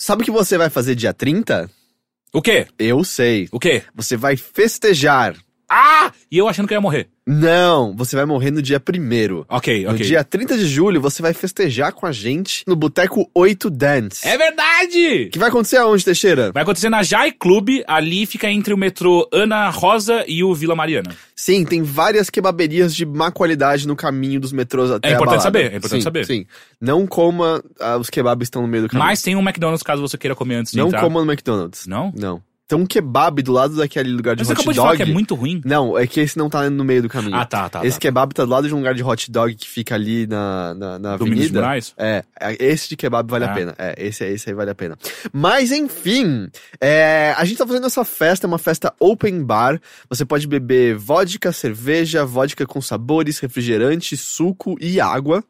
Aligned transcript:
Sabe 0.00 0.22
o 0.22 0.24
que 0.24 0.30
você 0.30 0.56
vai 0.56 0.70
fazer 0.70 0.94
dia 0.94 1.12
30? 1.12 1.68
O 2.32 2.40
quê? 2.40 2.68
Eu 2.78 3.02
sei. 3.02 3.48
O 3.50 3.58
quê? 3.58 3.82
Você 3.92 4.16
vai 4.16 4.36
festejar. 4.36 5.36
Ah! 5.68 6.10
E 6.30 6.38
eu 6.38 6.48
achando 6.48 6.66
que 6.66 6.74
eu 6.74 6.76
ia 6.76 6.80
morrer. 6.80 7.08
Não, 7.26 7.94
você 7.94 8.16
vai 8.16 8.24
morrer 8.24 8.50
no 8.50 8.62
dia 8.62 8.80
1 8.80 9.44
Ok, 9.50 9.84
No 9.84 9.90
ok. 9.90 10.06
dia 10.06 10.24
30 10.24 10.56
de 10.56 10.66
julho, 10.66 10.98
você 10.98 11.20
vai 11.20 11.34
festejar 11.34 11.92
com 11.92 12.06
a 12.06 12.12
gente 12.12 12.64
no 12.66 12.74
Boteco 12.74 13.30
8 13.34 13.68
Dance. 13.68 14.26
É 14.26 14.38
verdade! 14.38 15.28
Que 15.30 15.38
vai 15.38 15.50
acontecer 15.50 15.76
aonde, 15.76 16.02
Teixeira? 16.02 16.50
Vai 16.52 16.62
acontecer 16.62 16.88
na 16.88 17.02
Jai 17.02 17.30
Club, 17.32 17.82
ali 17.86 18.24
fica 18.24 18.50
entre 18.50 18.72
o 18.72 18.78
metrô 18.78 19.28
Ana 19.30 19.68
Rosa 19.68 20.24
e 20.26 20.42
o 20.42 20.54
Vila 20.54 20.74
Mariana. 20.74 21.14
Sim, 21.36 21.66
tem 21.66 21.82
várias 21.82 22.30
kebaberias 22.30 22.94
de 22.94 23.04
má 23.04 23.30
qualidade 23.30 23.86
no 23.86 23.94
caminho 23.94 24.40
dos 24.40 24.52
metrôs 24.52 24.90
até 24.90 25.10
É 25.10 25.12
importante 25.12 25.42
saber, 25.42 25.72
é 25.72 25.76
importante 25.76 26.00
sim, 26.00 26.04
saber. 26.04 26.24
Sim, 26.24 26.46
não 26.80 27.06
coma 27.06 27.62
ah, 27.78 27.98
os 27.98 28.08
kebabs 28.08 28.46
estão 28.46 28.62
no 28.62 28.68
meio 28.68 28.84
do 28.84 28.88
caminho. 28.88 29.06
Mas 29.06 29.20
tem 29.20 29.36
um 29.36 29.40
McDonald's 29.42 29.82
caso 29.82 30.00
você 30.00 30.16
queira 30.16 30.34
comer 30.34 30.56
antes 30.56 30.72
de 30.72 30.78
não 30.78 30.86
entrar. 30.86 31.02
coma 31.02 31.22
no 31.22 31.30
McDonald's. 31.30 31.86
Não? 31.86 32.10
Não. 32.16 32.42
Tem 32.68 32.78
um 32.78 32.84
kebab 32.84 33.40
do 33.42 33.50
lado 33.50 33.74
daquele 33.76 34.10
lugar 34.12 34.36
de 34.36 34.40
Mas 34.42 34.48
você 34.48 34.52
hot 34.52 34.60
acabou 34.60 34.72
de 34.72 34.76
dog. 34.76 34.86
falar 34.88 34.96
que 34.98 35.10
é 35.10 35.14
muito 35.14 35.34
ruim. 35.34 35.62
Não, 35.64 35.96
é 35.96 36.06
que 36.06 36.20
esse 36.20 36.36
não 36.36 36.50
tá 36.50 36.68
no 36.68 36.84
meio 36.84 37.00
do 37.00 37.08
caminho. 37.08 37.34
Ah, 37.34 37.46
tá, 37.46 37.66
tá. 37.66 37.82
esse 37.82 37.96
tá. 37.96 38.02
kebab 38.02 38.34
tá 38.34 38.44
do 38.44 38.50
lado 38.50 38.68
de 38.68 38.74
um 38.74 38.76
lugar 38.76 38.94
de 38.94 39.02
hot 39.02 39.30
dog 39.32 39.54
que 39.54 39.66
fica 39.66 39.94
ali 39.94 40.26
na, 40.26 40.74
na, 40.74 40.98
na 40.98 41.16
Domingos 41.16 41.38
de 41.38 41.44
avenida. 41.46 41.60
Moraes? 41.62 41.94
É, 41.96 42.24
é, 42.38 42.56
esse 42.62 42.90
de 42.90 42.96
kebab 42.96 43.30
vale 43.30 43.46
Ah. 43.46 43.50
a 43.50 43.54
pena. 43.54 43.74
É, 43.78 43.94
esse, 44.06 44.22
esse 44.26 44.50
aí 44.50 44.54
vale 44.54 44.70
a 44.70 44.74
pena. 44.74 44.98
Mas 45.32 45.72
enfim, 45.72 46.50
é, 46.78 47.34
a 47.38 47.44
gente 47.46 47.56
tá 47.56 47.66
fazendo 47.66 47.86
essa 47.86 48.04
festa, 48.04 48.46
é 48.46 48.48
uma 48.48 48.58
festa 48.58 48.92
open 49.00 49.42
bar. 49.42 49.80
Você 50.10 50.26
pode 50.26 50.46
beber 50.46 50.94
vodka, 50.94 51.50
cerveja, 51.52 52.26
vodka 52.26 52.66
com 52.66 52.82
sabores, 52.82 53.38
refrigerante, 53.38 54.14
suco 54.14 54.76
e 54.78 55.00
água. 55.00 55.42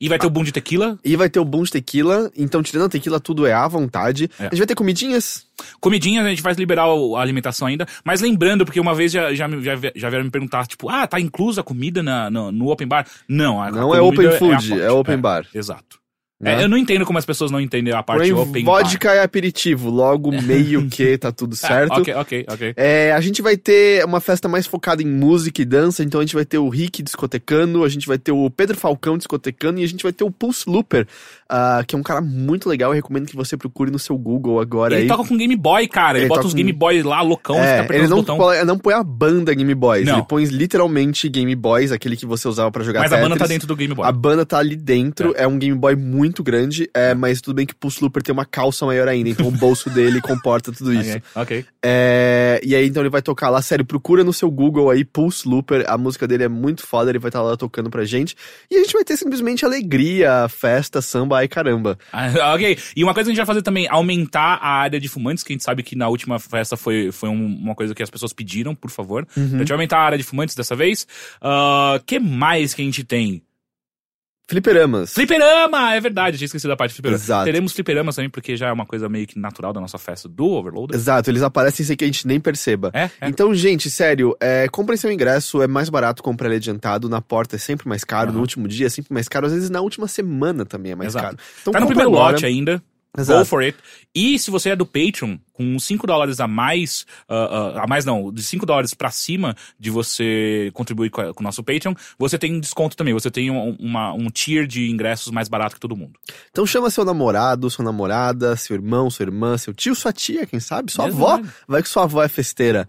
E 0.00 0.08
vai 0.08 0.18
ter 0.18 0.26
o 0.26 0.30
boom 0.30 0.42
de 0.42 0.50
tequila. 0.50 0.98
E 1.04 1.14
vai 1.14 1.28
ter 1.28 1.38
o 1.38 1.44
boom 1.44 1.62
de 1.62 1.72
tequila. 1.72 2.30
Então, 2.34 2.62
tirando 2.62 2.86
a 2.86 2.88
tequila, 2.88 3.20
tudo 3.20 3.46
é 3.46 3.52
à 3.52 3.68
vontade. 3.68 4.30
É. 4.38 4.46
A 4.46 4.48
gente 4.48 4.58
vai 4.58 4.66
ter 4.66 4.74
comidinhas. 4.74 5.46
Comidinha, 5.78 6.22
a 6.22 6.28
gente 6.30 6.42
vai 6.42 6.54
liberar 6.54 6.84
a 6.84 7.20
alimentação 7.20 7.68
ainda. 7.68 7.86
Mas 8.02 8.22
lembrando, 8.22 8.64
porque 8.64 8.80
uma 8.80 8.94
vez 8.94 9.12
já, 9.12 9.34
já, 9.34 9.46
já, 9.46 9.76
já 9.94 10.08
vieram 10.08 10.24
me 10.24 10.30
perguntar, 10.30 10.66
tipo, 10.66 10.88
ah, 10.88 11.06
tá 11.06 11.20
inclusa 11.20 11.60
a 11.60 11.64
comida 11.64 12.02
na, 12.02 12.30
no, 12.30 12.50
no 12.50 12.70
open 12.70 12.88
bar? 12.88 13.06
Não, 13.28 13.60
a 13.62 13.70
Não 13.70 13.94
é 13.94 13.98
comida 13.98 14.28
open 14.28 14.38
food, 14.38 14.52
a 14.52 14.56
parte. 14.56 14.80
é 14.80 14.90
open 14.90 15.18
bar. 15.18 15.46
Exato. 15.54 15.99
Né? 16.40 16.54
É, 16.54 16.64
eu 16.64 16.68
não 16.70 16.78
entendo 16.78 17.04
como 17.04 17.18
as 17.18 17.26
pessoas 17.26 17.50
não 17.50 17.60
entendem 17.60 17.92
a 17.92 18.02
parte 18.02 18.30
Porém, 18.30 18.32
open 18.32 18.64
bar. 18.64 18.82
vodka 18.82 19.12
é 19.12 19.22
aperitivo, 19.22 19.90
logo 19.90 20.32
meio 20.42 20.88
que 20.88 21.18
tá 21.18 21.30
tudo 21.30 21.54
certo. 21.54 21.92
Ah, 21.92 21.98
ok, 21.98 22.14
ok, 22.14 22.46
ok. 22.48 22.74
É, 22.76 23.12
a 23.12 23.20
gente 23.20 23.42
vai 23.42 23.58
ter 23.58 24.02
uma 24.06 24.20
festa 24.20 24.48
mais 24.48 24.66
focada 24.66 25.02
em 25.02 25.06
música 25.06 25.60
e 25.60 25.66
dança, 25.66 26.02
então 26.02 26.18
a 26.18 26.24
gente 26.24 26.34
vai 26.34 26.46
ter 26.46 26.56
o 26.56 26.70
Rick 26.70 27.02
discotecando, 27.02 27.84
a 27.84 27.88
gente 27.90 28.06
vai 28.06 28.16
ter 28.16 28.32
o 28.32 28.48
Pedro 28.48 28.76
Falcão 28.78 29.18
discotecando 29.18 29.80
e 29.80 29.84
a 29.84 29.86
gente 29.86 30.02
vai 30.02 30.12
ter 30.12 30.24
o 30.24 30.30
Pulse 30.30 30.64
Looper, 30.66 31.06
ah, 31.50 31.82
que 31.86 31.94
é 31.94 31.98
um 31.98 32.02
cara 32.02 32.20
muito 32.20 32.68
legal, 32.68 32.90
eu 32.90 32.94
recomendo 32.94 33.26
que 33.26 33.34
você 33.36 33.56
procure 33.56 33.90
no 33.90 33.98
seu 33.98 34.16
Google 34.16 34.60
agora 34.60 34.94
Ele 34.94 35.02
aí. 35.02 35.08
toca 35.08 35.28
com 35.28 35.36
Game 35.36 35.56
Boy, 35.56 35.88
cara. 35.88 36.16
Ele, 36.18 36.24
Ele 36.24 36.28
bota 36.28 36.46
os 36.46 36.52
com- 36.52 36.56
Game 36.56 36.72
Boy 36.72 37.02
lá, 37.02 37.20
loucão, 37.22 37.56
É, 37.56 37.86
ele 37.90 38.06
não, 38.06 38.22
põe- 38.24 38.64
não 38.64 38.78
põe 38.78 38.94
a 38.94 39.02
banda 39.02 39.52
Game 39.54 39.74
Boys, 39.74 40.06
Não. 40.06 40.18
ele 40.18 40.26
põe 40.28 40.44
literalmente 40.44 41.28
Game 41.28 41.54
Boys, 41.56 41.90
aquele 41.92 42.16
que 42.16 42.24
você 42.24 42.46
usava 42.46 42.70
pra 42.70 42.84
jogar 42.84 43.00
Mas 43.00 43.12
a 43.12 43.16
banda 43.16 43.30
tá 43.30 43.34
Tetris. 43.34 43.48
dentro 43.50 43.66
do 43.68 43.76
Game 43.76 43.94
Boy. 43.94 44.06
A 44.06 44.12
banda 44.12 44.46
tá 44.46 44.58
ali 44.58 44.76
dentro, 44.76 45.34
é. 45.36 45.46
um 45.46 45.58
Game 45.58 45.76
Boy 45.76 45.96
muito 45.96 46.42
grande, 46.42 46.88
é, 46.94 47.14
mas 47.14 47.40
tudo 47.40 47.56
bem 47.56 47.66
que 47.66 47.72
o 47.72 47.76
Pulse 47.76 48.02
Looper 48.02 48.22
tem 48.22 48.32
uma 48.32 48.44
calça 48.44 48.86
maior 48.86 49.08
ainda, 49.08 49.28
então 49.28 49.46
o 49.48 49.50
bolso 49.50 49.90
dele 49.90 50.20
comporta 50.20 50.70
tudo 50.72 50.92
isso. 50.94 51.10
Ok, 51.10 51.22
ok. 51.34 51.64
É, 51.82 52.60
e 52.62 52.74
aí, 52.74 52.86
então 52.86 53.02
ele 53.02 53.10
vai 53.10 53.22
tocar 53.22 53.48
lá, 53.50 53.60
sério, 53.60 53.84
procura 53.84 54.22
no 54.22 54.32
seu 54.32 54.50
Google 54.50 54.90
aí, 54.90 55.04
Pulse 55.04 55.48
Looper, 55.48 55.84
a 55.88 55.98
música 55.98 56.28
dele 56.28 56.44
é 56.44 56.48
muito 56.48 56.86
foda, 56.86 57.10
ele 57.10 57.18
vai 57.18 57.28
estar 57.30 57.42
lá 57.42 57.56
tocando 57.56 57.90
pra 57.90 58.04
gente. 58.04 58.36
E 58.70 58.76
a 58.76 58.78
gente 58.80 58.92
vai 58.92 59.02
ter 59.04 59.16
simplesmente 59.16 59.64
alegria, 59.64 60.46
festa, 60.48 61.00
samba, 61.02 61.39
ai 61.40 61.48
caramba. 61.48 61.98
Ah, 62.12 62.54
ok. 62.54 62.78
E 62.96 63.02
uma 63.04 63.12
coisa 63.14 63.26
que 63.28 63.32
a 63.32 63.34
gente 63.34 63.38
vai 63.38 63.46
fazer 63.46 63.62
também, 63.62 63.86
aumentar 63.88 64.58
a 64.62 64.68
área 64.68 65.00
de 65.00 65.08
fumantes, 65.08 65.42
que 65.42 65.52
a 65.52 65.54
gente 65.54 65.64
sabe 65.64 65.82
que 65.82 65.96
na 65.96 66.08
última 66.08 66.38
festa 66.38 66.76
foi, 66.76 67.10
foi 67.12 67.28
um- 67.28 67.46
uma 67.46 67.74
coisa 67.74 67.94
que 67.94 68.02
as 68.02 68.10
pessoas 68.10 68.32
pediram, 68.32 68.74
por 68.74 68.90
favor. 68.90 69.26
Uhum. 69.36 69.44
Então 69.44 69.56
a 69.56 69.58
gente 69.60 69.68
vai 69.68 69.76
aumentar 69.76 69.98
a 69.98 70.02
área 70.04 70.18
de 70.18 70.24
fumantes 70.24 70.54
dessa 70.54 70.76
vez. 70.76 71.06
O 71.42 72.00
que 72.04 72.18
mais 72.18 72.74
que 72.74 72.82
a 72.82 72.84
gente 72.84 73.02
tem? 73.04 73.42
Fliperamas. 74.50 75.14
Fliperama! 75.14 75.94
É 75.94 76.00
verdade, 76.00 76.36
tinha 76.36 76.46
esquecido 76.46 76.70
da 76.70 76.76
parte 76.76 76.90
de 76.90 76.96
fliperama. 76.96 77.22
Exato. 77.22 77.44
Teremos 77.44 77.72
fliperamas 77.72 78.16
também, 78.16 78.28
porque 78.28 78.56
já 78.56 78.66
é 78.66 78.72
uma 78.72 78.84
coisa 78.84 79.08
meio 79.08 79.24
que 79.24 79.38
natural 79.38 79.72
da 79.72 79.80
nossa 79.80 79.96
festa 79.96 80.28
do 80.28 80.44
Overloader. 80.44 80.96
Exato, 80.96 81.30
eles 81.30 81.40
aparecem 81.40 81.86
sem 81.86 81.96
que 81.96 82.02
a 82.02 82.06
gente 82.08 82.26
nem 82.26 82.40
perceba. 82.40 82.90
É, 82.92 83.04
é. 83.20 83.28
Então, 83.28 83.54
gente, 83.54 83.88
sério, 83.88 84.36
é, 84.40 84.66
comprem 84.68 84.96
seu 84.96 85.12
ingresso, 85.12 85.62
é 85.62 85.68
mais 85.68 85.88
barato 85.88 86.20
comprar 86.20 86.48
ele 86.48 86.56
adiantado, 86.56 87.08
na 87.08 87.20
porta 87.20 87.54
é 87.54 87.58
sempre 87.60 87.88
mais 87.88 88.02
caro, 88.02 88.26
no 88.26 88.32
Aham. 88.32 88.40
último 88.40 88.66
dia 88.66 88.86
é 88.86 88.90
sempre 88.90 89.14
mais 89.14 89.28
caro, 89.28 89.46
às 89.46 89.52
vezes 89.52 89.70
na 89.70 89.80
última 89.80 90.08
semana 90.08 90.66
também 90.66 90.90
é 90.92 90.96
mais 90.96 91.10
Exato. 91.10 91.26
caro. 91.26 91.38
Então, 91.62 91.72
tá 91.72 91.78
no 91.78 91.86
primeiro 91.86 92.10
agora. 92.10 92.32
lote 92.32 92.44
ainda. 92.44 92.82
Exato. 93.18 93.40
Go 93.40 93.44
for 93.44 93.62
it. 93.62 93.76
E 94.14 94.38
se 94.38 94.50
você 94.50 94.70
é 94.70 94.76
do 94.76 94.86
Patreon, 94.86 95.36
com 95.52 95.78
5 95.78 96.06
dólares 96.06 96.38
a 96.40 96.46
mais, 96.48 97.04
ah, 97.28 97.74
ah, 97.76 97.84
a 97.84 97.86
mais 97.86 98.04
não, 98.04 98.32
de 98.32 98.42
5 98.42 98.64
dólares 98.64 98.94
pra 98.94 99.10
cima 99.10 99.54
de 99.78 99.90
você 99.90 100.70
contribuir 100.74 101.10
com, 101.10 101.20
o 101.22 101.42
nosso 101.42 101.62
Patreon, 101.62 101.94
você 102.18 102.38
tem 102.38 102.54
um 102.54 102.60
desconto 102.60 102.96
também. 102.96 103.12
Você 103.12 103.30
tem 103.30 103.50
um, 103.50 103.76
uma- 103.80 104.12
um 104.12 104.28
tier 104.30 104.66
de 104.66 104.88
ingressos 104.90 105.30
mais 105.32 105.48
barato 105.48 105.74
que 105.74 105.80
todo 105.80 105.96
mundo. 105.96 106.18
Então 106.50 106.64
chama 106.66 106.88
seu 106.90 107.04
namorado, 107.04 107.68
sua 107.68 107.84
namorada, 107.84 108.56
seu 108.56 108.74
irmão, 108.76 109.10
sua 109.10 109.24
irmã, 109.24 109.58
seu 109.58 109.74
tio, 109.74 109.94
sua 109.94 110.12
tia, 110.12 110.46
quem 110.46 110.60
sabe, 110.60 110.92
sua 110.92 111.06
Mesmo, 111.06 111.26
avó. 111.26 111.42
Vai 111.68 111.82
que 111.82 111.88
sua 111.88 112.04
avó 112.04 112.22
é 112.22 112.28
festeira. 112.28 112.88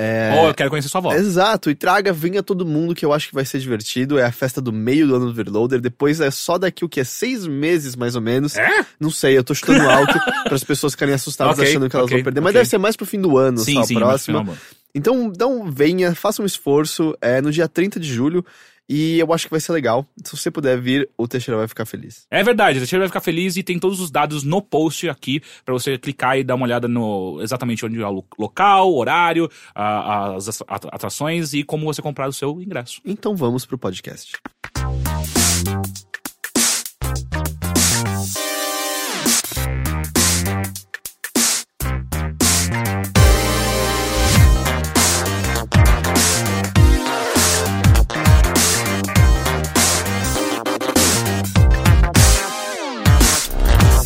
É... 0.00 0.32
Ou 0.38 0.46
eu 0.46 0.54
quero 0.54 0.70
conhecer 0.70 0.88
sua 0.88 1.00
avó. 1.00 1.12
Exato, 1.12 1.68
e 1.68 1.74
traga, 1.74 2.12
venha 2.12 2.40
todo 2.40 2.64
mundo 2.64 2.94
que 2.94 3.04
eu 3.04 3.12
acho 3.12 3.28
que 3.28 3.34
vai 3.34 3.44
ser 3.44 3.58
divertido. 3.58 4.16
É 4.16 4.24
a 4.24 4.30
festa 4.30 4.60
do 4.60 4.72
meio 4.72 5.08
do 5.08 5.16
ano 5.16 5.24
do 5.24 5.30
Overloader. 5.32 5.80
Depois 5.80 6.20
é 6.20 6.30
só 6.30 6.56
daqui 6.56 6.84
o 6.84 6.88
que? 6.88 7.00
É 7.00 7.04
seis 7.04 7.48
meses 7.48 7.96
mais 7.96 8.14
ou 8.14 8.20
menos. 8.20 8.56
É? 8.56 8.86
Não 9.00 9.10
sei, 9.10 9.36
eu 9.36 9.42
tô 9.42 9.52
chutando 9.54 9.82
alto 9.90 10.16
para 10.44 10.54
as 10.54 10.62
pessoas 10.62 10.92
ficarem 10.92 11.14
assustadas 11.14 11.58
Ok, 11.58 11.68
achando 11.68 11.90
que 11.90 11.96
elas 11.96 12.06
ok, 12.06 12.18
vão 12.18 12.24
perder. 12.24 12.40
Mas 12.40 12.50
ok. 12.50 12.60
deve 12.60 12.70
ser 12.70 12.78
mais 12.78 12.96
pro 12.96 13.04
fim 13.04 13.20
do 13.20 13.36
ano, 13.36 13.58
sim, 13.58 13.74
só 13.74 13.82
sim, 13.82 13.94
próxima. 13.96 14.56
Então, 14.94 15.24
então 15.34 15.68
venha, 15.68 16.14
faça 16.14 16.40
um 16.42 16.46
esforço. 16.46 17.16
É 17.20 17.42
no 17.42 17.50
dia 17.50 17.66
30 17.66 17.98
de 17.98 18.06
julho. 18.06 18.46
E 18.88 19.18
eu 19.18 19.32
acho 19.34 19.44
que 19.44 19.50
vai 19.50 19.60
ser 19.60 19.72
legal. 19.72 20.06
Se 20.24 20.36
você 20.36 20.50
puder 20.50 20.80
vir, 20.80 21.08
o 21.18 21.28
Teixeira 21.28 21.58
vai 21.58 21.68
ficar 21.68 21.84
feliz. 21.84 22.26
É 22.30 22.42
verdade, 22.42 22.78
a 22.78 22.80
gente 22.80 22.96
vai 22.98 23.06
ficar 23.06 23.20
feliz 23.20 23.56
e 23.56 23.62
tem 23.62 23.78
todos 23.78 24.00
os 24.00 24.10
dados 24.10 24.42
no 24.44 24.62
post 24.62 25.08
aqui 25.08 25.42
pra 25.64 25.74
você 25.74 25.98
clicar 25.98 26.38
e 26.38 26.44
dar 26.44 26.54
uma 26.54 26.64
olhada 26.64 26.88
no 26.88 27.38
exatamente 27.42 27.84
onde 27.84 28.00
é 28.00 28.06
o 28.06 28.10
lo- 28.10 28.24
local, 28.38 28.94
horário, 28.94 29.50
as 29.74 30.48
at- 30.48 30.86
atrações 30.90 31.52
e 31.52 31.62
como 31.62 31.84
você 31.84 32.00
comprar 32.00 32.28
o 32.28 32.32
seu 32.32 32.60
ingresso. 32.62 33.00
Então 33.04 33.36
vamos 33.36 33.66
pro 33.66 33.76
podcast. 33.76 34.32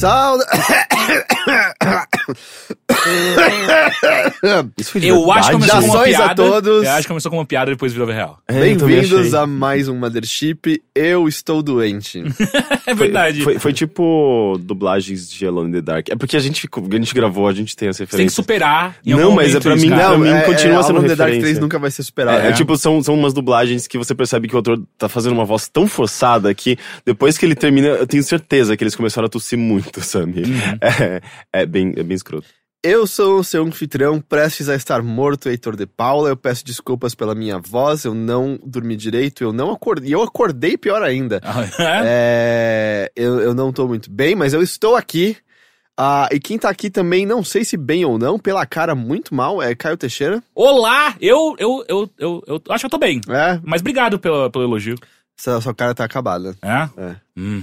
So. 0.03 0.43
Isso 4.77 4.93
foi 4.93 5.01
de 5.01 5.09
Eu 5.09 5.31
acho 5.33 5.49
que 5.49 5.55
começou 5.55 5.75
como 5.81 5.87
uma 5.87 5.93
Saudações 5.93 6.15
a 6.15 6.19
piada. 6.19 6.35
todos. 6.35 6.85
Eu 6.85 6.91
acho 6.91 7.03
que 7.03 7.09
começou 7.09 7.31
como 7.31 7.41
uma 7.41 7.47
piada 7.47 7.71
e 7.71 7.75
depois 7.75 7.93
virou 7.93 8.09
real. 8.09 8.39
É, 8.49 8.53
eu 8.73 8.77
também 8.79 8.97
Bem-vindos 8.97 9.27
achei. 9.35 9.39
a 9.39 9.47
mais 9.47 9.89
um 9.89 9.97
Mothership. 9.97 10.83
Eu 10.95 11.29
estou 11.29 11.63
doente. 11.63 12.23
É 12.85 12.95
verdade. 12.95 13.43
Foi, 13.43 13.59
foi 13.61 13.73
tipo 13.73 14.59
dublagens 14.61 15.31
de 15.31 15.47
Alone 15.47 15.69
in 15.71 15.73
the 15.75 15.81
Dark. 15.81 16.09
É 16.11 16.17
porque 16.17 16.37
a 16.37 16.41
gente, 16.41 16.63
ficou- 16.63 16.85
a 16.91 16.95
gente 16.97 17.15
gravou, 17.15 17.47
a 17.47 17.53
gente 17.53 17.77
tem 17.77 17.89
as 17.89 17.97
Você 17.97 18.05
tem 18.07 18.27
que 18.27 18.33
superar. 18.33 18.97
Em 19.07 19.13
Não, 19.13 19.23
algum 19.23 19.37
mas 19.37 19.47
é 19.47 19.49
momento 19.51 19.63
pra 19.63 19.75
isso, 19.77 19.85
mim, 19.87 19.91
cara. 19.91 20.09
pra 20.09 20.19
mim 20.19 20.29
é, 20.29 20.41
continua 20.43 20.81
é, 20.81 20.83
sendo 20.83 20.91
Alone 20.97 21.05
in 21.07 21.09
the 21.11 21.15
Dark 21.17 21.29
referência. 21.29 21.41
3 21.53 21.59
nunca 21.61 21.79
vai 21.79 21.91
ser 21.93 22.03
superado. 22.03 22.39
É, 22.45 22.49
é 22.49 22.53
tipo, 22.53 22.77
são, 22.77 23.01
são 23.03 23.15
umas 23.15 23.33
dublagens 23.33 23.87
que 23.87 23.97
você 23.97 24.15
percebe 24.17 24.49
que 24.49 24.57
o 24.57 24.59
ator 24.59 24.83
tá 24.99 25.09
fazendo 25.09 25.33
uma 25.33 25.45
voz 25.45 25.69
tão 25.69 25.87
forçada 25.87 26.53
que 26.53 26.77
depois 27.07 27.39
que 27.39 27.47
ele 27.47 27.55
termina, 27.55 27.87
eu 27.87 28.07
tenho 28.07 28.23
certeza 28.25 28.77
que 28.77 28.83
eles 28.83 28.97
começaram 28.97 29.27
a 29.27 29.31
tossir 29.31 29.57
muito, 29.59 30.01
sabe? 30.03 30.43
É, 30.83 31.21
é 31.53 31.67
bem, 31.67 31.93
é 31.97 32.03
bem 32.03 32.12
escroto. 32.15 32.47
Eu 32.85 33.07
sou 33.07 33.39
o 33.39 33.45
seu 33.45 33.63
anfitrião, 33.63 34.21
prestes 34.21 34.69
a 34.69 34.75
estar 34.75 35.03
morto, 35.03 35.49
Heitor 35.49 35.77
de 35.77 35.87
Paula. 35.87 36.31
Eu 36.31 36.37
peço 36.37 36.65
desculpas 36.65 37.15
pela 37.15 37.33
minha 37.33 37.57
voz, 37.57 38.05
eu 38.05 38.13
não 38.13 38.59
dormi 38.67 38.97
direito, 38.97 39.45
eu 39.45 39.53
não 39.53 39.71
acordei. 39.71 40.11
E 40.11 40.13
eu 40.13 40.21
acordei 40.21 40.77
pior 40.77 41.01
ainda. 41.01 41.41
É? 41.79 42.03
É, 42.05 43.13
eu, 43.15 43.39
eu 43.41 43.55
não 43.55 43.73
tô 43.73 43.87
muito 43.87 44.11
bem, 44.11 44.35
mas 44.35 44.53
eu 44.53 44.61
estou 44.61 44.97
aqui. 44.97 45.37
Ah, 45.97 46.29
e 46.33 46.41
quem 46.41 46.59
tá 46.59 46.69
aqui 46.71 46.91
também, 46.91 47.25
não 47.25 47.45
sei 47.45 47.65
se 47.65 47.77
bem 47.77 48.05
ou 48.05 48.19
não, 48.19 48.37
pela 48.37 48.67
cara 48.67 48.95
muito 48.97 49.33
mal, 49.33 49.63
é 49.63 49.75
Caio 49.77 49.97
Teixeira. 49.97 50.43
Olá! 50.55 51.15
Eu, 51.21 51.55
eu, 51.59 51.85
eu, 51.87 52.11
eu, 52.19 52.43
eu 52.47 52.63
acho 52.71 52.83
que 52.83 52.87
eu 52.87 52.91
tô 52.91 52.99
bem. 52.99 53.21
É, 53.29 53.61
Mas 53.63 53.81
obrigado 53.81 54.19
pelo, 54.19 54.51
pelo 54.51 54.65
elogio. 54.65 54.97
essa 55.39 55.61
sua 55.61 55.75
cara 55.75 55.95
tá 55.95 56.05
acabada. 56.05 56.57
É? 56.63 57.01
É. 57.01 57.17
Hum. 57.37 57.63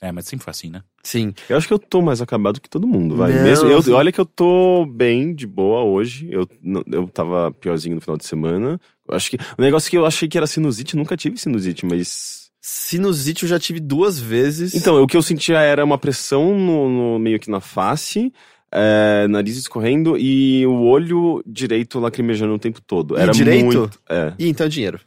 É, 0.00 0.10
mas 0.10 0.24
sempre 0.26 0.44
foi 0.44 0.50
assim, 0.50 0.70
né? 0.70 0.82
Sim. 1.02 1.34
Eu 1.48 1.56
acho 1.58 1.66
que 1.68 1.74
eu 1.74 1.78
tô 1.78 2.00
mais 2.00 2.22
acabado 2.22 2.60
que 2.60 2.70
todo 2.70 2.86
mundo, 2.86 3.16
vai. 3.16 3.32
Não, 3.32 3.42
Mesmo, 3.42 3.68
eu, 3.68 3.78
assim- 3.78 3.92
olha 3.92 4.10
que 4.10 4.20
eu 4.20 4.24
tô 4.24 4.86
bem, 4.86 5.34
de 5.34 5.46
boa 5.46 5.82
hoje. 5.84 6.28
Eu, 6.32 6.48
eu 6.90 7.06
tava 7.08 7.52
piorzinho 7.52 7.96
no 7.96 8.00
final 8.00 8.16
de 8.16 8.24
semana. 8.24 8.80
Eu 9.06 9.14
acho 9.14 9.30
que. 9.30 9.36
O 9.58 9.62
negócio 9.62 9.90
que 9.90 9.98
eu 9.98 10.06
achei 10.06 10.26
que 10.28 10.38
era 10.38 10.46
sinusite, 10.46 10.96
nunca 10.96 11.16
tive 11.16 11.36
sinusite, 11.36 11.84
mas. 11.84 12.48
Sinusite 12.62 13.42
eu 13.44 13.48
já 13.48 13.58
tive 13.58 13.78
duas 13.80 14.18
vezes. 14.18 14.74
Então, 14.74 15.02
o 15.02 15.06
que 15.06 15.16
eu 15.16 15.22
sentia 15.22 15.58
era 15.60 15.84
uma 15.84 15.98
pressão 15.98 16.58
no, 16.58 16.88
no- 16.88 17.18
meio 17.18 17.38
que 17.38 17.50
na 17.50 17.60
face. 17.60 18.32
é, 18.72 19.26
nariz 19.28 19.56
escorrendo 19.56 20.16
e 20.16 20.64
o 20.66 20.80
olho 20.82 21.42
direito 21.46 21.98
lacrimejando 21.98 22.54
o 22.54 22.58
tempo 22.58 22.80
todo. 22.80 23.18
E 23.18 23.20
Era 23.20 23.32
direito? 23.32 23.64
muito. 23.64 23.98
É. 24.08 24.32
E 24.38 24.48
então 24.48 24.64
é 24.64 24.68
dinheiro. 24.68 25.00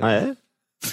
Ah, 0.00 0.12
é? 0.12 0.36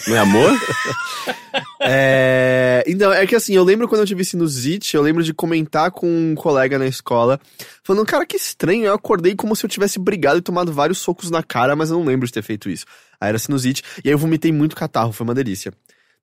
Não 0.08 0.16
é 0.16 0.20
amor? 0.20 0.52
É... 1.86 2.84
Então, 2.88 3.12
é 3.12 3.26
que 3.26 3.36
assim, 3.36 3.54
eu 3.54 3.64
lembro 3.64 3.88
quando 3.88 4.02
eu 4.02 4.08
tive 4.08 4.24
sinusite, 4.24 4.96
eu 4.96 5.02
lembro 5.02 5.24
de 5.24 5.34
comentar 5.34 5.92
com 5.92 6.08
um 6.08 6.36
colega 6.36 6.78
na 6.80 6.88
escola, 6.88 7.40
falando, 7.84 8.06
cara, 8.06 8.26
que 8.26 8.38
estranho, 8.38 8.86
eu 8.86 8.94
acordei 8.94 9.36
como 9.36 9.56
se 9.56 9.66
eu 9.66 9.70
tivesse 9.70 10.00
brigado 10.00 10.40
e 10.40 10.42
tomado 10.42 10.72
vários 10.72 10.98
socos 10.98 11.30
na 11.30 11.44
cara, 11.44 11.76
mas 11.76 11.90
eu 11.90 11.98
não 11.98 12.06
lembro 12.06 12.26
de 12.26 12.34
ter 12.34 12.42
feito 12.42 12.70
isso. 12.70 12.86
Aí 13.20 13.30
era 13.30 13.40
sinusite, 13.40 13.84
e 14.04 14.10
aí 14.10 14.14
eu 14.14 14.18
vomitei 14.18 14.52
muito 14.52 14.76
catarro, 14.76 15.12
foi 15.12 15.24
uma 15.24 15.34
delícia. 15.34 15.74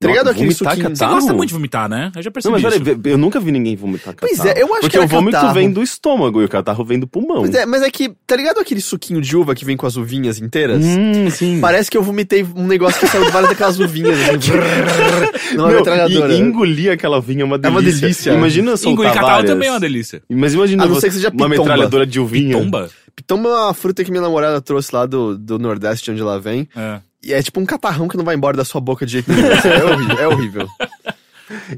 Tá 0.03 0.09
ligado 0.09 0.25
Não, 0.25 0.33
aquele 0.33 0.55
suquinho... 0.55 0.97
Você 0.97 1.05
gosta 1.05 1.33
muito 1.35 1.49
de 1.49 1.55
vomitar, 1.55 1.87
né? 1.87 2.11
Eu 2.17 2.23
já 2.23 2.29
Não, 2.29 2.33
percebi 2.33 2.53
mas 2.63 2.75
isso. 2.75 2.83
peraí, 2.83 3.01
eu 3.13 3.19
nunca 3.19 3.39
vi 3.39 3.53
ninguém 3.53 3.77
vomitar 3.77 4.15
catarro. 4.15 4.33
Pois 4.35 4.47
é, 4.47 4.63
eu 4.63 4.67
acho 4.73 4.81
Porque 4.81 4.89
que 4.89 4.97
era 4.97 5.05
o 5.05 5.09
vômito 5.09 5.33
catarro. 5.37 5.53
vem 5.53 5.71
do 5.71 5.83
estômago 5.83 6.41
e 6.41 6.45
o 6.47 6.49
catarro 6.49 6.83
vem 6.87 6.99
do 6.99 7.07
pulmão. 7.07 7.43
Pois 7.43 7.55
é, 7.55 7.67
mas 7.67 7.83
é 7.83 7.91
que, 7.91 8.11
tá 8.27 8.35
ligado 8.35 8.59
aquele 8.61 8.81
suquinho 8.81 9.21
de 9.21 9.37
uva 9.37 9.55
que 9.55 9.63
vem 9.63 9.77
com 9.77 9.85
as 9.87 9.97
uvinhas 9.97 10.39
inteiras? 10.41 10.83
Hum, 10.83 11.29
sim. 11.29 11.59
Parece 11.61 11.91
que 11.91 11.99
eu 11.99 12.03
vomitei 12.03 12.43
um 12.57 12.67
negócio 12.67 12.99
que 12.99 13.09
saiu 13.09 13.27
de 13.27 13.31
várias 13.31 13.51
daquelas 13.51 13.79
uvinhas, 13.79 14.19
assim, 14.21 14.53
numa 15.55 15.69
Meu, 15.69 15.77
metralhadora. 15.81 16.33
e 16.33 16.39
engolir 16.39 16.91
aquela 16.93 17.21
vinha 17.21 17.43
é 17.43 17.45
uma 17.45 17.57
É 17.57 17.59
delícia. 17.59 17.71
uma 17.71 17.83
delícia. 17.83 18.31
Imagina 18.33 18.77
soltar 18.79 18.93
Engolir 18.93 19.13
catarro 19.13 19.33
várias. 19.33 19.51
também 19.51 19.69
é 19.69 19.73
uma 19.73 19.81
delícia. 19.81 20.23
Mas 20.31 20.55
imagina 20.55 20.83
A 20.85 20.87
não 20.87 20.95
você- 20.95 21.03
ser 21.03 21.09
que 21.09 21.15
seja 21.17 21.29
uma 21.29 21.33
pitomba. 21.33 21.49
metralhadora 21.59 22.07
de 22.07 22.19
uvinha. 22.19 22.57
Tomba? 22.59 22.89
Pitomba 23.15 23.49
é 23.51 23.53
uma 23.53 23.75
fruta 23.75 24.03
que 24.03 24.11
minha 24.11 24.23
namorada 24.23 24.63
trouxe 24.63 24.95
lá 24.97 25.05
do, 25.05 25.37
do 25.37 25.59
Nordeste, 25.59 26.07
de 26.07 26.11
onde 26.13 26.23
ela 26.23 26.41
vem. 26.41 26.67
É. 26.75 27.01
E 27.23 27.33
é 27.35 27.43
tipo 27.43 27.61
um 27.61 27.67
catarrão 27.67 28.09
que 28.09 28.17
não 28.17 28.25
vai 28.25 28.35
embora 28.35 28.57
da 28.57 28.65
sua 28.65 28.81
boca 28.81 29.05
de 29.05 29.13
jeito 29.13 29.31
nenhum. 29.31 29.47
É 29.47 29.85
horrível. 29.85 30.19
É 30.19 30.29
horrível. 30.29 30.69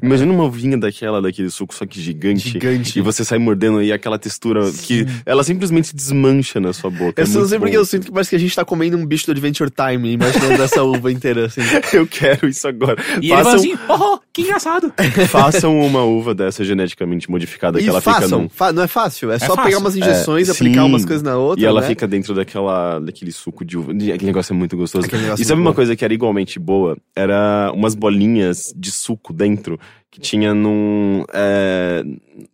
Imagina 0.02 0.32
uma 0.32 0.44
uvinha 0.44 0.76
daquela, 0.78 1.20
daquele 1.22 1.50
suco, 1.50 1.74
só 1.74 1.86
que 1.86 2.00
gigante. 2.00 2.48
Gigante. 2.50 2.98
E 2.98 3.02
você 3.02 3.24
sai 3.24 3.38
mordendo 3.38 3.82
e 3.82 3.92
aquela 3.92 4.18
textura 4.18 4.70
que 4.70 5.06
ela 5.26 5.42
simplesmente 5.44 5.94
desmancha 5.94 6.60
na 6.60 6.72
sua 6.72 6.90
boca. 6.90 7.20
Eu 7.20 7.24
é 7.24 7.26
só 7.26 7.40
não 7.40 7.48
sei 7.48 7.58
porque 7.58 7.76
eu 7.76 7.84
sinto 7.84 8.06
que 8.06 8.12
parece 8.12 8.30
que 8.30 8.36
a 8.36 8.38
gente 8.38 8.54
tá 8.54 8.64
comendo 8.64 8.96
um 8.96 9.04
bicho 9.06 9.26
do 9.26 9.32
Adventure 9.32 9.70
Time, 9.70 10.12
imaginando 10.12 10.62
essa 10.62 10.82
uva 10.82 11.10
inteira, 11.12 11.46
assim. 11.46 11.60
Eu 11.92 12.06
quero 12.06 12.48
isso 12.48 12.66
agora. 12.66 12.96
E 13.20 13.26
ele 13.26 13.42
fala 13.42 13.44
façam, 13.44 13.54
assim, 13.56 13.78
oh, 13.88 14.18
que 14.32 14.42
engraçado. 14.42 14.92
façam 15.28 15.78
uma 15.80 16.02
uva 16.04 16.34
dessa 16.34 16.64
geneticamente 16.64 17.30
modificada 17.30 17.78
que 17.78 17.84
E 17.84 17.88
ela 17.88 18.00
fica 18.00 18.20
façam, 18.22 18.42
num... 18.42 18.48
fa- 18.48 18.72
não 18.72 18.82
é 18.82 18.86
fácil, 18.88 19.30
é, 19.30 19.38
só 19.38 19.46
fácil. 19.54 19.62
pegar 19.64 19.78
umas 19.78 19.96
injeções, 19.96 20.48
É, 20.48 20.52
aplicar 20.52 20.82
sim. 20.82 20.88
umas 20.88 21.04
coisas 21.04 21.22
na 21.22 21.36
outra, 21.36 21.62
E 21.62 21.66
ela 21.66 21.80
né? 21.80 21.86
fica 21.88 22.06
dentro 22.08 22.34
daquela, 22.34 22.98
daquele 22.98 23.30
suco 23.32 23.64
de 23.64 23.76
uva. 23.76 23.92
Aquele 23.92 24.24
negócio 24.26 24.52
é 24.52 24.56
muito 24.56 24.76
gostoso. 24.76 25.06
E 25.12 25.14
é 25.14 25.36
sabe 25.36 25.36
muito 25.36 25.52
uma 25.52 25.70
bom. 25.70 25.74
coisa 25.74 25.94
que 25.94 26.04
era 26.04 26.14
igualmente 26.14 26.58
boa? 26.58 26.96
Era 27.14 27.70
umas 27.74 27.94
bolinhas 27.94 28.72
de 28.74 28.90
suco 28.90 29.32
dentro 29.32 29.61
que 30.10 30.20
tinha 30.20 30.54
num. 30.54 31.24
é, 31.32 32.02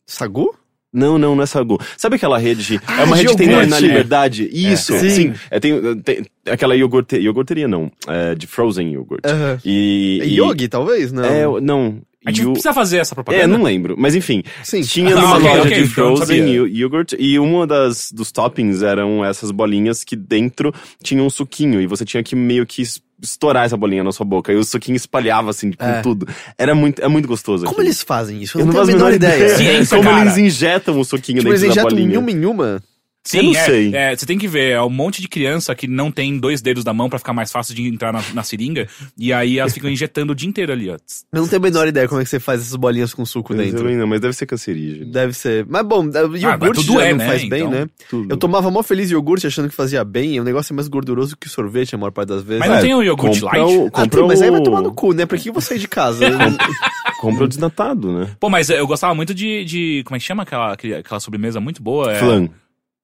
Sagu? 0.06 0.55
Não, 0.90 1.19
não, 1.19 1.34
não 1.37 1.43
é 1.43 1.46
sagu. 1.46 1.78
Sabe 1.99 2.16
aquela 2.16 2.38
rede? 2.38 2.81
Ah, 2.87 3.02
é 3.02 3.05
uma 3.05 3.14
de 3.16 3.22
rede 3.22 3.32
que 3.34 3.38
tem 3.38 3.49
na, 3.49 3.66
na 3.66 3.78
Liberdade? 3.78 4.49
Isso, 4.50 4.99
Sim. 4.99 5.10
sim. 5.10 5.34
É, 5.50 5.60
tem, 5.60 6.00
tem 6.00 6.25
aquela 6.46 6.75
iogurte, 6.75 7.16
iogurteria, 7.16 7.69
não. 7.69 7.93
É, 8.08 8.34
de 8.34 8.46
frozen 8.46 8.94
yogurt. 8.94 9.25
Aham. 9.26 9.58
E, 9.64 10.19
É 10.22 10.26
e- 10.26 10.37
Yogi, 10.40 10.66
talvez? 10.66 11.12
Não. 11.12 11.25
É, 11.25 11.60
não. 11.60 12.00
A 12.26 12.31
gente 12.31 12.43
Yu- 12.43 12.53
precisa 12.53 12.73
fazer 12.75 12.99
essa 12.99 13.15
propaganda. 13.15 13.44
é, 13.44 13.47
não 13.47 13.62
lembro. 13.62 13.94
Mas 13.97 14.15
enfim, 14.15 14.43
Sim. 14.65 14.81
tinha 14.82 15.15
Ah, 15.17 15.20
numa 15.20 15.37
ok, 15.37 15.49
loja 15.49 15.61
ok, 15.62 15.70
de 15.75 15.81
então 15.85 16.17
frozen 16.17 16.50
yogurt 16.67 17.12
e 17.19 17.38
uma 17.38 17.67
das 17.67 18.11
dos 18.12 18.32
toppings 18.32 18.82
eram 18.82 19.25
essas 19.25 19.50
bolinhas 19.53 20.03
que 20.03 20.17
dentro 20.17 20.75
tinha 21.03 21.23
um 21.23 21.31
suquinho 21.31 21.81
e 21.81 21.87
você 21.87 22.05
tinha 22.05 22.23
que 22.23 22.35
meio 22.35 22.67
que 22.67 22.82
es- 22.82 23.00
estourar 23.23 23.65
essa 23.67 23.76
bolinha 23.76 24.03
na 24.05 24.11
sua 24.12 24.26
boca 24.26 24.53
e 24.53 24.56
o 24.56 24.65
suquinho 24.65 24.97
espalhava 24.97 25.50
assim 25.50 25.70
com 25.73 25.85
É. 25.85 26.03
tudo. 26.03 26.26
Era 26.59 26.75
muito, 26.75 27.00
é 27.03 27.09
muito 27.09 27.26
gostoso. 27.29 27.65
Como 27.65 27.75
aquilo. 27.76 27.87
eles 27.88 28.03
fazem 28.03 28.43
isso? 28.43 28.59
Eu 28.59 28.62
Eu 28.62 28.67
não, 28.67 28.73
não 28.75 28.85
tenho 28.85 28.97
a 28.97 28.99
menor 28.99 29.12
ideia. 29.15 29.49
Ciência, 29.56 29.97
Como 29.97 30.09
cara. 30.11 30.23
eles 30.23 30.37
injetam 30.37 30.99
o 30.99 31.05
suquinho 31.05 31.38
Tipo, 31.38 31.50
eles 31.50 31.61
dentro 31.61 31.75
da 31.76 31.81
injetam 31.82 31.97
bolinha. 31.97 32.09
nenhuma 32.20 32.31
em 32.31 32.44
uma? 32.44 32.82
Sim, 33.25 33.38
Eu 33.38 33.43
não 33.44 33.50
é, 33.50 33.65
sei. 33.67 33.94
é, 33.94 34.17
você 34.17 34.25
tem 34.25 34.38
que 34.38 34.49
ver, 34.49 34.70
é 34.70 34.82
um 34.82 34.88
monte 34.88 35.20
de 35.20 35.29
criança 35.29 35.75
que 35.75 35.87
não 35.87 36.11
tem 36.11 36.38
dois 36.38 36.62
dedos 36.62 36.82
da 36.82 36.94
mão 36.94 37.11
pra 37.11 37.19
ficar 37.19 37.35
mais 37.35 37.53
fácil 37.53 37.75
de 37.75 37.87
entrar 37.87 38.11
na, 38.11 38.23
na 38.32 38.43
seringa, 38.43 38.88
e 39.19 39.35
aí 39.35 39.59
elas 39.59 39.75
ficam 39.75 39.91
injetando 39.91 40.32
o 40.32 40.35
dia 40.35 40.49
inteiro 40.49 40.73
ali, 40.73 40.88
ó. 40.88 40.94
Eu 40.94 41.41
não 41.43 41.47
tenho 41.49 41.61
a 41.61 41.62
menor 41.62 41.87
ideia 41.88 42.09
como 42.09 42.20
é 42.23 42.25
que 42.25 42.31
você 42.31 42.41
faz 42.41 42.62
essas 42.62 42.76
bolinhas 42.76 43.12
com 43.12 43.26
suco 43.26 43.53
Mas 43.55 43.67
dentro. 43.67 43.81
também 43.81 43.97
não, 43.99 44.06
mas 44.06 44.20
deve 44.20 44.32
ser 44.32 44.47
cancerígeno. 44.47 45.12
Deve 45.12 45.35
ser. 45.35 45.67
Mas 45.69 45.82
bom, 45.85 46.05
iogurte 46.05 46.47
Ah, 46.47 46.56
mas 46.59 46.70
tudo 46.76 46.93
já 46.94 47.05
é, 47.05 47.11
não 47.11 47.19
né? 47.19 47.26
faz 47.26 47.44
bem, 47.49 47.61
Então, 47.61 47.70
né? 47.70 47.87
Tudo. 48.09 48.32
Eu 48.32 48.37
tomava 48.38 48.70
mó 48.70 48.82
feliz 48.82 49.11
iogurte 49.11 49.47
achando 49.47 49.69
que 49.69 49.75
fazia 49.75 50.03
bem, 50.05 50.37
e 50.37 50.41
o 50.41 50.44
negócio 50.44 50.73
é 50.73 50.76
mais 50.76 50.88
gorduroso 50.88 51.37
que 51.37 51.50
sorvete 51.50 51.94
a 51.94 51.99
maior 51.99 52.12
parte 52.12 52.29
das 52.31 52.43
vezes. 52.43 52.61
Mas 52.61 52.70
não 52.70 52.76
É, 52.76 52.81
tem 52.81 52.94
o 52.94 53.03
iogurte 53.03 53.41
compra 53.41 53.59
light? 53.61 53.75
o- 53.76 53.87
Ah, 53.88 53.91
compra 53.91 54.20
tem, 54.20 54.29
mas 54.29 54.41
aí 54.41 54.50
vai 54.50 54.61
o- 54.61 54.62
tomar 54.62 54.81
no 54.81 54.94
cu, 54.94 55.12
né? 55.12 55.26
Pra 55.26 55.37
que 55.37 55.50
eu 55.50 55.53
vou 55.53 55.61
sair 55.61 55.79
de 55.79 55.88
casa? 55.88 56.25
Compra 57.19 57.44
o 57.44 57.49
desnatado, 57.49 58.12
né? 58.17 58.31
Pô, 58.38 58.49
mas 58.49 58.70
eu 58.70 58.87
gostava 58.87 59.12
muito 59.15 59.35
de, 59.35 59.65
de 59.65 60.03
como 60.05 60.17
é 60.17 60.20
que 60.20 60.25
chama 60.25 60.44
aquela, 60.44 60.73
aquela 60.73 61.20
sobremesa 61.20 61.61
muito 61.61 61.82
boa? 61.82 62.12
É... 62.12 62.49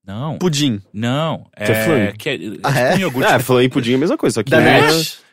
Não, 0.07 0.39
Pudim. 0.39 0.81
não. 0.93 1.47
Que 1.57 1.73
é 1.73 1.85
flan? 1.85 2.13
Que 2.19 2.29
é, 2.29 2.39
Ah, 2.63 2.79
é? 2.79 2.85
tipo 2.93 2.97
um 2.99 3.01
iogurte. 3.01 3.33
É, 3.33 3.39
flan 3.39 3.63
e 3.65 3.69
pudim 3.69 3.93
é 3.93 3.95
a 3.95 3.99
mesma 3.99 4.17
coisa, 4.19 4.35
só 4.35 4.43
que 4.43 4.51
Da 4.51 4.59
um 4.59 4.61
é, 4.61 4.81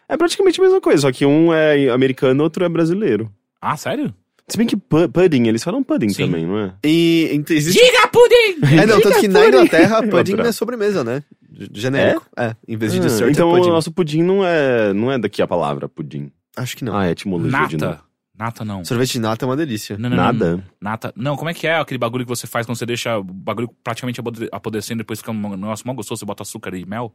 é 0.09 0.17
praticamente 0.17 0.59
a 0.59 0.63
mesma 0.63 0.79
coisa, 0.81 1.01
só 1.01 1.11
que 1.11 1.25
um 1.25 1.53
é 1.53 1.89
americano, 1.89 2.41
outro 2.43 2.63
é 2.63 2.69
brasileiro. 2.69 3.29
Ah, 3.61 3.75
sério? 3.75 4.13
Se 4.47 4.57
bem 4.57 4.67
que 4.67 4.75
pu- 4.75 5.07
pudding, 5.09 5.47
eles 5.47 5.63
falam 5.63 5.81
pudding 5.83 6.09
Sim. 6.09 6.25
também, 6.25 6.45
não 6.45 6.57
é? 6.59 6.73
E 6.85 7.29
então, 7.31 7.55
existe. 7.55 7.79
Diga 7.81 8.07
pudim! 8.07 8.59
É, 8.81 8.85
não, 8.85 8.99
tanto 9.01 9.19
que 9.19 9.27
na. 9.27 9.45
Inglaterra, 9.47 9.97
adorava. 10.03 10.47
é 10.47 10.51
sobremesa, 10.51 11.03
né? 11.03 11.23
G- 11.53 11.69
Genérico. 11.73 12.25
É, 12.37 12.55
em 12.67 12.75
vez 12.75 12.91
de 12.93 12.99
Ah, 12.99 13.01
dessert 13.03 13.31
então 13.31 13.49
é 13.49 13.53
o 13.53 13.57
pudim. 13.57 13.69
nosso 13.69 13.91
pudim 13.91 14.23
não 14.23 14.45
é, 14.45 14.93
não 14.93 15.11
é 15.11 15.17
daqui 15.17 15.41
a 15.41 15.47
palavra 15.47 15.87
pudim. 15.87 16.31
Acho 16.57 16.75
que 16.75 16.83
não. 16.83 16.95
Ah, 16.97 17.07
é 17.07 17.11
etimologia 17.11 17.67
de 17.67 17.77
novo. 17.77 17.91
Nata. 17.93 18.03
Nata 18.41 18.65
não. 18.65 18.83
Sorvete 18.83 19.11
de 19.13 19.19
nata 19.19 19.45
é 19.45 19.47
uma 19.47 19.55
delícia. 19.55 19.95
Não, 19.99 20.09
não, 20.09 20.17
Nada. 20.17 20.55
não. 20.57 20.63
Nata. 20.81 21.13
Não, 21.15 21.37
como 21.37 21.51
é 21.51 21.53
que 21.53 21.67
é 21.67 21.75
aquele 21.77 21.99
bagulho 21.99 22.25
que 22.25 22.29
você 22.29 22.47
faz 22.47 22.65
quando 22.65 22.75
você 22.75 22.87
deixa 22.87 23.15
o 23.19 23.23
bagulho 23.23 23.69
praticamente 23.83 24.19
apodrecendo 24.51 25.01
e 25.01 25.03
depois 25.03 25.19
fica 25.19 25.29
um 25.31 25.55
negócio 25.55 25.85
mó 25.85 25.93
gostoso, 25.93 26.19
você 26.19 26.25
bota 26.25 26.41
açúcar 26.41 26.73
e 26.75 26.83
mel? 26.83 27.13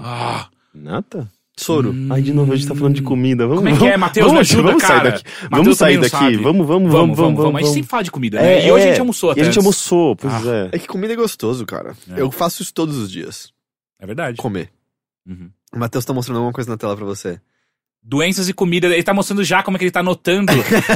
Ah, 0.00 0.48
Nata? 0.74 1.30
Soro. 1.58 1.94
Ai, 2.10 2.20
de 2.20 2.34
novo, 2.34 2.52
a 2.52 2.56
gente 2.56 2.68
tá 2.68 2.74
falando 2.74 2.94
de 2.94 3.00
comida. 3.00 3.46
Vamos, 3.46 3.60
Como 3.60 3.68
é 3.70 3.72
que 3.72 3.78
vamos, 3.78 3.94
é, 3.94 3.96
Matheus? 3.96 4.26
Me 4.26 4.32
vamos, 4.34 4.50
ajuda, 4.50 4.62
vamos 4.68 4.82
sair 4.82 4.96
cara. 4.98 5.10
daqui. 5.12 5.24
Matheus 5.24 5.50
vamos 5.64 5.78
sair 5.78 5.96
daqui. 5.96 6.10
sabe. 6.10 6.36
Vamos, 6.36 6.66
vamos, 6.66 6.92
vamos, 6.92 7.16
vamos, 7.16 7.40
vamos. 7.42 7.56
A 7.56 7.62
gente 7.64 7.72
sempre 7.72 7.88
fala 7.88 8.04
de 8.04 8.10
comida, 8.10 8.42
né? 8.42 8.52
É, 8.60 8.66
e 8.66 8.70
hoje 8.72 8.84
a 8.84 8.88
é. 8.88 8.90
gente 8.90 9.00
almoçou 9.00 9.30
até 9.30 9.40
E 9.40 9.42
a 9.42 9.44
gente 9.46 9.56
almoçou, 9.58 10.14
pois 10.14 10.34
Ah. 10.46 10.68
é. 10.70 10.76
É 10.76 10.78
que 10.78 10.86
comida 10.86 11.14
é 11.14 11.16
gostoso, 11.16 11.64
cara. 11.64 11.96
É. 12.14 12.20
Eu 12.20 12.30
faço 12.30 12.60
isso 12.62 12.74
todos 12.74 12.98
os 12.98 13.10
dias. 13.10 13.50
É 13.98 14.04
verdade. 14.06 14.36
Comer. 14.36 14.68
Uhum. 15.26 15.48
O 15.72 15.78
Matheus 15.78 16.04
tá 16.04 16.12
mostrando 16.12 16.36
alguma 16.36 16.52
coisa 16.52 16.68
na 16.68 16.76
tela 16.76 16.94
pra 16.94 17.06
você. 17.06 17.40
Doenças 18.08 18.48
e 18.48 18.52
comida. 18.52 18.86
Ele 18.86 19.02
tá 19.02 19.12
mostrando 19.12 19.42
já 19.42 19.64
como 19.64 19.76
é 19.76 19.78
que 19.78 19.84
ele 19.84 19.90
tá 19.90 19.98
anotando 19.98 20.52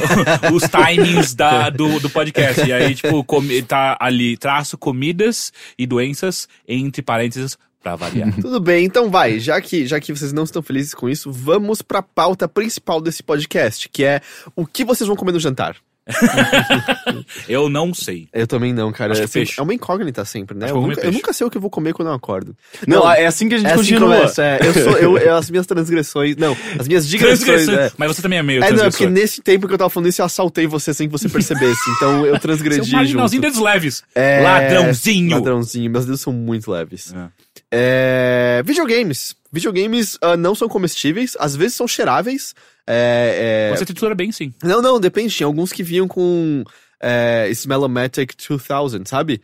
os 0.54 0.62
timings 0.62 1.34
da, 1.34 1.68
do, 1.68 1.98
do 1.98 2.08
podcast. 2.08 2.64
E 2.64 2.72
aí, 2.72 2.94
tipo, 2.94 3.24
come, 3.24 3.60
tá 3.62 3.96
ali, 3.98 4.36
traço 4.36 4.78
comidas 4.78 5.52
e 5.76 5.88
doenças, 5.88 6.48
entre 6.68 7.02
parênteses, 7.02 7.58
pra 7.82 7.96
variar. 7.96 8.32
Tudo 8.40 8.60
bem, 8.60 8.84
então 8.84 9.10
vai. 9.10 9.40
Já 9.40 9.60
que, 9.60 9.86
já 9.86 9.98
que 9.98 10.14
vocês 10.14 10.32
não 10.32 10.44
estão 10.44 10.62
felizes 10.62 10.94
com 10.94 11.08
isso, 11.08 11.32
vamos 11.32 11.82
pra 11.82 12.00
pauta 12.00 12.46
principal 12.46 13.00
desse 13.00 13.24
podcast, 13.24 13.88
que 13.88 14.04
é 14.04 14.20
o 14.54 14.64
que 14.64 14.84
vocês 14.84 15.08
vão 15.08 15.16
comer 15.16 15.32
no 15.32 15.40
jantar. 15.40 15.76
Eu 17.48 17.68
não 17.68 17.92
sei. 17.94 18.28
Eu 18.32 18.46
também 18.46 18.72
não, 18.72 18.92
cara. 18.92 19.12
Acho 19.12 19.22
É, 19.22 19.26
peixe. 19.26 19.58
é 19.58 19.62
uma 19.62 19.74
incógnita 19.74 20.24
sempre, 20.24 20.56
né? 20.56 20.70
Eu 20.70 20.80
nunca, 20.80 21.00
eu 21.00 21.12
nunca 21.12 21.32
sei 21.32 21.46
o 21.46 21.50
que 21.50 21.56
eu 21.56 21.60
vou 21.60 21.70
comer 21.70 21.92
quando 21.94 22.08
eu 22.08 22.14
acordo. 22.14 22.56
Não, 22.86 23.10
é 23.10 23.26
assim 23.26 23.48
que 23.48 23.54
a 23.54 23.58
gente 23.58 23.68
é 23.68 23.72
assim 23.74 23.82
que 23.84 23.92
continua. 23.94 24.16
começa, 24.16 24.42
é. 24.44 24.58
Eu 24.62 24.72
sou, 24.74 24.92
eu, 24.98 25.18
eu- 25.18 25.36
as 25.36 25.50
minhas 25.50 25.66
transgressões. 25.66 26.36
Não, 26.36 26.56
as 26.78 26.86
minhas 26.86 27.06
digressões. 27.08 27.68
É, 27.68 27.90
Mas 27.96 28.14
você 28.16 28.22
também 28.22 28.38
é 28.38 28.42
meio 28.42 28.62
é 28.64 28.70
não, 28.72 28.84
é 28.84 28.90
porque 28.90 29.06
nesse 29.06 29.40
tempo 29.42 29.66
que 29.66 29.74
eu 29.74 29.78
tava 29.78 29.90
falando 29.90 30.08
isso, 30.08 30.20
eu 30.22 30.26
assaltei 30.26 30.66
você 30.66 30.92
sem 30.94 31.08
que 31.08 31.12
você 31.12 31.28
percebesse. 31.28 31.80
Então 31.96 32.24
eu 32.26 32.32
Seu 32.40 32.40
transgredi 32.40 32.92
marginalzinho 32.92 33.42
junto. 33.42 33.52
dedos 33.52 33.58
leves. 33.72 34.02
É, 34.14 34.40
Ladrãozinho. 34.42 35.36
Ladrãozinho. 35.36 35.90
Meus 35.90 36.04
dedos 36.06 36.20
são 36.20 36.32
muito 36.32 36.70
leves. 36.70 37.12
É. 37.14 37.28
É, 37.70 38.62
videogames. 38.64 39.36
Videogames 39.52 40.18
ah, 40.20 40.36
não 40.36 40.54
são 40.54 40.68
comestíveis, 40.68 41.36
às 41.38 41.54
vezes 41.54 41.76
são 41.76 41.86
cheiráveis. 41.86 42.54
É, 42.86 43.68
é, 43.70 43.76
Você 43.76 43.84
tritura 43.84 44.14
bem, 44.14 44.32
sim. 44.32 44.52
Não, 44.62 44.82
não, 44.82 44.98
depende. 44.98 45.34
Tinha 45.34 45.46
alguns 45.46 45.72
que 45.72 45.82
vinham 45.82 46.08
com 46.08 46.64
é, 47.00 47.48
Smellomatic 47.50 48.34
2000, 48.36 49.06
sabe? 49.06 49.40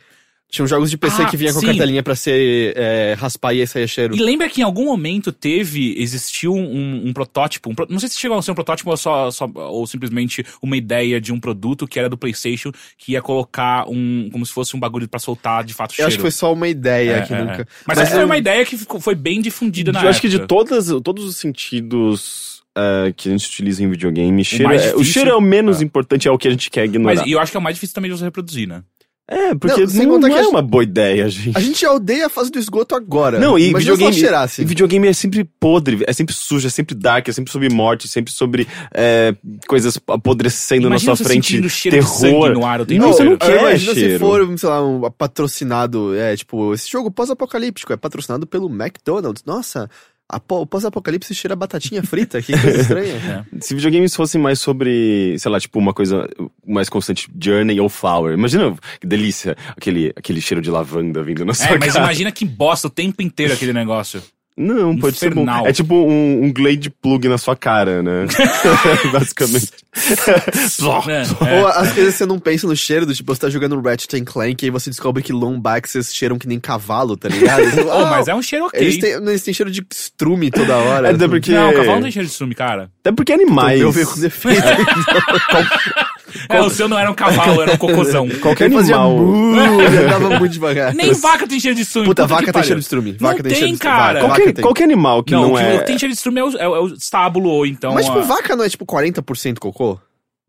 Tinham 0.48 0.66
jogos 0.68 0.90
de 0.90 0.96
PC 0.96 1.22
Ah, 1.22 1.26
que 1.26 1.36
vinha 1.36 1.52
com 1.52 1.58
sim. 1.58 1.66
cartelinha 1.66 2.02
pra 2.04 2.14
ser 2.14 2.72
é, 2.76 3.14
raspar 3.18 3.52
e 3.52 3.60
aí 3.60 3.66
saia 3.66 3.86
cheiro. 3.86 4.14
E 4.16 4.20
lembra 4.20 4.48
que 4.48 4.60
em 4.60 4.64
algum 4.64 4.84
momento 4.84 5.32
teve, 5.32 5.94
existiu 6.00 6.54
um, 6.54 7.08
um 7.08 7.12
protótipo, 7.12 7.68
um 7.68 7.74
não 7.88 7.98
sei 7.98 8.08
se 8.08 8.16
chegou 8.18 8.38
a 8.38 8.40
ser 8.42 8.52
um 8.52 8.54
protótipo 8.54 8.88
ou, 8.90 8.96
só, 8.96 9.28
só- 9.32 9.50
ou 9.54 9.84
simplesmente 9.88 10.46
uma 10.62 10.76
ideia 10.76 11.20
de 11.20 11.32
um 11.32 11.40
produto 11.40 11.86
que 11.86 11.98
era 11.98 12.08
do 12.08 12.16
PlayStation, 12.16 12.70
que 12.96 13.12
ia 13.12 13.20
colocar 13.22 13.88
um, 13.88 14.28
como 14.30 14.46
se 14.46 14.52
fosse 14.52 14.76
um 14.76 14.80
bagulho 14.80 15.08
pra 15.08 15.18
soltar 15.18 15.64
de 15.64 15.74
fato 15.74 15.90
Eu 15.90 15.94
cheiro. 15.96 16.08
acho 16.08 16.16
que 16.18 16.22
foi 16.22 16.30
só 16.30 16.52
uma 16.52 16.68
ideia 16.68 17.16
É, 17.16 17.22
que 17.22 17.34
é, 17.34 17.38
nunca. 17.40 17.62
é. 17.62 17.66
Mas, 17.84 17.98
essa 17.98 18.14
eu- 18.16 18.20
é 18.20 18.24
uma 18.24 18.38
ideia 18.38 18.64
que 18.64 18.78
ficou- 18.78 19.00
foi 19.00 19.16
bem 19.16 19.40
difundida 19.40 19.90
na 19.90 20.04
eu 20.04 20.08
acho 20.08 20.20
que 20.20 20.28
de 20.28 20.36
época. 20.36 20.48
todas, 20.48 20.86
todos 21.02 21.24
os 21.24 21.36
sentidos 21.36 22.62
eh, 22.78 23.12
que 23.16 23.28
a 23.28 23.32
gente 23.32 23.46
utiliza 23.48 23.82
em 23.82 23.90
videogame, 23.90 24.44
cheiro 24.44 24.64
mais 24.64 24.84
é- 24.84 24.94
o 24.94 25.02
cheiro 25.02 25.30
é 25.30 25.34
o 25.34 25.40
menos 25.40 25.80
é. 25.80 25.84
importante, 25.84 26.28
é 26.28 26.30
o 26.30 26.38
que 26.38 26.46
a 26.46 26.50
gente 26.50 26.70
quer 26.70 26.84
ignorar. 26.84 27.16
Mas 27.16 27.26
e 27.26 27.32
eu 27.32 27.40
acho 27.40 27.50
que 27.50 27.56
é 27.56 27.60
o 27.60 27.62
mais 27.62 27.74
difícil 27.76 27.94
também 27.94 28.10
de 28.10 28.16
você 28.18 28.24
reproduzir, 28.24 28.68
né? 28.68 28.82
É, 29.28 29.56
porque 29.56 29.80
Não, 29.80 29.86
não, 29.86 29.88
sem 29.88 30.06
contar 30.06 30.28
não 30.28 30.34
que 30.36 30.40
é 30.40 30.44
a- 30.44 30.48
uma 30.48 30.62
boa 30.62 30.84
ideia, 30.84 31.26
gente. 31.30 31.56
A 31.56 31.60
gente 31.60 31.80
já 31.80 31.92
odeia 31.92 32.26
a 32.26 32.28
fase 32.28 32.48
do 32.50 32.58
esgoto 32.60 32.94
agora. 32.94 33.40
Não, 33.40 33.58
e 33.58 33.70
Imagina 33.70 33.80
se 33.80 33.88
ela 33.88 33.96
videogame, 33.96 34.20
cheirasse. 34.20 34.62
e 34.62 34.64
videogame 34.64 35.08
é 35.08 35.12
sempre 35.12 35.44
podre, 35.58 36.04
é 36.06 36.12
sempre 36.12 36.32
sujo, 36.34 36.66
é 36.66 36.70
sempre 36.70 36.94
dark, 36.94 37.26
é 37.28 37.32
sempre 37.32 37.50
sobre 37.50 37.68
morte, 37.68 38.06
sempre 38.06 38.32
sobre 38.32 38.68
é, 38.94 39.34
coisas 39.66 39.98
apodrecendo 40.06 40.86
Imagina 40.86 41.10
na 41.10 41.16
sua 41.16 41.24
você 41.24 41.24
frente, 41.24 41.60
terror. 41.90 42.50
no 42.52 42.64
ar 42.64 42.80
o 42.82 42.86
tempo 42.86 43.02
não, 43.02 43.12
você 43.12 43.24
não 43.24 43.36
quer 43.36 43.58
imagina 43.60 43.94
se 43.94 44.00
cheiro. 44.00 44.18
for, 44.20 44.58
sei 44.58 44.68
lá, 44.68 44.86
um 44.86 45.10
patrocinado, 45.10 46.14
é, 46.14 46.36
tipo, 46.36 46.72
esse 46.72 46.88
jogo 46.90 47.10
pós-apocalíptico 47.10 47.92
é 47.92 47.96
patrocinado 47.96 48.46
pelo 48.46 48.68
McDonald's. 48.68 49.42
Nossa, 49.44 49.90
o 50.48 50.66
pós-apocalipse 50.66 51.34
cheira 51.34 51.54
batatinha 51.54 52.02
frita, 52.02 52.42
que 52.42 52.52
coisa 52.58 52.80
estranha. 52.80 53.46
Se 53.60 53.74
videogames 53.74 54.14
fossem 54.14 54.40
mais 54.40 54.58
sobre, 54.58 55.36
sei 55.38 55.50
lá, 55.50 55.60
tipo, 55.60 55.78
uma 55.78 55.94
coisa 55.94 56.28
mais 56.66 56.88
constante, 56.88 57.28
Journey 57.40 57.80
ou 57.80 57.88
Flower. 57.88 58.34
Imagina 58.34 58.74
que 59.00 59.06
delícia, 59.06 59.56
aquele, 59.76 60.12
aquele 60.16 60.40
cheiro 60.40 60.60
de 60.60 60.70
lavanda 60.70 61.22
vindo 61.22 61.44
na 61.44 61.54
sua 61.54 61.66
É, 61.66 61.78
mas 61.78 61.92
cara. 61.92 62.04
imagina 62.06 62.32
que 62.32 62.44
bosta 62.44 62.88
o 62.88 62.90
tempo 62.90 63.22
inteiro 63.22 63.52
aquele 63.52 63.72
negócio. 63.72 64.22
Não, 64.56 64.96
pode 64.96 65.18
ser 65.18 65.34
bom. 65.34 65.42
Infernal. 65.42 65.66
É 65.66 65.72
tipo 65.72 65.94
um, 65.94 66.44
um 66.44 66.52
Glade 66.52 66.88
plug 66.88 67.28
na 67.28 67.36
sua 67.36 67.54
cara, 67.54 68.02
né? 68.02 68.26
Basicamente. 69.12 69.68
É, 71.08 71.60
Ou 71.60 71.66
as 71.68 71.92
vezes 71.92 72.14
você 72.14 72.24
não 72.26 72.38
pensa 72.38 72.66
no 72.66 72.74
cheiro 72.76 73.04
do 73.04 73.14
tipo, 73.14 73.34
você 73.34 73.40
tá 73.40 73.50
jogando 73.50 73.80
Ratchet 73.80 74.14
and 74.20 74.24
Clank 74.24 74.64
e 74.64 74.66
aí 74.66 74.70
você 74.70 74.88
descobre 74.88 75.22
que 75.22 75.32
lombaxes 75.32 76.14
cheiram 76.14 76.38
que 76.38 76.46
nem 76.48 76.58
cavalo, 76.58 77.16
tá 77.16 77.28
ligado? 77.28 77.62
Oh, 77.86 77.90
"Ah, 77.90 78.06
mas 78.06 78.28
é 78.28 78.34
um 78.34 78.42
cheiro 78.42 78.66
ok. 78.66 78.80
Eles 78.80 78.98
têm, 78.98 79.10
eles 79.12 79.42
têm 79.42 79.54
cheiro 79.54 79.70
de 79.70 79.84
estrume 79.92 80.50
toda 80.50 80.76
hora. 80.76 81.08
É, 81.08 81.12
até 81.12 81.28
porque... 81.28 81.52
Não, 81.52 81.70
o 81.70 81.74
cavalo 81.74 81.94
não 81.96 82.02
tem 82.02 82.10
cheiro 82.12 82.28
de 82.28 82.34
sume, 82.34 82.54
cara. 82.54 82.90
Até 83.00 83.12
porque 83.12 83.32
animais... 83.32 83.80
Eu 83.80 83.92
vejo 83.92 84.10
com 84.14 84.20
defeito. 84.20 84.62
É, 86.48 86.60
o 86.60 86.68
seu 86.70 86.88
não 86.88 86.98
era 86.98 87.10
um 87.10 87.14
cavalo, 87.14 87.62
era 87.62 87.72
um 87.72 87.76
cocôzão. 87.76 88.28
Qualquer 88.40 88.64
Ele 88.66 88.74
fazia 88.74 88.96
animal... 88.96 89.80
ele 89.80 89.96
andava 89.98 90.38
muito 90.38 90.52
devagar. 90.52 90.94
Nem 90.94 91.12
vaca 91.12 91.46
tem 91.46 91.58
cheiro 91.60 91.76
de 91.76 91.84
sume. 91.84 92.06
Puta, 92.06 92.22
que 92.22 92.28
vaca 92.28 92.52
tem 92.52 92.62
cheiro 92.62 92.80
de 92.80 92.84
estrume. 92.84 93.16
Não 93.20 93.28
Vaca 93.28 93.42
tem, 93.42 93.50
tem, 93.50 93.58
cheiro 93.58 93.72
de 93.74 93.78
cara. 93.78 94.20
Vaca, 94.20 94.26
Qualquer, 94.34 94.52
tem. 94.52 94.62
qualquer 94.62 94.84
animal 94.84 95.22
que 95.22 95.32
não, 95.32 95.42
não, 95.42 95.52
o 95.52 95.56
que 95.56 95.62
é... 95.62 95.78
tem 95.78 95.98
cheiro 95.98 96.12
de 96.12 96.18
estrume 96.18 96.40
é 96.40 96.44
o, 96.44 96.48
é 96.58 96.68
o- 96.68 96.76
é 96.76 96.80
o 96.80 96.86
estábulo, 96.88 97.48
ou 97.50 97.66
então. 97.66 97.94
Mas, 97.94 98.06
tipo, 98.06 98.18
a- 98.18 98.22
vaca 98.22 98.54
não 98.56 98.64
é 98.64 98.68
tipo 98.68 98.84
40% 98.84 99.58
cocô? 99.58 99.98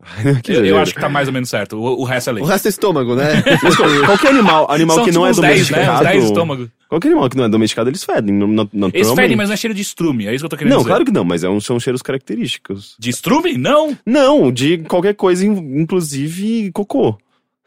Eu, 0.46 0.64
eu 0.64 0.78
acho 0.78 0.94
que 0.94 1.00
tá 1.00 1.08
mais 1.08 1.26
ou 1.26 1.34
menos 1.34 1.48
certo. 1.50 1.76
O, 1.76 2.02
o 2.02 2.04
resto 2.04 2.30
é 2.30 2.32
O 2.32 2.36
leite. 2.36 2.48
resto 2.48 2.66
é 2.66 2.68
estômago, 2.68 3.16
né? 3.16 3.42
Qualquer 4.06 4.28
animal, 4.28 4.70
animal 4.70 4.96
São 4.96 5.04
que 5.04 5.10
não 5.10 5.22
tipo 5.22 5.26
é 5.26 5.30
uns 5.30 5.38
10, 5.40 5.70
né? 5.70 5.76
domesticado... 5.78 6.04
Uns 6.04 6.08
10 6.12 6.24
estômagos. 6.24 6.68
Qualquer 6.88 7.08
animal 7.08 7.28
que 7.28 7.36
não 7.36 7.44
é 7.44 7.48
domesticado, 7.48 7.90
eles 7.90 8.02
fedem, 8.02 8.34
não, 8.34 8.46
não, 8.72 8.90
Eles 8.94 9.10
fedem, 9.12 9.36
mas 9.36 9.48
não 9.48 9.54
é 9.54 9.56
cheiro 9.58 9.74
de 9.74 9.82
estrume. 9.82 10.26
É 10.26 10.32
isso 10.34 10.40
que 10.42 10.46
eu 10.46 10.48
tô 10.48 10.56
querendo 10.56 10.70
Não, 10.72 10.78
dizer. 10.78 10.88
claro 10.88 11.04
que 11.04 11.12
não, 11.12 11.22
mas 11.24 11.44
é 11.44 11.48
um- 11.48 11.60
são 11.60 11.78
cheiros 11.78 12.00
característicos. 12.00 12.96
De 12.98 13.10
estrume? 13.10 13.58
Não. 13.58 13.96
Não, 14.06 14.50
de 14.50 14.78
qualquer 14.78 15.14
coisa, 15.14 15.44
in- 15.46 15.80
inclusive 15.82 16.70
cocô. 16.72 17.18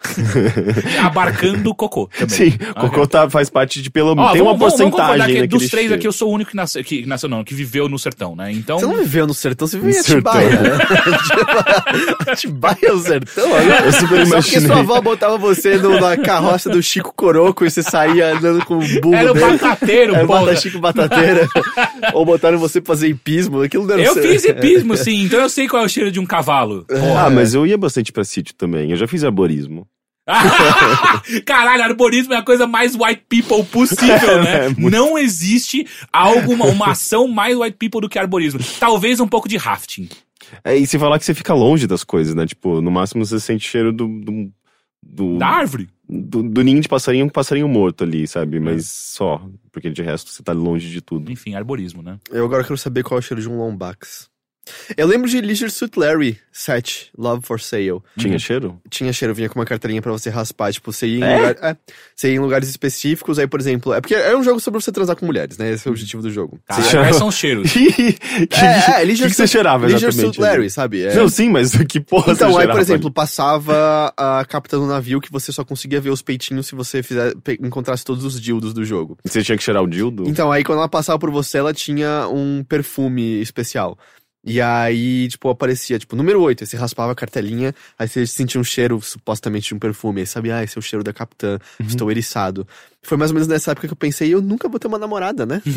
Abarcando 1.03 1.69
o 1.69 1.75
cocô 1.75 2.09
também. 2.17 2.51
Sim, 2.51 2.57
cocô 2.79 3.05
tá, 3.07 3.29
faz 3.29 3.49
parte 3.49 3.81
de 3.81 3.89
pelo 3.89 4.11
Ó, 4.17 4.31
tem 4.31 4.41
uma 4.41 4.53
vamos- 4.55 4.73
concordar 4.75 5.07
porcentagem 5.17 5.47
dos 5.47 5.59
três 5.69 5.71
cheiro. 5.83 5.95
aqui 5.95 6.07
eu 6.07 6.11
sou 6.11 6.29
o 6.29 6.33
único 6.33 6.51
que 6.51 6.55
nasceu, 6.57 6.83
que 6.83 7.05
nasceu 7.05 7.29
não, 7.29 7.43
que 7.43 7.53
viveu 7.53 7.87
no 7.87 7.97
sertão, 7.99 8.35
né? 8.35 8.51
Então. 8.51 8.79
Você 8.79 8.85
não 8.87 8.97
viveu 8.97 9.27
no 9.27 9.33
sertão, 9.33 9.67
você 9.67 9.77
viveu 9.77 9.95
em. 9.95 9.99
Atibaia. 9.99 10.49
né? 10.49 10.69
Atibaia 12.31 12.77
é 12.83 12.91
o 12.91 12.99
sertão, 12.99 13.51
olha. 13.51 13.85
Eu 13.85 13.93
super 13.93 14.27
Só 14.27 14.35
porque 14.41 14.59
sua 14.61 14.79
avó 14.79 15.01
botava 15.01 15.37
você 15.37 15.77
no- 15.77 15.99
na 15.99 16.17
carroça 16.17 16.69
do 16.69 16.81
Chico 16.81 17.13
Coroco 17.15 17.65
e 17.65 17.69
você 17.71 17.83
saía 17.83 18.33
andando 18.35 18.65
com 18.65 18.77
o 18.77 19.01
burro 19.01 19.15
Era 19.15 19.31
o 19.31 19.33
dele. 19.33 19.57
batateiro, 19.57 20.15
Era 20.15 20.23
o 20.23 20.27
porra. 20.27 20.55
Chico 20.55 20.79
Batateira. 20.79 21.47
Ou 22.13 22.25
botaram 22.25 22.57
você 22.57 22.81
pra 22.81 22.93
fazer 22.95 23.07
hipismo. 23.07 23.61
Aquilo 23.61 23.85
não 23.85 23.93
era 23.93 24.03
Eu 24.03 24.13
ser- 24.13 24.21
fiz 24.23 24.43
hipismo, 24.45 24.95
sim, 24.97 25.23
então 25.23 25.39
eu 25.39 25.49
sei 25.49 25.67
qual 25.67 25.83
é 25.83 25.85
o 25.85 25.89
cheiro 25.89 26.11
de 26.11 26.19
um 26.19 26.25
cavalo. 26.25 26.85
Ah, 27.17 27.29
mas 27.29 27.53
eu 27.53 27.65
ia 27.65 27.77
bastante 27.77 28.11
pra 28.11 28.23
sítio 28.23 28.53
também. 28.55 28.91
Eu 28.91 28.97
já 28.97 29.07
fiz 29.07 29.23
arborismo. 29.23 29.87
Caralho, 31.45 31.83
arborismo 31.83 32.33
é 32.33 32.37
a 32.37 32.43
coisa 32.43 32.67
mais 32.67 32.95
white 32.95 33.23
people 33.27 33.63
possível, 33.65 34.43
né? 34.43 34.51
É, 34.61 34.69
muito. 34.69 34.91
Não 34.91 35.17
existe 35.17 35.87
alguma 36.11 36.65
uma 36.65 36.91
ação 36.91 37.27
mais 37.27 37.57
white 37.57 37.77
people 37.77 38.01
do 38.01 38.09
que 38.09 38.19
arborismo. 38.19 38.59
Talvez 38.79 39.19
um 39.19 39.27
pouco 39.27 39.47
de 39.47 39.57
rafting. 39.57 40.09
É, 40.63 40.75
e 40.75 40.85
se 40.85 40.99
falar 40.99 41.17
que 41.17 41.25
você 41.25 41.33
fica 41.33 41.53
longe 41.53 41.87
das 41.87 42.03
coisas, 42.03 42.35
né? 42.35 42.45
Tipo, 42.45 42.81
no 42.81 42.91
máximo 42.91 43.25
você 43.25 43.39
sente 43.39 43.67
cheiro 43.67 43.91
do. 43.91 44.07
do, 44.07 44.51
do, 45.01 45.37
Da 45.37 45.47
árvore. 45.47 45.89
do, 46.07 46.43
do 46.43 46.61
ninho 46.61 46.81
de 46.81 46.87
passarinho, 46.87 47.25
um 47.25 47.29
passarinho 47.29 47.67
morto 47.67 48.03
ali, 48.03 48.27
sabe? 48.27 48.57
É. 48.57 48.59
Mas 48.59 48.87
só. 48.89 49.41
Porque 49.71 49.89
de 49.89 50.01
resto 50.01 50.29
você 50.29 50.43
tá 50.43 50.51
longe 50.53 50.89
de 50.89 51.01
tudo. 51.01 51.31
Enfim, 51.31 51.55
arborismo, 51.55 52.01
né? 52.03 52.17
Eu 52.29 52.45
agora 52.45 52.63
quero 52.63 52.77
saber 52.77 53.03
qual 53.03 53.17
é 53.17 53.19
o 53.19 53.23
cheiro 53.23 53.41
de 53.41 53.49
um 53.49 53.57
Lombax. 53.57 54.29
Eu 54.95 55.07
lembro 55.07 55.27
de 55.27 55.41
Leisure 55.41 55.71
Suit 55.71 55.97
Larry 55.97 56.37
7, 56.51 57.11
Love 57.17 57.41
for 57.45 57.59
Sale. 57.59 57.99
Tinha 58.17 58.37
cheiro? 58.37 58.79
Tinha 58.89 59.11
cheiro, 59.11 59.33
vinha 59.33 59.49
com 59.49 59.59
uma 59.59 59.65
carteirinha 59.65 60.01
pra 60.01 60.11
você 60.11 60.29
raspar, 60.29 60.71
tipo, 60.71 60.91
você 60.93 61.07
ia 61.07 61.17
em, 61.19 61.23
É? 61.23 61.35
lugar- 61.37 61.57
é, 61.71 61.77
você 62.15 62.27
ia 62.29 62.35
em 62.35 62.39
lugares 62.39 62.69
específicos, 62.69 63.39
aí, 63.39 63.47
por 63.47 63.59
exemplo, 63.59 63.91
é 63.93 63.99
porque 63.99 64.13
é 64.13 64.35
um 64.37 64.43
jogo 64.43 64.59
sobre 64.59 64.79
você 64.79 64.91
transar 64.91 65.15
com 65.15 65.25
mulheres, 65.25 65.57
né? 65.57 65.71
Esse 65.71 65.87
é 65.87 65.89
o 65.89 65.93
objetivo 65.93 66.21
do 66.21 66.29
jogo. 66.29 66.59
Caralho, 66.67 66.85
cheirava- 66.87 67.07
quais 67.07 67.17
são 67.17 67.27
os 67.27 67.35
cheiros? 67.35 67.71
que, 67.73 67.91
que, 68.13 68.55
É, 68.55 68.65
é, 68.67 68.99
que, 68.99 69.05
Leisure 69.05 69.29
que 69.29 69.35
você 69.35 69.43
Suit- 69.43 69.51
cheirava 69.51 69.87
Leisure? 69.87 70.13
Suit 70.13 70.39
Larry, 70.39 70.69
sabe? 70.69 71.03
É. 71.05 71.15
Não, 71.15 71.27
sim, 71.27 71.49
mas 71.49 71.71
que 71.89 71.99
porra 71.99 72.25
você 72.27 72.31
Então, 72.33 72.47
aí, 72.49 72.53
cheirava 72.53 72.73
por 72.73 72.81
exemplo, 72.81 73.07
ali? 73.07 73.13
passava 73.13 74.13
a 74.15 74.45
capitã 74.47 74.77
do 74.77 74.85
navio 74.85 75.19
que 75.19 75.31
você 75.31 75.51
só 75.51 75.65
conseguia 75.65 75.99
ver 75.99 76.11
os 76.11 76.21
peitinhos 76.21 76.67
se 76.67 76.75
você 76.75 77.01
fizer, 77.01 77.33
pe- 77.43 77.57
encontrasse 77.61 78.05
todos 78.05 78.23
os 78.23 78.39
dildos 78.39 78.73
do 78.73 78.85
jogo. 78.85 79.17
Você 79.25 79.41
tinha 79.43 79.57
que 79.57 79.63
cheirar 79.63 79.81
o 79.83 79.87
dildo? 79.87 80.23
Então, 80.27 80.51
aí 80.51 80.63
quando 80.63 80.77
ela 80.79 80.89
passava 80.89 81.17
por 81.17 81.31
você, 81.31 81.57
ela 81.57 81.73
tinha 81.73 82.27
um 82.27 82.63
perfume 82.63 83.41
especial. 83.41 83.97
E 84.43 84.59
aí, 84.59 85.27
tipo, 85.27 85.49
aparecia, 85.49 85.99
tipo, 85.99 86.15
número 86.15 86.41
8, 86.41 86.63
aí 86.63 86.67
você 86.67 86.75
raspava 86.75 87.11
a 87.11 87.15
cartelinha, 87.15 87.75
aí 87.99 88.07
você 88.07 88.25
sentia 88.25 88.59
um 88.59 88.63
cheiro, 88.63 88.99
supostamente, 88.99 89.67
de 89.67 89.75
um 89.75 89.79
perfume. 89.79 90.21
Aí 90.21 90.25
sabia, 90.27 90.55
ah, 90.57 90.63
esse 90.63 90.75
é 90.77 90.79
o 90.79 90.81
cheiro 90.81 91.03
da 91.03 91.13
capitã, 91.13 91.59
Uhum. 91.79 91.85
estou 91.85 92.09
eriçado. 92.09 92.67
Foi 93.03 93.17
mais 93.17 93.29
ou 93.29 93.35
menos 93.35 93.47
nessa 93.47 93.71
época 93.71 93.87
que 93.87 93.93
eu 93.93 93.97
pensei, 93.97 94.33
eu 94.33 94.41
nunca 94.41 94.67
vou 94.67 94.79
ter 94.79 94.87
uma 94.87 94.97
namorada, 94.97 95.45
né? 95.45 95.61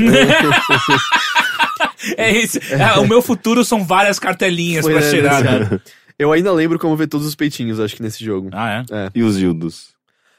É 2.18 2.30
esse. 2.37 2.59
é, 2.73 2.99
o 2.99 3.06
meu 3.09 3.23
futuro 3.23 3.64
são 3.64 3.85
várias 3.85 4.18
cartelinhas 4.18 4.85
Foi, 4.85 4.92
pra 4.92 5.02
né, 5.02 5.11
cheirar. 5.11 5.42
nesse 5.42 5.54
né? 5.59 5.66
ano. 5.66 5.80
Eu 6.18 6.33
ainda 6.33 6.52
lembro 6.52 6.78
como 6.78 6.94
ver 6.97 7.06
todos 7.06 7.26
os 7.26 7.35
peitinhos, 7.35 7.80
acho 7.80 7.97
que 7.97 8.02
nesse 8.02 8.23
jogo. 8.25 8.50
Ah, 8.52 8.85
é? 8.90 9.11
E 9.14 9.23
os 9.23 9.37
dildos? 9.38 9.88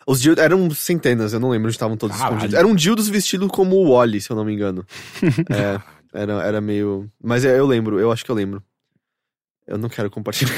Os 0.08 0.22
dildos 0.22 0.44
eram 0.44 0.70
centenas, 0.72 1.34
eu 1.34 1.40
não 1.40 1.50
lembro 1.50 1.66
onde 1.68 1.76
estavam 1.76 1.98
todos 1.98 2.16
Caralho. 2.16 2.36
escondidos. 2.36 2.60
Eram 2.60 2.76
dildos 2.76 3.10
vestidos 3.10 3.48
como 3.50 3.76
o 3.78 3.92
Wally, 3.96 4.22
se 4.22 4.30
eu 4.30 4.36
não 4.36 4.46
me 4.46 4.54
engano. 4.54 4.86
é, 5.50 5.82
era, 6.16 6.44
era 6.44 6.62
meio. 6.62 7.12
Mas 7.22 7.44
é, 7.46 7.60
eu 7.60 7.66
lembro, 7.66 8.00
eu 8.00 8.12
acho 8.12 8.24
que 8.24 8.32
eu 8.32 8.36
lembro. 8.36 8.64
Eu 9.68 9.80
não 9.80 9.90
quero 9.90 10.12
compartilhar. 10.12 10.54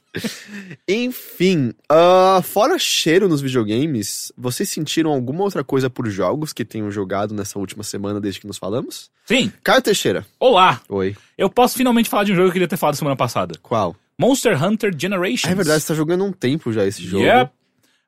Enfim, 0.88 1.74
ah, 1.90 2.40
fora 2.42 2.78
cheiro 2.78 3.28
nos 3.28 3.42
videogames, 3.42 4.32
vocês 4.36 4.70
sentiram 4.70 5.12
alguma 5.12 5.44
outra 5.44 5.62
coisa 5.62 5.90
por 5.90 6.08
jogos 6.08 6.50
que 6.50 6.64
tenham 6.64 6.90
jogado 6.90 7.34
nessa 7.34 7.58
última 7.58 7.82
semana 7.82 8.18
desde 8.18 8.40
que 8.40 8.46
nos 8.46 8.56
falamos? 8.56 9.10
Sim. 9.26 9.52
Caio 9.62 9.82
Teixeira. 9.82 10.26
Olá. 10.40 10.80
Oi. 10.88 11.14
Eu 11.36 11.50
posso 11.50 11.76
finalmente 11.76 12.08
falar 12.08 12.24
de 12.24 12.32
um 12.32 12.34
jogo 12.34 12.46
que 12.46 12.50
eu 12.50 12.54
queria 12.54 12.68
ter 12.68 12.78
falado 12.78 12.96
semana 12.96 13.16
passada. 13.16 13.58
Qual? 13.62 13.94
Monster 14.18 14.62
Hunter 14.62 14.94
Generations. 14.96 15.44
Ah, 15.44 15.50
é 15.50 15.54
verdade, 15.54 15.82
você 15.82 15.88
tá 15.88 15.94
jogando 15.94 16.24
há 16.24 16.26
um 16.26 16.32
tempo 16.32 16.72
já 16.72 16.86
esse 16.86 17.02
jogo. 17.02 17.24
Yep. 17.24 17.52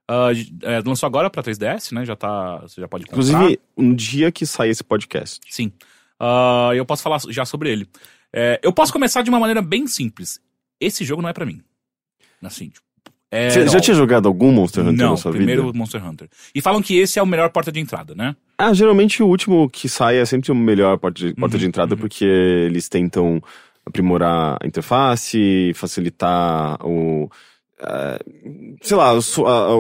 Ah, 0.09 0.31
é, 0.63 0.81
lançou 0.81 1.07
agora 1.07 1.29
pra 1.29 1.43
3DS, 1.43 1.93
né? 1.93 2.07
Já 2.07 2.17
tá. 2.17 2.61
Você 2.63 2.81
já 2.81 2.89
pode 2.89 3.05
comprar. 3.05 3.23
Inclusive, 3.23 3.61
um 3.77 3.95
dia 3.95 4.33
que 4.33 4.47
sair 4.47 4.71
esse 4.71 4.85
podcast. 4.85 5.41
Sim. 5.51 5.71
Ah, 6.19 6.71
eu 6.75 6.85
posso 6.87 7.03
falar 7.03 7.19
já 7.29 7.45
sobre 7.45 7.71
ele. 7.71 7.87
É, 8.33 8.61
eu 8.63 8.73
posso 8.73 8.93
começar 8.93 9.23
de 9.23 9.31
uma 9.31 9.39
maneira 9.41 9.63
bem 9.63 9.87
simples. 9.87 10.41
Esse 10.81 11.05
jogo 11.05 11.23
não 11.23 11.29
é 11.29 11.33
pra 11.33 11.47
mim. 11.47 11.61
Assim, 12.43 12.69
tipo, 12.69 12.85
é, 13.31 13.51
Você 13.51 13.67
já 13.69 13.81
tinha 13.81 13.95
jogado 13.97 14.27
algum 14.29 14.53
Monster 14.53 14.85
Hunter 14.87 15.05
Não, 15.05 15.11
na 15.13 15.17
sua 15.17 15.33
primeiro 15.33 15.67
vida? 15.67 15.79
Monster 15.79 16.07
Hunter. 16.07 16.29
E 16.55 16.61
falam 16.61 16.81
que 16.83 16.97
esse 16.97 17.19
é 17.19 17.23
o 17.23 17.27
melhor 17.27 17.51
porta 17.51 17.73
de 17.73 17.81
entrada, 17.81 18.15
né? 18.15 18.37
Ah, 18.59 18.73
geralmente 18.73 19.23
o 19.23 19.27
último 19.27 19.69
que 19.69 19.89
sai 19.89 20.19
é 20.19 20.25
sempre 20.25 20.53
o 20.53 20.55
melhor 20.55 20.97
porta 20.99 21.27
de, 21.27 21.35
porta 21.35 21.57
Uhum, 21.57 21.61
de 21.61 21.67
entrada, 21.67 21.97
porque 21.97 22.25
eles 22.25 22.89
tentam 22.89 23.43
aprimorar 23.85 24.59
a 24.63 24.67
interface, 24.67 25.73
facilitar 25.75 26.79
o. 26.87 27.29
ah, 27.81 28.19
sei 28.83 28.97
lá, 28.97 29.11
a, 29.11 29.13
a- 29.13 29.77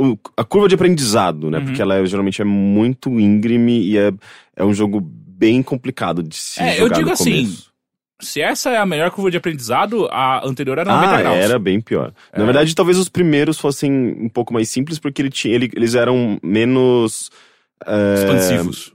o- 0.00 0.18
a 0.36 0.44
curva 0.44 0.68
de 0.68 0.74
aprendizado, 0.74 1.50
né? 1.50 1.58
Uhum. 1.58 1.64
Porque 1.66 1.82
ela 1.82 1.96
é- 1.96 2.06
geralmente 2.06 2.40
é 2.40 2.44
muito 2.44 3.18
íngreme 3.18 3.80
e 3.80 3.98
é, 3.98 4.12
é 4.56 4.64
um 4.64 4.72
jogo 4.72 5.00
bem 5.36 5.62
complicado 5.62 6.22
de 6.22 6.34
se 6.36 6.60
É, 6.62 6.80
eu 6.80 6.88
digo 6.88 7.08
no 7.08 7.12
assim, 7.12 7.44
começo. 7.44 7.70
se 8.20 8.40
essa 8.40 8.70
é 8.70 8.76
a 8.78 8.86
melhor 8.86 9.10
curva 9.10 9.30
de 9.30 9.36
aprendizado, 9.36 10.08
a 10.10 10.46
anterior 10.46 10.78
era 10.78 10.90
90 10.92 11.12
Ah, 11.14 11.18
graus. 11.20 11.36
era 11.36 11.58
bem 11.58 11.80
pior. 11.80 12.12
É. 12.32 12.38
Na 12.38 12.44
verdade, 12.44 12.74
talvez 12.74 12.96
os 12.98 13.08
primeiros 13.08 13.58
fossem 13.58 13.92
um 14.18 14.28
pouco 14.28 14.52
mais 14.54 14.68
simples, 14.70 14.98
porque 14.98 15.20
ele 15.20 15.30
tinha, 15.30 15.54
ele- 15.54 15.70
eles 15.74 15.94
eram 15.94 16.38
menos. 16.42 17.30
é, 17.86 18.14
Expansivos. 18.14 18.92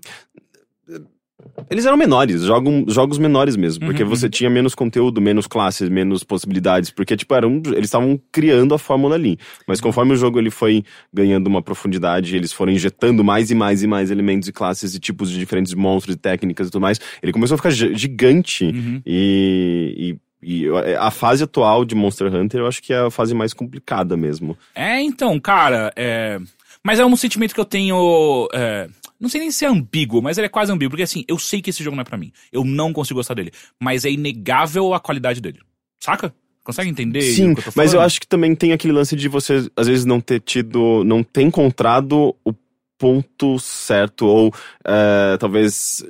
Eles 1.69 1.86
eram 1.86 1.95
menores, 1.98 2.41
jogam, 2.43 2.83
jogos 2.88 3.17
menores 3.17 3.55
mesmo, 3.55 3.86
porque 3.86 4.03
Uhum, 4.03 4.10
você 4.10 4.29
tinha 4.29 4.50
menos 4.50 4.75
conteúdo, 4.75 5.21
menos 5.21 5.48
classes, 5.48 5.88
menos 5.89 6.24
possibilidades, 6.24 6.89
porque 6.91 7.15
tipo 7.15 7.33
eram, 7.33 7.62
eles 7.67 7.86
estavam 7.86 8.19
criando 8.31 8.74
a 8.74 8.77
fórmula 8.79 9.15
ali. 9.15 9.38
Mas 9.67 9.79
conforme 9.79 10.13
o 10.13 10.15
jogo 10.17 10.38
ele 10.39 10.50
foi 10.51 10.83
ganhando 11.13 11.48
uma 11.48 11.62
profundidade, 11.62 12.36
eles 12.36 12.51
foram 12.51 12.71
injetando 12.74 13.24
mais 13.24 13.51
e 13.51 13.55
mais 13.55 13.81
e 13.83 13.88
mais 13.88 14.12
elementos 14.12 14.50
e 14.50 14.51
classes 14.51 14.93
e 14.95 15.00
tipos 15.00 15.29
de 15.31 15.38
diferentes 15.39 15.74
monstros 15.74 16.15
e 16.15 16.19
técnicas 16.19 16.67
e 16.67 16.71
tudo 16.71 16.81
mais, 16.81 17.00
ele 17.24 17.31
começou 17.31 17.55
a 17.55 17.57
ficar 17.57 17.71
gi- 17.71 17.95
gigante 17.95 18.65
Uhum. 18.65 19.01
e, 19.05 20.17
e, 20.43 20.51
e 20.62 20.63
eu- 20.63 20.77
a 21.01 21.10
fase 21.12 21.43
atual 21.43 21.86
de 21.86 21.95
Monster 21.95 22.33
Hunter 22.33 22.62
eu 22.62 22.67
acho 22.67 22.81
que 22.83 22.91
é 22.93 23.00
a 23.00 23.12
fase 23.12 23.33
mais 23.33 23.53
complicada 23.53 24.17
mesmo. 24.17 24.57
É, 24.75 25.01
então, 25.01 25.39
cara, 25.39 25.91
é... 25.95 26.39
Mas 26.83 27.00
é 27.00 27.05
um 27.05 27.15
sentimento 27.15 27.53
que 27.53 27.60
eu 27.60 27.65
tenho. 27.65 28.48
é, 28.55 28.88
Não 29.22 29.30
sei 29.30 29.40
nem 29.40 29.51
se 29.51 29.63
é 29.63 29.68
ambíguo, 29.68 30.20
mas 30.20 30.40
ele 30.40 30.48
é 30.48 30.50
quase 30.50 30.72
ambíguo, 30.72 30.90
porque 30.90 31.04
assim, 31.04 31.24
eu 31.28 31.38
sei 31.38 31.62
que 31.62 31.70
esse 31.70 31.84
jogo 31.84 31.96
não 31.96 32.01
é 32.01 32.06
pra 32.06 32.18
mim. 32.18 32.32
Eu 32.51 32.66
não 32.66 32.92
consigo 32.92 33.20
gostar 33.20 33.36
dele. 33.36 33.51
Mas 33.80 34.04
é 34.04 34.10
inegável 34.10 34.96
a 34.96 35.00
qualidade 35.00 35.40
dele. 35.40 35.60
Saca? 36.00 36.34
Consegue 36.63 36.90
entender? 36.90 37.22
Sim, 37.22 37.51
eu 37.51 37.74
mas 37.75 37.94
eu 37.94 38.01
acho 38.01 38.20
que 38.20 38.28
também 38.28 38.56
tem 38.56 38.72
aquele 38.72 38.94
lance 38.94 39.16
de 39.16 39.28
você, 39.28 39.70
às 39.75 39.88
vezes, 39.88 40.06
não 40.06 40.20
ter 40.20 40.40
tido, 40.40 41.04
não 41.04 41.24
ter 41.24 41.44
encontrado 41.44 42.36
o 42.44 42.54
ponto 42.98 43.60
certo, 43.60 44.25
ou 44.25 44.54
é, 44.86 45.38
talvez 45.40 46.04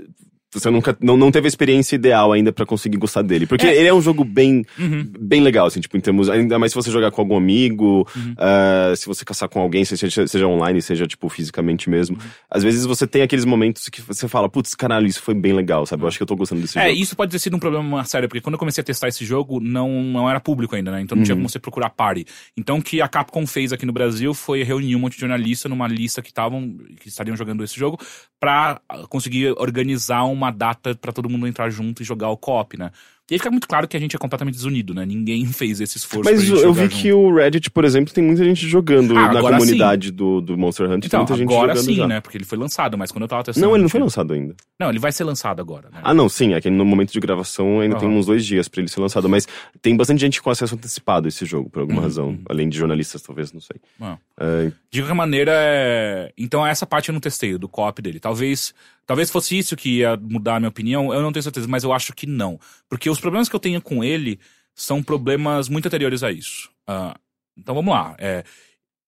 você 0.53 0.69
nunca 0.69 0.95
não, 1.01 1.15
não 1.15 1.31
teve 1.31 1.47
a 1.47 1.49
experiência 1.49 1.95
ideal 1.95 2.31
ainda 2.31 2.51
pra 2.51 2.65
conseguir 2.65 2.97
gostar 2.97 3.21
dele. 3.21 3.45
Porque 3.45 3.65
É. 3.65 3.75
ele 3.75 3.87
é 3.87 3.93
um 3.93 4.01
jogo 4.01 4.23
bem, 4.23 4.65
Uhum. 4.77 5.07
bem 5.19 5.41
legal, 5.41 5.67
assim, 5.67 5.79
tipo, 5.79 5.95
em 5.97 5.99
termos. 6.01 6.29
Ainda 6.29 6.59
mais 6.59 6.71
se 6.71 6.75
você 6.75 6.91
jogar 6.91 7.11
com 7.11 7.21
algum 7.21 7.37
amigo, 7.37 8.07
Uhum. 8.15 8.33
é, 8.37 8.93
se 8.95 9.05
você 9.05 9.23
caçar 9.23 9.47
com 9.49 9.59
alguém, 9.61 9.85
seja, 9.85 10.27
seja 10.27 10.47
online, 10.47 10.81
seja, 10.81 11.07
tipo, 11.07 11.29
fisicamente 11.29 11.89
mesmo. 11.89 12.17
Uhum. 12.17 12.29
Às 12.49 12.63
vezes 12.63 12.85
você 12.85 13.07
tem 13.07 13.21
aqueles 13.21 13.45
momentos 13.45 13.87
que 13.89 14.01
você 14.01 14.27
fala, 14.27 14.49
putz, 14.49 14.75
caralho, 14.75 15.07
isso 15.07 15.21
foi 15.21 15.33
bem 15.33 15.53
legal, 15.53 15.85
sabe? 15.85 16.03
Eu 16.03 16.07
acho 16.07 16.17
que 16.17 16.23
eu 16.23 16.27
tô 16.27 16.35
gostando 16.35 16.61
desse 16.61 16.77
É, 16.77 16.87
jogo. 16.89 17.01
isso 17.01 17.15
pode 17.15 17.31
ter 17.31 17.39
sido 17.39 17.55
um 17.55 17.59
problema 17.59 18.03
sério, 18.03 18.27
porque 18.27 18.41
quando 18.41 18.53
eu 18.55 18.59
comecei 18.59 18.81
a 18.81 18.85
testar 18.85 19.07
esse 19.07 19.23
jogo, 19.23 19.59
não, 19.59 20.03
não 20.03 20.29
era 20.29 20.39
público 20.39 20.75
ainda, 20.75 20.91
né? 20.91 21.01
Então 21.01 21.15
não 21.15 21.23
tinha 21.23 21.33
Uhum. 21.35 21.41
como 21.41 21.49
você 21.49 21.59
procurar 21.59 21.89
party. 21.91 22.25
Então 22.57 22.77
o 22.79 22.81
que 22.81 23.01
a 23.01 23.07
Capcom 23.07 23.45
fez 23.47 23.71
aqui 23.71 23.85
no 23.85 23.93
Brasil 23.93 24.33
foi 24.33 24.63
reunir 24.63 24.95
um 24.95 24.99
monte 24.99 25.13
de 25.13 25.21
jornalistas 25.21 25.69
numa 25.69 25.87
lista 25.87 26.21
que 26.21 26.29
estavam, 26.29 26.75
que 26.99 27.07
estariam 27.07 27.35
jogando 27.37 27.63
esse 27.63 27.77
jogo, 27.77 27.97
pra 28.39 28.81
ah, 28.89 29.03
conseguir 29.07 29.53
organizar 29.57 30.23
uma 30.23 30.40
data 30.49 30.95
pra 30.95 31.11
todo 31.11 31.29
mundo 31.29 31.45
entrar 31.45 31.69
junto 31.69 32.01
e 32.01 32.05
jogar 32.05 32.29
o 32.29 32.37
co-op, 32.37 32.77
né? 32.77 32.89
E 33.29 33.35
aí 33.35 33.39
fica 33.39 33.49
muito 33.51 33.65
claro 33.65 33.87
que 33.87 33.95
a 33.95 33.99
gente 33.99 34.13
é 34.13 34.19
completamente 34.19 34.55
desunido, 34.55 34.93
né? 34.93 35.05
Ninguém 35.05 35.45
fez 35.53 35.79
esse 35.79 35.97
esforço 35.97 36.29
Mas 36.29 36.49
eu 36.49 36.73
vi 36.73 36.81
junto. 36.81 36.95
que 36.97 37.13
o 37.13 37.33
Reddit, 37.33 37.69
por 37.71 37.85
exemplo, 37.85 38.13
tem 38.13 38.21
muita 38.21 38.43
gente 38.43 38.67
jogando 38.67 39.15
Ah, 39.17 39.31
na 39.31 39.39
comunidade 39.41 40.11
do, 40.11 40.41
do 40.41 40.57
Monster 40.57 40.87
Hunter. 40.87 41.01
tem 41.01 41.07
Então, 41.07 41.19
muita 41.21 41.35
gente 41.37 41.47
agora 41.47 41.69
jogando 41.73 41.85
sim, 41.85 41.95
já. 41.95 42.07
né? 42.07 42.19
Porque 42.19 42.35
ele 42.37 42.43
foi 42.43 42.57
lançado, 42.57 42.97
mas 42.97 43.09
quando 43.09 43.21
eu 43.21 43.27
tava 43.29 43.43
testando. 43.43 43.65
Não, 43.67 43.73
ele 43.75 43.83
não 43.83 43.89
foi 43.89 44.01
lançado 44.01 44.33
ainda. 44.33 44.53
Não, 44.77 44.89
ele 44.89 44.99
vai 44.99 45.13
ser 45.13 45.23
lançado 45.23 45.61
agora, 45.61 45.87
né? 45.89 46.01
Ah, 46.03 46.13
não, 46.13 46.27
sim, 46.27 46.53
é 46.55 46.59
que 46.59 46.69
no 46.69 46.83
momento 46.83 47.13
de 47.13 47.19
gravação 47.21 47.79
ainda 47.79 47.95
tem 47.95 48.09
Aham. 48.09 48.17
uns 48.17 48.25
dois 48.25 48.45
dias 48.45 48.67
pra 48.67 48.81
ele 48.81 48.89
ser 48.89 48.99
lançado, 48.99 49.29
mas 49.29 49.47
tem 49.81 49.95
bastante 49.95 50.19
gente 50.19 50.41
com 50.41 50.49
acesso 50.49 50.75
antecipado 50.75 51.27
a 51.27 51.29
esse 51.29 51.45
jogo, 51.45 51.69
por 51.69 51.79
alguma 51.79 51.99
Uhum. 51.99 52.03
razão. 52.03 52.37
Além 52.49 52.67
de 52.67 52.77
jornalistas, 52.77 53.21
talvez, 53.21 53.53
não 53.53 53.61
sei. 53.61 53.77
Ah. 54.01 54.17
É, 54.37 54.71
De 54.91 54.99
qualquer 55.01 55.13
maneira, 55.15 55.53
é... 55.55 56.33
então 56.37 56.65
essa 56.67 56.85
parte 56.85 57.07
eu 57.09 57.13
não 57.13 57.21
testei, 57.21 57.57
do 57.57 57.69
co-op 57.69 58.01
dele. 58.01 58.19
Talvez, 58.19 58.73
talvez 59.05 59.29
fosse 59.29 59.57
isso 59.57 59.75
que 59.75 59.99
ia 59.99 60.17
mudar 60.17 60.55
a 60.55 60.59
minha 60.59 60.69
opinião, 60.69 61.13
eu 61.13 61.21
não 61.21 61.31
tenho 61.31 61.43
certeza, 61.43 61.67
mas 61.67 61.83
eu 61.83 61.93
acho 61.93 62.13
que 62.13 62.25
não. 62.25 62.59
Porque 62.89 63.09
os 63.09 63.19
problemas 63.19 63.49
que 63.49 63.55
eu 63.55 63.59
tenho 63.59 63.81
com 63.81 64.03
ele 64.03 64.39
são 64.75 65.03
problemas 65.03 65.69
muito 65.69 65.87
anteriores 65.87 66.23
a 66.23 66.31
isso. 66.31 66.71
Ah, 66.87 67.15
então 67.57 67.75
vamos 67.75 67.93
lá. 67.93 68.15
É, 68.17 68.43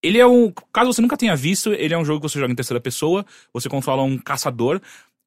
ele 0.02 0.18
é 0.18 0.26
um. 0.26 0.52
Caso 0.72 0.92
você 0.92 1.00
nunca 1.00 1.16
tenha 1.16 1.34
visto, 1.34 1.72
ele 1.72 1.94
é 1.94 1.98
um 1.98 2.04
jogo 2.04 2.20
que 2.20 2.28
você 2.28 2.38
joga 2.38 2.52
em 2.52 2.56
terceira 2.56 2.80
pessoa, 2.80 3.24
você 3.52 3.68
controla 3.68 4.02
um 4.02 4.18
caçador. 4.18 4.80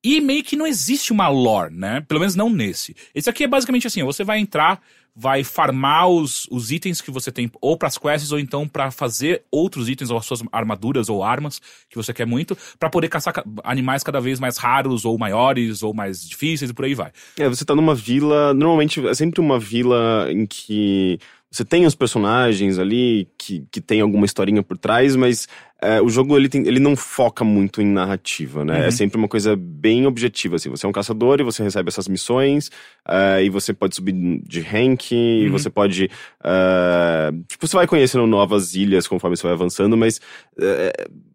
E 0.04 0.22
meio 0.22 0.44
que 0.44 0.56
não 0.56 0.68
existe 0.68 1.12
uma 1.12 1.28
lore, 1.28 1.74
né? 1.74 2.02
Pelo 2.08 2.20
menos 2.20 2.36
não 2.36 2.50
nesse. 2.50 2.96
Esse 3.14 3.30
aqui 3.30 3.44
é 3.44 3.48
basicamente 3.48 3.88
assim: 3.88 4.04
você 4.04 4.24
vai 4.24 4.40
entrar, 4.40 4.80
vai 5.16 5.44
farmar 5.44 6.08
os, 6.08 6.48
os 6.52 6.72
itens 6.72 7.02
que 7.02 7.10
você 7.12 7.32
tem, 7.32 7.52
ou 7.60 7.76
pras 7.76 7.98
quests, 7.98 8.32
ou 8.32 8.40
então 8.40 8.68
pra 8.68 8.92
fazer 8.92 9.44
outros 9.52 9.90
itens, 9.90 10.12
ou 10.12 10.18
as 10.18 10.26
suas 10.26 10.42
armaduras 10.52 11.10
ou 11.10 11.24
armas 11.24 11.60
que 11.90 11.96
você 11.98 12.14
quer 12.14 12.26
muito, 12.28 12.56
pra 12.80 12.90
poder 12.90 13.10
caçar 13.10 13.34
ca- 13.34 13.44
animais 13.64 14.04
cada 14.04 14.22
vez 14.22 14.40
mais 14.40 14.58
raros, 14.58 15.04
ou 15.04 15.18
maiores, 15.18 15.82
ou 15.84 15.94
mais 15.94 16.22
difíceis, 16.28 16.70
e 16.70 16.74
por 16.74 16.86
aí 16.86 16.94
vai. 16.94 17.12
é, 17.38 17.50
você 17.50 17.66
tá 17.66 17.76
numa 17.76 17.96
vila. 17.96 18.54
Normalmente 18.54 19.06
é 19.08 19.14
sempre 19.16 19.42
uma 19.42 19.60
vila 19.60 20.28
em 20.32 20.46
que 20.46 21.18
você 21.50 21.64
tem 21.66 21.86
os 21.86 21.96
personagens 21.96 22.78
ali 22.78 23.28
que, 23.38 23.66
que 23.72 23.80
tem 23.82 24.02
alguma 24.02 24.26
historinha 24.26 24.62
por 24.62 24.78
trás, 24.78 25.16
mas 25.16 25.48
é, 25.82 26.02
o 26.02 26.10
jogo 26.10 26.36
ele, 26.38 26.50
tem, 26.50 26.66
ele 26.68 26.80
não 26.80 26.96
foca 26.96 27.44
muito 27.44 27.82
em 27.82 27.86
narrativa, 27.86 28.66
né? 28.66 28.80
Uhum. 28.80 28.86
É 28.86 28.92
sempre 28.92 29.18
uma 29.18 29.28
coisa 29.28 29.56
bem 29.56 30.06
objetiva, 30.08 30.56
assim. 30.56 30.70
Você 30.70 30.86
é 30.86 30.90
um 30.90 30.92
caçador 30.92 31.40
e 31.40 31.44
você 31.44 31.62
recebe 31.64 31.90
essas 31.90 32.08
missões, 32.08 32.70
é, 33.08 33.44
e 33.44 33.50
você 33.50 33.74
pode 33.74 33.96
subir 33.96 34.14
de 34.44 34.60
rank, 34.62 35.12
e 35.12 35.46
Uhum. 35.46 35.52
você 35.52 35.70
pode. 35.70 36.10
é, 36.44 37.32
tipo, 37.48 37.68
você 37.68 37.76
vai 37.76 37.86
conhecendo 37.88 38.26
novas 38.26 38.74
ilhas 38.74 39.08
conforme 39.08 39.36
você 39.38 39.44
vai 39.44 39.54
avançando, 39.54 39.96
mas. 39.98 40.20
é, 40.60 40.94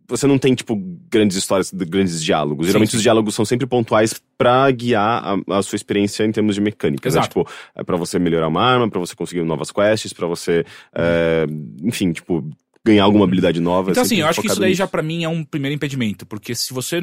você 0.08 0.26
não 0.26 0.36
tem, 0.36 0.54
tipo, 0.54 0.76
grandes 1.10 1.38
histórias, 1.38 1.72
grandes 1.72 2.22
diálogos. 2.22 2.66
Geralmente 2.66 2.90
sim. 2.90 2.96
os 2.98 3.02
diálogos 3.02 3.34
são 3.34 3.46
sempre 3.46 3.66
pontuais 3.66 4.20
pra 4.36 4.70
guiar 4.70 5.22
a, 5.48 5.56
a 5.58 5.62
sua 5.62 5.76
experiência 5.76 6.22
em 6.24 6.30
termos 6.32 6.54
de 6.54 6.60
mecânica. 6.60 7.08
né? 7.08 7.12
Exato. 7.14 7.28
Tipo, 7.28 7.48
é 7.74 7.82
pra 7.82 7.96
você 7.96 8.18
melhorar 8.18 8.48
uma 8.48 8.60
arma, 8.62 8.90
pra 8.90 9.00
você 9.00 9.14
conseguir 9.14 9.42
novas 9.42 9.70
quests, 9.70 10.12
pra 10.12 10.26
você, 10.26 10.66
é, 10.94 11.46
enfim, 11.82 12.12
tipo, 12.12 12.44
ganhar 12.84 13.04
alguma 13.04 13.24
habilidade 13.24 13.60
nova. 13.60 13.90
Então, 13.90 14.02
é 14.02 14.06
assim, 14.06 14.16
eu 14.20 14.26
acho 14.26 14.40
que 14.40 14.46
isso 14.48 14.58
daí 14.60 14.70
nisso. 14.70 14.78
já 14.78 14.86
pra 14.88 15.02
mim 15.02 15.24
é 15.24 15.28
um 15.28 15.44
primeiro 15.44 15.74
impedimento, 15.74 16.26
porque 16.26 16.54
se 16.54 16.72
você 16.74 17.00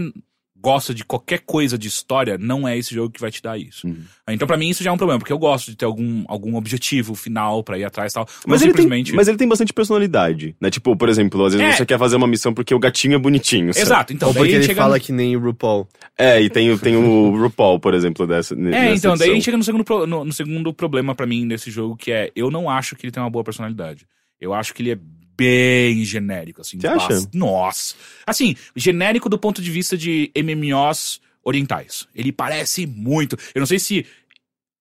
gosta 0.62 0.94
de 0.94 1.06
qualquer 1.06 1.40
coisa 1.46 1.78
de 1.78 1.88
história, 1.88 2.38
não 2.38 2.68
é 2.68 2.78
esse 2.78 2.94
jogo 2.94 3.10
que 3.14 3.22
vai 3.22 3.32
te 3.32 3.42
dar 3.42 3.58
isso. 3.58 3.88
Uhum. 3.88 3.96
Então, 4.30 4.46
pra 4.46 4.58
mim, 4.58 4.68
isso 4.68 4.84
já 4.84 4.90
é 4.90 4.94
um 4.94 4.98
problema, 4.98 5.18
porque 5.18 5.32
eu 5.32 5.40
gosto 5.40 5.72
de 5.72 5.78
ter 5.78 5.86
algum, 5.86 6.26
algum 6.28 6.58
objetivo 6.58 7.16
final 7.16 7.64
pra 7.64 7.78
ir 7.78 7.86
atrás 7.86 8.12
e 8.12 8.16
tal. 8.16 8.28
Mas 8.46 8.62
ele, 8.62 8.74
tem, 8.74 8.82
simplesmente. 8.82 9.14
mas 9.14 9.30
ele 9.30 9.38
tem 9.38 9.48
bastante 9.48 9.72
personalidade, 9.72 10.58
né? 10.60 10.70
Tipo, 10.70 10.98
por 10.98 11.08
exemplo, 11.08 11.46
às 11.46 11.54
vezes 11.54 11.66
É. 11.76 11.78
você 11.78 11.86
quer 11.86 11.98
fazer 11.98 12.18
uma 12.18 12.28
missão 12.28 12.54
porque 12.54 12.76
o 12.76 12.80
gatinho 12.80 13.16
é 13.16 13.18
bonitinho. 13.18 13.74
sabe? 13.74 13.86
Exato, 13.86 14.12
então 14.12 14.28
Ou 14.28 14.36
porque 14.36 14.52
ele 14.52 14.64
chega 14.64 14.82
fala 14.82 14.96
no... 14.98 15.02
que 15.02 15.14
nem 15.14 15.34
o 15.38 15.40
RuPaul. 15.40 15.88
É, 16.18 16.42
e 16.42 16.50
tem, 16.50 16.70
o- 16.70 16.78
tem 16.78 16.98
o 16.98 17.32
RuPaul, 17.42 17.80
por 17.80 17.94
exemplo, 17.94 18.28
dessa. 18.28 18.54
É, 18.54 18.58
nessa 18.58 18.96
então, 18.98 19.12
daí 19.16 19.30
a 19.30 19.32
edição. 19.32 19.34
gente 19.36 19.46
chega 19.46 19.58
no 19.58 19.64
segundo, 19.64 19.86
pro- 19.86 20.06
no, 20.06 20.26
no 20.26 20.34
segundo 20.34 20.74
problema 20.74 21.16
pra 21.16 21.26
mim 21.26 21.48
desse 21.48 21.72
jogo, 21.72 21.96
que 21.96 22.12
é 22.12 22.34
eu 22.36 22.52
não 22.52 22.70
acho 22.70 22.98
que 22.98 23.06
ele 23.06 23.12
tem 23.14 23.24
uma 23.24 23.30
boa 23.30 23.46
personalidade. 23.46 24.06
Eu 24.42 24.54
acho 24.54 24.74
que 24.74 24.82
ele 24.82 24.92
é 24.92 24.98
bem 25.40 26.04
genérico, 26.04 26.62
assim. 26.62 26.80
Você 26.80 26.88
acha? 26.88 27.28
Nossa. 27.34 27.96
Assim, 28.28 28.56
genérico 28.76 29.28
do 29.30 29.38
ponto 29.40 29.62
de 29.62 29.72
vista 29.72 29.98
de 29.98 30.32
MMOs 30.36 31.20
orientais. 31.44 32.08
Ele 32.14 32.32
parece 32.32 32.86
muito. 32.86 33.36
Eu 33.56 33.60
não 33.60 33.66
sei 33.66 33.80
se 33.80 34.06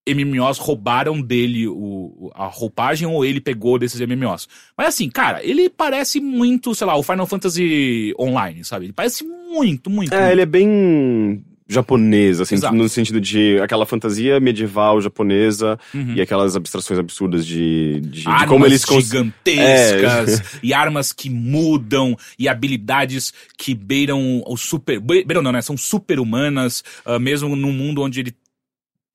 MMOs 0.07 0.57
roubaram 0.59 1.21
dele 1.21 1.69
o- 1.69 2.31
a 2.35 2.47
roupagem 2.47 3.07
ou 3.07 3.25
ele 3.25 3.41
pegou 3.41 3.79
desses 3.79 4.01
MMOs. 4.01 4.49
Mas 4.77 4.89
assim, 4.89 5.09
cara, 5.11 5.45
ele 5.45 5.69
parece 5.69 6.19
muito, 6.19 6.75
sei 6.75 6.87
lá, 6.87 6.97
o 6.97 7.03
Final 7.03 7.27
Fantasy 7.27 8.15
Online, 8.19 8.65
sabe? 8.65 8.87
Ele 8.87 8.93
parece 8.95 9.25
muito, 9.25 9.91
muito. 9.91 10.13
É, 10.15 10.19
muito. 10.19 10.33
ele 10.33 10.41
é 10.41 10.47
bem 10.47 11.45
japonês, 11.69 12.41
assim, 12.41 12.55
Exato. 12.55 12.75
no 12.75 12.89
sentido 12.89 13.21
de 13.21 13.59
aquela 13.61 13.85
fantasia 13.85 14.41
medieval 14.41 15.01
japonesa 15.01 15.79
Uhum. 15.95 16.15
e 16.15 16.21
aquelas 16.21 16.57
abstrações 16.57 16.99
absurdas 16.99 17.47
de, 17.47 18.01
de, 18.01 18.23
de 18.23 18.29
armas 18.29 18.49
como 18.49 18.65
eles 18.67 18.85
cons- 18.85 19.05
gigantescas 19.05 20.43
e 20.63 20.73
armas 20.73 21.13
que 21.13 21.29
mudam 21.31 22.17
e 22.39 22.49
habilidades 22.49 23.33
que 23.57 23.75
beiram 23.75 24.43
o 24.47 24.57
super 24.57 24.99
be- 25.01 25.25
beiram 25.25 25.43
não 25.43 25.53
né 25.53 25.61
são 25.63 25.77
super 25.77 26.19
humanas 26.21 26.83
mesmo 27.21 27.55
num 27.55 27.73
mundo 27.73 28.03
onde 28.03 28.21
ele 28.21 28.33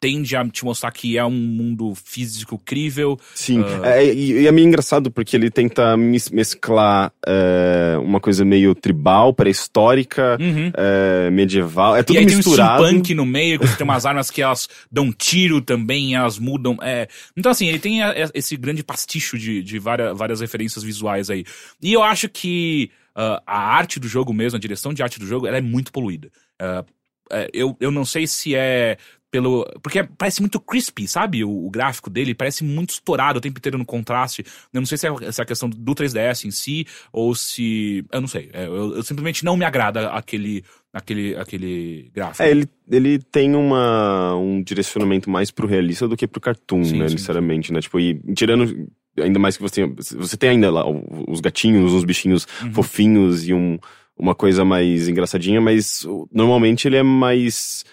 tende 0.04 0.36
a 0.36 0.46
te 0.50 0.66
mostrar 0.66 0.92
que 0.92 1.18
é 1.18 1.24
um 1.24 1.32
mundo 1.32 1.94
físico 1.96 2.58
crível 2.66 3.18
Sim, 3.34 3.64
Ah. 3.82 3.88
é, 3.96 4.14
e, 4.14 4.42
e 4.42 4.48
é 4.48 4.52
meio 4.52 4.68
engraçado 4.68 5.10
porque 5.10 5.34
ele 5.38 5.50
tenta 5.50 5.96
mes- 5.96 6.30
mesclar 6.30 7.14
é, 7.26 7.96
uma 8.04 8.20
coisa 8.20 8.44
meio 8.44 8.76
tribal, 8.76 9.34
pré-histórica, 9.34 10.38
Uhum. 10.42 10.72
é, 10.76 11.30
medieval, 11.32 11.96
é 11.96 12.04
tudo 12.04 12.18
e 12.18 12.20
aí 12.20 12.26
tem 12.26 12.36
um 12.36 12.38
misturado. 12.40 12.84
steampunk 12.84 13.14
no 13.14 13.26
meio, 13.26 13.58
que 13.60 13.66
você 13.68 13.78
tem 13.78 13.86
umas 13.86 14.06
armas 14.06 14.30
que 14.30 14.42
elas 14.42 14.68
dão 14.92 15.10
tiro 15.14 15.62
também, 15.62 16.16
elas 16.16 16.38
mudam. 16.38 16.78
É... 16.82 17.08
Então, 17.38 17.50
assim, 17.52 17.68
ele 17.68 17.80
tem 17.80 18.04
a- 18.04 18.14
esse 18.34 18.58
grande 18.58 18.84
pasticho 18.84 19.38
de, 19.38 19.64
de 19.64 19.80
várias, 19.80 20.18
várias 20.18 20.42
referências 20.42 20.84
visuais 20.84 21.30
aí. 21.30 21.46
E 21.82 21.94
eu 21.94 22.04
acho 22.04 22.28
que 22.28 22.92
ah, 23.16 23.42
a 23.48 23.58
arte 23.78 24.00
do 24.02 24.08
jogo 24.08 24.34
mesmo, 24.34 24.58
a 24.58 24.60
direção 24.60 24.94
de 24.94 25.02
arte 25.02 25.18
do 25.20 25.26
jogo, 25.26 25.48
ela 25.48 25.58
é 25.58 25.62
muito 25.62 25.92
poluída. 25.94 26.30
Ah, 26.60 26.84
é, 27.32 27.50
eu, 27.54 27.76
eu 27.80 27.90
não 27.90 28.04
sei 28.04 28.28
se 28.28 28.54
é 28.54 28.98
pelo. 29.34 29.66
Porque 29.82 30.04
parece 30.04 30.42
muito 30.42 30.60
crispy, 30.60 31.08
sabe? 31.08 31.44
O, 31.44 31.66
o 31.66 31.70
gráfico 31.72 32.08
dele 32.08 32.36
parece 32.36 32.64
muito 32.64 32.92
estourado 32.92 33.40
o 33.40 33.42
tempo 33.42 33.58
inteiro 33.58 33.80
no 33.80 33.86
contraste. 33.86 34.46
Eu 34.72 34.80
não 34.80 34.86
sei 34.86 34.96
se 34.96 35.08
é, 35.08 35.32
se 35.32 35.42
é 35.42 35.44
a 35.44 35.48
questão 35.48 35.68
do 35.68 35.96
3DS 35.96 36.46
em 36.46 36.52
si, 36.52 36.86
ou 37.12 37.34
se. 37.34 38.06
Eu 38.12 38.22
não 38.22 38.28
sei. 38.28 38.52
É, 38.54 38.68
eu, 38.68 38.96
eu 38.98 39.02
simplesmente 39.02 39.44
não 39.44 39.58
me 39.58 39.66
agrada 39.66 40.10
aquele. 40.12 40.64
Aquele, 40.94 41.36
aquele 41.36 42.12
gráfico. 42.14 42.44
É, 42.44 42.52
ele, 42.52 42.70
ele 42.88 43.18
tem 43.18 43.56
uma, 43.56 44.36
um 44.36 44.62
direcionamento 44.62 45.28
mais 45.28 45.50
pro 45.50 45.66
realista 45.66 46.08
do 46.08 46.16
que 46.16 46.28
pro 46.28 46.40
cartoon, 46.40 46.84
Sim, 46.84 47.00
né? 47.00 47.08
sim. 47.08 47.16
Necessariamente, 47.16 47.74
né? 47.74 47.82
Tipo, 47.82 48.00
e 48.00 48.22
tirando. 48.36 48.88
Ainda 49.20 49.40
mais 49.40 49.58
que 49.58 49.64
você 49.64 49.82
tem. 49.88 49.96
Você 49.96 50.38
tem 50.38 50.52
ainda 50.52 50.70
lá 50.70 50.84
os 51.28 51.40
gatinhos, 51.42 51.94
uns 51.94 52.04
bichinhos 52.04 52.46
Uhum. 52.62 52.74
fofinhos 52.74 53.48
e 53.48 53.56
um, 53.56 53.80
uma 54.16 54.36
coisa 54.36 54.64
mais 54.64 55.10
engraçadinha, 55.10 55.60
mas 55.60 56.06
normalmente 56.32 56.88
ele 56.88 56.98
é 56.98 57.04
mais. 57.04 57.84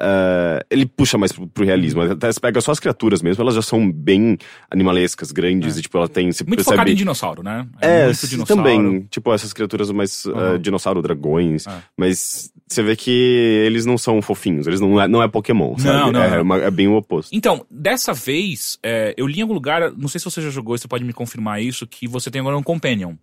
Eh, 0.00 0.64
ele 0.70 0.86
puxa 0.86 1.16
mais 1.18 1.32
pro, 1.32 1.46
pro 1.46 1.64
realismo. 1.64 2.02
Até 2.02 2.30
você 2.32 2.40
pega 2.40 2.60
só 2.60 2.72
as 2.72 2.80
criaturas 2.80 3.22
mesmo, 3.22 3.42
elas 3.42 3.54
já 3.54 3.62
são 3.62 3.90
bem 3.90 4.38
animalescas, 4.70 5.30
grandes, 5.32 5.76
e 5.78 5.82
tipo, 5.82 5.96
ela 5.98 6.08
tem. 6.08 6.24
É. 6.24 6.26
muito 6.26 6.44
percebe, 6.56 6.64
focado 6.64 6.90
em 6.90 6.94
dinossauro, 6.94 7.42
né? 7.42 7.66
é, 7.80 8.04
muito 8.04 8.10
s- 8.16 8.28
dinossauro. 8.28 8.62
também. 8.62 9.06
Tipo, 9.10 9.32
essas 9.32 9.52
criaturas 9.52 9.90
mais 9.90 10.24
Uhum. 10.24 10.54
eh, 10.54 10.58
dinossauro, 10.58 11.02
dragões. 11.02 11.66
É. 11.66 11.70
Mas 11.96 12.52
você 12.68 12.82
vê 12.82 12.96
que 12.96 13.10
eles 13.66 13.84
não 13.86 13.98
são 13.98 14.20
fofinhos, 14.22 14.66
eles 14.66 14.80
não 14.80 15.00
é, 15.00 15.06
não 15.08 15.22
é 15.22 15.28
Pokémon, 15.28 15.76
sabe? 15.78 15.98
Não, 15.98 16.12
não, 16.12 16.22
é, 16.22 16.30
não. 16.36 16.42
uma- 16.42 16.58
é 16.58 16.70
bem 16.70 16.88
o 16.88 16.94
oposto. 16.96 17.30
Então, 17.34 17.64
dessa 17.70 18.12
vez, 18.12 18.78
é, 18.82 19.14
eu 19.16 19.26
li 19.26 19.38
em 19.38 19.42
algum 19.42 19.54
lugar, 19.54 19.92
não 19.96 20.08
sei 20.08 20.18
se 20.18 20.24
você 20.24 20.40
já 20.40 20.50
jogou, 20.50 20.76
você 20.76 20.88
pode 20.88 21.04
me 21.04 21.12
confirmar 21.12 21.62
isso, 21.62 21.86
que 21.86 22.08
você 22.08 22.30
tem 22.30 22.40
agora 22.40 22.56
um 22.56 22.62
Companion. 22.62 23.14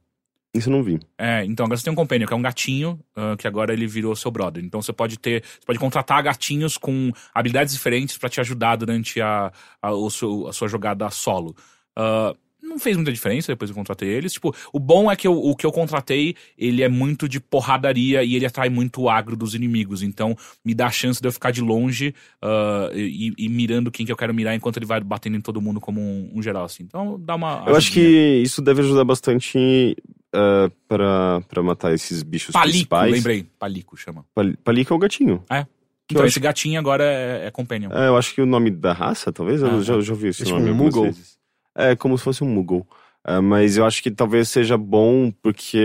Isso 0.54 0.68
eu 0.70 0.74
não 0.74 0.82
vi. 0.84 1.00
É, 1.18 1.46
então 1.46 1.66
agora 1.66 1.78
você 1.78 1.84
tem 1.84 1.94
um 1.94 1.96
Companion, 1.96 2.26
que 2.28 2.34
é 2.34 2.36
um 2.36 2.42
gatinho, 2.42 3.00
ah, 3.16 3.36
que 3.38 3.48
agora 3.48 3.72
ele 3.72 3.86
virou 3.86 4.16
seu 4.16 4.32
brother. 4.32 4.64
Então 4.64 4.82
você 4.82 4.92
pode 4.92 5.18
ter, 5.20 5.44
você 5.44 5.66
pode 5.66 5.78
contratar 5.78 6.24
gatinhos 6.24 6.76
com 6.78 7.12
habilidades 7.34 7.74
diferentes 7.74 8.18
pra 8.18 8.30
te 8.30 8.40
ajudar 8.42 8.76
durante 8.76 9.22
a, 9.22 9.52
a, 9.82 9.92
o 9.92 10.10
seu- 10.10 10.48
a 10.48 10.54
sua 10.54 10.68
jogada 10.68 11.08
solo. 11.12 11.56
Ah, 11.96 12.34
não 12.70 12.80
fez 12.80 12.96
muita 12.96 13.12
diferença 13.12 13.52
depois 13.52 13.70
que 13.70 13.74
eu 13.74 13.78
contratei 13.80 14.08
eles. 14.10 14.32
Tipo, 14.34 14.56
o 14.72 14.80
bom 14.80 15.12
é 15.12 15.16
que 15.16 15.28
eu- 15.28 15.38
o 15.38 15.56
que 15.56 15.66
eu 15.66 15.72
contratei, 15.72 16.36
ele 16.58 16.82
é 16.84 16.88
muito 16.88 17.28
de 17.28 17.40
porradaria 17.40 18.24
e 18.24 18.36
ele 18.36 18.46
atrai 18.46 18.70
muito 18.70 19.02
o 19.02 19.10
agro 19.10 19.36
dos 19.36 19.54
inimigos. 19.56 20.02
Então, 20.04 20.36
me 20.64 20.74
dá 20.74 20.88
a 20.88 20.92
chance 20.92 21.22
de 21.22 21.28
eu 21.28 21.32
ficar 21.32 21.52
de 21.52 21.62
longe 21.62 22.14
ah, 22.42 22.90
e, 22.94 23.34
e 23.38 23.50
mirando 23.50 23.92
quem 23.92 24.06
que 24.06 24.12
eu 24.12 24.18
quero 24.18 24.34
mirar 24.34 24.56
enquanto 24.56 24.78
ele 24.78 24.86
vai 24.86 25.02
batendo 25.02 25.36
em 25.38 25.42
todo 25.42 25.60
mundo 25.62 25.82
como 25.82 26.00
um, 26.00 26.32
um 26.36 26.42
geral, 26.42 26.64
assim. 26.66 26.84
Então, 26.84 27.20
dá 27.20 27.36
uma. 27.36 27.64
Eu 27.68 27.76
acho 27.76 27.92
que 27.92 28.42
isso 28.44 28.62
deve 28.62 28.82
ajudar 28.82 29.04
bastante 29.04 29.96
uh, 30.36 30.72
pra, 30.88 31.42
pra 31.48 31.64
matar 31.64 31.94
esses 31.94 32.22
bichos 32.24 32.54
Palico, 32.54 32.72
principais. 32.72 33.12
lembrei. 33.12 33.46
Palico 33.58 33.98
chama. 33.98 34.26
Pal- 34.36 34.54
Palico 34.64 34.94
é 34.94 34.96
o 34.96 35.00
gatinho. 35.00 35.44
É. 35.50 35.64
Que 36.08 36.16
Então, 36.16 36.26
esse 36.26 36.40
gatinho 36.40 36.80
agora 36.80 37.04
é, 37.04 37.46
é 37.48 37.52
companion. 37.52 37.92
É, 37.92 38.08
eu 38.08 38.18
acho 38.18 38.34
que 38.34 38.42
o 38.42 38.46
nome 38.46 38.72
da 38.72 38.94
raça, 38.94 39.32
talvez, 39.32 39.62
Ah, 39.64 39.68
eu 39.68 39.84
já, 39.84 39.94
tá. 39.94 40.02
já 40.02 40.14
ouvi 40.14 40.30
esse 40.30 40.42
É 40.42 40.46
tipo 40.46 40.58
nome 40.58 40.72
um 40.72 40.74
algumas 40.74 40.96
Moogle. 40.96 41.12
vezes. 41.12 41.38
É, 41.76 41.96
como 41.96 42.18
se 42.18 42.24
fosse 42.24 42.44
um 42.44 42.48
Moogle. 42.48 42.86
É, 43.28 43.40
mas 43.42 43.76
eu 43.78 43.86
acho 43.86 44.02
que 44.02 44.10
talvez 44.10 44.48
seja 44.50 44.78
bom 44.78 45.32
porque 45.42 45.78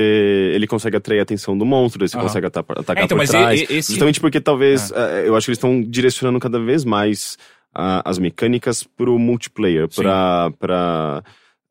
ele 0.54 0.66
consegue 0.66 0.96
atrair 0.96 1.18
a 1.18 1.22
atenção 1.24 1.58
do 1.58 1.64
monstro, 1.66 2.06
você 2.06 2.16
Aham. 2.16 2.26
consegue 2.26 2.46
ata- 2.46 2.60
atacar 2.60 2.98
É, 2.98 3.04
então, 3.04 3.16
por 3.16 3.22
mas 3.22 3.30
trás. 3.30 3.60
e- 3.60 3.62
e- 3.64 3.76
esse- 3.78 3.92
Justamente 3.92 4.20
porque 4.20 4.40
talvez, 4.40 4.92
é, 4.92 5.28
eu 5.28 5.34
acho 5.36 5.44
que 5.46 5.50
eles 5.50 5.58
estão 5.58 5.82
direcionando 5.82 6.38
cada 6.38 6.58
vez 6.60 6.84
mais 6.84 7.36
ah, 7.76 8.02
as 8.08 8.20
mecânicas 8.20 8.84
pro 8.84 9.18
multiplayer, 9.18 9.88
Sim. 9.90 10.02
pra, 10.02 10.52
pra 10.60 11.24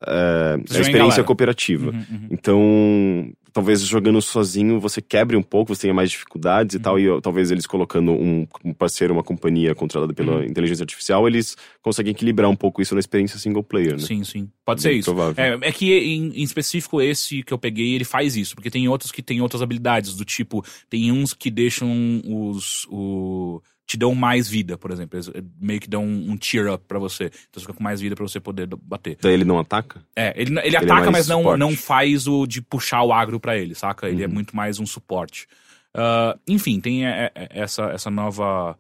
a 0.05 0.57
experiência 0.69 1.23
cooperativa. 1.23 1.91
Uhum, 1.91 2.05
uhum. 2.11 2.27
Então, 2.29 3.31
talvez 3.53 3.81
jogando 3.81 4.19
sozinho 4.21 4.79
você 4.79 5.01
quebre 5.01 5.37
um 5.37 5.43
pouco, 5.43 5.73
você 5.73 5.83
tenha 5.83 5.93
mais 5.93 6.09
dificuldades 6.09 6.73
e 6.73 6.77
Uhum. 6.77 6.83
tal, 6.83 6.99
e 6.99 7.21
talvez 7.21 7.51
eles 7.51 7.67
colocando 7.67 8.11
um, 8.11 8.47
um 8.65 8.73
parceiro, 8.73 9.13
uma 9.13 9.23
companhia 9.23 9.75
controlada 9.75 10.13
pela 10.13 10.37
Uhum. 10.37 10.43
inteligência 10.43 10.83
artificial, 10.83 11.27
eles 11.27 11.55
conseguem 11.81 12.11
equilibrar 12.11 12.49
um 12.49 12.55
pouco 12.55 12.81
isso 12.81 12.93
na 12.95 12.99
experiência 12.99 13.37
single 13.39 13.63
player, 13.63 13.93
né? 13.93 13.99
Sim, 13.99 14.23
sim. 14.23 14.49
Pode 14.65 14.81
ser 14.81 14.91
isso. 14.93 15.13
É, 15.37 15.67
é 15.67 15.71
que 15.71 15.93
em, 15.93 16.29
em 16.39 16.43
específico 16.43 17.01
esse 17.01 17.43
que 17.43 17.53
eu 17.53 17.57
peguei, 17.57 17.93
ele 17.93 18.03
faz 18.05 18.35
isso, 18.35 18.55
porque 18.55 18.71
tem 18.71 18.87
outros 18.87 19.11
que 19.11 19.21
tem 19.21 19.39
outras 19.41 19.61
habilidades, 19.61 20.15
do 20.15 20.25
tipo, 20.25 20.65
tem 20.89 21.11
uns 21.11 21.33
que 21.33 21.51
deixam 21.51 22.21
os. 22.25 22.87
O, 22.89 23.61
te 23.85 23.97
dão 23.97 24.15
mais 24.15 24.47
vida, 24.47 24.77
por 24.77 24.91
exemplo. 24.91 25.17
Eles 25.17 25.27
eh, 25.29 25.43
meio 25.59 25.79
que 25.79 25.89
dão 25.89 26.03
um, 26.05 26.31
um 26.31 26.37
cheer 26.41 26.71
up 26.73 26.83
pra 26.87 26.97
você. 26.99 27.25
Então 27.25 27.35
você 27.55 27.61
fica 27.61 27.73
com 27.73 27.83
mais 27.83 27.99
vida 28.01 28.15
pra 28.15 28.25
você 28.25 28.39
poder 28.39 28.67
bater. 28.67 29.17
Daí 29.21 29.33
ele 29.33 29.43
não 29.45 29.59
ataca? 29.59 30.01
É, 30.15 30.33
ele, 30.39 30.57
ele 30.63 30.75
é 30.75 30.79
ataca, 30.79 31.11
mais 31.11 31.11
mas 31.11 31.27
não, 31.27 31.39
suporte. 31.39 31.59
não 31.59 31.75
faz 31.75 32.27
o 32.27 32.47
de 32.47 32.61
puxar 32.61 33.03
o 33.03 33.11
agro 33.11 33.39
pra 33.39 33.57
ele, 33.57 33.75
saca? 33.75 34.07
Ele 34.09 34.23
é 34.23 34.27
Uhum. 34.27 34.33
muito 34.33 34.55
mais 34.55 34.79
um 34.79 34.85
suporte. 34.85 35.47
Ah, 35.93 36.37
enfim, 36.47 36.79
tem 36.79 37.05
é, 37.05 37.31
é, 37.35 37.49
essa, 37.51 37.83
essa 37.91 38.09
nova, 38.09 38.77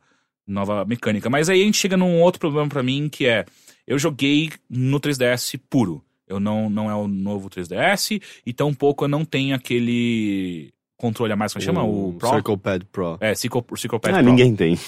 nova 0.47 0.83
mecânica. 0.85 1.29
Mas 1.29 1.49
aí 1.49 1.61
a 1.61 1.65
gente 1.65 1.77
chega 1.77 1.97
num 1.97 2.21
outro 2.21 2.39
problema 2.39 2.67
pra 2.69 2.81
mim, 2.83 3.09
que 3.09 3.25
é... 3.27 3.45
Eu 3.85 3.99
joguei 3.99 4.49
no 4.69 4.99
3DS 4.99 5.59
puro. 5.69 6.03
Eu 6.25 6.39
não, 6.39 6.69
não 6.69 6.89
é 6.89 6.95
o 6.95 7.05
novo 7.07 7.49
3DS, 7.49 8.19
e 8.45 8.53
tampouco 8.53 9.03
eu 9.03 9.09
não 9.09 9.25
tenho 9.25 9.53
aquele 9.53 10.72
controle 11.03 11.33
a 11.33 11.35
mais, 11.35 11.51
como 11.51 11.63
chama? 11.63 11.83
O 11.83 12.13
Pro? 12.17 12.29
Circle 12.29 12.57
Pad 12.57 12.85
Pro. 12.91 13.17
É, 13.19 13.35
Circle, 13.35 13.61
Circle 13.75 13.99
Pad 13.99 14.15
ah, 14.15 14.17
Pro. 14.19 14.25
ninguém 14.25 14.55
tem. 14.55 14.79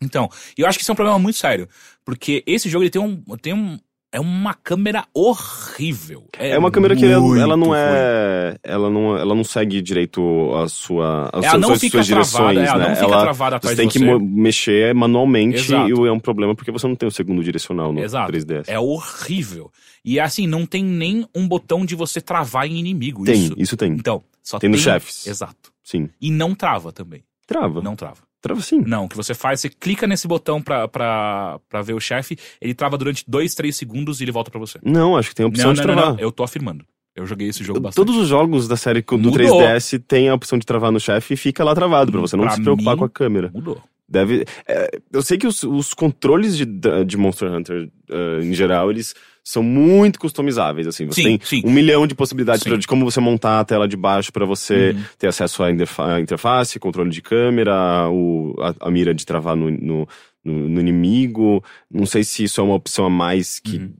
Então, 0.00 0.28
eu 0.56 0.66
acho 0.66 0.78
que 0.78 0.82
isso 0.82 0.92
é 0.92 0.94
um 0.94 0.96
problema 0.96 1.18
muito 1.18 1.36
sério. 1.36 1.68
Porque 2.04 2.44
esse 2.46 2.68
jogo 2.68 2.84
ele 2.84 2.90
tem 2.90 3.02
um. 3.02 3.22
Tem 3.40 3.52
um 3.52 3.78
é 4.12 4.20
uma 4.20 4.54
câmera 4.54 5.04
horrível. 5.12 6.28
É 6.38 6.56
uma 6.56 6.70
câmera 6.70 6.94
que 6.94 7.04
ela, 7.04 7.36
ela 7.36 7.56
não 7.56 7.68
ruim. 7.68 7.78
é. 7.80 8.56
Ela 8.62 8.88
não, 8.88 9.16
ela 9.16 9.34
não 9.34 9.42
segue 9.42 9.82
direito 9.82 10.54
a 10.54 10.68
sua. 10.68 11.30
As 11.32 11.42
Ela 11.42 11.50
suas, 11.50 11.60
não 11.60 11.68
suas, 11.70 11.80
fica 11.80 12.02
suas 12.04 12.30
travada, 12.30 12.54
direções, 12.54 12.68
ela 12.68 12.78
né? 12.78 12.88
não 12.90 12.94
fica 12.94 13.06
ela, 13.12 13.22
travada 13.22 13.56
atrás 13.56 13.74
Você 13.74 13.82
tem 13.82 13.88
que 13.88 13.98
você. 13.98 14.18
mexer 14.20 14.94
manualmente 14.94 15.56
Exato. 15.56 16.04
e 16.04 16.08
é 16.08 16.12
um 16.12 16.20
problema 16.20 16.54
porque 16.54 16.70
você 16.70 16.86
não 16.86 16.94
tem 16.94 17.08
o 17.08 17.10
segundo 17.10 17.42
direcional 17.42 17.92
no 17.92 18.00
Exato. 18.00 18.30
3DS. 18.30 18.66
É 18.68 18.78
horrível. 18.78 19.68
E 20.04 20.20
assim, 20.20 20.46
não 20.46 20.64
tem 20.64 20.84
nem 20.84 21.26
um 21.34 21.48
botão 21.48 21.84
de 21.84 21.96
você 21.96 22.20
travar 22.20 22.68
em 22.68 22.76
inimigo. 22.78 23.24
Tem, 23.24 23.34
isso. 23.46 23.54
isso 23.58 23.76
tem. 23.76 23.90
Então, 23.90 24.22
só 24.44 24.58
Tem 24.58 24.68
tem. 24.70 24.76
nos 24.76 24.82
chefes. 24.82 25.26
Exato. 25.26 25.72
Sim. 25.82 26.08
E 26.20 26.30
não 26.30 26.54
trava 26.54 26.92
também. 26.92 27.24
Trava. 27.46 27.82
Não 27.82 27.96
trava. 27.96 28.18
Trava 28.40 28.60
sim. 28.60 28.82
Não, 28.86 29.06
o 29.06 29.08
que 29.08 29.16
você 29.16 29.32
faz, 29.34 29.60
você 29.60 29.70
clica 29.70 30.06
nesse 30.06 30.28
botão 30.28 30.60
pra, 30.60 30.86
pra, 30.86 31.58
pra 31.68 31.80
ver 31.82 31.94
o 31.94 32.00
chefe, 32.00 32.36
ele 32.60 32.74
trava 32.74 32.98
durante 32.98 33.24
2, 33.26 33.54
3 33.54 33.74
segundos 33.74 34.20
e 34.20 34.24
ele 34.24 34.32
volta 34.32 34.50
pra 34.50 34.60
você. 34.60 34.78
Não, 34.84 35.16
acho 35.16 35.30
que 35.30 35.34
tem 35.34 35.44
a 35.44 35.48
opção 35.48 35.68
Não, 35.68 35.72
de 35.72 35.80
não, 35.80 35.86
não, 35.86 35.94
travar. 35.94 36.12
não, 36.14 36.20
eu 36.20 36.30
tô 36.30 36.42
afirmando. 36.44 36.84
Eu 37.16 37.24
joguei 37.26 37.48
esse 37.48 37.64
jogo 37.64 37.80
bastante. 37.80 38.04
Todos 38.04 38.20
os 38.20 38.28
jogos 38.28 38.68
da 38.68 38.76
série 38.76 39.00
do 39.00 39.18
Mudou. 39.18 39.32
3DS 39.38 40.02
tem 40.06 40.28
a 40.28 40.34
opção 40.34 40.58
de 40.58 40.66
travar 40.66 40.92
no 40.92 41.00
chefe 41.00 41.34
e 41.34 41.36
fica 41.38 41.64
lá 41.64 41.74
travado, 41.74 42.12
pra 42.12 42.20
você 42.20 42.36
não 42.36 42.44
Pra 42.44 42.54
se 42.54 42.60
preocupar 42.62 42.94
mim, 42.94 42.98
com 42.98 43.04
a 43.04 43.08
câmera. 43.10 43.50
Mudou. 43.54 43.80
Deve. 44.06 44.44
é, 44.68 44.90
eu 45.10 45.22
sei 45.22 45.38
que 45.38 45.46
os, 45.46 45.62
os 45.62 45.94
controles 45.94 46.54
de, 46.56 46.66
de 47.06 47.16
Monster 47.16 47.50
Hunter, 47.50 47.88
eh, 48.10 48.40
em 48.42 48.52
geral, 48.52 48.90
eles 48.90 49.14
são 49.44 49.62
muito 49.62 50.18
customizáveis. 50.18 50.86
Assim, 50.86 51.04
você 51.06 51.22
Sim, 51.22 51.38
tem 51.38 51.40
sim. 51.44 51.62
um 51.66 51.70
milhão 51.70 52.06
de 52.06 52.14
possibilidades 52.14 52.64
pra- 52.64 52.76
de 52.78 52.86
como 52.86 53.04
você 53.04 53.20
montar 53.20 53.60
a 53.60 53.64
tela 53.64 53.86
de 53.86 53.96
baixo 53.96 54.32
pra 54.32 54.46
você 54.46 54.92
Uhum. 54.96 55.04
ter 55.18 55.26
acesso 55.26 55.62
à 55.62 55.70
interface, 56.18 56.78
controle 56.80 57.10
de 57.10 57.20
câmera, 57.20 58.08
o, 58.10 58.54
a, 58.58 58.88
a 58.88 58.90
mira 58.90 59.14
de 59.14 59.26
travar 59.26 59.54
no, 59.54 59.70
no, 59.70 60.08
no- 60.42 60.68
no 60.70 60.80
inimigo. 60.80 61.62
Não 61.92 62.06
sei 62.06 62.24
se 62.24 62.44
isso 62.44 62.58
é 62.60 62.64
uma 62.64 62.74
opção 62.74 63.04
a 63.04 63.10
mais 63.10 63.60
que. 63.60 63.76
Uhum. 63.76 63.92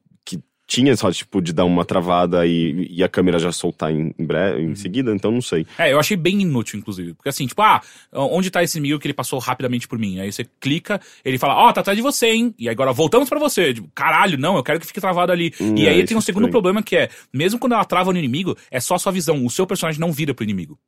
Tinha 0.66 0.96
só, 0.96 1.12
tipo, 1.12 1.42
de 1.42 1.52
dar 1.52 1.66
uma 1.66 1.84
travada 1.84 2.46
e, 2.46 2.86
e 2.90 3.04
a 3.04 3.08
câmera 3.08 3.38
já 3.38 3.52
soltar 3.52 3.92
em, 3.92 4.14
em 4.18 4.24
breve, 4.24 4.62
Uhum. 4.62 4.70
em 4.70 4.74
seguida, 4.74 5.14
então 5.14 5.30
não 5.30 5.42
sei. 5.42 5.66
É, 5.78 5.92
eu 5.92 6.00
achei 6.00 6.16
bem 6.16 6.40
inútil, 6.40 6.78
inclusive. 6.78 7.12
Porque 7.12 7.28
assim, 7.28 7.46
tipo, 7.46 7.60
ah, 7.60 7.82
onde 8.12 8.50
tá 8.50 8.62
esse 8.62 8.78
inimigo 8.78 8.98
que 8.98 9.06
ele 9.06 9.12
passou 9.12 9.38
rapidamente 9.38 9.86
por 9.86 9.98
mim? 9.98 10.20
Aí 10.20 10.32
você 10.32 10.44
clica, 10.58 10.98
ele 11.22 11.36
fala, 11.36 11.54
ó, 11.54 11.70
tá 11.70 11.82
atrás 11.82 11.96
de 11.96 12.02
você, 12.02 12.28
hein? 12.28 12.54
E 12.58 12.66
agora 12.68 12.92
voltamos 12.94 13.28
pra 13.28 13.38
você. 13.38 13.74
Tipo, 13.74 13.90
caralho, 13.94 14.38
não, 14.38 14.56
eu 14.56 14.62
quero 14.62 14.80
que 14.80 14.86
fique 14.86 15.00
travado 15.02 15.32
ali. 15.32 15.52
Hum, 15.60 15.74
e 15.76 15.86
é, 15.86 15.90
aí 15.90 15.98
isso 15.98 16.06
tem 16.08 16.16
um 16.16 16.20
é 16.20 16.22
segundo 16.22 16.44
estranho. 16.44 16.52
problema 16.52 16.82
que 16.82 16.96
é, 16.96 17.10
mesmo 17.30 17.58
quando 17.60 17.72
ela 17.74 17.84
trava 17.84 18.10
no 18.10 18.18
inimigo, 18.18 18.56
é 18.70 18.80
só 18.80 18.94
a 18.94 18.98
sua 18.98 19.12
visão. 19.12 19.44
O 19.44 19.50
seu 19.50 19.66
personagem 19.66 20.00
não 20.00 20.12
vira 20.12 20.32
pro 20.32 20.44
inimigo. 20.44 20.78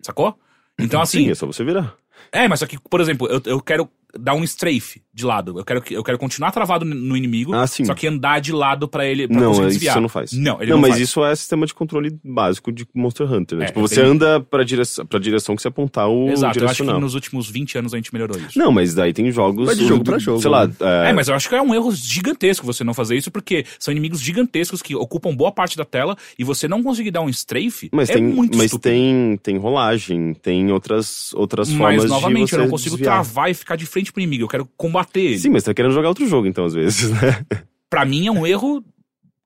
Sacou? 0.00 0.38
Então, 0.78 1.00
assim. 1.00 1.24
Sim, 1.24 1.30
é 1.30 1.34
só 1.34 1.44
você 1.46 1.64
virar. 1.64 1.94
É, 2.30 2.46
mas 2.46 2.60
só 2.60 2.66
que, 2.66 2.78
por 2.78 3.00
exemplo, 3.00 3.26
eu, 3.28 3.42
eu 3.46 3.60
quero 3.60 3.88
dar 4.18 4.34
um 4.34 4.44
strafe 4.44 5.02
de 5.12 5.24
lado. 5.24 5.58
Eu 5.58 5.64
quero, 5.64 5.80
que- 5.82 5.94
eu 5.94 6.02
quero 6.02 6.18
continuar 6.18 6.50
travado 6.50 6.84
no 6.84 7.16
inimigo, 7.16 7.54
Ah, 7.54 7.66
sim. 7.66 7.84
só 7.84 7.94
que 7.94 8.06
andar 8.06 8.40
de 8.40 8.52
lado 8.52 8.88
pra 8.88 9.06
ele 9.06 9.28
pra 9.28 9.36
não, 9.40 9.48
conseguir 9.48 9.66
isso 9.68 9.74
desviar. 9.74 9.94
você 9.94 10.00
não 10.00 10.08
faz. 10.08 10.32
Não, 10.32 10.60
ele 10.60 10.70
não, 10.70 10.76
não, 10.76 10.82
mas 10.82 10.90
faz. 10.92 11.02
isso 11.02 11.24
é 11.24 11.34
sistema 11.36 11.66
de 11.66 11.74
controle 11.74 12.18
básico 12.24 12.72
de 12.72 12.86
Monster 12.94 13.32
Hunter, 13.32 13.58
né? 13.58 13.64
É, 13.64 13.68
tipo, 13.68 13.80
você 13.80 14.02
bem- 14.02 14.10
anda 14.10 14.40
pra 14.40 14.64
direção, 14.64 15.06
pra 15.06 15.18
direção 15.18 15.54
que 15.54 15.62
você 15.62 15.68
apontar 15.68 16.08
o 16.08 16.28
Exato, 16.30 16.58
eu 16.58 16.64
acho 16.64 16.74
que 16.76 16.82
direcional. 16.82 17.00
nos 17.00 17.14
últimos 17.14 17.48
20 17.48 17.78
anos 17.78 17.94
a 17.94 17.96
gente 17.96 18.12
melhorou 18.12 18.36
isso. 18.38 18.58
Não, 18.58 18.72
mas 18.72 18.94
daí 18.94 19.12
tem 19.12 19.30
jogos... 19.30 19.66
Vai 19.66 19.74
de 19.76 19.86
jogo 19.86 20.02
pra 20.04 20.18
jogo, 20.18 20.40
Sei 20.40 20.50
lá, 20.50 20.66
né? 20.66 20.74
é, 20.80 21.10
É, 21.10 21.12
mas 21.12 21.28
eu 21.28 21.34
acho 21.34 21.48
que 21.48 21.54
é 21.54 21.62
um 21.62 21.74
erro 21.74 21.92
gigantesco 21.92 22.66
você 22.66 22.82
não 22.82 22.94
fazer 22.94 23.16
isso, 23.16 23.30
porque 23.30 23.64
são 23.78 23.92
inimigos 23.92 24.20
gigantescos 24.20 24.82
que 24.82 24.94
ocupam 24.96 25.34
boa 25.34 25.52
parte 25.52 25.76
da 25.76 25.84
tela 25.84 26.16
e 26.38 26.42
você 26.44 26.66
não 26.66 26.82
conseguir 26.82 27.10
dar 27.12 27.20
um 27.22 27.28
strafe 27.28 27.88
mas 27.92 28.10
é 28.10 28.14
tem, 28.14 28.22
muito 28.22 28.56
mas 28.56 28.66
estúpido. 28.66 28.90
tem, 28.92 29.36
tem 29.42 29.56
rolagem, 29.58 30.34
tem 30.34 30.72
outras, 30.72 31.32
outras 31.34 31.68
Mas, 31.68 31.78
formas 31.78 32.04
novamente, 32.10 32.44
de 32.44 32.50
você 32.50 32.56
eu 32.56 32.60
não 32.62 32.68
consigo 32.70 32.96
desviar. 32.96 33.14
travar 33.22 33.50
e 33.50 33.54
ficar 33.54 33.76
de 33.76 33.86
frente 33.86 34.03
pro 34.12 34.20
inimigo. 34.22 34.44
Eu 34.44 34.48
quero 34.48 34.68
combater 34.76 35.20
ele. 35.20 35.38
Sim, 35.38 35.50
mas 35.50 35.62
tá 35.64 35.72
querendo 35.74 35.92
jogar 35.92 36.08
outro 36.08 36.26
jogo, 36.28 36.46
então, 36.46 36.64
às 36.64 36.74
vezes, 36.74 37.10
né? 37.10 37.44
Pra 37.90 38.04
mim 38.04 38.26
é 38.26 38.30
um 38.32 38.46
erro 38.46 38.82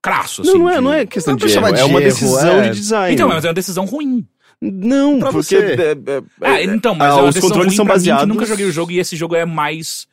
crasso, 0.01 0.41
assim. 0.41 0.51
não, 0.53 0.59
não 0.59 0.69
é, 0.69 0.75
de- 0.75 0.81
não 0.81 0.93
é 0.93 1.05
questão 1.05 1.33
Não 1.33 1.37
dá 1.39 1.45
de 1.45 1.51
erro, 1.51 1.61
chamar 1.65 1.69
é 1.69 1.73
de 1.73 1.89
uma 1.89 1.99
erro, 2.01 2.09
decisão 2.09 2.49
é. 2.61 2.69
de 2.69 2.79
design. 2.79 3.13
Então, 3.13 3.27
mas 3.29 3.45
é 3.45 3.47
uma 3.47 3.53
decisão 3.53 3.85
ruim. 3.85 4.25
Não, 4.61 5.19
Pra 5.19 5.31
porque... 5.31 5.55
você. 5.55 5.73
é- 5.73 5.91
é- 5.91 6.23
Ah, 6.41 6.59
é- 6.59 6.63
então, 6.65 6.93
mas 6.95 7.13
ah, 7.13 7.17
é 7.17 7.21
uma 7.21 7.27
os 7.29 7.35
decisão 7.35 7.49
controles 7.49 7.67
ruim 7.69 7.75
são 7.77 7.85
mim 7.85 7.89
baseados... 7.91 8.27
nunca 8.27 8.45
joguei 8.45 8.65
o 8.65 8.71
jogo 8.71 8.91
e 8.91 8.99
esse 8.99 9.15
jogo 9.15 9.35
é 9.35 9.45
mais 9.45 10.07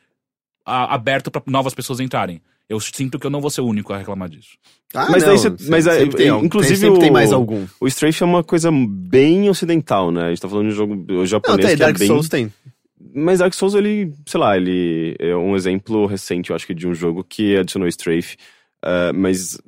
a- 0.65 0.93
aberto 0.93 1.29
pra 1.31 1.41
novas 1.47 1.73
pessoas 1.73 1.99
entrarem. 1.99 2.41
Eu 2.69 2.79
sinto 2.81 3.17
que 3.17 3.25
eu 3.25 3.29
não 3.31 3.39
vou 3.41 3.49
ser 3.49 3.61
o 3.61 3.65
único 3.65 3.93
a 3.93 3.97
reclamar 3.97 4.27
disso. 4.29 4.49
Ah, 4.93 5.07
Mas 5.09 5.23
não, 5.23 5.29
daí 5.29 5.37
você- 5.37 5.49
sempre- 5.49 5.65
mas 5.69 5.87
é- 5.87 5.99
sempre 5.99 6.17
tem 6.17 6.27
inclusive 6.45 6.73
Tem- 6.79 6.81
sempre 6.89 6.99
tem 6.99 7.09
o- 7.09 7.13
mais 7.13 7.31
algum. 7.31 7.65
O 7.79 7.87
Strafe 7.87 8.21
é 8.23 8.25
uma 8.25 8.43
coisa 8.43 8.69
bem 8.71 9.49
ocidental, 9.49 10.11
né? 10.11 10.25
A 10.25 10.29
gente 10.29 10.41
tá 10.41 10.49
falando 10.49 10.67
de 10.67 10.73
um 10.73 10.75
jogo 10.75 11.05
Não, 11.07 11.25
japonês 11.25 11.65
tem, 11.65 11.75
que 11.75 11.79
Dark 11.81 11.95
é 11.95 11.99
bem... 11.99 12.07
Souls 12.07 12.27
tem. 12.29 12.53
Mas 13.13 13.39
Dark 13.39 13.53
Souls, 13.53 13.75
ele, 13.75 14.13
sei 14.25 14.39
lá, 14.39 14.57
ele 14.57 15.15
é 15.19 15.35
um 15.35 15.55
exemplo 15.55 16.05
recente, 16.05 16.49
eu 16.49 16.55
acho 16.55 16.65
que, 16.65 16.73
de 16.73 16.87
um 16.87 16.93
jogo 16.95 17.23
que 17.23 17.55
adicionou 17.57 17.87
Strafe. 17.87 18.37
Ah, 18.83 19.11
mas, 19.13 19.59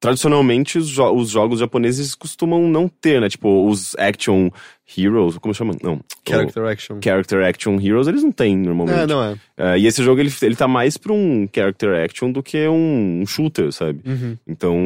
tradicionalmente, 0.00 0.78
os, 0.78 0.88
jo- 0.88 1.12
os 1.14 1.28
jogos 1.30 1.60
japoneses 1.60 2.14
costumam 2.14 2.66
não 2.68 2.88
ter, 2.88 3.20
né? 3.20 3.28
Tipo, 3.28 3.66
os 3.68 3.94
Action 3.98 4.48
Heroes, 4.96 5.36
como 5.38 5.52
chama? 5.52 5.74
Não. 5.82 6.00
Character 6.26 6.64
Action. 6.64 6.96
O 6.98 7.00
Character 7.02 7.44
Action 7.44 7.78
Heroes, 7.80 8.06
eles 8.08 8.22
não 8.22 8.32
têm, 8.32 8.56
normalmente. 8.56 9.00
É, 9.00 9.06
não 9.06 9.22
é. 9.24 9.36
Ah, 9.56 9.76
e 9.76 9.86
esse 9.86 10.02
jogo, 10.02 10.20
ele, 10.20 10.32
ele 10.42 10.56
tá 10.56 10.66
mais 10.68 10.96
pra 10.96 11.12
um 11.12 11.48
Character 11.52 12.04
Action 12.04 12.30
do 12.32 12.42
que 12.42 12.68
um, 12.68 13.20
um 13.22 13.26
shooter, 13.26 13.70
sabe? 13.72 14.00
Uhum. 14.06 14.36
Então, 14.46 14.76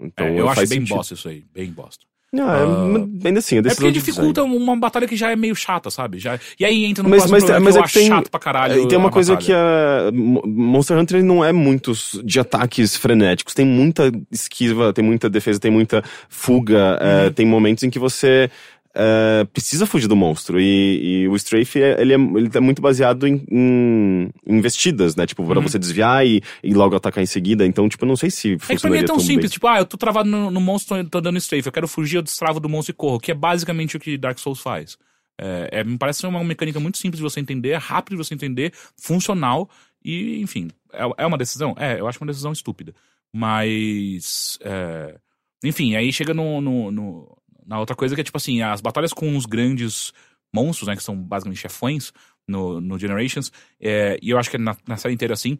então 0.00 0.26
É, 0.26 0.40
eu 0.40 0.48
acho 0.48 0.60
bem 0.60 0.66
sentido. 0.80 0.94
bosta 0.96 1.14
isso 1.14 1.28
aí, 1.28 1.44
bem 1.52 1.70
bosta. 1.70 2.04
Não, 2.34 2.52
é, 2.54 2.66
mas 2.66 3.24
ainda 3.26 3.38
assim, 3.38 3.56
é 3.56 3.58
É 3.58 3.62
decisão 3.62 3.82
porque 3.86 3.92
de 3.92 4.04
dificulta 4.04 4.42
design. 4.42 4.62
uma 4.64 4.76
batalha 4.76 5.06
que 5.06 5.16
já 5.16 5.30
é 5.30 5.36
meio 5.36 5.54
chata, 5.54 5.90
sabe? 5.90 6.18
Já, 6.18 6.38
e 6.58 6.64
aí 6.64 6.84
entra 6.84 7.02
no 7.02 7.08
Mas, 7.08 7.30
mas, 7.30 7.44
problema 7.44 7.64
mas 7.64 7.76
é 7.76 7.82
que 7.82 7.92
tem, 7.92 8.08
chato 8.08 8.30
pra 8.30 8.40
caralho. 8.40 8.80
e 8.82 8.88
tem 8.88 8.98
uma 8.98 9.08
a 9.08 9.12
coisa 9.12 9.34
batalha. 9.34 9.46
que 9.46 9.52
a 9.52 10.10
Mo- 10.12 10.42
Monster 10.46 10.98
Hunter 10.98 11.24
não 11.24 11.44
é 11.44 11.52
muitos 11.52 12.20
de 12.24 12.40
ataques 12.40 12.96
frenéticos. 12.96 13.54
Tem 13.54 13.64
muita 13.64 14.10
esquiva, 14.30 14.92
tem 14.92 15.04
muita 15.04 15.30
defesa, 15.30 15.58
tem 15.60 15.70
muita 15.70 16.02
fuga. 16.28 16.98
é, 17.00 17.26
Uhum. 17.26 17.32
tem 17.32 17.46
momentos 17.46 17.84
em 17.84 17.90
que 17.90 17.98
você 17.98 18.50
é, 18.94 19.44
precisa 19.52 19.86
fugir 19.86 20.06
do 20.06 20.14
monstro. 20.16 20.60
E, 20.60 21.22
e 21.22 21.28
o 21.28 21.34
Strafe, 21.36 21.82
é- 21.82 22.00
ele, 22.00 22.12
é, 22.12 22.16
ele 22.16 22.48
tá 22.48 22.60
muito 22.60 22.80
baseado 22.80 23.26
em, 23.26 23.44
em 23.50 24.30
investidas, 24.46 25.16
né? 25.16 25.26
Tipo, 25.26 25.44
pra 25.44 25.58
Uhum. 25.58 25.62
você 25.68 25.78
desviar 25.78 26.26
e, 26.26 26.40
e 26.62 26.72
logo 26.72 26.94
atacar 26.94 27.22
em 27.22 27.26
seguida. 27.26 27.66
Então, 27.66 27.88
tipo, 27.88 28.04
eu 28.04 28.08
não 28.08 28.16
sei 28.16 28.30
se 28.30 28.52
É 28.52 28.56
que 28.56 28.58
pra 28.58 28.66
mim 28.68 28.74
funcionaria 28.76 29.00
é 29.04 29.06
tão 29.06 29.16
tão 29.16 29.24
simples, 29.24 29.50
bem. 29.50 29.52
tipo, 29.52 29.66
ah, 29.66 29.78
eu 29.78 29.84
tô 29.86 29.96
travado 29.96 30.28
no, 30.30 30.50
no 30.50 30.60
monstro, 30.60 31.02
tô 31.08 31.20
dando 31.20 31.38
strafe, 31.38 31.66
eu 31.68 31.72
quero 31.72 31.88
fugir, 31.88 32.16
eu 32.16 32.22
destravo 32.22 32.60
do 32.60 32.68
monstro 32.68 32.92
e 32.92 32.94
corro, 32.96 33.18
que 33.18 33.30
é 33.30 33.34
basicamente 33.34 33.96
o 33.96 34.00
que 34.00 34.16
Dark 34.16 34.38
Souls 34.38 34.60
faz. 34.60 34.96
É, 35.40 35.80
é, 35.80 35.84
me 35.84 35.98
parece 35.98 36.20
ser 36.20 36.28
uma 36.28 36.44
mecânica 36.44 36.78
muito 36.78 36.96
simples 36.98 37.18
de 37.18 37.22
você 37.22 37.40
entender, 37.40 37.70
é 37.70 37.76
rápido 37.76 38.12
de 38.16 38.24
você 38.24 38.34
entender, 38.34 38.72
funcional 38.96 39.68
e, 40.04 40.40
enfim, 40.40 40.68
é, 40.92 41.02
é 41.24 41.26
uma 41.26 41.36
decisão? 41.36 41.74
É, 41.76 41.98
eu 41.98 42.06
acho 42.06 42.20
uma 42.20 42.28
decisão 42.28 42.52
estúpida. 42.52 42.94
Mas, 43.36 44.58
é, 44.62 45.16
enfim, 45.64 45.96
aí 45.96 46.12
chega 46.12 46.32
no, 46.32 46.60
no- 46.60 46.90
no- 46.90 47.33
na 47.66 47.78
outra 47.80 47.94
coisa 47.96 48.14
que 48.14 48.20
é 48.20 48.24
tipo 48.24 48.36
assim, 48.36 48.62
as 48.62 48.80
batalhas 48.80 49.12
com 49.12 49.36
os 49.36 49.46
grandes 49.46 50.12
monstros, 50.52 50.88
né, 50.88 50.96
que 50.96 51.02
são 51.02 51.16
basicamente 51.16 51.60
chefões 51.60 52.12
no, 52.46 52.80
no 52.80 52.98
Generations, 52.98 53.50
é, 53.80 54.18
e 54.22 54.30
eu 54.30 54.38
acho 54.38 54.50
que 54.50 54.58
na, 54.58 54.76
na 54.86 54.96
série 54.96 55.14
inteira 55.14 55.34
assim, 55.34 55.58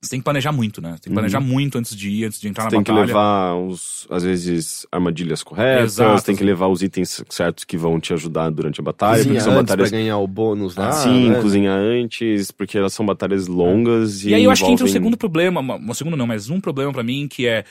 você 0.00 0.10
tem 0.10 0.18
que 0.20 0.24
planejar 0.24 0.50
muito, 0.50 0.82
né? 0.82 0.90
Você 0.96 1.02
tem 1.02 1.10
que 1.10 1.14
planejar 1.14 1.38
muito 1.38 1.78
antes 1.78 1.94
de 1.94 2.10
ir, 2.10 2.24
antes 2.24 2.40
de 2.40 2.48
entrar 2.48 2.64
Você 2.64 2.66
na 2.66 2.70
tem 2.72 2.82
que 2.82 2.90
batalha. 2.90 3.06
levar, 3.06 3.54
os, 3.54 4.04
às 4.10 4.24
vezes, 4.24 4.84
armadilhas 4.90 5.44
corretas, 5.44 5.92
Exato. 5.92 6.24
tem 6.24 6.34
que 6.34 6.42
levar 6.42 6.66
os 6.66 6.82
itens 6.82 7.22
certos 7.30 7.62
que 7.62 7.76
vão 7.76 8.00
te 8.00 8.12
ajudar 8.12 8.50
durante 8.50 8.80
a 8.80 8.82
batalha, 8.82 9.18
Cozinha 9.18 9.34
porque 9.34 9.44
são 9.44 9.52
antes 9.52 9.62
batalhas 9.62 9.90
pra 9.90 9.98
ganhar 9.98 10.18
o 10.18 10.26
bônus 10.26 10.74
lá. 10.74 10.90
Sim, 10.90 11.30
né? 11.30 11.40
cozinhar 11.40 11.78
antes, 11.78 12.50
porque 12.50 12.76
elas 12.76 12.92
são 12.92 13.06
batalhas 13.06 13.46
longas 13.46 14.24
e. 14.24 14.30
E 14.30 14.34
aí 14.34 14.42
eu 14.42 14.50
acho 14.50 14.64
que 14.64 14.72
entra 14.72 14.84
o 14.84 14.88
envolvem- 14.88 14.92
segundo 14.92 15.16
problema, 15.16 15.60
um 15.60 15.94
segundo 15.94 16.16
não, 16.16 16.26
mas 16.26 16.50
um 16.50 16.60
problema 16.60 16.92
pra 16.92 17.04
mim, 17.04 17.28
que 17.28 17.46
é 17.46 17.64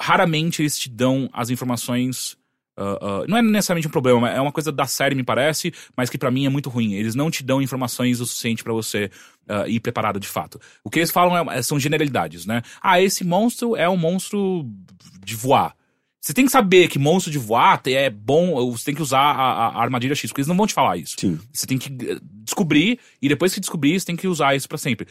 raramente 0.00 0.62
eles 0.62 0.78
te 0.78 0.88
dão 0.88 1.28
as 1.32 1.50
informações. 1.50 2.36
Ah, 2.76 2.98
ah, 3.00 3.24
não 3.28 3.36
é 3.36 3.42
necessariamente 3.42 3.88
um 3.88 3.90
problema, 3.90 4.30
é 4.30 4.40
uma 4.40 4.52
coisa 4.52 4.72
da 4.72 4.86
série, 4.86 5.14
me 5.14 5.22
parece, 5.22 5.72
mas 5.96 6.08
que 6.08 6.18
pra 6.18 6.30
mim 6.30 6.46
é 6.46 6.48
muito 6.48 6.70
ruim. 6.70 6.94
Eles 6.94 7.14
não 7.14 7.30
te 7.30 7.42
dão 7.42 7.60
informações 7.60 8.20
o 8.20 8.26
suficiente 8.26 8.64
pra 8.64 8.72
você 8.72 9.10
ah, 9.48 9.66
ir 9.68 9.80
preparado 9.80 10.18
de 10.18 10.28
fato. 10.28 10.60
O 10.84 10.90
que 10.90 10.98
eles 10.98 11.10
falam 11.10 11.50
é- 11.50 11.62
são 11.62 11.78
generalidades, 11.78 12.46
né? 12.46 12.62
Ah, 12.82 13.00
esse 13.00 13.24
monstro 13.24 13.76
é 13.76 13.88
um 13.88 13.96
monstro 13.96 14.66
de 15.24 15.34
voar. 15.36 15.74
Você 16.20 16.32
tem 16.32 16.46
que 16.46 16.52
saber 16.52 16.86
que 16.86 17.00
monstro 17.00 17.32
de 17.32 17.38
voar 17.38 17.82
é 17.86 18.08
bom, 18.08 18.70
você 18.70 18.84
tem 18.84 18.94
que 18.94 19.02
usar 19.02 19.18
a, 19.18 19.66
a 19.70 19.82
armadilha 19.82 20.14
X, 20.14 20.30
porque 20.30 20.40
eles 20.40 20.46
não 20.46 20.56
vão 20.56 20.68
te 20.68 20.72
falar 20.72 20.96
isso. 20.96 21.16
Sim. 21.18 21.36
Você 21.52 21.66
tem 21.66 21.76
que 21.76 21.88
eh, 21.88 22.18
descobrir, 22.22 23.00
e 23.20 23.28
depois 23.28 23.52
que 23.52 23.58
descobrir, 23.58 23.98
você 23.98 24.06
tem 24.06 24.14
que 24.14 24.28
usar 24.28 24.54
isso 24.54 24.68
pra 24.68 24.78
sempre. 24.78 25.08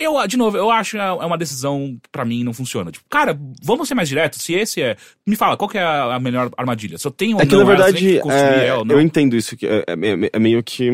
Eu, 0.00 0.24
de 0.28 0.36
novo, 0.36 0.56
eu 0.56 0.70
acho 0.70 0.92
que 0.92 0.96
é 0.98 1.10
uma 1.10 1.36
decisão, 1.36 1.98
pra 2.12 2.24
mim, 2.24 2.44
não 2.44 2.52
funciona. 2.54 2.92
Tipo, 2.92 3.04
cara, 3.10 3.36
vamos 3.62 3.88
ser 3.88 3.96
mais 3.96 4.08
direto? 4.08 4.38
Se 4.40 4.54
esse 4.54 4.80
é. 4.80 4.96
Me 5.26 5.34
fala, 5.34 5.56
qual 5.56 5.68
é 5.74 5.80
a 5.82 6.20
melhor 6.20 6.50
armadilha? 6.56 6.96
Se 6.98 7.06
eu 7.06 7.10
tenho 7.10 7.40
É 7.40 7.44
que, 7.44 7.52
não 7.52 7.64
na 7.64 7.64
verdade, 7.64 8.18
é, 8.18 8.66
ela 8.68 8.84
eu 8.88 9.00
entendo 9.00 9.34
isso, 9.34 9.56
que 9.56 9.66
é, 9.66 9.78
é- 9.88 10.30
é 10.32 10.38
meio 10.38 10.62
que. 10.62 10.88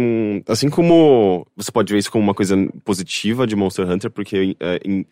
Assim 0.48 0.70
como 0.70 1.46
você 1.54 1.70
pode 1.70 1.92
ver 1.92 1.98
isso 1.98 2.10
como 2.10 2.24
uma 2.24 2.32
coisa 2.34 2.56
positiva 2.82 3.46
de 3.46 3.54
Monster 3.54 3.86
Hunter, 3.90 4.10
porque 4.10 4.56
é, 4.58 4.80
em- 4.84 5.04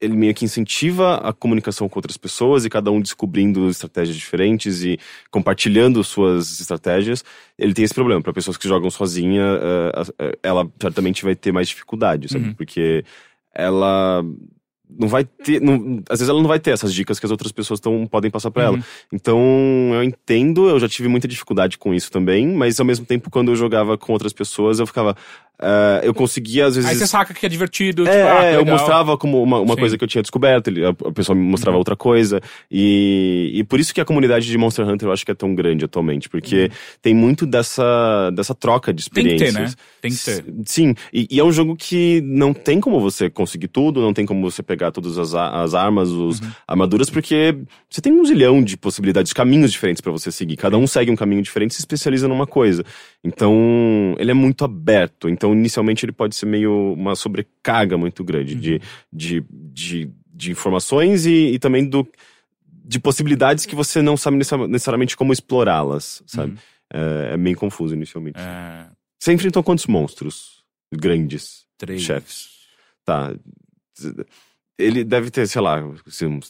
ele 0.00 0.16
meio 0.16 0.32
que 0.34 0.44
incentiva 0.44 1.16
a 1.16 1.32
comunicação 1.32 1.88
com 1.88 1.98
outras 1.98 2.16
pessoas 2.16 2.64
e 2.64 2.70
cada 2.70 2.90
um 2.90 3.00
descobrindo 3.00 3.68
estratégias 3.68 4.16
diferentes 4.16 4.82
e 4.84 4.98
compartilhando 5.30 6.02
suas 6.04 6.60
estratégias. 6.60 7.24
Ele 7.58 7.74
tem 7.74 7.84
esse 7.84 7.94
problema. 7.94 8.22
Para 8.22 8.32
pessoas 8.32 8.56
que 8.56 8.68
jogam 8.68 8.90
sozinha, 8.90 9.42
é, 9.42 10.26
é, 10.26 10.38
ela 10.42 10.70
certamente 10.80 11.24
vai 11.24 11.34
ter 11.34 11.50
mais 11.52 11.68
dificuldade, 11.68 12.28
sabe? 12.30 12.46
Uhum. 12.48 12.54
Porque 12.54 13.04
ela 13.54 14.24
não 14.90 15.06
vai 15.08 15.22
ter. 15.24 15.60
não- 15.60 16.02
às 16.08 16.18
vezes 16.20 16.30
ela 16.30 16.40
não 16.40 16.48
vai 16.48 16.58
ter 16.58 16.70
essas 16.70 16.94
dicas 16.94 17.18
que 17.20 17.26
as 17.26 17.30
outras 17.32 17.52
pessoas 17.52 17.78
tão, 17.78 18.06
podem 18.06 18.30
passar 18.30 18.50
pra 18.50 18.70
Uhum. 18.70 18.76
ela. 18.76 18.84
Então 19.12 19.38
eu 19.94 20.02
entendo, 20.02 20.68
eu 20.68 20.80
já 20.80 20.88
tive 20.88 21.08
muita 21.08 21.28
dificuldade 21.28 21.76
com 21.76 21.92
isso 21.92 22.10
também, 22.10 22.46
mas 22.46 22.78
ao 22.80 22.86
mesmo 22.86 23.04
tempo, 23.04 23.28
quando 23.30 23.50
eu 23.50 23.56
jogava 23.56 23.98
com 23.98 24.12
outras 24.12 24.32
pessoas, 24.32 24.78
eu 24.78 24.86
ficava. 24.86 25.14
Ah, 25.60 26.00
eu 26.02 26.14
conseguia, 26.14 26.66
às 26.66 26.74
vezes. 26.76 26.88
Aí 26.90 26.96
você 26.96 27.06
saca 27.06 27.34
que 27.34 27.44
é 27.44 27.48
divertido, 27.48 28.04
tipo, 28.04 28.14
É, 28.14 28.22
ah, 28.30 28.40
que 28.40 28.46
é, 28.46 28.56
eu 28.56 28.64
mostrava 28.64 29.16
como 29.18 29.42
uma, 29.42 29.60
uma 29.60 29.74
Sim. 29.74 29.80
coisa 29.80 29.98
que 29.98 30.04
eu 30.04 30.08
tinha 30.08 30.22
descoberto, 30.22 30.68
ele- 30.68 30.84
a, 30.84 30.90
a 30.90 31.12
pessoa 31.12 31.34
me 31.36 31.42
mostrava 31.42 31.74
Uhum. 31.76 31.80
outra 31.80 31.96
coisa. 31.96 32.40
E, 32.70 33.50
e 33.54 33.64
por 33.64 33.80
isso 33.80 33.92
que 33.92 34.00
a 34.00 34.04
comunidade 34.04 34.46
de 34.46 34.56
Monster 34.58 34.86
Hunter 34.88 35.08
eu 35.08 35.12
acho 35.12 35.24
que 35.24 35.32
é 35.32 35.34
tão 35.34 35.54
grande 35.54 35.84
atualmente, 35.84 36.28
porque 36.28 36.70
tem 37.02 37.14
muito 37.14 37.44
dessa, 37.46 38.30
dessa 38.30 38.54
troca 38.54 38.92
de 38.92 39.02
Uhum. 39.08 39.08
Tem 39.14 39.24
que 39.24 39.28
ter, 39.30 39.44
experiências. 39.46 39.74
né? 39.74 39.82
Tem 40.00 40.10
que 40.12 40.24
ter. 40.24 40.44
Sim, 40.66 40.94
e, 41.12 41.26
e 41.30 41.40
é 41.40 41.44
um 41.44 41.52
jogo 41.52 41.74
que 41.76 42.20
não 42.24 42.52
tem 42.54 42.80
como 42.80 43.00
você 43.00 43.28
conseguir 43.28 43.68
tudo, 43.68 44.00
não 44.00 44.12
tem 44.12 44.24
como 44.24 44.48
você 44.48 44.62
pegar 44.62 44.90
todas 44.92 45.18
as, 45.18 45.34
as 45.34 45.74
armas, 45.74 46.10
os 46.10 46.40
Uhum. 46.40 46.50
armaduras, 46.66 47.10
porque 47.10 47.56
você 47.90 48.00
tem 48.00 48.12
um 48.12 48.24
zilhão 48.24 48.62
de 48.62 48.76
possibilidades, 48.76 49.32
caminhos 49.32 49.72
diferentes 49.72 50.00
pra 50.00 50.12
você 50.12 50.30
seguir. 50.30 50.56
Cada 50.56 50.76
um 50.78 50.86
segue 50.86 51.10
um 51.10 51.16
caminho 51.16 51.42
diferente 51.42 51.72
e 51.72 51.74
se 51.74 51.80
especializa 51.80 52.28
numa 52.28 52.46
coisa. 52.46 52.84
Então, 53.24 54.14
ele 54.18 54.30
é 54.30 54.34
muito 54.34 54.64
aberto. 54.64 55.28
Então, 55.28 55.52
inicialmente, 55.52 56.04
ele 56.04 56.12
pode 56.12 56.34
ser 56.36 56.46
meio 56.46 56.92
uma 56.94 57.16
sobrecarga 57.16 57.98
muito 57.98 58.22
grande 58.24 58.54
Uhum. 58.54 58.60
de, 58.60 58.80
de, 59.12 59.44
de, 59.50 60.10
de 60.32 60.50
informações 60.52 61.26
e, 61.26 61.52
e 61.54 61.58
também 61.58 61.84
do, 61.88 62.06
de 62.84 62.98
possibilidades 63.00 63.66
que 63.66 63.74
você 63.74 64.00
não 64.00 64.16
sabe 64.16 64.36
necessa- 64.36 64.68
necessariamente 64.68 65.16
como 65.16 65.32
explorá-las, 65.32 66.22
sabe? 66.26 66.56
É, 66.92 67.34
é 67.34 67.36
meio 67.36 67.56
confuso 67.56 67.94
inicialmente. 67.94 68.38
Uhum. 68.38 68.44
É, 68.46 68.86
Você 69.18 69.32
enfrentou 69.32 69.62
quantos 69.62 69.86
monstros 69.86 70.62
grandes? 70.94 71.66
três. 71.76 72.00
Chefes. 72.02 72.48
Tá. 73.04 73.34
Ele 74.78 75.02
deve 75.02 75.28
ter, 75.30 75.46
sei 75.48 75.60
lá, 75.60 75.80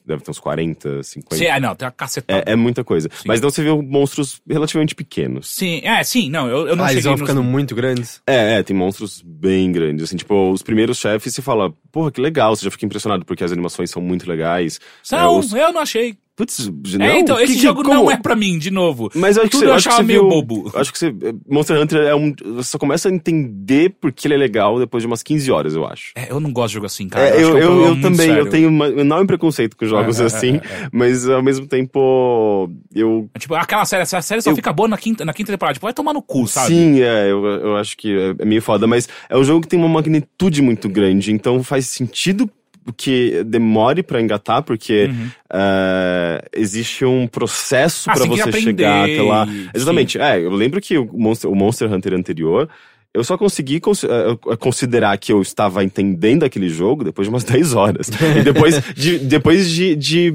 deve 0.05 0.23
ter 0.23 0.31
uns 0.31 0.39
40, 0.39 1.03
50. 1.03 1.37
Sim, 1.37 1.47
ah, 1.47 1.59
não, 1.59 1.75
tem 1.75 1.87
uma 1.87 1.93
cacetada. 1.93 2.45
É, 2.47 2.53
é 2.53 2.57
muita 2.57 2.85
coisa. 2.85 3.09
Sim. 3.11 3.23
Mas 3.27 3.41
não 3.41 3.49
você 3.51 3.63
viu 3.63 3.81
monstros 3.81 4.43
relativamente 4.47 4.95
pequenos. 4.95 5.49
Sim, 5.49 5.81
é, 5.83 6.05
sim, 6.05 6.29
não, 6.29 6.47
eu, 6.47 6.69
eu 6.69 6.77
não 6.77 6.85
Ah, 6.85 6.93
eles 6.93 7.05
vão 7.05 7.13
nos- 7.15 7.23
ficando 7.23 7.43
muito 7.43 7.75
grandes. 7.75 8.21
É, 8.27 8.59
é, 8.59 8.63
tem 8.63 8.77
monstros 8.77 9.23
bem 9.25 9.73
grandes. 9.73 10.05
Assim, 10.05 10.17
tipo, 10.17 10.51
os 10.51 10.63
primeiros 10.63 10.99
chefes 10.99 11.35
você 11.35 11.41
fala, 11.41 11.73
porra, 11.91 12.13
que 12.13 12.21
legal, 12.21 12.55
você 12.55 12.65
já 12.67 12.71
fica 12.71 12.85
impressionado 12.85 13.25
porque 13.25 13.43
as 13.43 13.51
animações 13.51 13.91
são 13.91 14.03
muito 14.03 14.29
legais. 14.29 14.79
Não, 15.11 15.37
É, 15.37 15.39
os- 15.39 15.53
eu 15.55 15.73
não 15.73 15.81
achei. 15.81 16.15
Putz, 16.39 16.71
não, 16.97 17.05
é, 17.05 17.19
então, 17.19 17.37
que- 17.37 17.43
esse 17.43 17.55
que- 17.57 17.63
jogo 17.63 17.83
como- 17.83 17.95
não 18.05 18.11
é 18.11 18.17
pra 18.17 18.37
mim, 18.37 18.59
de 18.59 18.71
novo. 18.71 19.11
Mas 19.15 19.37
eu 19.37 19.43
acho 19.43 19.51
que 19.51 19.57
Tudo 19.57 19.65
você, 19.67 19.71
eu 19.71 19.75
acho 19.75 19.83
que 19.83 19.89
achava 19.89 20.05
meio 20.07 20.21
viu, 20.21 20.29
bobo. 20.31 20.71
Acho 20.75 20.93
que 20.93 20.99
você. 20.99 21.13
Monster 21.49 21.81
Hunter 21.83 21.99
é 22.07 22.15
um. 22.15 22.33
Você 22.55 22.71
só 22.71 22.79
começa 22.79 23.09
a 23.09 23.13
entender 23.13 23.97
porque 24.01 24.27
ele 24.29 24.35
é 24.35 24.37
legal 24.37 24.79
depois 24.79 25.03
de 25.03 25.09
umas 25.09 25.21
15 25.23 25.51
horas, 25.51 25.75
eu 25.75 25.85
acho. 25.85 26.13
É, 26.15 26.31
eu 26.31 26.39
não 26.39 26.53
gosto 26.53 26.69
de 26.69 26.75
jogo 26.75 26.87
assim, 26.87 27.09
cara. 27.09 27.29
É, 27.29 27.43
eu, 27.43 27.53
que 27.55 27.59
é 27.59 27.65
eu, 27.65 27.73
eu 27.73 27.87
muito 27.89 28.03
também, 28.03 28.29
sério. 28.29 28.39
eu 28.47 28.51
tenho 28.51 28.69
uma- 28.69 28.87
um 28.87 29.01
enorme 29.01 29.27
preconceito 29.27 29.77
com 29.77 29.85
jogos 29.85 30.21
É, 30.21 30.23
é, 30.23 30.27
assim, 30.27 30.55
é, 30.55 30.85
é. 30.85 30.89
mas 30.93 31.29
ao 31.29 31.43
mesmo 31.43 31.67
tempo 31.67 32.71
eu. 32.95 33.29
É 33.35 33.39
Tipo, 33.39 33.55
aquela 33.55 33.85
série, 33.85 34.03
essa 34.03 34.21
série 34.23 34.41
só 34.41 34.51
Eu- 34.51 34.57
fica 34.57 34.73
boa 34.73 34.89
na 34.89 34.97
quinta, 34.97 35.25
na 35.25 35.33
quinta 35.33 35.51
temporada. 35.53 35.75
Tipo, 35.75 35.87
vai 35.87 35.93
tomar 35.93 36.13
no 36.13 36.23
cu, 36.23 36.47
sabe? 36.47 36.69
Sim, 36.69 37.01
é, 37.01 37.31
eu, 37.31 37.45
eu 37.45 37.77
acho 37.77 37.97
que 37.97 38.17
é, 38.17 38.35
é 38.39 38.45
meio 38.45 38.63
foda, 38.63 38.87
mas 38.87 39.09
é 39.29 39.37
um 39.37 39.43
jogo 39.45 39.63
que 39.63 39.69
tem 39.69 39.79
uma 39.79 39.89
magnitude 39.89 40.63
muito 40.63 40.89
grande, 40.89 41.33
então 41.33 41.63
faz 41.65 41.87
sentido 41.89 42.49
que 42.93 43.43
demore 43.45 44.03
pra 44.03 44.21
engatar, 44.21 44.63
porque 44.63 45.11
é, 45.53 46.43
existe 46.53 47.05
um 47.05 47.27
processo 47.27 48.09
Uhum. 48.09 48.15
Ah, 48.15 48.17
pra 48.19 48.27
você 48.27 48.61
chegar 48.61 49.05
até 49.05 49.23
lá. 49.23 49.47
Exatamente, 49.75 50.19
é, 50.19 50.39
eu 50.45 50.51
lembro 50.51 50.81
que 50.81 50.97
o 50.99 51.09
Monster, 51.13 51.51
o 51.51 51.55
Monster 51.55 51.93
Hunter 51.93 52.15
anterior. 52.15 52.69
eu 53.15 53.25
só 53.25 53.37
consegui 53.39 53.81
cons- 53.81 54.05
eh, 54.05 54.57
considerar 54.59 55.17
que 55.19 55.33
eu 55.33 55.41
estava 55.43 55.83
entendendo 55.83 56.45
aquele 56.45 56.69
jogo 56.69 57.03
depois 57.03 57.27
de 57.27 57.31
umas 57.35 57.43
10 57.45 57.75
horas. 57.75 58.09
e 58.39 58.43
depois 58.43 58.81
de, 58.95 59.19
depois 59.19 59.69
de, 59.71 59.97
de 59.97 60.35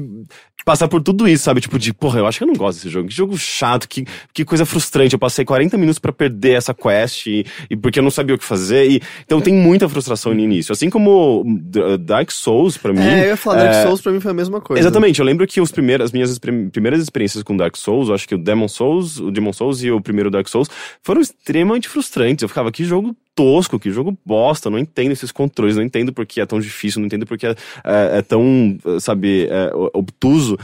passar 0.64 0.88
por 0.88 1.02
tudo 1.02 1.28
isso, 1.28 1.44
sabe? 1.44 1.60
Tipo, 1.60 1.78
de, 1.78 1.92
porra, 1.92 2.20
eu 2.20 2.26
acho 2.26 2.38
que 2.38 2.44
eu 2.44 2.48
não 2.48 2.54
gosto 2.54 2.78
desse 2.78 2.88
jogo. 2.88 3.08
Que 3.08 3.14
jogo 3.14 3.36
chato, 3.36 3.86
que, 3.88 4.06
que 4.32 4.44
coisa 4.44 4.64
frustrante. 4.64 5.12
Eu 5.12 5.18
passei 5.18 5.44
40 5.44 5.76
minutos 5.76 5.98
pra 5.98 6.12
perder 6.12 6.56
essa 6.56 6.72
quest 6.72 7.26
e, 7.26 7.44
e 7.68 7.76
porque 7.76 7.98
eu 7.98 8.02
não 8.02 8.10
sabia 8.10 8.34
o 8.34 8.38
que 8.38 8.44
fazer. 8.44 8.90
E, 8.90 9.02
então 9.24 9.40
tem 9.40 9.52
muita 9.52 9.88
frustração 9.88 10.32
no 10.32 10.40
início. 10.40 10.72
Assim 10.72 10.88
como 10.88 11.44
D- 11.46 11.98
Dark 11.98 12.30
Souls, 12.30 12.78
pra 12.78 12.92
mim. 12.92 13.00
É, 13.00 13.24
eu 13.24 13.28
ia 13.28 13.36
falar, 13.36 13.56
Dark 13.56 13.74
é, 13.74 13.82
Souls 13.82 14.00
pra 14.00 14.12
mim 14.12 14.20
foi 14.20 14.30
a 14.30 14.34
mesma 14.34 14.60
coisa. 14.60 14.80
Exatamente, 14.80 15.20
eu 15.20 15.26
lembro 15.26 15.46
que 15.46 15.60
os 15.60 15.70
primeiros, 15.70 16.06
as 16.06 16.12
minhas 16.12 16.38
primeiras 16.72 17.02
experiências 17.02 17.42
com 17.42 17.56
Dark 17.56 17.76
Souls, 17.76 18.08
eu 18.08 18.14
acho 18.14 18.26
que 18.26 18.34
o 18.34 18.38
Demon 18.38 18.68
Souls, 18.68 19.20
o 19.20 19.30
Demon 19.30 19.52
Souls 19.52 19.82
e 19.82 19.90
o 19.90 20.00
primeiro 20.00 20.30
Dark 20.30 20.48
Souls 20.48 20.68
foram 21.02 21.20
extremamente 21.20 21.88
frustrantes. 21.88 22.42
Eu 22.42 22.48
ficava, 22.48 22.72
que 22.72 22.84
jogo 22.84 23.14
tosco, 23.34 23.78
que 23.80 23.90
jogo 23.90 24.16
bosta, 24.24 24.70
não 24.70 24.78
entendo 24.78 25.12
esses 25.12 25.32
controles, 25.32 25.76
não 25.76 25.82
entendo 25.82 26.12
porque 26.12 26.40
é 26.40 26.46
tão 26.46 26.60
difícil, 26.60 27.00
não 27.00 27.06
entendo 27.06 27.26
porque 27.26 27.46
é, 27.46 27.50
é- 27.84 28.18
é 28.18 28.22
tão, 28.22 28.78
sabe, 29.00 29.46
é, 29.48 29.70
obtuso. 29.92 30.56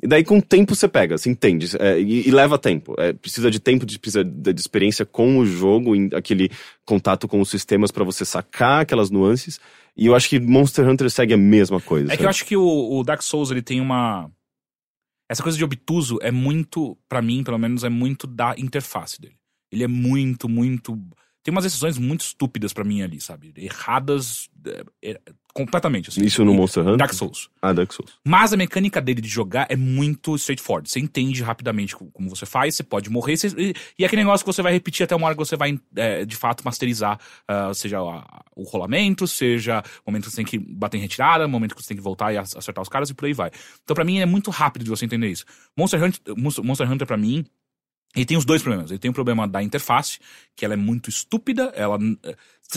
E 0.00 0.06
daí, 0.06 0.22
com 0.22 0.38
o 0.38 0.42
tempo, 0.42 0.76
você 0.76 0.86
pega, 0.86 1.18
você 1.18 1.28
entende. 1.28 1.66
é, 1.80 1.98
e, 2.00 2.28
e 2.28 2.30
leva 2.30 2.56
tempo. 2.56 2.94
É, 2.98 3.12
precisa 3.12 3.50
de 3.50 3.58
tempo, 3.58 3.84
de, 3.84 3.98
precisa 3.98 4.22
de, 4.22 4.52
de 4.52 4.60
experiência 4.60 5.04
com 5.04 5.38
o 5.38 5.44
jogo, 5.46 5.96
em 5.96 6.08
aquele 6.14 6.50
contato 6.84 7.26
com 7.26 7.40
os 7.40 7.48
sistemas 7.50 7.90
pra 7.90 8.04
você 8.04 8.24
sacar 8.24 8.82
aquelas 8.82 9.10
nuances. 9.10 9.58
E 9.96 10.06
eu 10.06 10.14
acho 10.14 10.28
que 10.28 10.38
Monster 10.38 10.88
Hunter 10.88 11.10
segue 11.10 11.34
a 11.34 11.36
mesma 11.36 11.80
coisa. 11.80 12.12
É 12.12 12.16
que 12.16 12.24
eu 12.24 12.28
acho 12.28 12.44
que 12.44 12.56
o, 12.56 12.98
o 12.98 13.02
Dark 13.02 13.22
Souls 13.22 13.50
ele 13.50 13.60
tem 13.62 13.80
uma. 13.80 14.30
Essa 15.28 15.42
coisa 15.42 15.58
de 15.58 15.64
obtuso 15.64 16.18
é 16.22 16.30
muito, 16.30 16.96
pra 17.08 17.20
mim, 17.20 17.42
pelo 17.42 17.58
menos, 17.58 17.82
é 17.82 17.88
muito 17.88 18.26
da 18.26 18.54
interface 18.56 19.20
dele. 19.20 19.34
Ele 19.72 19.82
é 19.82 19.88
muito, 19.88 20.48
muito. 20.48 20.96
Tem 21.48 21.52
umas 21.54 21.64
decisões 21.64 21.96
muito 21.96 22.20
estúpidas 22.20 22.74
pra 22.74 22.84
mim 22.84 23.00
ali, 23.00 23.18
sabe? 23.22 23.54
Erradas 23.56 24.50
é, 24.66 24.84
é, 25.02 25.20
completamente. 25.54 26.10
Assim. 26.10 26.22
Isso 26.22 26.44
no 26.44 26.52
Monster 26.52 26.82
Hunter? 26.82 26.98
Dark 26.98 27.14
Souls. 27.14 27.48
Ah, 27.62 27.72
Dark 27.72 27.90
Souls. 27.90 28.12
Mas 28.22 28.52
a 28.52 28.56
mecânica 28.58 29.00
dele 29.00 29.22
de 29.22 29.28
jogar 29.28 29.66
é 29.70 29.74
muito 29.74 30.34
straightforward. 30.36 30.90
Você 30.90 31.00
entende 31.00 31.42
rapidamente 31.42 31.96
co- 31.96 32.10
como 32.12 32.28
você 32.28 32.44
faz, 32.44 32.74
você 32.74 32.82
pode 32.82 33.08
morrer. 33.08 33.34
você- 33.38 33.48
e, 33.56 33.72
e 33.98 34.02
é 34.04 34.06
aquele 34.06 34.22
negócio 34.22 34.44
que 34.44 34.52
você 34.52 34.60
vai 34.60 34.74
repetir 34.74 35.04
até 35.04 35.16
uma 35.16 35.24
hora 35.26 35.34
que 35.34 35.38
você 35.38 35.56
vai, 35.56 35.80
é, 35.96 36.26
de 36.26 36.36
fato, 36.36 36.62
masterizar, 36.64 37.18
ah, 37.48 37.72
seja 37.72 37.98
a- 37.98 38.44
o 38.54 38.62
rolamento, 38.64 39.26
seja 39.26 39.82
o 40.04 40.10
momento 40.10 40.24
que 40.24 40.30
você 40.30 40.36
tem 40.36 40.44
que 40.44 40.58
bater 40.58 40.98
em 40.98 41.00
retirada, 41.00 41.46
o 41.46 41.48
momento 41.48 41.74
que 41.74 41.80
você 41.82 41.88
tem 41.88 41.96
que 41.96 42.02
voltar 42.02 42.30
e 42.34 42.36
ac- 42.36 42.58
acertar 42.58 42.82
os 42.82 42.90
caras 42.90 43.08
e 43.08 43.14
por 43.14 43.24
aí 43.24 43.32
vai. 43.32 43.50
Então, 43.82 43.94
pra 43.94 44.04
mim, 44.04 44.18
é 44.18 44.26
muito 44.26 44.50
rápido 44.50 44.84
de 44.84 44.90
você 44.90 45.06
entender 45.06 45.28
isso. 45.30 45.46
Monster 45.74 46.04
Hunter, 46.04 46.20
Monster 46.36 46.62
Monster 46.62 46.92
Hunter 46.92 47.06
pra 47.06 47.16
mim, 47.16 47.46
ele 48.18 48.26
tem 48.26 48.36
os 48.36 48.44
dois 48.44 48.62
problemas. 48.62 48.90
Ele 48.90 48.98
tem 48.98 49.10
o 49.10 49.14
problema 49.14 49.46
da 49.46 49.62
interface, 49.62 50.18
que 50.56 50.64
ela 50.64 50.74
é 50.74 50.76
muito 50.76 51.08
estúpida. 51.10 51.72
Ela 51.74 51.98
eh, 52.24 52.34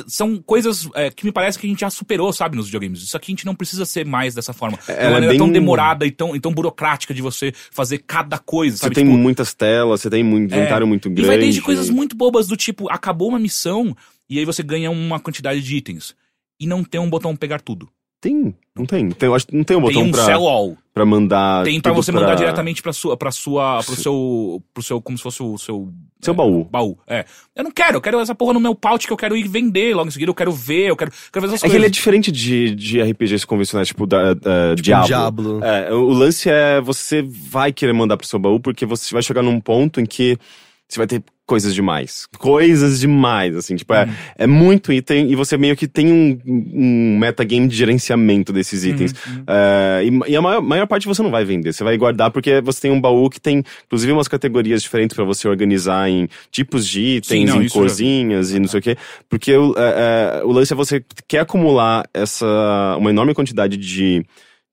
são 0.07 0.37
coisas 0.41 0.87
eh, 0.95 1.09
que 1.11 1.25
me 1.25 1.31
parece 1.31 1.57
que 1.59 1.65
a 1.67 1.69
gente 1.69 1.81
já 1.81 1.89
superou, 1.89 2.31
sabe, 2.31 2.55
nos 2.55 2.67
videogames. 2.67 3.01
Isso 3.01 3.17
aqui 3.17 3.31
a 3.31 3.33
gente 3.33 3.45
não 3.45 3.55
precisa 3.55 3.85
ser 3.85 4.05
mais 4.05 4.33
dessa 4.35 4.53
forma. 4.53 4.77
De 4.77 4.91
Ela 4.91 5.01
é 5.01 5.09
maneira 5.11 5.37
tão 5.37 5.47
bem- 5.47 5.53
demorada 5.53 6.05
e 6.05 6.11
tão, 6.11 6.35
e 6.35 6.39
tão 6.39 6.53
burocrática 6.53 7.13
de 7.13 7.21
você 7.21 7.51
fazer 7.71 7.99
cada 7.99 8.37
coisa, 8.37 8.77
Você 8.77 8.81
sabe? 8.83 8.95
tem 8.95 9.05
Tipo, 9.05 9.17
muitas 9.17 9.53
telas, 9.53 10.01
você 10.01 10.09
tem 10.09 10.23
um 10.23 10.37
inventário 10.37 10.85
muito 10.87 11.07
e 11.07 11.11
grande. 11.11 11.27
vai 11.27 11.37
desde 11.37 11.61
coisas 11.61 11.89
muito 11.89 12.15
bobas 12.15 12.47
do 12.47 12.55
tipo, 12.55 12.89
acabou 12.91 13.29
uma 13.29 13.39
missão 13.39 13.95
e 14.29 14.39
aí 14.39 14.45
você 14.45 14.63
ganha 14.63 14.89
uma 14.91 15.19
quantidade 15.19 15.61
de 15.61 15.75
itens. 15.75 16.15
E 16.59 16.67
não 16.67 16.83
tem 16.83 17.01
um 17.01 17.09
botão 17.09 17.35
pegar 17.35 17.59
tudo. 17.59 17.89
Tem, 18.21 18.55
não 18.77 18.85
tem. 18.85 19.09
tem 19.09 19.27
eu 19.27 19.33
acho 19.33 19.47
que 19.47 19.55
não 19.57 19.63
tem 19.63 19.75
um 19.75 19.81
tem 19.81 19.89
botão 19.89 20.03
um 20.03 20.11
pra, 20.11 20.23
sell 20.25 20.47
all. 20.47 20.77
pra 20.93 21.03
mandar. 21.03 21.63
Tem 21.63 21.81
pra 21.81 21.91
você 21.91 22.11
mandar 22.11 22.35
diretamente 22.35 22.79
pra 22.79 22.93
sua, 22.93 23.17
pra 23.17 23.31
sua, 23.31 23.81
pro 23.83 23.95
seu, 23.95 24.63
pro 24.71 24.83
seu, 24.83 25.01
como 25.01 25.17
se 25.17 25.23
fosse 25.23 25.41
o 25.41 25.57
seu... 25.57 25.91
Seu 26.21 26.35
é, 26.35 26.37
baú. 26.37 26.65
Baú, 26.65 26.99
é. 27.07 27.25
Eu 27.55 27.63
não 27.63 27.71
quero, 27.71 27.97
eu 27.97 28.01
quero 28.01 28.19
essa 28.19 28.35
porra 28.35 28.53
no 28.53 28.59
meu 28.59 28.75
pouch 28.75 29.07
que 29.07 29.11
eu 29.11 29.17
quero 29.17 29.35
ir 29.35 29.47
vender 29.47 29.95
logo 29.95 30.07
em 30.07 30.11
seguida, 30.11 30.29
eu 30.29 30.35
quero 30.35 30.51
ver, 30.51 30.89
eu 30.89 30.95
quero, 30.95 31.11
quero 31.33 31.47
fazer 31.47 31.55
É 31.55 31.59
que 31.59 31.65
ele 31.65 31.77
é 31.77 31.79
coisas. 31.79 31.91
diferente 31.91 32.31
de, 32.31 32.75
de 32.75 33.01
RPGs 33.01 33.47
convencionais, 33.47 33.87
tipo 33.87 34.05
da, 34.05 34.35
da 34.35 34.75
Diablo. 34.75 35.07
Diablo. 35.07 35.63
É, 35.65 35.91
o 35.91 36.09
lance 36.09 36.47
é 36.47 36.79
você 36.79 37.23
vai 37.23 37.73
querer 37.73 37.93
mandar 37.93 38.17
pro 38.17 38.27
seu 38.27 38.37
baú 38.37 38.59
porque 38.59 38.85
você 38.85 39.11
vai 39.15 39.23
chegar 39.23 39.41
num 39.41 39.59
ponto 39.59 39.99
em 39.99 40.05
que 40.05 40.37
você 40.87 40.99
vai 40.99 41.07
ter 41.07 41.23
coisas 41.51 41.75
demais. 41.75 42.29
Coisas 42.37 43.01
demais, 43.01 43.53
assim, 43.57 43.75
tipo, 43.75 43.93
é, 43.93 44.07
é 44.37 44.47
muito 44.47 44.93
item 44.93 45.29
e 45.29 45.35
você 45.35 45.57
meio 45.57 45.75
que 45.75 45.85
tem 45.85 46.09
um, 46.09 46.39
um 46.45 47.17
metagame 47.19 47.67
de 47.67 47.75
gerenciamento 47.75 48.53
desses 48.53 48.85
itens. 48.85 49.13
É, 49.45 50.01
e, 50.05 50.31
e 50.31 50.35
a 50.37 50.41
maior, 50.41 50.61
maior 50.61 50.87
parte 50.87 51.05
você 51.05 51.21
não 51.21 51.29
vai 51.29 51.43
vender, 51.43 51.73
você 51.73 51.83
vai 51.83 51.97
guardar 51.97 52.31
porque 52.31 52.61
você 52.61 52.83
tem 52.83 52.91
um 52.91 53.01
baú 53.01 53.29
que 53.29 53.41
tem, 53.41 53.65
inclusive, 53.85 54.13
umas 54.13 54.29
categorias 54.29 54.81
diferentes 54.81 55.13
pra 55.13 55.25
você 55.25 55.45
organizar 55.45 56.09
em 56.09 56.29
tipos 56.49 56.87
de 56.87 57.17
itens, 57.17 57.27
Sim, 57.27 57.45
não, 57.45 57.61
em 57.61 57.67
corzinhas 57.67 58.53
e 58.53 58.59
não 58.59 58.69
sei 58.69 58.79
o 58.79 58.83
quê. 58.83 58.97
Porque 59.27 59.53
o, 59.53 59.75
é, 59.77 60.39
é, 60.39 60.43
o 60.45 60.53
lance 60.53 60.71
é 60.71 60.75
você 60.75 61.03
quer 61.27 61.39
acumular 61.39 62.05
essa, 62.13 62.95
uma 62.97 63.09
enorme 63.09 63.33
quantidade 63.33 63.75
de 63.75 64.23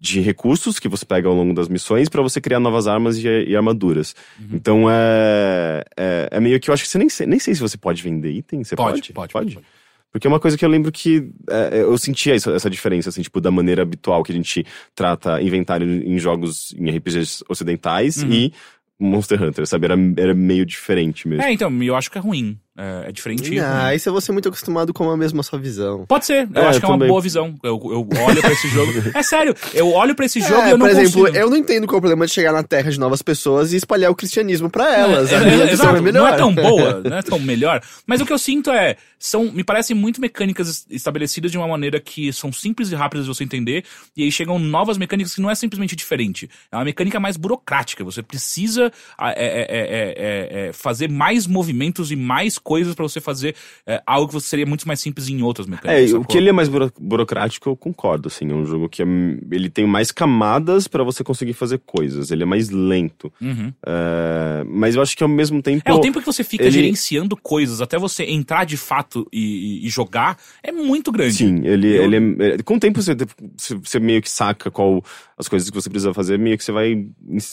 de 0.00 0.20
recursos 0.20 0.78
que 0.78 0.88
você 0.88 1.04
pega 1.04 1.28
ao 1.28 1.34
longo 1.34 1.52
das 1.52 1.68
missões 1.68 2.08
pra 2.08 2.22
você 2.22 2.40
criar 2.40 2.61
novas 2.61 2.87
armas 2.87 3.16
e, 3.18 3.26
e 3.26 3.56
armaduras. 3.56 4.14
Uhum. 4.38 4.48
Então 4.52 4.90
é, 4.90 5.84
é, 5.96 6.28
é 6.32 6.40
meio 6.40 6.58
que 6.61 6.70
eu 6.70 6.74
acho 6.74 6.84
que 6.84 6.88
você 6.88 6.98
nem, 6.98 7.08
sei- 7.08 7.26
nem 7.26 7.38
sei 7.38 7.54
se 7.54 7.61
você 7.61 7.76
pode 7.76 8.02
vender 8.02 8.30
item. 8.30 8.62
Você 8.64 8.76
Pode, 8.76 9.12
pode? 9.12 9.32
pode, 9.32 9.54
pode. 9.54 9.66
Porque 10.11 10.26
é 10.26 10.30
uma 10.30 10.40
coisa 10.40 10.56
que 10.56 10.64
eu 10.64 10.68
lembro 10.70 10.90
que 10.90 11.28
é, 11.50 11.82
eu 11.82 11.98
sentia 11.98 12.34
essa, 12.34 12.50
essa 12.52 12.70
diferença, 12.70 13.11
assim, 13.11 13.20
tipo, 13.22 13.40
da 13.40 13.50
maneira 13.50 13.82
habitual 13.82 14.22
que 14.22 14.32
a 14.32 14.34
gente 14.34 14.64
trata 14.94 15.40
inventário 15.42 15.87
em 15.87 16.18
jogos, 16.18 16.74
em 16.78 16.88
RPGs 16.90 17.44
ocidentais 17.48 18.22
Uhum. 18.22 18.32
e 18.32 18.52
Monster 18.98 19.40
Hunter, 19.42 19.66
sabe? 19.66 19.84
Era, 19.84 19.94
era 20.16 20.34
meio 20.34 20.64
diferente 20.64 21.28
mesmo. 21.28 21.42
É, 21.44 21.52
então, 21.52 21.70
eu 21.82 21.94
acho 21.94 22.11
que 22.11 22.16
é 22.18 22.20
ruim. 22.20 22.58
É, 22.80 23.08
é 23.08 23.12
diferente. 23.12 23.58
Ah, 23.58 23.92
isso 23.92 24.08
é 24.08 24.12
você 24.12 24.30
muito 24.30 24.48
acostumado 24.48 24.94
com 24.94 25.10
a 25.10 25.16
mesma 25.16 25.42
sua 25.42 25.58
visão. 25.58 26.06
Pode 26.06 26.26
ser, 26.26 26.48
eu 26.54 26.62
É, 26.62 26.66
acho 26.68 26.78
que 26.78 26.84
é 26.86 26.88
uma 26.88 26.94
também. 26.94 27.08
boa 27.08 27.20
visão. 27.20 27.54
Eu, 27.62 27.80
eu 27.90 28.08
olho 28.24 28.40
pra 28.40 28.52
esse 28.52 28.68
jogo. 28.68 28.92
É 29.14 29.22
sério, 29.22 29.52
eu 29.74 29.90
olho 29.92 30.14
pra 30.14 30.26
esse 30.26 30.40
jogo 30.40 30.62
É, 30.62 30.68
e 30.68 30.70
eu 30.70 30.78
não 30.78 30.86
por 30.86 30.92
exemplo, 30.92 31.20
consigo. 31.22 31.36
eu 31.36 31.50
não 31.50 31.56
entendo 31.56 31.86
qual 31.88 31.96
é 31.96 31.98
o 31.98 32.00
problema 32.02 32.24
de 32.26 32.32
chegar 32.32 32.52
na 32.52 32.62
terra 32.62 32.88
de 32.90 33.00
novas 33.00 33.20
pessoas 33.20 33.72
e 33.72 33.76
espalhar 33.76 34.10
o 34.12 34.14
cristianismo 34.14 34.70
pra 34.70 34.96
elas. 34.96 35.32
É, 35.32 35.36
a 35.36 35.40
é, 35.42 35.44
minha 35.44 35.64
é, 35.64 35.66
visão 35.66 35.96
é 35.96 36.00
melhor. 36.00 36.22
Não 36.22 36.28
é 36.28 36.36
tão 36.36 36.54
boa, 36.54 37.00
não 37.04 37.16
é 37.18 37.22
tão 37.22 37.38
melhor. 37.40 37.82
Mas 38.06 38.20
o 38.20 38.24
que 38.26 38.32
eu 38.32 38.38
sinto 38.38 38.70
é, 38.70 38.96
são, 39.18 39.50
me 39.50 39.64
parecem 39.64 39.96
muito 39.96 40.20
mecânicas 40.20 40.68
es- 40.68 40.86
estabelecidas 40.88 41.50
de 41.50 41.58
uma 41.58 41.66
maneira 41.66 41.98
que 41.98 42.32
são 42.32 42.52
simples 42.52 42.92
e 42.92 42.94
rápidas 42.94 43.26
de 43.26 43.34
você 43.34 43.42
entender, 43.42 43.84
e 44.16 44.22
aí 44.22 44.30
chegam 44.30 44.56
novas 44.56 44.96
mecânicas 44.96 45.34
que 45.34 45.40
não 45.40 45.50
é 45.50 45.54
simplesmente 45.56 45.96
diferente. 45.96 46.48
É 46.70 46.76
uma 46.76 46.84
mecânica 46.84 47.18
mais 47.18 47.36
burocrática. 47.36 48.04
Você 48.04 48.22
precisa 48.22 48.92
ah, 49.18 49.32
é, 49.32 49.34
é, 49.36 49.46
é, 49.48 49.64
é, 49.80 50.62
é, 50.64 50.68
é, 50.68 50.72
fazer 50.72 51.10
mais 51.10 51.44
movimentos 51.44 52.12
e 52.12 52.16
mais 52.16 52.56
coisas 52.68 52.94
pra 52.94 53.02
você 53.02 53.18
fazer 53.20 53.54
é, 53.87 54.02
algo 54.07 54.31
que 54.31 54.40
seria 54.42 54.66
muito 54.66 54.87
mais 54.87 55.00
simples 55.00 55.26
em 55.28 55.40
outras 55.42 55.66
É, 55.66 55.70
mecânicas. 55.70 56.04
o 56.11 56.12
sacou? 56.12 56.26
que 56.26 56.37
ele 56.37 56.50
é 56.50 56.52
mais 56.52 56.68
buro- 56.68 56.92
burocrático, 57.00 57.70
eu 57.70 57.74
concordo, 57.76 58.28
assim. 58.28 58.50
É 58.50 58.54
um 58.54 58.66
jogo 58.66 58.88
que 58.90 59.02
é, 59.02 59.07
ele 59.50 59.70
tem 59.70 59.87
mais 59.87 60.12
camadas 60.12 60.87
pra 60.87 61.02
você 61.02 61.24
conseguir 61.24 61.54
fazer 61.54 61.78
coisas. 61.87 62.31
Ele 62.31 62.42
é 62.42 62.46
mais 62.46 62.68
lento. 62.68 63.33
Uhum. 63.40 63.72
É, 63.87 64.64
mas 64.66 64.94
eu 64.94 65.00
acho 65.02 65.16
que 65.16 65.22
ao 65.22 65.28
mesmo 65.31 65.62
tempo... 65.62 65.83
É, 65.87 65.92
o 65.94 66.00
tempo 66.00 66.20
que 66.20 66.26
você 66.26 66.44
fica 66.44 66.64
ele- 66.64 66.72
gerenciando 66.72 67.35
coisas 67.37 67.81
até 67.81 67.98
você 67.98 68.24
entrar 68.24 68.64
de 68.66 68.76
fato 68.76 69.26
e, 69.33 69.87
e- 69.87 69.88
jogar 69.88 70.37
é 70.62 70.70
muito 70.70 71.11
grande. 71.11 71.35
Sim, 71.35 71.62
ele, 71.64 71.88
Eu- 71.96 72.04
ele 72.04 72.16
é, 72.16 72.48
é- 72.54 72.59
Com 72.62 72.76
o 72.76 72.81
tempo 72.81 73.00
você, 73.00 73.16
você- 73.57 73.74
você 73.76 73.98
meio 73.98 74.20
que 74.20 74.31
saca 74.31 74.70
qual 74.70 75.02
as 75.38 75.48
coisas 75.48 75.70
que 75.70 75.74
você 75.74 75.88
precisa 75.88 76.12
fazer, 76.12 76.38
meio 76.38 76.59
que 76.59 76.64
você 76.64 76.72
vai. 76.72 77.07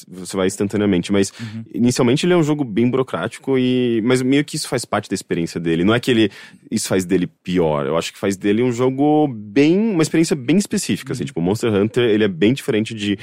Você 0.10 0.36
vai 0.36 0.48
instantaneamente. 0.48 1.12
Mas 1.12 1.32
Uhum. 1.40 1.64
inicialmente 1.74 2.26
ele 2.26 2.34
é 2.34 2.38
um 2.38 2.44
jogo 2.44 2.64
bem 2.64 2.90
burocrático 2.90 3.58
e. 3.58 4.02
Mas 4.04 4.22
meio 4.22 4.44
que 4.44 4.56
isso 4.56 4.68
faz 4.68 4.84
parte 4.86 5.05
da 5.10 5.16
experiência 5.16 5.60
dele. 5.60 5.84
Não 5.84 5.94
é 5.94 6.00
que 6.00 6.12
ele. 6.12 6.32
Isso 6.72 6.88
faz 6.88 7.06
dele 7.06 7.28
pior. 7.28 7.86
Eu 7.86 7.98
acho 7.98 8.12
que 8.14 8.20
faz 8.20 8.36
dele 8.38 8.62
um 8.64 8.72
jogo 8.72 9.28
bem. 9.28 9.78
uma 9.92 10.04
experiência 10.04 10.36
bem 10.36 10.58
específica. 10.58 11.14
Assim, 11.14 11.26
tipo, 11.26 11.42
Monster 11.42 11.74
Hunter, 11.74 12.04
ele 12.04 12.24
é 12.24 12.28
bem 12.28 12.54
diferente 12.54 12.94
de. 12.94 13.18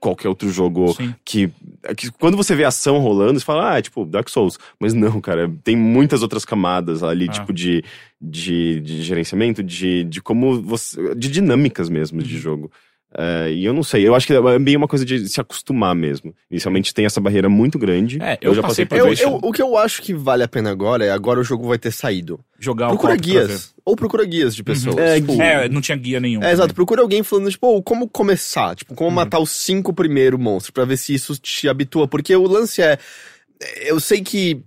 Qualquer 0.00 0.28
outro 0.28 0.50
jogo 0.50 0.92
que, 1.24 1.48
que 1.96 2.10
quando 2.18 2.36
você 2.36 2.56
vê 2.56 2.64
ação 2.64 2.98
rolando, 2.98 3.38
você 3.38 3.44
fala, 3.46 3.74
ah, 3.74 3.78
é 3.78 3.82
tipo 3.82 4.04
Dark 4.04 4.28
Souls. 4.28 4.58
Mas 4.80 4.92
não, 4.92 5.20
cara, 5.20 5.48
tem 5.62 5.76
muitas 5.76 6.22
outras 6.22 6.44
camadas 6.44 7.04
ali, 7.04 7.26
Ah. 7.28 7.32
tipo, 7.32 7.52
de, 7.52 7.84
de, 8.20 8.80
de 8.80 9.02
gerenciamento, 9.02 9.62
de, 9.62 10.02
de 10.02 10.20
como 10.20 10.60
você. 10.60 11.14
de 11.14 11.30
dinâmicas 11.30 11.88
mesmo 11.88 12.20
de 12.22 12.34
Uhum. 12.34 12.40
jogo. 12.40 12.72
É, 13.16 13.50
e 13.52 13.64
eu 13.64 13.72
não 13.72 13.82
sei, 13.82 14.06
eu 14.06 14.14
acho 14.14 14.24
que 14.26 14.32
é 14.32 14.58
bem 14.60 14.76
uma 14.76 14.86
coisa 14.86 15.04
de 15.04 15.28
se 15.28 15.40
acostumar 15.40 15.96
mesmo. 15.96 16.32
Inicialmente 16.48 16.94
tem 16.94 17.04
essa 17.06 17.20
barreira 17.20 17.48
muito 17.48 17.76
grande. 17.78 18.22
É, 18.22 18.38
eu 18.40 18.54
já 18.54 18.62
passei 18.62 18.86
passei 18.86 19.00
por 19.00 19.08
Eu, 19.08 19.12
isso. 19.12 19.22
eu- 19.24 19.40
o 19.42 19.52
que 19.52 19.60
eu 19.60 19.76
acho 19.76 20.00
que 20.00 20.14
vale 20.14 20.44
a 20.44 20.48
pena 20.48 20.70
agora 20.70 21.04
é 21.04 21.10
agora 21.10 21.40
o 21.40 21.44
jogo 21.44 21.66
vai 21.66 21.76
ter 21.76 21.90
saído. 21.90 22.38
Jogar 22.58 22.86
procura 22.88 23.16
guias. 23.16 23.74
Ou 23.84 23.96
procura 23.96 24.24
guias 24.24 24.54
de 24.54 24.62
pessoas. 24.62 24.96
É, 24.98 25.20
tipo, 25.20 25.32
É, 25.42 25.68
não 25.68 25.80
tinha 25.80 25.96
guia 25.96 26.20
nenhum. 26.20 26.40
É, 26.42 26.52
exato. 26.52 26.72
Procura 26.72 27.02
alguém 27.02 27.22
falando, 27.24 27.50
tipo, 27.50 27.66
"Ô, 27.66 27.82
como 27.82 28.08
começar? 28.08 28.76
Tipo, 28.76 28.92
Uhum. 28.92 28.96
como 28.96 29.10
matar 29.10 29.40
os 29.40 29.50
cinco 29.50 29.92
primeiros 29.92 30.38
monstros, 30.38 30.70
pra 30.70 30.84
ver 30.84 30.96
se 30.96 31.12
isso 31.12 31.36
te 31.36 31.68
habitua. 31.68 32.06
Porque 32.06 32.34
o 32.36 32.46
lance 32.46 32.80
é. 32.80 32.96
Eu 33.86 33.98
sei 34.00 34.20
que. 34.20 34.60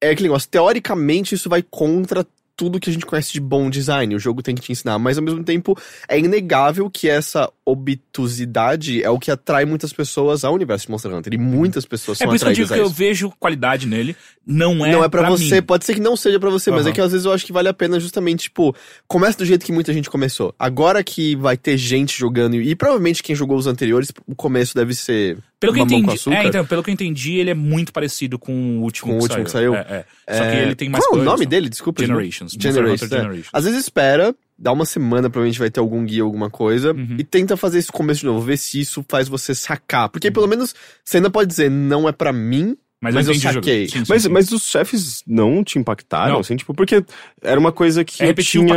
É 0.00 0.10
aquele 0.10 0.28
negócio, 0.28 0.48
teoricamente 0.48 1.34
isso 1.34 1.48
vai 1.48 1.60
contra 1.60 2.24
tudo 2.54 2.78
que 2.80 2.88
a 2.90 2.92
gente 2.92 3.04
conhece 3.06 3.32
de 3.32 3.40
bom 3.40 3.68
design. 3.70 4.14
O 4.14 4.18
jogo 4.18 4.42
tem 4.42 4.54
que 4.54 4.60
te 4.62 4.70
ensinar, 4.72 4.98
mas 4.98 5.16
ao 5.18 5.24
mesmo 5.24 5.42
tempo 5.44 5.76
é 6.08 6.18
inegável 6.18 6.88
que 6.90 7.08
essa 7.08 7.48
obtusidade 7.70 9.02
é 9.02 9.10
o 9.10 9.18
que 9.18 9.30
atrai 9.30 9.64
muitas 9.64 9.92
pessoas 9.92 10.44
ao 10.44 10.54
universo 10.54 10.86
de 10.86 10.90
Monster 10.92 11.14
Hunter. 11.14 11.34
E 11.34 11.38
muitas 11.38 11.84
pessoas 11.84 12.18
É 12.20 12.24
são 12.24 12.28
por 12.28 12.36
isso 12.36 12.44
que 12.44 12.50
eu 12.50 12.54
digo 12.54 12.68
que 12.74 12.80
eu 12.80 12.88
vejo 12.88 13.32
qualidade 13.38 13.86
nele. 13.86 14.16
Não 14.46 14.84
é 14.84 14.92
não 14.92 15.04
é 15.04 15.08
pra, 15.08 15.28
você, 15.28 15.56
mim. 15.56 15.62
pode 15.62 15.84
ser 15.84 15.94
que 15.94 16.00
não 16.00 16.16
seja 16.16 16.40
pra 16.40 16.48
você, 16.48 16.70
mas 16.70 16.82
Aham. 16.82 16.90
é 16.90 16.92
que 16.92 17.00
às 17.00 17.12
vezes 17.12 17.26
eu 17.26 17.32
acho 17.32 17.44
que 17.44 17.52
vale 17.52 17.68
a 17.68 17.74
pena 17.74 18.00
justamente, 18.00 18.44
tipo, 18.44 18.74
começa 19.06 19.36
do 19.38 19.44
jeito 19.44 19.64
que 19.64 19.72
muita 19.72 19.92
gente 19.92 20.08
começou. 20.08 20.54
Agora 20.58 21.04
que 21.04 21.36
vai 21.36 21.56
ter 21.56 21.76
gente 21.76 22.18
jogando, 22.18 22.56
e, 22.56 22.74
provavelmente 22.74 23.22
quem 23.22 23.36
jogou 23.36 23.58
os 23.58 23.66
anteriores, 23.66 24.10
o 24.26 24.34
começo 24.34 24.74
deve 24.74 24.94
ser 24.94 25.36
Pelo 25.60 25.74
que 25.74 25.80
entendi, 25.80 26.18
é, 26.30 26.46
então, 26.46 26.64
pelo 26.64 26.82
que 26.82 26.88
eu 26.90 26.94
entendi, 26.94 27.34
ele 27.36 27.50
é 27.50 27.54
muito 27.54 27.92
parecido 27.92 28.38
com 28.38 28.52
o 28.78 28.82
último, 28.82 29.12
Com 29.12 29.16
o 29.18 29.18
que, 29.18 29.24
último 29.24 29.48
saiu. 29.48 29.72
que 29.72 29.78
saiu? 29.78 29.96
É, 29.96 30.04
é. 30.26 30.34
Só 30.34 30.42
que 30.44 30.56
É, 30.56 30.62
ele 30.62 30.74
tem 30.74 30.88
mais 30.88 31.04
Qual 31.04 31.18
é 31.18 31.22
o 31.22 31.24
nome 31.24 31.44
dele? 31.44 31.68
Desculpa. 31.68 32.00
Generations. 32.00 32.52
Generations. 32.58 33.12
É. 33.12 33.16
Generations. 33.16 33.48
Às 33.52 33.64
vezes 33.64 33.80
espera, 33.80 34.34
dá 34.58 34.72
uma 34.72 34.84
semana, 34.84 35.30
provavelmente 35.30 35.58
vai 35.58 35.70
ter 35.70 35.80
algum 35.80 36.04
guia, 36.04 36.22
alguma 36.22 36.50
coisa, 36.50 36.92
Uhum. 36.92 37.16
e 37.18 37.24
tenta 37.24 37.56
fazer 37.56 37.78
esse 37.78 37.92
começo 37.92 38.20
de 38.20 38.26
novo, 38.26 38.40
ver 38.40 38.56
se 38.56 38.80
isso 38.80 39.04
faz 39.08 39.28
você 39.28 39.54
sacar. 39.54 40.08
Porque 40.08 40.30
pelo 40.30 40.46
menos 40.48 40.74
você 41.04 41.18
ainda 41.18 41.30
pode 41.30 41.48
dizer, 41.48 41.70
não 41.70 42.08
é 42.08 42.12
pra 42.12 42.32
mim, 42.32 42.76
Mas, 43.00 43.14
Mas 43.14 43.28
eu 43.28 43.34
jogo. 43.34 43.54
saquei. 43.54 43.86
Sim, 43.86 43.98
sim, 44.00 44.04
Mas, 44.08 44.22
sim. 44.24 44.28
mas 44.28 44.50
os 44.50 44.64
chefes 44.68 45.22
não 45.24 45.62
te 45.62 45.78
impactaram, 45.78 46.32
Não. 46.32 46.40
assim, 46.40 46.56
tipo, 46.56 46.74
porque 46.74 47.04
era 47.40 47.60
uma 47.60 47.70
coisa 47.70 48.02
que 48.04 48.20
É 48.24 48.30
eu 48.30 48.34
tinha, 48.34 48.74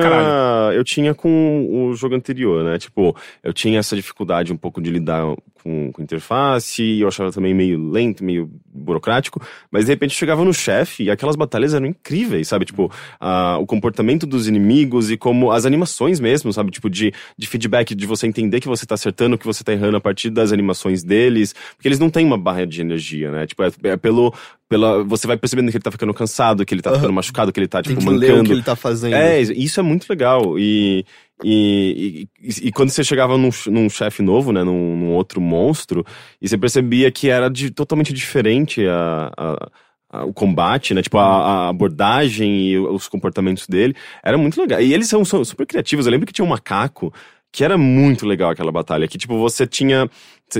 eu 0.75 0.83
tinha 0.83 1.15
com 1.15 1.67
o 1.89 1.95
jogo 1.95 2.13
anterior, 2.13 2.63
né? 2.63 2.77
Tipo, 2.77 3.15
eu 3.43 3.51
tinha 3.51 3.79
essa 3.79 3.95
dificuldade 3.95 4.53
um 4.53 4.57
pouco 4.57 4.79
de 4.79 4.91
lidar 4.91 5.23
com, 5.63 5.91
com 5.91 6.01
interface, 6.01 6.81
e 6.83 7.01
eu 7.01 7.07
achava 7.07 7.31
também 7.31 7.53
meio 7.53 7.77
lento, 7.91 8.23
meio 8.23 8.49
burocrático, 8.73 9.41
mas 9.71 9.85
de 9.85 9.91
repente 9.91 10.15
chegava 10.15 10.43
no 10.43 10.53
chefe 10.53 11.03
e 11.03 11.09
aquelas 11.11 11.35
batalhas 11.35 11.73
eram 11.73 11.85
incríveis, 11.85 12.47
sabe? 12.47 12.65
Tipo, 12.65 12.91
a- 13.19 13.57
o 13.59 13.65
comportamento 13.65 14.25
dos 14.25 14.47
inimigos 14.47 15.11
e 15.11 15.17
como 15.17 15.51
as 15.51 15.65
animações 15.65 16.19
mesmo, 16.19 16.51
sabe? 16.53 16.71
Tipo, 16.71 16.89
de, 16.89 17.13
de 17.37 17.47
feedback, 17.47 17.93
de 17.95 18.05
você 18.05 18.27
entender 18.27 18.59
que 18.59 18.67
você 18.67 18.85
tá 18.85 18.95
acertando, 18.95 19.37
que 19.37 19.45
você 19.45 19.63
tá 19.63 19.71
errando 19.73 19.97
a 19.97 20.01
partir 20.01 20.29
das 20.29 20.51
animações 20.51 21.03
deles, 21.03 21.53
porque 21.75 21.87
eles 21.87 21.99
não 21.99 22.09
têm 22.09 22.25
uma 22.25 22.37
barra 22.37 22.65
de 22.65 22.81
energia, 22.81 23.31
né? 23.31 23.45
Tipo, 23.47 23.63
é, 23.63 23.71
é 23.83 23.97
pelo, 23.97 24.33
pela, 24.69 25.03
você 25.03 25.27
vai 25.27 25.37
percebendo 25.37 25.69
que 25.71 25.77
ele 25.77 25.83
tá 25.83 25.91
ficando 25.91 26.13
cansado, 26.13 26.65
que 26.65 26.73
ele 26.73 26.81
tá 26.81 26.93
ficando 26.93 27.13
machucado, 27.13 27.51
que 27.51 27.59
ele 27.59 27.67
tá, 27.67 27.81
tem 27.81 27.95
tipo, 27.95 28.09
que 28.09 28.17
ler 28.17 28.27
o 28.27 28.29
mancando. 28.31 28.49
que 28.49 28.53
ele 28.55 28.63
tá 28.63 28.75
fazendo. 28.75 29.13
É, 29.15 29.41
isso 29.41 29.79
é 29.79 29.83
muito 29.83 30.07
legal. 30.09 30.57
E, 30.57 31.05
e, 31.43 32.27
e, 32.41 32.67
e 32.67 32.71
quando 32.71 32.89
você 32.89 33.03
chegava 33.03 33.37
num, 33.37 33.49
num 33.67 33.89
chefe 33.89 34.21
novo, 34.21 34.51
né, 34.51 34.63
num, 34.63 34.95
num 34.97 35.11
outro 35.13 35.41
monstro, 35.41 36.05
e 36.41 36.47
você 36.47 36.57
percebia 36.57 37.11
que 37.11 37.29
era 37.29 37.49
de, 37.49 37.71
totalmente 37.71 38.13
diferente 38.13 38.85
a, 38.87 39.31
a- 39.37 39.69
a- 40.13 40.25
o 40.25 40.33
combate, 40.33 40.93
né, 40.93 41.01
tipo, 41.01 41.17
a, 41.17 41.69
abordagem 41.69 42.67
e 42.67 42.77
os 42.77 43.07
comportamentos 43.07 43.65
dele, 43.67 43.95
era 44.23 44.37
muito 44.37 44.59
legal. 44.61 44.81
E 44.81 44.93
eles 44.93 45.07
são, 45.07 45.23
são 45.25 45.43
super 45.45 45.65
criativos. 45.65 46.05
Eu 46.05 46.11
lembro 46.11 46.27
que 46.27 46.33
tinha 46.33 46.45
um 46.45 46.49
macaco 46.49 47.13
que 47.53 47.63
era 47.65 47.77
muito 47.77 48.25
legal 48.25 48.49
aquela 48.51 48.71
batalha, 48.71 49.07
que 49.07 49.17
tipo, 49.17 49.37
você 49.37 49.65
tinha... 49.67 50.09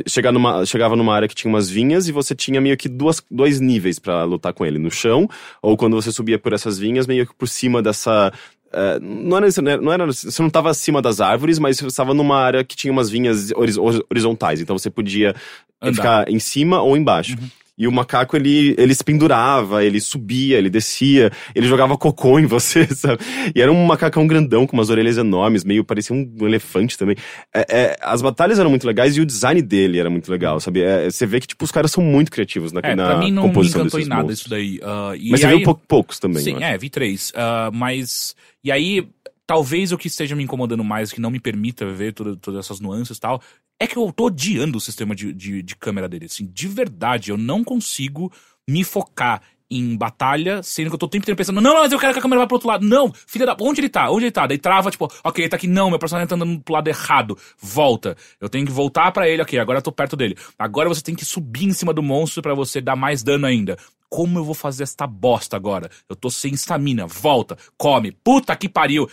Chegar 0.08 0.32
numa, 0.32 0.66
chegava 0.66 0.96
numa 0.96 1.14
área 1.14 1.28
que 1.28 1.36
tinha 1.36 1.52
umas 1.52 1.70
vinhas 1.70 2.08
e 2.08 2.14
você 2.14 2.34
tinha 2.34 2.62
meio 2.62 2.78
que 2.78 2.88
duas, 2.88 3.22
dois 3.30 3.60
níveis 3.60 4.00
pra 4.00 4.24
lutar 4.24 4.54
com 4.54 4.66
ele, 4.66 4.80
no 4.80 4.90
chão, 4.90 5.28
ou 5.62 5.76
quando 5.76 6.02
você 6.02 6.14
subia 6.14 6.40
por 6.40 6.54
essas 6.54 6.80
vinhas, 6.80 7.06
meio 7.06 7.28
que 7.28 7.36
por 7.36 7.46
cima 7.46 7.82
dessa, 7.82 8.32
é, 8.74 9.00
não 9.00 9.38
era, 9.38 9.48
né, 9.62 9.78
não 9.78 9.92
era, 9.94 10.06
você 10.06 10.42
não 10.42 10.48
estava 10.48 10.70
acima 10.70 11.02
das 11.02 11.20
árvores, 11.22 11.60
mas 11.60 11.78
você 11.78 11.88
estava 11.88 12.14
numa 12.14 12.38
área 12.40 12.64
que 12.64 12.76
tinha 12.76 12.92
umas 12.92 13.10
vinhas 13.10 13.52
horiz- 13.56 13.78
horizontais, 14.10 14.62
então 14.62 14.78
você 14.78 14.90
podia 14.90 15.36
Andar. 15.82 15.94
ficar 15.96 16.30
em 16.30 16.40
cima 16.40 16.82
ou 16.82 16.96
embaixo. 16.98 17.36
E 17.78 17.88
o 17.88 17.92
macaco, 17.92 18.36
ele, 18.36 18.76
ele 18.78 18.94
se 18.94 19.04
pendurava, 19.04 19.84
ele 19.84 20.00
subia, 20.00 20.56
ele 20.56 20.70
descia, 20.70 21.32
ele 21.56 21.66
jogava 21.66 21.98
cocô 21.98 22.38
em 22.38 22.46
você, 22.46 22.86
sabe? 22.94 23.18
E 23.56 23.62
era 23.62 23.72
um 23.72 23.86
macacão 23.86 24.28
grandão, 24.28 24.68
com 24.68 24.78
umas 24.78 24.92
orelhas 24.92 25.18
enormes, 25.18 25.64
meio 25.64 25.84
parecia 25.84 26.16
um 26.16 26.32
elefante 26.46 26.96
também. 26.96 27.16
É, 27.52 27.66
é, 27.70 27.98
as 28.00 28.22
batalhas 28.22 28.60
eram 28.60 28.70
muito 28.70 28.86
legais 28.86 29.18
e 29.18 29.22
o 29.22 29.26
design 29.26 29.64
dele 29.64 29.98
era 29.98 30.12
muito 30.12 30.30
legal, 30.32 30.60
sabe? 30.60 30.84
É, 30.84 31.10
você 31.10 31.26
vê 31.26 31.40
que, 31.40 31.48
tipo, 31.48 31.66
os 31.66 31.72
caras 31.72 31.92
são 31.92 32.04
muito 32.04 32.30
criativos 32.32 32.72
na, 32.72 32.82
É, 32.84 32.94
na 32.94 33.06
pra 33.08 33.18
mim 33.18 33.32
não 33.32 33.44
me 33.44 33.48
composição 33.50 33.82
encantou 33.82 34.00
em 34.00 34.06
nada 34.06 34.32
isso 34.32 34.48
daí. 34.48 34.80
e 35.18 35.32
Mas 35.32 35.40
você 35.40 35.48
aí, 35.48 35.56
viu 35.56 35.66
pou- 35.66 35.82
poucos 35.88 36.20
também, 36.20 36.44
Sim, 36.44 36.62
é, 36.62 36.78
vi 36.78 36.90
três. 36.90 37.32
Ah, 37.36 37.72
mas. 37.74 38.36
E 38.64 38.72
aí, 38.72 39.08
talvez 39.46 39.92
o 39.92 39.98
que 39.98 40.08
esteja 40.08 40.36
me 40.36 40.44
incomodando 40.44 40.84
mais, 40.84 41.12
que 41.12 41.22
não 41.22 41.32
me 41.32 41.40
permita 41.40 41.86
ver 41.86 42.14
toda- 42.14 42.36
todas 42.36 42.66
essas 42.66 42.80
nuances 42.80 43.18
e 43.18 43.20
tal, 43.20 43.42
é 43.80 43.88
que 43.88 43.98
eu 43.98 44.12
tô 44.12 44.26
odiando 44.26 44.78
o 44.78 44.82
sistema 44.82 45.16
de, 45.16 45.34
de, 45.34 45.62
de 45.64 45.76
câmera 45.76 46.08
dele. 46.08 46.26
Assim, 46.26 46.46
de 46.46 46.68
verdade, 46.68 47.32
eu 47.32 47.38
não 47.38 47.64
consigo 47.64 48.32
me 48.70 48.84
focar 48.84 49.42
em 49.74 49.96
batalha, 49.96 50.62
sendo 50.62 50.90
que 50.90 50.96
eu 50.96 51.00
tô 51.00 51.06
o 51.06 51.10
tempo 51.10 51.24
inteiro 51.24 51.38
pensando, 51.38 51.62
não, 51.62 51.74
não, 51.74 51.82
mas 51.82 51.92
eu 51.94 51.98
quero 51.98 52.12
que 52.12 52.20
a 52.20 52.22
câmera 52.22 52.42
vá 52.42 52.48
pro 52.48 52.56
outro 52.56 52.68
lado. 52.68 52.86
Não, 52.86 53.12
filha 53.26 53.46
da. 53.46 53.56
Onde 53.62 53.80
ele 53.80 53.88
tá? 53.88 54.12
Onde 54.12 54.26
ele 54.26 54.32
tá? 54.32 54.46
Daí 54.46 54.58
trava, 54.58 54.92
tipo, 54.92 55.10
ok, 55.24 55.44
ele 55.46 55.50
tá 55.50 55.56
aqui, 55.56 55.66
não, 55.66 55.90
meu 55.90 55.98
personagem 55.98 56.28
tá 56.28 56.36
andando 56.36 56.60
pro 56.60 56.74
lado 56.74 56.88
errado. 56.90 57.38
Volta. 57.58 58.18
Eu 58.40 58.50
tenho 58.50 58.66
que 58.66 58.72
voltar 58.72 59.12
pra 59.14 59.30
ele, 59.30 59.42
ok, 59.42 59.58
agora 59.58 59.80
eu 59.80 59.84
tô 59.84 59.92
perto 59.92 60.18
dele. 60.18 60.36
Agora 60.60 60.90
você 60.90 61.02
tem 61.02 61.16
que 61.16 61.24
subir 61.26 61.64
em 61.66 61.72
cima 61.74 61.94
do 61.94 62.04
monstro 62.04 62.42
pra 62.42 62.54
você 62.54 62.82
dar 62.82 62.98
mais 62.98 63.24
dano 63.24 63.48
ainda. 63.48 63.78
Como 64.14 64.38
eu 64.38 64.44
vou 64.44 64.54
fazer 64.54 64.84
esta 64.84 65.08
bosta 65.08 65.56
agora? 65.56 65.90
Eu 66.10 66.18
tô 66.18 66.30
sem 66.30 66.54
estamina. 66.54 67.08
Volta, 67.08 67.58
come. 67.78 68.12
Puta 68.12 68.54
que 68.58 68.68
pariu. 68.68 69.10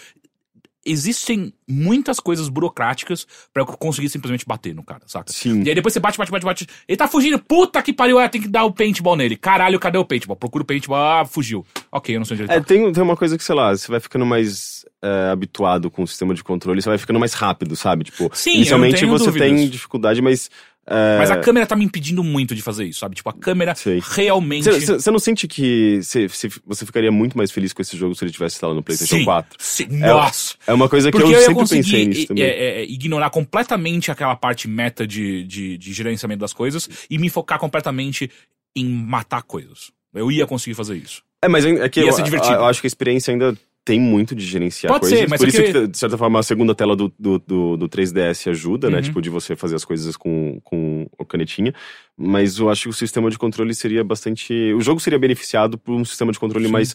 Existem 0.85 1.53
muitas 1.69 2.19
coisas 2.19 2.49
burocráticas 2.49 3.27
pra 3.53 3.63
eu 3.63 3.67
conseguir 3.67 4.09
simplesmente 4.09 4.47
bater 4.47 4.75
no 4.75 4.83
cara, 4.83 5.03
saca? 5.07 5.31
Sim. 5.31 5.63
E 5.63 5.69
aí 5.69 5.75
depois 5.75 5.93
você 5.93 6.01
bate, 6.01 6.17
bate, 6.17 6.31
bate, 6.33 6.45
bate. 6.47 6.67
Ele 6.89 6.97
tá 6.97 7.07
fugindo. 7.07 7.39
Puta 7.39 7.83
que 7.83 7.93
pariu. 7.93 8.19
É, 8.19 8.27
tem 8.27 8.41
que 8.41 8.49
dar 8.49 8.65
o 8.65 8.73
paintball 8.73 9.15
nele. 9.15 9.37
Caralho, 9.37 9.79
cadê 9.79 9.99
o 9.99 10.05
paintball? 10.05 10.37
Procura 10.37 10.63
o 10.63 10.67
paintball. 10.67 10.97
Ah, 10.99 11.27
fugiu. 11.27 11.65
Ok, 11.93 12.15
eu 12.17 12.21
não 12.21 12.25
sei 12.25 12.37
onde 12.37 12.45
ele 12.45 12.53
É, 12.53 12.59
tá. 12.61 12.65
tem, 12.65 12.91
tem 12.91 13.03
uma 13.03 13.17
coisa 13.17 13.37
que, 13.37 13.45
sei 13.45 13.55
lá, 13.55 13.77
você 13.77 13.87
vai 13.89 14.01
ficando 14.01 14.25
mais 14.25 14.87
é, 15.03 15.31
habituado 15.31 15.91
com 15.91 16.03
o 16.05 16.09
sistema 16.09 16.33
de 16.33 16.43
controle, 16.43 16.81
você 16.81 16.89
vai 16.89 16.97
ficando 16.99 17.21
mais 17.21 17.35
rápido, 17.35 17.77
sabe? 17.77 18.05
Tipo, 18.05 18.31
Sim, 18.33 18.55
inicialmente 18.57 19.05
você 19.05 19.27
dúvidas. 19.27 19.49
tem 19.49 19.69
dificuldade, 19.69 20.23
mas. 20.23 20.51
É, 20.91 21.19
Mas 21.19 21.31
a 21.31 21.37
câmera 21.37 21.67
tá 21.67 21.77
me 21.77 21.85
impedindo 21.85 22.25
muito 22.25 22.55
de 22.55 22.63
fazer 22.63 22.85
isso, 22.85 23.01
sabe? 23.01 23.15
Tipo, 23.15 23.29
a 23.31 23.33
câmera 23.33 23.75
Sei. 23.75 24.01
realmente. 24.03 24.69
Você 24.71 25.11
não 25.11 25.19
sente 25.19 25.47
que 25.47 26.01
cê- 26.03 26.29
cê- 26.29 26.49
você 26.67 26.87
ficaria 26.87 27.13
muito 27.13 27.37
mais 27.37 27.51
feliz 27.51 27.73
com 27.73 27.83
esse 27.83 27.97
jogo 27.97 28.15
se 28.15 28.25
ele 28.25 28.33
tivesse 28.33 28.57
instalado 28.57 28.77
no 28.77 28.83
PlayStation 28.83 29.17
Sim, 29.17 29.25
4? 29.25 29.57
sim. 29.59 29.85
É- 29.85 30.09
Nossa! 30.09 30.55
É 30.67 30.73
uma 30.73 30.89
coisa 30.89 31.11
que 31.11 31.19
Porque 31.19 31.35
eu, 31.35 31.39
eu, 31.39 31.47
sempre 31.47 31.69
pensei 31.69 32.07
nisso 32.07 32.27
também. 32.29 32.45
é, 32.45 32.81
é, 32.81 32.85
ignorar 32.85 33.31
completamente 33.31 34.11
aquela 34.11 34.35
parte 34.37 34.67
meta 34.69 35.07
de, 35.07 35.45
de, 35.45 35.77
de 35.79 35.93
gerenciamento 35.93 36.41
das 36.41 36.53
coisas 36.53 36.89
e 37.11 37.19
me 37.19 37.29
focar 37.29 37.59
completamente 37.59 38.31
em 38.75 38.87
matar 38.87 39.43
coisas. 39.43 39.91
Eu 40.15 40.33
ia 40.33 40.47
conseguir 40.47 40.75
fazer 40.75 40.97
isso. 40.97 41.23
É, 41.43 41.49
mas 41.49 41.65
é 41.65 41.71
é 41.71 41.89
que 41.89 42.01
eu, 42.01 42.07
eu 42.09 42.65
acho 42.65 42.81
que 42.81 42.87
a 42.87 42.89
experiência 42.89 43.31
ainda 43.33 43.57
tem 43.89 43.99
muito 43.99 44.35
de 44.35 44.45
gerenciar 44.45 44.93
Pode 44.93 45.01
coisas. 45.01 45.19
ser, 45.19 45.29
mas 45.29 45.39
Por 45.41 45.47
é 45.47 45.49
isso 45.49 45.63
que- 45.63 45.87
de 45.89 45.99
certa 45.99 46.19
forma, 46.19 46.39
a 46.39 46.43
segunda 46.43 46.75
tela 46.75 46.95
do, 46.95 47.13
do, 47.19 47.39
do, 47.39 47.77
do 47.79 47.89
3DS 47.89 48.51
ajuda, 48.51 48.91
né? 48.91 48.99
Uhum. 48.99 49.03
Tipo, 49.03 49.23
de 49.23 49.31
você 49.31 49.57
fazer 49.57 49.77
as 49.77 49.85
coisas 49.85 50.15
com, 50.17 50.61
com 50.63 51.07
a 51.19 51.25
canetinha. 51.25 51.73
Mas 52.17 52.59
eu 52.59 52.69
acho 52.69 52.83
que 52.83 52.89
o 52.91 52.93
sistema 52.93 53.31
de 53.31 53.39
controle 53.39 53.75
seria 53.75 54.05
bastante... 54.05 54.53
O 54.75 54.81
jogo 54.83 55.01
seria 55.01 55.19
beneficiado 55.19 55.79
por 55.79 55.95
um 55.95 56.05
sistema 56.05 56.33
de 56.33 56.39
controle 56.39 56.67
Sim. 56.67 56.73
mais 56.73 56.95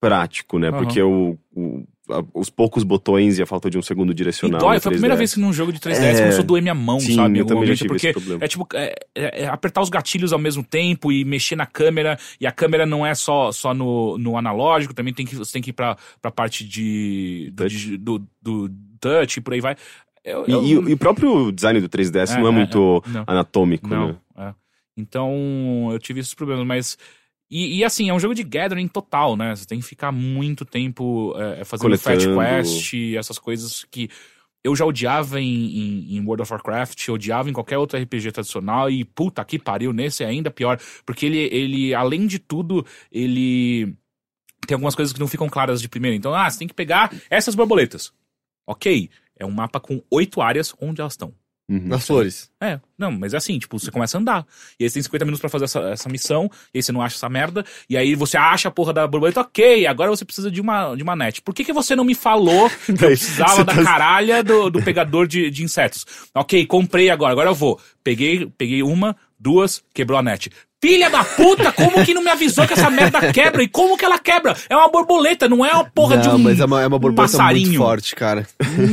prático, 0.00 0.58
né? 0.58 0.68
Aham. 0.70 0.78
Porque 0.82 1.00
o, 1.02 1.38
o- 1.54 1.84
os 2.34 2.50
poucos 2.50 2.82
botões 2.84 3.38
e 3.38 3.42
a 3.42 3.46
falta 3.46 3.70
de 3.70 3.78
um 3.78 3.82
segundo 3.82 4.12
E 4.12 4.14
direcional 4.14 4.60
dói, 4.60 4.74
no 4.76 4.80
foi 4.82 4.90
a 4.90 4.92
primeira 4.92 5.14
3DS. 5.14 5.18
vez 5.18 5.34
que 5.34 5.40
num 5.40 5.52
jogo 5.52 5.72
de 5.72 5.78
3DS 5.80 6.18
É. 6.18 6.20
começou 6.20 6.42
a 6.42 6.46
doer 6.46 6.62
minha 6.62 6.74
mão, 6.74 7.00
Sim, 7.00 7.14
sabe? 7.14 7.38
Eu 7.38 7.46
também 7.46 7.62
momento, 7.64 7.86
porque 7.86 8.08
é 8.40 8.46
tipo 8.48 8.68
é, 8.74 8.94
é- 9.14 9.42
é 9.44 9.46
apertar 9.46 9.80
os 9.80 9.88
gatilhos 9.88 10.32
ao 10.32 10.38
mesmo 10.38 10.62
tempo 10.62 11.10
e 11.10 11.24
mexer 11.24 11.56
na 11.56 11.64
câmera. 11.66 12.18
E 12.40 12.46
a 12.46 12.52
câmera 12.52 12.84
não 12.84 13.06
é 13.06 13.14
só, 13.14 13.50
só 13.52 13.72
no, 13.72 14.18
no 14.18 14.36
analógico, 14.36 14.92
também 14.92 15.14
tem 15.14 15.24
que, 15.24 15.34
você 15.34 15.52
tem 15.52 15.62
que 15.62 15.70
ir 15.70 15.72
pra, 15.72 15.96
pra 16.20 16.30
parte 16.30 16.62
de, 16.66 17.50
do, 17.54 17.62
Touch. 17.62 17.76
de- 17.76 17.96
do, 17.96 18.26
do 18.42 18.70
touch 19.00 19.38
e 19.38 19.40
por 19.40 19.54
aí 19.54 19.60
vai. 19.60 19.76
Eu- 20.22 20.44
E, 20.46 20.52
eu- 20.52 20.64
e 20.64 20.78
o- 20.78 20.88
e 20.90 20.92
o 20.92 20.98
próprio 20.98 21.50
design 21.52 21.80
do 21.80 21.88
3DS 21.88 22.32
É, 22.34 22.38
não 22.38 22.46
é, 22.46 22.50
é, 22.50 22.52
muito 22.52 23.02
é, 23.06 23.10
não. 23.10 23.24
anatômico, 23.26 23.88
né? 23.88 23.96
Não, 23.96 24.42
é. 24.44 24.54
Então, 24.96 25.88
eu 25.92 25.98
tive 25.98 26.20
esses 26.20 26.34
problemas, 26.34 26.66
mas. 26.66 26.98
E, 27.50 27.78
e, 27.78 27.84
assim, 27.84 28.08
é 28.08 28.14
um 28.14 28.18
jogo 28.18 28.34
de 28.34 28.42
gathering 28.42 28.88
total, 28.88 29.36
né? 29.36 29.54
Você 29.54 29.66
tem 29.66 29.78
que 29.78 29.84
ficar 29.86 30.10
muito 30.10 30.64
tempo 30.64 31.34
é, 31.36 31.64
fazendo 31.64 31.86
fetch 31.98 32.26
quest 32.34 32.94
essas 33.16 33.38
coisas 33.38 33.84
que 33.90 34.08
eu 34.64 34.74
já 34.74 34.84
odiava 34.86 35.40
em, 35.40 35.46
em- 35.46 36.16
em 36.16 36.20
World 36.24 36.42
of 36.42 36.52
Warcraft, 36.52 37.08
odiava 37.10 37.50
em 37.50 37.52
qualquer 37.52 37.76
outro 37.76 37.98
RPG 37.98 38.32
tradicional 38.32 38.90
e 38.90 39.04
puta 39.04 39.44
que 39.44 39.58
pariu, 39.58 39.92
nesse 39.92 40.24
é 40.24 40.26
ainda 40.26 40.50
pior, 40.50 40.80
porque 41.04 41.26
ele, 41.26 41.38
ele 41.52 41.94
além 41.94 42.26
de 42.26 42.38
tudo, 42.38 42.84
ele 43.12 43.94
tem 44.66 44.74
algumas 44.74 44.94
coisas 44.94 45.12
que 45.12 45.20
não 45.20 45.28
ficam 45.28 45.48
claras 45.48 45.82
de 45.82 45.88
primeira. 45.88 46.16
Então, 46.16 46.34
ah, 46.34 46.48
você 46.50 46.58
tem 46.58 46.66
que 46.68 46.72
pegar 46.74 47.12
essas 47.28 47.54
borboletas. 47.54 48.10
Ok, 48.66 49.10
é 49.38 49.44
um 49.44 49.50
mapa 49.50 49.78
com 49.78 50.02
oito 50.10 50.40
áreas 50.40 50.74
onde 50.80 51.02
elas 51.02 51.12
estão. 51.12 51.34
Uhum. 51.68 51.80
Nas 51.86 52.06
flores. 52.06 52.50
É, 52.60 52.78
não, 52.98 53.10
mas 53.10 53.32
é 53.32 53.38
assim, 53.38 53.58
tipo, 53.58 53.78
você 53.78 53.90
começa 53.90 54.18
a 54.18 54.20
andar. 54.20 54.46
E 54.78 54.84
aí 54.84 54.90
você 54.90 54.94
tem 54.94 55.02
50 55.02 55.24
minutos 55.24 55.40
pra 55.40 55.48
fazer 55.48 55.64
essa, 55.64 55.80
essa 55.80 56.08
missão, 56.08 56.50
e 56.74 56.78
aí 56.78 56.82
você 56.82 56.92
não 56.92 57.00
acha 57.00 57.16
essa 57.16 57.28
merda, 57.28 57.64
e 57.88 57.96
aí 57.96 58.14
você 58.14 58.36
acha 58.36 58.68
a 58.68 58.70
porra 58.70 58.92
da 58.92 59.06
borboleta, 59.06 59.40
ok, 59.40 59.86
agora 59.86 60.10
você 60.10 60.24
precisa 60.24 60.50
de 60.50 60.60
uma, 60.60 60.94
de 60.94 61.02
uma 61.02 61.16
net. 61.16 61.40
Por 61.40 61.54
que, 61.54 61.64
que 61.64 61.72
você 61.72 61.96
não 61.96 62.04
me 62.04 62.14
falou 62.14 62.68
que 62.84 62.92
eu 62.92 62.96
precisava 62.96 63.64
da 63.64 63.74
tá- 63.74 63.82
caralha 63.82 64.42
do, 64.42 64.68
do 64.68 64.82
pegador 64.82 65.26
de, 65.26 65.50
de 65.50 65.64
insetos? 65.64 66.04
Ok, 66.34 66.66
comprei 66.66 67.08
agora, 67.08 67.32
agora 67.32 67.50
eu 67.50 67.54
vou. 67.54 67.80
Peguei, 68.02 68.46
peguei 68.58 68.82
uma, 68.82 69.16
duas, 69.38 69.82
quebrou 69.94 70.18
a 70.18 70.22
net. 70.22 70.50
Filha 70.84 71.08
da 71.08 71.24
puta, 71.24 71.72
como 71.72 72.04
que 72.04 72.12
não 72.12 72.22
me 72.22 72.28
avisou 72.30 72.66
que 72.66 72.74
essa 72.74 72.90
merda 72.90 73.32
quebra? 73.32 73.62
E 73.62 73.68
como 73.68 73.96
que 73.96 74.04
ela 74.04 74.18
quebra? 74.18 74.54
É 74.68 74.76
uma 74.76 74.88
borboleta, 74.90 75.48
não 75.48 75.64
é 75.64 75.72
uma 75.72 75.84
porra 75.84 76.18
de 76.18 76.28
Não, 76.28 76.34
um 76.36 76.38
mas 76.38 76.60
é 76.60 76.64
uma, 76.66 76.82
é 76.82 76.86
uma 76.86 76.98
borboleta 76.98 77.32
passarinho. 77.38 77.66
muito 77.68 77.78
forte, 77.78 78.14
cara. 78.14 78.46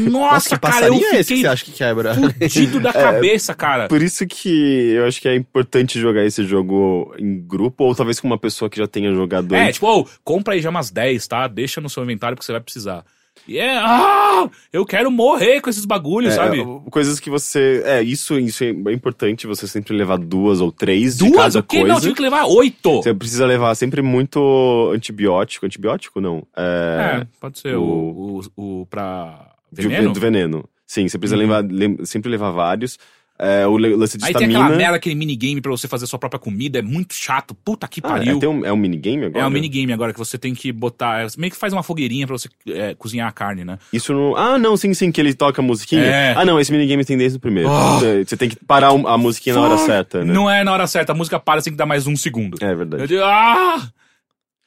Nossa, 0.09 0.55
que 0.55 0.61
cara, 0.61 0.85
eu 0.87 0.93
passarinho 0.93 1.05
é 1.07 1.19
esse 1.19 1.29
que 1.29 1.35
fiquei 1.35 1.41
você 1.41 1.47
acha 1.47 1.65
que 1.65 1.71
quebra? 1.71 2.15
fudido 2.15 2.79
da 2.79 2.93
cabeça, 2.93 3.53
cara. 3.53 3.87
Por 3.89 4.01
isso 4.01 4.25
que 4.25 4.91
eu 4.95 5.05
acho 5.05 5.19
que 5.21 5.27
é 5.27 5.35
importante 5.35 5.99
jogar 5.99 6.23
esse 6.25 6.43
jogo 6.45 7.13
em 7.19 7.39
grupo, 7.45 7.83
ou 7.83 7.93
talvez 7.95 8.19
com 8.19 8.27
uma 8.27 8.37
pessoa 8.37 8.69
que 8.69 8.77
já 8.77 8.87
tenha 8.87 9.13
jogado 9.13 9.53
É, 9.53 9.63
antes. 9.65 9.73
tipo, 9.75 9.87
ô, 9.87 10.07
compra 10.23 10.53
aí 10.53 10.61
já 10.61 10.69
umas 10.69 10.89
10, 10.91 11.27
tá? 11.27 11.47
Deixa 11.47 11.81
no 11.81 11.89
seu 11.89 12.03
inventário 12.03 12.35
porque 12.37 12.45
você 12.45 12.51
vai 12.53 12.61
precisar. 12.61 13.03
E 13.47 13.57
é, 13.57 13.75
ah, 13.77 14.47
eu 14.71 14.85
quero 14.85 15.09
morrer 15.09 15.61
com 15.61 15.69
esses 15.69 15.83
bagulhos, 15.85 16.33
É, 16.33 16.35
sabe? 16.35 16.63
Coisas 16.91 17.19
que 17.19 17.29
você. 17.29 17.81
É, 17.85 18.01
isso, 18.03 18.37
isso 18.37 18.63
é 18.63 18.69
importante, 18.93 19.47
você 19.47 19.67
sempre 19.67 19.95
levar 19.95 20.17
duas 20.19 20.61
ou 20.61 20.71
três 20.71 21.17
de 21.17 21.29
Duas? 21.29 21.53
cada 21.55 21.59
O 21.59 21.63
quê? 21.63 21.77
coisa. 21.79 21.87
Não, 21.87 21.95
eu 21.95 22.01
tive 22.01 22.13
que 22.13 22.21
levar 22.21 22.45
oito. 22.45 22.97
Você 23.01 23.13
precisa 23.13 23.45
levar 23.45 23.73
sempre 23.75 24.01
muito 24.01 24.91
antibiótico. 24.93 25.65
Antibiótico, 25.65 26.21
não. 26.21 26.43
É. 26.55 27.21
É, 27.21 27.27
pode 27.39 27.59
ser 27.59 27.75
o, 27.77 28.41
o, 28.55 28.81
o 28.81 28.85
pra 28.85 29.53
de- 29.71 29.87
veneno. 29.87 30.13
Do 30.13 30.19
veneno. 30.19 30.65
Sim, 30.85 31.07
você 31.07 31.17
precisa 31.17 31.37
levar, 31.37 31.63
lem- 31.65 32.05
sempre 32.05 32.29
levar 32.29 32.51
vários. 32.51 32.99
É, 33.43 33.65
o 33.65 33.75
lance 33.75 34.19
de 34.19 34.23
Aí 34.25 34.33
tem 34.33 34.43
estamina. 34.43 34.59
aquela 34.65 34.77
merda, 34.77 34.95
aquele 34.97 35.15
minigame 35.15 35.59
pra 35.61 35.71
você 35.71 35.87
fazer 35.87 36.05
sua 36.05 36.19
própria 36.19 36.39
comida, 36.39 36.77
é 36.77 36.81
muito 36.83 37.15
chato, 37.15 37.55
puta 37.55 37.87
que 37.87 37.99
Ah, 38.03 38.09
pariu. 38.09 38.37
é, 38.37 38.39
tem 38.39 38.47
um, 38.47 38.63
é 38.63 38.71
um 38.71 38.77
minigame 38.77 39.25
agora? 39.25 39.43
É 39.43 39.47
um 39.47 39.49
minigame 39.49 39.91
agora 39.91 40.13
que 40.13 40.19
você 40.19 40.37
tem 40.37 40.53
que 40.53 40.71
botar. 40.71 41.25
Meio 41.37 41.49
que 41.51 41.57
faz 41.57 41.73
uma 41.73 41.81
fogueirinha 41.81 42.27
pra 42.27 42.37
você 42.37 42.47
é, 42.67 42.93
cozinhar 42.93 43.27
a 43.27 43.31
carne, 43.31 43.65
né? 43.65 43.79
Isso 43.91 44.13
não. 44.13 44.35
Ah, 44.35 44.59
não, 44.59 44.77
sim, 44.77 44.93
sim, 44.93 45.11
que 45.11 45.19
ele 45.19 45.33
toca 45.33 45.59
a 45.59 45.65
musiquinha. 45.65 46.03
É. 46.03 46.33
Ah, 46.37 46.45
não, 46.45 46.59
esse 46.59 46.71
minigame 46.71 47.03
tem 47.03 47.17
desde 47.17 47.37
o 47.37 47.41
primeiro. 47.41 47.67
Ah. 47.69 47.97
Você- 47.99 48.25
Você 48.25 48.37
tem 48.37 48.49
que 48.49 48.55
parar 48.57 48.89
a 48.91 49.17
musiquinha 49.17 49.55
na 49.55 49.61
hora 49.61 49.77
certa, 49.79 50.23
né? 50.23 50.31
Não 50.31 50.47
é 50.49 50.63
na 50.63 50.71
hora 50.71 50.85
certa, 50.85 51.11
a 51.11 51.15
música 51.15 51.39
para, 51.39 51.59
você 51.61 51.65
tem 51.65 51.73
que 51.73 51.77
dar 51.77 51.85
mais 51.87 52.05
um 52.05 52.15
segundo. 52.15 52.57
É 52.61 52.71
Eu 52.71 52.77
verdade. 52.77 53.07
digo, 53.07 53.21
ah! 53.23 53.89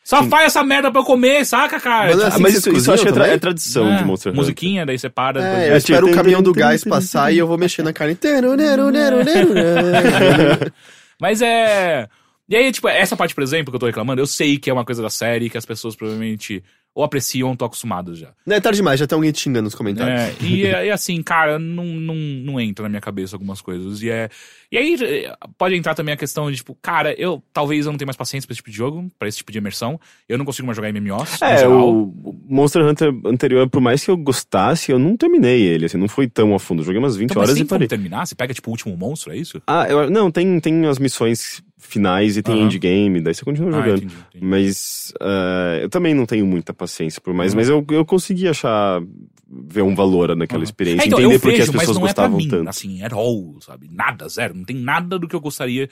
Só 0.04 0.22
faz 0.24 0.46
essa 0.48 0.62
merda 0.62 0.90
pra 0.92 1.00
eu 1.00 1.04
comer, 1.04 1.46
saca, 1.46 1.80
cara? 1.80 2.14
Mas 2.14 2.20
assim 2.20 2.42
mas 2.42 2.54
isso, 2.54 2.70
isso 2.70 2.90
eu 2.90 2.94
acho 2.94 3.02
que 3.04 3.18
é, 3.18 3.32
é 3.32 3.38
tradição 3.38 3.90
É, 3.90 3.96
de 3.96 4.04
Monster 4.04 4.30
Hunter. 4.30 4.40
Musiquinha, 4.42 4.84
daí 4.84 4.98
você 4.98 5.08
para. 5.08 5.40
É, 5.40 5.44
depois- 5.50 5.68
eu 5.70 5.76
espero 5.78 6.06
o 6.08 6.12
caminhão 6.14 6.42
do 6.42 6.52
gás 6.52 6.84
passar 6.84 7.32
e 7.32 7.38
eu 7.38 7.46
vou 7.46 7.56
mexer 7.56 7.82
na 7.82 7.92
neru. 9.24 10.72
Mas 11.20 11.40
é. 11.40 12.06
E 12.48 12.54
aí, 12.54 12.70
tipo, 12.70 12.86
essa 12.88 13.16
parte, 13.16 13.34
por 13.34 13.42
exemplo, 13.42 13.72
que 13.72 13.76
eu 13.76 13.80
tô 13.80 13.86
reclamando, 13.86 14.20
eu 14.20 14.26
sei 14.26 14.58
que 14.58 14.68
é 14.68 14.72
uma 14.72 14.84
coisa 14.84 15.00
da 15.02 15.08
série 15.08 15.48
que 15.48 15.56
as 15.56 15.64
pessoas 15.64 15.96
provavelmente 15.96 16.62
ou 16.94 17.02
apreciam 17.02 17.48
ou 17.48 17.54
estão 17.54 17.66
acomadas 17.66 18.18
já. 18.18 18.28
Não 18.46 18.54
é 18.54 18.60
tarde 18.60 18.76
demais, 18.76 19.00
já 19.00 19.06
tem 19.06 19.16
alguém 19.16 19.32
te 19.32 19.40
xingando 19.40 19.64
nos 19.64 19.74
comentários. 19.74 20.20
É, 20.20 20.34
e, 20.44 20.62
e 20.86 20.90
assim, 20.90 21.20
cara, 21.22 21.58
não, 21.58 21.84
não, 21.84 22.14
não 22.14 22.60
entra 22.60 22.84
na 22.84 22.88
minha 22.88 23.00
cabeça 23.00 23.34
algumas 23.34 23.60
coisas. 23.60 24.00
E, 24.00 24.10
é, 24.10 24.28
e 24.70 24.78
aí 24.78 24.96
é, 25.02 25.34
pode 25.58 25.74
entrar 25.74 25.94
também 25.94 26.14
a 26.14 26.16
questão 26.16 26.50
de, 26.50 26.58
tipo, 26.58 26.76
cara, 26.80 27.12
eu 27.20 27.42
talvez 27.52 27.84
eu 27.84 27.92
não 27.92 27.98
tenha 27.98 28.06
mais 28.06 28.16
paciência 28.16 28.46
pra 28.46 28.52
esse 28.52 28.58
tipo 28.58 28.70
de 28.70 28.76
jogo, 28.76 29.08
pra 29.18 29.26
esse 29.26 29.38
tipo 29.38 29.50
de 29.50 29.58
imersão. 29.58 29.98
Eu 30.28 30.38
não 30.38 30.44
consigo 30.44 30.66
mais 30.66 30.76
jogar 30.76 30.92
MMOs. 30.92 31.42
É, 31.42 31.66
o 31.66 32.12
Monster 32.48 32.84
Hunter 32.86 33.12
anterior, 33.26 33.68
por 33.68 33.80
mais 33.80 34.04
que 34.04 34.10
eu 34.10 34.16
gostasse, 34.16 34.92
eu 34.92 34.98
não 34.98 35.16
terminei 35.16 35.62
ele, 35.62 35.86
assim, 35.86 35.98
não 35.98 36.08
foi 36.08 36.28
tão 36.28 36.54
a 36.54 36.58
fundo. 36.60 36.80
Eu 36.82 36.86
joguei 36.86 37.00
umas 37.00 37.16
20 37.16 37.30
Então, 37.30 37.42
horas 37.42 37.58
e 37.58 37.64
parei. 37.64 37.88
terminar? 37.88 38.26
Você 38.26 38.34
pega, 38.36 38.54
tipo, 38.54 38.70
o 38.70 38.72
último 38.72 38.96
monstro, 38.96 39.32
é 39.32 39.36
isso? 39.36 39.60
Ah, 39.66 39.86
eu, 39.88 40.08
não, 40.10 40.30
tem, 40.30 40.60
tem 40.60 40.86
as 40.86 40.98
missões 40.98 41.60
finais 41.86 42.36
e 42.36 42.42
tem 42.42 42.54
Aham. 42.56 42.64
endgame, 42.66 43.20
daí 43.20 43.34
você 43.34 43.44
continua 43.44 43.70
Ah, 43.70 43.76
jogando. 43.80 43.98
entendi, 43.98 44.16
entendi. 44.28 44.44
Mas 44.44 45.12
ah, 45.20 45.78
eu 45.82 45.88
também 45.88 46.14
não 46.14 46.26
tenho 46.26 46.46
muita 46.46 46.72
paciência 46.74 47.20
por 47.20 47.32
mais, 47.34 47.54
mas 47.54 47.68
eu, 47.68 47.84
eu 47.90 48.04
consegui 48.04 48.48
achar, 48.48 49.02
ver 49.48 49.82
um 49.82 49.94
valor 49.94 50.34
naquela 50.34 50.62
Aham. 50.62 50.64
experiência, 50.64 51.04
É, 51.04 51.06
então, 51.06 51.18
entender 51.20 51.34
eu 51.34 51.40
por 51.40 51.52
que 51.52 51.58
vejo, 51.58 51.70
as 51.70 51.76
pessoas 51.78 51.96
é 51.96 52.00
gostavam 52.00 52.38
mim, 52.38 52.48
tanto. 52.48 52.68
assim, 52.68 53.02
at 53.02 53.12
all, 53.12 53.60
sabe? 53.60 53.88
Nada, 53.90 54.28
zero. 54.28 54.54
Não 54.54 54.64
tem 54.64 54.76
nada 54.76 55.18
do 55.18 55.28
que 55.28 55.36
eu 55.36 55.40
gostaria 55.40 55.88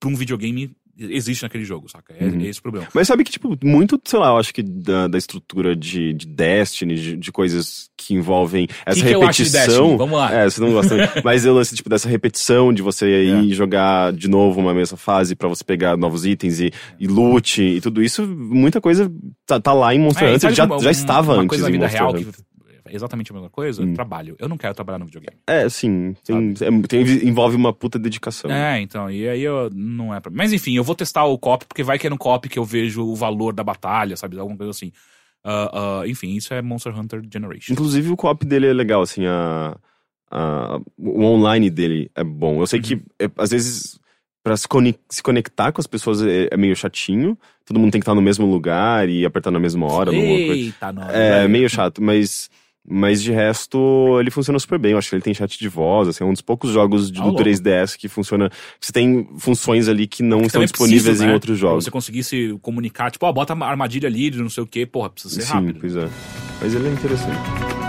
pra 0.00 0.08
um 0.08 0.14
videogame 0.16 0.74
existe 0.98 1.42
naquele 1.42 1.64
jogo, 1.64 1.88
saca? 1.88 2.14
É, 2.18 2.24
Uhum. 2.26 2.40
é 2.40 2.46
esse 2.46 2.58
o 2.58 2.62
problema. 2.62 2.86
Mas 2.94 3.06
sabe 3.08 3.24
que, 3.24 3.32
tipo, 3.32 3.56
muito, 3.64 4.00
sei 4.04 4.18
lá, 4.18 4.28
eu 4.28 4.36
acho 4.38 4.52
que 4.54 4.62
da, 4.62 5.08
da 5.08 5.18
estrutura 5.18 5.74
de, 5.74 6.12
de 6.12 6.26
Destiny, 6.26 6.94
de, 6.94 7.16
de 7.16 7.32
coisas 7.32 7.90
que 7.96 8.14
envolvem 8.14 8.66
essa 8.86 9.00
que 9.00 9.06
repetição. 9.06 9.60
Destiny? 9.66 9.96
Vamos 9.96 10.18
lá. 10.18 10.32
É, 10.32 10.44
você 10.48 10.60
não 10.60 10.72
gosta. 10.72 10.94
Mas 11.24 11.44
eu 11.44 11.54
lance, 11.54 11.74
tipo, 11.74 11.88
dessa 11.88 12.08
repetição 12.08 12.72
de 12.72 12.82
você 12.82 13.24
ir 13.24 13.52
jogar 13.54 14.12
de 14.12 14.28
novo 14.28 14.60
uma 14.60 14.74
mesma 14.74 14.96
fase 14.96 15.34
pra 15.34 15.48
você 15.48 15.64
pegar 15.64 15.96
novos 15.96 16.24
itens 16.26 16.60
e, 16.60 16.70
e 16.98 17.06
loot 17.06 17.62
e 17.62 17.80
tudo 17.80 18.02
isso, 18.02 18.26
muita 18.26 18.80
coisa 18.80 19.10
tá, 19.46 19.58
tá 19.60 19.72
lá 19.72 19.94
em 19.94 19.98
Monster 20.00 20.28
É, 20.28 20.32
e 20.32 20.34
Hunter, 20.36 20.54
já, 20.54 20.64
uma- 20.64 20.78
já 20.80 20.90
estava 20.90 21.32
uma 21.32 21.42
antes 21.42 21.48
coisa 21.48 21.64
na 21.64 21.68
em 21.70 21.72
vida 21.72 21.84
Monster 21.84 22.00
real 22.00 22.10
Hunter. 22.12 22.24
que 22.24 22.30
é 22.40 22.53
exatamente 22.90 23.30
a 23.30 23.34
mesma 23.34 23.50
coisa, 23.50 23.82
Hum. 23.82 23.94
trabalho. 23.94 24.36
Eu 24.38 24.48
não 24.48 24.56
quero 24.58 24.74
trabalhar 24.74 24.98
no 24.98 25.06
videogame. 25.06 25.36
É, 25.46 25.68
sim. 25.68 26.14
Tem, 26.24 26.52
é- 26.60 26.86
tem- 26.88 27.02
envolve 27.28 27.56
uma 27.56 27.72
puta 27.72 27.98
dedicação. 27.98 28.50
É, 28.50 28.80
então, 28.80 29.10
e 29.10 29.28
aí 29.28 29.42
eu 29.42 29.70
não 29.74 30.14
é 30.14 30.20
pra... 30.20 30.30
Mas 30.34 30.52
enfim, 30.52 30.76
eu 30.76 30.84
vou 30.84 30.94
testar 30.94 31.24
o 31.24 31.38
cop, 31.38 31.64
porque 31.66 31.82
vai 31.82 31.98
que 31.98 32.06
é 32.06 32.10
no 32.10 32.18
cop 32.18 32.48
que 32.48 32.58
eu 32.58 32.64
vejo 32.64 33.02
o 33.04 33.14
valor 33.14 33.52
da 33.54 33.64
batalha, 33.64 34.16
sabe? 34.16 34.38
Alguma 34.38 34.56
coisa 34.58 34.70
assim. 34.70 34.92
Ah, 35.46 36.00
ah, 36.02 36.08
enfim, 36.08 36.34
isso 36.36 36.54
é 36.54 36.62
Monster 36.62 36.98
Hunter 36.98 37.22
Generation. 37.32 37.72
Inclusive 37.72 38.10
o 38.10 38.16
co-op 38.16 38.46
dele 38.46 38.66
é 38.66 38.72
legal, 38.72 39.02
assim, 39.02 39.26
a, 39.26 39.76
a- 40.30 40.80
o 40.98 41.22
online 41.22 41.68
dele 41.70 42.10
é 42.14 42.24
bom. 42.24 42.60
Eu 42.60 42.66
sei 42.66 42.80
que, 42.80 42.94
Uhum. 42.94 43.00
é, 43.20 43.30
às 43.36 43.50
vezes, 43.50 43.98
pra 44.42 44.56
se, 44.56 44.66
cone- 44.66 44.98
se 45.10 45.22
conectar 45.22 45.70
com 45.72 45.80
as 45.80 45.86
pessoas 45.86 46.22
é, 46.22 46.48
é 46.50 46.56
meio 46.56 46.74
chatinho. 46.74 47.36
Todo 47.66 47.78
mundo 47.78 47.92
tem 47.92 48.00
que 48.00 48.04
estar 48.04 48.14
no 48.14 48.22
mesmo 48.22 48.46
lugar 48.46 49.08
e 49.08 49.24
apertar 49.24 49.50
na 49.50 49.60
mesma 49.60 49.86
hora. 49.86 50.10
coisa. 50.10 50.24
Eita, 50.26 50.92
nós. 50.92 51.08
É 51.10 51.30
velho. 51.40 51.50
meio 51.50 51.68
chato, 51.68 52.02
mas... 52.02 52.50
Mas 52.86 53.22
de 53.22 53.32
resto, 53.32 54.18
ele 54.20 54.30
funciona 54.30 54.58
super 54.58 54.78
bem. 54.78 54.92
Eu 54.92 54.98
acho 54.98 55.08
que 55.08 55.14
ele 55.14 55.22
tem 55.22 55.32
chat 55.32 55.58
de 55.58 55.68
voz, 55.68 56.06
assim, 56.06 56.22
é 56.22 56.26
um 56.26 56.32
dos 56.32 56.42
poucos 56.42 56.70
jogos 56.70 57.10
de- 57.10 57.18
Ah, 57.18 57.22
do 57.22 57.28
louco. 57.28 57.42
3DS 57.42 57.96
que 57.96 58.08
funciona. 58.08 58.50
Você 58.78 58.92
tem 58.92 59.26
funções 59.38 59.88
ali 59.88 60.06
que 60.06 60.22
não 60.22 60.38
estão 60.42 60.52
Também 60.60 60.66
disponíveis 60.66 61.02
precisa, 61.04 61.24
em 61.24 61.28
né? 61.28 61.32
outros 61.34 61.58
jogos. 61.58 61.84
Pra 61.84 61.84
você 61.86 61.90
conseguir 61.90 62.24
se 62.24 62.58
comunicar, 62.60 63.10
tipo, 63.10 63.24
ó, 63.24 63.32
bota 63.32 63.54
uma 63.54 63.66
armadilha 63.66 64.06
ali, 64.08 64.30
não 64.32 64.50
sei 64.50 64.62
o 64.62 64.66
quê, 64.66 64.84
porra, 64.84 65.08
precisa 65.08 65.34
ser 65.34 65.42
Sim, 65.46 65.52
rápido. 65.54 65.80
pois 65.80 65.96
é. 65.96 66.08
Mas 66.60 66.74
ele 66.74 66.88
é 66.88 66.92
interessante. 66.92 67.83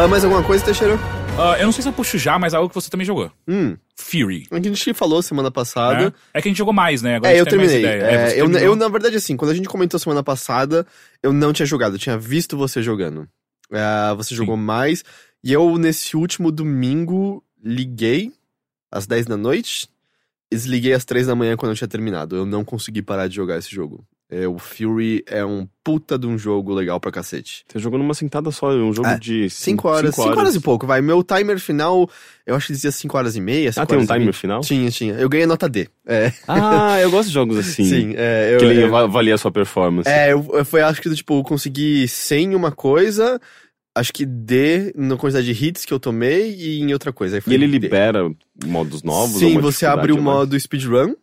Ah, 0.00 0.06
mais 0.06 0.22
alguma 0.22 0.44
coisa, 0.44 0.64
Teixeira? 0.64 0.94
Ah, 1.36 1.56
eu 1.58 1.64
não 1.66 1.72
sei 1.72 1.82
se 1.82 1.88
eu 1.88 1.92
puxo 1.92 2.16
já, 2.18 2.38
mas 2.38 2.54
algo 2.54 2.68
que 2.68 2.74
você 2.74 2.88
também 2.88 3.04
jogou. 3.04 3.32
Hum, 3.48 3.76
Fury. 3.96 4.46
a 4.50 4.60
gente 4.60 4.94
falou 4.94 5.20
semana 5.22 5.50
passada. 5.50 6.06
né? 6.06 6.12
É 6.32 6.40
que 6.40 6.48
a 6.48 6.50
gente 6.50 6.58
jogou 6.58 6.72
mais, 6.72 7.02
né? 7.02 7.16
Agora 7.16 7.32
É, 7.34 7.40
eu 7.40 7.44
terminei. 7.44 7.80
ideia. 7.80 8.02
É, 8.02 8.14
É, 8.30 8.40
eu, 8.40 8.48
eu, 8.52 8.76
na 8.76 8.88
verdade, 8.88 9.16
assim, 9.16 9.36
quando 9.36 9.50
a 9.50 9.54
gente 9.54 9.68
comentou 9.68 9.98
semana 9.98 10.22
passada, 10.22 10.86
eu 11.20 11.32
não 11.32 11.52
tinha 11.52 11.66
jogado, 11.66 11.94
eu 11.94 11.98
tinha 11.98 12.16
visto 12.16 12.56
você 12.56 12.80
jogando. 12.80 13.28
É, 13.72 14.14
você 14.14 14.34
jogou 14.34 14.56
mais. 14.56 15.04
E 15.42 15.52
eu, 15.52 15.76
nesse 15.78 16.16
último 16.16 16.52
domingo, 16.52 17.42
liguei 17.62 18.32
às 18.90 19.06
10 19.06 19.26
da 19.26 19.36
noite 19.36 19.88
e 20.50 20.54
desliguei 20.56 20.92
às 20.92 21.04
3 21.04 21.26
da 21.26 21.34
manhã 21.34 21.56
quando 21.56 21.72
eu 21.72 21.76
tinha 21.76 21.88
terminado. 21.88 22.36
Eu 22.36 22.46
não 22.46 22.64
consegui 22.64 23.02
parar 23.02 23.26
de 23.28 23.34
jogar 23.36 23.58
esse 23.58 23.70
jogo. 23.74 24.04
É, 24.30 24.46
o 24.46 24.58
Fury 24.58 25.24
é 25.26 25.42
um 25.42 25.66
puta 25.82 26.18
de 26.18 26.26
um 26.26 26.36
jogo 26.36 26.74
legal 26.74 27.00
pra 27.00 27.10
cacete. 27.10 27.64
Você 27.66 27.78
jogou 27.78 27.98
numa 27.98 28.12
sentada 28.12 28.50
só, 28.50 28.68
um 28.72 28.92
jogo 28.92 29.08
É, 29.08 29.18
de 29.18 29.48
5 29.48 29.88
horas, 29.88 30.14
5 30.14 30.28
horas. 30.38 30.54
e 30.54 30.60
pouco, 30.60 30.86
vai. 30.86 31.00
Meu 31.00 31.22
timer 31.24 31.58
final, 31.58 32.06
eu 32.46 32.54
acho 32.54 32.66
que 32.66 32.74
dizia 32.74 32.92
5 32.92 33.16
horas 33.16 33.36
e 33.36 33.40
meia. 33.40 33.70
Ah, 33.74 33.86
tem 33.86 33.96
um 33.96 34.02
horas 34.02 34.14
timer 34.18 34.34
final? 34.34 34.60
Tinha, 34.60 34.90
tinha. 34.90 35.14
Eu 35.14 35.30
ganhei 35.30 35.46
nota 35.46 35.66
D. 35.66 35.88
É, 36.06 36.30
Ah, 36.46 37.00
eu 37.00 37.10
gosto 37.10 37.28
de 37.28 37.34
jogos 37.34 37.56
assim. 37.56 37.84
sim. 37.88 38.14
é, 38.18 38.50
eu, 38.54 38.58
Que 38.58 38.64
ele 38.66 38.82
eu- 38.82 38.94
avalia 38.94 39.34
a 39.34 39.38
sua 39.38 39.50
performance. 39.50 40.06
É, 40.10 40.30
eu, 40.32 40.46
eu- 40.52 40.64
foi 40.64 40.82
acho 40.82 41.00
que 41.00 41.08
tipo, 41.14 41.38
eu 41.38 41.42
consegui 41.42 42.06
100 42.06 42.52
em 42.52 42.54
uma 42.54 42.70
coisa, 42.70 43.40
acho 43.94 44.12
que 44.12 44.26
D 44.26 44.92
na 44.94 45.16
quantidade 45.16 45.50
de 45.54 45.64
hits 45.66 45.86
que 45.86 45.92
eu 45.94 45.98
tomei 45.98 46.54
e 46.54 46.80
em 46.80 46.92
outra 46.92 47.14
coisa. 47.14 47.42
E 47.46 47.54
ele 47.54 47.66
D. 47.66 47.72
libera 47.78 48.30
modos 48.66 49.02
novos? 49.02 49.38
Sim, 49.38 49.58
você 49.58 49.86
abre 49.86 50.12
o 50.12 50.20
modo 50.20 50.58
speedrun 50.60 51.14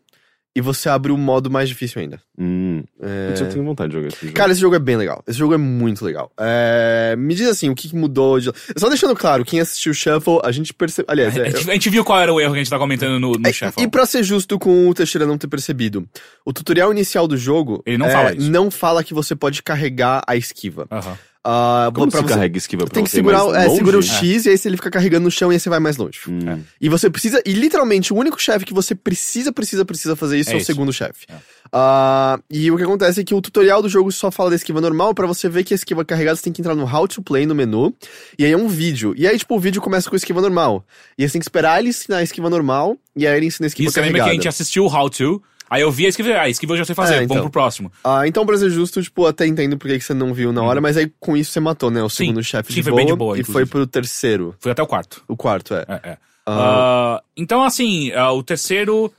e 0.55 0.61
você 0.61 0.87
abre 0.87 1.11
o 1.11 1.17
modo 1.17 1.51
mais 1.51 1.67
difícil 1.67 2.01
ainda. 2.01 2.19
Hum, 2.39 2.83
É, 3.01 3.33
eu 3.39 3.49
tenho 3.49 3.65
vontade 3.65 3.89
de 3.89 3.95
jogar 3.97 4.07
esse 4.07 4.21
jogo. 4.21 4.33
Cara, 4.33 4.51
esse 4.51 4.61
jogo 4.61 4.75
é 4.75 4.79
bem 4.79 4.95
legal. 4.95 5.21
Esse 5.27 5.37
jogo 5.37 5.53
é 5.53 5.57
muito 5.57 6.03
legal. 6.05 6.31
É, 6.39 7.15
Me 7.17 7.35
diz 7.35 7.47
assim, 7.47 7.69
o 7.69 7.75
que 7.75 7.93
mudou 7.95 8.39
de. 8.39 8.51
Só 8.77 8.87
deixando 8.87 9.15
claro, 9.15 9.43
quem 9.43 9.59
assistiu 9.59 9.93
Shuffle, 9.93 10.39
a 10.43 10.51
gente 10.51 10.73
percebe. 10.73 11.07
Aliás, 11.11 11.35
A 11.37 11.41
é, 11.41 11.51
gente, 11.51 11.69
a 11.69 11.73
gente 11.73 11.89
viu 11.89 12.05
qual 12.05 12.19
era 12.21 12.33
o 12.33 12.39
erro 12.39 12.53
que 12.53 12.59
a 12.59 12.63
gente 12.63 12.69
tá 12.69 12.77
comentando 12.79 13.19
no, 13.19 13.33
no 13.33 13.47
É, 13.47 13.51
Shuffle. 13.51 13.83
E 13.83 13.87
pra 13.87 14.05
ser 14.05 14.23
justo 14.23 14.57
com 14.57 14.87
o 14.87 14.93
Teixeira 14.93 15.25
não 15.27 15.37
ter 15.37 15.47
percebido, 15.47 16.07
o 16.45 16.53
tutorial 16.53 16.91
inicial 16.91 17.27
do 17.27 17.35
jogo 17.37 17.83
Ele 17.85 17.97
não 17.97 18.07
é, 18.07 18.11
fala 18.11 18.33
isso. 18.33 18.49
não 18.49 18.71
fala 18.71 19.03
que 19.03 19.13
você 19.13 19.35
pode 19.35 19.61
carregar 19.61 20.23
a 20.25 20.35
esquiva. 20.35 20.87
Aham. 20.91 21.17
Ah, 21.47 21.91
Como 21.93 22.09
você- 22.09 22.23
carrega 22.23 22.57
esquiva 22.57 22.85
pra 22.85 22.93
Tem 22.95 23.03
que 23.03 23.09
segurar, 23.11 23.45
é, 23.55 23.69
segura 23.69 23.99
o 23.99 24.01
X 24.01 24.45
e 24.47 24.49
aí 24.49 24.59
ele 24.65 24.77
fica 24.77 24.89
carregando 24.89 25.25
no 25.25 25.31
chão 25.31 25.51
e 25.51 25.55
aí 25.55 25.59
você 25.59 25.69
vai 25.69 25.79
mais 25.79 25.95
longe. 25.95 26.19
Hum. 26.27 26.59
E 26.81 26.89
você 26.89 27.07
precisa, 27.07 27.39
e 27.45 27.53
literalmente 27.53 28.11
o 28.11 28.15
único 28.17 28.41
chefe 28.41 28.65
que 28.65 28.73
você 28.73 28.95
precisa, 28.95 29.53
precisa, 29.53 29.85
precisa 29.85 30.15
fazer 30.15 30.39
isso 30.39 30.49
é, 30.49 30.53
É 30.53 30.55
o 30.55 30.57
isso. 30.57 30.65
segundo 30.65 30.91
chefe. 30.91 31.27
Ah, 31.71 32.39
e 32.49 32.71
o 32.71 32.77
que 32.77 32.83
acontece 32.83 33.21
é 33.21 33.23
que 33.23 33.35
o 33.35 33.41
tutorial 33.41 33.81
do 33.81 33.89
jogo 33.89 34.11
só 34.11 34.31
fala 34.31 34.49
da 34.49 34.55
esquiva 34.55 34.81
normal, 34.81 35.13
pra 35.13 35.27
você 35.27 35.47
ver 35.47 35.63
que 35.63 35.73
a 35.73 35.75
esquiva 35.75 36.03
carregada 36.03 36.35
você 36.35 36.43
tem 36.43 36.53
que 36.53 36.61
entrar 36.61 36.73
no 36.73 36.83
How 36.85 37.07
to 37.07 37.21
Play 37.21 37.45
no 37.45 37.53
menu, 37.53 37.93
e 38.39 38.45
aí 38.45 38.51
é 38.51 38.57
um 38.57 38.67
vídeo. 38.67 39.13
E 39.17 39.27
aí, 39.27 39.37
tipo, 39.37 39.55
o 39.55 39.59
vídeo 39.59 39.81
começa 39.81 40.09
com 40.09 40.15
a 40.15 40.17
esquiva 40.17 40.41
normal. 40.41 40.83
E 41.17 41.23
aí 41.23 41.29
você 41.29 41.33
tem 41.33 41.39
que 41.41 41.45
esperar 41.45 41.79
ele 41.79 41.89
ensinar 41.89 42.17
a 42.17 42.23
esquiva 42.23 42.49
normal, 42.49 42.97
e 43.15 43.27
aí 43.27 43.37
ele 43.37 43.45
ensina 43.47 43.65
a 43.65 43.69
esquiva 43.69 43.89
Isso 43.89 43.99
lembra 43.99 44.13
que 44.13 44.17
carregada. 44.19 44.31
a 44.31 44.33
gente 44.35 44.47
assistiu 44.47 44.85
o 44.85 44.87
How 44.91 45.09
To, 45.11 45.43
aí 45.69 45.81
eu 45.81 45.91
vi 45.91 46.05
a 46.05 46.09
esquiva, 46.09 46.29
ah, 46.33 46.41
a 46.43 46.49
esquiva 46.49 46.73
eu 46.73 46.77
já 46.77 46.85
sei 46.85 46.95
fazer, 46.95 47.13
É, 47.15 47.17
então. 47.17 47.35
vamos 47.35 47.43
pro 47.43 47.51
próximo. 47.61 47.91
Ah, 48.03 48.27
então, 48.27 48.45
pra 48.45 48.57
ser 48.57 48.69
justo, 48.69 49.01
tipo, 49.01 49.25
até 49.25 49.45
entendo 49.47 49.77
por 49.77 49.87
que 49.89 49.99
você 49.99 50.13
não 50.13 50.33
viu 50.33 50.51
na 50.53 50.61
hora, 50.63 50.79
mas 50.81 50.97
aí 50.97 51.11
com 51.19 51.35
isso 51.35 51.51
você 51.51 51.59
matou, 51.59 51.89
né? 51.91 52.01
O 52.03 52.09
Sim. 52.09 52.25
segundo 52.27 52.43
chefe 52.43 52.73
de 52.73 52.83
boa, 52.83 52.95
bem 52.95 53.05
de 53.05 53.15
boa, 53.15 53.37
e 53.37 53.41
inclusive. 53.41 53.51
foi 53.53 53.65
pro 53.65 53.87
terceiro. 53.87 54.55
Foi 54.59 54.71
até 54.71 54.81
o 54.83 54.87
quarto. 54.87 55.23
O 55.27 55.35
quarto, 55.35 55.73
é. 55.73 55.85
É, 55.87 56.09
é. 56.11 56.17
Ah, 56.47 57.21
então, 57.35 57.63
assim, 57.63 58.11
ah, 58.11 58.31
o 58.31 58.43
terceiro. 58.43 59.11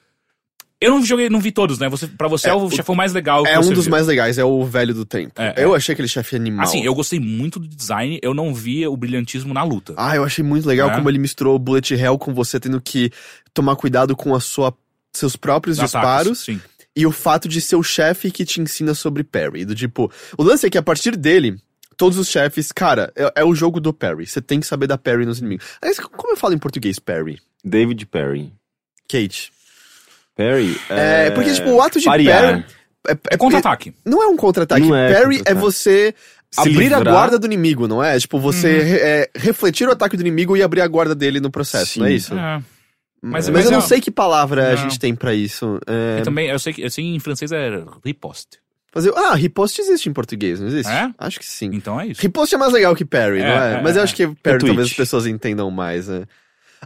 Eu 0.79 0.91
não 0.91 1.03
joguei, 1.03 1.31
não 1.31 1.41
vi 1.41 1.51
todos, 1.51 1.79
né? 1.79 1.89
Você, 1.89 2.07
pra 2.07 2.29
você 2.29 2.49
é, 2.49 2.51
É, 2.51 2.55
o 2.55 2.65
o- 2.67 2.71
chefão 2.71 2.95
mais 2.95 3.11
legal 3.15 3.43
que 3.45 3.49
É 3.49 3.59
um 3.59 3.73
dos 3.73 3.85
viu. 3.87 3.91
mais 3.91 4.07
legais, 4.07 4.37
é 4.37 4.45
o 4.45 4.63
velho 4.63 4.93
do 4.93 5.07
tempo. 5.07 5.33
É, 5.41 5.55
eu 5.57 5.73
é. 5.73 5.79
achei 5.79 5.95
aquele 5.95 6.07
chefe 6.07 6.37
animal. 6.37 6.65
Assim, 6.67 6.85
eu 6.85 6.95
gostei 6.95 7.19
muito 7.19 7.59
do 7.59 7.67
design, 7.67 8.21
eu 8.23 8.35
não 8.35 8.53
via 8.55 8.91
o 8.91 8.97
brilhantismo 8.97 9.55
na 9.55 9.63
luta. 9.65 9.95
Ah, 9.97 10.15
eu 10.15 10.23
achei 10.23 10.45
muito 10.45 10.69
legal 10.69 10.91
É. 10.91 10.95
como 10.95 11.09
ele 11.09 11.19
misturou 11.19 11.57
o 11.57 11.59
bullet 11.59 11.95
hell 11.95 12.19
com 12.19 12.35
você 12.35 12.61
tendo 12.61 12.79
que 12.79 13.11
tomar 13.55 13.75
cuidado 13.75 14.15
com 14.15 14.35
a 14.35 14.39
sua 14.41 14.71
seus 15.17 15.37
próprios 15.37 15.79
Ataques, 15.79 15.93
disparos 15.93 16.39
Sim. 16.45 16.61
e 16.95 17.07
o 17.07 17.13
fato 17.13 17.49
de 17.49 17.61
ser 17.61 17.77
o 17.77 17.83
chefe 17.83 18.31
que 18.31 18.45
te 18.45 18.61
ensina 18.61 18.95
sobre 18.95 19.23
parry. 19.25 19.65
Do 19.65 19.75
tipo, 19.75 20.11
o 20.39 20.43
lance 20.43 20.67
é 20.67 20.71
que 20.71 20.79
a 20.79 20.83
partir 20.83 21.17
dele, 21.17 21.57
todos 21.97 22.19
os 22.19 22.29
chefes, 22.29 22.71
cara, 22.73 23.13
é, 23.17 23.33
é 23.37 23.45
o 23.45 23.55
jogo 23.55 23.81
do 23.81 23.93
parry. 23.93 24.27
Você 24.27 24.41
tem 24.41 24.61
que 24.61 24.67
saber 24.67 24.87
dar 24.87 24.99
parry 24.99 25.25
nos 25.27 25.39
inimigos. 25.39 25.67
Aliás, 25.83 25.99
como 25.99 26.33
eu 26.33 26.37
falo 26.37 26.55
em 26.55 26.59
português 26.59 26.99
parry? 26.99 27.39
David 27.65 28.07
Perry. 28.07 28.53
Kate. 29.09 29.53
Perry. 30.35 30.79
É, 30.91 31.31
porque, 31.31 31.53
tipo, 31.55 31.71
o 31.71 31.81
ato 31.83 31.99
de 31.99 32.05
parear. 32.05 32.43
parry. 32.43 32.65
É, 33.09 33.35
É 33.35 33.37
contra-ataque. 33.37 33.95
Não 34.05 34.23
é 34.23 34.27
um 34.27 34.37
contra-ataque. 34.37 34.85
É 34.85 34.89
parry 34.89 35.37
é 35.37 35.39
contra-ataque. 35.39 35.55
você 35.55 36.15
Se 36.51 36.61
abrir 36.61 36.93
a 36.93 36.99
livrar. 36.99 37.15
guarda 37.15 37.39
do 37.39 37.47
inimigo, 37.47 37.87
não 37.89 38.03
é? 38.03 38.19
Tipo, 38.19 38.39
você 38.41 38.79
Uhum. 38.79 38.85
re- 38.85 38.99
é, 39.01 39.31
refletir 39.37 39.89
o 39.89 39.93
ataque 39.93 40.17
do 40.17 40.21
inimigo 40.23 40.57
e 40.57 40.63
abrir 40.63 40.81
a 40.81 40.87
guarda 40.89 41.15
dele 41.15 41.39
no 41.41 41.51
processo, 41.51 41.93
Sim. 41.95 42.01
não 42.01 42.07
é 42.07 42.13
isso? 42.13 42.35
É. 42.35 42.63
Mas, 43.29 43.49
mas 43.49 43.65
eu 43.65 43.71
não 43.71 43.79
é- 43.79 43.83
sei 43.83 44.01
que 44.01 44.11
palavra 44.11 44.69
a 44.69 44.71
Não. 44.71 44.77
gente 44.83 44.99
tem 44.99 45.15
pra 45.15 45.35
isso. 45.35 45.79
É, 45.87 46.19
E 46.21 46.23
também, 46.23 46.49
eu 46.49 46.59
sei 46.59 46.73
que 46.73 46.87
em 47.01 47.19
francês 47.19 47.51
é 47.53 47.83
riposte. 48.05 48.59
fazer... 48.93 49.13
Ah, 49.17 49.35
riposte 49.35 49.81
existe 49.81 50.09
em 50.09 50.13
português, 50.13 50.61
não 50.61 50.69
existe? 50.69 50.91
É? 50.91 51.11
Acho 51.19 51.39
que 51.39 51.45
sim. 51.47 51.71
Então 51.73 52.01
é 52.01 52.07
isso. 52.07 52.23
Riposte 52.23 52.55
é 52.55 52.59
mais 52.59 52.73
legal 52.73 52.95
que 52.95 53.05
parry, 53.05 53.39
não 53.41 53.47
É, 53.47 53.75
é? 53.75 53.79
é, 53.79 53.83
Mas 53.83 53.97
eu 53.97 54.01
é. 54.01 54.05
acho 54.05 54.15
que 54.15 54.27
parry 54.27 54.37
Retweet. 54.55 54.67
talvez 54.67 54.89
as 54.89 54.95
pessoas 54.95 55.27
entendam 55.27 55.71
mais, 55.71 56.09
né? 56.09 56.25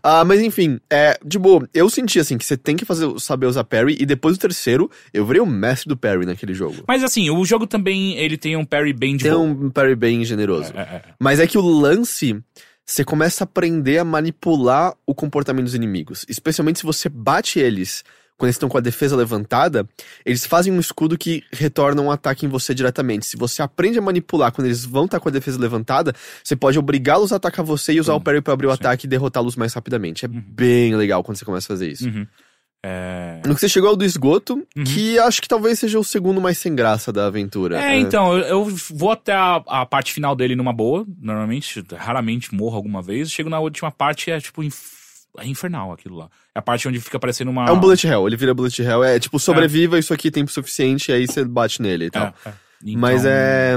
Ah, 0.02 0.24
mas 0.24 0.40
enfim, 0.40 0.78
é, 0.88 1.18
de 1.24 1.36
boa, 1.38 1.68
eu 1.74 1.90
senti 1.90 2.18
assim 2.20 2.38
que 2.38 2.44
você 2.46 2.56
tem 2.56 2.76
que 2.76 2.84
fazer, 2.84 3.06
saber 3.18 3.46
usar 3.46 3.64
parry 3.64 3.96
e 4.00 4.06
depois 4.06 4.38
do 4.38 4.40
terceiro, 4.40 4.88
eu 5.12 5.26
virei 5.26 5.42
o 5.42 5.46
mestre 5.46 5.88
do 5.88 5.96
parry 5.96 6.24
naquele 6.24 6.54
jogo. 6.54 6.76
Mas 6.86 7.02
assim, 7.04 7.28
o 7.28 7.44
jogo 7.44 7.66
também, 7.66 8.16
ele 8.16 8.36
tem 8.38 8.56
um 8.56 8.64
parry 8.64 8.92
bem 8.92 9.16
de 9.16 9.24
Tem 9.24 9.34
um 9.34 9.68
parry 9.68 9.96
bem 9.96 10.24
generoso. 10.24 10.72
É, 10.74 10.80
é, 10.80 10.82
é. 10.82 11.02
Mas 11.18 11.38
é 11.40 11.46
que 11.46 11.58
o 11.58 11.60
lance, 11.60 12.40
você 12.86 13.04
começa 13.04 13.44
a 13.44 13.46
aprender 13.46 13.98
a 13.98 14.04
manipular 14.04 14.94
o 15.06 15.14
comportamento 15.14 15.64
dos 15.64 15.74
inimigos. 15.74 16.24
Especialmente 16.28 16.80
se 16.80 16.84
você 16.84 17.08
bate 17.08 17.58
eles 17.58 18.04
quando 18.40 18.48
eles 18.48 18.56
estão 18.56 18.70
com 18.70 18.78
a 18.78 18.80
defesa 18.80 19.14
levantada, 19.14 19.86
eles 20.24 20.46
fazem 20.46 20.72
um 20.72 20.80
escudo 20.80 21.18
que 21.18 21.44
retorna 21.52 22.00
um 22.00 22.10
ataque 22.10 22.46
em 22.46 22.48
você 22.48 22.74
diretamente. 22.74 23.26
Se 23.26 23.36
você 23.36 23.60
aprende 23.60 23.98
a 23.98 24.02
manipular 24.02 24.50
quando 24.50 24.66
eles 24.66 24.82
vão 24.82 25.04
estar 25.04 25.20
com 25.20 25.28
a 25.28 25.32
defesa 25.32 25.60
levantada, 25.60 26.14
você 26.42 26.56
pode 26.56 26.78
obrigá-los 26.78 27.34
a 27.34 27.36
atacar 27.36 27.62
você 27.62 27.92
e 27.92 28.00
usar 28.00 28.14
o 28.14 28.20
parry 28.20 28.40
pra 28.40 28.54
abrir 28.54 28.66
o 28.66 28.70
ataque 28.70 29.06
e 29.06 29.10
derrotá-los 29.10 29.56
mais 29.56 29.74
rapidamente. 29.74 30.24
É 30.24 30.28
bem 30.28 30.96
legal 30.96 31.22
quando 31.22 31.36
você 31.36 31.44
começa 31.44 31.66
a 31.66 31.76
fazer 31.76 31.90
isso. 31.90 32.08
Uhum. 32.08 32.26
É... 32.82 33.42
No 33.46 33.54
que 33.54 33.60
você 33.60 33.68
chegou 33.68 33.90
ao 33.90 33.96
do 33.96 34.04
esgoto, 34.04 34.54
Uhum. 34.76 34.84
que 34.84 35.18
acho 35.18 35.42
que 35.42 35.48
talvez 35.48 35.78
seja 35.78 35.98
o 35.98 36.04
segundo 36.04 36.40
mais 36.40 36.56
sem 36.58 36.74
graça 36.74 37.12
da 37.12 37.26
aventura. 37.26 37.78
É, 37.80 37.98
então, 37.98 38.36
eu, 38.38 38.44
eu 38.44 38.74
vou 38.90 39.10
até 39.12 39.32
a, 39.34 39.56
a 39.66 39.84
parte 39.86 40.12
final 40.12 40.34
dele 40.34 40.56
numa 40.56 40.72
boa, 40.72 41.04
normalmente, 41.20 41.84
raramente 41.96 42.54
morro 42.54 42.76
alguma 42.76 43.02
vez. 43.02 43.30
Chego 43.30 43.50
na 43.50 43.60
última 43.60 43.90
parte 43.90 44.30
e 44.30 44.32
é 44.32 44.40
tipo 44.40 44.62
inf- 44.62 44.98
é 45.38 45.46
infernal 45.46 45.92
aquilo 45.92 46.16
lá. 46.16 46.28
É 46.54 46.58
a 46.58 46.62
parte 46.62 46.88
onde 46.88 46.98
fica 47.00 47.18
parecendo 47.18 47.50
uma. 47.50 47.66
É 47.68 47.72
um 47.72 47.78
bullet 47.78 48.06
hell, 48.06 48.26
ele 48.26 48.36
vira 48.36 48.54
bullet 48.54 48.80
hell. 48.82 49.04
É 49.04 49.18
tipo, 49.20 49.38
sobreviva, 49.38 49.98
isso 49.98 50.12
aqui 50.14 50.30
tem 50.30 50.42
tempo 50.42 50.50
suficiente, 50.52 51.10
e 51.10 51.14
aí 51.14 51.26
você 51.26 51.44
bate 51.44 51.82
nele 51.82 52.06
e 52.06 52.10
tal. 52.10 52.34
É, 52.44 52.48
é. 52.48 52.52
Então, 52.82 53.00
Mas 53.00 53.24
é. 53.26 53.76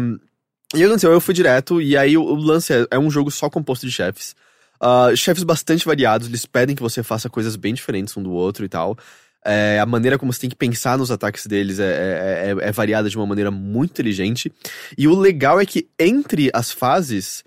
E 0.76 0.84
aconteceu? 0.84 1.12
Eu 1.12 1.22
fui 1.22 1.34
direto, 1.34 1.80
e 1.82 1.95
aí 1.97 2.18
o, 2.18 2.24
o 2.24 2.36
lance 2.36 2.74
é, 2.74 2.88
é 2.89 2.97
um 2.97 3.12
jogo 3.12 3.30
só 3.30 3.49
composto 3.49 3.86
de 3.86 3.91
chefes. 3.91 4.34
Ah, 4.86 5.16
chefes 5.16 5.44
bastante 5.44 5.86
variados, 5.86 6.28
eles 6.28 6.46
pedem 6.46 6.76
que 6.76 6.82
você 6.82 7.02
faça 7.02 7.30
coisas 7.30 7.56
bem 7.56 7.74
diferentes 7.74 8.16
um 8.18 8.22
do 8.24 8.32
outro 8.32 8.66
e 8.66 8.70
tal. 8.70 8.98
É, 9.46 9.80
a 9.80 9.86
maneira 9.86 10.18
como 10.18 10.32
você 10.32 10.42
tem 10.42 10.50
que 10.50 10.56
pensar 10.56 10.98
nos 10.98 11.12
ataques 11.12 11.46
deles 11.48 11.80
é, 11.80 11.84
é, 11.86 12.56
é- 12.64 12.68
é 12.70 12.72
variada 12.72 13.10
de 13.10 13.16
uma 13.18 13.26
maneira 13.26 13.52
muito 13.52 13.92
inteligente. 13.92 14.52
E 14.98 15.08
o 15.08 15.16
legal 15.18 15.60
é 15.60 15.66
que 15.66 15.88
entre 16.00 16.50
as 16.54 16.72
fases 16.72 17.44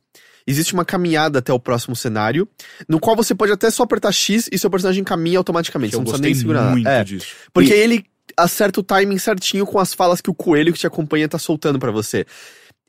existe 0.47 0.73
uma 0.75 0.85
caminhada 0.85 1.39
até 1.41 1.53
o 1.53 1.59
próximo 1.59 1.97
cenário, 1.97 2.49
no 2.89 3.01
qual 3.01 3.17
você 3.17 3.35
pode 3.35 3.51
até 3.53 3.71
só 3.71 3.83
apertar 3.83 4.13
X 4.13 4.49
e 4.53 4.59
seu 4.59 4.71
personagem 4.71 5.03
caminha 5.05 5.39
automaticamente. 5.39 5.91
que 5.93 5.97
você 5.97 6.01
eu 6.01 6.05
não 6.05 6.11
precisa 6.13 6.23
nem 6.27 6.35
segurar. 6.35 6.71
muito 6.71 6.89
É. 6.89 7.03
disso. 7.05 7.27
Porque 7.53 7.73
ele 7.73 8.05
acerta 8.37 8.81
o 8.81 8.83
timing 8.83 9.19
certinho 9.19 9.65
com 9.67 9.79
as 9.79 9.93
falas 9.95 10.21
que 10.21 10.31
o 10.31 10.35
coelho 10.35 10.73
que 10.73 10.79
te 10.79 10.87
acompanha 10.87 11.29
tá 11.29 11.39
soltando 11.39 11.79
pra 11.79 11.91
você. 11.91 12.27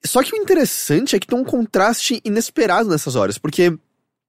Só 0.06 0.22
que 0.22 0.34
o 0.34 0.38
interessante 0.38 1.16
é 1.16 1.20
que 1.20 1.26
tem 1.28 1.38
um 1.40 1.44
contraste 1.44 2.22
inesperado 2.24 2.90
nessas 2.90 3.16
horas, 3.16 3.38
porque 3.38 3.74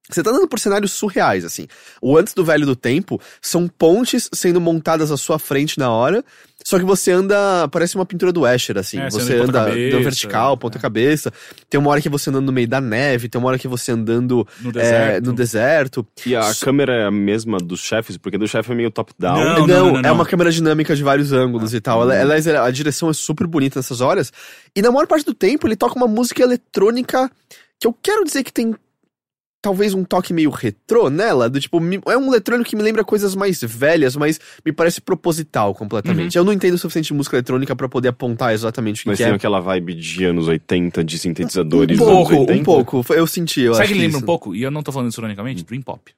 você 0.09 0.23
tá 0.23 0.31
andando 0.31 0.47
por 0.47 0.59
cenários 0.59 0.91
surreais, 0.91 1.45
assim. 1.45 1.67
O 2.01 2.17
antes 2.17 2.33
do 2.33 2.43
velho 2.43 2.65
do 2.65 2.75
tempo 2.75 3.21
são 3.41 3.67
pontes 3.67 4.29
sendo 4.33 4.59
montadas 4.59 5.11
à 5.11 5.17
sua 5.17 5.37
frente 5.37 5.77
na 5.77 5.91
hora, 5.91 6.23
só 6.65 6.77
que 6.77 6.83
você 6.85 7.11
anda, 7.11 7.67
parece 7.71 7.95
uma 7.95 8.05
pintura 8.05 8.31
do 8.33 8.45
Escher, 8.45 8.77
assim. 8.77 8.99
É, 8.99 9.09
você 9.09 9.19
você 9.25 9.33
anda 9.35 9.43
anda 9.43 9.59
ponta-cabeça, 9.61 9.97
no 9.97 10.03
vertical, 10.03 10.53
é. 10.53 10.57
ponta 10.57 10.79
cabeça. 10.79 11.33
Tem 11.69 11.79
uma 11.79 11.89
hora 11.89 12.01
que 12.01 12.09
você 12.09 12.29
andando 12.29 12.47
no 12.47 12.51
meio 12.51 12.67
da 12.67 12.81
neve, 12.81 13.29
tem 13.29 13.39
uma 13.39 13.47
hora 13.47 13.57
que 13.57 13.67
você 13.67 13.91
andando 13.93 14.45
No 14.59 14.69
é, 14.71 14.73
deserto. 14.73 15.25
no 15.25 15.33
deserto. 15.33 16.07
E 16.25 16.35
a 16.35 16.53
câmera 16.59 16.93
é 16.93 17.05
a 17.05 17.11
mesma 17.11 17.57
dos 17.59 17.79
chefes, 17.79 18.17
porque 18.17 18.37
do 18.37 18.47
chefe 18.47 18.71
é 18.71 18.75
meio 18.75 18.91
top-down. 18.91 19.37
Não, 19.37 19.59
Não, 19.59 19.67
não, 19.67 20.01
não, 20.01 20.09
é 20.09 20.11
uma 20.11 20.25
câmera 20.25 20.51
dinâmica 20.51 20.95
de 20.95 21.01
vários 21.03 21.31
ângulos 21.31 21.73
e 21.73 21.79
tal. 21.79 22.01
Ela- 22.11 22.35
ela- 22.35 22.65
a 22.65 22.71
direção 22.71 23.09
é 23.09 23.13
super 23.13 23.47
bonita 23.47 23.79
nessas 23.79 24.01
horas. 24.01 24.31
E 24.75 24.81
na 24.81 24.91
maior 24.91 25.07
parte 25.07 25.25
do 25.25 25.33
tempo 25.33 25.65
ele 25.67 25.75
toca 25.77 25.95
uma 25.95 26.07
música 26.07 26.43
eletrônica 26.43 27.31
que 27.79 27.87
eu 27.87 27.93
quero 28.03 28.23
dizer 28.25 28.43
que 28.43 28.51
tem 28.51 28.75
talvez 29.61 29.93
um 29.93 30.03
toque 30.03 30.33
meio 30.33 30.49
retrô 30.49 31.09
nela, 31.09 31.49
do 31.49 31.59
tipo, 31.59 31.79
é 32.09 32.17
um 32.17 32.27
eletrônico 32.27 32.69
que 32.69 32.75
me 32.75 32.81
lembra 32.81 33.03
coisas 33.03 33.35
mais 33.35 33.61
velhas, 33.61 34.15
mas 34.15 34.39
me 34.65 34.71
parece 34.71 35.01
proposital 35.01 35.75
completamente. 35.75 36.37
Uhum. 36.37 36.41
Eu 36.41 36.45
não 36.45 36.53
entendo 36.53 36.75
o 36.75 36.77
suficiente 36.77 37.07
de 37.07 37.13
música 37.13 37.35
eletrônica 37.35 37.75
pra 37.75 37.89
poder 37.89 38.07
apontar 38.09 38.53
exatamente 38.53 39.01
o 39.01 39.03
que, 39.03 39.09
Mas 39.09 39.17
que 39.17 39.23
tem 39.23 39.33
é. 39.33 39.35
aquela 39.35 39.59
vibe 39.59 39.93
de 39.95 40.23
anos 40.25 40.47
80, 40.47 41.03
de 41.03 41.15
Um 41.15 41.19
sintetizadores 41.19 41.97
dos 41.97 42.07
pouco, 42.07 42.29
anos 42.33 42.39
80. 42.47 42.61
um 42.61 42.63
pouco. 42.63 43.13
Eu 43.13 43.27
senti, 43.27 43.61
eu 43.61 43.73
Sabe 43.73 43.83
acho 43.85 43.93
que 43.93 43.99
lembra 43.99 44.15
isso. 44.17 44.23
um 44.23 44.25
pouco? 44.25 44.55
E 44.55 44.61
eu 44.63 44.71
não 44.71 44.81
tô 44.81 44.91
falando 44.91 45.09
isso 45.11 45.19
ironicamente, 45.19 45.63
Dream 45.65 45.81
Pop. 45.81 46.13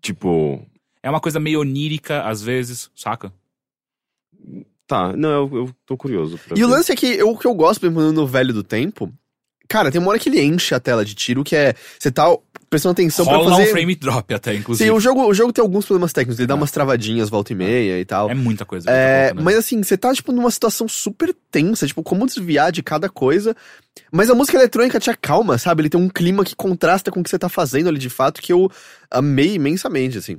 Tipo, 0.00 0.64
É 1.02 1.10
uma 1.10 1.20
coisa 1.20 1.40
meio 1.40 1.60
onírica, 1.60 2.22
às 2.22 2.42
vezes, 2.42 2.90
saca? 2.94 3.32
tá, 4.86 5.12
não, 5.14 5.30
eu, 5.30 5.50
eu 5.66 5.70
tô 5.84 5.96
curioso. 5.98 6.40
E 6.56 6.64
o 6.64 6.66
ver. 6.68 6.72
lance 6.74 6.90
é 6.90 6.96
que 6.96 7.06
eu- 7.06 7.28
o 7.30 7.38
que 7.38 7.46
eu 7.46 7.54
gosto, 7.54 7.80
por 7.80 7.86
exemplo, 7.88 8.10
no 8.12 8.26
Velho 8.26 8.54
do 8.54 8.62
Tempo, 8.62 9.12
cara, 9.68 9.90
tem 9.90 10.00
uma 10.00 10.10
hora 10.10 10.18
que 10.18 10.28
ele 10.28 10.40
enche 10.40 10.74
a 10.74 10.80
tela 10.80 11.04
de 11.04 11.14
tiro, 11.14 11.44
que 11.44 11.54
é. 11.54 11.74
Você 11.98 12.10
tá 12.10 12.34
prestando 12.68 12.92
atenção 12.92 13.24
Rola 13.24 13.46
pra 13.46 13.50
fazer. 13.56 13.68
um 13.68 13.72
frame 13.72 13.94
drop 13.94 14.34
até, 14.34 14.54
inclusive. 14.54 14.88
Sim, 14.88 14.94
o 14.94 15.00
jogo, 15.00 15.26
o 15.26 15.34
jogo 15.34 15.52
tem 15.52 15.62
alguns 15.62 15.86
problemas 15.86 16.12
técnicos, 16.12 16.38
ele 16.38 16.46
dá 16.46 16.54
umas 16.54 16.70
travadinhas 16.70 17.28
volta 17.28 17.52
e 17.52 17.56
meia 17.56 17.98
e 17.98 18.04
tal. 18.04 18.30
É 18.30 18.34
muita 18.34 18.64
coisa. 18.64 18.90
É, 18.90 19.32
mas 19.34 19.56
assim, 19.56 19.82
você 19.82 19.96
tá, 19.96 20.12
tipo, 20.12 20.32
numa 20.32 20.50
situação 20.50 20.88
super 20.88 21.34
tensa, 21.50 21.86
tipo, 21.86 22.02
como 22.02 22.26
desviar 22.26 22.72
de 22.72 22.82
cada 22.82 23.08
coisa. 23.08 23.56
Mas 24.12 24.30
a 24.30 24.34
música 24.34 24.56
eletrônica 24.56 25.00
te 25.00 25.10
acalma, 25.10 25.58
sabe? 25.58 25.82
Ele 25.82 25.90
tem 25.90 26.00
um 26.00 26.08
clima 26.08 26.44
que 26.44 26.54
contrasta 26.54 27.10
com 27.10 27.20
o 27.20 27.22
que 27.22 27.30
você 27.30 27.38
tá 27.38 27.48
fazendo 27.48 27.88
ali 27.88 27.98
de 27.98 28.10
fato, 28.10 28.40
que 28.40 28.52
eu 28.52 28.70
amei 29.10 29.54
imensamente, 29.54 30.18
assim. 30.18 30.38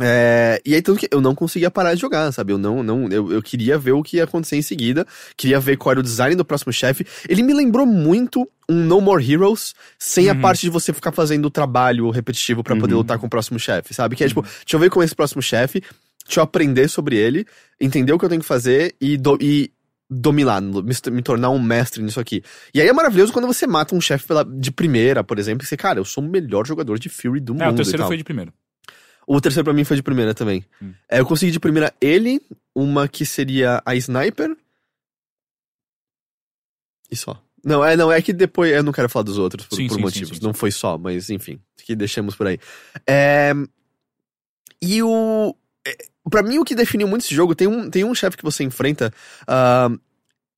É, 0.00 0.60
e 0.64 0.74
aí, 0.74 0.80
tanto 0.80 0.98
que 0.98 1.08
eu 1.12 1.20
não 1.20 1.34
conseguia 1.34 1.70
parar 1.70 1.94
de 1.94 2.00
jogar, 2.00 2.32
sabe? 2.32 2.52
Eu 2.52 2.58
não, 2.58 2.82
não, 2.82 3.08
eu, 3.08 3.30
eu 3.30 3.42
queria 3.42 3.76
ver 3.78 3.92
o 3.92 4.02
que 4.02 4.16
ia 4.16 4.24
acontecer 4.24 4.56
em 4.56 4.62
seguida, 4.62 5.06
queria 5.36 5.60
ver 5.60 5.76
qual 5.76 5.90
era 5.92 6.00
o 6.00 6.02
design 6.02 6.34
do 6.34 6.44
próximo 6.44 6.72
chefe. 6.72 7.06
Ele 7.28 7.42
me 7.42 7.52
lembrou 7.52 7.84
muito 7.84 8.48
um 8.68 8.74
No 8.86 9.00
More 9.02 9.22
Heroes, 9.32 9.74
sem 9.98 10.30
a 10.30 10.32
Uhum. 10.32 10.40
parte 10.40 10.62
de 10.62 10.70
você 10.70 10.92
ficar 10.94 11.12
fazendo 11.12 11.44
o 11.46 11.50
trabalho 11.50 12.08
repetitivo 12.10 12.62
pra 12.64 12.74
poder 12.74 12.94
Uhum. 12.94 13.00
lutar 13.00 13.18
com 13.18 13.26
o 13.26 13.30
próximo 13.30 13.58
chefe, 13.58 13.92
sabe? 13.92 14.16
Que 14.16 14.24
é 14.24 14.28
tipo, 14.28 14.40
deixa 14.42 14.64
eu 14.72 14.78
ver 14.80 14.88
com 14.88 15.02
esse 15.02 15.14
próximo 15.14 15.42
chefe, 15.42 15.82
deixa 16.24 16.40
eu 16.40 16.44
aprender 16.44 16.88
sobre 16.88 17.16
ele, 17.16 17.44
entender 17.78 18.12
o 18.14 18.18
que 18.18 18.24
eu 18.24 18.28
tenho 18.30 18.40
que 18.40 18.46
fazer 18.48 18.94
e, 18.98 19.18
do- 19.18 19.36
e 19.42 19.70
dominar, 20.08 20.60
me, 20.62 20.82
me 21.10 21.22
tornar 21.22 21.50
um 21.50 21.60
mestre 21.60 22.02
nisso 22.02 22.18
aqui. 22.20 22.42
E 22.74 22.80
aí 22.80 22.88
é 22.88 22.92
maravilhoso 22.92 23.32
quando 23.32 23.46
você 23.46 23.66
mata 23.66 23.94
um 23.94 24.00
chefe 24.00 24.26
de 24.58 24.70
primeira, 24.70 25.22
por 25.22 25.38
exemplo, 25.38 25.64
e 25.64 25.66
você, 25.66 25.76
cara, 25.76 25.98
eu 26.00 26.04
sou 26.04 26.24
o 26.24 26.26
melhor 26.28 26.66
jogador 26.66 26.98
de 26.98 27.08
Fury 27.10 27.40
do 27.40 27.52
É, 27.52 27.56
mundo. 27.66 27.70
o 27.70 27.72
e 27.72 27.76
terceiro 27.76 28.06
foi 28.06 28.16
de 28.16 28.24
primeiro. 28.24 28.52
O 29.26 29.40
terceiro 29.40 29.64
pra 29.64 29.72
mim 29.72 29.84
foi 29.84 29.96
de 29.96 30.02
primeira 30.02 30.34
também. 30.34 30.64
Hum. 30.80 30.92
É, 31.08 31.20
eu 31.20 31.26
consegui 31.26 31.52
de 31.52 31.60
primeira 31.60 31.94
ele, 32.00 32.40
uma 32.74 33.06
que 33.08 33.24
seria 33.24 33.80
a 33.84 33.94
Sniper. 33.94 34.56
E 37.10 37.16
só. 37.16 37.40
Não, 37.64 37.84
é, 37.84 37.96
não, 37.96 38.10
é 38.10 38.20
que 38.20 38.32
depois 38.32 38.72
eu 38.72 38.82
não 38.82 38.92
quero 38.92 39.08
falar 39.08 39.22
dos 39.22 39.38
outros 39.38 39.66
por, 39.66 39.76
Sim, 39.76 39.86
por 39.86 39.94
sim, 39.94 40.00
motivos. 40.00 40.38
sim, 40.38 40.44
não 40.44 40.52
foi 40.52 40.72
só, 40.72 40.98
mas 40.98 41.30
enfim, 41.30 41.60
que 41.76 41.94
deixamos 41.94 42.34
por 42.34 42.46
aí. 42.48 42.58
É, 43.06 43.52
e 44.80 45.02
o. 45.02 45.54
é, 45.86 45.96
Pra 46.30 46.40
mim, 46.42 46.58
o 46.58 46.64
que 46.64 46.74
definiu 46.76 47.08
muito 47.08 47.24
esse 47.24 47.34
jogo, 47.34 47.52
tem 47.54 47.66
um, 47.66 47.90
tem 47.90 48.04
um 48.04 48.14
chefe 48.14 48.36
que 48.36 48.44
você 48.44 48.62
enfrenta. 48.62 49.12
ah, 49.46 49.88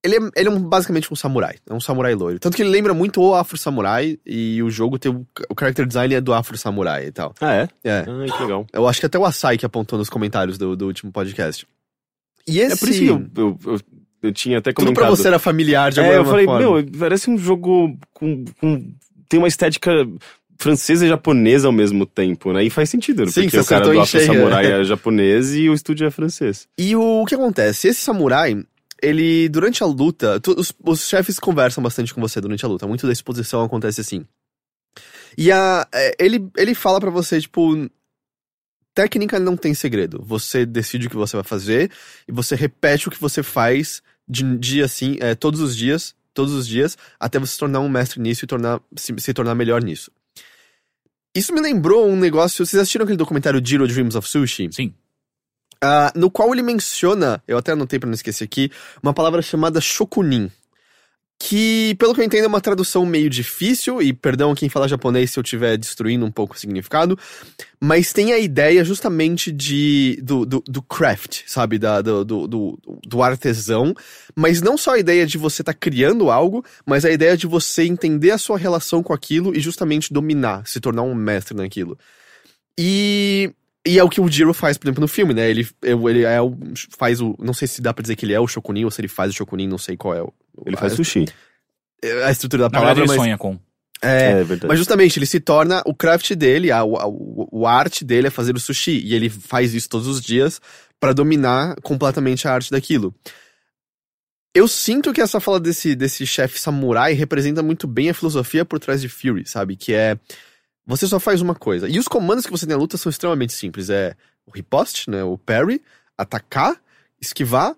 ele 0.05 0.17
é, 0.17 0.31
ele 0.37 0.49
é 0.49 0.51
um- 0.53 0.61
basicamente 0.61 1.13
um 1.13 1.17
samurai. 1.17 1.57
É 1.69 1.73
um 1.75 1.81
samurai 1.81 2.15
loiro. 2.15 2.39
Tanto 2.39 2.55
que 2.57 2.63
ele 2.63 2.71
lembra 2.71 2.93
muito 2.95 3.21
o 3.23 3.35
Afro 3.35 3.57
Samurai. 3.57 4.19
E 4.25 4.63
o 4.63 4.71
jogo 4.71 4.99
tem 4.99 5.11
o, 5.11 5.27
o 5.49 5.55
character 5.59 5.87
design 5.87 6.15
é 6.15 6.21
do 6.21 6.33
Afro 6.35 6.57
Samurai 6.59 7.07
e 7.07 7.11
tal. 7.11 7.35
Ah, 7.41 7.55
é? 7.55 7.69
É. 7.83 8.05
Ai, 8.07 8.29
que 8.29 8.43
legal. 8.43 8.67
Eu 8.73 8.87
acho 8.87 9.01
que 9.01 9.07
até 9.07 9.19
o 9.19 9.25
Asai 9.25 9.57
que 9.59 9.65
apontou 9.67 9.99
nos 9.99 10.09
comentários 10.11 10.59
do, 10.59 10.77
do 10.77 10.87
último 10.87 11.11
podcast. 11.11 11.67
E 12.47 12.61
esse. 12.61 12.75
É 12.75 12.77
por 12.77 12.89
isso 12.91 13.01
que 13.01 13.07
eu, 13.07 13.27
eu, 13.37 13.59
eu, 13.67 13.81
eu 14.25 14.33
tinha 14.33 14.59
até 14.59 14.71
Tudo 14.73 14.85
comentado. 14.85 15.05
pra 15.07 15.11
você 15.11 15.27
era 15.29 15.39
familiar 15.39 15.91
de 15.91 16.01
É, 16.01 16.03
alguma 16.05 16.21
eu 16.21 16.25
falei, 16.31 16.45
forma. 16.45 16.61
meu, 16.83 16.87
parece 16.99 17.31
um 17.31 17.39
jogo 17.39 17.97
com, 18.13 18.45
com. 18.61 18.93
Tem 19.29 19.39
uma 19.39 19.49
estética 19.49 19.91
francesa 20.61 21.05
e 21.05 21.09
japonesa 21.09 21.67
ao 21.67 21.73
mesmo 21.73 22.07
tempo, 22.07 22.53
né? 22.53 22.63
E 22.63 22.71
faz 22.71 22.89
sentido, 22.91 23.27
Sim, 23.31 23.43
porque 23.43 23.59
o 23.59 23.65
cara 23.65 23.85
do 23.89 24.01
Afro 24.01 24.21
Samurai 24.21 24.67
é. 24.67 24.81
é 24.81 24.85
japonês 24.85 25.55
e 25.55 25.69
o 25.69 25.75
estúdio 25.75 26.07
é 26.07 26.11
francês. 26.11 26.69
E 26.79 26.95
o, 26.95 27.23
o 27.23 27.27
que 27.27 27.35
acontece? 27.35 27.89
Esse 27.89 28.01
samurai, 28.01 28.63
ele, 29.05 29.49
durante 29.49 29.83
a 29.83 29.87
luta, 29.87 30.41
tu- 30.41 30.59
os, 30.59 30.73
os 30.85 31.09
chefes 31.09 31.39
conversam 31.39 31.83
bastante 31.83 32.15
com 32.15 32.21
você 32.21 32.41
durante 32.41 32.65
a 32.65 32.69
luta. 32.69 32.87
Muito 32.87 33.07
da 33.07 33.13
exposição 33.13 33.63
acontece 33.63 34.01
assim. 34.01 34.25
E 35.37 35.51
a, 35.51 35.87
é, 35.93 36.15
ele, 36.19 36.49
ele 36.57 36.75
fala 36.75 37.01
pra 37.01 37.11
você, 37.11 37.41
tipo. 37.41 37.89
Técnica 38.95 39.41
não 39.41 39.57
tem 39.57 39.75
segredo. 39.75 40.23
Você 40.25 40.65
decide 40.65 41.09
o 41.09 41.11
que 41.11 41.17
você 41.17 41.37
vai 41.37 41.43
fazer 41.45 41.91
e 42.29 42.33
você 42.33 42.55
repete 42.55 43.09
o 43.09 43.11
que 43.11 43.21
você 43.21 43.43
faz 43.43 44.01
de 44.29 44.57
dia 44.57 44.85
assim, 44.85 45.17
é, 45.21 45.35
todos 45.35 45.61
os 45.61 45.77
dias, 45.77 46.15
todos 46.33 46.53
os 46.55 46.65
dias, 46.67 46.97
até 47.19 47.39
você 47.41 47.55
se 47.55 47.59
tornar 47.59 47.81
um 47.81 47.89
mestre 47.89 48.21
nisso 48.21 48.45
e 48.45 48.47
tornar, 48.47 48.81
se, 48.97 49.13
se 49.19 49.35
tornar 49.35 49.57
melhor 49.57 49.83
nisso. 49.83 50.13
Isso 51.35 51.53
me 51.53 51.61
lembrou 51.61 52.09
um 52.09 52.15
negócio. 52.17 52.65
Vocês 52.65 52.81
assistiram 52.81 53.03
aquele 53.03 53.17
documentário 53.19 53.61
Jiro 53.65 53.89
Dreams 53.89 54.15
of 54.17 54.29
Sushi? 54.29 54.69
Sim. 54.73 54.95
Ah, 55.81 56.13
no 56.15 56.31
qual 56.31 56.53
ele 56.53 56.63
menciona, 56.63 57.43
eu 57.47 57.59
até 57.59 57.73
anotei 57.73 57.99
pra 57.99 58.07
não 58.07 58.15
esquecer 58.15 58.45
aqui, 58.45 58.71
uma 59.03 59.15
palavra 59.15 59.43
chamada 59.43 59.81
shokunin. 59.81 60.51
Que, 61.37 61.95
pelo 61.99 62.15
que 62.15 62.21
eu 62.21 62.25
entendo, 62.25 62.45
é 62.45 62.47
uma 62.47 62.61
tradução 62.61 63.05
meio 63.05 63.29
difícil, 63.29 64.01
e 64.01 64.13
perdão 64.13 64.53
a 64.53 64.57
quem 64.57 64.69
fala 64.69 64.89
japonês 64.89 65.31
se 65.31 65.39
eu 65.39 65.43
estiver 65.43 65.77
destruindo 65.77 66.25
um 66.25 66.31
pouco 66.31 66.55
o 66.55 66.59
significado, 66.59 67.19
mas 67.81 68.13
tem 68.13 68.33
a 68.33 68.39
ideia 68.39 68.85
justamente 68.85 69.51
de 69.51 70.19
do, 70.23 70.47
do, 70.47 70.63
do 70.67 70.81
craft, 70.81 71.43
sabe? 71.47 71.79
Da, 71.79 72.01
do, 72.01 72.25
do, 72.25 72.47
do, 72.47 72.79
do 73.05 73.23
artesão, 73.23 73.93
mas 74.35 74.63
não 74.63 74.79
só 74.79 74.95
a 74.95 74.99
ideia 74.99 75.27
de 75.27 75.37
você 75.37 75.61
estar 75.61 75.75
criando 75.75 76.31
algo, 76.31 76.65
mas 76.87 77.05
a 77.05 77.11
ideia 77.11 77.37
de 77.37 77.47
você 77.47 77.83
entender 77.83 78.31
a 78.31 78.39
sua 78.39 78.57
relação 78.57 79.03
com 79.03 79.13
aquilo 79.13 79.55
e 79.55 79.61
justamente 79.61 80.13
dominar, 80.13 80.67
se 80.67 80.81
tornar 80.81 81.03
um 81.03 81.15
mestre 81.15 81.55
naquilo. 81.55 81.99
E 82.79 83.53
e 83.87 83.99
é 83.99 84.05
o 84.05 84.09
que 84.09 84.21
o 84.21 84.29
Jiro 84.29 84.55
faz, 84.55 84.79
por 84.79 84.87
exemplo, 84.87 85.01
no 85.03 85.09
filme, 85.09 85.35
né? 85.35 85.49
Ele, 85.51 85.69
ele 85.83 86.23
é 86.23 86.41
o, 86.41 86.57
faz 86.97 87.21
o. 87.21 87.37
Não 87.39 87.53
sei 87.53 87.69
se 87.69 87.83
dá 87.83 87.93
pra 87.93 88.03
dizer 88.03 88.17
que 88.17 88.25
ele 88.25 88.33
é 88.33 88.41
o 88.41 88.47
Shokunin 88.47 88.85
ou 88.85 88.91
se 88.91 89.01
ele 89.01 89.09
faz 89.09 89.31
o 89.31 89.35
Shokunin, 89.35 89.67
não 89.69 89.79
sei 89.79 89.97
qual 89.97 90.15
é 90.15 90.23
o. 90.23 90.33
Ele 90.65 90.77
faz 90.77 90.93
a, 90.93 90.97
sushi. 90.97 91.27
a 92.25 92.31
estrutura 92.31 92.69
da 92.69 92.69
Na 92.71 92.79
verdade, 92.79 93.01
palavra, 93.01 93.03
ele 93.03 93.09
mas. 93.09 93.17
sonha 93.17 93.39
com. 93.39 93.59
É, 94.03 94.31
É, 94.33 94.35
verdade. 94.45 94.67
mas 94.67 94.79
justamente, 94.79 95.19
ele 95.19 95.27
se 95.27 95.41
torna. 95.41 95.83
O 95.87 95.95
craft 95.95 96.33
dele, 96.35 96.71
a, 96.71 96.79
a, 96.79 97.07
o, 97.07 97.49
o 97.53 97.67
arte 97.67 98.05
dele 98.05 98.27
é 98.29 98.31
fazer 98.31 98.55
o 98.57 98.61
sushi. 98.61 99.01
E 99.05 99.15
ele 99.15 99.29
faz 99.29 99.75
isso 99.75 99.89
todos 99.89 100.07
os 100.07 100.21
dias 100.23 100.61
pra 100.99 101.13
dominar 101.13 101.77
completamente 101.83 102.49
a 102.49 102.53
arte 102.53 102.71
daquilo. 102.71 103.15
Eu 104.55 104.69
sinto 104.69 105.13
que 105.13 105.21
essa 105.21 105.41
fala 105.41 105.59
desse, 105.59 105.95
desse 105.97 106.25
chefe 106.27 106.61
samurai 106.61 107.13
representa 107.13 107.63
muito 107.63 107.87
bem 107.89 108.09
a 108.09 108.15
filosofia 108.15 108.65
por 108.65 108.79
trás 108.79 109.01
de 109.01 109.09
Fury, 109.09 109.45
sabe? 109.47 109.77
Que 109.77 109.93
é. 109.93 110.17
Você 110.87 111.07
só 111.07 111.19
faz 111.19 111.41
uma 111.41 111.55
coisa. 111.55 111.89
E 111.89 111.99
os 111.99 112.09
comandos 112.09 112.45
que 112.45 112.53
você 112.53 112.67
tem 112.67 112.75
na 112.75 112.81
luta 112.81 112.97
são 112.97 113.11
extremamente 113.11 113.53
simples. 113.53 113.89
É 113.91 114.15
o 114.47 114.51
riposte, 114.51 115.11
né? 115.11 115.25
O 115.25 115.39
parry, 115.39 115.83
atacar, 116.17 116.81
esquivar 117.21 117.75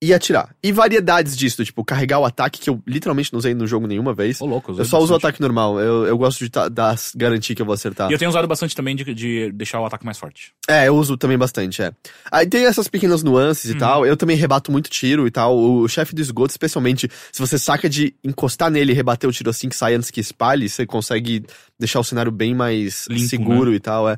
e 0.00 0.14
atirar. 0.14 0.54
E 0.62 0.70
variedades 0.70 1.36
disso, 1.36 1.64
tipo, 1.64 1.84
carregar 1.84 2.20
o 2.20 2.24
ataque, 2.24 2.60
que 2.60 2.70
eu 2.70 2.80
literalmente 2.86 3.32
não 3.32 3.38
usei 3.38 3.52
no 3.52 3.66
jogo 3.66 3.86
nenhuma 3.88 4.14
vez. 4.14 4.40
Ô, 4.40 4.46
louco. 4.46 4.72
Eu 4.78 4.84
só 4.84 4.98
uso 5.00 5.12
o 5.12 5.16
ataque 5.16 5.40
normal. 5.40 5.80
Eu, 5.80 6.06
eu 6.06 6.16
gosto 6.16 6.38
de 6.38 6.48
ta- 6.50 6.68
dar, 6.68 6.96
garantir 7.16 7.54
que 7.56 7.62
eu 7.62 7.66
vou 7.66 7.72
acertar. 7.72 8.08
E 8.08 8.12
eu 8.12 8.18
tenho 8.18 8.28
usado 8.28 8.46
bastante 8.46 8.76
também 8.76 8.94
de, 8.94 9.12
de 9.12 9.50
deixar 9.52 9.80
o 9.80 9.84
ataque 9.86 10.04
mais 10.04 10.16
forte. 10.16 10.52
É, 10.68 10.86
eu 10.86 10.94
uso 10.96 11.16
também 11.16 11.36
bastante, 11.36 11.82
é. 11.82 11.90
Aí 12.30 12.46
tem 12.46 12.64
essas 12.64 12.86
pequenas 12.86 13.22
nuances 13.24 13.70
e 13.70 13.72
Uhum. 13.72 13.78
tal. 13.78 14.06
Eu 14.06 14.16
também 14.16 14.36
rebato 14.36 14.70
muito 14.70 14.88
tiro 14.88 15.26
e 15.26 15.30
tal. 15.32 15.58
O 15.58 15.88
chefe 15.88 16.14
do 16.14 16.20
esgoto, 16.20 16.50
especialmente, 16.52 17.10
se 17.32 17.40
você 17.40 17.58
saca 17.58 17.88
de 17.88 18.14
encostar 18.22 18.70
nele 18.70 18.92
e 18.92 18.94
rebater 18.94 19.28
o 19.28 19.32
tiro 19.32 19.50
assim 19.50 19.68
que 19.68 19.74
sai 19.76 19.94
antes 19.94 20.10
que 20.12 20.20
espalhe, 20.20 20.68
você 20.68 20.86
consegue 20.86 21.44
deixar 21.78 21.98
o 21.98 22.04
cenário 22.04 22.30
bem 22.30 22.54
mais 22.54 23.06
Limpo, 23.08 23.28
seguro 23.28 23.74
e 23.74 23.80
tal, 23.80 24.08
é. 24.08 24.16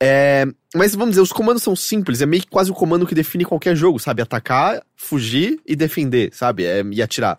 É, 0.00 0.46
Mas 0.74 0.94
vamos 0.94 1.10
dizer, 1.10 1.20
os 1.22 1.32
comandos 1.32 1.62
são 1.62 1.74
simples. 1.74 2.20
É 2.22 2.26
meio 2.26 2.42
que 2.42 2.48
quase 2.48 2.70
o 2.70 2.74
comando 2.74 3.06
que 3.06 3.14
define 3.14 3.44
qualquer 3.44 3.74
jogo, 3.74 3.98
sabe? 3.98 4.22
Atacar, 4.22 4.80
fugir 4.98 5.58
e 5.64 5.74
defender, 5.74 6.30
sabe? 6.34 6.66
É, 6.66 6.82
e 6.92 7.00
atirar. 7.00 7.38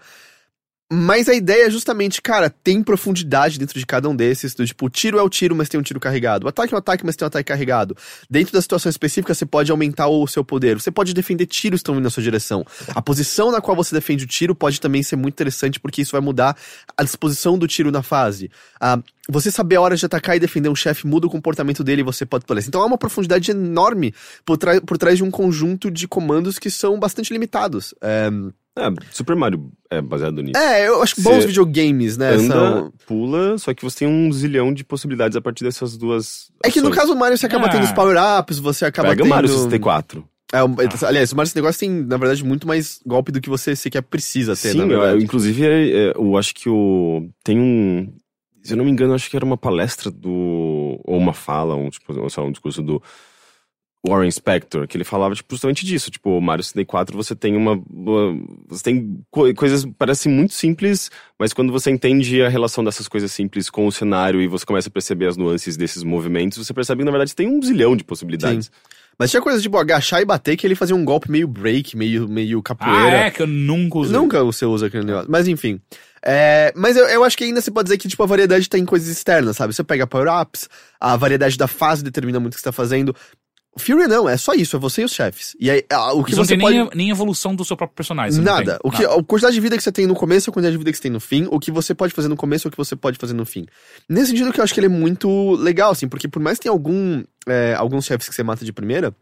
Mas 0.92 1.30
a 1.30 1.36
ideia 1.36 1.68
é 1.68 1.70
justamente, 1.70 2.20
cara, 2.20 2.50
tem 2.50 2.82
profundidade 2.82 3.60
dentro 3.60 3.78
de 3.78 3.86
cada 3.86 4.10
um 4.10 4.16
desses. 4.16 4.56
Do, 4.56 4.66
tipo, 4.66 4.90
tiro 4.90 5.20
é 5.20 5.22
o 5.22 5.30
tiro, 5.30 5.56
mas 5.56 5.70
tem 5.70 5.80
um 5.80 5.84
tiro 5.84 6.00
carregado. 6.00 6.46
O 6.46 6.50
ataque 6.50 6.74
é 6.74 6.76
o 6.76 6.80
ataque, 6.80 7.06
mas 7.06 7.16
tem 7.16 7.26
um 7.26 7.28
ataque 7.28 7.48
carregado. 7.48 7.96
Dentro 8.28 8.52
da 8.54 8.60
situação 8.60 8.90
específica, 8.90 9.32
você 9.36 9.46
pode 9.46 9.70
aumentar 9.70 10.08
o 10.08 10.26
seu 10.26 10.44
poder. 10.44 10.80
Você 10.82 10.90
pode 10.90 11.14
defender 11.14 11.46
tiros 11.46 11.78
que 11.78 11.82
estão 11.82 11.94
vindo 11.94 12.06
na 12.06 12.10
sua 12.10 12.24
direção. 12.24 12.66
A 12.96 13.04
posição 13.04 13.52
na 13.52 13.62
qual 13.62 13.78
você 13.78 13.94
defende 13.94 14.24
o 14.24 14.28
tiro 14.28 14.56
pode 14.56 14.82
também 14.82 15.04
ser 15.04 15.16
muito 15.16 15.36
interessante, 15.36 15.80
porque 15.80 16.02
isso 16.02 16.14
vai 16.14 16.22
mudar 16.22 16.58
a 16.98 17.04
disposição 17.04 17.56
do 17.56 17.68
tiro 17.68 17.92
na 17.92 18.02
fase. 18.02 18.50
Ah, 18.82 19.00
você 19.30 19.52
saber 19.52 19.76
a 19.76 19.82
hora 19.82 19.96
de 19.96 20.04
atacar 20.04 20.38
e 20.38 20.40
defender 20.40 20.70
um 20.70 20.76
chefe 20.76 21.06
muda 21.06 21.28
o 21.28 21.30
comportamento 21.30 21.84
dele 21.84 22.02
e 22.02 22.04
você 22.04 22.26
pode 22.26 22.46
planejar. 22.46 22.68
Então 22.68 22.82
há 22.82 22.86
uma 22.88 22.98
profundidade 22.98 23.52
enorme 23.52 24.12
por, 24.44 24.58
por 24.58 24.98
trás 24.98 25.18
de 25.18 25.24
um 25.24 25.30
conjunto 25.30 25.92
de 25.92 26.08
comandos 26.08 26.58
que 26.58 26.72
são 26.72 27.00
bastante 27.00 27.32
limitados. 27.32 27.94
É, 28.02 28.32
É, 28.80 28.90
Super 29.12 29.36
Mario 29.36 29.72
é 29.90 30.02
baseado 30.02 30.42
nisso. 30.42 30.58
é, 30.58 30.88
eu 30.88 31.02
acho 31.02 31.16
que 31.16 31.22
bons 31.22 31.46
videogames, 31.46 32.18
né? 32.18 32.32
Anda, 32.34 32.54
são- 32.54 32.94
pula, 33.08 33.58
só 33.58 33.74
que 33.74 33.84
você 33.84 34.00
tem 34.00 34.08
um 34.08 34.32
zilhão 34.32 34.74
de 34.74 34.84
possibilidades 34.84 35.36
a 35.36 35.42
partir 35.42 35.64
dessas 35.64 35.98
duas. 35.98 36.52
É 36.64 36.72
que 36.72 36.80
no 36.82 36.88
ações. 36.88 37.00
caso 37.00 37.14
do 37.14 37.20
Mario 37.20 37.38
você 37.38 37.46
acaba 37.46 37.66
Ah. 37.66 37.70
tendo 37.70 37.84
os 37.84 37.92
power-ups, 37.92 38.60
você 38.60 38.86
acaba 38.86 39.10
Pega 39.10 39.24
tendo... 39.24 39.30
Mario 39.30 39.50
64. 39.50 40.24
É, 40.52 40.64
um- 40.64 40.76
Aliás, 41.06 41.32
o 41.32 41.36
Mario 41.36 41.50
64 41.52 41.80
tem, 41.80 41.90
na 41.92 42.18
verdade, 42.18 42.44
muito 42.44 42.68
mais 42.68 43.00
golpe 43.06 43.32
do 43.32 43.40
que 43.40 43.50
você 43.50 43.76
sequer 43.76 44.02
precisa 44.02 44.56
ter, 44.56 44.72
Sim, 44.72 44.78
na 44.80 44.84
eu, 44.86 45.00
verdade. 45.02 45.24
inclusive, 45.24 45.64
é, 45.66 45.90
é, 45.90 46.14
eu 46.16 46.36
acho 46.38 46.56
que 46.56 46.68
o. 46.70 47.30
Tem 47.44 47.60
um. 47.60 48.12
Se 48.64 48.74
eu 48.74 48.78
não 48.78 48.84
me 48.86 48.92
engano, 48.92 49.14
acho 49.14 49.30
que 49.30 49.36
era 49.36 49.46
uma 49.46 49.58
palestra 49.58 50.10
do. 50.10 51.00
Ou 51.06 51.18
uma 51.18 51.34
fala, 51.34 51.76
um, 51.76 51.90
tipo, 51.90 52.20
ou 52.20 52.30
sei 52.30 52.42
lá, 52.44 52.50
um 52.50 52.52
discurso 52.52 52.82
do 52.82 53.02
Warren 54.08 54.32
Spector, 54.32 54.88
que 54.88 54.96
ele 54.96 55.04
falava 55.04 55.36
tipo, 55.36 55.54
justamente 55.54 55.86
disso. 55.86 56.10
Tipo, 56.10 56.38
o 56.38 56.42
Mario 56.42 56.64
64 56.64 57.16
você 57.18 57.36
tem 57.36 57.56
uma. 57.58 57.74
uma- 57.92 58.42
você 58.68 58.84
tem 58.84 59.20
co- 59.30 59.54
coisas 59.54 59.84
que 59.84 59.92
parecem 59.92 60.32
muito 60.32 60.54
simples, 60.54 61.12
mas 61.38 61.52
quando 61.54 61.72
você 61.72 61.92
entende 61.92 62.42
a 62.42 62.48
relação 62.50 62.84
dessas 62.84 63.08
coisas 63.10 63.32
simples 63.32 63.70
com 63.70 63.86
o 63.86 63.92
cenário 63.92 64.42
e 64.42 64.48
você 64.48 64.66
começa 64.66 64.88
a 64.88 64.92
perceber 64.92 65.28
as 65.28 65.36
nuances 65.36 65.76
desses 65.76 66.04
movimentos, 66.04 66.58
você 66.58 66.74
percebe 66.74 67.00
que 67.02 67.06
na 67.06 67.12
verdade 67.12 67.36
tem 67.36 67.48
um 67.48 67.62
zilhão 67.62 67.96
de 67.96 68.04
possibilidades. 68.06 68.72
Mas 69.18 69.32
tinha 69.32 69.42
coisa 69.42 69.62
tipo 69.62 69.78
agachar 69.78 70.22
e 70.22 70.26
bater 70.26 70.56
que 70.56 70.66
ele 70.66 70.76
fazia 70.76 70.96
um 70.96 71.04
golpe 71.04 71.30
meio 71.30 71.46
break, 71.46 71.98
meio, 71.98 72.26
meio 72.30 72.60
Ah, 72.60 72.64
capoeira. 72.64 73.18
é? 73.18 73.30
Que 73.32 73.42
eu 73.42 73.48
nunca 73.48 73.98
usei. 73.98 74.18
Nunca 74.18 74.42
você 74.46 74.66
usa 74.66 74.88
aquele 74.88 75.04
negócio. 75.04 75.30
Mas 75.30 75.46
enfim. 75.46 75.82
É, 76.26 76.72
mas 76.76 76.96
eu, 76.98 77.06
eu 77.06 77.24
acho 77.24 77.38
que 77.38 77.44
ainda 77.46 77.62
você 77.62 77.70
pode 77.72 77.86
dizer 77.88 77.98
que 77.98 78.08
tipo, 78.08 78.22
a 78.24 78.26
variedade 78.26 78.68
tá 78.70 78.78
em 78.78 78.86
coisas 78.86 79.08
externas, 79.10 79.58
sabe? 79.58 79.74
Você 79.74 79.84
pega 79.84 80.06
power-ups, 80.08 80.70
a 81.00 81.16
variedade 81.18 81.58
da 81.58 81.68
fase 81.68 82.02
determina 82.04 82.40
muito 82.40 82.54
o 82.54 82.56
que 82.56 82.62
você 82.62 82.66
tá 82.66 82.72
fazendo. 82.72 83.14
Fury 83.78 84.08
não, 84.08 84.28
é 84.28 84.36
só 84.36 84.54
isso, 84.54 84.76
é 84.76 84.80
você 84.80 85.04
e 85.04 85.06
os 85.06 85.14
chefes. 85.14 85.56
E 85.60 85.70
aí, 85.70 85.84
o 86.14 86.24
que 86.24 86.36
não 86.36 86.44
você 86.44 86.54
tem 86.54 86.60
pode. 86.60 86.76
nem, 86.76 86.90
nem 86.94 87.10
evolução 87.12 87.56
do 87.56 87.64
seu 87.64 87.78
próprio 87.78 87.96
personagem. 87.96 88.38
não 88.38 88.44
Nada. 88.44 88.72
tem. 88.74 88.80
O 88.84 88.92
que, 88.92 89.04
Nada. 89.04 89.20
a 89.20 89.24
quantidade 89.24 89.54
de 89.54 89.62
vida 89.62 89.78
que 89.78 89.84
você 89.84 89.92
tem 89.92 90.08
no 90.08 90.16
começo, 90.16 90.50
a 90.50 90.54
quantidade 90.54 90.74
de 90.74 90.78
vida 90.78 90.92
que 90.92 90.98
você 90.98 91.04
tem 91.04 91.12
no 91.12 91.20
fim, 91.20 91.48
o 91.50 91.60
que 91.60 91.72
você 91.72 91.94
pode 91.94 92.14
fazer 92.14 92.28
no 92.28 92.36
começo, 92.36 92.68
o 92.68 92.72
que 92.72 92.78
você 92.78 92.96
pode 92.96 93.18
fazer 93.18 93.34
no 93.34 93.46
fim. 93.46 93.66
Nesse 94.08 94.32
sentido 94.32 94.52
que 94.52 94.60
eu 94.60 94.64
acho 94.64 94.74
que 94.74 94.80
ele 94.80 94.88
é 94.88 94.90
muito 94.90 95.52
legal, 95.56 95.92
assim, 95.92 96.08
porque 96.08 96.28
por 96.28 96.42
mais 96.42 96.58
que 96.58 96.64
tenha 96.64 96.74
algum, 96.74 97.24
é, 97.48 97.76
alguns 97.78 98.06
chefes 98.06 98.28
que 98.28 98.36
você 98.36 98.44
mata 98.44 98.66
de 98.66 98.74
primeira, 98.74 99.16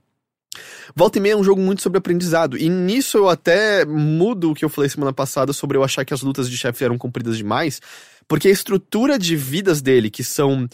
volta 0.95 1.17
e 1.17 1.21
meia 1.21 1.33
é 1.33 1.37
um 1.37 1.43
jogo 1.43 1.61
muito 1.61 1.81
sobre 1.81 1.97
aprendizado. 1.97 2.57
E 2.57 2.69
nisso 2.69 3.17
eu 3.17 3.29
até 3.29 3.85
mudo 3.85 4.51
o 4.51 4.55
que 4.55 4.63
eu 4.63 4.69
falei 4.69 4.89
semana 4.89 5.13
passada 5.13 5.51
sobre 5.53 5.77
eu 5.77 5.83
achar 5.83 6.05
que 6.05 6.13
as 6.13 6.21
lutas 6.21 6.49
de 6.49 6.57
chefe 6.57 6.83
eram 6.83 6.97
compridas 6.97 7.37
demais, 7.37 7.81
porque 8.27 8.47
a 8.47 8.51
estrutura 8.51 9.19
de 9.19 9.35
vidas 9.35 9.81
dele, 9.81 10.09
que 10.09 10.23
são 10.23 10.67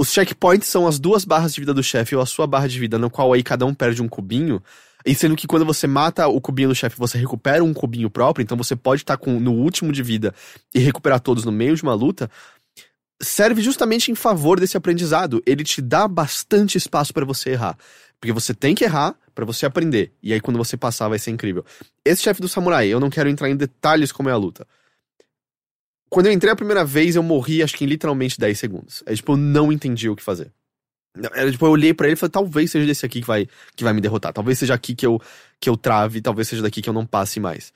os 0.00 0.10
checkpoints 0.10 0.66
são 0.66 0.86
as 0.86 0.98
duas 0.98 1.26
barras 1.26 1.52
de 1.52 1.60
vida 1.60 1.74
do 1.74 1.82
chefe 1.82 2.16
ou 2.16 2.22
a 2.22 2.26
sua 2.26 2.46
barra 2.46 2.66
de 2.66 2.80
vida, 2.80 2.98
no 2.98 3.10
qual 3.10 3.34
aí 3.34 3.42
cada 3.42 3.66
um 3.66 3.74
perde 3.74 4.00
um 4.00 4.08
cubinho. 4.08 4.62
E 5.04 5.14
sendo 5.14 5.36
que 5.36 5.46
quando 5.46 5.66
você 5.66 5.86
mata 5.86 6.26
o 6.26 6.40
cubinho 6.40 6.70
do 6.70 6.74
chefe, 6.74 6.96
você 6.96 7.18
recupera 7.18 7.62
um 7.62 7.74
cubinho 7.74 8.08
próprio, 8.08 8.42
então 8.42 8.56
você 8.56 8.74
pode 8.74 9.02
estar 9.02 9.18
com 9.18 9.38
no 9.38 9.52
último 9.52 9.92
de 9.92 10.02
vida 10.02 10.34
e 10.74 10.78
recuperar 10.78 11.20
todos 11.20 11.44
no 11.44 11.52
meio 11.52 11.76
de 11.76 11.82
uma 11.82 11.92
luta. 11.92 12.30
Serve 13.20 13.60
justamente 13.60 14.10
em 14.10 14.14
favor 14.14 14.58
desse 14.58 14.74
aprendizado. 14.74 15.42
Ele 15.44 15.62
te 15.62 15.82
dá 15.82 16.08
bastante 16.08 16.78
espaço 16.78 17.12
para 17.12 17.26
você 17.26 17.50
errar. 17.50 17.76
Porque 18.18 18.32
você 18.32 18.54
tem 18.54 18.74
que 18.74 18.84
errar 18.84 19.14
para 19.34 19.44
você 19.44 19.66
aprender. 19.66 20.14
E 20.22 20.32
aí 20.32 20.40
quando 20.40 20.56
você 20.56 20.78
passar 20.78 21.08
vai 21.08 21.18
ser 21.18 21.30
incrível. 21.30 21.62
Esse 22.02 22.22
chefe 22.22 22.40
do 22.40 22.48
samurai, 22.48 22.88
eu 22.88 23.00
não 23.00 23.10
quero 23.10 23.28
entrar 23.28 23.50
em 23.50 23.56
detalhes 23.56 24.12
como 24.12 24.30
é 24.30 24.32
a 24.32 24.36
luta. 24.38 24.66
Quando 26.10 26.26
eu 26.26 26.32
entrei 26.32 26.52
a 26.52 26.56
primeira 26.56 26.84
vez, 26.84 27.14
eu 27.14 27.22
morri, 27.22 27.62
acho 27.62 27.76
que 27.76 27.84
em 27.84 27.88
literalmente 27.88 28.38
10 28.38 28.58
segundos. 28.58 29.02
É 29.06 29.14
tipo, 29.14 29.32
eu 29.32 29.36
não 29.36 29.72
entendi 29.72 30.08
o 30.08 30.16
que 30.16 30.22
fazer. 30.22 30.52
Era, 31.32 31.50
tipo, 31.50 31.64
eu 31.64 31.70
olhei 31.70 31.94
pra 31.94 32.06
ele 32.06 32.14
e 32.14 32.16
falei, 32.16 32.30
talvez 32.30 32.70
seja 32.70 32.86
desse 32.86 33.06
aqui 33.06 33.20
que 33.20 33.26
vai, 33.26 33.48
que 33.76 33.84
vai 33.84 33.92
me 33.92 34.00
derrotar. 34.00 34.32
Talvez 34.32 34.58
seja 34.58 34.74
aqui 34.74 34.94
que 34.94 35.06
eu, 35.06 35.20
que 35.60 35.70
eu 35.70 35.76
trave, 35.76 36.20
talvez 36.20 36.48
seja 36.48 36.62
daqui 36.62 36.82
que 36.82 36.88
eu 36.88 36.92
não 36.92 37.06
passe 37.06 37.38
mais. 37.38 37.72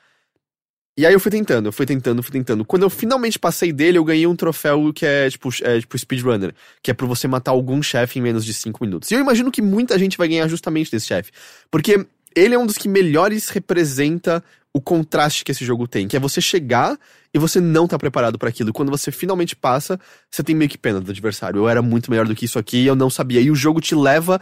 E 0.96 1.04
aí 1.04 1.12
eu 1.12 1.18
fui 1.18 1.30
tentando, 1.30 1.66
eu 1.66 1.72
fui 1.72 1.86
tentando, 1.86 2.22
fui 2.22 2.32
tentando. 2.32 2.64
Quando 2.64 2.84
eu 2.84 2.90
finalmente 2.90 3.36
passei 3.36 3.72
dele, 3.72 3.98
eu 3.98 4.04
ganhei 4.04 4.28
um 4.28 4.36
troféu 4.36 4.92
que 4.92 5.04
é 5.04 5.28
tipo, 5.28 5.48
é, 5.62 5.80
tipo 5.80 5.98
speedrunner, 5.98 6.54
que 6.80 6.90
é 6.90 6.94
pra 6.94 7.06
você 7.06 7.26
matar 7.26 7.50
algum 7.50 7.82
chefe 7.82 8.20
em 8.20 8.22
menos 8.22 8.44
de 8.44 8.54
5 8.54 8.84
minutos. 8.84 9.10
E 9.10 9.14
eu 9.14 9.20
imagino 9.20 9.50
que 9.50 9.60
muita 9.60 9.98
gente 9.98 10.16
vai 10.16 10.28
ganhar 10.28 10.46
justamente 10.46 10.92
desse 10.92 11.06
chefe. 11.06 11.32
Porque 11.68 12.06
ele 12.34 12.54
é 12.54 12.58
um 12.58 12.66
dos 12.66 12.78
que 12.78 12.88
melhores 12.88 13.48
representa 13.48 14.42
o 14.76 14.80
contraste 14.80 15.44
que 15.44 15.52
esse 15.52 15.64
jogo 15.64 15.86
tem, 15.86 16.08
que 16.08 16.16
é 16.16 16.20
você 16.20 16.40
chegar 16.40 16.98
e 17.32 17.38
você 17.38 17.60
não 17.60 17.86
tá 17.86 17.96
preparado 17.96 18.36
para 18.38 18.48
aquilo. 18.48 18.72
Quando 18.72 18.90
você 18.90 19.12
finalmente 19.12 19.54
passa, 19.54 19.98
você 20.28 20.42
tem 20.42 20.54
meio 20.54 20.68
que 20.68 20.76
pena 20.76 21.00
do 21.00 21.10
adversário. 21.10 21.58
Eu 21.60 21.68
era 21.68 21.80
muito 21.80 22.10
melhor 22.10 22.26
do 22.26 22.34
que 22.34 22.44
isso 22.44 22.58
aqui 22.58 22.78
e 22.78 22.86
eu 22.86 22.96
não 22.96 23.08
sabia. 23.08 23.40
E 23.40 23.50
o 23.52 23.54
jogo 23.54 23.80
te 23.80 23.94
leva 23.94 24.40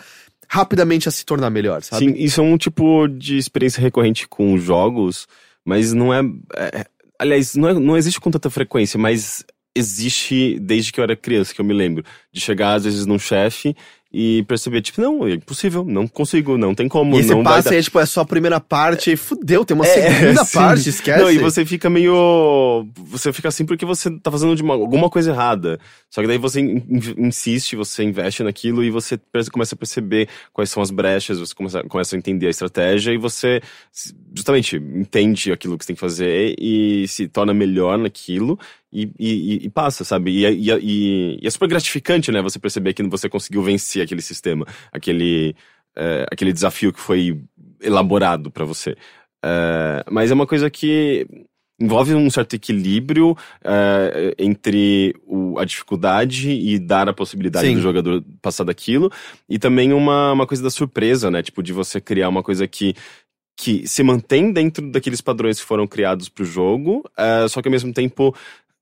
rapidamente 0.49 1.07
a 1.07 1.13
se 1.13 1.25
tornar 1.25 1.51
melhor, 1.51 1.83
sabe? 1.83 2.07
Sim, 2.07 2.15
isso 2.17 2.41
é 2.41 2.45
um 2.45 2.57
tipo 2.57 3.07
de 3.09 3.37
experiência 3.37 3.81
recorrente 3.81 4.27
com 4.27 4.57
jogos, 4.57 5.27
mas 5.65 5.93
não 5.93 6.13
é. 6.13 6.21
é- 6.57 6.87
aliás, 7.19 7.55
não, 7.55 7.69
é- 7.69 7.75
não 7.75 7.97
existe 7.97 8.19
com 8.19 8.31
tanta 8.31 8.49
frequência, 8.49 8.99
mas 8.99 9.45
existe 9.77 10.59
desde 10.61 10.93
que 10.93 11.01
eu 11.01 11.05
era 11.05 11.17
criança, 11.17 11.55
que 11.55 11.61
eu 11.61 11.65
me 11.65 11.75
lembro. 11.75 12.05
De 12.33 12.41
chegar, 12.41 12.75
às 12.75 12.85
vezes, 12.85 13.05
num 13.07 13.19
chefe 13.19 13.75
e 14.13 14.43
perceber, 14.45 14.83
tipo, 14.83 15.01
não, 15.01 15.27
é 15.27 15.33
impossível, 15.35 15.85
não 15.85 16.07
consigo, 16.07 16.59
não 16.59 16.75
tem 16.75 16.87
como. 16.89 17.15
E 17.15 17.19
aí 17.19 17.25
você 17.25 17.35
não 17.35 17.43
passa 17.43 17.75
e 17.75 17.79
é, 17.79 17.83
tipo, 17.83 17.99
é 17.99 18.05
só 18.07 18.21
a 18.21 18.25
primeira 18.25 18.61
parte 18.61 19.13
e 19.13 19.17
fudeu, 19.17 19.65
tem 19.65 19.75
uma 19.75 19.87
É, 19.87 20.11
segunda 20.21 20.45
sim. 20.45 20.55
parte, 20.59 20.89
esquece. 20.89 21.23
Não, 21.23 21.31
e 21.31 21.39
você 21.39 21.65
fica 21.65 21.89
meio. 21.89 22.87
Você 23.07 23.33
fica 23.33 23.49
assim 23.49 23.65
porque 23.65 23.85
você 23.87 24.11
tá 24.19 24.31
fazendo 24.31 24.55
de 24.55 24.63
uma- 24.63 24.75
alguma 24.75 25.09
coisa 25.09 25.31
errada. 25.31 25.79
Só 26.11 26.21
que 26.21 26.27
daí 26.27 26.37
você 26.39 26.61
in- 26.61 26.83
in- 26.91 27.27
insiste, 27.27 27.75
você 27.75 28.03
investe 28.05 28.43
naquilo 28.43 28.85
e 28.85 28.91
você 28.91 29.19
começa 29.51 29.75
a 29.75 29.79
perceber 29.79 30.29
quais 30.53 30.69
são 30.71 30.83
as 30.83 30.91
brechas, 30.91 31.39
você 31.39 31.55
começa, 31.55 31.83
começa 31.85 32.15
a 32.15 32.19
entender 32.19 32.49
a 32.49 32.51
estratégia 32.51 33.13
e 33.13 33.17
você 33.17 33.61
justamente 34.35 34.77
entende 34.77 35.53
aquilo 35.53 35.79
que 35.79 35.85
você 35.85 35.89
tem 35.89 35.97
que 35.97 36.01
fazer 36.01 36.55
e 36.59 37.07
se 37.09 37.29
torna 37.29 37.55
melhor 37.55 37.97
naquilo 37.99 38.59
e, 38.93 39.11
e- 39.19 39.67
e- 39.67 39.71
passa, 39.71 40.05
sabe? 40.05 40.31
E, 40.31 40.45
é- 40.45 40.53
e, 40.53 40.71
é- 41.43 41.51
super 41.51 41.69
gratificante, 41.69 42.31
né? 42.31 42.43
Você 42.43 42.59
perceber 42.59 42.93
que 42.93 43.03
você 43.05 43.29
conseguiu 43.29 43.63
vencer 43.63 44.03
aquele 44.03 44.21
sistema, 44.23 44.67
aquele, 44.93 45.55
é, 45.97 46.27
aquele 46.31 46.53
desafio 46.53 46.93
que 46.93 47.01
foi 47.01 47.41
elaborado 47.81 48.51
pra 48.51 48.65
você. 48.65 48.97
É, 49.45 50.05
mas 50.11 50.31
é 50.31 50.35
uma 50.35 50.47
coisa 50.47 50.69
que 50.71 51.27
envolve 51.81 52.15
um 52.15 52.31
certo 52.31 52.55
equilíbrio 52.55 53.37
é, 53.65 54.35
entre 54.39 55.15
o- 55.27 55.59
a 55.59 55.65
dificuldade 55.65 56.51
e 56.51 56.79
dar 56.79 57.09
a 57.09 57.13
possibilidade 57.13 57.67
Sim. 57.67 57.75
do 57.75 57.81
jogador 57.81 58.23
passar 58.41 58.63
daquilo, 58.65 59.11
e 59.49 59.59
também 59.59 59.93
uma, 59.93 60.33
uma 60.33 60.47
coisa 60.47 60.63
da 60.63 60.71
surpresa, 60.71 61.29
né? 61.31 61.43
Tipo, 61.43 61.61
de 61.63 61.73
você 61.73 62.01
criar 62.01 62.29
uma 62.29 62.43
coisa 62.43 62.69
que 62.69 62.95
que 63.55 63.87
se 63.87 64.03
mantém 64.03 64.51
dentro 64.51 64.91
daqueles 64.91 65.21
padrões 65.21 65.61
que 65.61 65.67
foram 65.67 65.87
criados 65.87 66.27
pro 66.29 66.43
jogo, 66.45 67.05
é, 67.17 67.47
só 67.49 67.61
que 67.61 67.69
ao 67.69 67.73
mesmo 67.73 67.93
tempo 67.93 68.35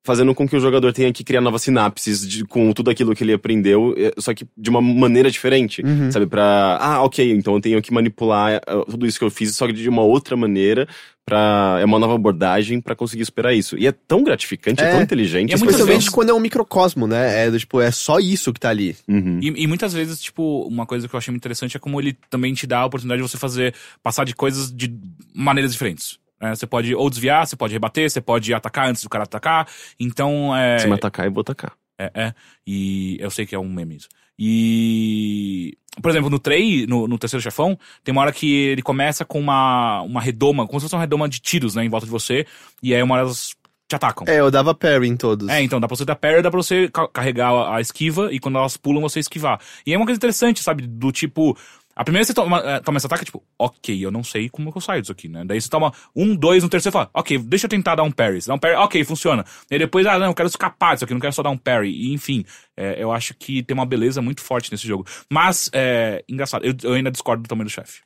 fazendo 0.02 0.34
com 0.34 0.48
que 0.48 0.56
o 0.56 0.60
jogador 0.60 0.92
tenha 0.92 1.12
que 1.12 1.22
criar 1.22 1.40
novas 1.42 1.62
sinapses 1.62 2.26
de- 2.26 2.44
com 2.44 2.72
tudo 2.72 2.90
aquilo 2.90 3.14
que 3.14 3.22
ele 3.22 3.34
aprendeu, 3.34 3.94
é, 3.98 4.12
só 4.18 4.32
que 4.32 4.46
de 4.56 4.70
uma 4.70 4.80
maneira 4.80 5.30
diferente, 5.30 5.82
Uhum. 5.82 6.10
sabe? 6.10 6.26
Pra, 6.26 6.78
ah, 6.80 7.02
ok, 7.02 7.30
então 7.32 7.54
eu 7.54 7.60
tenho 7.60 7.82
que 7.82 7.92
manipular 7.92 8.52
é, 8.54 8.60
tudo 8.88 9.06
isso 9.06 9.18
que 9.18 9.24
eu 9.24 9.30
fiz, 9.30 9.54
só 9.54 9.66
que 9.66 9.72
de 9.74 9.88
uma 9.88 10.02
outra 10.02 10.36
maneira, 10.36 10.88
pra, 11.24 11.78
é 11.80 11.84
uma 11.84 11.98
nova 11.98 12.14
abordagem 12.14 12.80
pra 12.80 12.96
conseguir 12.96 13.24
superar 13.26 13.54
isso. 13.54 13.76
E 13.78 13.86
é 13.86 13.92
tão 13.92 14.24
gratificante, 14.24 14.82
é, 14.82 14.86
É. 14.88 14.90
tão 14.92 15.02
inteligente. 15.02 15.50
E 15.50 15.52
é 15.52 15.54
Especialmente 15.56 15.96
vezes- 15.98 16.08
quando 16.08 16.30
é 16.30 16.34
um 16.34 16.40
microcosmo, 16.40 17.06
né? 17.06 17.46
É, 17.46 17.50
tipo, 17.58 17.80
é 17.80 17.90
só 17.90 18.18
isso 18.18 18.52
que 18.52 18.58
tá 18.58 18.70
ali. 18.70 18.96
Uhum. 19.06 19.38
E, 19.40 19.48
e 19.62 19.66
muitas 19.66 19.92
vezes, 19.92 20.20
tipo, 20.20 20.66
uma 20.66 20.86
coisa 20.86 21.06
que 21.06 21.14
eu 21.14 21.18
achei 21.18 21.30
muito 21.30 21.42
interessante 21.42 21.76
é 21.76 21.80
como 21.80 22.00
ele 22.00 22.16
também 22.30 22.52
te 22.54 22.66
dá 22.66 22.80
a 22.80 22.86
oportunidade 22.86 23.22
de 23.22 23.28
você 23.28 23.36
fazer, 23.36 23.74
passar 24.02 24.24
de 24.24 24.34
coisas 24.34 24.72
de 24.74 24.92
maneiras 25.34 25.72
diferentes. 25.72 26.18
Né? 26.40 26.54
você 26.54 26.66
pode 26.66 26.94
ou 26.94 27.08
desviar, 27.10 27.46
você 27.46 27.56
pode 27.56 27.72
rebater, 27.72 28.10
você 28.10 28.20
pode 28.20 28.52
atacar 28.54 28.88
antes 28.88 29.02
do 29.02 29.08
cara 29.08 29.24
atacar. 29.24 29.68
Então, 29.98 30.54
é. 30.56 30.78
Se 30.78 30.86
me 30.86 30.94
atacar, 30.94 31.26
eu 31.26 31.32
vou 31.32 31.42
atacar. 31.42 31.72
É, 31.98 32.10
é. 32.14 32.34
E 32.66 33.18
eu 33.20 33.30
sei 33.30 33.44
que 33.44 33.54
é 33.54 33.58
um 33.58 33.68
meme 33.68 33.96
isso. 33.96 34.08
E. 34.38 35.76
Por 36.00 36.10
exemplo, 36.10 36.30
no 36.30 36.38
Trey, 36.38 36.86
no, 36.86 37.06
no 37.08 37.18
terceiro 37.18 37.42
chefão, 37.42 37.78
tem 38.02 38.12
uma 38.12 38.22
hora 38.22 38.32
que 38.32 38.50
ele 38.50 38.80
começa 38.80 39.24
com 39.24 39.38
uma, 39.40 40.00
uma 40.02 40.20
redoma, 40.20 40.66
como 40.66 40.78
se 40.80 40.84
fosse 40.84 40.94
uma 40.94 41.00
redoma 41.00 41.28
de 41.28 41.40
tiros, 41.40 41.74
né, 41.74 41.84
em 41.84 41.88
volta 41.88 42.06
de 42.06 42.12
você. 42.12 42.46
E 42.82 42.94
aí 42.94 43.02
uma 43.02 43.16
hora 43.16 43.24
elas 43.24 43.54
te 43.88 43.96
atacam. 43.96 44.24
É, 44.28 44.38
eu 44.38 44.50
dava 44.50 44.72
parry 44.72 45.08
em 45.08 45.16
todos. 45.16 45.48
É, 45.48 45.60
então 45.62 45.80
dá 45.80 45.88
pra 45.88 45.96
você 45.96 46.04
dar 46.04 46.14
parry, 46.14 46.42
dá 46.42 46.50
pra 46.50 46.62
você 46.62 46.88
ca- 46.88 47.08
carregar 47.08 47.50
a, 47.50 47.76
a 47.76 47.80
esquiva 47.80 48.32
e 48.32 48.38
quando 48.38 48.56
elas 48.56 48.76
pulam 48.76 49.02
você 49.02 49.18
esquivar. 49.18 49.60
E 49.84 49.92
é 49.92 49.96
uma 49.96 50.06
coisa 50.06 50.16
interessante, 50.16 50.62
sabe? 50.62 50.86
Do 50.86 51.10
tipo. 51.10 51.58
A 51.94 52.04
primeira 52.04 52.20
vez 52.20 52.28
que 52.28 52.34
você 52.34 52.42
toma, 52.42 52.58
eh, 52.60 52.80
toma 52.80 52.98
esse 52.98 53.06
ataque, 53.06 53.24
tipo, 53.24 53.42
ok, 53.58 54.04
eu 54.04 54.10
não 54.10 54.24
sei 54.24 54.48
como 54.48 54.70
que 54.70 54.78
eu 54.78 54.82
saio 54.82 55.02
disso 55.02 55.12
aqui, 55.12 55.28
né? 55.28 55.44
Daí 55.44 55.60
você 55.60 55.68
toma 55.68 55.92
um, 56.14 56.34
dois, 56.34 56.62
no 56.62 56.68
terceiro 56.68 56.92
você 56.92 56.98
fala, 56.98 57.10
ok, 57.12 57.38
deixa 57.38 57.66
eu 57.66 57.70
tentar 57.70 57.94
dar 57.94 58.02
um 58.02 58.10
parry. 58.10 58.40
Você 58.40 58.48
dá 58.48 58.54
um 58.54 58.58
parry, 58.58 58.74
ok, 58.74 59.04
funciona. 59.04 59.44
E 59.70 59.78
depois, 59.78 60.06
ah, 60.06 60.18
não, 60.18 60.26
eu 60.26 60.34
quero 60.34 60.48
escapar 60.48 60.94
disso 60.94 61.04
aqui, 61.04 61.12
não 61.12 61.20
quero 61.20 61.32
só 61.32 61.42
dar 61.42 61.50
um 61.50 61.58
parry. 61.58 61.90
E, 61.90 62.12
enfim, 62.12 62.44
eh, 62.76 62.96
eu 62.98 63.12
acho 63.12 63.34
que 63.34 63.62
tem 63.62 63.74
uma 63.74 63.86
beleza 63.86 64.22
muito 64.22 64.40
forte 64.40 64.70
nesse 64.70 64.86
jogo. 64.86 65.06
Mas, 65.30 65.68
é, 65.72 66.24
engraçado, 66.28 66.64
eu, 66.64 66.74
eu 66.82 66.94
ainda 66.94 67.10
discordo 67.10 67.42
do 67.42 67.48
tamanho 67.48 67.66
do 67.66 67.72
chefe. 67.72 68.00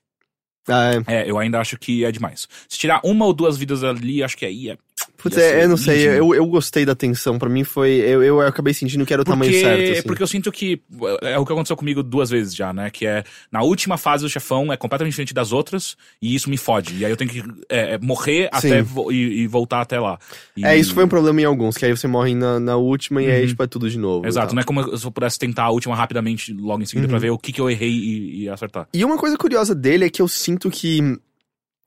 Ah, 0.68 0.92
é. 1.06 1.22
É, 1.22 1.30
eu 1.30 1.38
ainda 1.38 1.60
acho 1.60 1.78
que 1.78 2.04
é 2.04 2.10
demais. 2.10 2.48
Se 2.68 2.78
tirar 2.78 3.00
uma 3.04 3.26
ou 3.26 3.32
duas 3.34 3.56
vidas 3.56 3.84
ali, 3.84 4.22
acho 4.22 4.36
que 4.36 4.46
aí 4.46 4.70
é. 4.70 4.78
Putz, 5.18 5.38
é, 5.38 5.64
eu 5.64 5.68
não 5.70 5.76
sei, 5.78 6.00
íntimo. 6.06 6.12
eu, 6.14 6.34
eu 6.34 6.46
gostei 6.46 6.84
da 6.84 6.94
tensão. 6.94 7.38
Pra 7.38 7.48
mim 7.48 7.64
foi. 7.64 7.92
Eu, 7.92 8.22
eu 8.22 8.40
acabei 8.42 8.74
sentindo 8.74 9.06
que 9.06 9.12
era 9.12 9.22
o 9.22 9.24
tamanho 9.24 9.50
Porque, 9.50 9.64
certo. 9.64 9.92
Assim. 9.92 10.02
porque 10.02 10.22
eu 10.22 10.26
sinto 10.26 10.52
que 10.52 10.82
é 11.22 11.38
o 11.38 11.46
que 11.46 11.52
aconteceu 11.52 11.76
comigo 11.76 12.02
duas 12.02 12.28
vezes 12.28 12.54
já, 12.54 12.72
né? 12.74 12.90
Que 12.90 13.06
é 13.06 13.24
na 13.50 13.62
última 13.62 13.96
fase 13.96 14.22
do 14.22 14.28
chefão 14.28 14.70
é 14.72 14.76
completamente 14.76 15.12
diferente 15.12 15.32
das 15.32 15.50
outras 15.50 15.96
e 16.20 16.34
isso 16.34 16.50
me 16.50 16.58
fode. 16.58 16.94
E 16.96 17.04
aí 17.06 17.10
eu 17.10 17.16
tenho 17.16 17.30
que 17.30 17.42
é, 17.70 17.94
é, 17.94 17.98
morrer 17.98 18.50
Sim. 18.60 18.68
até 18.68 18.82
vo- 18.82 19.10
e, 19.10 19.40
e 19.40 19.46
voltar 19.46 19.80
até 19.80 19.98
lá. 19.98 20.18
E- 20.54 20.64
É, 20.64 20.76
isso 20.76 20.92
foi 20.92 21.04
um 21.04 21.08
problema 21.08 21.40
em 21.40 21.44
alguns, 21.44 21.76
que 21.78 21.86
aí 21.86 21.96
você 21.96 22.06
morre 22.06 22.34
na, 22.34 22.60
na 22.60 22.76
última 22.76 23.22
e 23.22 23.30
aí, 23.30 23.46
tipo, 23.48 23.62
é 23.62 23.66
tudo 23.66 23.88
de 23.88 23.98
novo. 23.98 24.26
e 24.26 24.28
Exato, 24.28 24.54
não 24.54 24.60
é 24.60 24.64
como 24.64 24.96
se 24.96 25.06
eu 25.06 25.10
pudesse 25.10 25.38
tentar 25.38 25.64
a 25.64 25.70
última 25.70 25.96
rapidamente 25.96 26.52
logo 26.52 26.82
em 26.82 26.86
seguida 26.86 27.08
pra 27.08 27.18
ver 27.18 27.30
o 27.30 27.38
que, 27.38 27.50
que 27.50 27.60
eu 27.62 27.70
errei 27.70 27.90
e, 27.90 28.42
e 28.42 28.48
acertar. 28.50 28.86
E 28.92 29.02
uma 29.04 29.16
coisa 29.16 29.38
curiosa 29.38 29.74
dele 29.74 30.04
é 30.04 30.10
que 30.10 30.20
eu 30.20 30.28
sinto 30.28 30.70
que. 30.70 31.00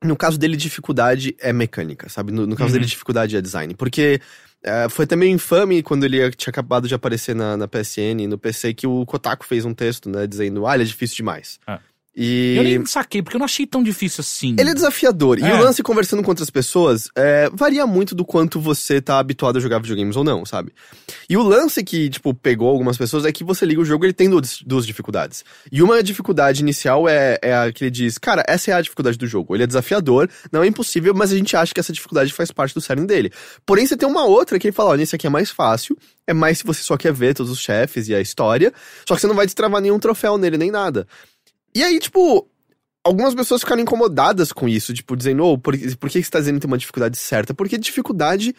No 0.03 0.15
caso 0.15 0.37
dele, 0.37 0.55
dificuldade 0.55 1.35
é 1.39 1.51
mecânica, 1.51 2.07
sabe? 2.09 2.31
No, 2.31 2.45
no 2.45 2.55
caso 2.55 2.69
Uhum. 2.69 2.73
dele, 2.73 2.85
dificuldade 2.85 3.35
é 3.35 3.41
design. 3.41 3.73
Porque 3.73 4.21
é, 4.63 4.87
foi 4.89 5.05
até 5.05 5.15
meio 5.15 5.31
infame 5.33 5.81
quando 5.81 6.03
ele 6.03 6.29
tinha 6.31 6.51
acabado 6.51 6.87
de 6.87 6.93
aparecer 6.93 7.35
na, 7.35 7.57
na 7.57 7.67
PSN 7.67 8.21
e 8.21 8.27
no 8.27 8.37
PC 8.37 8.73
que 8.73 8.85
o 8.85 9.05
Kotaku 9.05 9.45
fez 9.45 9.65
um 9.65 9.73
texto, 9.73 10.09
né? 10.09 10.27
Dizendo, 10.27 10.67
ah, 10.67 10.75
ele 10.75 10.83
é 10.83 10.85
difícil 10.85 11.15
demais. 11.17 11.59
Ah. 11.65 11.79
E. 12.19 12.55
Eu 12.57 12.63
nem 12.63 12.85
saquei, 12.87 13.21
porque 13.21 13.35
eu 13.35 13.39
não 13.39 13.45
achei 13.45 13.67
tão 13.67 13.83
difícil 13.83 14.21
assim. 14.21 14.55
Ele 14.57 14.71
é 14.71 14.73
desafiador. 14.73 15.37
E 15.37 15.43
É. 15.43 15.53
o 15.53 15.59
lance 15.61 15.83
conversando 15.83 16.23
com 16.23 16.31
outras 16.31 16.49
pessoas 16.49 17.09
é, 17.15 17.47
varia 17.53 17.85
muito 17.85 18.15
do 18.15 18.25
quanto 18.25 18.59
você 18.59 18.99
tá 18.99 19.19
habituado 19.19 19.57
a 19.57 19.59
jogar 19.59 19.77
videogames 19.79 20.15
ou 20.15 20.23
não, 20.23 20.43
sabe? 20.43 20.73
E 21.29 21.37
o 21.37 21.43
lance 21.43 21.83
que, 21.83 22.09
tipo, 22.09 22.33
pegou 22.33 22.69
algumas 22.69 22.97
pessoas 22.97 23.23
é 23.23 23.31
que 23.31 23.43
você 23.43 23.67
liga 23.67 23.79
o 23.79 23.85
jogo 23.85 24.03
e 24.03 24.07
ele 24.07 24.13
tem 24.13 24.27
duas, 24.27 24.63
duas 24.65 24.87
dificuldades. 24.87 25.45
E 25.71 25.83
uma 25.83 26.01
dificuldade 26.01 26.61
inicial 26.61 27.07
é, 27.07 27.37
é 27.39 27.55
a 27.55 27.71
que 27.71 27.83
ele 27.83 27.91
diz, 27.91 28.17
cara, 28.17 28.43
essa 28.47 28.71
é 28.71 28.73
a 28.73 28.81
dificuldade 28.81 29.15
do 29.15 29.27
jogo. 29.27 29.55
Ele 29.55 29.63
é 29.63 29.67
desafiador, 29.67 30.27
não 30.51 30.63
é 30.63 30.67
impossível, 30.67 31.13
mas 31.13 31.31
a 31.31 31.37
gente 31.37 31.55
acha 31.55 31.71
que 31.71 31.79
essa 31.79 31.93
dificuldade 31.93 32.33
faz 32.33 32.49
parte 32.51 32.73
do 32.73 32.81
cerne 32.81 33.05
dele. 33.05 33.31
Porém, 33.63 33.85
você 33.85 33.95
tem 33.95 34.09
uma 34.09 34.25
outra 34.25 34.57
que 34.57 34.65
ele 34.67 34.75
fala, 34.75 34.91
ó, 34.91 34.95
nesse 34.95 35.15
aqui 35.15 35.27
é 35.27 35.29
mais 35.29 35.51
fácil, 35.51 35.95
é 36.25 36.33
mais 36.33 36.57
se 36.57 36.63
você 36.63 36.81
só 36.81 36.97
quer 36.97 37.13
ver 37.13 37.35
todos 37.35 37.51
os 37.51 37.59
chefes 37.59 38.07
e 38.07 38.15
a 38.15 38.19
história, 38.19 38.73
só 39.07 39.13
que 39.13 39.21
você 39.21 39.27
não 39.27 39.35
vai 39.35 39.45
destravar 39.45 39.79
nenhum 39.81 39.99
troféu 39.99 40.35
nele, 40.37 40.57
nem 40.57 40.71
nada. 40.71 41.07
E 41.75 41.83
aí, 41.83 41.99
tipo, 41.99 42.47
algumas 43.05 43.35
pessoas 43.35 43.61
ficaram 43.61 43.81
incomodadas 43.81 44.51
com 44.51 44.67
isso, 44.67 44.93
tipo, 44.93 45.15
dizendo, 45.15 45.43
ô, 45.45 45.57
por, 45.57 45.77
por 45.99 46.09
que 46.09 46.21
você 46.23 46.29
tá 46.29 46.39
dizendo 46.39 46.55
que 46.55 46.61
tem 46.61 46.71
uma 46.71 46.77
dificuldade 46.77 47.17
certa? 47.17 47.53
Porque 47.53 47.77
dificuldade 47.77 48.53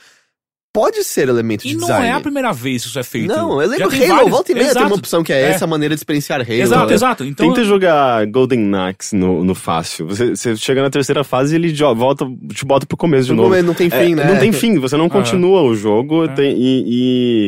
pode 0.72 1.02
ser 1.02 1.28
elemento 1.28 1.64
E 1.66 1.70
de 1.70 1.74
não 1.76 1.80
design. 1.88 2.06
é 2.06 2.12
a 2.12 2.20
primeira 2.20 2.52
vez 2.52 2.82
que 2.82 2.88
isso 2.88 2.98
é 2.98 3.02
feito. 3.02 3.26
Não, 3.26 3.60
eu 3.60 3.68
lembro 3.68 3.88
Halo, 3.88 4.06
vários. 4.06 4.30
volta 4.30 4.52
e 4.52 4.54
meia 4.54 4.66
tem 4.68 4.76
uma 4.76 4.86
Exato. 4.86 4.98
opção 5.00 5.24
que 5.24 5.32
é, 5.32 5.40
É. 5.40 5.48
essa 5.50 5.66
maneira 5.66 5.94
de 5.94 5.98
experienciar 5.98 6.40
Halo. 6.42 6.52
Exato, 6.52 6.86
né? 6.86 6.94
exato. 6.94 7.24
Então, 7.24 7.48
Tenta 7.48 7.64
jogar 7.64 8.24
Golden 8.26 8.72
Axe 8.76 9.16
no, 9.16 9.42
no 9.42 9.54
fácil. 9.56 10.06
Você, 10.06 10.36
você 10.36 10.54
chega 10.56 10.82
na 10.82 10.90
terceira 10.90 11.24
fase 11.24 11.54
e 11.54 11.56
ele 11.58 11.72
volta, 11.96 12.24
te 12.54 12.64
bota 12.64 12.86
pro 12.86 12.96
começo 12.96 13.24
de 13.24 13.30
No 13.32 13.38
novo. 13.38 13.48
momento 13.48 13.66
não 13.66 13.74
tem 13.74 13.90
fim, 13.90 14.12
É, 14.12 14.14
né? 14.14 14.24
Não 14.32 14.38
tem 14.38 14.52
fim, 14.52 14.78
você 14.78 14.96
não 14.96 15.08
continua 15.08 15.62
o 15.62 15.74
jogo 15.74 16.26
É. 16.26 16.28
tem- 16.28 16.54
e, 16.56 16.84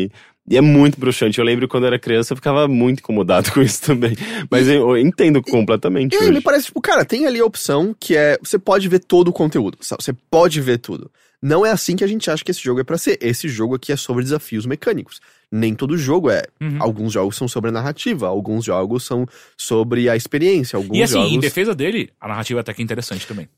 e- 0.06 0.10
e 0.48 0.56
é 0.56 0.60
muito 0.60 0.98
bruxante. 0.98 1.38
Eu 1.38 1.44
lembro 1.44 1.68
quando 1.68 1.84
eu 1.84 1.88
era 1.88 1.98
criança, 1.98 2.32
eu 2.32 2.36
ficava 2.36 2.66
muito 2.66 3.00
incomodado 3.00 3.50
com 3.54 3.62
isso 3.62 3.82
também. 3.82 4.16
Mas 4.50 4.68
eu, 4.68 4.90
eu 4.90 4.98
entendo 4.98 5.42
completamente. 5.42 6.16
E 6.16 6.30
me 6.30 6.40
parece, 6.40 6.66
tipo, 6.66 6.80
cara, 6.80 7.04
tem 7.04 7.26
ali 7.26 7.40
a 7.40 7.44
opção 7.44 7.94
que 7.98 8.16
é, 8.16 8.38
você 8.42 8.58
pode 8.58 8.88
ver 8.88 9.00
todo 9.00 9.28
o 9.28 9.32
conteúdo, 9.32 9.78
sabe? 9.80 10.02
você 10.02 10.12
pode 10.12 10.60
ver 10.60 10.78
tudo. 10.78 11.10
Não 11.42 11.64
é 11.64 11.70
assim 11.70 11.96
que 11.96 12.04
a 12.04 12.06
gente 12.06 12.30
acha 12.30 12.44
que 12.44 12.50
esse 12.50 12.62
jogo 12.62 12.80
é 12.80 12.84
pra 12.84 12.98
ser. 12.98 13.18
Esse 13.20 13.48
jogo 13.48 13.74
aqui 13.74 13.92
é 13.92 13.96
sobre 13.96 14.22
desafios 14.22 14.66
mecânicos. 14.66 15.20
Nem 15.50 15.74
todo 15.74 15.96
jogo 15.96 16.30
é. 16.30 16.42
Uhum. 16.60 16.76
Alguns 16.78 17.14
jogos 17.14 17.34
são 17.34 17.48
sobre 17.48 17.70
a 17.70 17.72
narrativa, 17.72 18.26
alguns 18.26 18.64
jogos 18.66 19.04
são 19.04 19.26
sobre 19.56 20.08
a 20.10 20.16
experiência, 20.16 20.76
alguns 20.76 20.98
E 20.98 21.02
assim, 21.02 21.14
jogos... 21.14 21.32
em 21.32 21.40
defesa 21.40 21.74
dele, 21.74 22.10
a 22.20 22.28
narrativa 22.28 22.60
até 22.60 22.74
que 22.74 22.82
é 22.82 22.84
interessante 22.84 23.26
também. 23.26 23.48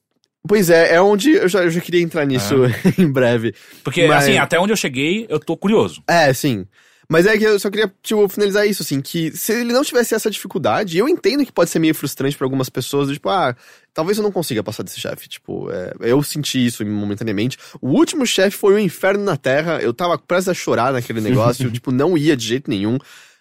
Pois 0.46 0.70
é, 0.70 0.94
é 0.94 1.00
onde 1.00 1.32
eu 1.32 1.48
já, 1.48 1.62
eu 1.62 1.70
já 1.70 1.80
queria 1.80 2.02
entrar 2.02 2.24
nisso 2.24 2.54
em 2.98 3.10
breve. 3.10 3.54
Porque, 3.84 4.06
Mas- 4.06 4.24
assim, 4.24 4.38
até 4.38 4.58
onde 4.58 4.72
eu 4.72 4.76
cheguei, 4.76 5.26
eu 5.28 5.38
tô 5.38 5.56
curioso. 5.56 6.02
É, 6.08 6.32
sim. 6.32 6.66
Mas 7.08 7.26
é 7.26 7.36
que 7.36 7.44
eu 7.44 7.58
só 7.60 7.68
queria, 7.68 7.92
tipo, 8.02 8.26
finalizar 8.26 8.66
isso, 8.66 8.82
assim, 8.82 9.00
que 9.00 9.30
se 9.36 9.52
ele 9.52 9.72
não 9.72 9.84
tivesse 9.84 10.14
essa 10.14 10.30
dificuldade, 10.30 10.96
eu 10.96 11.06
entendo 11.06 11.44
que 11.44 11.52
pode 11.52 11.68
ser 11.68 11.78
meio 11.78 11.94
frustrante 11.94 12.36
pra 12.36 12.46
algumas 12.46 12.70
pessoas, 12.70 13.10
tipo, 13.10 13.28
ah, 13.28 13.54
talvez 13.92 14.16
eu 14.16 14.24
não 14.24 14.32
consiga 14.32 14.62
passar 14.62 14.82
desse 14.82 14.98
chefe. 14.98 15.28
Tipo, 15.28 15.70
é, 15.70 15.92
eu 16.00 16.22
senti 16.22 16.64
isso 16.64 16.84
momentaneamente. 16.86 17.58
O 17.82 17.90
último 17.90 18.24
chefe 18.26 18.56
foi 18.56 18.74
o 18.74 18.78
Inferno 18.78 19.24
na 19.24 19.36
Terra, 19.36 19.78
eu 19.82 19.92
tava 19.92 20.16
prestes 20.16 20.48
a 20.48 20.54
chorar 20.54 20.92
naquele 20.92 21.20
negócio, 21.20 21.68
tipo, 21.70 21.92
não 21.92 22.16
ia 22.16 22.34
de 22.36 22.46
jeito 22.46 22.70
nenhum. 22.70 22.96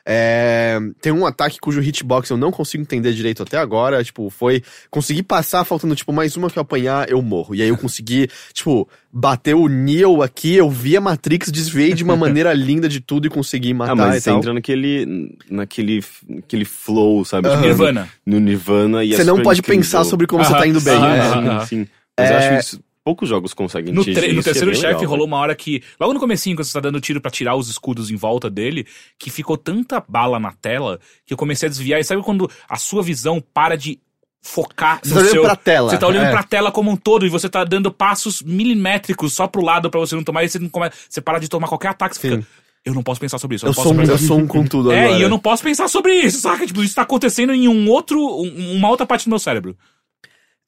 É, 0.05 0.79
tem 1.01 1.11
um 1.11 1.25
ataque 1.25 1.59
cujo 1.59 1.81
hitbox 1.81 2.29
eu 2.29 2.37
não 2.37 2.51
consigo 2.51 2.81
entender 2.81 3.13
direito 3.13 3.43
até 3.43 3.57
agora. 3.57 4.03
Tipo, 4.03 4.29
foi. 4.29 4.63
Consegui 4.89 5.23
passar, 5.23 5.63
faltando, 5.63 5.95
tipo, 5.95 6.11
mais 6.11 6.35
uma 6.35 6.49
que 6.49 6.57
eu 6.57 6.61
apanhar, 6.61 7.09
eu 7.09 7.21
morro. 7.21 7.53
E 7.55 7.61
aí 7.61 7.69
eu 7.69 7.77
consegui, 7.77 8.27
tipo, 8.53 8.87
bater 9.11 9.55
o 9.55 9.67
Neo 9.67 10.21
aqui, 10.21 10.55
eu 10.55 10.69
vi 10.69 10.95
a 10.97 11.01
Matrix, 11.01 11.51
desviei 11.51 11.93
de 11.93 12.03
uma 12.03 12.15
maneira 12.17 12.53
linda 12.53 12.87
de 12.89 12.99
tudo 12.99 13.27
e 13.27 13.29
consegui 13.29 13.73
matar 13.73 13.91
Ah, 13.93 13.95
mas 13.95 14.15
e 14.15 14.21
você 14.21 14.29
tal. 14.29 14.39
entra 14.39 14.53
naquele, 14.53 15.35
naquele, 15.49 16.03
naquele 16.27 16.65
flow, 16.65 17.23
sabe? 17.25 17.49
Tipo, 17.49 17.61
Nirvana. 17.61 18.09
No 18.25 18.39
Nirvana 18.39 19.03
e 19.03 19.13
é 19.13 19.17
Você 19.17 19.23
não 19.23 19.41
pode 19.41 19.59
incrível. 19.59 19.81
pensar 19.83 20.03
sobre 20.03 20.27
como 20.27 20.43
você 20.43 20.53
tá 20.53 20.65
indo 20.67 20.81
bem. 20.81 20.99
Né? 20.99 21.19
aham, 21.19 21.65
Sim. 21.65 21.87
Mas 22.19 22.29
eu 22.29 22.35
É. 22.37 22.47
acho 22.57 22.59
isso. 22.75 22.83
Poucos 23.03 23.27
jogos 23.27 23.53
conseguem 23.53 23.91
No, 23.93 24.03
tre- 24.03 24.31
no 24.33 24.39
é 24.41 24.43
terceiro 24.43 24.71
bem 24.71 24.79
chefe 24.79 24.93
legal. 24.93 25.09
rolou 25.09 25.25
uma 25.25 25.37
hora 25.37 25.55
que, 25.55 25.81
logo 25.99 26.13
no 26.13 26.19
comecinho, 26.19 26.55
quando 26.55 26.65
você 26.65 26.73
tá 26.73 26.79
dando 26.79 27.01
tiro 27.01 27.19
pra 27.19 27.31
tirar 27.31 27.55
os 27.55 27.67
escudos 27.67 28.11
em 28.11 28.15
volta 28.15 28.47
dele, 28.49 28.85
que 29.17 29.31
ficou 29.31 29.57
tanta 29.57 30.03
bala 30.07 30.39
na 30.39 30.51
tela 30.51 30.99
que 31.25 31.33
eu 31.33 31.37
comecei 31.37 31.65
a 31.65 31.69
desviar. 31.69 31.99
E 31.99 32.03
sabe 32.03 32.21
quando 32.21 32.49
a 32.69 32.77
sua 32.77 33.01
visão 33.01 33.41
para 33.53 33.75
de 33.75 33.99
focar 34.43 34.99
Você 35.03 35.09
no 35.09 35.15
tá 35.15 35.19
olhando 35.21 35.31
seu... 35.31 35.41
pra 35.43 35.55
tela. 35.55 35.89
Você 35.89 35.97
tá 35.97 36.07
olhando 36.07 36.25
é. 36.27 36.31
pra 36.31 36.43
tela 36.43 36.71
como 36.71 36.91
um 36.91 36.95
todo 36.95 37.25
e 37.25 37.29
você 37.29 37.49
tá 37.49 37.63
dando 37.63 37.91
passos 37.91 38.41
milimétricos 38.41 39.33
só 39.33 39.47
pro 39.47 39.63
lado 39.63 39.89
pra 39.89 39.99
você 39.99 40.15
não 40.15 40.23
tomar 40.23 40.43
e 40.43 40.49
você 40.49 40.59
não 40.59 40.69
come... 40.69 40.89
Você 41.09 41.21
para 41.21 41.39
de 41.39 41.47
tomar 41.47 41.67
qualquer 41.67 41.89
ataque, 41.89 42.15
você 42.15 42.21
Sim. 42.29 42.35
fica... 42.41 42.47
Eu 42.83 42.95
não 42.95 43.03
posso 43.03 43.19
pensar 43.21 43.37
sobre 43.37 43.55
isso. 43.57 43.65
Eu, 43.65 43.69
Eu 43.69 43.71
não 43.71 43.75
posso 43.75 43.87
sou, 43.89 43.93
um, 43.93 43.99
pensar 43.99 44.13
eu 44.13 44.17
sou 44.27 44.37
um 44.39 44.47
com 44.47 44.65
tudo 44.65 44.91
É, 44.91 45.05
agora. 45.05 45.19
e 45.19 45.21
eu 45.21 45.29
não 45.29 45.37
posso 45.37 45.61
pensar 45.61 45.87
sobre 45.87 46.15
isso, 46.15 46.39
saca? 46.41 46.65
Tipo, 46.65 46.81
isso 46.83 46.95
tá 46.95 47.03
acontecendo 47.03 47.53
em 47.53 47.67
um 47.67 47.87
outro, 47.87 48.19
um- 48.19 48.75
uma 48.75 48.89
outra 48.89 49.05
parte 49.05 49.25
do 49.25 49.29
meu 49.29 49.37
cérebro. 49.37 49.77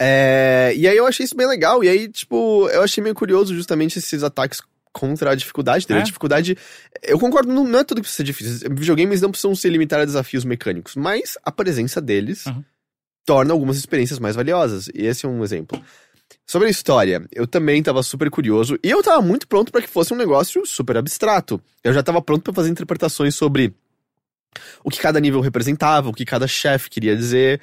É, 0.05 0.73
e 0.75 0.85
aí 0.85 0.97
eu 0.97 1.07
achei 1.07 1.23
isso 1.23 1.35
bem 1.35 1.47
legal. 1.47 1.81
E 1.83 1.87
aí, 1.87 2.09
tipo, 2.09 2.67
eu 2.69 2.83
achei 2.83 3.01
meio 3.01 3.15
curioso 3.15 3.55
justamente 3.55 3.99
esses 3.99 4.21
ataques 4.21 4.61
contra 4.91 5.31
a 5.31 5.35
dificuldade 5.35 5.87
dele. 5.87 5.99
É? 5.99 6.03
A 6.03 6.05
dificuldade. 6.05 6.57
Eu 7.01 7.17
concordo, 7.17 7.51
não, 7.53 7.63
não 7.63 7.79
é 7.79 7.83
tudo 7.83 7.97
que 7.97 8.01
precisa 8.03 8.17
ser 8.17 8.23
difícil. 8.23 8.69
Videogames 8.75 9.21
não 9.21 9.31
precisam 9.31 9.55
se 9.55 9.69
limitar 9.69 10.01
a 10.01 10.05
desafios 10.05 10.43
mecânicos, 10.43 10.95
mas 10.95 11.37
a 11.43 11.51
presença 11.51 12.01
deles 12.01 12.45
Uhum. 12.45 12.63
torna 13.25 13.53
algumas 13.53 13.77
experiências 13.77 14.19
mais 14.19 14.35
valiosas. 14.35 14.89
E 14.93 15.05
esse 15.05 15.25
é 15.25 15.29
um 15.29 15.43
exemplo. 15.43 15.81
Sobre 16.45 16.67
a 16.67 16.71
história, 16.71 17.25
eu 17.31 17.47
também 17.47 17.81
tava 17.81 18.03
super 18.03 18.29
curioso 18.29 18.77
e 18.83 18.89
eu 18.89 19.01
tava 19.01 19.21
muito 19.21 19.47
pronto 19.47 19.71
pra 19.71 19.81
que 19.81 19.87
fosse 19.87 20.13
um 20.13 20.17
negócio 20.17 20.65
super 20.65 20.97
abstrato. 20.97 21.61
Eu 21.83 21.93
já 21.93 22.03
tava 22.03 22.21
pronto 22.21 22.43
pra 22.43 22.53
fazer 22.53 22.69
interpretações 22.69 23.33
sobre 23.35 23.73
o 24.83 24.89
que 24.89 24.99
cada 24.99 25.19
nível 25.21 25.39
representava, 25.39 26.09
o 26.09 26.13
que 26.13 26.25
cada 26.25 26.45
chefe 26.47 26.89
queria 26.89 27.15
dizer 27.15 27.61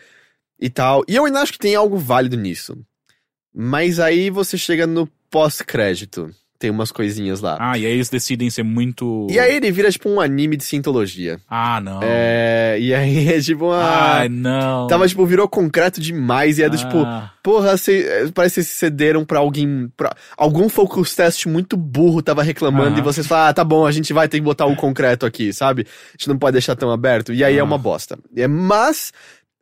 e 0.60 0.68
tal. 0.68 1.02
E 1.08 1.16
eu 1.16 1.24
ainda 1.24 1.40
acho 1.40 1.52
que 1.52 1.58
tem 1.58 1.74
algo 1.74 1.96
válido 1.96 2.36
nisso. 2.36 2.76
Mas 3.54 3.98
aí 3.98 4.30
você 4.30 4.56
chega 4.58 4.86
no 4.86 5.08
pós-crédito. 5.30 6.30
Tem 6.58 6.70
umas 6.70 6.92
coisinhas 6.92 7.40
lá. 7.40 7.56
Ah, 7.58 7.78
e 7.78 7.86
aí 7.86 7.92
eles 7.92 8.10
decidem 8.10 8.50
ser 8.50 8.62
muito... 8.62 9.26
E 9.30 9.38
aí 9.38 9.56
ele 9.56 9.72
vira 9.72 9.90
tipo 9.90 10.10
um 10.10 10.20
anime 10.20 10.58
de 10.58 10.64
cientologia. 10.64 11.40
Ah, 11.48 11.80
não. 11.80 12.00
É. 12.02 12.76
E 12.78 12.94
aí 12.94 13.28
é 13.32 13.40
tipo 13.40 13.64
uma. 13.64 13.82
Ai, 13.82 14.28
não. 14.28 14.86
Tava, 14.86 15.08
tipo, 15.08 15.24
virou 15.24 15.48
concreto 15.48 16.02
demais. 16.02 16.58
E 16.58 16.62
é 16.62 16.68
do 16.68 16.76
tipo, 16.76 16.98
Ah. 16.98 17.32
porra, 17.42 17.78
cê, 17.78 18.02
é, 18.06 18.28
parece 18.30 18.56
que 18.56 18.62
vocês 18.64 18.76
cederam 18.78 19.24
pra 19.24 19.38
alguém. 19.38 19.90
Pra, 19.96 20.14
algum 20.36 20.68
focus 20.68 21.14
test 21.16 21.46
muito 21.46 21.78
burro 21.78 22.20
tava 22.20 22.42
reclamando 22.42 22.90
Aham. 22.90 22.98
e 22.98 23.02
vocês 23.02 23.26
falaram, 23.26 23.48
ah, 23.48 23.54
tá 23.54 23.64
bom, 23.64 23.86
a 23.86 23.90
gente 23.90 24.12
vai 24.12 24.28
ter 24.28 24.36
que 24.36 24.44
botar 24.44 24.66
o 24.66 24.76
concreto 24.76 25.24
aqui, 25.24 25.54
sabe? 25.54 25.86
A 26.10 26.12
gente 26.12 26.28
não 26.28 26.36
pode 26.36 26.52
deixar 26.52 26.76
tão 26.76 26.90
aberto. 26.90 27.32
E 27.32 27.42
aí 27.42 27.56
é 27.56 27.60
Ah. 27.60 27.64
uma 27.64 27.78
bosta. 27.78 28.18
É, 28.36 28.46
mas. 28.46 29.14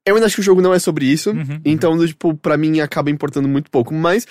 Eu 0.09 0.15
ainda 0.17 0.27
acho 0.27 0.35
que 0.37 0.41
o 0.41 0.45
jogo 0.45 0.61
não 0.63 0.73
é 0.75 0.79
sobre 0.79 1.05
isso. 1.07 1.31
Uhum, 1.31 1.61
Então, 1.65 1.97
do 1.97 2.07
tipo, 2.07 2.35
pra 2.35 2.57
mim 2.57 2.81
acaba 2.81 3.11
importando 3.11 3.49
muito 3.49 3.71
pouco. 3.71 3.93
Mas. 3.95 4.27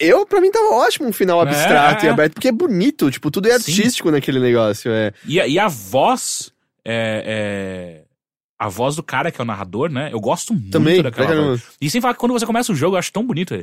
Eu, 0.00 0.26
pra 0.26 0.40
mim, 0.40 0.50
tava 0.50 0.68
ótimo 0.74 1.06
um 1.08 1.12
final 1.12 1.40
abstrato 1.40 2.04
é. 2.04 2.08
e 2.08 2.10
aberto, 2.10 2.32
porque 2.34 2.48
é 2.48 2.52
bonito, 2.52 3.08
tipo, 3.10 3.30
tudo 3.30 3.46
é 3.48 3.50
Sim. 3.58 3.70
artístico 3.72 4.10
naquele 4.10 4.40
negócio. 4.40 4.90
É. 4.90 5.12
E, 5.24 5.40
a- 5.40 5.46
e 5.46 5.58
a 5.60 5.68
voz 5.68 6.50
é, 6.84 8.02
é- 8.02 8.04
A 8.58 8.68
voz 8.68 8.96
do 8.96 9.02
cara 9.02 9.30
que 9.30 9.40
é 9.40 9.42
o 9.42 9.46
narrador, 9.46 9.90
né? 9.90 10.08
Eu 10.12 10.20
gosto 10.20 10.52
muito 10.54 10.70
Também, 10.70 11.02
daquela 11.02 11.34
voz. 11.34 11.62
E 11.80 11.88
sem 11.90 12.00
falar 12.00 12.14
que 12.14 12.20
quando 12.20 12.32
você 12.32 12.46
começa 12.46 12.72
o 12.72 12.74
jogo, 12.76 12.94
eu 12.96 12.98
acho 12.98 13.12
tão 13.12 13.24
bonito. 13.26 13.54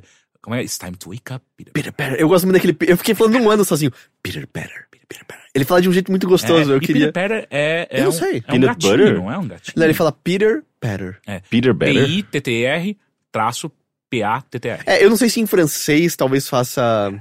Como 0.41 0.55
é? 0.55 0.61
It's 0.61 0.77
time 0.77 0.95
to 0.95 1.09
wake 1.09 1.33
up, 1.33 1.43
Peter. 1.57 1.73
Peter 1.73 1.91
Peter. 1.93 2.15
Eu 2.19 2.27
gosto 2.29 2.45
muito 2.45 2.55
daquele. 2.55 2.77
Eu 2.91 2.97
fiquei 2.97 3.13
falando 3.15 3.35
um 3.37 3.49
ano 3.49 3.65
sozinho. 3.65 3.91
Peter 4.23 4.47
Peter. 4.47 4.85
Peter 4.91 5.25
Peter. 5.25 5.43
Ele 5.53 5.65
fala 5.65 5.81
de 5.81 5.89
um 5.89 5.93
jeito 5.93 6.09
muito 6.11 6.27
gostoso. 6.27 6.71
É, 6.71 6.75
eu 6.75 6.79
queria. 6.79 7.11
Peter 7.11 7.29
Peter 7.29 7.47
é, 7.49 7.87
é 7.91 7.99
Eu 7.99 8.03
não 8.03 8.09
um, 8.09 8.11
sei. 8.13 8.35
é 8.35 8.37
um 8.37 8.41
Peanut 8.41 8.67
gatinho, 8.67 8.97
butter? 8.97 9.15
não 9.15 9.31
é 9.31 9.37
um 9.37 9.47
gatinho. 9.47 9.83
Ele 9.83 9.93
fala 9.93 10.11
Peter 10.11 10.63
Peter. 10.79 11.19
Peter 11.49 11.73
Better. 11.73 12.05
P-I-T-T-R 12.05 12.97
traço 13.31 13.71
P-A-T-T-R. 14.09 14.83
É, 14.85 15.03
eu 15.03 15.09
não 15.09 15.17
sei 15.17 15.29
se 15.29 15.39
em 15.39 15.45
francês 15.45 16.15
talvez 16.15 16.47
faça. 16.47 17.11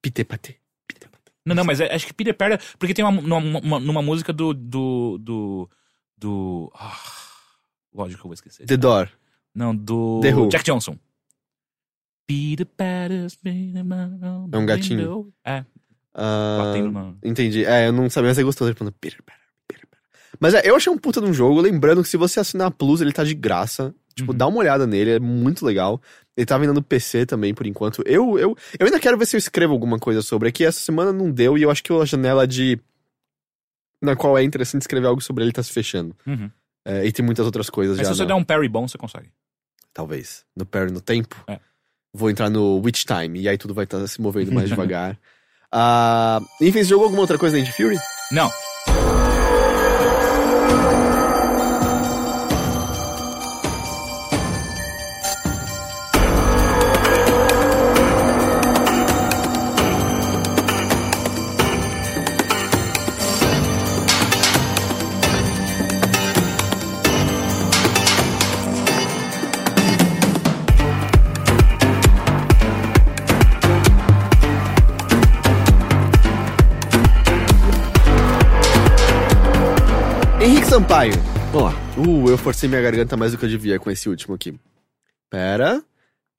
Peter 0.00 0.24
Paté. 0.24 0.56
Não, 1.44 1.56
não, 1.56 1.64
mas 1.64 1.80
é- 1.80 1.92
acho 1.92 2.06
que 2.06 2.14
Peter 2.14 2.32
Peter... 2.34 2.60
Porque 2.78 2.94
tem 2.94 3.04
uma, 3.04 3.20
numa, 3.20 3.58
uma- 3.58 3.80
numa 3.80 4.02
música 4.02 4.32
do... 4.32 4.54
do... 4.54 5.18
do... 5.18 5.70
do 6.16 6.72
ah, 6.74 6.96
lógico 7.92 8.20
que 8.20 8.26
eu 8.26 8.28
vou 8.28 8.34
esquecer. 8.34 8.64
The 8.64 8.76
Door. 8.76 9.08
Não, 9.54 9.74
do 9.74 10.20
The 10.22 10.32
Who. 10.34 10.48
Jack 10.48 10.64
Johnson. 10.64 10.96
Peter 12.26 12.64
Petter's 12.64 13.38
É 13.44 14.56
um 14.56 14.64
gatinho. 14.64 15.32
É, 15.44 15.64
Ah, 16.14 16.58
batendo 16.62 17.18
entendi. 17.24 17.64
É, 17.64 17.88
eu 17.88 17.92
não 17.92 18.08
sabia, 18.08 18.30
mas 18.30 18.38
é 18.38 18.42
gostoso 18.42 18.70
ele 18.70 18.78
falando 18.78 18.94
Peter 18.94 19.20
Peter. 19.22 19.41
Mas 20.40 20.54
é, 20.54 20.62
eu 20.68 20.74
achei 20.76 20.92
um 20.92 20.98
puta 20.98 21.20
de 21.20 21.26
um 21.26 21.32
jogo. 21.34 21.60
Lembrando 21.60 22.02
que 22.02 22.08
se 22.08 22.16
você 22.16 22.40
assinar 22.40 22.68
a 22.68 22.70
Plus, 22.70 23.00
ele 23.00 23.12
tá 23.12 23.22
de 23.24 23.34
graça. 23.34 23.94
Tipo, 24.14 24.32
Uhum. 24.32 24.38
dá 24.38 24.46
uma 24.46 24.58
olhada 24.58 24.86
nele, 24.86 25.12
é 25.12 25.18
muito 25.20 25.64
legal. 25.64 26.00
Ele 26.36 26.44
tá 26.46 26.58
vendendo 26.58 26.82
PC 26.82 27.24
também, 27.24 27.54
por 27.54 27.66
enquanto. 27.66 28.02
Eu, 28.06 28.38
eu, 28.38 28.56
eu 28.78 28.86
ainda 28.86 29.00
quero 29.00 29.16
ver 29.16 29.26
se 29.26 29.36
eu 29.36 29.38
escrevo 29.38 29.72
alguma 29.72 29.98
coisa 29.98 30.20
sobre. 30.22 30.48
É 30.48 30.52
que 30.52 30.64
essa 30.64 30.80
semana 30.80 31.12
não 31.12 31.30
deu 31.30 31.56
e 31.56 31.62
eu 31.62 31.70
acho 31.70 31.82
que 31.82 31.92
a 31.92 32.04
janela 32.04 32.46
de. 32.46 32.78
Na 34.02 34.16
qual 34.16 34.36
é 34.36 34.42
interessante 34.42 34.82
escrever 34.82 35.06
algo 35.06 35.20
sobre 35.20 35.44
ele 35.44 35.52
tá 35.52 35.62
se 35.62 35.72
fechando. 35.72 36.14
Uhum. 36.26 36.50
É, 36.84 37.06
e 37.06 37.12
tem 37.12 37.24
muitas 37.24 37.46
outras 37.46 37.70
coisas 37.70 37.96
Mas 37.96 38.06
já. 38.08 38.12
se 38.12 38.18
você 38.18 38.22
na- 38.24 38.28
der 38.28 38.34
um 38.34 38.44
parry 38.44 38.68
bom, 38.68 38.86
você 38.88 38.98
consegue. 38.98 39.28
Talvez. 39.94 40.44
No 40.56 40.66
Parry 40.66 40.90
no 40.90 41.00
tempo. 41.00 41.36
É. 41.46 41.60
Vou 42.12 42.28
entrar 42.30 42.50
no 42.50 42.80
Witch 42.84 43.04
Time. 43.04 43.40
E 43.40 43.48
aí 43.48 43.56
tudo 43.56 43.72
vai 43.74 43.84
estar 43.84 44.04
se 44.08 44.20
movendo 44.20 44.50
mais 44.52 44.68
devagar. 44.68 45.18
Ah, 45.70 46.40
enfim, 46.60 46.78
você 46.82 46.84
jogou 46.90 47.04
alguma 47.04 47.20
outra 47.22 47.38
coisa 47.38 47.56
além 47.56 47.64
de 47.64 47.72
Fury? 47.72 47.96
Não. 48.32 48.50
Sampaio. 80.92 81.14
Olá. 81.54 81.74
Uh, 81.96 82.28
eu 82.28 82.36
forcei 82.36 82.68
minha 82.68 82.82
garganta 82.82 83.16
mais 83.16 83.32
do 83.32 83.38
que 83.38 83.46
eu 83.46 83.48
devia 83.48 83.78
com 83.78 83.90
esse 83.90 84.10
último 84.10 84.34
aqui. 84.34 84.54
Pera. 85.30 85.82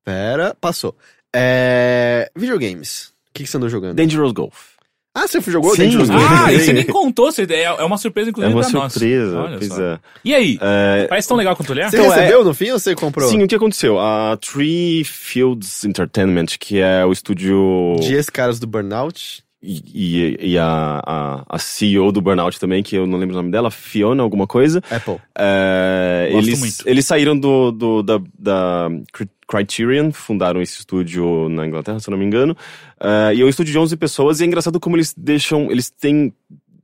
Pera. 0.05 0.55
Passou. 0.61 0.95
É. 1.35 2.29
Videogames. 2.35 3.07
O 3.07 3.33
que, 3.33 3.43
que 3.45 3.49
você 3.49 3.57
andou 3.57 3.67
jogando? 3.67 3.95
Dangerous 3.95 4.31
Golf. 4.31 4.73
Ah, 5.15 5.27
você 5.27 5.41
jogou 5.41 5.75
Sim. 5.75 5.85
Dangerous 5.85 6.07
Golf? 6.07 6.23
Ah, 6.29 6.53
e 6.53 6.59
você 6.59 6.71
nem 6.71 6.85
contou. 6.85 7.31
Você, 7.31 7.47
é, 7.49 7.63
é 7.63 7.83
uma 7.83 7.97
surpresa, 7.97 8.29
É 8.29 8.29
inclusive, 8.29 8.53
uma 8.53 8.61
pra 8.61 8.79
nós. 8.79 8.93
surpresa. 8.93 9.39
Olha 9.41 9.61
só. 9.63 9.81
é. 9.81 9.99
E 10.23 10.35
aí? 10.35 10.59
É, 10.61 11.07
Parece 11.07 11.27
tão 11.27 11.37
legal 11.37 11.55
quanto 11.55 11.73
ele 11.73 11.81
é? 11.81 11.89
Você 11.89 11.97
Então, 11.97 12.11
recebeu 12.11 12.43
no 12.45 12.53
fim 12.53 12.69
ou 12.69 12.77
você 12.77 12.93
comprou? 12.93 13.27
Sim, 13.27 13.41
o 13.41 13.47
que 13.47 13.55
aconteceu? 13.55 13.99
A 13.99 14.37
Tree 14.37 15.03
Fields 15.03 15.83
Entertainment, 15.83 16.45
que 16.59 16.77
é 16.77 17.03
o 17.03 17.11
estúdio. 17.11 17.95
De 18.01 18.13
ex-caras 18.13 18.59
do 18.59 18.67
Burnout. 18.67 19.43
E, 19.65 20.35
e- 20.41 20.57
a, 20.57 21.01
a, 21.05 21.45
a 21.47 21.57
CEO 21.57 22.11
do 22.11 22.21
Burnout 22.21 22.59
também, 22.59 22.83
que 22.83 22.97
eu 22.97 23.07
não 23.07 23.17
lembro 23.17 23.33
o 23.33 23.37
nome 23.37 23.49
dela, 23.49 23.71
Fiona, 23.71 24.21
alguma 24.21 24.45
coisa. 24.45 24.83
Apple. 24.91 25.15
É, 25.37 26.29
eles, 26.33 26.59
muito. 26.59 26.75
eles 26.85 27.05
saíram 27.05 27.37
do, 27.39 27.71
do- 27.71 28.03
da, 28.03 28.19
da 28.37 28.89
Cri- 29.13 29.29
Criterion, 29.47 30.11
fundaram 30.11 30.61
esse 30.61 30.79
estúdio 30.79 31.47
na 31.47 31.65
Inglaterra, 31.65 31.99
se 31.99 32.09
eu 32.09 32.11
não 32.11 32.17
me 32.17 32.25
engano. 32.25 32.57
É, 32.99 33.33
e 33.35 33.41
é 33.41 33.45
um 33.45 33.49
estúdio 33.49 33.71
de 33.71 33.79
11 33.79 33.95
pessoas, 33.95 34.39
e 34.39 34.43
é 34.43 34.47
engraçado 34.47 34.79
como 34.81 34.97
eles 34.97 35.13
deixam. 35.17 35.71
Eles 35.71 35.89
têm 35.89 36.33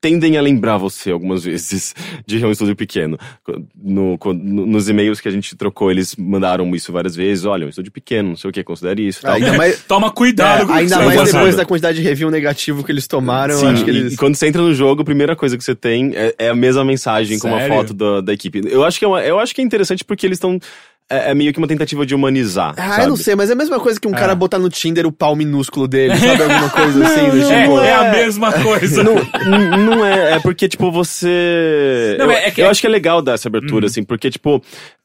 tendem 0.01 0.37
a 0.37 0.41
lembrar 0.41 0.77
você 0.77 1.11
algumas 1.11 1.43
vezes 1.45 1.93
de 2.25 2.43
um 2.45 2.51
estúdio 2.51 2.75
pequeno. 2.75 3.17
No, 3.75 4.17
no- 4.25 4.65
nos 4.65 4.89
e-mails 4.89 5.19
que 5.21 5.27
a 5.27 5.31
gente 5.31 5.55
trocou, 5.55 5.89
eles 5.91 6.15
mandaram 6.15 6.73
isso 6.75 6.91
várias 6.91 7.15
vezes. 7.15 7.45
Olha, 7.45 7.65
um 7.65 7.69
estúdio 7.69 7.91
pequeno, 7.91 8.29
não 8.29 8.35
sei 8.35 8.49
o 8.49 8.53
que, 8.53 8.63
considere 8.63 9.07
isso. 9.07 9.21
Tal. 9.21 9.33
Ainda 9.35 9.53
mais, 9.57 9.83
Toma 9.83 10.11
cuidado 10.11 10.63
é, 10.63 10.65
com 10.65 10.73
ainda 10.73 10.99
mais 10.99 11.31
depois 11.31 11.55
da 11.55 11.65
quantidade 11.65 11.97
de 12.01 12.03
review 12.07 12.29
negativo 12.31 12.83
que 12.83 12.91
eles 12.91 13.07
tomaram, 13.07 13.53
eu 13.53 13.59
Sim, 13.59 13.67
acho 13.67 13.83
que 13.83 13.89
eles... 13.89 14.13
e 14.13 14.17
quando 14.17 14.35
você 14.35 14.47
entra 14.47 14.61
no 14.61 14.73
jogo, 14.73 15.01
a 15.01 15.05
primeira 15.05 15.35
coisa 15.35 15.57
que 15.57 15.63
você 15.63 15.75
tem 15.75 16.11
é, 16.15 16.35
é 16.37 16.49
a 16.49 16.55
mesma 16.55 16.83
mensagem 16.85 17.39
com 17.39 17.47
uma 17.47 17.59
Sério? 17.59 17.75
foto 17.75 17.93
da, 17.93 18.21
da 18.21 18.33
equipe. 18.33 18.61
Eu 18.65 18.83
acho 18.83 18.99
que 18.99 19.05
é, 19.05 19.07
uma- 19.07 19.21
eu 19.23 19.39
acho 19.39 19.53
que 19.53 19.61
é 19.61 19.63
interessante 19.63 20.03
porque 20.03 20.25
eles 20.25 20.37
estão. 20.37 20.59
É, 21.11 21.31
é 21.31 21.33
meio 21.33 21.51
que 21.51 21.57
uma 21.57 21.67
tentativa 21.67 22.05
de 22.05 22.13
humanizar. 22.13 22.75
Ah, 22.77 22.89
sabe? 22.91 23.03
eu 23.03 23.09
não 23.09 23.15
sei, 23.15 23.35
mas 23.35 23.49
é 23.49 23.53
a 23.53 23.55
mesma 23.55 23.79
coisa 23.79 23.99
que 23.99 24.07
um 24.07 24.13
É. 24.13 24.17
cara 24.19 24.35
botar 24.35 24.59
no 24.59 24.69
Tinder 24.69 25.07
o 25.07 25.11
pau 25.11 25.35
minúsculo 25.35 25.87
dele, 25.87 26.13
sabe? 26.19 26.43
Alguma 26.43 26.69
coisa 26.69 27.03
assim, 27.07 27.29
do 27.31 27.51
É, 27.51 27.61
tipo... 27.63 27.79
é 27.79 27.93
a 27.93 28.11
mesma 28.11 28.53
coisa. 28.53 29.03
Não, 29.03 29.15
não 29.77 30.05
é, 30.05 30.33
é 30.33 30.39
porque, 30.39 30.69
tipo, 30.69 30.91
você. 30.91 32.15
Não, 32.19 32.25
eu, 32.25 32.31
é 32.31 32.51
que- 32.51 32.61
eu 32.61 32.69
acho 32.69 32.79
que 32.81 32.87
é 32.87 32.89
legal 32.89 33.21
dar 33.21 33.33
essa 33.33 33.47
abertura, 33.47 33.87
assim, 33.87 34.03
porque, 34.03 34.29
tipo, 34.29 34.61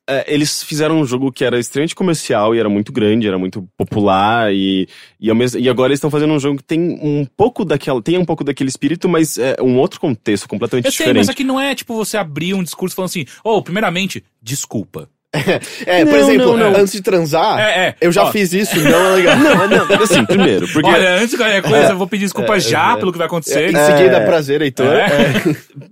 é, 0.07 0.25
eles 0.33 0.63
fizeram 0.63 1.01
um 1.01 1.07
jogo 1.07 1.33
que 1.33 1.43
era 1.45 1.59
extremamente 1.59 1.95
comercial 1.95 2.55
e 2.55 2.59
era 2.59 2.69
muito 2.69 2.93
grande, 2.93 3.27
era 3.27 3.39
muito 3.39 3.67
popular, 3.77 4.53
e, 4.53 4.87
e, 5.19 5.33
mesmo, 5.33 5.59
e 5.59 5.69
agora 5.71 5.89
eles 5.89 5.97
estão 5.99 6.11
fazendo 6.11 6.35
um 6.35 6.39
jogo 6.39 6.59
que 6.59 6.65
tem 6.65 6.81
um 7.03 7.27
pouco 7.37 7.65
daquela. 7.65 8.03
Tem 8.03 8.19
um 8.19 8.25
pouco 8.27 8.45
daquele 8.45 8.69
espírito, 8.69 9.09
mas 9.09 9.39
é 9.39 9.57
um 9.63 9.79
outro 9.79 9.99
contexto 9.99 10.47
completamente 10.49 10.85
Eu 10.85 10.93
sei, 10.93 11.07
diferente. 11.07 11.21
mas 11.27 11.29
aqui 11.31 11.45
não 11.45 11.59
é 11.59 11.75
tipo 11.75 11.95
você 11.95 12.19
abrir 12.19 12.53
um 12.53 12.63
discurso 12.63 12.95
falando 12.95 13.09
assim, 13.09 13.25
ô, 13.43 13.63
primeiramente, 13.63 14.23
desculpa. 14.43 15.09
É, 15.87 16.05
por 16.05 16.13
Não, 16.13 16.19
exemplo, 16.19 16.57
não, 16.57 16.71
não. 16.71 16.81
antes 16.81 16.93
de 16.93 17.03
transar, 17.03 17.59
É, 17.59 17.89
é. 17.89 17.95
eu 18.01 18.13
já 18.13 18.25
Ó. 18.25 18.31
fiz 18.33 18.53
isso, 18.53 18.79
não 18.81 19.13
é 19.13 19.17
legal. 19.17 19.37
Não, 19.45 19.69
não, 19.89 20.03
assim, 20.03 20.25
primeiro, 20.25 20.67
porque. 20.69 20.89
Olha, 20.89 21.15
antes 21.17 21.31
de 21.31 21.37
qualquer 21.37 21.63
coisa, 21.63 21.91
eu 21.91 21.97
vou 21.99 22.07
pedir 22.07 22.25
desculpa 22.25 22.59
já 22.61 22.97
pelo 22.97 23.13
que 23.13 23.19
vai 23.19 23.27
acontecer. 23.27 23.71
Em 23.71 23.77
seguida, 23.77 24.21
prazer, 24.23 24.63
Heitor. 24.63 24.87
É. 24.87 25.09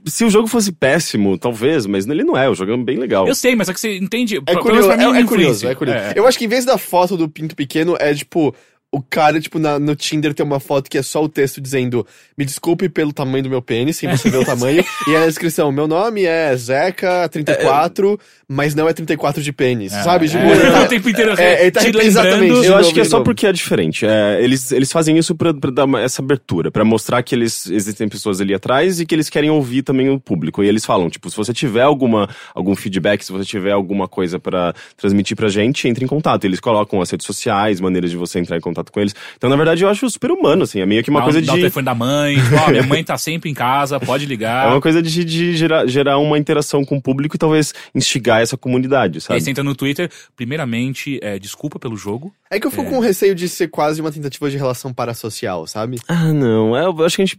Se 0.07 0.25
o 0.25 0.31
jogo 0.31 0.47
fosse 0.47 0.73
péssimo, 0.73 1.37
talvez, 1.39 1.87
mas 1.87 2.07
ele 2.07 2.23
não 2.25 2.37
é, 2.37 2.49
o 2.49 2.55
jogo 2.55 2.73
é 2.73 2.77
bem 2.77 2.99
legal. 2.99 3.27
Eu 3.27 3.35
sei, 3.35 3.57
mas 3.57 3.69
é 3.69 3.75
que 3.75 3.81
você 3.81 3.97
entende. 3.97 4.41
É 4.47 4.57
curioso, 4.57 4.89
mim, 4.89 5.17
é, 5.17 5.21
é 5.21 5.25
curioso, 5.25 5.69
é 5.69 5.75
curioso. 5.75 5.99
É. 5.99 6.13
Eu 6.15 6.27
acho 6.27 6.39
que 6.39 6.45
em 6.45 6.49
vez 6.49 6.65
da 6.65 6.79
foto 6.79 7.17
do 7.17 7.29
pinto 7.29 7.57
pequeno, 7.57 7.97
é 7.99 8.15
tipo, 8.15 8.55
o 8.95 9.01
cara, 9.01 9.41
tipo, 9.41 9.59
na- 9.59 9.79
no 9.79 9.97
Tinder 9.97 10.35
tem 10.35 10.45
uma 10.45 10.61
foto 10.61 10.91
que 10.91 10.99
é 10.99 11.03
só 11.03 11.25
o 11.25 11.29
texto 11.29 11.61
dizendo 11.63 12.07
me 12.37 12.45
desculpe 12.45 12.89
pelo 12.91 13.11
tamanho 13.13 13.43
do 13.43 13.49
meu 13.51 13.63
pênis, 13.63 13.97
sem 13.97 14.09
você 14.11 14.29
ver 14.29 14.37
o 14.39 14.45
tamanho, 14.45 14.85
e 15.09 15.11
aí 15.15 15.21
na 15.21 15.27
descrição, 15.27 15.73
meu 15.73 15.87
nome 15.89 16.25
é 16.25 16.55
Zeca34, 16.55 18.19
mas 18.49 18.75
não 18.75 18.89
é 18.89 18.93
34 18.93 19.43
de 19.43 19.53
pênis, 19.53 19.93
sabe? 19.93 20.29
Tipo, 20.29 20.43
É, 20.43 20.53
ele 20.53 20.71
tá- 20.71 20.83
o 20.85 20.89
tempo 20.89 21.09
inteiro 21.09 21.41
é, 21.41 21.63
ele 21.63 21.71
tá 21.71 21.81
te 21.81 21.97
exatamente. 21.99 22.67
Eu 22.67 22.77
acho 22.77 22.93
que 22.93 23.01
é 23.01 23.05
só 23.05 23.21
porque 23.21 23.47
é 23.47 23.53
diferente. 23.53 24.05
É, 24.07 24.43
eles, 24.43 24.71
eles 24.73 24.93
fazem 24.93 25.17
isso 25.17 25.35
pra, 25.35 25.55
pra 25.55 25.71
dar 25.71 25.85
uma- 25.85 26.01
essa 26.01 26.21
abertura, 26.23 26.71
pra 26.71 26.85
mostrar 26.85 27.23
que 27.23 27.35
eles 27.35 27.67
existem 27.71 28.09
pessoas 28.09 28.41
ali 28.41 28.55
atrás 28.55 29.01
e 29.01 29.07
que 29.07 29.15
eles 29.15 29.31
querem 29.31 29.51
ouvir 29.51 29.83
também 29.83 30.11
o 30.11 30.21
público. 30.21 30.63
E 30.63 30.69
eles 30.69 30.85
falam, 30.85 31.09
tipo, 31.09 31.31
se 31.31 31.37
você 31.37 31.53
tiver 31.53 31.83
alguma, 31.83 32.29
algum 32.55 32.75
feedback, 32.77 33.25
se 33.25 33.33
você 33.33 33.45
tiver 33.45 33.73
alguma 33.73 34.07
coisa 34.07 34.39
pra 34.39 34.75
transmitir 34.97 35.37
pra 35.37 35.49
gente, 35.49 35.89
entre 35.89 36.05
em 36.05 36.09
contato. 36.09 36.45
Eles 36.45 36.61
colocam 36.61 37.01
as 37.01 37.11
redes 37.11 37.27
sociais, 37.27 37.81
maneiras 37.81 38.11
de 38.11 38.17
você 38.17 38.39
entrar 38.39 38.57
em 38.57 38.61
contato 38.61 38.82
com 38.91 38.99
eles. 39.01 39.15
Então, 39.37 39.49
na 39.51 39.57
verdade, 39.57 39.85
eu 39.85 39.89
acho 39.89 40.09
super 40.11 40.31
humano, 40.31 40.63
assim. 40.65 40.81
É 40.81 40.87
meio 40.87 41.05
que 41.05 41.11
uma 41.11 41.21
Dá- 41.21 41.25
coisa 41.25 41.43
dá 41.43 41.53
o 41.53 41.55
de. 41.57 41.61
telefone 41.63 41.85
da 41.85 41.95
mãe, 41.95 42.35
tipo, 42.37 42.57
ó, 42.57 42.71
minha 42.71 42.83
mãe 42.83 43.05
tá 43.05 43.19
sempre 43.19 43.51
em 43.51 43.55
casa, 43.55 44.01
pode 44.01 44.25
É 44.25 44.27
ligar. 44.27 44.69
uma 44.69 44.81
coisa 44.81 45.01
de, 45.03 45.25
de 45.25 45.55
gerar, 45.57 45.87
gerar 45.87 46.19
uma 46.19 46.39
interação 46.39 46.85
com 46.85 46.97
o 46.97 47.03
público 47.03 47.37
e 47.37 47.39
talvez 47.39 47.73
instigar 47.95 48.41
essa 48.41 48.57
comunidade, 48.57 49.19
Aí 49.19 49.21
sabe? 49.21 49.41
você 49.41 49.51
entra 49.51 49.63
no 49.63 49.75
Twitter, 49.75 50.11
primeiramente, 50.35 51.19
é, 51.23 51.39
desculpa 51.39 51.79
pelo 51.79 51.97
jogo. 51.97 52.33
É 52.51 52.59
que 52.61 52.67
eu 52.67 52.71
fico 52.71 52.85
com 52.85 52.99
receio 52.99 53.35
de 53.35 53.49
ser 53.49 53.69
quase 53.69 54.01
uma 54.01 54.11
tentativa 54.13 54.51
de 54.51 54.57
relação 54.57 54.93
parasocial, 54.93 55.67
sabe? 55.67 55.99
Ah, 56.09 56.33
não. 56.33 56.77
É, 56.77 56.85
eu 56.85 57.05
acho 57.05 57.17
que 57.17 57.23
a 57.23 57.25
gente, 57.25 57.39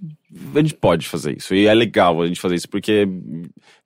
a 0.55 0.59
gente 0.59 0.73
pode 0.73 1.07
fazer 1.07 1.37
isso. 1.37 1.53
E 1.53 1.67
é 1.67 1.73
legal 1.73 2.21
a 2.21 2.25
gente 2.27 2.39
fazer 2.41 2.55
isso, 2.55 2.67
porque 2.67 3.07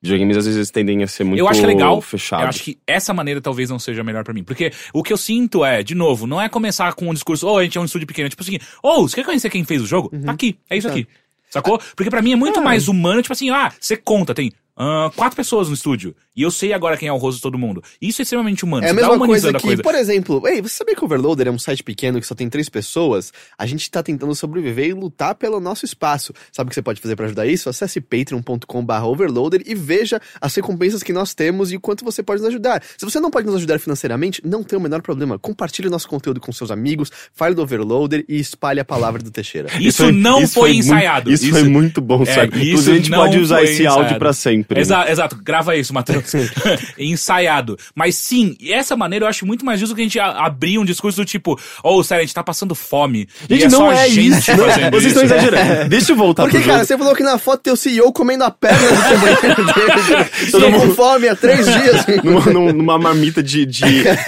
videogames 0.00 0.36
às 0.36 0.46
vezes 0.46 0.70
tendem 0.70 1.02
a 1.02 1.06
ser 1.06 1.24
muito 1.24 1.38
eu 1.40 1.48
acho 1.48 1.60
que 1.60 1.64
é 1.66 1.68
legal. 1.68 2.00
fechados. 2.00 2.44
Eu 2.44 2.48
acho 2.48 2.62
que 2.62 2.78
essa 2.86 3.12
maneira 3.12 3.40
talvez 3.40 3.68
não 3.68 3.78
seja 3.78 4.00
a 4.00 4.04
melhor 4.04 4.24
pra 4.24 4.32
mim. 4.32 4.42
Porque 4.42 4.72
o 4.92 5.02
que 5.02 5.12
eu 5.12 5.16
sinto 5.16 5.64
é, 5.64 5.82
de 5.82 5.94
novo, 5.94 6.26
não 6.26 6.40
é 6.40 6.48
começar 6.48 6.92
com 6.94 7.08
um 7.10 7.12
discurso, 7.14 7.46
ô, 7.48 7.58
a 7.58 7.64
gente 7.64 7.78
é 7.78 7.80
um 7.80 7.84
estúdio 7.84 8.06
pequeno. 8.06 8.28
Tipo 8.28 8.42
assim, 8.42 8.58
ô, 8.82 9.02
você 9.02 9.16
quer 9.16 9.24
conhecer 9.24 9.50
quem 9.50 9.64
fez 9.64 9.82
o 9.82 9.86
jogo? 9.86 10.10
Tá 10.24 10.32
aqui, 10.32 10.58
é 10.68 10.76
isso 10.76 10.88
aqui. 10.88 11.06
Sacou? 11.50 11.78
Porque 11.96 12.10
pra 12.10 12.20
mim 12.20 12.32
é 12.32 12.36
muito 12.36 12.60
mais 12.62 12.88
humano, 12.88 13.22
tipo 13.22 13.32
assim, 13.32 13.50
ah, 13.50 13.72
você 13.80 13.96
conta, 13.96 14.34
tem 14.34 14.52
ah, 14.78 15.10
quatro 15.16 15.36
pessoas 15.36 15.68
no 15.68 15.74
estúdio. 15.74 16.14
E 16.36 16.42
eu 16.42 16.50
sei 16.52 16.72
agora 16.72 16.96
quem 16.96 17.08
é 17.08 17.12
o 17.12 17.16
rosto 17.16 17.38
de 17.38 17.42
todo 17.42 17.58
mundo. 17.58 17.82
Isso 18.00 18.20
é 18.20 18.22
extremamente 18.22 18.64
humano. 18.64 18.86
É 18.86 18.90
a 18.90 18.94
você 18.94 19.00
tá 19.00 19.08
mesma 19.10 19.26
coisa 19.26 19.52
que, 19.52 19.76
por 19.82 19.94
exemplo, 19.96 20.46
ei, 20.46 20.62
você 20.62 20.76
sabia 20.76 20.94
que 20.94 21.02
o 21.02 21.04
Overloader 21.04 21.48
é 21.48 21.50
um 21.50 21.58
site 21.58 21.82
pequeno 21.82 22.20
que 22.20 22.26
só 22.26 22.34
tem 22.34 22.48
três 22.48 22.68
pessoas? 22.68 23.32
A 23.58 23.66
gente 23.66 23.90
tá 23.90 24.04
tentando 24.04 24.32
sobreviver 24.36 24.86
e 24.86 24.92
lutar 24.92 25.34
pelo 25.34 25.58
nosso 25.58 25.84
espaço. 25.84 26.32
Sabe 26.52 26.68
o 26.68 26.70
que 26.70 26.74
você 26.76 26.82
pode 26.82 27.00
fazer 27.00 27.16
pra 27.16 27.26
ajudar 27.26 27.44
isso? 27.46 27.68
Acesse 27.68 28.00
patreon.com.br 28.00 28.92
overloader 29.04 29.62
e 29.66 29.74
veja 29.74 30.20
as 30.40 30.54
recompensas 30.54 31.02
que 31.02 31.12
nós 31.12 31.34
temos 31.34 31.72
e 31.72 31.76
o 31.76 31.80
quanto 31.80 32.04
você 32.04 32.22
pode 32.22 32.40
nos 32.40 32.48
ajudar. 32.50 32.82
Se 32.96 33.04
você 33.04 33.18
não 33.18 33.30
pode 33.32 33.46
nos 33.46 33.56
ajudar 33.56 33.80
financeiramente, 33.80 34.40
não 34.44 34.62
tem 34.62 34.78
o 34.78 34.82
menor 34.82 35.02
problema. 35.02 35.38
Compartilhe 35.40 35.88
o 35.88 35.90
nosso 35.90 36.08
conteúdo 36.08 36.40
com 36.40 36.52
seus 36.52 36.70
amigos, 36.70 37.10
fale 37.34 37.54
do 37.54 37.62
Overloader 37.62 38.24
e 38.28 38.38
espalhe 38.38 38.78
a 38.78 38.84
palavra 38.84 39.20
do 39.20 39.30
Teixeira. 39.30 39.68
Isso, 39.80 40.04
foi- 40.04 40.12
não 40.12 40.40
isso 40.42 40.54
foi, 40.54 40.70
muito- 40.74 40.84
ensaiado. 40.86 41.32
isso, 41.32 41.50
foi 41.50 41.64
muito 41.64 42.00
bom, 42.00 42.22
É, 42.22 42.26
sabe? 42.26 42.56
isso 42.58 42.66
Inclusive, 42.68 42.92
a 42.92 42.96
gente 42.96 43.10
não 43.10 43.18
pode 43.18 43.38
usar 43.38 43.62
esse 43.64 43.84
áudio 43.86 44.02
ensaiado. 44.02 44.18
pra 44.20 44.32
sempre. 44.68 44.80
Exa- 44.80 45.10
exato, 45.10 45.36
grava 45.42 45.76
isso, 45.76 45.92
Matheus. 45.94 46.32
Ensaiado. 46.98 47.76
Mas 47.94 48.16
sim, 48.16 48.56
essa 48.68 48.96
maneira 48.96 49.24
eu 49.24 49.28
acho 49.28 49.46
muito 49.46 49.64
mais 49.64 49.80
justo 49.80 49.94
que 49.94 50.00
a 50.00 50.04
gente 50.04 50.18
abrir 50.20 50.78
um 50.78 50.84
discurso 50.84 51.18
do 51.20 51.24
tipo, 51.24 51.58
ô, 51.82 52.02
sério, 52.02 52.22
a 52.22 52.24
gente 52.26 52.34
tá 52.34 52.42
passando 52.42 52.74
fome. 52.74 53.28
Gente, 53.48 53.62
e 53.62 53.64
é 53.64 53.68
não 53.68 53.78
só 53.80 53.92
é 53.92 54.08
gente 54.08 54.26
isso. 54.38 54.42
fazendo 54.56 54.90
Vocês 54.90 55.04
isso. 55.04 55.06
estão 55.08 55.22
exagerando. 55.24 55.88
Deixa 55.88 56.12
eu 56.12 56.16
voltar 56.16 56.42
Porque, 56.44 56.58
pro 56.58 56.66
cara, 56.66 56.78
jogo. 56.78 56.86
você 56.88 56.98
falou 56.98 57.14
que 57.14 57.22
na 57.22 57.38
foto 57.38 57.62
tem 57.62 57.72
o 57.72 57.76
CEO 57.76 58.12
comendo 58.12 58.44
a 58.44 58.50
perna 58.50 58.78
do 58.78 58.96
companheiro 58.96 59.64
dele. 59.64 60.28
Estou 60.42 60.72
com 60.72 60.90
fome 60.94 61.28
há 61.28 61.36
três 61.36 61.66
dias. 61.66 62.06
numa, 62.24 62.40
num- 62.46 62.72
numa 62.72 62.98
marmita 62.98 63.42
de, 63.42 63.64
de, 63.66 63.84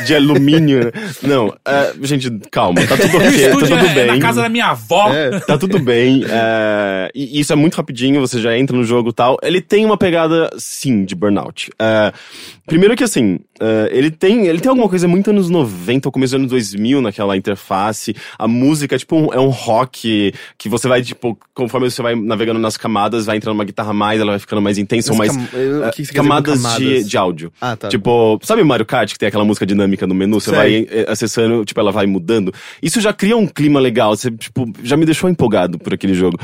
de 0.07 0.15
alumínio. 0.15 0.93
Não, 1.23 1.55
é, 1.67 1.93
gente, 2.03 2.31
calma, 2.51 2.87
tá 2.87 2.97
tudo 2.97 3.11
O 3.21 3.21
ok, 3.21 3.31
tá 3.31 3.37
estúdio 3.49 3.69
tudo 3.79 3.87
é 3.87 3.95
bem. 3.95 4.07
na 4.07 4.19
casa 4.19 4.43
da 4.43 4.49
minha 4.49 4.67
avó. 4.67 5.11
Tá 5.47 5.59
tudo 5.59 5.79
bem. 5.79 6.25
é, 6.29 7.11
e 7.15 7.41
isso 7.41 7.53
é 7.53 7.57
muito 7.57 7.75
rapidinho, 7.77 8.21
você 8.21 8.41
já 8.41 8.57
entra 8.57 8.77
no 8.77 8.85
jogo 8.85 9.11
e 9.11 9.13
tal. 9.13 9.37
Ele 9.43 9.61
tem 9.61 9.85
uma 9.85 9.97
pegada, 9.97 10.30
sim, 10.59 11.05
de 11.05 11.15
burnout. 11.15 11.71
É, 11.79 12.13
primeiro 12.67 12.97
que 12.97 13.05
assim, 13.05 13.39
é, 13.61 13.89
ele, 13.93 14.11
tem, 14.11 14.47
ele 14.47 14.61
tem 14.61 14.69
alguma 14.69 14.89
coisa 14.89 15.07
muito 15.09 15.31
anos 15.31 15.49
90, 15.51 16.09
ou 16.09 16.13
começo 16.13 16.33
dos 16.33 16.39
anos 16.41 16.51
2000 16.51 17.01
naquela 17.03 17.37
interface. 17.37 18.15
A 18.39 18.47
música 18.49 18.95
é 18.95 18.99
tipo 18.99 19.17
um, 19.17 19.33
é 19.33 19.41
um 19.41 19.49
rock 19.49 20.33
que 20.59 20.69
você 20.69 20.89
vai, 20.89 21.03
tipo, 21.03 21.39
conforme 21.55 21.91
você 21.91 22.03
vai 22.03 22.15
navegando 22.15 22.59
nas 22.59 22.77
camadas, 22.77 23.27
vai 23.27 23.37
entrando 23.37 23.55
uma 23.55 23.65
guitarra 23.65 23.93
mais, 23.93 24.21
ela 24.21 24.33
vai 24.33 24.39
ficando 24.39 24.63
mais 24.63 24.79
intensa, 24.79 25.13
ou 25.13 25.19
mais. 25.19 25.35
cam- 25.37 25.49
é, 25.87 25.91
que 25.91 26.07
com 26.07 26.15
camadas, 26.15 26.59
De, 26.59 26.63
camadas? 26.65 27.09
de 27.09 27.17
áudio. 27.17 27.53
Ah, 27.61 27.77
tá. 27.77 27.89
Tipo, 27.89 28.39
sabe 28.43 28.63
Mario 28.63 28.87
Kart 28.87 29.13
que 29.13 29.19
tem 29.19 29.29
aquela 29.29 29.45
música 29.45 29.67
dinâmica 29.67 30.07
no 30.07 30.15
menu? 30.15 30.41
Você 30.41 30.51
Sei. 30.51 30.59
vai 30.59 30.87
eh, 30.91 31.07
acessando, 31.09 31.65
tipo, 31.65 31.79
ela 31.81 31.93
vai 31.93 32.07
mudando. 32.07 32.53
Isso 32.83 33.01
já 33.01 33.13
cria 33.13 33.37
um 33.37 33.47
clima 33.47 33.81
legal. 33.81 34.17
Você, 34.17 34.31
tipo, 34.31 34.71
já 34.83 34.97
me 34.97 35.05
deixou 35.05 35.29
empolgado 35.29 35.79
por 35.79 35.93
aquele 35.95 36.15
jogo. 36.15 36.39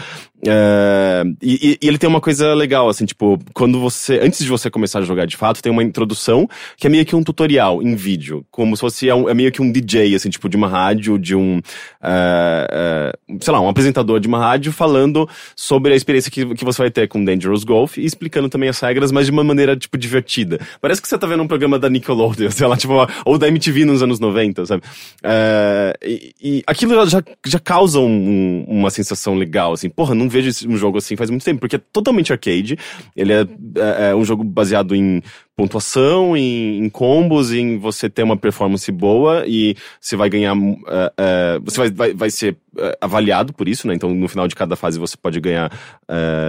É, 0.49 1.25
e, 1.43 1.79
e- 1.83 1.87
ele 1.87 1.99
tem 1.99 2.09
uma 2.09 2.21
coisa 2.21 2.55
legal, 2.55 2.89
assim, 2.89 3.05
tipo, 3.05 3.39
quando 3.55 3.79
você. 3.81 4.19
Antes 4.23 4.41
de 4.45 4.49
você 4.49 4.71
começar 4.71 5.01
a 5.01 5.03
jogar 5.03 5.27
de 5.27 5.37
fato, 5.37 5.63
tem 5.63 5.71
uma 5.73 5.83
introdução 5.83 6.49
que 6.77 6.87
é 6.87 6.91
meio 6.91 7.05
que 7.05 7.15
um 7.17 7.23
tutorial 7.23 7.83
em 7.83 7.95
vídeo. 7.95 8.45
Como 8.51 8.77
se 8.77 8.81
fosse 8.81 9.09
é, 9.09 9.15
um- 9.15 9.29
é 9.29 9.35
meio 9.35 9.51
que 9.53 9.61
um 9.63 9.71
DJ, 9.71 10.15
assim, 10.15 10.31
tipo, 10.31 10.49
de 10.49 10.57
uma 10.57 10.69
rádio, 10.69 11.19
de 11.19 11.35
um. 11.35 11.61
é, 12.03 12.69
é, 12.71 13.37
sei 13.41 13.53
lá, 13.53 13.61
um 13.61 13.69
apresentador 13.69 14.21
de 14.21 14.29
uma 14.29 14.39
rádio 14.39 14.73
falando 14.73 15.29
sobre 15.55 15.93
a 15.93 15.97
experiência 15.97 16.31
que, 16.31 16.55
que 16.55 16.65
você 16.65 16.83
vai 16.83 16.91
ter 16.91 17.09
com 17.09 17.25
Dangerous 17.25 17.65
Golf 17.65 17.97
e 17.99 18.05
explicando 18.05 18.49
também 18.49 18.69
as 18.69 18.79
regras, 18.81 19.11
mas 19.13 19.27
de 19.27 19.33
uma 19.33 19.45
maneira, 19.45 19.77
tipo, 19.77 19.99
divertida. 19.99 20.59
Parece 20.81 21.01
que 21.03 21.09
você 21.09 21.19
tá 21.19 21.27
vendo 21.27 21.43
um 21.43 21.49
programa 21.49 21.79
da 21.79 21.89
Nickelodeon, 21.89 22.51
sei 22.53 22.67
lá, 22.67 22.77
tipo, 22.77 22.95
ou 23.25 23.39
da 23.39 23.49
MTV 23.49 23.85
nos 23.85 24.03
anos 24.03 24.21
90, 24.21 24.67
sabe? 24.67 24.83
É, 25.23 25.93
e, 26.03 26.35
e 26.43 26.63
aquilo 26.67 27.07
já, 27.09 27.23
já 27.45 27.59
causa 27.59 27.99
um- 28.01 28.65
uma 28.69 28.91
sensação 28.91 29.35
legal, 29.35 29.73
assim. 29.73 29.89
Porra, 29.89 30.15
não 30.15 30.29
vejo 30.43 30.69
um 30.69 30.77
jogo 30.77 30.99
assim 30.99 31.17
faz 31.17 31.31
muito 31.31 31.45
tempo, 31.45 31.61
porque 31.61 31.77
é 31.77 31.81
totalmente 31.93 32.33
arcade. 32.33 32.79
Ele 33.15 33.33
é, 33.33 33.41
é- 33.77 34.11
é 34.11 34.15
um 34.15 34.25
jogo 34.25 34.45
baseado 34.45 34.95
em 34.95 35.23
pontuação, 35.57 36.37
em, 36.37 36.79
em 36.85 36.89
combos, 36.91 37.53
em 37.53 37.79
você 37.79 38.11
ter 38.11 38.23
uma 38.23 38.37
performance 38.37 38.91
boa 38.93 39.45
e 39.47 39.75
você 40.01 40.17
vai 40.17 40.29
ganhar. 40.29 40.55
é, 40.89 41.13
é, 41.17 41.59
você 41.61 41.79
vai, 41.79 41.91
vai, 41.91 42.15
vai 42.15 42.31
ser 42.31 42.57
é, 42.79 42.99
avaliado 43.01 43.53
por 43.53 43.69
isso, 43.69 43.89
né? 43.89 43.95
Então, 43.95 44.15
no 44.15 44.29
final 44.29 44.47
de 44.47 44.55
cada 44.55 44.77
fase 44.77 44.99
você 44.99 45.17
pode 45.17 45.41
ganhar 45.41 45.71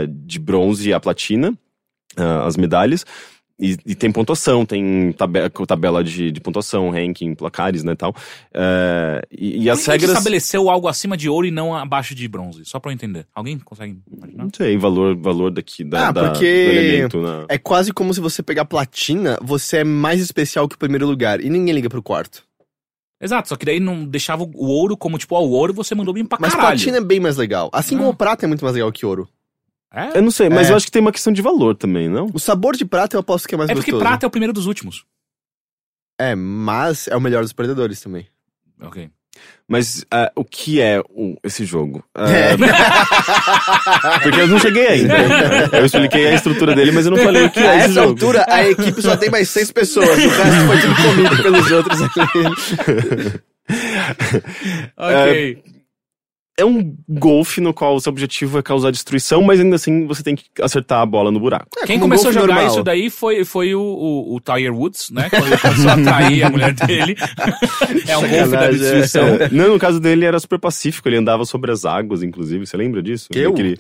de 0.10 0.40
bronze 0.40 0.94
a 0.94 1.00
platina, 1.00 1.58
as 2.46 2.58
medalhas. 2.58 3.06
E, 3.60 3.76
e 3.88 3.95
tem 3.95 4.12
pontuação, 4.12 4.64
tem 4.68 5.12
tabela, 5.14 5.49
tabela 5.49 6.03
de, 6.03 6.32
de 6.32 6.39
pontuação, 6.39 6.91
ranking, 6.91 7.34
placares, 7.34 7.84
né, 7.84 7.95
tal. 7.95 8.14
É, 8.53 9.22
e, 9.32 9.64
e 9.64 9.70
as 9.70 9.84
regras... 9.86 10.12
estabeleceu 10.12 10.70
algo 10.70 10.88
acima 10.88 11.18
de 11.18 11.28
ouro 11.28 11.47
e 11.47 11.49
não 11.51 11.76
abaixo 11.76 12.14
de 12.14 12.28
bronze? 12.28 12.64
Só 12.66 12.80
pra 12.80 12.91
eu 12.91 12.93
entender. 12.93 13.26
Alguém 13.34 13.58
consegue 13.58 13.97
imaginar? 14.16 14.43
Não 14.43 14.51
sei, 14.55 14.78
valor, 14.78 15.16
valor 15.18 15.49
daqui 15.49 15.84
da, 15.84 16.10
Ah, 16.10 16.12
da- 16.12 16.30
porque 16.30 16.45
do 16.66 16.72
elemento. 16.72 17.22
né? 17.22 17.45
É 17.49 17.58
quase 17.58 17.91
como 17.91 18.14
se 18.14 18.20
você 18.22 18.43
pegar 18.43 18.64
platina, 18.66 19.39
você 19.41 19.78
é 19.78 19.84
mais 19.84 20.22
especial 20.22 20.68
que 20.70 20.76
o 20.76 20.80
primeiro 20.80 21.08
lugar. 21.08 21.41
E 21.41 21.49
ninguém 21.49 21.74
liga 21.74 21.89
pro 21.89 22.03
quarto. 22.03 22.43
Exato, 23.20 23.49
só 23.49 23.55
que 23.55 23.66
daí 23.66 23.80
não 23.80 24.05
deixava 24.05 24.43
o 24.43 24.68
ouro 24.68 24.95
como, 24.95 25.18
tipo, 25.18 25.34
ó, 25.34 25.41
o 25.41 25.49
ouro 25.49 25.74
você 25.74 25.95
mandou 25.95 26.14
bem 26.14 26.24
pra 26.24 26.38
Mas 26.39 26.51
caralho. 26.51 26.70
platina 26.78 26.97
é 26.97 27.01
bem 27.01 27.20
mais 27.20 27.36
legal. 27.38 27.72
Assim 27.74 27.95
como 27.98 28.10
Ah. 28.10 28.11
o 28.11 28.15
prata 28.15 28.45
é 28.45 28.48
muito 28.48 28.64
mais 28.64 28.76
legal 28.76 28.91
que 28.91 29.03
ouro. 29.03 29.27
É? 29.98 30.18
Eu 30.18 30.22
não 30.22 30.30
sei, 30.32 30.48
mas 30.49 30.69
É. 30.69 30.72
eu 30.72 30.76
acho 30.76 30.86
que 30.86 30.91
tem 30.91 31.02
uma 31.02 31.11
questão 31.11 31.34
de 31.34 31.41
valor 31.41 31.76
também, 31.76 32.07
não? 32.07 32.30
O 32.34 32.40
sabor 32.40 32.76
de 32.76 32.86
prata 32.86 33.15
eu 33.15 33.19
aposto 33.22 33.48
que 33.48 33.56
é 33.56 33.57
mais 33.57 33.69
É 33.69 33.74
porque 33.74 33.91
gostoso. 33.91 34.07
prata 34.10 34.26
é 34.26 34.28
o 34.28 34.30
primeiro 34.32 34.53
dos 34.53 34.65
últimos. 34.68 35.03
É, 36.19 36.36
mas 36.36 37.07
é 37.07 37.15
o 37.15 37.22
melhor 37.22 37.41
dos 37.44 37.53
perdedores 37.53 37.99
também. 38.02 38.28
Ok. 38.82 39.10
Mas 39.68 40.03
ah, 40.10 40.32
o 40.36 40.44
que 40.44 40.82
é 40.82 40.99
o- 41.10 41.36
esse 41.44 41.64
jogo? 41.65 42.03
É. 42.15 42.56
Porque 44.24 44.40
eu 44.41 44.48
não 44.48 44.57
cheguei 44.60 44.88
ainda. 44.88 45.14
Eu 45.78 45.86
expliquei 45.86 46.28
a 46.28 46.34
estrutura 46.34 46.74
dele, 46.74 46.91
mas 46.91 47.06
eu 47.06 47.11
não 47.11 47.24
falei 47.24 47.45
o 47.45 47.49
que 47.52 47.60
A 47.60 47.64
é 47.74 47.76
esse 47.78 47.86
essa 47.86 47.94
jogo. 47.94 48.07
altura, 48.10 48.45
a 48.49 48.68
equipe 48.68 48.99
só 49.02 49.15
tem 49.18 49.30
mais 49.30 49.49
seis 49.49 49.72
pessoas. 49.72 50.10
O 50.10 50.30
resto 50.30 50.65
foi 50.68 50.80
tudo 50.82 50.95
comido 50.95 51.44
pelos 51.44 51.72
outros 51.72 52.02
aqui. 52.02 52.19
Ok. 54.98 55.64
É 56.60 56.66
um 56.66 56.96
golfe 57.08 57.62
no 57.62 57.72
qual 57.72 57.96
o 57.96 58.00
seu 58.02 58.12
objetivo 58.12 58.58
é 58.58 58.64
causar 58.64 58.90
destruição, 58.90 59.44
mas 59.44 59.60
ainda 59.60 59.76
assim 59.76 60.08
você 60.08 60.24
tem 60.24 60.36
que 60.36 60.46
acertar 60.60 61.02
a 61.02 61.06
bola 61.06 61.30
no 61.30 61.40
buraco. 61.40 61.68
Quem 61.86 62.00
como 62.00 62.06
um 62.08 62.18
começou 62.18 62.30
a 62.30 62.34
jogar 62.34 62.48
normal. 62.56 62.68
isso 62.68 62.84
daí 62.84 63.10
foi, 63.12 63.46
foi 63.46 63.76
o, 63.76 63.80
o, 63.82 64.36
o 64.36 64.40
Tiger 64.40 64.74
Woods, 64.74 65.12
né? 65.12 65.30
Quando 65.30 65.46
ele 65.46 65.58
começou 65.58 65.90
a 65.90 65.94
atrair 65.94 66.44
a 66.44 66.50
mulher 66.50 66.74
dele. 66.74 67.16
é 68.08 68.18
um 68.18 68.22
golfe 68.22 68.32
da 68.38 68.46
Sacanagem, 68.46 68.80
destruição. 68.80 69.28
É, 69.28 69.50
não, 69.52 69.74
no 69.74 69.78
caso 69.80 70.00
dele 70.00 70.26
era 70.26 70.40
super 70.40 70.58
pacífico, 70.58 71.08
ele 71.08 71.18
andava 71.18 71.46
sobre 71.46 71.72
as 71.72 71.86
águas, 71.86 72.24
inclusive. 72.24 72.66
Você 72.66 72.76
lembra 72.76 73.04
disso? 73.04 73.30
Que 73.32 73.38
eu? 73.38 73.52
Aquele, 73.52 73.78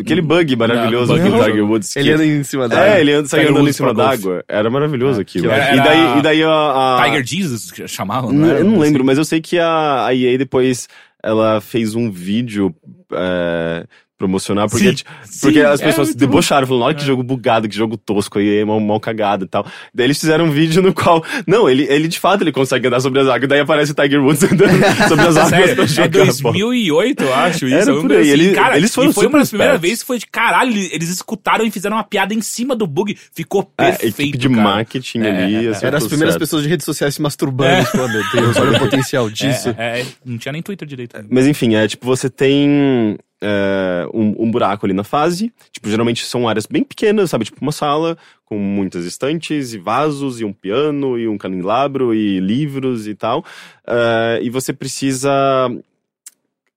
aquele 0.00 0.20
bug 0.20 0.56
maravilhoso 0.56 1.14
Não, 1.16 1.30
do. 1.38 1.44
Tiger 1.44 1.64
Woods. 1.64 1.94
Ele 1.94 2.12
anda 2.12 2.26
em 2.26 2.42
cima 2.42 2.68
da 2.68 2.84
É, 2.84 3.00
ele 3.00 3.12
anda, 3.12 3.28
saiu 3.28 3.42
Tiger 3.42 3.54
andando 3.56 3.70
em 3.70 3.72
cima 3.72 3.94
d'água. 3.94 4.44
Era 4.48 4.68
maravilhoso 4.68 5.20
aquilo. 5.20 5.50
Era- 5.52 5.72
E 5.76 5.80
daí, 5.80 6.18
e 6.18 6.22
daí 6.22 6.42
a, 6.42 6.50
a- 6.96 7.04
Tiger 7.04 7.24
Jesus, 7.24 7.70
que 7.70 7.86
chamavam, 7.86 8.32
Não, 8.32 8.50
era? 8.50 8.58
eu 8.58 8.64
não 8.64 8.80
lembro, 8.80 9.04
mas 9.04 9.18
eu 9.18 9.24
sei 9.24 9.40
que 9.40 9.56
a, 9.56 10.06
a 10.06 10.12
EA 10.12 10.36
depois 10.36 10.88
ela 11.22 11.60
fez 11.60 11.94
um 11.94 12.10
vídeo 12.10 12.74
é, 13.12 13.86
promocional, 14.18 14.68
porque, 14.68 14.88
Sim, 14.88 14.94
ti- 14.94 15.04
porque 15.40 15.60
sim, 15.60 15.64
as 15.64 15.80
é 15.80 15.84
pessoas 15.84 16.08
muito 16.08 16.18
debocharam, 16.18 16.66
falando, 16.66 16.82
olha 16.82 16.94
que 16.94 17.04
jogo 17.04 17.22
bugado, 17.22 17.68
que 17.68 17.76
jogo 17.76 17.96
tosco, 17.96 18.38
aí 18.40 18.58
é 18.58 18.64
mal, 18.64 18.80
mal 18.80 18.98
cagado 18.98 19.44
e 19.44 19.48
tal. 19.48 19.64
Daí 19.94 20.06
eles 20.06 20.18
fizeram 20.18 20.46
um 20.46 20.50
vídeo 20.50 20.82
no 20.82 20.92
qual, 20.92 21.24
não, 21.46 21.70
ele, 21.70 21.84
ele 21.84 22.08
de 22.08 22.18
fato 22.18 22.42
ele 22.42 22.50
consegue 22.52 22.88
andar 22.88 23.00
sobre 23.00 23.20
as 23.20 23.28
águas, 23.28 23.48
daí 23.48 23.60
aparece 23.60 23.92
o 23.92 23.94
Tiger 23.94 24.20
Woods 24.22 24.42
andando 24.52 24.72
sobre 25.08 25.26
as 25.26 25.36
águas 25.36 25.48
Sério, 25.50 25.74
pra 25.76 25.84
é 25.84 25.86
jogar 25.86 26.10
bola. 26.10 26.24
2008, 26.26 27.22
eu 27.22 27.34
acho, 27.34 27.66
isso. 27.66 27.74
Era 27.76 27.94
um 27.94 28.02
por 28.02 28.12
aí, 28.12 28.20
assim, 28.20 28.30
ele- 28.30 28.52
cara, 28.54 28.76
eles 28.76 28.94
foram 28.94 29.10
e 29.10 29.12
foi 29.14 29.26
uma 29.26 29.38
das 29.38 29.48
primeiras 29.50 29.80
vezes 29.80 30.00
que 30.00 30.06
foi 30.06 30.18
de 30.18 30.26
caralho, 30.26 30.72
eles 30.72 31.08
escutaram 31.10 31.64
e 31.64 31.70
fizeram 31.70 31.96
uma 31.96 32.04
piada 32.04 32.34
em 32.34 32.40
cima 32.40 32.74
do 32.74 32.86
bug. 32.86 33.16
Ficou 33.32 33.70
É, 33.78 33.92
perfeito, 33.92 34.20
equipe 34.20 34.38
de 34.38 34.48
cara. 34.48 34.62
marketing 34.62 35.20
É, 35.20 35.30
ali. 35.30 35.54
é, 35.54 35.64
é. 35.64 35.68
acertou 35.68 35.86
Era 35.88 35.98
as 35.98 36.06
primeiras 36.06 36.34
certo. 36.34 36.40
pessoas 36.40 36.62
de 36.64 36.68
redes 36.68 36.84
sociais 36.84 37.14
se 37.14 37.22
masturbando. 37.22 37.84
Tipo, 37.84 37.98
oh, 38.02 38.08
meu 38.08 38.22
Deus, 38.32 38.56
olha 38.56 38.76
o 38.76 38.78
potencial 38.80 39.30
disso. 39.30 39.68
É, 39.78 40.00
é, 40.00 40.06
não 40.24 40.38
tinha 40.38 40.52
nem 40.52 40.60
Twitter 40.62 40.86
direito. 40.88 41.16
Mas 41.30 41.46
enfim, 41.46 41.74
é 41.76 41.86
tipo, 41.86 42.04
você 42.04 42.28
tem 42.28 43.16
é, 43.40 44.06
um, 44.12 44.44
um 44.44 44.50
buraco 44.50 44.86
ali 44.86 44.94
na 44.94 45.04
fase. 45.04 45.52
Tipo, 45.72 45.88
geralmente 45.88 46.24
são 46.24 46.48
áreas 46.48 46.66
bem 46.66 46.82
pequenas, 46.82 47.30
sabe? 47.30 47.44
Tipo, 47.44 47.58
uma 47.60 47.72
sala 47.72 48.16
com 48.44 48.58
muitas 48.58 49.04
estantes 49.04 49.74
e 49.74 49.78
vasos, 49.78 50.40
e 50.40 50.44
um 50.44 50.52
piano, 50.52 51.18
e 51.18 51.28
um 51.28 51.36
candelabro, 51.36 52.14
e 52.14 52.40
livros 52.40 53.06
e 53.06 53.14
tal. 53.14 53.44
É, 53.86 54.40
e 54.42 54.50
você 54.50 54.72
precisa 54.72 55.30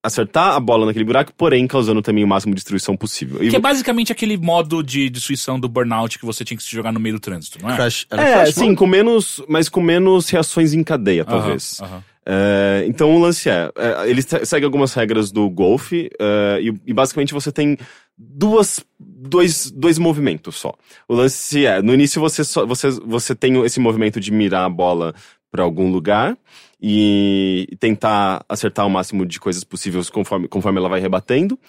acertar 0.03 0.55
a 0.55 0.59
bola 0.59 0.87
naquele 0.87 1.05
buraco, 1.05 1.31
porém 1.37 1.67
causando 1.67 2.01
também 2.01 2.23
o 2.23 2.27
máximo 2.27 2.53
de 2.53 2.55
destruição 2.55 2.97
possível. 2.97 3.43
E 3.43 3.49
Que 3.49 3.55
é 3.55 3.59
basicamente 3.59 4.11
aquele 4.11 4.35
modo 4.35 4.81
de 4.81 5.09
destruição 5.09 5.59
do 5.59 5.69
burnout 5.69 6.17
que 6.17 6.25
você 6.25 6.43
tinha 6.43 6.57
que 6.57 6.63
se 6.63 6.71
jogar 6.71 6.91
no 6.91 6.99
meio 6.99 7.15
do 7.15 7.21
trânsito, 7.21 7.59
não 7.61 7.69
é? 7.69 7.75
Crash, 7.75 8.07
é, 8.09 8.15
Crash 8.15 8.55
sim, 8.55 8.65
Mode? 8.65 8.77
com 8.77 8.87
menos, 8.87 9.41
mas 9.47 9.69
com 9.69 9.79
menos 9.81 10.27
reações 10.29 10.73
em 10.73 10.83
cadeia, 10.83 11.23
talvez. 11.23 11.79
aham. 11.81 12.03
É, 12.25 12.83
então 12.87 13.15
o 13.15 13.19
lance 13.19 13.49
é, 13.49 13.71
é, 13.75 14.09
ele 14.09 14.21
se- 14.21 14.45
segue 14.45 14.63
algumas 14.65 14.93
regras 14.93 15.31
do 15.31 15.49
golfe 15.49 16.09
é, 16.19 16.59
e, 16.61 16.73
e 16.85 16.93
basicamente 16.93 17.33
você 17.33 17.51
tem 17.51 17.77
duas, 18.15 18.79
dois, 18.99 19.71
dois 19.71 19.97
movimentos 19.97 20.55
só. 20.55 20.73
O 21.07 21.15
lance 21.15 21.65
é, 21.65 21.81
no 21.81 21.93
início 21.93 22.21
você, 22.21 22.43
só, 22.43 22.65
você, 22.65 22.89
você 22.91 23.33
tem 23.33 23.59
esse 23.65 23.79
movimento 23.79 24.19
de 24.19 24.31
mirar 24.31 24.65
a 24.65 24.69
bola 24.69 25.15
para 25.51 25.63
algum 25.63 25.91
lugar 25.91 26.37
e 26.81 27.67
tentar 27.79 28.43
acertar 28.49 28.87
o 28.87 28.89
máximo 28.89 29.23
de 29.25 29.39
coisas 29.39 29.63
possíveis 29.63 30.09
conforme, 30.09 30.47
conforme 30.47 30.79
ela 30.79 30.89
vai 30.89 30.99
rebatendo. 30.99 31.59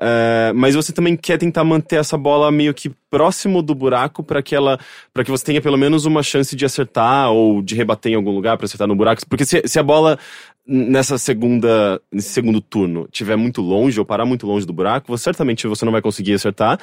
É, 0.00 0.52
mas 0.54 0.74
você 0.74 0.92
também 0.92 1.16
quer 1.16 1.36
tentar 1.38 1.62
manter 1.62 1.96
essa 1.96 2.16
bola 2.16 2.50
meio 2.50 2.72
que 2.72 2.90
próximo 3.10 3.62
do 3.62 3.74
buraco 3.74 4.24
para 4.24 4.42
que 4.42 4.54
ela 4.54 4.78
para 5.12 5.22
que 5.22 5.30
você 5.30 5.44
tenha 5.44 5.60
pelo 5.60 5.76
menos 5.76 6.04
uma 6.04 6.20
chance 6.20 6.56
de 6.56 6.64
acertar 6.64 7.30
ou 7.30 7.62
de 7.62 7.76
rebater 7.76 8.10
em 8.10 8.16
algum 8.16 8.32
lugar 8.32 8.56
para 8.56 8.64
acertar 8.64 8.88
no 8.88 8.96
buraco 8.96 9.22
porque 9.28 9.44
se, 9.44 9.62
se 9.66 9.78
a 9.78 9.84
bola 9.84 10.18
nessa 10.66 11.16
segunda 11.16 12.00
nesse 12.10 12.30
segundo 12.30 12.60
turno 12.60 13.06
tiver 13.12 13.36
muito 13.36 13.62
longe 13.62 14.00
ou 14.00 14.04
parar 14.04 14.24
muito 14.24 14.48
longe 14.48 14.66
do 14.66 14.72
buraco 14.72 15.06
você, 15.06 15.22
certamente 15.22 15.68
você 15.68 15.84
não 15.84 15.92
vai 15.92 16.02
conseguir 16.02 16.34
acertar 16.34 16.80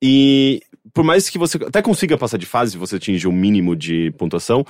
e 0.00 0.62
por 0.94 1.02
mais 1.02 1.28
que 1.28 1.38
você 1.38 1.56
até 1.56 1.82
consiga 1.82 2.16
passar 2.16 2.36
de 2.36 2.46
fase 2.46 2.78
você 2.78 2.94
atingir 2.94 3.26
o 3.26 3.32
mínimo 3.32 3.74
de 3.74 4.12
pontuação 4.12 4.64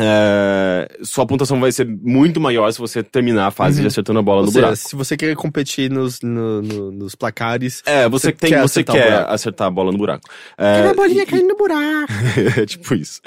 é, 0.00 0.88
sua 1.02 1.26
pontuação 1.26 1.60
vai 1.60 1.70
ser 1.70 1.86
muito 1.86 2.40
maior 2.40 2.72
se 2.72 2.78
você 2.78 3.02
terminar 3.02 3.48
a 3.48 3.50
fase 3.50 3.76
Uhum. 3.76 3.82
de 3.82 3.88
acertando 3.88 4.18
a 4.18 4.22
bola 4.22 4.40
Ou 4.40 4.46
no 4.46 4.50
seja, 4.52 4.66
buraco 4.66 4.76
se 4.88 4.96
você 4.96 5.16
quer 5.16 5.34
competir 5.36 5.90
nos, 5.90 6.20
no- 6.22 6.62
no- 6.62 6.90
nos 6.92 7.14
placares. 7.14 7.82
é, 7.84 8.08
você, 8.08 8.28
Você 8.28 8.32
tem, 8.32 8.50
quer 8.50 8.60
você 8.62 8.80
acertar 8.80 8.96
quer 8.96 9.12
acertar 9.28 9.66
a 9.68 9.70
bola 9.70 9.92
no 9.92 9.98
buraco. 9.98 10.28
É, 10.56 10.88
a 10.88 10.94
bolinha 10.94 11.22
e- 11.22 11.26
caindo 11.26 11.48
no 11.48 11.56
buraco. 11.56 12.12
é 12.60 12.66
tipo 12.66 12.94
isso. 12.94 13.20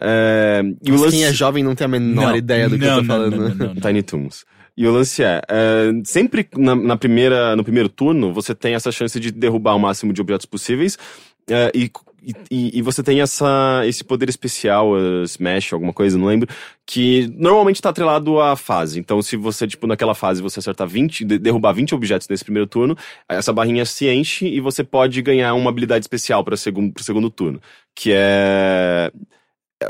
É, 0.00 0.62
e 0.82 0.90
Mas 0.90 1.00
lance... 1.00 1.16
quem 1.16 1.24
é 1.24 1.32
jovem 1.32 1.62
não 1.62 1.74
tem 1.74 1.84
a 1.84 1.88
menor 1.88 2.28
Não, 2.30 2.36
ideia 2.36 2.68
do 2.68 2.78
que 2.78 2.84
eu 2.84 2.88
tô 2.88 2.96
não, 2.96 3.04
falando. 3.04 3.36
não, 3.36 3.48
não, 3.54 3.66
não. 3.74 3.74
Tiny 3.76 4.02
Toons. 4.02 4.44
E 4.76 4.86
o 4.86 4.92
lance 4.92 5.22
é, 5.22 5.42
é, 5.48 5.90
sempre 6.04 6.48
na, 6.56 6.74
na 6.74 6.96
primeira, 6.96 7.54
no 7.54 7.62
primeiro 7.62 7.88
turno, 7.88 8.32
você 8.32 8.54
tem 8.54 8.74
essa 8.74 8.90
chance 8.90 9.18
de 9.20 9.30
derrubar 9.30 9.74
o 9.74 9.78
máximo 9.78 10.12
de 10.12 10.20
objetos 10.20 10.46
possíveis. 10.46 10.96
é, 11.50 11.70
e, 11.74 11.90
e, 12.50 12.78
e 12.78 12.82
você 12.82 13.02
tem 13.02 13.20
essa, 13.20 13.82
esse 13.86 14.04
poder 14.04 14.28
especial, 14.28 14.92
uh, 14.92 15.22
Smash, 15.24 15.72
alguma 15.72 15.92
coisa, 15.92 16.18
não 16.18 16.26
lembro, 16.26 16.48
que 16.86 17.32
normalmente 17.36 17.80
tá 17.80 17.90
atrelado 17.90 18.40
à 18.40 18.56
fase. 18.56 18.98
Então, 18.98 19.20
se 19.22 19.36
você, 19.36 19.66
tipo, 19.66 19.86
naquela 19.86 20.14
fase 20.14 20.42
você 20.42 20.58
acertar 20.58 20.86
20, 20.88 21.24
de- 21.24 21.38
derrubar 21.38 21.72
20 21.72 21.94
objetos 21.94 22.28
nesse 22.28 22.44
primeiro 22.44 22.66
turno, 22.66 22.96
essa 23.28 23.52
barrinha 23.52 23.84
se 23.84 24.08
enche 24.08 24.46
e 24.46 24.60
você 24.60 24.82
pode 24.84 25.22
ganhar 25.22 25.54
uma 25.54 25.70
habilidade 25.70 26.04
especial 26.04 26.44
para 26.44 26.56
segundo, 26.56 26.92
pro 26.92 27.04
segundo 27.04 27.30
turno. 27.30 27.60
Que 27.94 28.12
é 28.14 29.10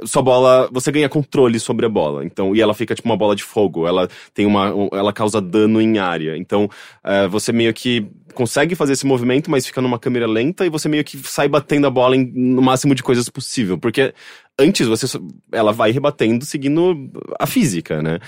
sua 0.04 0.22
bola, 0.22 0.68
você 0.72 0.92
ganha 0.92 1.08
controle 1.08 1.58
sobre 1.58 1.84
a 1.86 1.88
bola. 1.88 2.24
Então, 2.24 2.54
e 2.54 2.60
ela 2.60 2.74
fica 2.74 2.94
tipo 2.94 3.08
uma 3.08 3.16
bola 3.16 3.34
de 3.34 3.42
fogo. 3.42 3.86
Ela 3.86 4.08
tem 4.32 4.46
uma, 4.46 4.72
um- 4.74 4.88
ela 4.92 5.12
causa 5.12 5.40
dano 5.40 5.80
em 5.80 5.98
área. 5.98 6.36
Então, 6.36 6.68
eh, 7.04 7.26
você 7.28 7.52
meio 7.52 7.74
que 7.74 8.06
consegue 8.34 8.74
fazer 8.76 8.92
esse 8.92 9.04
movimento, 9.06 9.50
mas 9.50 9.66
fica 9.66 9.80
numa 9.80 9.98
câmera 9.98 10.26
lenta 10.26 10.64
e 10.64 10.70
você 10.70 10.88
meio 10.88 11.04
que 11.04 11.18
sai 11.18 11.48
batendo 11.48 11.86
a 11.86 11.90
bola 11.90 12.16
em, 12.16 12.24
no 12.32 12.62
máximo 12.62 12.94
de 12.94 13.02
coisas 13.02 13.28
possível, 13.28 13.76
porque 13.76 14.14
antes 14.58 14.86
você 14.86 15.06
ela 15.52 15.72
vai 15.72 15.90
rebatendo 15.90 16.44
seguindo 16.44 17.10
a 17.38 17.46
física, 17.46 18.00
né? 18.02 18.18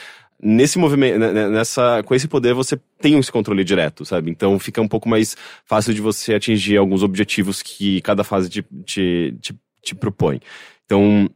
Nesse 0.44 0.76
movimento, 0.76 1.20
né, 1.20 1.30
né, 1.32 1.48
nessa, 1.48 2.02
com 2.02 2.16
esse 2.16 2.26
poder 2.26 2.52
você 2.52 2.76
tem 3.00 3.16
esse 3.16 3.30
controle 3.30 3.62
direto, 3.62 4.04
sabe? 4.04 4.28
Então 4.28 4.58
fica 4.58 4.82
um 4.82 4.88
pouco 4.88 5.08
mais 5.08 5.36
fácil 5.64 5.94
de 5.94 6.00
você 6.00 6.34
atingir 6.34 6.76
alguns 6.76 7.04
objetivos 7.04 7.62
que 7.62 8.00
cada 8.00 8.24
fase 8.24 8.48
te, 8.50 8.64
te, 8.84 9.36
te, 9.40 9.54
te 9.84 9.94
propõe. 9.94 10.40
Então, 10.84 11.28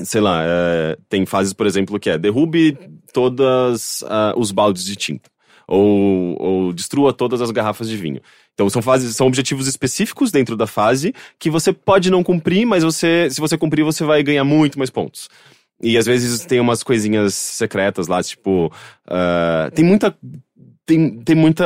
sei 0.00 0.20
lá, 0.20 0.42
é, 0.44 0.96
tem 1.08 1.26
fases, 1.26 1.52
por 1.52 1.66
exemplo, 1.66 1.98
que 1.98 2.10
é 2.10 2.18
derrube 2.18 2.78
todas 3.12 4.02
ah, 4.08 4.34
os 4.36 4.50
baldes 4.50 4.84
de 4.84 4.96
tinta. 4.96 5.30
Ou, 5.68 6.36
ou 6.42 6.72
destrua 6.72 7.12
todas 7.12 7.40
as 7.40 7.50
garrafas 7.50 7.88
de 7.88 7.96
vinho. 7.96 8.20
Então 8.52 8.68
são 8.68 8.82
fases, 8.82 9.14
são 9.16 9.26
objetivos 9.26 9.66
específicos 9.66 10.30
dentro 10.30 10.56
da 10.56 10.66
fase 10.66 11.14
que 11.38 11.48
você 11.48 11.72
pode 11.72 12.10
não 12.10 12.22
cumprir, 12.22 12.66
mas 12.66 12.82
você, 12.82 13.28
se 13.30 13.40
você 13.40 13.56
cumprir, 13.56 13.82
você 13.82 14.04
vai 14.04 14.22
ganhar 14.22 14.44
muito 14.44 14.78
mais 14.78 14.90
pontos. 14.90 15.28
E 15.82 15.96
às 15.98 16.06
vezes 16.06 16.44
tem 16.44 16.60
umas 16.60 16.82
coisinhas 16.82 17.34
secretas 17.34 18.06
lá, 18.06 18.22
tipo. 18.22 18.72
ah, 19.06 19.70
tem 19.74 19.84
muita. 19.84 20.16
Tem, 20.86 21.18
tem 21.20 21.34
muita. 21.34 21.64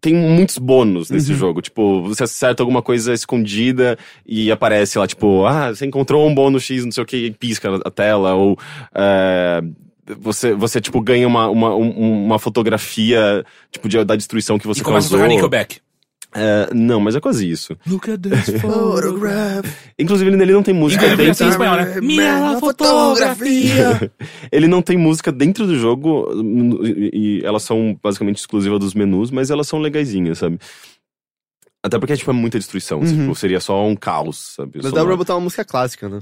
Tem 0.00 0.14
muitos 0.14 0.56
bônus 0.58 1.10
nesse 1.10 1.34
jogo. 1.34 1.60
Tipo, 1.60 2.02
você 2.02 2.22
acerta 2.24 2.62
alguma 2.62 2.80
coisa 2.80 3.12
escondida 3.12 3.98
e 4.24 4.50
aparece 4.52 4.98
lá, 4.98 5.06
tipo, 5.06 5.44
ah, 5.46 5.74
você 5.74 5.84
encontrou 5.84 6.26
um 6.28 6.34
bônus 6.34 6.62
X, 6.62 6.84
não 6.84 6.92
sei 6.92 7.02
o 7.02 7.06
que, 7.06 7.16
e 7.16 7.30
pisca 7.32 7.74
a 7.84 7.90
tela. 7.90 8.34
Ou 8.34 8.56
eh, 8.94 9.62
você, 10.20 10.54
você, 10.54 10.80
tipo, 10.80 11.00
ganha 11.00 11.26
uma, 11.26 11.48
uma, 11.48 11.74
um- 11.74 12.24
uma 12.26 12.38
fotografia, 12.38 13.44
tipo, 13.72 13.88
de- 13.88 14.04
da 14.04 14.14
destruição 14.14 14.58
que 14.58 14.66
você 14.66 14.80
E 14.80 14.84
começa 14.84 15.08
a 15.08 15.10
causou. 15.10 15.18
tocar 15.18 15.28
Nickelback. 15.34 15.80
Eh, 16.36 16.68
não, 16.74 16.98
mas 17.00 17.14
é 17.14 17.20
quase 17.20 17.48
isso. 17.48 17.76
Look 17.86 18.10
at 18.10 18.20
this 18.20 18.50
photograph. 18.60 19.64
Inclusive, 19.98 20.30
ele 20.32 20.52
não 20.52 20.62
tem 20.64 20.74
música 20.74 21.04
Inclusive, 21.04 21.28
dentro. 21.28 21.46
em 21.46 21.48
espanhol, 21.48 21.76
né? 21.76 22.00
Minha 22.00 22.58
fotografia. 22.58 24.12
Ele 24.50 24.66
não 24.66 24.82
tem 24.82 24.96
música 24.98 25.30
dentro 25.30 25.66
do 25.66 25.78
jogo 25.78 26.28
e, 26.82 27.38
e 27.40 27.44
elas 27.44 27.62
são 27.62 27.98
basicamente 28.02 28.38
exclusivas 28.38 28.80
dos 28.80 28.94
menus, 28.94 29.30
mas 29.30 29.50
elas 29.50 29.68
são 29.68 29.78
legaisinhas, 29.78 30.38
sabe? 30.38 30.58
Até 31.84 31.98
porque 31.98 32.16
tipo, 32.16 32.30
é 32.30 32.34
muita 32.34 32.58
destruição, 32.58 32.98
Uhum. 33.00 33.06
tipo, 33.06 33.34
seria 33.34 33.60
só 33.60 33.84
um 33.86 33.94
caos, 33.94 34.54
sabe? 34.56 34.72
Mas 34.76 34.86
Só 34.86 34.90
dá 34.94 35.02
pra 35.02 35.10
uma- 35.12 35.16
botar 35.18 35.34
uma 35.34 35.42
música 35.42 35.64
clássica, 35.64 36.08
né? 36.08 36.18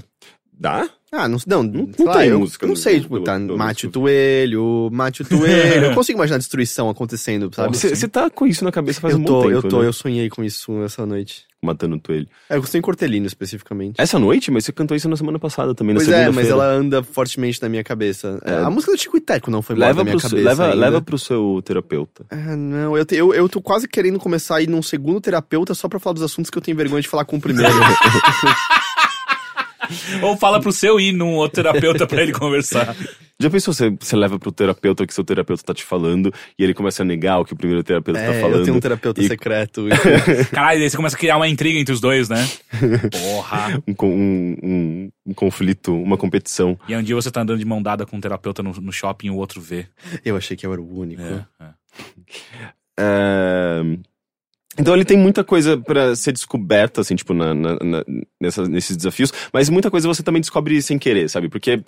Dá? 0.63 0.87
Ah, 1.11 1.27
não, 1.27 1.37
não, 1.45 1.61
Não- 1.61 1.89
não 1.99 2.05
lá, 2.05 2.13
tem 2.19 2.29
eu, 2.29 2.39
música 2.39 2.65
não 2.65 2.75
sei, 2.75 3.01
tipo, 3.01 3.19
tá, 3.19 3.37
mate 3.37 3.85
o 3.85 3.91
toelho, 3.91 4.89
mate 4.91 5.21
o 5.21 5.25
toelho. 5.25 5.85
eu 5.91 5.93
consigo 5.93 6.17
imaginar 6.17 6.37
a 6.37 6.39
destruição 6.39 6.89
acontecendo, 6.89 7.51
sabe? 7.53 7.77
Você 7.77 7.93
você 7.95 8.07
tá 8.07 8.29
com 8.29 8.47
isso 8.47 8.63
na 8.63 8.71
cabeça 8.71 9.01
faz 9.01 9.13
eu 9.13 9.19
um 9.19 9.23
tô, 9.25 9.41
tempo, 9.41 9.51
eu 9.51 9.61
tô, 9.61 9.81
né? 9.81 9.87
eu 9.89 9.93
sonhei 9.93 10.29
com 10.29 10.41
isso 10.41 10.81
essa 10.83 11.05
noite. 11.05 11.43
Matando 11.61 11.95
o 11.95 11.99
Toelho. 11.99 12.27
É, 12.49 12.55
eu 12.57 12.61
gostei 12.61 12.79
em 12.79 12.81
Cortelino, 12.81 13.25
especificamente. 13.25 13.95
Essa 13.97 14.19
noite? 14.19 14.51
Mas 14.51 14.65
você 14.65 14.73
cantou 14.73 14.97
isso 14.97 15.07
na 15.07 15.15
semana 15.15 15.39
passada 15.39 15.73
também, 15.73 15.93
na 15.95 16.01
pois 16.01 16.09
é, 16.09 16.29
mas 16.29 16.49
ela 16.49 16.65
anda 16.65 17.01
fortemente 17.03 17.61
na 17.61 17.69
minha 17.69 17.83
cabeça. 17.85 18.37
É. 18.43 18.55
A 18.55 18.69
música 18.69 18.91
do 18.91 18.97
Chico 18.97 19.15
e 19.15 19.21
Teco 19.21 19.49
não 19.49 19.61
foi 19.61 19.75
Leva 19.77 19.93
da 19.99 20.03
minha 20.03 20.17
cabeça 20.19 20.43
leva, 20.43 20.63
ainda. 20.65 20.75
leva 20.75 21.01
pro 21.01 21.17
seu 21.17 21.61
terapeuta. 21.63 22.25
Ah, 22.29 22.55
não, 22.57 22.97
eu, 22.97 23.05
te- 23.05 23.15
eu, 23.15 23.33
eu 23.33 23.47
tô 23.47 23.61
quase 23.61 23.87
querendo 23.87 24.19
começar 24.19 24.57
a 24.57 24.61
ir 24.61 24.67
num 24.67 24.81
segundo 24.81 25.21
terapeuta 25.21 25.73
só 25.73 25.87
pra 25.87 25.99
falar 25.99 26.15
dos 26.15 26.23
assuntos 26.23 26.49
que 26.49 26.57
eu 26.57 26.61
tenho 26.61 26.75
vergonha 26.75 27.01
de 27.01 27.07
falar 27.07 27.23
com 27.23 27.37
o 27.37 27.41
primeiro. 27.41 27.71
Ou 30.21 30.37
fala 30.37 30.59
pro 30.59 30.71
seu 30.71 30.99
ir 30.99 31.11
num 31.11 31.33
outro 31.33 31.63
terapeuta 31.63 32.07
pra 32.07 32.21
ele 32.21 32.31
conversar. 32.31 32.95
Já 33.39 33.49
pensou 33.49 33.73
você, 33.73 33.89
você 33.89 34.15
leva 34.15 34.39
pro 34.39 34.51
terapeuta 34.51 35.05
que 35.05 35.13
seu 35.13 35.23
terapeuta 35.23 35.63
tá 35.63 35.73
te 35.73 35.83
falando 35.83 36.33
e 36.57 36.63
ele 36.63 36.73
começa 36.73 37.03
a 37.03 37.05
negar 37.05 37.39
o 37.39 37.45
que 37.45 37.53
o 37.53 37.55
primeiro 37.55 37.83
terapeuta 37.83 38.19
tá 38.19 38.33
é, 38.33 38.39
falando? 38.39 38.59
eu 38.59 38.63
tenho 38.63 38.77
um 38.77 38.79
terapeuta 38.79 39.21
e- 39.21 39.27
secreto. 39.27 39.85
Caralho, 40.51 40.81
aí 40.81 40.89
você 40.89 40.95
começa 40.95 41.15
a 41.15 41.19
criar 41.19 41.37
uma 41.37 41.47
intriga 41.47 41.77
entre 41.77 41.93
os 41.93 41.99
dois, 41.99 42.29
né? 42.29 42.47
Porra. 43.11 43.81
um, 43.87 44.05
um, 44.05 44.57
um, 44.63 45.11
um 45.25 45.33
conflito, 45.33 45.93
uma 45.93 46.15
competição. 46.17 46.77
E 46.87 46.93
aí 46.93 46.99
um 46.99 47.03
dia 47.03 47.15
você 47.15 47.31
tá 47.31 47.41
andando 47.41 47.59
de 47.59 47.65
mão 47.65 47.81
dada 47.81 48.05
com 48.05 48.17
um 48.17 48.21
terapeuta 48.21 48.63
no, 48.63 48.71
no 48.73 48.91
shopping 48.91 49.27
e 49.27 49.31
o 49.31 49.35
outro 49.35 49.59
vê. 49.59 49.87
eu 50.23 50.37
achei 50.37 50.55
que 50.55 50.65
eu 50.65 50.71
era 50.71 50.81
o 50.81 50.99
único. 50.99 51.21
É, 51.21 51.45
é. 51.59 51.65
É, 52.99 53.81
Então 54.77 54.93
ele 54.95 55.05
tem 55.05 55.17
muita 55.17 55.43
coisa 55.43 55.77
pra 55.77 56.15
ser 56.15 56.31
descoberta, 56.31 57.01
assim, 57.01 57.15
tipo, 57.15 57.33
na, 57.33 57.53
na- 57.53 57.75
na- 57.81 58.03
nessa- 58.41 58.67
nesses 58.67 58.97
desafios, 58.97 59.31
mas 59.53 59.69
muita 59.69 59.91
coisa 59.91 60.07
você 60.07 60.23
também 60.23 60.41
descobre 60.41 60.81
sem 60.81 60.97
querer, 60.97 61.29
sabe? 61.29 61.47
Porque 61.49 61.83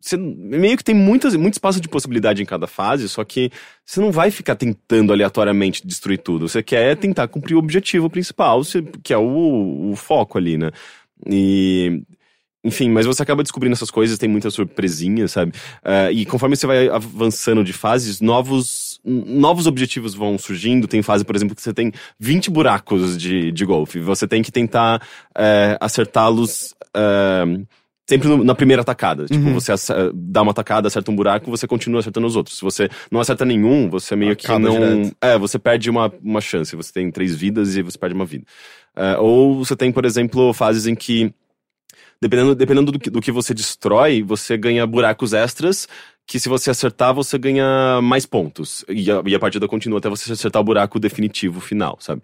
você 0.00 0.16
meio 0.16 0.76
que 0.76 0.84
tem 0.84 0.94
muitas, 0.94 1.34
muito 1.34 1.54
espaço 1.54 1.80
de 1.80 1.88
possibilidade 1.88 2.40
em 2.42 2.46
cada 2.46 2.66
fase, 2.66 3.08
só 3.08 3.24
que 3.24 3.50
você 3.84 4.00
não 4.00 4.12
vai 4.12 4.30
ficar 4.30 4.54
tentando 4.54 5.12
aleatoriamente 5.12 5.86
destruir 5.86 6.18
tudo. 6.18 6.48
Você 6.48 6.62
quer 6.62 6.96
tentar 6.96 7.26
cumprir 7.28 7.54
o 7.56 7.58
objetivo 7.58 8.08
principal, 8.08 8.62
que 9.02 9.12
é 9.12 9.18
o, 9.18 9.90
o 9.90 9.96
foco 9.96 10.38
ali, 10.38 10.56
né? 10.56 10.70
E. 11.26 12.02
Enfim, 12.64 12.90
mas 12.90 13.06
você 13.06 13.22
acaba 13.22 13.42
descobrindo 13.42 13.74
essas 13.74 13.90
coisas, 13.90 14.18
tem 14.18 14.28
muitas 14.28 14.52
surpresinhas, 14.52 15.30
sabe? 15.32 15.52
Ah, 15.82 16.10
e 16.10 16.26
conforme 16.26 16.56
você 16.56 16.66
vai 16.66 16.88
avançando 16.88 17.62
de 17.62 17.72
fases, 17.72 18.20
novos, 18.20 18.87
novos 19.08 19.66
objetivos 19.66 20.14
vão 20.14 20.36
surgindo. 20.38 20.86
Tem 20.86 21.02
fase, 21.02 21.24
por 21.24 21.34
exemplo, 21.34 21.54
que 21.56 21.62
você 21.62 21.72
tem 21.72 21.92
20 22.18 22.50
buracos 22.50 23.16
de, 23.16 23.50
de 23.52 23.64
golfe. 23.64 23.98
Você 24.00 24.26
tem 24.28 24.42
que 24.42 24.52
tentar 24.52 25.00
eh, 25.36 25.76
acertá-los. 25.80 26.74
eh, 26.94 27.44
Sempre 28.10 28.26
no- 28.26 28.42
na 28.42 28.54
primeira 28.54 28.82
tacada. 28.82 29.26
Tipo, 29.26 29.50
você 29.50 29.70
ace- 29.70 29.92
dá 30.14 30.40
uma 30.40 30.54
tacada, 30.54 30.88
acerta 30.88 31.10
um 31.10 31.14
buraco, 31.14 31.50
você 31.50 31.66
continua 31.66 32.00
acertando 32.00 32.26
os 32.26 32.36
outros. 32.36 32.56
Se 32.56 32.62
você 32.62 32.88
não 33.10 33.20
acerta 33.20 33.44
nenhum, 33.44 33.90
você 33.90 34.16
meio 34.16 34.34
que 34.34 34.46
Acaba 34.46 34.60
não. 34.60 34.72
direto. 35.02 35.14
É, 35.20 35.36
você 35.38 35.58
perde 35.58 35.90
uma, 35.90 36.10
uma 36.22 36.40
chance. 36.40 36.74
Você 36.74 36.90
tem 36.90 37.10
três 37.10 37.34
vidas 37.36 37.76
e 37.76 37.82
você 37.82 37.98
perde 37.98 38.14
uma 38.14 38.24
vida. 38.24 38.46
Eh, 38.96 39.18
ou 39.18 39.62
você 39.62 39.76
tem, 39.76 39.92
por 39.92 40.06
exemplo, 40.06 40.54
fases 40.54 40.86
em 40.86 40.94
que 40.94 41.30
dependendo, 42.20 42.54
dependendo 42.54 42.92
do, 42.92 42.98
que, 42.98 43.10
do 43.10 43.20
que 43.20 43.30
você 43.30 43.52
destrói, 43.52 44.22
você 44.22 44.56
ganha 44.56 44.86
buracos 44.86 45.32
extras, 45.34 45.86
que 46.28 46.38
se 46.38 46.46
você 46.46 46.70
acertar, 46.70 47.14
você 47.14 47.38
ganha 47.38 48.00
mais 48.02 48.26
pontos. 48.26 48.84
E 48.86 49.10
a, 49.10 49.22
e 49.24 49.34
a 49.34 49.38
partida 49.38 49.66
continua 49.66 49.98
até 49.98 50.10
você 50.10 50.30
acertar 50.30 50.60
o 50.60 50.64
buraco 50.64 51.00
definitivo 51.00 51.58
final, 51.58 51.96
sabe? 52.00 52.20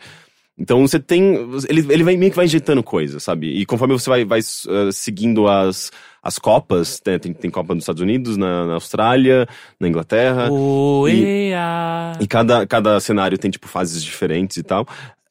Então 0.58 0.86
você 0.86 1.00
tem. 1.00 1.34
Ele, 1.68 1.80
ele 1.90 2.04
vai, 2.04 2.16
meio 2.16 2.30
que 2.30 2.36
vai 2.36 2.44
injetando 2.44 2.82
coisas, 2.82 3.22
sabe? 3.22 3.48
E 3.48 3.64
conforme 3.64 3.94
você 3.94 4.10
vai, 4.10 4.24
vai 4.24 4.40
uh, 4.40 4.92
seguindo 4.92 5.48
as, 5.48 5.90
as 6.22 6.38
Copas, 6.38 7.00
né? 7.04 7.18
tem, 7.18 7.32
tem 7.32 7.50
Copa 7.50 7.74
nos 7.74 7.82
Estados 7.82 8.02
Unidos, 8.02 8.36
na, 8.36 8.66
na 8.66 8.74
Austrália, 8.74 9.48
na 9.80 9.88
Inglaterra. 9.88 10.52
Oea. 10.52 12.12
E 12.20 12.26
cada, 12.26 12.66
cada 12.66 13.00
cenário 13.00 13.38
tem, 13.38 13.50
tipo, 13.50 13.66
fases 13.66 14.04
diferentes 14.04 14.58
e 14.58 14.62
tal. 14.62 14.86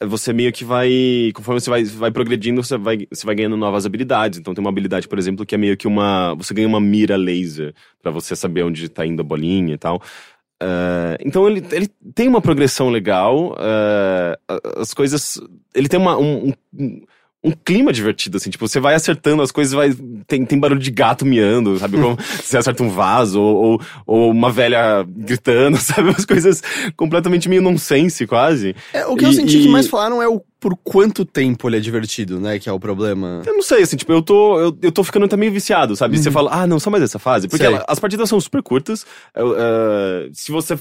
Você 0.07 0.33
meio 0.33 0.51
que 0.51 0.63
vai. 0.65 1.31
Conforme 1.33 1.59
você 1.61 1.69
vai, 1.69 1.83
vai 1.83 2.11
progredindo, 2.11 2.63
você 2.63 2.77
vai, 2.77 3.07
você 3.11 3.25
vai 3.25 3.35
ganhando 3.35 3.57
novas 3.57 3.85
habilidades. 3.85 4.39
Então 4.39 4.53
tem 4.53 4.61
uma 4.63 4.69
habilidade, 4.69 5.07
por 5.07 5.17
exemplo, 5.19 5.45
que 5.45 5.55
é 5.55 5.57
meio 5.57 5.77
que 5.77 5.87
uma. 5.87 6.33
Você 6.35 6.53
ganha 6.53 6.67
uma 6.67 6.79
mira 6.81 7.15
laser 7.15 7.73
pra 8.01 8.11
você 8.11 8.35
saber 8.35 8.63
onde 8.63 8.89
tá 8.89 9.05
indo 9.05 9.21
a 9.21 9.23
bolinha 9.23 9.73
e 9.73 9.77
tal. 9.77 10.01
Eh, 10.61 11.17
então 11.25 11.47
ele, 11.47 11.63
ele 11.71 11.89
tem 12.15 12.27
uma 12.27 12.41
progressão 12.41 12.89
legal. 12.89 13.55
a- 13.59 14.37
as 14.77 14.93
coisas. 14.93 15.39
Ele 15.75 15.87
tem 15.89 15.99
uma, 15.99 16.17
um, 16.17 16.53
um, 16.77 17.01
um 17.43 17.51
clima 17.51 17.91
divertido, 17.91 18.37
assim. 18.37 18.49
Tipo, 18.49 18.67
você 18.67 18.79
vai 18.79 18.95
acertando 18.95 19.41
as 19.41 19.51
coisas, 19.51 19.73
vai. 19.73 19.93
Tem, 20.27 20.45
tem 20.45 20.57
barulho 20.59 20.79
de 20.79 20.89
gato 20.91 21.25
miando, 21.25 21.77
sabe? 21.77 21.97
Como 21.97 22.17
você 22.41 22.57
acerta 22.57 22.81
um 22.83 22.89
vaso, 22.89 23.41
ou, 23.41 23.81
ou, 24.05 24.31
uma 24.31 24.49
velha 24.51 25.05
gritando, 25.07 25.75
sabe? 25.81 26.09
Umas 26.09 26.25
coisas 26.25 26.63
completamente 26.95 27.49
meio 27.49 27.61
nonsense, 27.61 28.25
quase. 28.25 28.75
É, 28.93 29.05
o 29.05 29.15
que 29.15 29.25
eu 29.25 29.29
E- 29.29 29.33
senti 29.35 29.57
e- 29.57 29.61
que 29.63 29.67
mais 29.67 29.87
falaram 29.87 30.21
é 30.21 30.27
o 30.27 30.41
por 30.63 30.77
quanto 30.77 31.25
tempo 31.25 31.67
ele 31.67 31.75
é 31.75 31.79
divertido, 31.81 32.39
né? 32.39 32.57
Que 32.57 32.69
é 32.69 32.71
o 32.71 32.79
problema. 32.79 33.41
Eu 33.45 33.53
não 33.53 33.61
sei, 33.61 33.81
assim, 33.83 33.97
tipo, 33.97 34.13
eu 34.13 34.21
tô, 34.21 34.57
eu, 34.61 34.77
eu 34.81 34.91
tô 34.93 35.03
ficando 35.03 35.25
até 35.25 35.35
meio 35.35 35.51
viciado, 35.51 35.93
sabe? 35.93 36.17
Você 36.17 36.31
fala, 36.31 36.49
ah, 36.53 36.65
não, 36.65 36.79
só 36.79 36.89
mais 36.89 37.03
essa 37.03 37.19
fase. 37.19 37.49
Porque 37.49 37.65
ela- 37.75 37.83
as 37.85 37.99
partidas 37.99 38.29
são 38.29 38.39
super 38.39 38.63
curtas. 38.63 39.05
eu, 39.35 39.53
eh, 39.57 40.29
se 40.31 40.53
você 40.53 40.79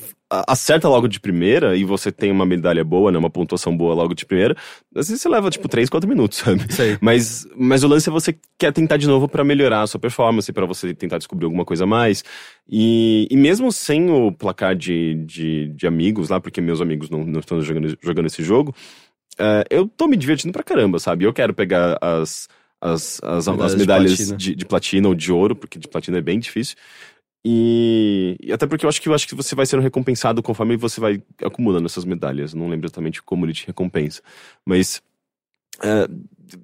acerta 0.49 0.89
logo 0.89 1.09
de 1.09 1.19
primeira 1.21 1.77
e 1.77 1.85
você 1.85 2.11
tem 2.13 2.31
uma 2.31 2.47
medalha 2.47 2.83
boa, 2.85 3.11
né? 3.11 3.19
Uma 3.19 3.29
pontuação 3.29 3.77
boa 3.77 3.93
logo 3.93 4.15
de 4.15 4.25
primeira, 4.25 4.57
às 4.95 5.09
vezes 5.09 5.21
você 5.21 5.29
leva, 5.29 5.51
tipo, 5.51 5.69
3, 5.69 5.91
4 5.91 6.09
minutos, 6.09 6.39
sabe? 6.39 6.73
Sei. 6.73 6.97
Mas, 7.01 7.45
mas 7.57 7.83
o 7.83 7.89
lance 7.89 8.09
é 8.09 8.13
você 8.13 8.35
quer 8.57 8.73
tentar 8.73 8.97
de 8.99 9.09
novo 9.09 9.29
pra 9.29 9.43
melhorar 9.45 9.83
a 9.83 9.87
sua 9.89 9.99
performance, 10.01 10.51
pra 10.53 10.65
você 10.65 10.95
tentar 10.95 11.19
descobrir 11.19 11.45
alguma 11.45 11.65
coisa 11.65 11.83
a 11.83 11.87
mais. 11.89 12.23
E, 12.71 13.27
e 13.31 13.37
mesmo 13.37 13.71
sem 13.73 14.11
o 14.11 14.31
placar 14.31 14.77
de, 14.77 15.17
de, 15.27 15.69
de 15.75 15.87
amigos 15.89 16.29
lá, 16.29 16.41
porque 16.41 16.61
meus 16.61 16.81
amigos 16.81 17.11
não, 17.11 17.25
não 17.25 17.41
estão 17.41 17.61
jogando, 17.61 17.99
jogando 18.01 18.27
esse 18.27 18.43
jogo, 18.45 18.73
é, 19.39 19.65
eu 19.71 19.89
tô 19.89 20.07
me 20.07 20.17
divertindo 20.17 20.53
pra 20.53 20.63
caramba, 20.63 20.99
sabe? 20.99 21.25
Eu 21.25 21.33
quero 21.33 21.55
pegar 21.55 21.99
as, 22.01 22.49
as, 22.81 23.21
as, 23.23 23.47
Medalhas 23.47 23.65
as 23.65 23.73
de 23.73 23.79
medalhas 23.79 24.17
platina. 24.17 24.37
de, 24.37 24.55
de 24.55 24.65
platina 24.67 25.09
ou 25.09 25.15
de 25.15 25.33
ouro, 25.33 25.57
porque 25.57 25.79
de 25.79 25.89
platina 25.89 26.19
é 26.19 26.23
bem 26.23 26.39
difícil. 26.39 26.77
E, 27.45 28.37
e 28.41 28.53
até 28.53 28.67
porque 28.67 28.85
eu 28.87 28.89
acho 28.89 29.03
que 29.03 29.09
eu 29.09 29.15
acho 29.15 29.27
que 29.27 29.35
você 29.35 29.55
vai 29.55 29.67
sendo 29.67 29.83
recompensado 29.83 30.43
conforme 30.43 30.77
você 30.77 31.01
vai 31.01 31.23
acumulando 31.43 31.87
essas 31.87 32.05
medalhas. 32.05 32.55
Não 32.55 32.69
lembro 32.69 32.87
exatamente 32.87 33.23
como 33.23 33.45
ele 33.45 33.53
te 33.53 33.67
recompensa. 33.67 34.23
Mas 34.65 35.03
é, 35.83 36.09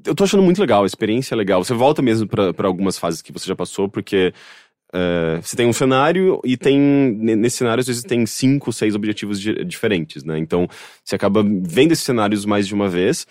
eu 0.07 0.15
tô 0.15 0.25
achando 0.25 0.43
muito 0.43 0.61
legal, 0.61 0.85
a 0.85 0.87
experiência 0.87 1.35
é 1.35 1.37
legal. 1.37 1.65
Você 1.65 1.75
volta 1.75 2.03
mesmo 2.03 2.29
pra 2.29 2.69
algumas 2.69 2.99
fases 2.99 3.23
que 3.23 3.33
você 3.33 3.47
já 3.47 3.57
passou, 3.57 3.89
porque 3.89 4.33
é, 4.93 5.41
você 5.43 5.57
tem 5.57 5.67
um 5.67 5.73
cenário 5.73 6.41
e 6.45 6.57
tem. 6.57 6.79
ne- 6.79 7.37
Nesse 7.37 7.59
cenário, 7.59 7.81
às 7.81 7.87
vezes, 7.87 8.03
tem 8.03 8.25
cinco, 8.27 8.73
seis 8.73 8.95
objetivos 8.95 9.41
di- 9.41 9.65
diferentes, 9.65 10.25
né? 10.25 10.39
Então, 10.39 10.69
você 11.05 11.15
acaba 11.15 11.43
vendo 11.43 11.93
esses 11.93 12.05
cenários 12.05 12.45
mais 12.45 12.67
de 12.67 12.75
uma 12.75 12.89
vez, 12.89 13.27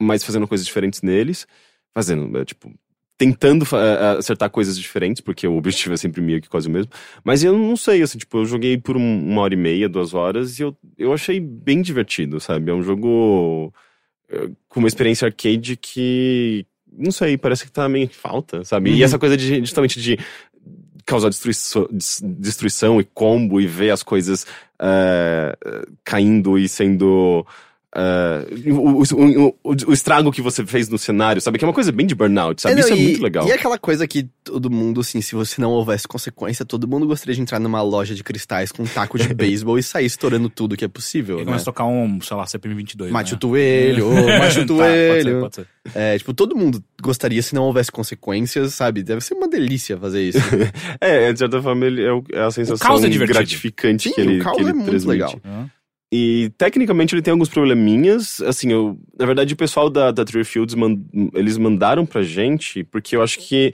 mas 0.00 0.22
fazendo 0.24 0.46
coisas 0.48 0.66
diferentes 0.66 1.02
neles. 1.02 1.46
Fazendo, 1.94 2.38
é, 2.38 2.44
tipo. 2.44 2.72
Tentando 3.18 3.66
é, 3.76 4.16
acertar 4.18 4.48
coisas 4.48 4.78
diferentes, 4.78 5.20
porque 5.20 5.46
o 5.46 5.54
objetivo 5.58 5.92
é 5.92 5.96
sempre 5.98 6.22
meio 6.22 6.40
que 6.40 6.48
quase 6.48 6.68
o 6.68 6.70
mesmo. 6.70 6.90
Mas 7.22 7.44
eu 7.44 7.52
não 7.52 7.76
sei, 7.76 8.00
assim, 8.00 8.16
tipo, 8.16 8.38
eu 8.38 8.46
joguei 8.46 8.78
por 8.78 8.96
um- 8.96 9.28
uma 9.28 9.42
hora 9.42 9.52
e 9.52 9.58
meia, 9.58 9.90
duas 9.90 10.14
horas, 10.14 10.58
e 10.58 10.62
eu, 10.62 10.74
eu 10.96 11.12
achei 11.12 11.38
bem 11.38 11.82
divertido, 11.82 12.40
sabe? 12.40 12.70
É 12.70 12.74
um 12.74 12.82
jogo 12.82 13.74
é, 14.30 14.48
com 14.68 14.80
uma 14.80 14.88
experiência 14.88 15.26
arcade 15.26 15.76
que. 15.76 16.64
Não 16.92 17.12
sei, 17.12 17.36
parece 17.36 17.64
que 17.66 17.70
tá 17.70 17.86
meio 17.90 18.08
falta, 18.08 18.64
sabe? 18.64 18.90
E 18.90 19.02
essa 19.04 19.18
coisa 19.18 19.36
de 19.36 19.60
justamente 19.60 20.00
de 20.00 20.18
causar 21.10 21.28
destruição, 21.28 21.86
des- 21.90 22.22
destruição 22.22 23.00
e 23.00 23.04
combo 23.04 23.60
e 23.60 23.66
ver 23.66 23.90
as 23.90 24.02
coisas 24.02 24.46
eh, 24.80 25.56
caindo 26.04 26.56
e 26.58 26.68
sendo. 26.68 27.44
Eh, 27.94 28.46
o, 28.70 29.02
o- 29.02 29.56
o- 29.64 29.92
estrago 29.92 30.30
que 30.30 30.40
você 30.40 30.64
fez 30.64 30.88
no 30.88 30.96
cenário, 30.98 31.40
sabe? 31.42 31.58
Que 31.58 31.64
é 31.64 31.68
uma 31.68 31.74
coisa 31.74 31.90
bem 31.90 32.06
de 32.06 32.14
burnout, 32.14 32.62
sabe? 32.62 32.74
É, 32.74 32.76
não, 32.76 32.84
Isso 32.84 32.92
é 32.92 32.96
e- 32.96 33.02
muito 33.02 33.22
legal. 33.22 33.46
E 33.48 33.52
aquela 33.52 33.78
coisa 33.78 34.06
que 34.06 34.28
todo 34.44 34.70
mundo, 34.70 35.00
assim, 35.00 35.20
se 35.20 35.34
você 35.34 35.60
não 35.60 35.70
houvesse 35.70 36.06
consequência, 36.06 36.64
todo 36.64 36.86
mundo 36.86 37.06
gostaria 37.06 37.34
de 37.34 37.40
entrar 37.40 37.58
numa 37.58 37.82
loja 37.82 38.14
de 38.14 38.22
cristais 38.22 38.70
com 38.70 38.82
um 38.82 38.86
taco 38.86 39.18
de 39.18 39.32
beisebol 39.34 39.78
e 39.78 39.82
sair 39.82 40.06
estourando 40.06 40.48
tudo 40.48 40.76
que 40.76 40.84
é 40.84 40.88
possível, 40.88 41.36
Ele 41.36 41.44
né? 41.44 41.50
começa 41.52 41.62
a 41.64 41.72
tocar 41.72 41.84
um, 41.86 42.20
sei 42.20 42.36
lá, 42.36 42.46
CPM 42.46 42.74
22. 42.76 43.10
Mate 43.12 43.32
né? 43.32 43.36
o 43.36 43.40
toelho, 43.40 44.10
mate 44.38 44.60
o 44.60 44.66
Tá, 44.66 44.74
pode 44.74 44.90
ser, 44.90 45.22
toelho. 45.24 45.40
pode 45.40 45.54
ser. 45.56 45.66
É, 45.94 46.18
tipo, 46.18 46.32
todo 46.34 46.56
mundo 46.56 46.82
gostaria 47.02 47.42
se 47.42 47.54
não 47.54 47.62
houvesse 47.64 47.90
consequências, 47.90 48.74
sabe? 48.74 49.02
Deve 49.02 49.20
ser 49.22 49.34
uma 49.34 49.48
delícia 49.48 49.96
fazer 49.98 50.22
isso. 50.28 50.38
É, 51.00 51.32
de 51.32 51.38
certa 51.38 51.60
forma, 51.62 51.86
ele 51.86 52.04
é, 52.04 52.12
o- 52.12 52.22
é 52.32 52.40
a 52.42 52.50
sensação 52.50 52.96
é 53.04 53.08
gratificante 53.26 54.08
Sim, 54.10 54.14
que 54.14 54.20
ele, 54.20 54.40
o 54.40 54.44
caos 54.44 54.56
que 54.56 54.62
ele 54.62 54.70
é 54.70 54.74
muito 54.74 54.90
transmite. 54.90 55.10
legal. 55.12 55.40
Hã? 55.44 55.70
E 56.12 56.50
tecnicamente 56.58 57.14
ele 57.14 57.22
tem 57.22 57.32
alguns 57.32 57.48
probleminhas. 57.48 58.40
Assim, 58.40 58.72
eu, 58.72 58.98
na 59.18 59.26
verdade, 59.26 59.54
o 59.54 59.56
pessoal 59.56 59.88
da, 59.88 60.10
da 60.10 60.24
Tree 60.24 60.44
Fields 60.44 60.74
man- 60.74 60.98
eles 61.34 61.56
mandaram 61.56 62.04
pra 62.04 62.22
gente, 62.22 62.82
porque 62.84 63.14
eu 63.14 63.22
acho 63.22 63.38
que 63.38 63.72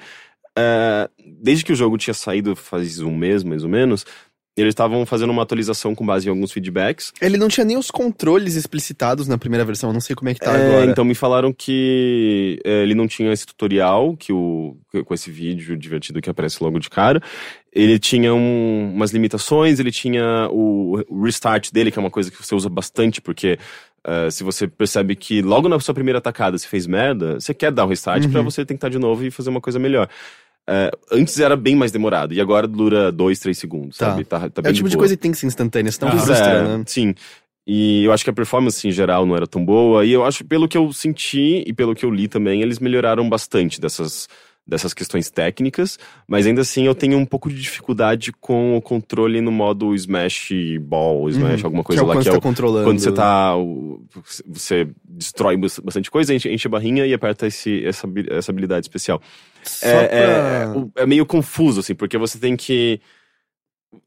é, 0.59 1.09
desde 1.41 1.65
que 1.65 1.73
o 1.73 1.77
jogo 1.77 1.97
tinha 1.99 2.15
saído 2.15 2.55
faz 2.55 3.01
um 3.01 3.15
mês, 3.15 3.43
mais 3.43 3.63
ou 3.63 3.69
menos, 3.71 4.05
Eles 4.59 4.71
estavam 4.71 5.05
fazendo 5.05 5.29
uma 5.31 5.43
atualização 5.43 5.95
com 5.95 6.07
base 6.07 6.27
em 6.27 6.31
alguns 6.31 6.51
feedbacks. 6.51 7.13
Ele 7.21 7.37
não 7.37 7.47
tinha 7.47 7.63
nem 7.63 7.77
os 7.77 7.91
controles 7.91 8.55
explicitados 8.55 9.29
na 9.29 9.37
primeira 9.37 9.67
versão, 9.67 9.91
eu 9.91 9.93
não 9.93 10.01
sei 10.01 10.17
como 10.17 10.31
é 10.31 10.35
que 10.35 10.41
tá 10.41 10.57
É, 10.57 10.63
agora. 10.71 10.91
Então 10.91 11.05
me 11.05 11.15
falaram 11.15 11.53
que 11.53 12.59
é, 12.65 12.83
ele 12.83 12.95
não 12.95 13.07
tinha 13.07 13.31
esse 13.33 13.45
tutorial, 13.45 14.17
que 14.17 14.33
o, 14.33 14.79
com 15.05 15.13
esse 15.13 15.31
vídeo 15.31 15.77
divertido 15.77 16.23
que 16.23 16.31
aparece 16.31 16.63
logo 16.65 16.79
de 16.79 16.89
cara. 16.89 17.21
Ele 17.79 17.99
tinha 17.99 18.35
um- 18.35 18.93
umas 18.95 19.11
limitações, 19.13 19.79
ele 19.79 19.93
tinha 19.93 20.49
o, 20.51 21.03
o 21.09 21.23
restart 21.25 21.71
dele, 21.71 21.91
que 21.91 21.99
é 21.99 22.01
uma 22.01 22.11
coisa 22.11 22.31
que 22.31 22.37
você 22.43 22.55
usa 22.55 22.69
bastante, 22.71 23.21
porque 23.21 23.59
é, 24.03 24.31
se 24.31 24.43
você 24.43 24.67
percebe 24.67 25.15
que 25.15 25.43
logo 25.43 25.69
na 25.69 25.79
sua 25.81 25.93
primeira 25.93 26.19
atacada 26.19 26.57
você 26.57 26.67
fez 26.67 26.87
merda, 26.87 27.39
você 27.39 27.53
quer 27.53 27.71
dar 27.71 27.85
um 27.85 27.89
restart 27.89 28.27
pra 28.29 28.41
você 28.41 28.65
tentar 28.65 28.89
de 28.89 28.99
novo 28.99 29.25
e 29.27 29.31
fazer 29.31 29.51
uma 29.51 29.61
coisa 29.61 29.79
melhor. 29.79 30.09
É, 30.69 30.91
antes 31.13 31.39
era 31.39 31.55
bem 31.55 31.77
mais 31.77 31.93
demorado, 31.93 32.33
e 32.35 32.41
agora 32.41 32.67
dura 32.67 33.13
dois, 33.13 33.39
três 33.39 33.59
segundos, 33.59 33.99
Tá. 33.99 34.11
sabe? 34.11 34.25
Tá, 34.25 34.49
tá 34.51 34.63
é 34.65 34.71
o 34.71 34.73
tipo 34.73 34.89
de 34.89 34.97
boa. 34.97 35.03
coisa 35.03 35.15
que 35.17 35.23
tem 35.23 35.31
que 35.33 35.39
ser 35.39 35.47
instantânea, 35.47 35.93
senão 35.93 36.09
Ah, 36.13 36.17
frustra, 36.19 36.37
É, 36.47 36.63
né? 36.79 36.85
Sim. 36.87 37.15
E 37.69 38.05
eu 38.05 38.13
acho 38.13 38.23
que 38.25 38.31
a 38.31 38.33
performance 38.33 38.87
em 38.87 38.93
geral 38.93 39.27
não 39.27 39.35
era 39.37 39.47
tão 39.47 39.65
boa. 39.65 40.05
E 40.05 40.13
eu 40.13 40.25
acho, 40.25 40.45
pelo 40.45 40.69
que 40.69 40.79
eu 40.79 40.93
senti 40.93 41.65
e 41.67 41.73
pelo 41.73 41.95
que 41.97 42.05
eu 42.07 42.11
li 42.11 42.29
também, 42.29 42.63
eles 42.63 42.79
melhoraram 42.79 43.29
bastante 43.29 43.81
dessas, 43.81 44.29
dessas 44.67 44.93
questões 44.93 45.31
técnicas. 45.31 45.99
Mas 46.27 46.47
ainda 46.47 46.63
assim 46.63 46.85
eu 46.87 46.95
tenho 46.95 47.17
um 47.17 47.25
pouco 47.25 47.49
de 47.49 47.61
dificuldade 47.61 48.33
com 48.33 48.77
o 48.77 48.83
controle 48.83 49.41
no 49.41 49.53
modo 49.53 49.95
Smash 49.95 50.51
Ball, 50.81 51.29
Smash, 51.31 51.65
alguma 51.65 51.85
coisa 51.85 52.01
que 52.03 52.05
é 52.05 52.05
o 52.05 52.09
lá 52.09 52.15
que 52.15 52.19
é 52.21 52.23
você 52.25 52.31
o. 52.31 52.41
tá 52.41 52.41
controlando. 52.41 52.85
Quando 52.85 52.99
você 52.99 53.13
tá. 53.13 53.57
o- 53.57 54.03
Você 54.49 54.89
destrói 55.05 55.57
bas- 55.57 55.79
bastante 55.79 56.11
coisa, 56.11 56.35
enche, 56.35 56.53
enche 56.53 56.67
a 56.67 56.71
barrinha 56.71 57.07
e 57.07 57.15
aperta 57.15 57.47
esse, 57.47 57.85
essa, 57.85 58.09
essa 58.31 58.51
habilidade 58.51 58.87
especial. 58.87 59.21
Só 59.63 59.87
É, 59.87 60.07
pra... 60.07 60.75
é, 60.99 61.03
é 61.03 61.07
meio 61.07 61.25
confuso, 61.27 61.81
assim, 61.81 61.95
porque 61.95 62.19
você 62.19 62.39
tem 62.39 62.57
que. 62.57 63.01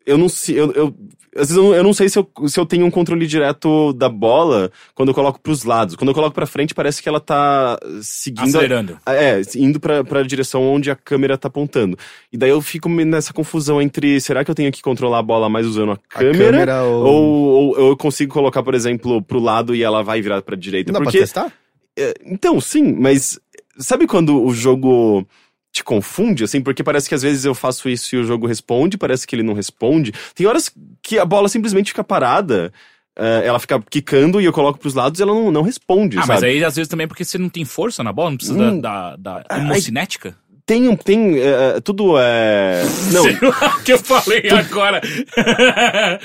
Eu 0.05 0.17
não 0.17 0.29
sei. 0.29 0.59
Eu, 0.59 0.71
eu- 0.73 0.95
às 1.35 1.47
vezes 1.49 1.55
eu, 1.57 1.63
não- 1.63 1.73
eu 1.75 1.83
não 1.83 1.93
sei 1.93 2.09
se 2.09 2.17
eu, 2.17 2.27
se 2.47 2.59
eu 2.59 2.65
tenho 2.65 2.85
um 2.85 2.91
controle 2.91 3.25
direto 3.27 3.93
da 3.93 4.09
bola 4.09 4.71
quando 4.95 5.09
eu 5.09 5.13
coloco 5.15 5.39
pros 5.39 5.63
lados. 5.63 5.95
Quando 5.95 6.09
eu 6.09 6.13
coloco 6.13 6.33
pra 6.33 6.45
frente, 6.47 6.73
parece 6.73 7.01
que 7.03 7.07
ela 7.07 7.19
tá 7.19 7.77
seguindo. 8.01 8.45
a- 8.45 8.49
Acelerando. 8.49 8.97
é, 9.05 9.39
indo 9.55 9.79
pra, 9.79 10.03
pra 10.03 10.23
direção 10.23 10.63
onde 10.63 10.89
a 10.89 10.95
câmera 10.95 11.37
tá 11.37 11.47
apontando. 11.47 11.97
E 12.33 12.37
daí 12.37 12.49
eu 12.49 12.61
fico 12.61 12.89
meio 12.89 13.07
nessa 13.07 13.31
confusão 13.31 13.79
entre 13.81 14.19
será 14.19 14.43
que 14.43 14.49
eu 14.51 14.55
tenho 14.55 14.71
que 14.71 14.81
controlar 14.81 15.19
a 15.19 15.23
bola 15.23 15.47
mais 15.49 15.65
usando 15.67 15.91
a 15.91 15.93
A 15.93 15.97
câmera? 16.07 16.51
câmera 16.51 16.83
ou... 16.83 17.05
Ou, 17.05 17.79
ou 17.79 17.89
eu 17.89 17.97
consigo 17.97 18.33
colocar, 18.33 18.63
por 18.63 18.73
exemplo, 18.73 19.21
pro 19.21 19.39
lado 19.39 19.75
e 19.75 19.83
ela 19.83 20.03
vai 20.03 20.21
virar 20.21 20.41
pra 20.41 20.55
direita? 20.55 20.91
Não 20.91 20.99
dá 20.99 21.03
Porque 21.05 21.19
pra 21.19 21.25
testar? 21.27 21.53
é, 21.97 22.13
Então, 22.25 22.59
sim, 22.59 22.91
mas 22.93 23.39
sabe 23.77 24.07
quando 24.07 24.43
o 24.43 24.51
jogo 24.53 25.25
te 25.71 25.83
confunde, 25.83 26.43
assim? 26.43 26.61
Porque 26.61 26.83
parece 26.83 27.07
que 27.07 27.15
às 27.15 27.21
vezes 27.21 27.45
eu 27.45 27.53
faço 27.53 27.87
isso 27.89 28.15
e 28.15 28.19
o 28.19 28.23
jogo 28.23 28.47
responde, 28.47 28.97
parece 28.97 29.27
que 29.27 29.35
ele 29.35 29.43
não 29.43 29.53
responde. 29.53 30.11
Tem 30.33 30.47
horas 30.47 30.71
que 31.03 31.19
a 31.19 31.25
bola 31.25 31.47
simplesmente 31.47 31.91
fica 31.91 32.03
parada, 32.03 32.71
é, 33.17 33.43
ela 33.45 33.59
fica 33.59 33.79
quicando 33.89 34.39
e 34.41 34.45
eu 34.45 34.53
coloco 34.53 34.79
pros 34.79 34.93
lados 34.95 35.19
e 35.19 35.23
ela 35.23 35.33
não, 35.33 35.51
não 35.51 35.61
responde, 35.61 36.17
Ah, 36.17 36.21
sabe? 36.21 36.33
mas 36.33 36.43
aí 36.43 36.63
às 36.63 36.75
vezes 36.75 36.89
também 36.89 37.03
é 37.05 37.07
porque 37.07 37.23
você 37.25 37.37
não 37.37 37.49
tem 37.49 37.65
força 37.65 38.03
na 38.03 38.11
bola, 38.11 38.31
não 38.31 38.37
precisa 38.37 38.57
Hum. 38.59 38.79
da, 38.81 39.15
da, 39.15 39.39
da 39.43 39.57
hemocinética. 39.59 40.35
Tem, 40.65 40.87
um- 40.87 40.95
tem, 40.95 41.39
é, 41.39 41.79
tudo 41.81 42.13
é... 42.19 42.83
Não, 43.11 43.23
Sei 43.25 43.37
lá 43.41 43.75
o 43.75 43.83
que 43.83 43.91
eu 43.93 43.97
falei 43.97 44.49
agora. 44.51 45.01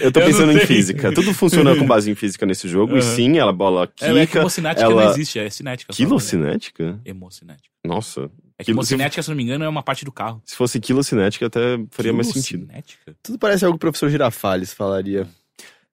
eu 0.01 0.13
tô 0.13 0.21
pensando 0.21 0.53
em 0.53 0.59
física. 0.61 1.13
Tudo 1.13 1.33
funciona 1.33 1.75
com 1.75 1.87
base 1.87 2.11
em 2.11 2.15
física 2.15 2.45
nesse 2.45 2.69
jogo, 2.69 2.97
e 2.99 3.03
sim, 3.03 3.39
ela 3.39 3.53
bola 3.53 3.89
É, 4.01 4.11
é 4.11 4.13
que 4.21 4.27
quica, 4.27 4.39
hemocinética 4.41 4.85
ela... 4.85 5.05
não 5.05 5.11
existe, 5.13 5.39
é 5.39 5.49
cinética. 5.49 5.93
só, 5.93 6.03
né? 6.03 6.07
Quilocinética? 6.07 7.01
Hemocinética. 7.07 7.69
Nossa. 7.87 8.31
É 8.59 8.63
que 8.63 8.67
Quilo- 8.67 8.77
hemocinética, 8.77 9.23
se 9.23 9.29
não 9.29 9.37
me 9.37 9.43
engano, 9.43 9.65
é 9.65 9.69
uma 9.69 9.83
parte 9.83 10.05
do 10.05 10.13
carro. 10.13 10.41
Se 10.45 10.55
fosse 10.55 10.79
quilocinética, 10.79 11.47
até 11.47 11.79
faria 11.91 12.13
mais 12.13 12.29
sentido. 12.29 12.67
Quilocinética? 12.67 13.17
Tudo 13.23 13.39
parece 13.39 13.65
algo 13.65 13.77
que 13.77 13.79
o 13.79 13.87
professor 13.91 14.09
Girafales 14.11 14.73
falaria. 14.73 15.27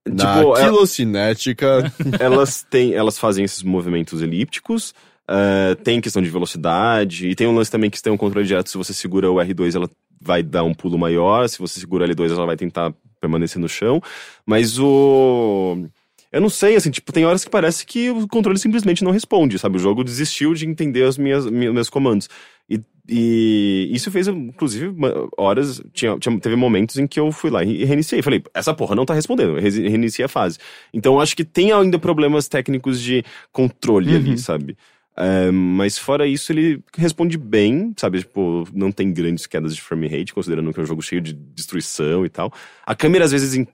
Na 0.08 0.38
Tipo, 0.38 0.58
é- 0.58 0.64
quilocinética... 0.64 1.94
elas 2.20 2.64
têm, 2.64 2.94
elas 2.94 3.18
fazem 3.18 3.44
esses 3.46 3.64
movimentos 3.64 4.22
elípticos. 4.22 4.94
eh, 5.28 5.76
tem 5.84 6.02
questão 6.02 6.22
de 6.22 6.30
velocidade 6.30 7.28
e 7.30 7.36
tem 7.36 7.48
um 7.48 7.56
lance 7.56 7.72
também 7.72 7.90
que 7.90 8.02
tem 8.02 8.12
um 8.12 8.18
controle 8.18 8.46
direto. 8.46 8.70
Se 8.70 8.78
você 8.78 8.94
segura 8.94 9.32
o 9.32 9.36
R2, 9.36 9.76
ela 9.76 9.90
vai 10.20 10.44
dar 10.44 10.64
um 10.64 10.74
pulo 10.74 11.00
maior. 11.00 11.48
Se 11.48 11.58
você 11.58 11.80
segura 11.80 12.06
o 12.06 12.08
L2, 12.08 12.32
ela 12.32 12.46
vai 12.46 12.58
tentar 12.58 12.94
permanecer 13.20 13.60
no 13.60 13.70
chão. 13.70 14.02
Mas 14.46 14.78
o 14.78 15.88
eu 16.32 16.40
não 16.42 16.50
sei, 16.50 16.76
assim, 16.76 16.90
tipo, 16.92 17.12
tem 17.12 17.26
horas 17.26 17.44
que 17.44 17.50
parece 17.50 17.86
que 17.86 18.10
o 18.10 18.28
controle 18.28 18.58
simplesmente 18.58 19.04
não 19.04 19.12
responde, 19.12 19.60
sabe? 19.60 19.78
O 19.78 19.80
jogo 19.80 20.04
desistiu 20.04 20.54
de 20.54 20.66
entender 20.66 21.04
as 21.04 21.18
minhas, 21.18 21.46
minhas 21.46 21.74
meus 21.74 21.90
comandos. 21.90 22.30
E, 22.70 22.80
e 23.10 23.90
isso 23.92 24.10
fez, 24.10 24.28
inclusive, 24.28 24.94
horas. 25.38 25.82
Tinha, 25.94 26.18
tinha- 26.18 26.40
teve 26.40 26.56
momentos 26.56 26.98
em 26.98 27.06
que 27.06 27.20
eu 27.20 27.32
fui 27.32 27.50
lá 27.50 27.64
e 27.64 27.84
reiniciei. 27.84 28.22
Falei, 28.22 28.42
essa 28.54 28.74
porra 28.74 28.96
não 28.96 29.06
tá 29.06 29.14
respondendo. 29.14 29.56
Reiniciei 29.60 30.26
a 30.26 30.30
fase. 30.30 30.58
Então 30.94 31.20
acho 31.20 31.36
que 31.36 31.44
tem 31.44 31.72
ainda 31.74 32.00
problemas 32.00 32.48
técnicos 32.48 33.02
de 33.02 33.24
controle 33.52 34.16
ali, 34.16 34.38
sabe? 34.38 34.78
É, 35.18 35.52
mas 35.52 35.98
fora 35.98 36.26
isso, 36.26 36.54
ele 36.54 36.82
responde 36.96 37.38
bem, 37.38 37.94
sabe? 37.98 38.20
Tipo, 38.20 38.66
não 38.74 38.92
tem 38.94 39.12
grandes 39.12 39.46
quedas 39.46 39.76
de 39.76 39.82
frame 39.82 40.08
rate, 40.08 40.34
considerando 40.34 40.72
que 40.74 40.80
é 40.80 40.84
um 40.84 40.86
jogo 40.86 41.02
cheio 41.02 41.22
de 41.22 41.34
destruição 41.34 42.26
e 42.26 42.30
tal. 42.30 42.54
A 42.86 42.96
câmera 42.96 43.26
às 43.26 43.32
vezes 43.32 43.66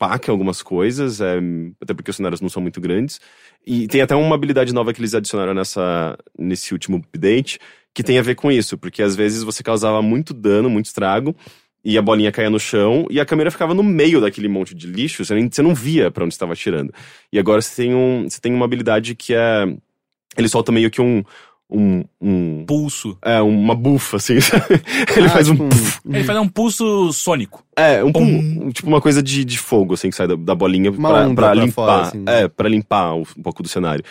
empaca 0.00 0.32
algumas 0.32 0.62
coisas, 0.62 1.20
é, 1.20 1.38
até 1.80 1.92
porque 1.92 2.10
os 2.10 2.16
cenários 2.16 2.40
não 2.40 2.48
são 2.48 2.62
muito 2.62 2.80
grandes. 2.80 3.20
E 3.66 3.86
tem 3.86 4.00
até 4.00 4.16
uma 4.16 4.34
habilidade 4.34 4.72
nova 4.72 4.94
que 4.94 5.00
eles 5.00 5.14
adicionaram 5.14 5.52
nessa, 5.52 6.16
nesse 6.38 6.72
último 6.72 6.96
update, 6.96 7.58
que 7.92 8.02
tem 8.02 8.18
a 8.18 8.22
ver 8.22 8.34
com 8.34 8.50
isso, 8.50 8.78
porque 8.78 9.02
às 9.02 9.14
vezes 9.14 9.42
você 9.42 9.62
causava 9.62 10.00
muito 10.00 10.32
dano, 10.32 10.70
muito 10.70 10.86
estrago, 10.86 11.36
e 11.84 11.98
a 11.98 12.02
bolinha 12.02 12.32
caía 12.32 12.48
no 12.48 12.58
chão, 12.58 13.06
e 13.10 13.20
a 13.20 13.26
câmera 13.26 13.50
ficava 13.50 13.74
no 13.74 13.82
meio 13.82 14.20
daquele 14.20 14.48
monte 14.48 14.74
de 14.74 14.86
lixo, 14.86 15.22
você, 15.22 15.34
nem, 15.34 15.50
você 15.50 15.60
não 15.60 15.74
via 15.74 16.10
pra 16.10 16.24
onde 16.24 16.32
estava 16.32 16.54
atirando. 16.54 16.92
E 17.30 17.38
agora 17.38 17.60
você 17.60 17.82
tem, 17.82 17.94
um, 17.94 18.28
você 18.28 18.40
tem 18.40 18.54
uma 18.54 18.64
habilidade 18.64 19.14
que 19.14 19.34
é. 19.34 19.66
Ele 20.36 20.48
solta 20.48 20.72
meio 20.72 20.90
que 20.90 21.00
um. 21.00 21.24
Um, 21.70 22.04
um, 22.20 22.64
Pulso. 22.66 23.16
é, 23.22 23.40
uma 23.40 23.74
bufa, 23.74 24.16
assim. 24.16 24.34
ele 25.16 25.26
Ah, 25.26 25.30
faz 25.30 25.48
um. 25.48 25.54
tipo 25.54 25.68
puf. 25.68 26.00
Ele 26.08 26.24
faz 26.24 26.38
um 26.38 26.48
pulso 26.48 27.12
sônico. 27.12 27.62
É, 27.76 28.02
um, 28.04 28.10
um- 28.16 28.70
tipo 28.70 28.88
uma 28.88 29.00
coisa 29.00 29.22
de, 29.22 29.44
de 29.44 29.56
fogo, 29.58 29.94
assim, 29.94 30.10
que 30.10 30.16
sai 30.16 30.26
da, 30.26 30.34
da 30.34 30.54
bolinha 30.54 30.90
Uma 30.90 31.08
pra, 31.10 31.18
onda 31.26 31.34
pra 31.34 31.50
pra 31.52 31.54
limpar. 31.54 31.72
fora, 31.86 32.02
assim, 32.02 32.18
né? 32.18 32.42
É, 32.42 32.48
pra 32.48 32.68
limpar 32.68 33.14
um 33.14 33.22
pouco 33.42 33.62
do 33.62 33.68
cenário. 33.68 34.04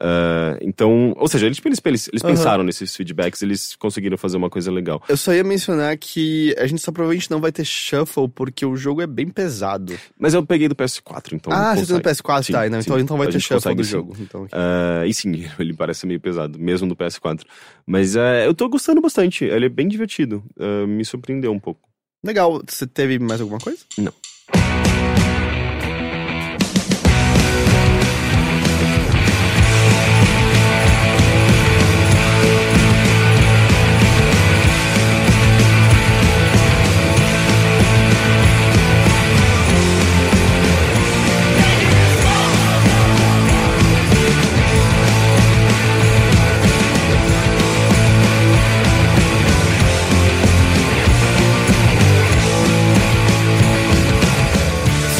Ah, 0.00 0.56
então, 0.60 1.14
ou 1.16 1.28
seja, 1.28 1.46
eles, 1.46 1.60
eles, 1.64 1.80
eles, 1.84 2.08
Aham. 2.22 2.34
pensaram 2.34 2.64
nesses 2.64 2.94
feedbacks, 2.94 3.42
eles 3.42 3.74
conseguiram 3.76 4.16
fazer 4.18 4.36
uma 4.36 4.50
coisa 4.50 4.70
legal. 4.70 5.02
Eu 5.08 5.16
só 5.16 5.32
ia 5.32 5.42
mencionar 5.44 5.96
que 5.96 6.54
a 6.58 6.66
gente 6.66 6.82
só 6.82 6.92
provavelmente 6.92 7.30
não 7.30 7.40
vai 7.40 7.50
ter 7.52 7.64
shuffle 7.64 8.28
porque 8.28 8.64
o 8.66 8.76
jogo 8.76 9.00
é 9.02 9.06
bem 9.06 9.28
pesado. 9.28 9.98
Mas 10.18 10.34
eu 10.34 10.44
peguei 10.44 10.68
do 10.68 10.74
PS4, 10.74 11.32
então. 11.34 11.52
ah, 11.52 11.74
você 11.74 11.86
tem 11.86 11.96
consegue. 11.96 12.22
PS4, 12.22 12.42
Sim, 12.44 12.52
tá? 12.52 12.68
Não, 12.68 12.80
sim. 12.82 12.88
então, 12.90 12.98
então 13.00 13.16
vai 13.16 13.28
ter 13.28 13.40
shuffle 13.40 13.56
consegue, 13.56 13.76
do 13.82 13.84
sim. 13.84 13.90
jogo. 13.90 14.16
Então, 14.20 14.46
Ah, 14.52 15.06
e 15.06 15.14
sim, 15.14 15.32
ele 15.58 15.74
parece 15.74 16.06
meio 16.06 16.20
pesado, 16.20 16.58
mesmo 16.58 16.86
no 16.86 16.96
PS4. 16.96 17.42
Mas 17.86 18.16
é, 18.16 18.46
eu 18.46 18.54
tô 18.54 18.68
gostando 18.68 19.00
bastante, 19.00 19.44
ele 19.44 19.66
é 19.66 19.68
bem 19.68 19.88
divertido. 19.88 20.42
Me 20.88 21.04
surpreendeu 21.04 21.52
um 21.52 21.60
pouco. 21.60 21.88
Legal. 22.24 22.60
Você 22.66 22.86
teve 22.86 23.18
mais 23.18 23.40
alguma 23.40 23.60
coisa? 23.60 23.78
Não. 23.96 24.12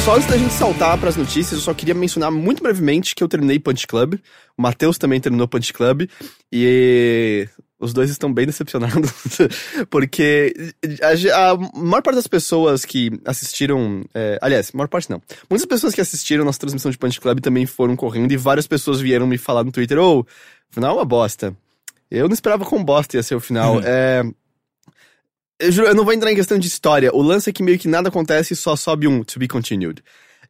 Só 0.07 0.15
antes 0.15 0.29
da 0.29 0.39
gente 0.39 0.55
saltar 0.55 0.97
pras 1.01 1.17
notícias, 1.17 1.55
eu 1.55 1.59
só 1.59 1.75
queria 1.75 1.93
mencionar 1.93 2.31
muito 2.31 2.63
brevemente 2.63 3.13
que 3.13 3.25
eu 3.25 3.29
terminei 3.29 3.59
Punch 3.59 3.89
Club. 3.89 4.15
O 4.57 4.63
Matheus 4.63 4.99
também 4.99 5.21
terminou 5.21 5.49
Punch 5.49 5.73
Club. 5.73 6.09
E 6.53 7.49
os 7.77 7.93
dois 7.93 8.09
estão 8.09 8.33
bem 8.33 8.47
decepcionados. 8.47 9.11
porque 9.91 10.55
a, 11.03 11.51
a 11.51 11.57
maior 11.77 12.03
parte 12.03 12.15
das 12.15 12.29
pessoas 12.29 12.85
que 12.85 13.11
assistiram. 13.25 14.05
é, 14.15 14.39
aliás, 14.41 14.71
maior 14.71 14.87
parte 14.87 15.11
não. 15.11 15.21
Muitas 15.51 15.67
pessoas 15.67 15.93
que 15.93 16.01
assistiram 16.01 16.45
nossa 16.45 16.61
transmissão 16.61 16.93
de 16.93 16.99
Punch 16.99 17.21
Club 17.21 17.41
também 17.41 17.67
foram 17.67 17.97
correndo 17.97 18.31
e 18.31 18.37
várias 18.37 18.69
pessoas 18.69 19.01
vieram 19.01 19.27
me 19.27 19.37
falar 19.37 19.65
no 19.65 19.73
Twitter: 19.73 19.99
Ô, 19.99 20.21
o 20.21 20.27
final 20.71 20.93
é 20.93 20.99
uma 20.99 21.05
bosta. 21.05 21.53
Eu 22.09 22.29
não 22.29 22.35
esperava 22.35 22.65
com 22.65 22.85
bosta 22.85 23.17
ia 23.17 23.25
ser 23.25 23.35
o 23.35 23.41
final. 23.41 23.81
É. 23.83 24.23
Eu 25.59 25.73
juro, 25.73 25.89
eu 25.89 25.95
não 25.95 26.05
vou 26.05 26.13
entrar 26.13 26.31
em 26.31 26.37
questão 26.37 26.59
de 26.59 26.67
história. 26.67 27.15
O 27.15 27.23
lance 27.23 27.49
é 27.49 27.53
que 27.53 27.63
meio 27.63 27.79
que 27.79 27.89
nada 27.89 28.09
acontece 28.09 28.53
e 28.53 28.57
só 28.57 28.77
sobe 28.77 29.09
um 29.09 29.25
to 29.25 29.39
be 29.39 29.49
continued. 29.49 30.03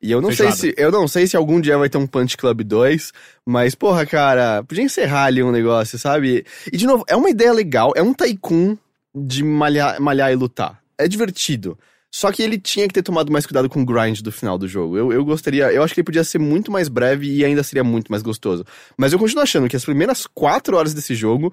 E 0.03 0.11
eu 0.11 0.21
não 0.21 0.29
Feijoada. 0.29 0.57
sei 0.57 0.71
se 0.73 0.81
eu 0.81 0.91
não 0.91 1.09
sei 1.09 1.27
se 1.27 1.37
algum 1.37 1.61
dia 1.61 1.79
vai 1.79 1.89
ter 1.89 1.99
um 1.99 2.07
Punch 2.07 2.37
Club 2.37 2.63
2, 2.63 3.13
mas 3.47 3.75
porra, 3.75 4.05
cara, 4.05 4.63
podia 4.65 4.85
encerrar 4.85 5.25
ali 5.25 5.43
um 5.43 5.51
negócio, 5.51 5.99
sabe? 5.99 6.45
E 6.71 6.77
de 6.77 6.87
novo, 6.87 7.05
é 7.09 7.17
uma 7.17 7.31
ideia 7.31 7.53
legal, 7.53 7.93
é 7.97 8.03
um 8.03 8.13
tycoon 8.13 8.77
de 9.15 9.43
malhar, 9.43 10.01
malhar 10.01 10.31
e 10.31 10.37
lutar. 10.37 10.83
É 10.99 11.09
divertido. 11.09 11.79
Só 12.11 12.33
que 12.33 12.43
ele 12.43 12.59
tinha 12.59 12.87
que 12.89 12.95
ter 12.95 13.03
tomado 13.03 13.31
mais 13.31 13.45
cuidado 13.45 13.69
com 13.69 13.83
o 13.83 13.85
grind 13.85 14.21
do 14.21 14.33
final 14.33 14.57
do 14.57 14.67
jogo. 14.67 14.97
Eu, 14.97 15.13
eu 15.13 15.25
gostaria. 15.25 15.71
Eu 15.73 15.83
acho 15.83 15.93
que 15.93 16.01
ele 16.01 16.07
podia 16.07 16.25
ser 16.25 16.39
muito 16.39 16.71
mais 16.71 16.89
breve 16.89 17.31
e 17.31 17.45
ainda 17.45 17.63
seria 17.63 17.85
muito 17.85 18.11
mais 18.11 18.23
gostoso. 18.23 18.65
Mas 18.97 19.13
eu 19.13 19.19
continuo 19.19 19.43
achando 19.43 19.69
que 19.69 19.77
as 19.77 19.85
primeiras 19.85 20.27
quatro 20.27 20.77
horas 20.77 20.95
desse 20.95 21.15
jogo 21.15 21.53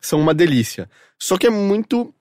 são 0.00 0.20
uma 0.20 0.34
delícia. 0.34 0.88
Só 1.18 1.38
que 1.38 1.46
é 1.46 1.50
muito 1.50 2.12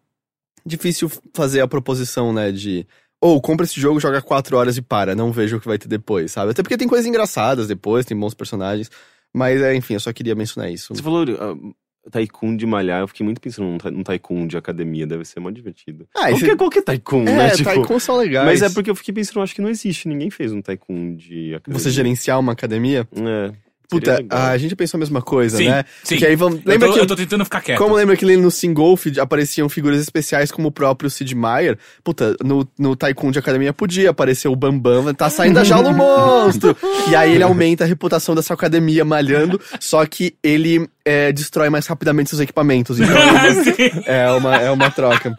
difícil 0.66 1.12
fazer 1.34 1.62
a 1.62 1.68
proposição, 1.68 2.32
né, 2.34 2.52
de. 2.52 2.86
Ou 3.20 3.40
compra 3.40 3.66
esse 3.66 3.80
jogo, 3.80 4.00
joga 4.00 4.20
quatro 4.22 4.58
horas 4.58 4.78
e 4.78 4.82
para, 4.82 5.14
não 5.16 5.32
vejo 5.32 5.58
o 5.58 5.60
que 5.60 5.68
vai 5.68 5.78
ter 5.78 5.88
depois, 5.88 6.32
sabe? 6.32 6.52
Até 6.52 6.64
porque 6.64 6.78
tem 6.78 6.88
coisas 6.88 7.06
engraçadas 7.06 7.68
depois, 7.68 8.06
tem 8.06 8.18
bons 8.18 8.34
personagens. 8.34 8.90
Mas, 9.34 9.62
é, 9.62 9.76
enfim, 9.76 9.94
eu 9.94 10.00
só 10.00 10.12
queria 10.12 10.34
mencionar 10.34 10.72
isso. 10.72 10.94
Você 10.96 11.04
falou 11.04 11.24
uh, 11.24 11.76
Tycoon 12.12 12.58
de 12.58 12.66
malhar, 12.66 13.02
eu 13.02 13.08
fiquei 13.08 13.24
muito 13.24 13.40
pensando 13.40 13.68
num, 13.68 13.92
num 13.92 14.04
Tycoon 14.04 14.48
de 14.48 14.58
academia, 14.58 15.06
deve 15.06 15.24
ser 15.24 15.40
mó 15.40 15.52
divertido. 15.52 16.08
Ah, 16.18 16.32
esse- 16.32 16.40
qualquer, 16.40 16.58
qualquer 16.58 16.82
Tycoon, 16.82 17.22
É, 17.28 17.38
né? 17.38 17.50
Tipo, 17.52 17.70
Tycoon 17.70 18.00
são 18.00 18.18
legais. 18.18 18.46
Mas 18.46 18.62
é 18.64 18.70
porque 18.74 18.90
eu 18.90 18.96
fiquei 18.96 19.14
pensando, 19.14 19.42
acho 19.44 19.54
que 19.54 19.62
não 19.62 19.70
existe, 19.70 20.08
ninguém 20.08 20.32
fez 20.32 20.52
um 20.52 20.62
Tycoon 20.62 21.16
de 21.16 21.54
academia. 21.54 21.80
Você 21.80 21.92
gerenciar 21.92 22.40
uma 22.40 22.54
academia? 22.54 23.08
É. 23.16 23.52
Puta, 23.92 24.26
a 24.30 24.58
gente 24.58 24.74
pensou 24.74 24.98
a 24.98 25.00
mesma 25.00 25.22
coisa, 25.22 25.58
Sim, 25.58 25.68
né? 25.68 25.84
sim. 26.02 26.16
Que 26.16 26.26
aí 26.26 26.36
vamos. 26.36 26.60
Eu 26.60 26.72
Lembra 26.72 26.88
tô, 26.88 26.94
que. 26.94 27.00
eu 27.02 27.06
tô 27.08 27.16
tentando 27.16 27.44
ficar 27.44 27.60
quieto. 27.60 27.78
Como 27.78 27.94
lembra 27.96 28.16
que 28.16 28.38
no 28.38 28.50
Singolf 28.50 29.06
apareciam 29.20 29.68
figuras 29.68 30.00
especiais 30.00 30.50
como 30.50 30.70
o 30.70 30.72
próprio 30.72 31.10
Sid 31.10 31.36
Meier? 31.36 31.78
Puta, 32.02 32.38
no, 32.42 32.66
no 32.80 32.96
Tycoon 32.96 33.32
de 33.32 33.40
Academia 33.40 33.74
podia 33.74 34.10
aparecer 34.12 34.48
o 34.48 34.56
Bambam, 34.56 35.14
tá 35.14 35.30
saindo 35.30 35.56
da 35.56 35.64
jaula 35.66 35.90
o 35.90 35.94
monstro! 35.98 36.76
E 37.10 37.16
aí 37.16 37.34
ele 37.34 37.44
aumenta 37.44 37.84
a 37.84 37.88
reputação 37.88 38.34
dessa 38.34 38.54
academia 38.54 39.04
malhando, 39.04 39.60
só 39.78 40.06
que 40.06 40.36
ele 40.42 40.88
é, 41.06 41.32
destrói 41.32 41.70
mais 41.70 41.88
rapidamente 41.88 42.30
seus 42.30 42.42
equipamentos. 42.42 43.00
Então 43.00 43.16
é 44.06 44.30
uma, 44.32 44.56
é 44.58 44.72
uma 44.72 44.90
troca. 44.92 45.36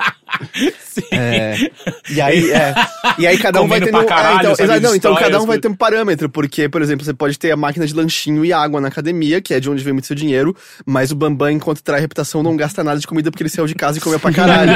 Sim. 0.80 1.02
É, 1.12 1.56
e 2.10 2.20
aí, 2.20 2.50
é, 2.50 2.74
e 3.18 3.26
aí 3.26 3.38
cada 3.38 3.60
um 3.62 3.68
vai 3.68 3.80
Comendo 3.80 3.98
tendo. 3.98 4.06
pra 4.06 4.16
caralho, 4.16 4.48
é, 4.48 4.52
então, 4.52 4.66
sabe? 4.66 4.80
não, 4.80 4.94
então 4.94 5.14
cada 5.14 5.40
um 5.40 5.46
vai 5.46 5.58
ter 5.58 5.68
um 5.68 5.74
parâmetro, 5.74 6.28
porque, 6.28 6.68
por 6.68 6.82
exemplo, 6.82 7.04
você 7.04 7.14
pode 7.14 7.38
ter 7.38 7.50
a 7.50 7.56
máquina 7.56 7.86
de 7.86 7.94
lanchinho 7.94 8.44
e 8.44 8.52
água 8.52 8.80
na 8.80 8.88
academia, 8.88 9.40
que 9.40 9.54
é 9.54 9.60
de 9.60 9.70
onde 9.70 9.84
vem 9.84 9.92
muito 9.92 10.06
seu 10.06 10.16
dinheiro, 10.16 10.56
mas 10.86 11.12
o 11.12 11.16
Bambam, 11.16 11.50
enquanto 11.50 11.82
traz 11.82 12.00
reputação, 12.00 12.42
não 12.42 12.56
gasta 12.56 12.82
nada 12.82 12.98
de 12.98 13.06
comida 13.06 13.30
porque 13.30 13.42
ele 13.42 13.50
saiu 13.50 13.66
de 13.66 13.74
casa 13.74 13.98
e 13.98 14.00
comeu 14.00 14.18
pra 14.18 14.32
caralho. 14.32 14.72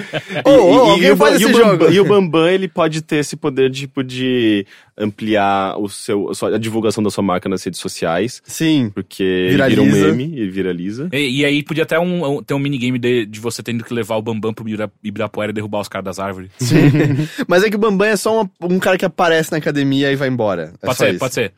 Ô, 0.44 0.50
ô, 0.50 0.90
alguém 0.90 1.10
o 1.10 1.16
Ba- 1.16 1.26
faz 1.28 1.40
e 1.40 1.46
o. 1.46 1.90
E 1.90 2.00
o 2.00 2.04
Bambam, 2.04 2.48
ele 2.48 2.68
pode 2.68 3.02
ter 3.02 3.16
esse 3.16 3.36
poder 3.36 3.70
tipo, 3.70 4.04
de 4.04 4.66
ampliar 5.00 5.76
o 5.78 5.88
seu, 5.88 6.30
a, 6.30 6.34
sua- 6.34 6.54
a 6.54 6.58
divulgação 6.58 7.02
da 7.02 7.10
sua 7.10 7.22
marca 7.24 7.48
nas 7.48 7.62
redes 7.64 7.80
sociais, 7.80 8.42
Sim. 8.44 8.90
porque 8.94 9.22
ele 9.22 9.50
vira 9.68 9.82
um 9.82 9.84
Viraliza. 9.86 10.08
meme, 10.14 10.38
ele 10.38 10.50
viraliza. 10.50 11.08
E, 11.12 11.40
e 11.40 11.44
aí 11.44 11.62
podia 11.62 11.84
até 11.84 11.98
um, 11.98 12.38
um- 12.38 12.42
ter 12.42 12.54
um 12.54 12.58
minigame 12.58 12.98
de, 12.98 13.26
de 13.26 13.40
você 13.40 13.62
tendo 13.62 13.82
que 13.84 13.92
levar 13.94 14.16
o 14.16 14.22
Bambam 14.22 14.52
pro 14.54 14.68
Ibira- 14.68 14.92
Ibirapuera 15.02 15.50
e 15.50 15.54
derrubar 15.54 15.80
os 15.80 15.88
caras 15.88 16.04
das 16.04 16.18
árvores. 16.18 16.50
Mas 17.48 17.62
é 17.64 17.70
que 17.70 17.76
o 17.76 17.78
Bambam 17.78 18.06
é 18.08 18.16
só 18.16 18.42
uma- 18.42 18.50
um 18.62 18.78
cara 18.78 18.96
que 18.98 19.04
aparece 19.04 19.50
na 19.52 19.58
academia 19.58 20.10
e 20.12 20.16
vai 20.16 20.28
embora. 20.28 20.72
É 20.82 20.86
pode 20.86 20.98
só 20.98 21.04
ser, 21.04 21.10
isso. 21.10 21.18
pode 21.18 21.34
ser. 21.34 21.52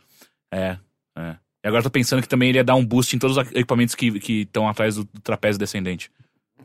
É, 0.53 0.77
é. 1.19 1.35
E 1.65 1.69
agora 1.69 1.79
eu 1.81 1.85
tô 1.85 1.91
pensando 1.91 2.21
que 2.21 2.29
também 2.29 2.49
ele 2.49 2.59
ia 2.59 2.65
dar 2.65 2.75
um 2.75 2.85
boost 2.85 3.15
em 3.15 3.19
todos 3.19 3.37
os 3.37 3.47
equipamentos 3.53 3.95
que 3.95 4.09
estão 4.43 4.69
atrás 4.69 4.97
do, 4.97 5.05
do 5.05 5.21
trapézio 5.23 5.59
descendente. 5.61 6.11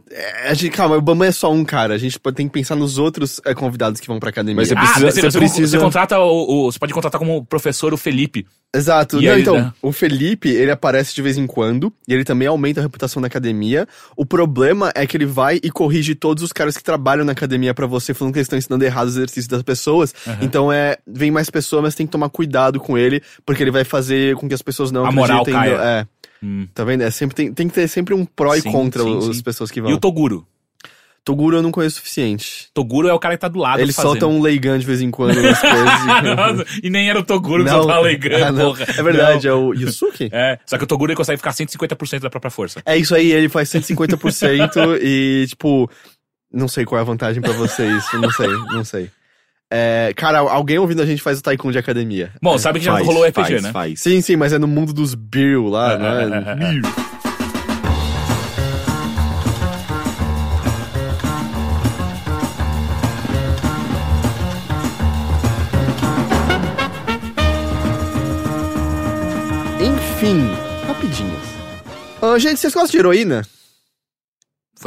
É, 0.10 0.50
a 0.50 0.54
gente, 0.54 0.72
calma, 0.72 0.96
o 0.96 1.02
Bambam 1.02 1.28
é 1.28 1.32
só 1.32 1.52
um 1.52 1.66
cara. 1.66 1.94
A 1.94 1.98
gente 1.98 2.18
tem 2.34 2.48
que 2.48 2.54
pensar 2.54 2.76
nos 2.76 2.98
outros 2.98 3.42
é, 3.46 3.54
convidados 3.54 4.00
que 4.00 4.08
vão 4.08 4.20
pra 4.20 4.30
academia. 4.30 4.56
Mas 4.56 4.70
você 4.70 4.74
Ah, 4.74 4.80
precisa- 4.80 5.06
você, 5.12 5.22
você 5.22 5.32
você- 5.32 5.38
precisa- 5.40 5.78
você 5.78 5.84
contrata 5.84 6.18
o, 6.20 6.66
o- 6.68 6.72
Você 6.72 6.80
pode 6.80 6.94
contratar 6.94 7.20
como 7.20 7.46
professor 7.46 7.94
o 7.94 7.98
Felipe. 7.98 8.46
Exato. 8.76 9.22
Não, 9.22 9.38
então, 9.40 9.56
né? 9.56 9.74
o 9.82 9.92
Felipe, 9.92 10.50
ele 10.50 10.70
aparece 10.72 11.16
de 11.16 11.22
vez 11.22 11.38
em 11.38 11.48
quando, 11.48 11.92
e 12.08 12.14
ele 12.14 12.24
também 12.26 12.48
aumenta 12.48 12.80
a 12.82 12.84
reputação 12.84 13.22
na 13.22 13.28
academia. 13.28 13.88
O 14.16 14.26
problema 14.26 14.92
é 14.94 15.08
que 15.08 15.16
ele 15.18 15.26
vai 15.26 15.60
e 15.64 15.72
corrige 15.72 16.14
todos 16.16 16.44
os 16.44 16.52
caras 16.54 16.76
que 16.78 16.84
trabalham 16.84 17.26
na 17.26 17.32
academia 17.32 17.74
pra 17.74 17.88
você, 17.88 18.14
falando 18.14 18.34
que 18.34 18.40
eles 18.40 18.46
estão 18.46 18.60
ensinando 18.60 18.84
errado 18.86 19.08
os 19.08 19.16
exercícios 19.16 19.48
das 19.48 19.64
pessoas. 19.64 20.14
Então 20.42 20.72
é, 20.72 20.98
vem 21.08 21.32
mais 21.32 21.50
pessoas, 21.50 21.82
mas 21.82 21.96
tem 21.96 22.06
que 22.06 22.12
tomar 22.12 22.30
cuidado 22.30 22.80
com 22.80 22.98
ele, 22.98 23.22
porque 23.46 23.64
ele 23.64 23.72
vai 23.72 23.84
fazer 23.84 24.36
com 24.36 24.48
que 24.48 24.54
as 24.54 24.62
pessoas 24.62 24.92
não 24.92 25.06
A 25.06 25.12
moral 25.12 25.42
acreditem. 25.42 25.72
no- 25.72 25.78
caia. 25.78 25.90
É. 26.02 26.08
Hum. 26.43 26.68
Tá 26.73 26.84
vendo? 26.84 27.01
É 27.01 27.11
sempre, 27.11 27.35
tem, 27.35 27.53
tem 27.53 27.68
que 27.68 27.73
ter 27.73 27.88
sempre 27.88 28.14
um 28.14 28.26
pró 28.26 28.53
e 28.55 28.61
Sim, 28.61 28.72
contra 28.72 29.01
sim, 29.03 29.18
os 29.18 29.38
sim. 29.38 29.43
pessoas 29.43 29.72
que 29.72 29.80
E 29.80 29.81
vão. 29.81 29.91
o 29.93 29.97
Toguro. 29.99 30.45
Toguro 31.26 31.57
eu 31.57 31.61
não 31.61 31.72
conheço 31.72 31.95
o 31.95 31.99
suficiente. 31.99 32.69
Toguro 32.73 33.09
é 33.09 33.14
o 33.14 33.19
cara 33.19 33.35
que 33.35 33.41
tá 33.41 33.49
do 33.49 33.59
lado 33.59 33.81
Ele 33.81 33.91
fazendo. 33.91 34.11
solta 34.11 34.27
um 34.27 34.41
Leigan 34.41 34.80
de 34.80 34.85
vez 34.85 35.01
em 35.01 35.11
quando 35.11 35.35
nas 35.41 35.59
coisas. 35.59 35.85
Nossa, 36.38 36.65
e 36.81 36.89
nem 36.89 37.09
era 37.09 37.19
o 37.19 37.23
Toguro 37.23 37.65
que 37.65 37.69
Não. 37.69 37.80
soltava 37.80 37.99
legando, 38.01 38.61
Ah, 38.61 38.64
porra. 38.65 38.85
É 38.97 39.03
verdade, 39.03 39.47
Não. 39.47 39.53
é 39.53 39.57
o 39.57 39.73
Yusuke? 39.73 40.30
É, 40.31 40.57
só 40.65 40.77
que 40.77 40.85
o 40.85 40.88
Toguro 40.88 41.11
ele 41.11 41.18
consegue 41.18 41.38
ficar 41.38 41.51
150% 41.51 42.19
da 42.22 42.30
própria 42.30 42.49
força. 42.49 42.81
É 42.85 42.95
isso 42.97 43.14
aí, 43.14 43.30
ele 43.34 43.49
faz 43.49 43.68
150% 43.69 44.99
e, 45.01 45.45
tipo, 45.49 45.89
não 46.53 46.69
sei 46.69 46.85
qual 46.85 46.97
é 46.99 47.01
a 47.01 47.05
vantagem 47.05 47.41
pra 47.41 47.51
vocês, 47.51 48.05
não 48.14 48.31
sei, 48.31 48.47
não 48.47 48.85
sei. 48.85 49.09
É, 49.72 50.14
cara, 50.15 50.39
alguém 50.39 50.77
ouvindo 50.80 51.02
a 51.02 51.06
gente 51.06 51.22
faz 51.22 51.39
o 51.39 51.41
Tycoon 51.41 51.72
de 51.72 51.77
academia. 51.77 52.31
Bom, 52.41 52.57
sabe 52.57 52.80
que 52.80 52.85
já 52.85 52.94
Faz, 52.94 53.06
rolou 53.06 53.23
RPG, 53.26 53.34
faz, 53.49 53.64
né? 53.64 53.72
Faz. 53.72 53.99
Sim, 53.99 54.22
sim, 54.22 54.35
mas 54.38 54.53
é 54.53 54.57
no 54.57 54.68
mundo 54.68 54.94
dos 54.94 55.14
Bill 55.14 55.68
lá, 55.68 55.98
né? 55.99 56.56
Bill. 56.56 56.81
Enfim, 69.80 70.49
rapidinhos. 70.88 71.44
Ah, 72.22 72.38
gente, 72.39 72.60
vocês 72.60 72.73
gostam 72.73 72.91
de 72.91 72.98
heroína? 72.98 73.44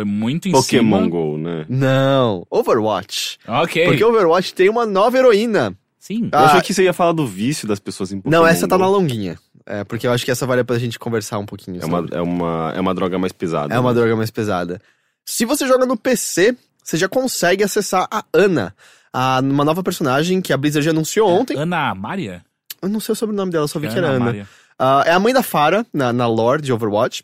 Foi 0.00 0.04
muito 0.04 0.48
em 0.48 0.52
Pokémon 0.52 0.96
cima. 0.98 1.08
Go, 1.10 1.36
né? 1.36 1.66
Não, 1.68 2.46
Overwatch. 2.50 3.38
Ok. 3.46 3.84
Porque 3.84 4.02
Overwatch 4.02 4.54
tem 4.54 4.68
uma 4.70 4.86
nova 4.86 5.18
heroína. 5.18 5.76
Sim. 5.98 6.30
Eu 6.32 6.38
Ah, 6.38 6.46
achei 6.46 6.62
que 6.62 6.72
você 6.72 6.84
ia 6.84 6.92
falar 6.94 7.12
do 7.12 7.26
vício 7.26 7.68
das 7.68 7.78
pessoas 7.78 8.10
em 8.12 8.20
Pokémon 8.20 8.40
Não, 8.42 8.46
essa 8.46 8.66
tá 8.66 8.76
Go. 8.76 8.82
na 8.82 8.88
longuinha. 8.88 9.38
É, 9.66 9.84
porque 9.84 10.06
eu 10.06 10.12
acho 10.12 10.24
que 10.24 10.30
essa 10.30 10.46
vale 10.46 10.64
pra 10.64 10.78
gente 10.78 10.98
conversar 10.98 11.38
um 11.38 11.44
pouquinho. 11.44 11.82
É 11.82 11.84
uma, 11.84 11.98
sobre. 11.98 12.16
é, 12.16 12.20
uma, 12.22 12.72
é 12.74 12.80
uma 12.80 12.94
droga 12.94 13.18
mais 13.18 13.32
pesada. 13.32 13.74
É 13.74 13.78
uma 13.78 13.92
né? 13.92 14.00
droga 14.00 14.16
mais 14.16 14.30
pesada. 14.30 14.80
Se 15.24 15.44
você 15.44 15.66
joga 15.68 15.84
no 15.84 15.96
PC, 15.98 16.56
você 16.82 16.96
já 16.96 17.08
consegue 17.08 17.62
acessar 17.62 18.08
a 18.10 18.24
Ana, 18.32 18.74
a, 19.12 19.40
uma 19.40 19.64
nova 19.64 19.82
personagem 19.82 20.40
que 20.40 20.52
a 20.52 20.56
Blizzard 20.56 20.88
anunciou 20.88 21.28
ontem. 21.28 21.56
Ana 21.58 21.94
Maria? 21.94 22.42
Eu 22.80 22.88
não 22.88 22.98
sei 23.00 23.14
o 23.20 23.26
nome 23.32 23.52
dela, 23.52 23.68
só 23.68 23.78
vi 23.78 23.88
que 23.88 23.98
era 23.98 24.08
Ana. 24.08 24.24
Maria. 24.24 24.48
Ah, 24.78 25.02
é 25.04 25.12
a 25.12 25.20
mãe 25.20 25.34
da 25.34 25.42
Farah, 25.42 25.84
na, 25.92 26.10
na 26.10 26.26
lore 26.26 26.62
de 26.62 26.72
Overwatch. 26.72 27.22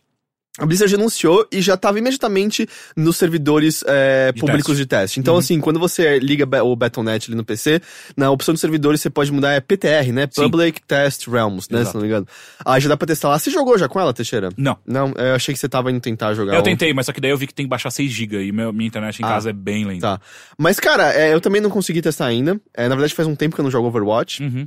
A 0.58 0.64
Blizzard 0.64 0.94
anunciou 0.94 1.46
e 1.52 1.60
já 1.60 1.74
estava 1.74 1.98
imediatamente 1.98 2.66
nos 2.96 3.16
servidores 3.16 3.84
é, 3.86 4.32
De 4.32 4.40
públicos 4.40 4.66
teste. 4.68 4.82
de 4.82 4.86
teste. 4.86 5.20
Então, 5.20 5.34
Uhum. 5.34 5.40
assim, 5.40 5.60
quando 5.60 5.78
você 5.78 6.18
liga 6.18 6.46
o 6.64 6.74
Battle.net 6.74 7.28
ali 7.30 7.36
no 7.36 7.44
PC, 7.44 7.80
na 8.16 8.30
opção 8.30 8.54
de 8.54 8.60
servidores 8.60 9.00
você 9.00 9.10
pode 9.10 9.30
mudar 9.30 9.52
é 9.52 9.60
PTR, 9.60 10.12
né? 10.12 10.26
Sim. 10.30 10.42
Public 10.42 10.80
Test 10.82 11.26
Realms, 11.28 11.68
né? 11.70 11.78
Se 11.78 11.82
Exato. 11.82 11.96
não 11.98 12.02
me 12.02 12.08
engano. 12.08 12.26
Ah, 12.64 12.78
já 12.80 12.88
dá 12.88 12.96
pra 12.96 13.06
testar 13.06 13.28
lá. 13.28 13.38
Você 13.38 13.50
jogou 13.50 13.76
já 13.76 13.88
com 13.88 14.00
ela, 14.00 14.14
Teixeira? 14.14 14.48
Não. 14.56 14.78
Não, 14.86 15.12
eu 15.16 15.34
achei 15.34 15.52
que 15.52 15.60
você 15.60 15.68
tava 15.68 15.90
indo 15.90 16.00
tentar 16.00 16.32
jogar. 16.34 16.54
Eu 16.54 16.60
ontem. 16.60 16.70
tentei, 16.70 16.94
mas 16.94 17.06
só 17.06 17.12
que 17.12 17.20
daí 17.20 17.30
eu 17.30 17.36
vi 17.38 17.46
que 17.46 17.54
tem 17.54 17.66
que 17.66 17.70
baixar 17.70 17.90
6GB 17.90 18.46
e 18.46 18.52
meu- 18.52 18.72
minha 18.72 18.86
internet 18.88 19.20
em 19.20 19.24
Ah, 19.24 19.28
casa 19.28 19.50
é 19.50 19.52
bem 19.52 19.84
lenta. 19.84 20.00
Tá. 20.00 20.20
Mas, 20.56 20.80
cara, 20.80 21.12
é, 21.12 21.34
eu 21.34 21.40
também 21.40 21.60
não 21.60 21.68
consegui 21.70 22.00
testar 22.00 22.26
ainda. 22.26 22.58
É, 22.74 22.88
na 22.88 22.94
verdade, 22.94 23.14
faz 23.14 23.28
um 23.28 23.34
tempo 23.34 23.54
que 23.54 23.60
eu 23.60 23.64
não 23.64 23.70
jogo 23.70 23.88
Overwatch. 23.88 24.42
Uhum. 24.42 24.66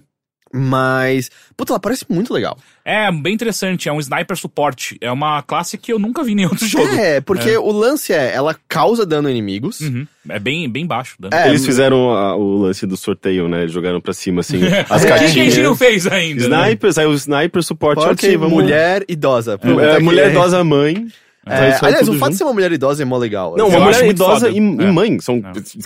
Mas. 0.53 1.29
Puta, 1.55 1.73
ela 1.73 1.79
parece 1.79 2.05
muito 2.09 2.33
legal. 2.33 2.57
É, 2.83 3.11
bem 3.11 3.33
interessante. 3.33 3.87
É 3.87 3.93
um 3.93 3.99
sniper 3.99 4.35
suporte. 4.35 4.97
É 4.99 5.11
uma 5.11 5.41
classe 5.43 5.77
que 5.77 5.93
eu 5.93 5.99
nunca 5.99 6.23
vi 6.23 6.31
em 6.31 6.35
nenhum 6.35 6.49
outro 6.49 6.65
jogo. 6.67 6.87
É, 6.95 7.21
porque 7.21 7.55
o 7.57 7.71
lance 7.71 8.11
é, 8.13 8.33
ela 8.33 8.55
causa 8.67 9.05
dano 9.05 9.27
a 9.27 9.31
inimigos. 9.31 9.79
Uhum. 9.81 10.07
É 10.27 10.39
bem, 10.39 10.67
bem 10.69 10.85
baixo. 10.87 11.15
Dano. 11.19 11.33
É, 11.35 11.49
Eles 11.49 11.65
fizeram 11.65 12.11
a- 12.11 12.35
o 12.35 12.57
lance 12.63 12.85
do 12.87 12.97
sorteio, 12.97 13.47
né? 13.47 13.61
Eles 13.61 13.71
jogaram 13.71 14.01
pra 14.01 14.13
cima, 14.13 14.41
assim, 14.41 14.59
as 14.89 15.05
É, 15.05 15.13
a 15.13 15.27
gente 15.27 15.61
não 15.61 15.75
fez 15.75 16.07
ainda. 16.07 16.47
né? 16.49 16.63
Sniper, 16.65 16.93
saiu 16.93 17.09
o 17.09 17.13
sniper, 17.13 17.63
suporte, 17.63 18.03
Porque 18.03 18.27
ok, 18.27 18.37
vamos... 18.37 18.53
mulher 18.53 19.03
idosa. 19.07 19.59
É, 19.61 19.99
mulher 19.99 20.29
idosa, 20.31 20.63
mãe. 20.63 21.07
É, 21.49 21.69
é 21.69 21.79
aliás, 21.81 22.07
o 22.07 22.13
fato 22.13 22.13
de 22.13 22.17
junto. 22.19 22.37
ser 22.37 22.43
uma 22.43 22.53
mulher 22.53 22.71
idosa 22.71 23.01
é 23.01 23.05
mó 23.05 23.17
legal. 23.17 23.55
Não, 23.57 23.67
uma 23.67 23.79
mulher 23.79 24.05
idosa 24.05 24.49
e, 24.49 24.57
e 24.57 24.83
É. 24.83 24.91
mãe. 24.91 25.19
São 25.19 25.41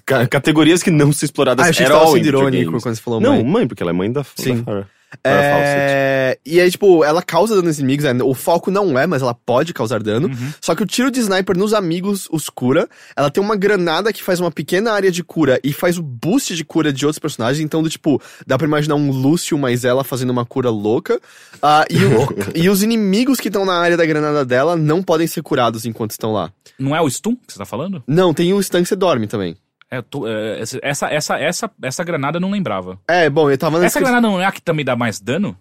ca- 0.05 0.27
categorias 0.27 0.81
que 0.83 0.91
não 0.91 1.11
são 1.11 1.25
exploradas 1.25 1.63
Ah, 1.63 1.67
eu 1.67 1.69
achei 1.71 1.85
que 1.85 1.91
você 1.91 2.19
irônico 2.27 2.71
quando 2.81 2.95
você 2.95 3.01
falou 3.01 3.19
Não, 3.21 3.35
mãe. 3.35 3.43
mãe, 3.43 3.67
porque 3.67 3.81
ela 3.83 3.91
é 3.91 3.93
mãe 3.93 4.11
da, 4.11 4.23
Sim. 4.35 4.61
da. 4.61 4.85
É... 5.23 6.37
E 6.45 6.59
aí, 6.59 6.69
tipo, 6.71 7.03
ela 7.03 7.21
causa 7.21 7.55
dano 7.55 7.67
nos 7.67 7.79
inimigos. 7.79 8.05
né? 8.05 8.23
O 8.23 8.33
foco 8.33 8.69
não 8.71 8.97
é, 8.97 9.05
mas 9.07 9.21
ela 9.21 9.33
pode 9.33 9.73
causar 9.73 10.01
dano. 10.01 10.29
Só 10.61 10.75
que 10.75 10.83
o 10.83 10.85
tiro 10.85 11.09
de 11.11 11.19
sniper 11.19 11.57
nos 11.57 11.73
amigos 11.73 12.27
os 12.31 12.49
cura. 12.49 12.87
Ela 13.15 13.29
tem 13.29 13.43
uma 13.43 13.55
granada 13.55 14.11
que 14.11 14.23
faz 14.23 14.39
uma 14.39 14.51
pequena 14.51 14.91
área 14.91 15.11
de 15.11 15.23
cura 15.23 15.59
e 15.63 15.71
faz 15.73 15.97
o 15.97 16.03
boost 16.03 16.55
de 16.55 16.63
cura 16.65 16.91
de 16.91 17.05
outros 17.05 17.19
personagens. 17.19 17.63
Então, 17.63 17.81
do 17.83 17.89
tipo, 17.89 18.21
dá 18.47 18.57
pra 18.57 18.67
imaginar 18.67 18.95
um 18.95 19.11
Lúcio 19.11 19.57
mais 19.57 19.83
ela 19.85 20.03
fazendo 20.03 20.29
uma 20.31 20.45
cura 20.45 20.69
louca. 20.69 21.19
Ah, 21.61 21.85
e, 21.89 21.97
o- 21.97 22.35
e 22.55 22.69
os 22.69 22.83
inimigos 22.83 23.39
que 23.39 23.47
estão 23.49 23.65
na 23.65 23.73
área 23.79 23.95
da 23.97 24.05
granada 24.05 24.43
dela 24.45 24.75
não 24.75 25.01
podem 25.03 25.27
ser 25.27 25.41
curados 25.41 25.85
enquanto 25.85 26.11
estão 26.11 26.33
lá. 26.33 26.51
Não 26.79 26.95
é 26.95 27.01
o 27.01 27.09
stun 27.09 27.35
que 27.35 27.53
você 27.53 27.59
tá 27.59 27.65
falando? 27.65 28.03
Não, 28.07 28.33
tem 28.33 28.53
o 28.53 28.61
stun 28.61 28.81
que 28.81 28.87
você 28.89 28.95
dorme 28.95 29.27
também. 29.27 29.55
É, 29.97 30.01
tô- 30.01 30.27
é, 30.27 30.59
essa, 30.59 30.79
essa, 30.81 31.07
essa, 31.39 31.71
essa, 31.81 32.03
granada 32.03 32.37
eu 32.37 32.41
não 32.41 32.49
lembrava. 32.51 32.99
É, 33.07 33.29
bom, 33.29 33.49
eu 33.51 33.57
tava 33.57 33.77
na 33.79 33.85
Essa 33.85 33.99
descrição- 33.99 34.11
granada 34.13 34.27
não 34.27 34.41
é 34.41 34.45
a 34.45 34.51
que 34.51 34.61
também 34.61 34.83
dá 34.83 34.95
mais 34.95 35.19
dano? 35.19 35.55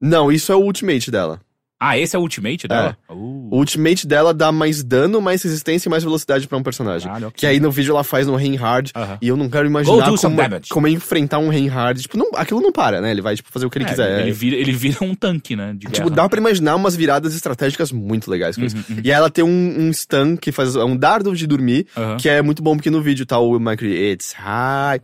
Não, 0.00 0.30
isso 0.32 0.50
é 0.52 0.56
o 0.56 0.60
ultimate 0.60 1.10
dela. 1.10 1.40
Ah, 1.78 1.98
esse 1.98 2.16
é 2.16 2.18
o 2.18 2.22
Ultimate 2.22 2.66
dela? 2.66 2.96
Uh. 3.08 3.36
O 3.50 3.58
ultimate 3.58 4.06
dela 4.06 4.34
dá 4.34 4.50
mais 4.50 4.82
dano, 4.82 5.20
mais 5.20 5.42
resistência 5.42 5.88
e 5.88 5.90
mais 5.90 6.02
velocidade 6.02 6.48
pra 6.48 6.58
um 6.58 6.62
personagem. 6.62 7.06
Caralho. 7.06 7.32
Que 7.34 7.46
aí 7.46 7.60
no 7.60 7.70
vídeo 7.70 7.92
ela 7.92 8.02
faz 8.02 8.26
no 8.26 8.34
Reinhard. 8.34 8.90
Aham. 8.94 9.18
E 9.22 9.28
eu 9.28 9.36
não 9.36 9.48
quero 9.48 9.66
imaginar 9.66 10.10
como, 10.16 10.36
damage. 10.36 10.68
como 10.68 10.86
é 10.86 10.90
enfrentar 10.90 11.38
um 11.38 11.48
Reinhard. 11.48 12.02
Tipo, 12.02 12.16
não, 12.18 12.30
aquilo 12.34 12.60
não 12.60 12.72
para, 12.72 13.00
né? 13.00 13.10
Ele 13.10 13.22
vai 13.22 13.36
tipo, 13.36 13.48
fazer 13.52 13.66
o 13.66 13.70
que 13.70 13.78
ele 13.78 13.84
É, 13.84 13.88
quiser. 13.88 14.20
Ele 14.20 14.32
vira, 14.32 14.56
ele 14.56 14.72
vira 14.72 14.98
um 15.04 15.14
tanque, 15.14 15.54
né? 15.54 15.74
De 15.76 15.86
Tipo, 15.86 16.10
dá 16.10 16.28
pra 16.28 16.40
imaginar 16.40 16.74
umas 16.76 16.96
viradas 16.96 17.34
estratégicas 17.34 17.92
muito 17.92 18.30
legais 18.30 18.56
com 18.56 18.64
isso. 18.64 18.76
Uhum, 18.76 18.82
uhum. 18.90 19.00
E 19.04 19.12
aí 19.12 19.16
ela 19.16 19.30
tem 19.30 19.44
um, 19.44 19.76
um 19.78 19.92
stun 19.92 20.36
que 20.36 20.50
faz 20.50 20.74
é 20.74 20.84
um 20.84 20.96
dardo 20.96 21.34
de 21.36 21.46
dormir, 21.46 21.86
Aham. 21.96 22.16
que 22.16 22.28
é 22.28 22.42
muito 22.42 22.62
bom 22.62 22.74
porque 22.76 22.90
no 22.90 23.00
vídeo 23.00 23.24
tá 23.24 23.38
o 23.38 23.58
Mike 23.60 23.86
It's 23.86 24.32
high. 24.32 25.00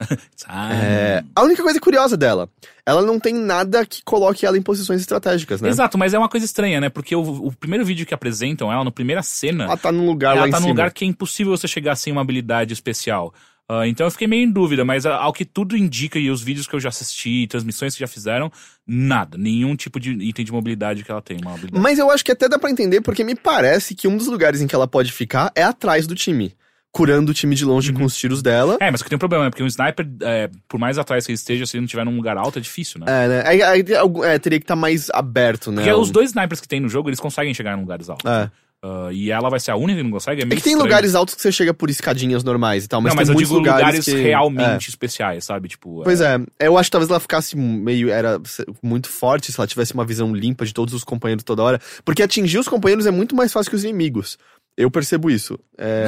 É, 0.72 1.22
a 1.34 1.42
única 1.42 1.62
coisa 1.62 1.78
curiosa 1.78 2.16
dela, 2.16 2.48
ela 2.84 3.02
não 3.02 3.20
tem 3.20 3.34
nada 3.34 3.86
que 3.86 4.02
coloque 4.02 4.44
ela 4.44 4.58
em 4.58 4.62
posições 4.62 5.00
estratégicas, 5.00 5.60
né? 5.60 5.68
Exato, 5.68 5.96
mas 5.96 6.12
é 6.12 6.18
uma 6.18 6.28
coisa 6.28 6.44
estranha, 6.44 6.80
né? 6.80 6.88
Porque 6.88 7.14
o, 7.14 7.20
o 7.20 7.52
primeiro 7.52 7.84
vídeo 7.84 8.04
que 8.04 8.14
apresentam 8.14 8.72
ela, 8.72 8.82
na 8.82 8.90
primeira 8.90 9.22
cena, 9.22 9.64
Ela 9.64 9.76
tá 9.76 9.92
num 9.92 10.06
lugar 10.06 10.34
lá 10.34 10.42
ela 10.42 10.50
tá 10.50 10.58
num 10.58 10.68
lugar 10.68 10.90
que 10.92 11.04
é 11.04 11.08
impossível 11.08 11.56
você 11.56 11.68
chegar 11.68 11.94
sem 11.94 12.12
uma 12.12 12.22
habilidade 12.22 12.72
especial. 12.72 13.32
Ah, 13.72 13.86
então 13.86 14.04
eu 14.04 14.10
fiquei 14.10 14.26
meio 14.26 14.42
em 14.42 14.50
dúvida, 14.50 14.84
mas 14.84 15.06
ah, 15.06 15.14
ao 15.16 15.32
que 15.32 15.44
tudo 15.44 15.76
indica 15.76 16.18
e 16.18 16.28
os 16.28 16.42
vídeos 16.42 16.66
que 16.66 16.74
eu 16.74 16.80
já 16.80 16.88
assisti, 16.88 17.46
transmissões 17.46 17.94
que 17.94 18.00
já 18.00 18.08
fizeram, 18.08 18.50
nada. 18.84 19.38
Nenhum 19.38 19.76
tipo 19.76 20.00
de 20.00 20.10
item 20.10 20.44
de 20.44 20.50
mobilidade 20.50 21.04
que 21.04 21.10
ela 21.10 21.22
tem. 21.22 21.38
Uma 21.40 21.52
habilidade. 21.52 21.80
Mas 21.80 21.96
eu 21.96 22.10
acho 22.10 22.24
que 22.24 22.32
até 22.32 22.48
dá 22.48 22.58
pra 22.58 22.68
entender, 22.68 23.00
porque 23.00 23.22
me 23.22 23.36
parece 23.36 23.94
que 23.94 24.08
um 24.08 24.16
dos 24.16 24.26
lugares 24.26 24.60
em 24.60 24.66
que 24.66 24.74
ela 24.74 24.88
pode 24.88 25.12
ficar 25.12 25.52
é 25.54 25.62
atrás 25.62 26.08
do 26.08 26.16
time. 26.16 26.52
Curando 26.92 27.30
o 27.30 27.34
time 27.34 27.54
de 27.54 27.64
longe 27.64 27.92
com 27.92 28.04
os 28.04 28.16
tiros 28.16 28.42
dela. 28.42 28.76
É, 28.80 28.90
mas 28.90 29.00
que 29.02 29.08
tem 29.08 29.14
um 29.16 29.18
problema, 29.20 29.44
né? 29.44 29.50
Porque 29.50 29.62
um 29.62 29.66
sniper, 29.66 30.08
é, 30.22 30.50
por 30.68 30.78
mais 30.80 30.98
atrás 30.98 31.24
que 31.24 31.30
ele 31.30 31.36
esteja, 31.36 31.64
se 31.64 31.76
ele 31.76 31.82
não 31.82 31.86
estiver 31.86 32.04
num 32.04 32.16
lugar 32.16 32.36
alto, 32.36 32.58
é 32.58 32.62
difícil, 32.62 32.98
né? 32.98 33.06
É, 33.08 33.28
né? 33.28 33.42
Aí- 33.46 33.84
é, 34.24 34.38
teria 34.40 34.58
que 34.58 34.64
estar 34.64 34.74
mais 34.76 35.08
aberto, 35.10 35.70
né? 35.70 35.82
Porque 35.82 35.92
os 35.92 36.10
dois 36.10 36.30
snipers 36.30 36.60
que 36.60 36.66
tem 36.66 36.80
no 36.80 36.88
jogo, 36.88 37.08
eles 37.08 37.20
conseguem 37.20 37.54
chegar 37.54 37.76
em 37.76 37.80
lugares 37.80 38.08
altos. 38.08 38.28
É. 38.28 38.50
Ah, 38.82 39.10
e 39.12 39.30
ela 39.30 39.50
vai 39.50 39.60
ser 39.60 39.72
a 39.72 39.76
única 39.76 39.98
que 39.98 40.02
não 40.02 40.10
consegue. 40.10 40.40
É, 40.40 40.44
É 40.44 40.48
que 40.48 40.50
tem 40.50 40.56
estranho. 40.58 40.78
lugares 40.78 41.14
altos 41.14 41.34
que 41.34 41.42
você 41.42 41.52
chega 41.52 41.74
por 41.74 41.90
escadinhas 41.90 42.42
normais 42.42 42.86
e 42.86 42.88
tal, 42.88 43.00
mas 43.02 43.12
não, 43.12 43.16
mas 43.18 43.28
tem 43.28 43.32
eu 43.32 43.34
muitos 43.34 43.50
digo 43.50 43.58
lugares, 43.60 43.98
lugares, 43.98 44.04
que... 44.06 44.14
realmente 44.28 44.86
É. 44.86 44.88
especiais, 44.88 45.44
sabe? 45.44 45.68
Tipo. 45.68 46.02
Pois 46.02 46.20
é, 46.22 46.38
eu 46.58 46.78
acho 46.78 46.86
que 46.88 46.92
talvez 46.92 47.10
ela 47.10 47.20
ficasse 47.20 47.56
meio. 47.58 48.08
Era 48.08 48.40
muito 48.82 49.10
forte 49.10 49.52
se 49.52 49.60
ela 49.60 49.66
tivesse 49.66 49.92
uma 49.92 50.04
visão 50.04 50.34
limpa 50.34 50.64
de 50.64 50.72
todos 50.72 50.94
os 50.94 51.04
companheiros 51.04 51.44
toda 51.44 51.62
hora. 51.62 51.78
Porque 52.06 52.22
atingir 52.22 52.58
os 52.58 52.66
companheiros 52.68 53.04
é 53.04 53.10
muito 53.10 53.36
mais 53.36 53.52
fácil 53.52 53.68
que 53.70 53.76
os 53.76 53.84
inimigos. 53.84 54.38
Eu 54.80 54.90
percebo 54.90 55.30
isso. 55.30 55.58
É, 55.78 56.06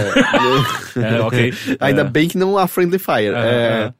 É, 0.96 1.20
ok. 1.20 1.52
Ainda 1.80 2.00
É. 2.02 2.04
bem 2.04 2.28
que 2.28 2.38
não 2.38 2.56
há 2.58 2.66
friendly 2.66 2.98
fire. 2.98 3.34
É, 3.34 3.38
É, 3.38 3.82
é. 3.88 3.94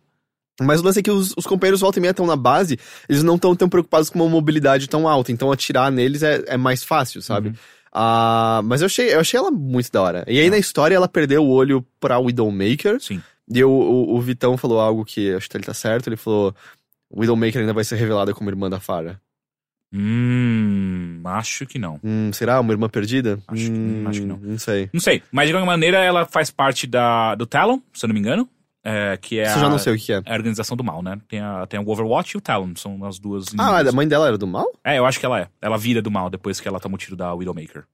Mas 0.61 0.81
o 0.81 0.85
lance 0.85 1.01
é 1.01 1.03
que 1.03 1.11
os, 1.11 1.33
os 1.37 1.47
companheiros 1.47 1.81
volta 1.81 1.99
e 1.99 2.03
meia 2.03 2.11
estão 2.11 2.27
na 2.27 2.37
base, 2.37 2.79
eles 3.09 3.23
não 3.23 3.37
estão 3.37 3.57
tão 3.57 3.69
preocupados 3.69 4.11
com 4.11 4.19
uma 4.21 4.29
mobilidade 4.29 4.89
tão 4.89 5.09
alta, 5.09 5.33
então 5.33 5.51
atirar 5.51 5.91
neles 5.91 6.23
é, 6.23 6.43
é 6.47 6.57
mais 6.57 6.85
fácil, 6.85 7.23
sabe? 7.23 7.49
Uhum. 7.49 7.55
Ah, 7.93 8.61
mas 8.65 8.81
eu 8.83 8.87
achei, 8.87 9.15
eu 9.15 9.21
achei 9.21 9.39
ela 9.39 9.51
muito 9.51 9.91
da 9.91 10.01
hora. 10.03 10.25
E 10.29 10.39
aí 10.39 10.51
na 10.51 10.59
história 10.59 10.95
ela 10.95 11.09
perdeu 11.09 11.43
o 11.45 11.51
olho 11.51 11.85
pra 11.99 12.19
Widowmaker, 12.19 13.01
Sim. 13.01 13.21
e 13.53 13.65
o, 13.65 13.71
o, 13.71 14.15
o 14.17 14.21
Vitão 14.21 14.57
falou 14.57 14.79
algo 14.79 15.05
que 15.05 15.33
acho 15.35 15.49
que 15.49 15.57
ele 15.57 15.65
tá 15.65 15.75
certo, 15.75 16.07
ele 16.09 16.17
falou: 16.17 16.55
Widowmaker 17.15 17.61
ainda 17.61 17.73
vai 17.73 17.83
ser 17.85 17.97
revelada 17.97 18.33
como 18.35 18.49
irmã 18.51 18.69
da 18.71 18.79
Farah. 18.79 19.19
Hum. 19.93 21.21
Acho 21.25 21.67
que 21.67 21.79
não. 21.79 21.99
Hum, 22.03 22.33
será 22.33 22.61
uma 22.61 22.73
irmã 22.73 22.89
perdida? 22.89 23.39
Acho 23.49 23.65
que- 23.67 23.71
Hum, 23.71 24.05
acho 24.09 24.21
que 24.21 24.27
não. 24.27 24.37
Não 24.39 24.59
sei. 24.59 24.91
Não 24.93 25.01
sei. 25.01 25.23
Mas 25.31 25.47
de 25.49 25.53
qualquer 25.55 25.67
maneira, 25.67 25.99
ela 25.99 26.25
faz 26.27 26.51
parte 26.51 26.87
da, 26.87 27.35
do 27.35 27.47
Talon, 27.47 27.81
se 27.93 28.05
eu 28.05 28.09
não 28.09 28.15
me 28.15 28.21
engano. 28.21 28.49
É, 28.85 29.17
que 29.17 29.39
é 29.39 29.45
Isso 29.45 29.59
eu 29.59 29.61
já 29.61 29.69
não 29.69 29.79
sei 29.79 29.95
o 29.95 29.97
que 29.99 30.13
é. 30.13 30.17
é 30.27 30.33
a 30.33 30.37
organização 30.37 30.77
do 30.77 30.83
mal, 30.83 31.03
né? 31.05 31.17
Tem, 31.29 31.39
a, 31.39 31.65
tem 31.69 31.79
o 31.79 31.89
Overwatch 31.89 32.35
e 32.35 32.39
o 32.39 32.41
Talon. 32.41 32.73
São 32.75 33.05
as 33.05 33.17
duas. 33.17 33.47
Ah, 33.57 33.79
a 33.79 33.93
mãe 33.93 34.09
dela 34.09 34.27
era 34.27 34.37
do 34.37 34.47
mal? 34.47 34.67
É, 34.85 34.99
eu 34.99 35.07
acho 35.07 35.21
que 35.21 35.27
ela 35.27 35.39
é. 35.41 35.49
Ela 35.61 35.79
vira 35.79 36.03
do 36.03 36.11
mal 36.11 36.29
depois 36.29 36.59
que 36.61 36.67
ela 36.67 36.81
toma 36.81 36.97
o 36.97 36.99
tiro 36.99 37.15
da 37.15 37.33
Widowmaker. 37.33 37.85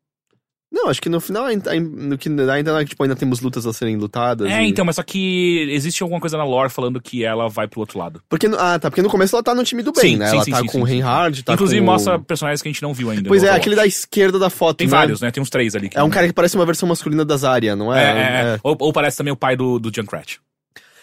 Não, 0.80 0.88
acho 0.88 1.02
que 1.02 1.08
no 1.08 1.20
final, 1.20 1.44
ainda- 1.46 1.74
no 1.80 2.16
que 2.16 2.28
ainda, 2.28 2.84
tipo, 2.84 3.02
ainda 3.02 3.16
temos 3.16 3.40
lutas 3.40 3.66
a 3.66 3.72
serem 3.72 3.96
lutadas. 3.96 4.48
É, 4.48 4.62
e- 4.62 4.68
então, 4.68 4.84
mas 4.84 4.94
só 4.94 5.02
que 5.02 5.66
existe 5.70 6.02
alguma 6.04 6.20
coisa 6.20 6.36
na 6.38 6.44
lore 6.44 6.70
falando 6.70 7.00
que 7.00 7.24
ela 7.24 7.48
vai 7.48 7.66
pro 7.66 7.80
outro 7.80 7.98
lado. 7.98 8.22
Porque, 8.28 8.46
no- 8.46 8.56
ah, 8.58 8.78
tá. 8.78 8.88
Porque 8.88 9.02
no 9.02 9.10
começo 9.10 9.34
ela 9.34 9.42
tá 9.42 9.54
no 9.54 9.64
time 9.64 9.82
do 9.82 9.90
bem, 9.92 10.12
Sim, 10.12 10.16
né? 10.16 10.26
sim, 10.28 10.36
ela 10.36 10.44
sim, 10.44 10.50
tá 10.52 10.62
com 10.64 10.80
o. 10.80 10.84
Reinhard, 10.84 11.42
tá 11.42 11.54
Inclusive 11.54 11.80
com 11.80 11.86
mostra 11.86 12.18
personagens 12.18 12.62
que 12.62 12.68
a 12.68 12.72
gente 12.72 12.82
não 12.82 12.94
viu 12.94 13.10
ainda. 13.10 13.28
Pois 13.28 13.42
é, 13.42 13.50
aquele 13.50 13.74
da 13.74 13.86
esquerda 13.86 14.38
da 14.38 14.48
foto, 14.48 14.76
Tem 14.78 14.86
né? 14.86 14.90
vários, 14.92 15.20
né? 15.20 15.30
Tem 15.32 15.42
uns 15.42 15.50
três 15.50 15.74
ali. 15.74 15.88
que 15.88 15.98
É 15.98 16.00
um 16.00 16.04
não- 16.04 16.10
cara 16.10 16.26
que 16.28 16.32
parece 16.32 16.54
uma 16.54 16.64
versão 16.64 16.88
masculina 16.88 17.24
da 17.24 17.36
Zarya, 17.36 17.74
não 17.74 17.92
É, 17.92 18.02
é? 18.04 18.06
é, 18.06 18.54
é. 18.54 18.58
Ou, 18.62 18.76
ou 18.78 18.92
parece 18.92 19.16
também 19.16 19.32
o 19.32 19.36
pai 19.36 19.56
do, 19.56 19.78
do 19.80 19.90
Junkrat. 19.94 20.36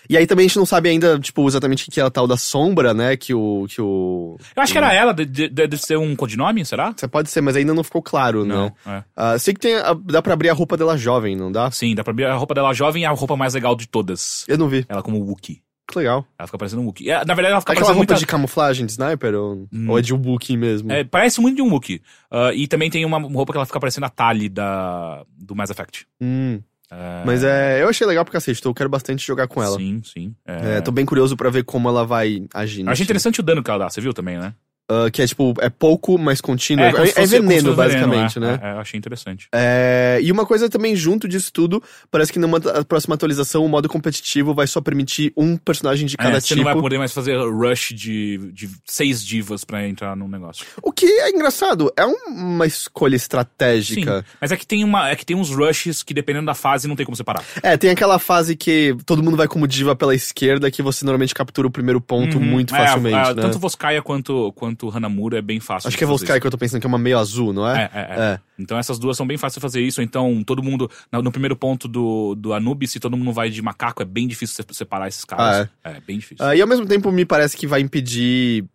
E 0.09 0.17
aí 0.17 0.27
também 0.27 0.45
a 0.45 0.47
gente 0.47 0.57
não 0.57 0.65
sabe 0.65 0.89
ainda, 0.89 1.19
tipo, 1.19 1.47
exatamente 1.47 1.87
o 1.87 1.91
que 1.91 1.99
é 1.99 2.03
a 2.03 2.09
tal 2.09 2.27
da 2.27 2.37
sombra, 2.37 2.93
né? 2.93 3.15
Que 3.17 3.33
o... 3.33 3.65
Que 3.69 3.81
o... 3.81 4.37
Eu 4.55 4.63
acho 4.63 4.71
que 4.71 4.77
era 4.77 4.93
ela, 4.93 5.13
de- 5.13 5.25
de- 5.25 5.49
deve 5.49 5.77
ser 5.77 5.97
um 5.97 6.15
codinome, 6.15 6.65
será? 6.65 6.93
Você 6.95 7.07
pode 7.07 7.29
ser, 7.29 7.41
mas 7.41 7.55
ainda 7.55 7.73
não 7.73 7.83
ficou 7.83 8.01
claro, 8.01 8.45
Não. 8.45 8.65
né? 8.65 8.73
É. 8.85 9.03
Ah, 9.15 9.39
sei 9.39 9.53
que 9.53 9.59
tem 9.59 9.75
a- 9.75 9.93
dá 9.93 10.21
pra 10.21 10.33
abrir 10.33 10.49
a 10.49 10.53
roupa 10.53 10.75
dela 10.77 10.97
jovem, 10.97 11.35
não 11.35 11.51
dá? 11.51 11.69
Sim, 11.71 11.95
dá 11.95 12.03
pra 12.03 12.13
ver 12.13 12.27
a 12.27 12.35
roupa 12.35 12.53
dela 12.53 12.73
jovem 12.73 13.03
e 13.03 13.05
a 13.05 13.11
roupa 13.11 13.35
mais 13.35 13.53
legal 13.53 13.75
de 13.75 13.87
todas. 13.87 14.45
Eu 14.47 14.57
não 14.57 14.67
vi. 14.69 14.85
Ela 14.89 15.01
como 15.03 15.19
Wookie. 15.23 15.61
Que 15.87 15.99
legal. 15.99 16.25
Ela 16.39 16.47
fica 16.47 16.57
parecendo 16.57 16.81
um 16.81 16.85
Wookie. 16.85 17.11
É, 17.11 17.23
Na 17.23 17.35
verdade, 17.35 17.51
ela 17.51 17.61
fica 17.61 17.71
Aquela 17.73 17.85
parecendo 17.85 17.99
roupa 17.99 18.13
muita... 18.13 18.15
de 18.15 18.25
camuflagem 18.25 18.85
de 18.87 18.91
sniper? 18.93 19.35
Ou, 19.35 19.67
Hum. 19.71 19.85
ou 19.89 19.99
é 19.99 20.01
de 20.01 20.13
Wookiee 20.15 20.57
mesmo? 20.57 20.91
É, 20.91 21.03
parece 21.03 21.39
muito 21.39 21.57
de 21.57 21.61
um 21.61 21.69
Wookie. 21.71 22.01
Ah, 22.31 22.51
e 22.55 22.67
também 22.67 22.89
tem 22.89 23.05
uma 23.05 23.19
roupa 23.19 23.53
que 23.53 23.57
ela 23.59 23.67
fica 23.67 23.79
parecendo 23.79 24.05
a 24.07 24.09
Tali 24.09 24.49
da... 24.49 25.23
do 25.37 25.55
Mass 25.55 25.69
Effect. 25.69 26.07
Hum. 26.19 26.59
É, 26.91 27.23
Mas 27.25 27.43
é, 27.43 27.81
eu 27.81 27.89
achei 27.89 28.05
legal 28.05 28.23
pra 28.23 28.31
cacete, 28.33 28.59
então 28.59 28.69
eu 28.69 28.75
quero 28.75 28.89
bastante 28.89 29.25
jogar 29.25 29.47
com 29.47 29.61
ela. 29.61 29.77
Sim, 29.77 30.01
sim. 30.03 30.35
É, 30.45 30.77
É, 30.77 30.81
tô 30.81 30.91
bem 30.91 31.05
curioso 31.05 31.35
pra 31.35 31.49
ver 31.49 31.63
como 31.63 31.89
ela 31.89 32.05
vai 32.05 32.43
agir. 32.53 32.81
Achei 32.83 32.95
time. 32.95 33.03
interessante 33.05 33.39
o 33.39 33.43
dano 33.43 33.63
que 33.63 33.69
ela 33.69 33.79
dá, 33.85 33.89
você 33.89 34.01
viu 34.01 34.13
também, 34.13 34.37
né? 34.37 34.53
Ah, 34.87 35.09
que 35.09 35.21
é 35.21 35.25
tipo, 35.27 35.53
é 35.61 35.69
pouco, 35.69 36.15
mas 36.17 36.39
contínuo. 36.39 36.85
É, 36.85 36.89
é 36.89 37.07
se 37.07 37.25
veneno, 37.25 37.73
basicamente, 37.75 38.35
veneno, 38.39 38.57
né? 38.57 38.59
É, 38.61 38.67
é, 38.67 38.71
achei 38.79 38.97
interessante. 38.97 39.47
É, 39.51 40.19
e 40.21 40.31
uma 40.31 40.45
coisa 40.45 40.69
também 40.69 40.95
junto 40.95 41.27
disso 41.27 41.51
tudo, 41.51 41.81
parece 42.11 42.31
que 42.31 42.37
numa 42.37 42.57
a 42.57 42.85
próxima 42.85 43.15
atualização 43.15 43.65
o 43.65 43.67
modo 43.69 43.89
competitivo 43.89 44.53
vai 44.53 44.67
só 44.67 44.79
permitir 44.81 45.33
um 45.35 45.57
personagem 45.57 46.05
de 46.05 46.15
cada 46.15 46.37
É, 46.37 46.39
você 46.39 46.47
tipo. 46.49 46.57
não 46.57 46.63
vai 46.65 46.75
poder 46.75 46.99
mais 46.99 47.11
fazer 47.11 47.35
rush 47.35 47.93
de, 47.95 48.37
de 48.53 48.69
seis 48.85 49.25
divas 49.25 49.63
pra 49.63 49.87
entrar 49.87 50.15
num 50.15 50.27
negócio. 50.27 50.63
O 50.83 50.91
que 50.91 51.05
é 51.07 51.31
engraçado, 51.31 51.91
é 51.97 52.05
um- 52.05 52.15
uma 52.29 52.67
escolha 52.67 53.15
estratégica. 53.15 54.19
Sim, 54.19 54.25
mas 54.39 54.51
é 54.51 54.57
que 54.57 54.67
tem 54.67 54.83
uma, 54.83 55.09
é 55.09 55.15
que 55.15 55.25
tem 55.25 55.35
uns 55.35 55.49
rushes 55.49 56.03
que 56.03 56.13
dependendo 56.13 56.45
da 56.45 56.53
fase 56.53 56.87
não 56.87 56.95
tem 56.95 57.05
como 57.05 57.15
separar. 57.15 57.43
É, 57.63 57.75
tem 57.75 57.89
aquela 57.89 58.19
fase 58.19 58.55
que 58.55 58.95
todo 59.05 59.23
mundo 59.23 59.35
vai 59.37 59.47
como 59.47 59.67
diva 59.67 59.95
pela 59.95 60.13
esquerda, 60.13 60.69
que 60.69 60.83
você 60.83 61.03
normalmente 61.05 61.33
captura 61.33 61.67
o 61.67 61.71
primeiro 61.71 61.99
ponto 61.99 62.37
Uhum. 62.37 62.43
muito 62.43 62.75
É, 62.75 62.77
facilmente, 62.77 63.29
né? 63.33 63.41
Tanto 63.41 63.57
Voskaya 63.57 64.01
quanto 64.03 64.51
quanto 64.53 64.74
Hanamura 64.93 65.37
é 65.37 65.41
bem 65.41 65.59
fácil. 65.59 65.87
Acho 65.87 65.97
que 65.97 66.03
é 66.03 66.07
Volsky 66.07 66.39
que 66.39 66.47
eu 66.47 66.51
tô 66.51 66.57
pensando 66.57 66.79
que 66.81 66.87
é 66.87 66.89
uma 66.89 66.97
meio 66.97 67.17
azul, 67.17 67.53
não 67.53 67.67
é? 67.67 67.83
É, 67.93 67.99
é, 67.99 68.19
é. 68.33 68.39
Então 68.57 68.77
essas 68.77 68.97
duas 68.99 69.15
são 69.17 69.25
bem 69.27 69.37
fáceis 69.37 69.55
de 69.55 69.61
fazer 69.61 69.81
isso. 69.81 70.01
Então 70.01 70.43
todo 70.43 70.61
mundo. 70.63 70.89
No, 71.11 71.31
primeiro 71.31 71.55
ponto 71.55 71.87
do, 71.87 72.35
do 72.35 72.53
Anubis, 72.53 72.91
se 72.91 72.99
todo 72.99 73.15
mundo 73.17 73.31
vai 73.31 73.49
de 73.49 73.61
macaco, 73.61 74.01
é 74.01 74.05
bem 74.05 74.27
difícil 74.27 74.55
se- 74.55 74.73
separar 74.77 75.07
esses 75.07 75.25
caras. 75.25 75.67
é? 75.83 75.99
bem 76.01 76.17
difícil. 76.19 76.45
Ah, 76.45 76.55
e 76.55 76.61
ao 76.61 76.67
mesmo 76.67 76.85
tempo 76.85 77.11
me 77.11 77.25
parece 77.25 77.55
que 77.57 77.67
vai 77.67 77.81
impedir 77.81 78.65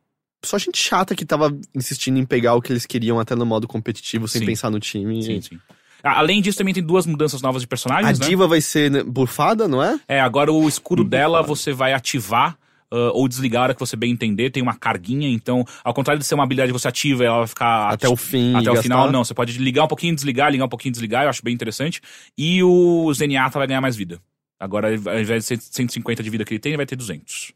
só 0.45 0.57
gente 0.59 0.79
chata 0.79 1.15
que 1.15 1.25
tava 1.25 1.55
insistindo 1.75 2.19
em 2.19 2.25
pegar 2.25 2.55
o 2.55 2.63
que 2.63 2.73
eles 2.73 2.87
queriam 2.87 3.21
até 3.21 3.35
no 3.35 3.45
modo 3.45 3.69
competitivo, 3.69 4.27
sem 4.27 4.41
Sim. 4.41 4.47
pensar 4.47 4.71
no 4.71 4.81
time. 4.81 5.23
Sim, 5.23 5.41
sim. 5.41 5.59
Ah, 6.03 6.19
Além 6.19 6.41
disso, 6.41 6.57
também 6.57 6.73
tem 6.73 6.83
duas 6.83 7.05
mudanças 7.05 7.43
novas 7.43 7.61
de 7.61 7.67
A 7.67 7.69
personagens, 7.69 8.19
né? 8.19 8.27
diva 8.27 8.49
vai 8.49 8.61
ser 8.63 8.91
né, 8.91 9.03
bufada, 9.03 9.69
não 9.69 9.83
é? 9.83 10.01
É, 10.09 10.19
agora 10.21 10.51
o 10.51 10.67
escudo 10.67 11.03
Hum, 11.03 11.09
dela 11.09 11.43
você 11.43 11.73
vai 11.75 11.93
ativar 11.93 12.57
ah, 12.93 13.11
ou 13.13 13.29
desligar 13.29 13.71
a 13.71 13.75
que 13.75 13.81
você 13.81 13.97
bem 13.97 14.13
entender. 14.13 14.51
Tem 14.51 14.63
uma 14.63 14.75
carguinha, 14.75 15.29
então, 15.29 15.65
ao 15.85 15.95
contrário 15.95 16.19
de 16.21 16.27
ser 16.27 16.35
uma 16.35 16.45
habilidade 16.45 16.73
que 16.73 16.79
você 16.79 16.89
ativa 16.89 17.25
ela 17.25 17.39
vai 17.39 17.47
ficar 17.47 17.89
Até 17.93 18.09
o 18.09 18.17
fim. 18.17 18.53
até 18.55 18.71
o 18.71 18.75
gastar. 18.75 18.83
final, 18.83 19.11
não. 19.13 19.25
Você 19.25 19.35
pode 19.35 19.57
ligar 19.59 19.85
um 19.85 19.89
pouquinho, 19.89 20.15
desligar, 20.15 20.51
ligar 20.51 20.65
um 20.65 20.69
pouquinho, 20.69 20.93
desligar. 20.93 21.25
Eu 21.25 21.31
acho 21.31 21.43
bem 21.45 21.55
interessante. 21.55 22.01
E 22.37 22.63
o 22.63 23.13
Zenyatta 23.15 23.59
vai 23.59 23.67
ganhar 23.69 23.81
mais 23.81 23.97
vida. 23.97 24.21
Agora, 24.59 24.89
ao 24.89 25.19
invés 25.21 25.47
de 25.49 25.57
150 25.59 26.23
de 26.23 26.29
vida 26.31 26.45
que 26.45 26.53
ele 26.53 26.61
tem, 26.61 26.71
ele 26.73 26.77
vai 26.77 26.87
ter 26.87 26.97
200. 26.97 27.53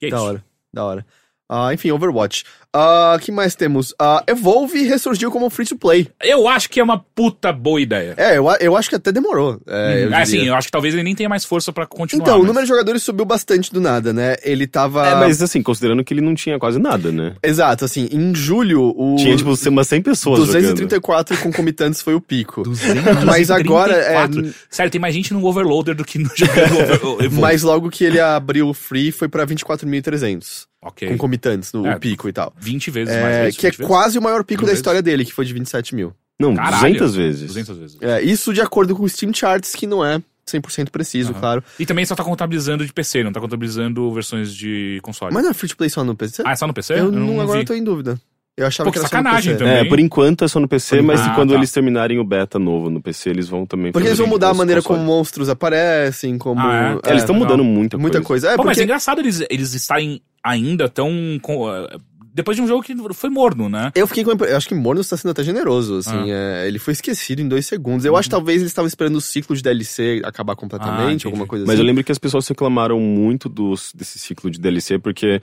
E 0.00 0.06
é 0.06 0.10
Da 0.10 0.16
isso. 0.16 0.26
hora, 0.26 0.44
da 0.72 0.84
hora. 0.84 1.06
Ah, 1.48 1.74
enfim, 1.74 1.90
Overwatch. 1.90 2.44
O 2.74 3.18
que 3.18 3.30
mais 3.30 3.54
temos? 3.54 3.94
Ah, 3.98 4.24
Evolve 4.26 4.82
ressurgiu 4.84 5.30
como 5.30 5.50
free 5.50 5.66
to 5.66 5.76
play. 5.76 6.08
Eu 6.22 6.48
acho 6.48 6.70
que 6.70 6.80
é 6.80 6.82
uma 6.82 6.98
puta 6.98 7.52
boa 7.52 7.78
ideia. 7.78 8.14
É, 8.16 8.38
eu, 8.38 8.46
eu 8.60 8.74
acho 8.76 8.88
que 8.88 8.94
até 8.96 9.12
demorou. 9.12 9.60
É, 9.68 10.04
eu 10.04 10.14
É, 10.14 10.22
diria. 10.22 10.26
sim, 10.26 10.46
eu 10.46 10.54
acho 10.54 10.68
que 10.68 10.72
talvez 10.72 10.94
ele 10.94 11.02
nem 11.02 11.14
tenha 11.14 11.28
mais 11.28 11.44
força 11.44 11.70
pra 11.70 11.86
continuar. 11.86 12.22
Então, 12.24 12.36
o 12.36 12.38
mas- 12.38 12.46
número 12.48 12.64
de 12.64 12.68
jogadores 12.70 13.02
subiu 13.02 13.26
bastante 13.26 13.70
do 13.70 13.78
nada, 13.80 14.12
né? 14.14 14.36
Ele 14.42 14.66
tava. 14.66 15.06
É, 15.06 15.14
mas 15.16 15.42
assim, 15.42 15.62
considerando 15.62 16.02
que 16.02 16.14
ele 16.14 16.22
não 16.22 16.34
tinha 16.34 16.58
quase 16.58 16.78
nada, 16.78 17.12
né? 17.12 17.34
Exato, 17.42 17.84
assim, 17.84 18.08
em 18.10 18.34
julho, 18.34 18.82
o. 18.96 19.16
Tinha, 19.16 19.36
tipo, 19.36 19.50
umas 19.68 19.88
100 19.88 20.00
pessoas 20.02 20.38
jogando. 20.46 20.52
234 20.62 21.36
concomitantes 21.38 22.00
foi 22.00 22.14
o 22.14 22.20
pico. 22.22 22.62
234. 22.62 23.26
Mas 23.26 23.50
agora, 23.50 23.92
é, 23.94 24.26
Sério, 24.70 24.90
tem 24.90 25.00
mais 25.00 25.14
gente 25.14 25.34
no 25.34 25.44
Overloader 25.44 25.94
do 25.94 26.04
que 26.06 26.18
no 26.18 26.30
jogando 26.34 26.72
Over- 26.74 26.94
Evolve. 27.26 27.28
Mas 27.40 27.62
logo 27.62 27.90
que 27.90 28.02
ele 28.04 28.18
abriu 28.18 28.68
o 28.68 28.72
free 28.74 29.12
foi 29.12 29.28
pra 29.28 29.46
24.300 29.46 30.66
Ok. 30.84 31.08
concomitantes 31.08 31.72
no 31.72 31.86
É, 31.86 31.94
o 31.94 32.00
pico 32.00 32.28
e 32.28 32.32
tal. 32.32 32.52
20 32.62 32.90
vezes 32.90 33.14
É, 33.14 33.20
mais. 33.22 33.48
isso, 33.48 33.58
que 33.58 33.66
é 33.66 33.70
20 33.70 33.78
vezes? 33.78 33.88
quase 33.88 34.18
o 34.18 34.22
maior 34.22 34.44
pico 34.44 34.62
da 34.62 34.66
vezes? 34.66 34.78
história 34.78 35.02
dele, 35.02 35.24
que 35.24 35.32
foi 35.32 35.44
de 35.44 35.52
27 35.52 35.94
mil. 35.94 36.12
Não, 36.40 36.54
Caralho. 36.54 36.94
200 36.94 37.14
vezes. 37.14 37.46
200 37.48 37.78
vezes. 37.78 37.98
É, 38.00 38.22
isso 38.22 38.52
de 38.54 38.60
acordo 38.60 38.94
com 38.96 39.02
o 39.04 39.08
Steam 39.08 39.32
Charts, 39.34 39.74
que 39.74 39.86
não 39.86 40.04
é 40.04 40.20
100% 40.48 40.90
preciso, 40.90 41.30
Aham. 41.32 41.40
claro. 41.40 41.64
E 41.78 41.86
também 41.86 42.04
só 42.04 42.14
tá 42.14 42.24
contabilizando 42.24 42.84
de 42.86 42.92
PC, 42.92 43.22
não 43.22 43.32
tá 43.32 43.40
contabilizando 43.40 44.10
versões 44.12 44.54
de 44.54 44.98
console. 45.02 45.32
Mas 45.32 45.42
não 45.44 45.50
é 45.50 45.54
free 45.54 45.68
to 45.68 45.76
play 45.76 45.88
só 45.90 46.02
no 46.02 46.16
PC? 46.16 46.42
Ah, 46.44 46.52
é 46.52 46.56
só 46.56 46.66
no 46.66 46.74
PC? 46.74 46.94
eu 46.94 47.12
não, 47.12 47.20
não, 47.34 47.40
agora 47.40 47.58
vi. 47.58 47.62
eu 47.62 47.66
tô 47.66 47.74
em 47.74 47.84
dúvida. 47.84 48.20
Eu 48.54 48.66
achava 48.66 48.88
Pô, 48.88 48.92
que 48.92 48.98
que 48.98 49.04
era 49.04 49.08
só 49.08 49.16
no 49.16 49.22
sacanagem 49.24 49.52
PC. 49.54 49.64
também. 49.64 49.78
É, 49.80 49.88
por 49.88 49.98
enquanto 49.98 50.44
é 50.44 50.48
só 50.48 50.60
no 50.60 50.68
PC, 50.68 51.00
mas 51.00 51.20
Ah, 51.22 51.30
quando 51.34 51.50
tá. 51.50 51.54
eles 51.56 51.72
terminarem 51.72 52.18
o 52.18 52.24
beta 52.24 52.58
novo 52.58 52.90
no 52.90 53.00
PC, 53.00 53.30
eles 53.30 53.48
vão 53.48 53.64
também 53.64 53.92
Porque 53.92 54.08
eles 54.08 54.18
vão 54.18 54.26
mudar 54.26 54.50
a 54.50 54.54
maneira 54.54 54.82
consoles. 54.82 55.02
como 55.06 55.10
monstros 55.16 55.48
aparecem, 55.48 56.36
como... 56.36 56.60
Ah, 56.60 56.98
É, 57.04 57.10
eles 57.10 57.22
estão 57.22 57.34
mudando 57.34 57.64
muita, 57.64 57.96
Muita 57.96 58.20
coisa. 58.20 58.48
coisa. 58.48 58.48
É, 58.50 58.56
Pô, 58.56 58.64
mas 58.64 58.72
porque... 58.72 58.80
é 58.80 58.84
engraçado 58.84 59.20
eles, 59.20 59.42
eles 59.48 59.72
estarem 59.74 60.20
ainda 60.44 60.86
tão. 60.88 61.10
Depois 62.34 62.56
de 62.56 62.62
um 62.62 62.66
jogo 62.66 62.82
que 62.82 62.94
foi 63.12 63.28
morno, 63.30 63.68
né? 63.68 63.92
Eu 63.94 64.06
fiquei 64.06 64.24
com. 64.24 64.30
Eu 64.32 64.56
acho 64.56 64.66
que 64.68 64.74
Mornos 64.74 65.08
tá 65.08 65.16
sendo 65.16 65.30
até 65.32 65.42
generoso, 65.44 65.98
assim. 65.98 66.30
Ah. 66.30 66.62
é, 66.62 66.66
ele 66.68 66.78
foi 66.78 66.92
esquecido 66.92 67.40
em 67.42 67.48
dois 67.48 67.66
segundos. 67.66 68.04
Eu 68.04 68.16
acho 68.16 68.28
que 68.28 68.34
talvez 68.34 68.58
eles 68.60 68.70
estavam 68.70 68.86
esperando 68.88 69.16
o 69.16 69.20
ciclo 69.20 69.54
de 69.54 69.62
DLC 69.62 70.22
acabar 70.24 70.54
Ah, 70.54 70.56
completamente, 70.56 71.02
entendi. 71.10 71.26
alguma 71.26 71.46
coisa 71.46 71.64
Mas 71.66 71.74
assim. 71.74 71.82
eu 71.82 71.86
lembro 71.86 72.02
que 72.02 72.12
as 72.12 72.18
pessoas 72.18 72.46
reclamaram 72.48 72.98
muito 73.00 73.48
dos, 73.48 73.92
desse 73.94 74.18
ciclo 74.18 74.50
de 74.50 74.58
DLC, 74.58 74.98
porque 74.98 75.40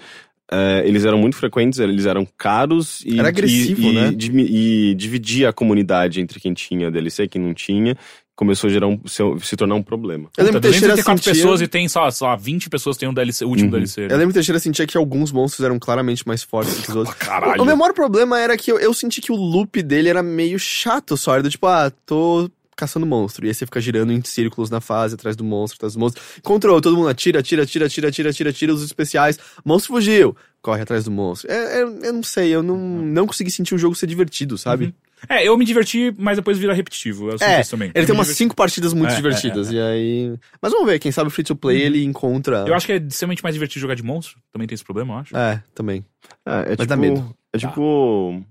é, 0.51 0.81
eles 0.85 1.05
eram 1.05 1.19
muito 1.19 1.35
frequentes, 1.35 1.77
eles 1.79 2.05
eram 2.07 2.27
caros 2.37 3.01
e. 3.05 3.19
Era 3.19 3.27
agressivo, 3.29 3.81
e, 3.81 3.93
né? 3.93 4.07
E, 4.09 4.15
dimi- 4.15 4.47
e 4.49 4.95
dividia 4.95 5.49
a 5.49 5.53
comunidade 5.53 6.19
entre 6.21 6.39
quem 6.39 6.53
tinha 6.53 6.89
DLC 6.89 7.23
e 7.23 7.27
quem 7.27 7.41
não 7.41 7.53
tinha. 7.53 7.95
Começou 8.39 8.69
a 8.69 8.71
gerar 8.71 8.87
um, 8.87 8.97
se, 9.05 9.21
se 9.43 9.57
tornar 9.57 9.75
um 9.75 9.83
problema. 9.83 10.29
Eu 10.37 10.45
lembro 10.45 10.61
Puta, 10.61 10.69
que 10.69 10.71
Teixeira 10.79 10.93
234 10.93 11.23
sentia... 11.25 11.33
pessoas 11.33 11.59
e 11.61 11.67
tem, 11.67 11.89
só, 11.89 12.09
só 12.09 12.37
20 12.37 12.69
pessoas 12.69 12.95
tem 12.95 13.09
um 13.09 13.13
DLC, 13.13 13.43
o 13.43 13.49
último 13.49 13.65
Uhum. 13.65 13.71
DLC. 13.71 14.01
né? 14.07 14.13
Eu 14.13 14.17
lembro 14.17 14.29
que 14.29 14.35
Teixeira 14.35 14.59
sentia 14.59 14.87
que 14.87 14.95
alguns 14.97 15.29
monstros 15.33 15.65
eram 15.65 15.77
claramente 15.77 16.25
mais 16.25 16.41
fortes 16.41 16.73
que 16.79 16.89
os 16.89 16.95
outros. 16.95 17.13
Caralho. 17.19 17.59
O, 17.59 17.63
o 17.63 17.65
meu 17.65 17.75
maior 17.75 17.93
problema 17.93 18.39
era 18.39 18.55
que 18.55 18.71
eu, 18.71 18.79
eu 18.79 18.93
senti 18.93 19.19
que 19.19 19.29
o 19.33 19.35
loop 19.35 19.83
dele 19.83 20.07
era 20.07 20.23
meio 20.23 20.57
chato 20.57 21.17
só. 21.17 21.33
Era 21.33 21.43
do 21.43 21.49
tipo, 21.49 21.67
ah, 21.67 21.91
tô 22.05 22.49
caçando 22.77 23.05
monstro. 23.05 23.45
E 23.45 23.49
aí 23.49 23.53
você 23.53 23.65
fica 23.65 23.81
girando 23.81 24.13
em 24.13 24.23
círculos 24.23 24.69
na 24.69 24.79
fase, 24.79 25.15
atrás 25.15 25.35
do 25.35 25.43
monstro, 25.43 25.75
atrás 25.75 25.93
do 25.95 25.99
monstro. 25.99 26.23
Control, 26.41 26.79
todo 26.79 26.95
mundo 26.95 27.09
atira, 27.09 27.41
atira, 27.41 27.63
atira, 27.63 27.87
atira, 27.87 28.07
atira, 28.07 28.29
atira, 28.29 28.49
atira 28.51 28.73
os 28.73 28.81
especiais. 28.83 29.37
Monstro 29.65 29.95
fugiu. 29.95 30.33
Corre 30.61 30.81
atrás 30.81 31.03
do 31.03 31.11
monstro. 31.11 31.51
É, 31.51 31.81
é- 31.81 31.81
eu 31.81 32.13
não 32.13 32.23
sei, 32.23 32.55
eu 32.55 32.63
não, 32.63 32.77
não 32.77 33.27
consegui 33.27 33.51
sentir 33.51 33.75
o 33.75 33.77
jogo 33.77 33.95
ser 33.95 34.07
divertido, 34.07 34.57
sabe? 34.57 34.85
Uhum. 34.85 34.93
É, 35.27 35.45
eu 35.47 35.57
me 35.57 35.65
diverti, 35.65 36.13
mas 36.17 36.37
depois 36.37 36.57
vira 36.57 36.73
repetitivo. 36.73 37.29
Eu 37.31 37.37
É, 37.41 37.59
isso 37.61 37.71
também. 37.71 37.89
ele 37.93 38.03
Eu 38.03 38.05
tem 38.05 38.15
umas 38.15 38.27
diverti. 38.27 38.37
cinco 38.37 38.55
partidas 38.55 38.93
muito 38.93 39.11
É, 39.11 39.15
divertidas. 39.15 39.71
E 39.71 39.79
aí. 39.79 40.33
Mas 40.61 40.71
vamos 40.71 40.87
ver, 40.87 40.99
quem 40.99 41.11
sabe 41.11 41.27
o 41.27 41.31
free 41.31 41.43
to 41.43 41.55
play 41.55 41.81
ele 41.81 42.03
encontra. 42.03 42.63
Eu 42.67 42.73
acho 42.73 42.85
que 42.85 42.93
é 42.93 42.97
extremamente 42.97 43.43
mais 43.43 43.53
divertido 43.53 43.81
jogar 43.81 43.95
de 43.95 44.03
monstro. 44.03 44.37
Também 44.51 44.67
tem 44.67 44.75
esse 44.75 44.83
problema, 44.83 45.15
eu 45.15 45.17
acho. 45.19 45.35
É, 45.37 45.61
também. 45.75 46.05
É, 46.45 46.51
é 46.51 46.55
Mas 46.59 46.69
tipo, 46.71 46.85
dá 46.85 46.95
medo. 46.95 47.35
É 47.53 47.57
tipo. 47.57 48.41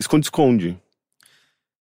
Esconde-esconde. 0.00 0.76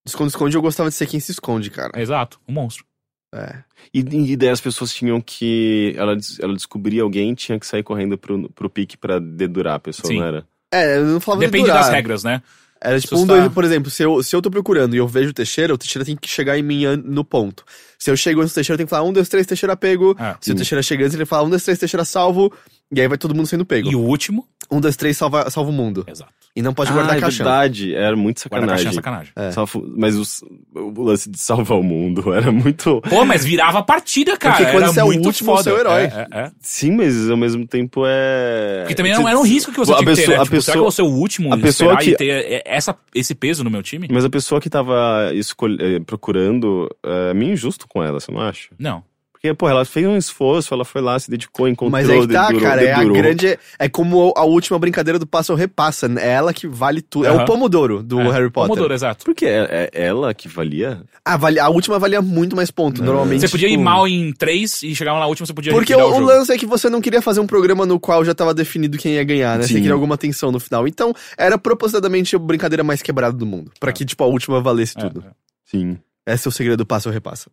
Esconde-esconde, 0.05 0.55
eu 0.55 0.61
gostava 0.61 0.89
de 0.89 0.95
ser 0.95 1.07
quem 1.07 1.19
se 1.19 1.31
esconde, 1.31 1.69
cara. 1.69 1.91
É, 1.95 2.01
exato, 2.01 2.39
um 2.47 2.53
monstro. 2.53 2.85
É. 3.33 3.63
E, 3.93 3.99
e 3.99 4.35
daí 4.35 4.49
as 4.49 4.61
pessoas 4.61 4.93
tinham 4.93 5.19
que. 5.21 5.93
Ela, 5.97 6.15
ela 6.39 6.53
descobria 6.53 7.01
alguém 7.01 7.33
tinha 7.33 7.59
que 7.59 7.65
sair 7.65 7.81
correndo 7.81 8.17
pro, 8.17 8.49
pro 8.51 8.69
pique 8.69 8.97
pra 8.97 9.17
dedurar 9.19 9.75
a 9.75 9.79
pessoa, 9.79 10.07
Sim. 10.07 10.19
não 10.19 10.25
era? 10.25 10.45
É, 10.71 10.97
eu 10.97 11.05
não 11.05 11.19
falava 11.19 11.41
de 11.45 11.51
Depende 11.51 11.69
das 11.69 11.89
regras, 11.89 12.23
né? 12.23 12.41
Era 12.83 12.99
tipo 12.99 13.17
um, 13.17 13.25
dois, 13.25 13.47
por 13.53 13.63
exemplo, 13.63 13.89
se 13.89 14.03
eu, 14.03 14.21
se 14.21 14.35
eu 14.35 14.41
tô 14.41 14.51
procurando 14.51 14.93
e 14.93 14.97
eu 14.97 15.07
vejo 15.07 15.29
o 15.29 15.33
Teixeira, 15.33 15.73
o 15.73 15.77
Teixeira 15.77 16.05
tem 16.05 16.17
que 16.17 16.27
chegar 16.27 16.57
em 16.59 16.61
mim 16.61 16.83
no 17.05 17.23
ponto. 17.23 17.63
Se 17.97 18.11
eu 18.11 18.17
chego 18.17 18.41
antes 18.41 18.51
do 18.51 18.55
Teixeira, 18.55 18.75
eu 18.75 18.77
tenho 18.77 18.87
que 18.87 18.89
falar 18.89 19.07
um, 19.07 19.13
dois, 19.13 19.29
três, 19.29 19.47
Teixeira 19.47 19.77
pego. 19.77 20.15
É. 20.19 20.35
Se 20.41 20.51
o 20.51 20.55
Teixeira 20.55 20.83
chega 20.83 21.05
antes, 21.05 21.15
ele 21.15 21.25
fala 21.25 21.47
um, 21.47 21.49
dois, 21.49 21.63
três, 21.63 21.79
Teixeira 21.79 22.03
salvo. 22.03 22.51
E 22.91 22.99
aí 22.99 23.07
vai 23.07 23.17
todo 23.17 23.33
mundo 23.33 23.47
sendo 23.47 23.65
pego. 23.65 23.89
E 23.89 23.95
o 23.95 24.01
último? 24.01 24.45
Um, 24.71 24.79
dois, 24.79 24.95
três, 24.95 25.15
salva, 25.17 25.49
salva 25.49 25.69
o 25.69 25.73
mundo. 25.73 26.03
Exato. 26.07 26.31
E 26.55 26.61
não 26.61 26.71
pode 26.73 26.91
ah, 26.91 26.93
guardar 26.93 27.17
é 27.17 27.19
caixão. 27.19 27.45
verdade. 27.45 27.95
Era 27.95 28.15
muito 28.15 28.47
Guarda 28.47 28.65
é 28.65 28.69
sacanagem. 28.77 28.93
sacanagem. 28.93 29.31
É. 29.35 29.51
Salvo- 29.51 29.83
mas 29.97 30.15
os- 30.15 30.43
o 30.75 31.01
lance 31.03 31.27
de 31.29 31.39
salvar 31.39 31.79
o 31.79 31.83
mundo 31.83 32.31
era 32.33 32.51
muito. 32.51 33.01
Pô, 33.09 33.25
mas 33.25 33.43
virava 33.43 33.79
a 33.79 33.83
partida, 33.83 34.37
cara. 34.37 34.55
Porque 34.57 34.71
quando 34.71 34.83
Era 34.83 34.93
você 34.93 34.99
é 34.99 35.03
o 35.03 35.07
último, 35.07 35.33
foda. 35.51 35.63
você 35.63 35.69
é 35.69 35.73
o 35.73 35.77
herói. 35.79 36.01
É, 36.03 36.27
é, 36.31 36.39
é. 36.41 36.51
Sim, 36.61 36.91
mas 36.91 37.29
ao 37.29 37.37
mesmo 37.37 37.65
tempo 37.65 38.03
é. 38.05 38.81
Porque 38.81 38.93
também 38.95 39.13
não 39.13 39.27
era 39.27 39.37
um 39.37 39.43
risco 39.43 39.71
que 39.71 39.77
você 39.79 39.93
a 39.93 39.97
tinha 39.97 40.09
que 40.09 40.15
ter, 40.15 40.21
pessoa- 40.21 40.37
né? 40.37 40.41
a 40.41 40.45
Tipo, 40.45 40.61
será 40.61 40.73
que 40.73 40.79
eu 40.79 40.83
pessoa- 40.83 40.83
vou 40.83 40.91
ser 40.91 41.01
o 41.01 41.19
último 41.21 41.53
a 41.53 41.57
pessoa 41.57 41.93
e 41.95 41.97
que- 42.05 42.15
ter 42.15 42.29
é, 42.29 42.63
essa, 42.65 42.95
esse 43.15 43.33
peso 43.33 43.63
no 43.63 43.71
meu 43.71 43.81
time? 43.81 44.07
Mas 44.11 44.23
a 44.23 44.29
pessoa 44.29 44.61
que 44.61 44.69
tava 44.69 45.31
escol- 45.33 45.75
eh, 45.79 45.99
procurando 46.05 46.87
é 47.03 47.33
meio 47.33 47.53
injusto 47.53 47.87
com 47.87 48.03
ela, 48.03 48.19
você 48.19 48.31
não 48.31 48.39
acha? 48.41 48.69
Não. 48.77 49.03
Porque, 49.43 49.53
pô, 49.55 49.67
ela 49.67 49.83
fez 49.83 50.07
um 50.07 50.15
esforço, 50.15 50.73
ela 50.73 50.85
foi 50.85 51.01
lá, 51.01 51.19
se 51.19 51.29
dedicou, 51.29 51.67
encontrou, 51.67 51.91
Mas 51.91 52.09
aí 52.09 52.21
que 52.25 52.31
tá, 52.31 52.47
dedurou- 52.47 52.61
cara, 52.69 52.81
é 52.81 52.93
a 52.93 52.99
dedurou. 52.99 53.17
grande. 53.17 53.59
É 53.77 53.89
como 53.89 54.33
a 54.37 54.45
última 54.45 54.79
brincadeira 54.79 55.19
do 55.19 55.27
passa 55.27 55.51
ou 55.51 55.59
repassa. 55.59 56.07
né? 56.07 56.23
É 56.25 56.29
ela 56.29 56.53
que 56.53 56.65
vale 56.65 57.01
tudo. 57.01 57.25
É 57.25 57.31
o. 57.31 57.43
Pomodoro 57.43 58.01
do 58.01 58.21
É, 58.21 58.31
Harry 58.31 58.49
Potter. 58.49 58.69
Pomodoro, 58.69 58.93
exato. 58.93 59.25
Porque 59.25 59.45
é, 59.45 59.89
é 59.91 60.05
ela 60.05 60.33
que 60.33 60.47
valia? 60.47 61.01
A, 61.25 61.35
vale- 61.35 61.59
a 61.59 61.67
última 61.67 61.99
valia 61.99 62.21
muito 62.21 62.55
mais 62.55 62.71
ponto, 62.71 63.03
normalmente. 63.03 63.41
Você 63.41 63.49
podia 63.49 63.67
ir 63.67 63.71
tipo- 63.71 63.83
mal 63.83 64.07
em 64.07 64.31
três 64.31 64.81
e 64.81 64.95
chegar 64.95 65.11
na 65.13 65.25
última, 65.27 65.45
você 65.45 65.53
podia 65.53 65.73
Porque 65.73 65.93
o, 65.93 65.99
o 65.99 66.19
lance 66.21 66.49
é 66.53 66.57
que 66.57 66.65
você 66.65 66.89
não 66.89 67.01
queria 67.01 67.21
fazer 67.21 67.41
um 67.41 67.47
programa 67.47 67.85
no 67.85 67.99
qual 67.99 68.23
já 68.23 68.33
tava 68.33 68.53
definido 68.53 68.97
quem 68.97 69.15
ia 69.15 69.25
ganhar, 69.25 69.57
né? 69.57 69.63
Você 69.63 69.73
Sim. 69.73 69.79
queria 69.81 69.91
alguma 69.91 70.17
tensão 70.17 70.53
no 70.53 70.59
final. 70.59 70.87
Então, 70.87 71.13
era 71.37 71.57
propositadamente 71.57 72.33
a 72.33 72.39
brincadeira 72.39 72.81
mais 72.81 73.01
quebrada 73.01 73.35
do 73.35 73.45
mundo. 73.45 73.71
Pra 73.77 73.91
que, 73.91 74.05
tipo, 74.05 74.23
a 74.23 74.27
última 74.27 74.61
valesse 74.61 74.97
É, 74.97 75.01
tudo. 75.01 75.19
é. 75.27 75.31
Sim. 75.65 75.97
Esse 76.25 76.47
é 76.47 76.49
o 76.49 76.51
segredo 76.53 76.77
do 76.77 76.85
passo 76.85 77.09
ou 77.09 77.13
repassa. 77.13 77.51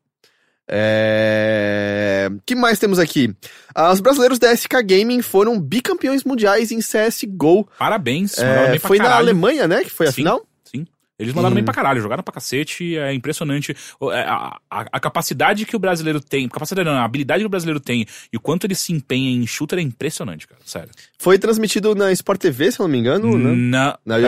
É... 0.73 2.29
que 2.47 2.55
mais 2.55 2.79
temos 2.79 2.99
aqui? 2.99 3.35
Ah, 3.75 3.93
os 3.93 4.01
brasileiros 4.01 4.39
da 4.39 4.55
SK 4.55 4.83
Gaming 4.85 5.23
foram 5.23 5.61
bicampeões 5.61 6.25
mundiais 6.25 6.71
em 6.71 6.79
CSGO. 6.81 7.69
Parabéns. 7.79 8.39
É, 8.39 8.79
foi 8.79 8.99
na. 8.99 9.15
Alemanha, 9.17 9.67
né? 9.69 9.83
Que 9.85 9.91
foi 9.91 10.07
a 10.07 10.11
Sim. 10.11 10.17
final? 10.17 10.47
Sim. 10.65 10.87
Eles 11.19 11.35
mandaram 11.35 11.55
bem 11.55 11.63
Hum. 11.63 11.65
pra 11.67 11.75
caralho, 11.75 12.01
jogaram 12.01 12.23
pra 12.23 12.33
cacete, 12.33 12.97
é 12.97 13.13
impressionante. 13.13 13.77
É, 14.13 14.21
A, 14.23 14.57
a- 14.71 14.87
a 14.93 15.01
capacidade 15.01 15.67
que 15.67 15.77
o 15.77 15.79
brasileiro 15.79 16.21
tem, 16.21 16.49
capacidade 16.49 16.89
não, 16.89 16.97
a 16.97 17.05
habilidade 17.05 17.41
que 17.43 17.47
o 17.47 17.51
brasileiro 17.51 17.79
tem 17.81 18.07
e 18.33 18.37
o 18.37 18.41
quanto 18.41 18.67
ele 18.67 18.75
se 18.75 18.93
empenha 18.93 19.31
em 19.31 19.47
shooter 19.47 19.79
é 19.79 19.83
impressionante, 19.83 20.47
cara, 20.49 20.61
sério. 20.65 20.91
Foi 21.19 21.39
transmitido 21.39 21.95
na 21.95 22.11
Sport 22.13 22.41
TV, 22.41 22.73
se 22.73 22.81
eu 22.81 22.85
não 22.85 22.91
me 22.93 22.99
engano, 22.99 23.37
né? 23.37 23.55
Na, 23.55 23.99
Na 24.07 24.19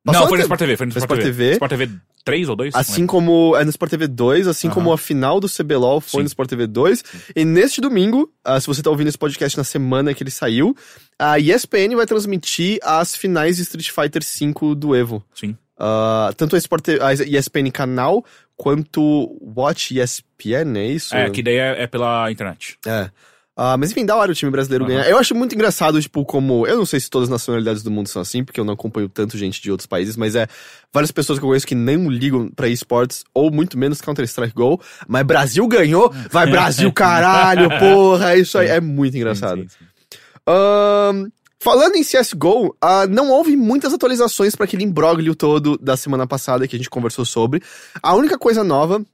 ESPN. 0.00 0.12
Não, 0.12 0.12
Passou 0.12 0.28
foi 0.28 0.38
no 0.38 0.42
Sport 0.42 0.58
TV, 0.58 0.76
foi 0.76 0.86
no 0.86 0.90
Sport, 0.90 1.04
Sport 1.04 1.22
TV. 1.22 1.52
Sport 1.52 1.70
TV 1.70 1.90
3 2.24 2.48
ou 2.48 2.56
2? 2.56 2.74
Assim 2.74 3.06
como 3.06 3.56
é 3.56 3.64
no 3.64 3.70
Sport 3.70 3.90
TV 3.90 4.06
2, 4.06 4.46
assim 4.48 4.70
como 4.70 4.92
a 4.92 4.98
final 4.98 5.40
do 5.40 5.48
CBLOL 5.48 6.00
foi 6.00 6.20
Sim. 6.20 6.22
no 6.22 6.26
Sport 6.26 6.48
TV 6.48 6.66
2. 6.66 7.04
E 7.36 7.44
neste 7.44 7.80
domingo, 7.80 8.32
ah, 8.44 8.60
se 8.60 8.66
você 8.66 8.82
tá 8.82 8.90
ouvindo 8.90 9.08
esse 9.08 9.18
podcast 9.18 9.56
na 9.58 9.64
semana 9.64 10.14
que 10.14 10.22
ele 10.22 10.30
saiu, 10.30 10.74
a 11.18 11.38
ESPN 11.38 11.96
vai 11.96 12.06
transmitir 12.06 12.78
as 12.82 13.14
finais 13.14 13.56
de 13.56 13.62
Street 13.62 13.90
Fighter 13.90 14.22
V 14.22 14.74
do 14.74 14.94
Evo. 14.94 15.24
Sim. 15.34 15.56
Ah, 15.78 16.32
tanto 16.36 16.56
a, 16.56 16.58
Sport 16.58 16.82
TV, 16.82 17.02
a 17.02 17.12
ESPN 17.12 17.70
canal, 17.72 18.24
quanto 18.56 19.36
Watch 19.40 19.98
ESPN, 19.98 20.76
é 20.76 20.86
isso? 20.86 21.14
É, 21.14 21.28
que 21.30 21.42
daí 21.42 21.56
é, 21.56 21.82
é 21.82 21.86
pela 21.86 22.30
internet. 22.30 22.78
É. 22.86 23.10
Ah, 23.56 23.76
mas 23.76 23.90
enfim, 23.90 24.06
da 24.06 24.16
hora 24.16 24.32
o 24.32 24.34
time 24.34 24.50
brasileiro 24.50 24.84
Aham. 24.84 24.94
ganhar. 24.94 25.08
Eu 25.08 25.18
acho 25.18 25.34
muito 25.34 25.54
engraçado, 25.54 26.00
tipo, 26.00 26.24
como. 26.24 26.66
Eu 26.66 26.78
não 26.78 26.86
sei 26.86 26.98
se 27.00 27.10
todas 27.10 27.28
as 27.28 27.30
nacionalidades 27.30 27.82
do 27.82 27.90
mundo 27.90 28.08
são 28.08 28.22
assim, 28.22 28.44
porque 28.44 28.58
eu 28.58 28.64
não 28.64 28.74
acompanho 28.74 29.08
tanto 29.08 29.36
gente 29.36 29.60
de 29.60 29.70
outros 29.70 29.86
países, 29.86 30.16
mas 30.16 30.34
é 30.34 30.46
várias 30.92 31.10
pessoas 31.10 31.38
que 31.38 31.44
eu 31.44 31.48
conheço 31.48 31.66
que 31.66 31.74
nem 31.74 32.08
ligam 32.08 32.48
pra 32.48 32.68
esportes, 32.68 33.24
ou 33.34 33.50
muito 33.50 33.76
menos 33.76 34.00
Counter-Strike 34.00 34.54
Go. 34.54 34.80
Mas 35.06 35.24
Brasil 35.24 35.66
ganhou! 35.68 36.12
Vai 36.30 36.46
Brasil, 36.50 36.90
caralho, 36.94 37.68
porra! 37.78 38.36
Isso 38.36 38.56
aí 38.56 38.68
é 38.68 38.80
muito 38.80 39.16
engraçado. 39.16 39.60
Sim, 39.62 39.68
sim, 39.68 39.76
sim. 39.78 40.18
Ahn, 40.46 41.28
falando 41.58 41.96
em 41.96 42.02
CSGO, 42.02 42.74
ah, 42.80 43.06
não 43.06 43.30
houve 43.30 43.56
muitas 43.56 43.92
atualizações 43.92 44.56
para 44.56 44.64
aquele 44.64 44.84
imbróglio 44.84 45.34
todo 45.34 45.76
da 45.76 45.96
semana 45.96 46.26
passada 46.26 46.66
que 46.66 46.76
a 46.76 46.78
gente 46.78 46.88
conversou 46.88 47.24
sobre. 47.24 47.62
A 48.02 48.14
única 48.14 48.38
coisa 48.38 48.64
nova 48.64 49.04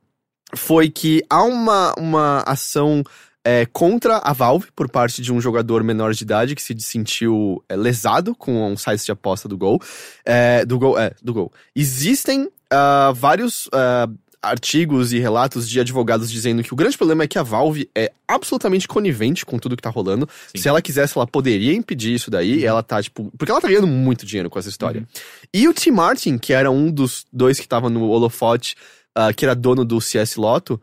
foi 0.54 0.88
que 0.88 1.22
há 1.28 1.42
uma, 1.42 1.92
uma 1.98 2.44
ação 2.46 3.02
é, 3.46 3.64
contra 3.64 4.16
a 4.16 4.32
Valve 4.32 4.66
por 4.74 4.90
parte 4.90 5.22
de 5.22 5.32
um 5.32 5.40
jogador 5.40 5.84
menor 5.84 6.12
de 6.12 6.24
idade 6.24 6.56
que 6.56 6.62
se 6.62 6.74
sentiu 6.80 7.62
é, 7.68 7.76
lesado 7.76 8.34
com 8.34 8.72
um 8.72 8.76
site 8.76 9.04
de 9.04 9.12
aposta 9.12 9.48
do 9.48 9.56
Gol. 9.56 9.80
É, 10.24 10.64
do 10.64 10.76
Gol, 10.80 10.98
é, 10.98 11.12
do 11.22 11.32
Gol. 11.32 11.52
Existem 11.74 12.50
ah, 12.68 13.12
vários 13.14 13.68
ah, 13.72 14.08
artigos 14.42 15.12
e 15.12 15.20
relatos 15.20 15.68
de 15.68 15.78
advogados 15.78 16.28
dizendo 16.28 16.60
que 16.64 16.72
o 16.72 16.76
grande 16.76 16.98
problema 16.98 17.22
é 17.22 17.28
que 17.28 17.38
a 17.38 17.44
Valve 17.44 17.88
é 17.94 18.10
absolutamente 18.26 18.88
conivente 18.88 19.46
com 19.46 19.60
tudo 19.60 19.76
que 19.76 19.82
tá 19.82 19.90
rolando. 19.90 20.28
Sim. 20.48 20.62
Se 20.62 20.68
ela 20.68 20.82
quisesse, 20.82 21.16
ela 21.16 21.26
poderia 21.26 21.72
impedir 21.72 22.14
isso 22.14 22.32
daí. 22.32 22.58
E 22.58 22.66
ela 22.66 22.82
tá, 22.82 23.00
tipo. 23.00 23.30
Porque 23.38 23.52
ela 23.52 23.60
tá 23.60 23.68
ganhando 23.68 23.86
muito 23.86 24.26
dinheiro 24.26 24.50
com 24.50 24.58
essa 24.58 24.68
história. 24.68 25.06
E 25.54 25.68
o 25.68 25.72
Tim 25.72 25.92
Martin, 25.92 26.36
que 26.36 26.52
era 26.52 26.68
um 26.68 26.90
dos 26.90 27.24
dois 27.32 27.60
que 27.60 27.68
tava 27.68 27.88
no 27.88 28.08
holofote, 28.08 28.74
ah, 29.14 29.32
que 29.32 29.44
era 29.44 29.54
dono 29.54 29.84
do 29.84 30.00
CS 30.00 30.34
Loto, 30.34 30.80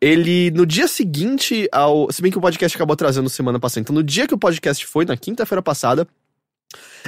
ele, 0.00 0.50
no 0.52 0.64
dia 0.64 0.88
seguinte 0.88 1.68
ao. 1.72 2.10
Se 2.10 2.22
bem 2.22 2.30
que 2.32 2.38
o 2.38 2.40
podcast 2.40 2.76
acabou 2.76 2.94
atrasando 2.94 3.28
semana 3.28 3.58
passada. 3.60 3.80
Então, 3.82 3.94
no 3.94 4.02
dia 4.02 4.26
que 4.26 4.34
o 4.34 4.38
podcast 4.38 4.86
foi, 4.86 5.04
na 5.04 5.16
quinta-feira 5.16 5.60
passada, 5.62 6.06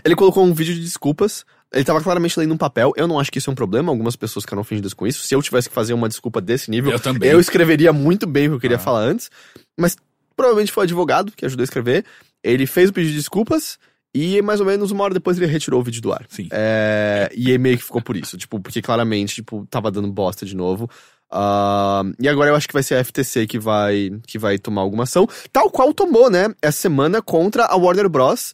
ele 0.05 0.15
colocou 0.15 0.45
um 0.45 0.53
vídeo 0.53 0.75
de 0.75 0.81
desculpas. 0.81 1.45
Ele 1.73 1.85
tava 1.85 2.03
claramente 2.03 2.39
lendo 2.39 2.53
um 2.53 2.57
papel. 2.59 2.93
Eu 2.97 3.09
não 3.09 3.19
acho 3.19 3.31
que 3.33 3.39
isso 3.39 3.49
é 3.49 3.53
um 3.53 3.57
problema. 3.57 3.91
Algumas 3.91 4.15
pessoas 4.15 4.45
ficaram 4.45 4.61
ofendidas 4.61 4.93
com 4.93 5.07
isso. 5.07 5.27
Se 5.27 5.35
eu 5.35 5.41
tivesse 5.43 5.71
que 5.71 5.75
fazer 5.75 5.95
uma 5.95 6.07
desculpa 6.09 6.39
desse 6.41 6.71
nível, 6.71 6.93
Eu 6.93 7.01
também. 7.01 7.31
eu 7.31 7.41
escreveria 7.41 7.93
muito 7.95 8.27
bem 8.27 8.47
o 8.47 8.51
que 8.51 8.55
eu 8.57 8.61
queria 8.61 8.77
Ah. 8.77 8.81
falar 8.81 9.01
antes. 9.01 9.31
Mas 9.79 9.97
provavelmente 10.37 10.71
foi 10.71 10.83
o 10.83 10.85
advogado 10.85 11.33
que 11.35 11.47
ajudou 11.47 11.63
a 11.63 11.65
escrever. 11.65 12.05
Ele 12.45 12.67
fez 12.67 12.91
o 12.91 12.93
pedido 12.93 13.13
de 13.13 13.19
desculpas. 13.19 13.79
E 14.15 14.43
mais 14.43 14.61
ou 14.61 14.67
menos 14.67 14.91
uma 14.91 15.03
hora 15.05 15.15
depois 15.15 15.39
ele 15.39 15.47
retirou 15.47 15.81
o 15.81 15.83
vídeo 15.83 16.03
do 16.03 16.13
ar. 16.13 16.27
Sim. 16.29 16.47
É, 16.53 17.31
e 17.35 17.57
meio 17.57 17.79
que 17.79 17.85
ficou 17.85 18.03
por 18.03 18.15
isso. 18.15 18.37
Tipo, 18.37 18.61
porque 18.61 18.83
claramente, 18.83 19.37
tipo, 19.37 19.67
tava 19.71 19.91
dando 19.91 20.13
bosta 20.13 20.45
de 20.45 20.55
novo. 20.55 20.91
Ah, 21.33 22.03
e 22.21 22.29
agora 22.29 22.51
eu 22.51 22.55
acho 22.55 22.67
que 22.69 22.75
vai 22.75 22.83
ser 22.83 22.97
a 22.97 23.05
FTC 23.05 23.47
que 23.47 23.59
vai, 23.59 24.11
que 24.27 24.39
vai 24.39 24.59
tomar 24.59 24.83
alguma 24.83 25.05
ação. 25.05 25.27
Tal 25.53 25.71
qual 25.71 25.93
tomou, 25.95 26.31
né? 26.31 26.49
Essa 26.61 26.79
semana 26.83 27.23
contra 27.23 27.65
a 27.65 27.75
Warner 27.77 28.09
Bros. 28.09 28.53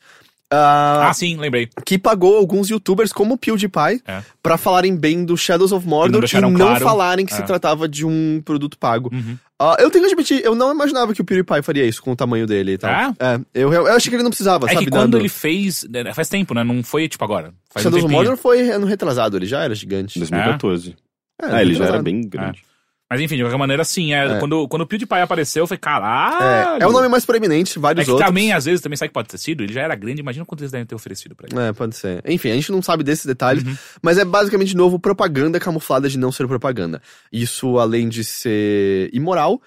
ah, 0.50 1.08
Ah, 1.10 1.12
sim, 1.14 1.36
lembrei. 1.36 1.68
que 1.84 1.98
pagou 1.98 2.36
alguns 2.36 2.70
youtubers 2.70 3.12
como 3.12 3.34
o 3.34 3.38
PewDiePie 3.38 4.00
É. 4.06 4.22
pra 4.42 4.56
falarem 4.56 4.96
bem 4.96 5.24
do 5.24 5.36
Shadows 5.36 5.72
of 5.72 5.84
E 5.84 5.90
não 5.90 5.96
Mordor 5.96 6.24
e 6.32 6.40
não 6.40 6.54
claro. 6.54 6.84
falarem 6.84 7.26
que 7.26 7.34
se 7.34 7.42
É. 7.42 7.44
tratava 7.44 7.86
de 7.88 8.06
um 8.06 8.40
produto 8.44 8.78
pago. 8.78 9.10
Uhum. 9.12 9.36
Ah, 9.60 9.76
eu 9.80 9.90
tenho 9.90 10.04
que 10.04 10.12
admitir, 10.12 10.40
eu 10.44 10.54
não 10.54 10.72
imaginava 10.72 11.12
que 11.12 11.20
o 11.20 11.24
PewDiePie 11.24 11.62
faria 11.62 11.84
isso 11.84 12.00
com 12.00 12.12
o 12.12 12.16
tamanho 12.16 12.46
dele 12.46 12.72
e 12.74 12.78
tal. 12.78 12.90
É? 12.90 13.12
É, 13.18 13.40
eu, 13.52 13.72
eu 13.72 13.88
achei 13.88 14.08
que 14.08 14.14
ele 14.14 14.22
não 14.22 14.30
precisava, 14.30 14.66
É 14.66 14.72
sabe? 14.72 14.84
que 14.86 14.90
quando 14.90 15.10
dado- 15.12 15.20
ele 15.20 15.28
fez. 15.28 15.84
né, 15.90 16.14
Faz 16.14 16.28
tempo, 16.28 16.54
né? 16.54 16.62
Não 16.64 16.82
foi 16.82 17.08
tipo 17.08 17.24
agora. 17.24 17.52
Faz 17.68 17.84
um 17.84 17.88
Shadows 17.90 18.04
of 18.04 18.12
tempinho. 18.12 18.28
Mordor 18.30 18.36
foi 18.40 18.70
ano 18.70 18.86
retrasado, 18.86 19.36
ele 19.36 19.46
já 19.46 19.64
era 19.64 19.74
gigante. 19.74 20.18
2014. 20.18 20.94
É, 21.42 21.46
Ah, 21.46 21.60
ele 21.62 21.74
já 21.74 21.84
era 21.86 22.00
bem 22.02 22.22
grande. 22.22 22.62
Mas 23.10 23.20
enfim, 23.22 23.36
de 23.36 23.42
qualquer 23.42 23.56
maneira, 23.56 23.84
sim. 23.84 24.12
É, 24.12 24.26
É. 24.26 24.38
Quando, 24.38 24.68
quando 24.68 24.82
o 24.82 24.86
PewDiePie 24.86 25.14
apareceu, 25.20 25.62
eu 25.62 25.66
falei, 25.66 25.78
caralho. 25.80 26.80
É, 26.80 26.84
é 26.84 26.86
o 26.86 26.92
nome 26.92 27.08
mais 27.08 27.24
proeminente, 27.24 27.78
vários 27.78 28.06
É 28.06 28.10
outros. 28.10 28.28
também, 28.28 28.52
às 28.52 28.66
vezes, 28.66 28.80
também 28.82 28.96
sabe 28.96 29.08
que 29.08 29.14
pode 29.14 29.28
ter 29.28 29.38
sido. 29.38 29.62
Ele 29.62 29.72
já 29.72 29.80
era 29.82 29.94
grande, 29.94 30.20
imagina 30.20 30.44
quanto 30.44 30.60
eles 30.60 30.70
devem 30.72 30.84
ter 30.86 30.94
oferecido 30.94 31.34
pra 31.34 31.46
ele. 31.50 31.58
É, 31.58 31.72
pode 31.72 31.96
ser. 31.96 32.22
Enfim, 32.26 32.50
a 32.50 32.54
gente 32.54 32.70
não 32.70 32.82
sabe 32.82 33.02
desses 33.02 33.24
detalhes, 33.24 33.64
Uhum. 33.64 33.76
mas 34.02 34.18
é 34.18 34.24
basicamente, 34.24 34.68
de 34.68 34.76
novo, 34.76 34.98
propaganda 34.98 35.58
camuflada 35.58 36.08
de 36.08 36.18
não 36.18 36.30
ser 36.30 36.46
propaganda. 36.46 37.00
Isso, 37.32 37.78
além 37.78 38.08
de 38.10 38.22
ser 38.24 39.08
imoral, 39.12 39.60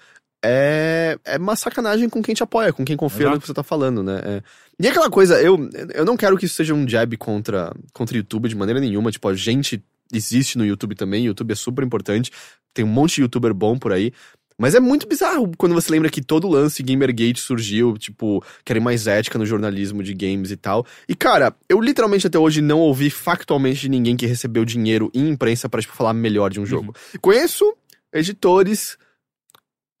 é, 0.44 1.16
é 1.24 1.36
uma 1.38 1.56
sacanagem 1.56 2.08
com 2.08 2.22
quem 2.22 2.34
te 2.34 2.42
apoia, 2.42 2.72
com 2.72 2.84
quem 2.84 2.96
confia 2.96 3.26
no 3.26 3.32
Exato. 3.32 3.40
que 3.40 3.46
você 3.48 3.54
tá 3.54 3.62
falando, 3.62 4.02
né? 4.02 4.20
É. 4.24 4.42
E 4.80 4.88
aquela 4.88 5.08
coisa, 5.10 5.40
eu, 5.40 5.68
eu 5.94 6.04
não 6.04 6.16
quero 6.16 6.36
que 6.36 6.46
isso 6.46 6.54
seja 6.56 6.74
um 6.74 6.88
jab 6.88 7.16
contra, 7.16 7.72
contra 7.92 8.14
o 8.14 8.18
YouTube 8.18 8.48
de 8.48 8.56
maneira 8.56 8.80
nenhuma. 8.80 9.12
Tipo, 9.12 9.28
a 9.28 9.34
gente 9.34 9.82
existe 10.12 10.56
no 10.56 10.64
YouTube 10.64 10.94
também, 10.94 11.24
o 11.24 11.26
YouTube 11.26 11.52
é 11.52 11.54
super 11.54 11.84
importante, 11.84 12.30
tem 12.72 12.84
um 12.84 12.88
monte 12.88 13.16
de 13.16 13.22
youtuber 13.22 13.52
bom 13.52 13.78
por 13.78 13.92
aí. 13.92 14.12
Mas 14.58 14.74
é 14.74 14.80
muito 14.80 15.08
bizarro 15.08 15.50
quando 15.56 15.74
você 15.74 15.90
lembra 15.90 16.10
que 16.10 16.22
todo 16.22 16.48
lance 16.48 16.82
Gamergate 16.82 17.40
surgiu, 17.40 17.96
tipo, 17.96 18.44
querem 18.64 18.82
mais 18.82 19.06
ética 19.06 19.38
no 19.38 19.46
jornalismo 19.46 20.02
de 20.02 20.14
games 20.14 20.50
e 20.50 20.56
tal. 20.56 20.86
E, 21.08 21.14
cara, 21.14 21.56
eu 21.68 21.80
literalmente 21.80 22.26
até 22.26 22.38
hoje 22.38 22.60
não 22.60 22.78
ouvi 22.78 23.10
factualmente 23.10 23.80
de 23.80 23.88
ninguém 23.88 24.16
que 24.16 24.26
recebeu 24.26 24.64
dinheiro 24.64 25.10
em 25.14 25.30
imprensa 25.30 25.68
pra, 25.68 25.80
tipo, 25.80 25.94
falar 25.94 26.12
melhor 26.12 26.50
de 26.50 26.60
um 26.60 26.66
jogo. 26.66 26.94
Conheço 27.20 27.74
editores 28.12 28.96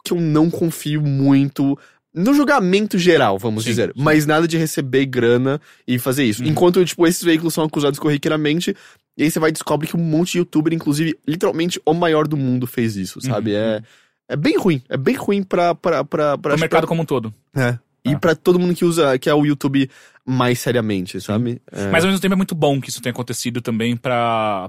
que 0.04 0.12
eu 0.12 0.20
não 0.20 0.50
confio 0.50 1.00
muito 1.00 1.78
no 2.14 2.34
julgamento 2.34 2.98
geral, 2.98 3.38
vamos 3.38 3.64
Sim, 3.64 3.70
dizer. 3.70 3.88
sim. 3.88 4.02
Mas 4.02 4.26
nada 4.26 4.46
de 4.46 4.56
receber 4.58 5.06
grana 5.06 5.60
e 5.86 5.98
fazer 5.98 6.24
isso. 6.24 6.42
Uhum. 6.42 6.48
Enquanto, 6.48 6.84
tipo, 6.84 7.06
esses 7.06 7.22
veículos 7.22 7.54
são 7.54 7.64
acusados 7.64 7.98
corriqueiramente, 7.98 8.76
e 9.16 9.22
aí 9.24 9.30
você 9.30 9.38
vai 9.38 9.50
e 9.50 9.52
descobre 9.52 9.86
que 9.86 9.96
um 9.96 10.00
monte 10.00 10.32
de 10.32 10.38
youtuber, 10.38 10.72
inclusive, 10.72 11.18
literalmente 11.26 11.80
o 11.86 11.94
maior 11.94 12.26
do 12.28 12.36
mundo 12.36 12.66
fez 12.66 12.96
isso, 12.96 13.20
sabe? 13.20 13.52
Uhum, 13.52 13.56
É, 13.58 13.82
é 14.30 14.36
bem 14.36 14.56
ruim. 14.58 14.82
É 14.88 14.96
bem 14.96 15.14
ruim 15.14 15.42
pra. 15.42 15.74
pra, 15.74 16.04
pra, 16.04 16.36
pra 16.38 16.52
Pro 16.52 16.60
mercado 16.60 16.86
como 16.86 17.02
um 17.02 17.06
todo. 17.06 17.32
é. 17.56 17.78
E 18.04 18.14
Ah. 18.14 18.18
pra 18.18 18.34
todo 18.34 18.58
mundo 18.58 18.74
que 18.74 18.84
usa, 18.84 19.16
que 19.16 19.30
é 19.30 19.34
o 19.34 19.46
YouTube 19.46 19.88
mais 20.26 20.58
seriamente, 20.58 21.20
sabe? 21.20 21.62
É. 21.70 21.88
Mas 21.88 22.02
ao 22.02 22.10
mesmo 22.10 22.20
tempo 22.20 22.34
é 22.34 22.36
muito 22.36 22.52
bom 22.54 22.80
que 22.80 22.90
isso 22.90 23.00
tenha 23.00 23.12
acontecido 23.12 23.60
também 23.62 23.96
pra, 23.96 24.68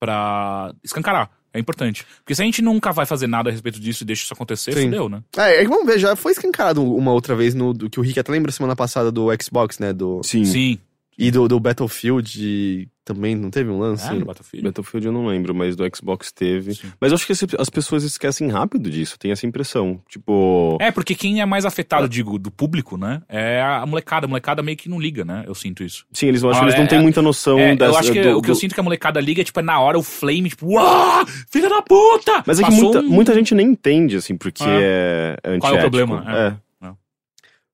pra 0.00 0.72
escancarar. 0.82 1.30
É 1.54 1.60
importante. 1.60 2.04
Porque 2.18 2.34
se 2.34 2.42
a 2.42 2.44
gente 2.44 2.60
nunca 2.60 2.92
vai 2.92 3.06
fazer 3.06 3.28
nada 3.28 3.48
a 3.48 3.52
respeito 3.52 3.78
disso 3.78 4.02
e 4.02 4.06
deixa 4.06 4.24
isso 4.24 4.34
acontecer, 4.34 4.72
Sim. 4.72 4.86
fudeu, 4.86 5.08
né? 5.08 5.22
É, 5.36 5.62
é 5.62 5.68
vamos 5.68 5.86
ver, 5.86 6.00
já 6.00 6.16
foi 6.16 6.32
escancarado 6.32 6.82
uma 6.82 7.12
outra 7.12 7.36
vez 7.36 7.54
no 7.54 7.72
do 7.72 7.88
que 7.88 8.00
o 8.00 8.02
Rick 8.02 8.18
até 8.18 8.32
lembra 8.32 8.50
semana 8.50 8.74
passada 8.74 9.12
do 9.12 9.28
Xbox, 9.40 9.78
né? 9.78 9.92
Do, 9.92 10.20
Sim. 10.24 10.44
Sim. 10.44 10.78
e 11.16 11.30
do, 11.30 11.46
do 11.46 11.60
Battlefield 11.60 12.88
também 13.04 13.34
não 13.36 13.50
teve 13.50 13.68
um 13.70 13.78
lance? 13.78 14.06
É, 14.08 14.12
no 14.12 14.24
Battlefield. 14.24 14.64
Battlefield 14.64 15.06
eu 15.06 15.12
não 15.12 15.26
lembro, 15.26 15.54
mas 15.54 15.76
do 15.76 15.84
Xbox 15.94 16.32
teve. 16.32 16.74
Sim. 16.74 16.90
Mas 17.00 17.12
eu 17.12 17.16
acho 17.16 17.26
que 17.26 17.32
as 17.58 17.68
pessoas 17.70 18.02
esquecem 18.04 18.48
rápido 18.48 18.90
disso, 18.90 19.18
tem 19.18 19.30
essa 19.30 19.46
impressão. 19.46 20.00
Tipo. 20.08 20.78
É, 20.80 20.90
porque 20.90 21.14
quem 21.14 21.40
é 21.40 21.46
mais 21.46 21.64
afetado, 21.64 22.08
digo, 22.08 22.38
do 22.38 22.50
público, 22.50 22.96
né? 22.96 23.22
É 23.28 23.60
a 23.62 23.84
molecada. 23.84 24.26
A 24.26 24.28
molecada 24.28 24.62
meio 24.62 24.76
que 24.76 24.88
não 24.88 24.98
liga, 25.00 25.24
né? 25.24 25.44
Eu 25.46 25.54
sinto 25.54 25.84
isso. 25.84 26.06
Sim, 26.12 26.28
eles, 26.28 26.42
eu 26.42 26.50
acho 26.50 26.58
Ah, 26.58 26.62
que 26.62 26.66
eles 26.66 26.76
não 26.78 26.84
é- 26.84 26.88
têm 26.88 27.02
muita 27.02 27.20
noção 27.20 27.58
É, 27.58 27.76
dessa. 27.76 27.92
eu 27.92 27.98
acho 27.98 28.12
que 28.12 28.22
do- 28.22 28.38
o 28.38 28.42
que 28.42 28.50
eu 28.50 28.54
sinto 28.54 28.74
que 28.74 28.80
a 28.80 28.82
molecada 28.82 29.20
liga 29.20 29.40
é, 29.42 29.44
tipo, 29.44 29.60
é 29.60 29.62
na 29.62 29.78
hora 29.78 29.98
o 29.98 30.02
flame, 30.02 30.48
tipo, 30.48 30.66
uau, 30.74 31.26
filha 31.50 31.68
da 31.68 31.82
puta! 31.82 32.42
Mas 32.46 32.58
é 32.58 32.64
que 32.64 32.70
muita, 32.70 33.00
um- 33.00 33.08
muita 33.08 33.34
gente 33.34 33.54
nem 33.54 33.66
entende, 33.68 34.16
assim, 34.16 34.36
porque 34.36 34.64
É. 34.66 35.36
é, 35.42 35.58
Qual 35.58 35.74
é 35.74 35.76
o 35.76 35.80
problema? 35.80 36.24
É. 36.28 36.64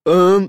Ahn, 0.07 0.49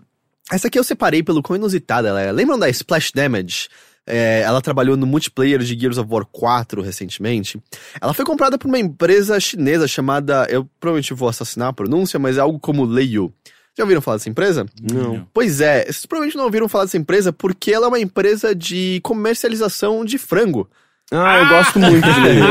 essa 0.52 0.68
aqui 0.68 0.80
eu 0.80 0.84
separei 0.84 1.22
pelo 1.22 1.44
quão 1.44 1.58
inusitada 1.58 2.08
ela 2.10 2.22
é. 2.22 2.32
Lembram 2.32 2.58
da 2.58 2.70
Splash 2.70 3.12
Damage? 3.14 3.68
É, 4.08 4.42
ela 4.42 4.62
trabalhou 4.62 4.98
no 4.98 5.06
multiplayer 5.06 5.60
de 5.60 5.80
Gears 5.80 5.98
of 5.98 6.10
War 6.12 6.26
4 6.26 6.82
recentemente. 6.82 7.62
Ela 8.02 8.14
foi 8.14 8.26
comprada 8.26 8.58
por 8.58 8.68
uma 8.68 8.80
empresa 8.80 9.40
chinesa 9.40 9.88
chamada. 9.88 10.48
Eu 10.50 10.68
provavelmente 10.80 11.14
vou 11.14 11.30
assassinar 11.30 11.70
a 11.70 11.74
pronúncia, 11.74 12.20
mas 12.20 12.38
é 12.38 12.40
algo 12.42 12.60
como 12.60 12.84
Leiyu. 12.84 13.32
Já 13.78 13.84
ouviram 13.84 14.02
falar 14.02 14.18
dessa 14.18 14.30
empresa? 14.30 14.66
Não. 14.82 15.26
Pois 15.34 15.62
é, 15.62 15.84
vocês 15.84 16.06
provavelmente 16.06 16.36
não 16.38 16.44
ouviram 16.46 16.68
falar 16.68 16.84
dessa 16.86 16.98
empresa 16.98 17.32
porque 17.32 17.72
ela 17.72 17.86
é 17.86 17.90
uma 17.90 18.00
empresa 18.00 18.54
de 18.54 19.00
comercialização 19.04 20.04
de 20.04 20.18
frango. 20.18 20.70
Ah, 21.12 21.38
eu 21.40 21.48
gosto 21.48 21.80
muito 21.80 22.06
de 22.12 22.20
Leiyu. 22.22 22.46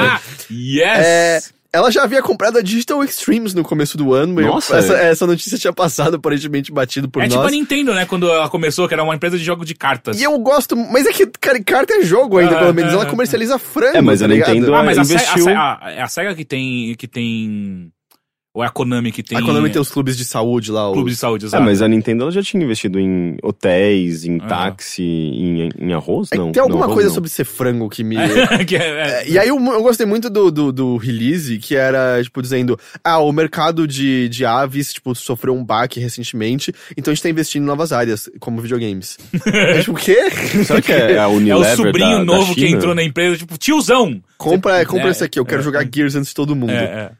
yes! 0.50 0.98
É, 1.06 1.40
ela 1.72 1.90
já 1.90 2.02
havia 2.02 2.20
comprado 2.22 2.58
a 2.58 2.62
Digital 2.62 3.02
Extremes 3.04 3.54
no 3.54 3.62
começo 3.62 3.96
do 3.96 4.12
ano. 4.12 4.40
eu- 4.40 4.46
Nossa, 4.48 4.76
essa, 4.76 4.94
é. 4.98 5.10
essa 5.10 5.26
notícia 5.26 5.56
tinha 5.58 5.72
passado 5.72 6.16
aparentemente 6.16 6.72
batido 6.72 7.08
por 7.08 7.20
É 7.22 7.26
nós. 7.26 7.34
tipo 7.34 7.46
a 7.46 7.50
Nintendo, 7.50 7.94
né? 7.94 8.04
Quando 8.06 8.28
ela 8.28 8.48
começou, 8.48 8.88
que 8.88 8.94
era 8.94 9.02
uma 9.04 9.14
empresa 9.14 9.38
de 9.38 9.44
jogo 9.44 9.64
de 9.64 9.74
cartas. 9.74 10.20
E 10.20 10.24
eu 10.24 10.36
gosto, 10.38 10.76
mas 10.76 11.06
é 11.06 11.12
que, 11.12 11.26
cara, 11.26 11.62
carta 11.62 11.94
é 11.94 12.02
jogo 12.02 12.38
ainda, 12.38 12.56
Ah, 12.56 12.58
pelo 12.60 12.74
menos. 12.74 12.90
ah, 12.90 12.94
Ela 12.96 13.02
ah, 13.04 13.06
comercializa 13.06 13.58
frango. 13.58 13.96
É, 13.96 14.00
mas 14.00 14.18
tá 14.20 14.24
a 14.24 14.28
ligado? 14.28 14.54
Nintendo- 14.54 14.74
Ah, 14.74 14.82
mas 14.82 14.98
a, 14.98 15.02
investiu- 15.02 15.48
a, 15.48 15.78
Se- 15.78 15.84
a- 15.86 15.90
é 15.92 16.02
a 16.02 16.08
SEGA 16.08 16.34
que 16.34 16.44
tem, 16.44 16.94
que 16.96 17.06
tem... 17.06 17.92
Ou 18.52 18.64
é 18.64 18.66
a 18.66 18.70
Konami 18.70 19.12
que 19.12 19.22
tem... 19.22 19.38
A 19.38 19.42
Konami 19.42 19.70
tem 19.70 19.80
os 19.80 19.90
clubes 19.90 20.16
de 20.16 20.24
saúde 20.24 20.72
lá. 20.72 20.90
clube 20.92 21.08
os- 21.10 21.14
de 21.14 21.20
saúde, 21.20 21.44
É, 21.44 21.46
exato. 21.46 21.62
mas 21.62 21.80
a 21.80 21.86
Nintendo 21.86 22.22
ela 22.24 22.32
já 22.32 22.42
tinha 22.42 22.60
investido 22.64 22.98
em 22.98 23.36
hotéis, 23.44 24.24
em 24.24 24.38
Ah. 24.42 24.46
táxi, 24.46 25.04
em, 25.04 25.68
em 25.78 25.92
arroz? 25.92 26.30
É 26.32 26.36
que 26.36 26.38
não. 26.42 26.50
tem 26.50 26.60
alguma 26.60 26.88
não, 26.88 26.94
coisa 26.94 27.08
não. 27.10 27.14
sobre 27.14 27.30
ser 27.30 27.44
frango 27.44 27.88
que 27.88 28.02
me. 28.02 28.16
Que 28.66 28.74
é- 28.74 29.20
é- 29.22 29.28
E 29.28 29.38
aí 29.38 29.46
eu, 29.48 29.56
eu 29.56 29.82
gostei 29.84 30.04
muito 30.04 30.28
do, 30.28 30.50
do, 30.50 30.72
do 30.72 30.96
release, 30.96 31.58
que 31.58 31.76
era, 31.76 32.20
tipo, 32.24 32.42
dizendo, 32.42 32.76
ah, 33.04 33.18
o 33.20 33.30
mercado 33.30 33.86
de, 33.86 34.28
de 34.28 34.44
aves, 34.44 34.92
tipo, 34.92 35.14
sofreu 35.14 35.54
um 35.54 35.64
baque 35.64 36.00
recentemente, 36.00 36.74
então 36.96 37.12
a 37.12 37.14
gente 37.14 37.22
tá 37.22 37.30
investindo 37.30 37.62
em 37.62 37.66
novas 37.66 37.92
áreas, 37.92 38.28
como 38.40 38.60
videogames. 38.60 39.16
é, 39.46 39.78
tipo, 39.78 39.92
o 39.92 39.94
quê? 39.94 40.28
Será 40.64 40.82
que 40.82 40.90
é 40.92 41.18
a 41.20 41.22
é 41.22 41.26
Unilever 41.28 41.72
o 41.74 41.76
sobrinho 41.76 42.10
da, 42.10 42.18
da 42.18 42.24
novo 42.24 42.52
que 42.52 42.62
China? 42.62 42.76
entrou 42.78 42.94
na 42.96 43.04
empresa, 43.04 43.36
tipo, 43.36 43.56
tiozão! 43.56 44.20
Compra, 44.36 44.78
Você- 44.78 44.86
compra 44.86 45.06
é, 45.06 45.10
esse 45.12 45.22
aqui, 45.22 45.38
eu 45.38 45.44
quero 45.46 45.60
é, 45.60 45.64
jogar 45.64 45.84
é. 45.84 45.88
Gears 45.94 46.16
antes 46.16 46.30
de 46.30 46.34
todo 46.34 46.56
mundo. 46.56 46.72
É, 46.72 46.84
é. 46.84 47.10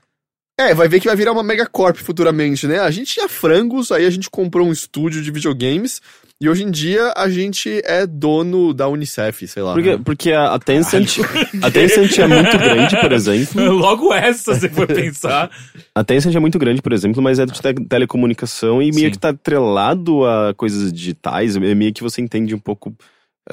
É, 0.61 0.75
vai 0.75 0.89
ver 0.89 1.01
que 1.01 1.07
vai 1.07 1.17
virar 1.17 1.33
uma 1.33 1.43
megacorp 1.43 1.97
futuramente, 1.97 2.67
né? 2.67 2.81
A 2.81 2.91
gente 2.91 3.15
tinha 3.15 3.29
frangos, 3.29 3.91
aí 3.91 4.05
a 4.05 4.11
gente 4.11 4.29
comprou 4.29 4.67
um 4.67 4.73
estúdio 4.73 5.23
de 5.23 5.31
videogames, 5.31 6.03
e 6.39 6.49
hoje 6.51 6.65
em 6.65 6.71
dia 6.71 7.15
a 7.17 7.31
gente 7.31 7.81
é 7.85 8.07
dono 8.07 8.75
da 8.75 8.87
Unicef, 8.87 9.47
sei 9.47 9.63
lá. 9.63 9.73
Porque, 9.73 9.99
porque 9.99 10.33
a, 10.33 10.53
a 10.53 10.59
Tencent, 10.59 11.19
a 11.63 11.71
Tencent 11.71 12.19
é 12.19 12.27
muito 12.27 12.57
grande, 12.59 13.01
por 13.01 13.13
exemplo. 13.13 13.73
Logo 13.73 14.13
essa, 14.13 14.55
se 14.55 14.69
for 14.69 14.87
pensar. 14.87 15.51
A 15.95 16.05
Tencent 16.05 16.35
é 16.35 16.39
muito 16.39 16.59
grande, 16.59 16.83
por 16.83 16.93
exemplo, 16.93 17.23
mas 17.23 17.39
é 17.39 17.47
de 17.47 17.53
te- 17.61 17.85
telecomunicação 17.89 18.83
e 18.83 18.91
meio 18.91 19.07
Sim. 19.07 19.11
que 19.13 19.19
tá 19.19 19.31
atrelado 19.31 20.27
a 20.27 20.53
coisas 20.55 20.93
digitais, 20.93 21.57
é 21.57 21.75
meio 21.75 21.93
que 21.93 22.03
você 22.03 22.21
entende 22.21 22.55
um 22.55 22.59
pouco. 22.59 22.95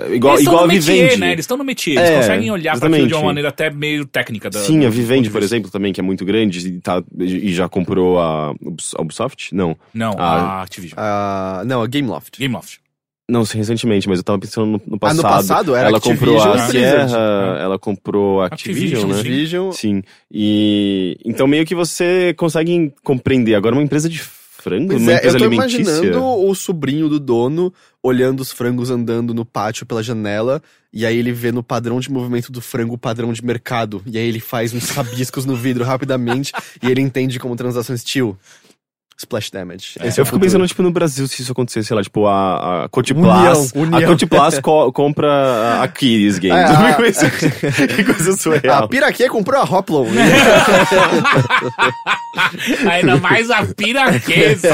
É, 0.06 0.16
Igual, 0.16 0.36
Eles 0.36 0.46
igual 0.48 0.64
a 0.64 0.68
métier, 0.68 0.82
Vivendi. 1.04 1.20
né? 1.20 1.32
Eles 1.32 1.44
estão 1.44 1.58
no 1.58 1.64
métier, 1.64 1.98
eles 1.98 2.10
É, 2.10 2.16
conseguem 2.18 2.52
olhar 2.52 2.80
pra 2.80 2.88
aquilo 2.90 3.08
de 3.08 3.14
uma 3.14 3.24
maneira 3.24 3.50
até 3.50 3.70
meio 3.70 4.06
técnica. 4.06 4.50
Da, 4.50 4.60
Sim, 4.60 4.86
a 4.86 4.90
Vivendi, 4.90 5.30
por 5.30 5.42
exemplo, 5.44 5.70
também, 5.72 5.92
que 5.94 6.00
é 6.00 6.04
muito 6.04 6.24
grande 6.26 6.68
e, 6.68 6.80
tá, 6.80 7.04
e 7.20 7.54
já 7.54 7.68
comprou 7.68 8.20
a 8.20 8.54
a 8.96 9.02
Ubisoft? 9.02 9.54
Não. 9.56 9.76
Não, 9.94 10.14
Ah. 10.18 10.60
a 10.60 10.62
Activision. 10.64 10.96
Ah, 10.98 11.64
não, 11.66 11.82
a 11.82 11.88
Gameloft. 11.88 12.40
Gameloft. 12.40 12.80
Não, 13.30 13.44
sim, 13.44 13.58
recentemente, 13.58 14.08
mas 14.08 14.20
eu 14.20 14.24
tava 14.24 14.40
pensando 14.40 14.66
no, 14.68 14.82
no 14.88 14.96
Ah, 14.96 15.00
passado. 15.00 15.18
no 15.18 15.24
passado 15.24 15.76
era 15.76 15.90
ela 15.90 16.00
comprou 16.00 16.42
a. 16.42 16.60
Sierra, 16.70 17.58
ela 17.60 17.78
comprou 17.78 18.42
a 18.42 18.46
Activision, 18.46 19.02
Activision, 19.04 19.10
né? 19.10 19.14
sim. 19.16 19.20
Activision. 19.20 19.72
Sim. 19.72 20.04
E 20.50 21.18
então 21.26 21.46
meio 21.48 21.66
que 21.66 21.76
você 21.76 22.34
consegue 22.38 22.94
compreender. 23.04 23.56
Agora 23.56 23.76
uma 23.76 23.84
empresa 23.84 24.08
de 24.08 24.20
frango, 24.20 24.88
Pois 24.88 25.02
uma 25.02 25.12
é, 25.12 25.16
eu 25.16 25.18
empresa 25.18 25.38
tô 25.40 25.44
alimentícia. 25.46 25.82
imaginando 25.82 26.24
o 26.26 26.56
sobrinho 26.56 27.10
do 27.10 27.20
dono 27.20 27.74
olhando 28.08 28.40
os 28.40 28.54
frangos 28.54 28.90
andando 28.90 29.34
no 29.34 29.44
pátio 29.44 29.86
pela 29.86 30.02
janela, 30.02 30.62
e 30.94 31.06
aí 31.06 31.18
ele 31.18 31.34
vê 31.34 31.52
no 31.52 31.62
padrão 31.62 32.00
de 32.00 32.10
movimento 32.10 32.52
do 32.54 32.62
frango 32.62 32.94
o 32.94 32.98
padrão 32.98 33.34
de 33.34 33.44
mercado, 33.44 34.02
e 34.06 34.18
aí 34.18 34.26
ele 34.26 34.40
faz 34.40 34.74
uns 34.74 34.90
rabiscos 34.92 35.46
no 35.46 35.58
vidro 35.58 35.84
rapidamente, 35.84 36.54
e 36.82 36.90
ele 36.90 37.02
entende 37.02 37.38
como 37.38 37.56
transações 37.58 38.04
tio. 38.06 38.38
Splash 39.20 39.50
damage. 39.50 39.94
Esse 40.00 40.00
é 40.00 40.08
Eu 40.08 40.12
fico 40.12 40.26
futuro. 40.26 40.42
pensando, 40.42 40.68
tipo, 40.68 40.84
no 40.84 40.92
Brasil, 40.92 41.28
se 41.28 41.42
isso 41.42 41.52
acontecesse, 41.52 41.88
sei 41.88 41.96
lá, 41.98 42.04
tipo, 42.04 42.28
a, 42.28 42.84
a 42.84 42.90
Cotiplas. 42.90 43.72
União. 43.74 43.98
A 43.98 44.04
Cotiplas 44.06 44.60
co 44.62 44.92
compra 44.92 45.28
a 45.32 45.84
Aquiles 45.84 46.38
Games. 46.38 46.56
É, 46.56 46.64
a- 46.66 46.94
que, 46.94 47.02
coisa, 47.02 47.30
que 47.88 48.04
coisa 48.04 48.32
A 48.34 48.38
surreal. 48.38 48.88
Piraquê 48.88 49.28
comprou 49.28 49.60
a 49.60 49.64
Hoplon. 49.64 50.06
Ainda 52.92 53.18
mais 53.18 53.50
a 53.50 53.66
piraqueza. 53.66 54.70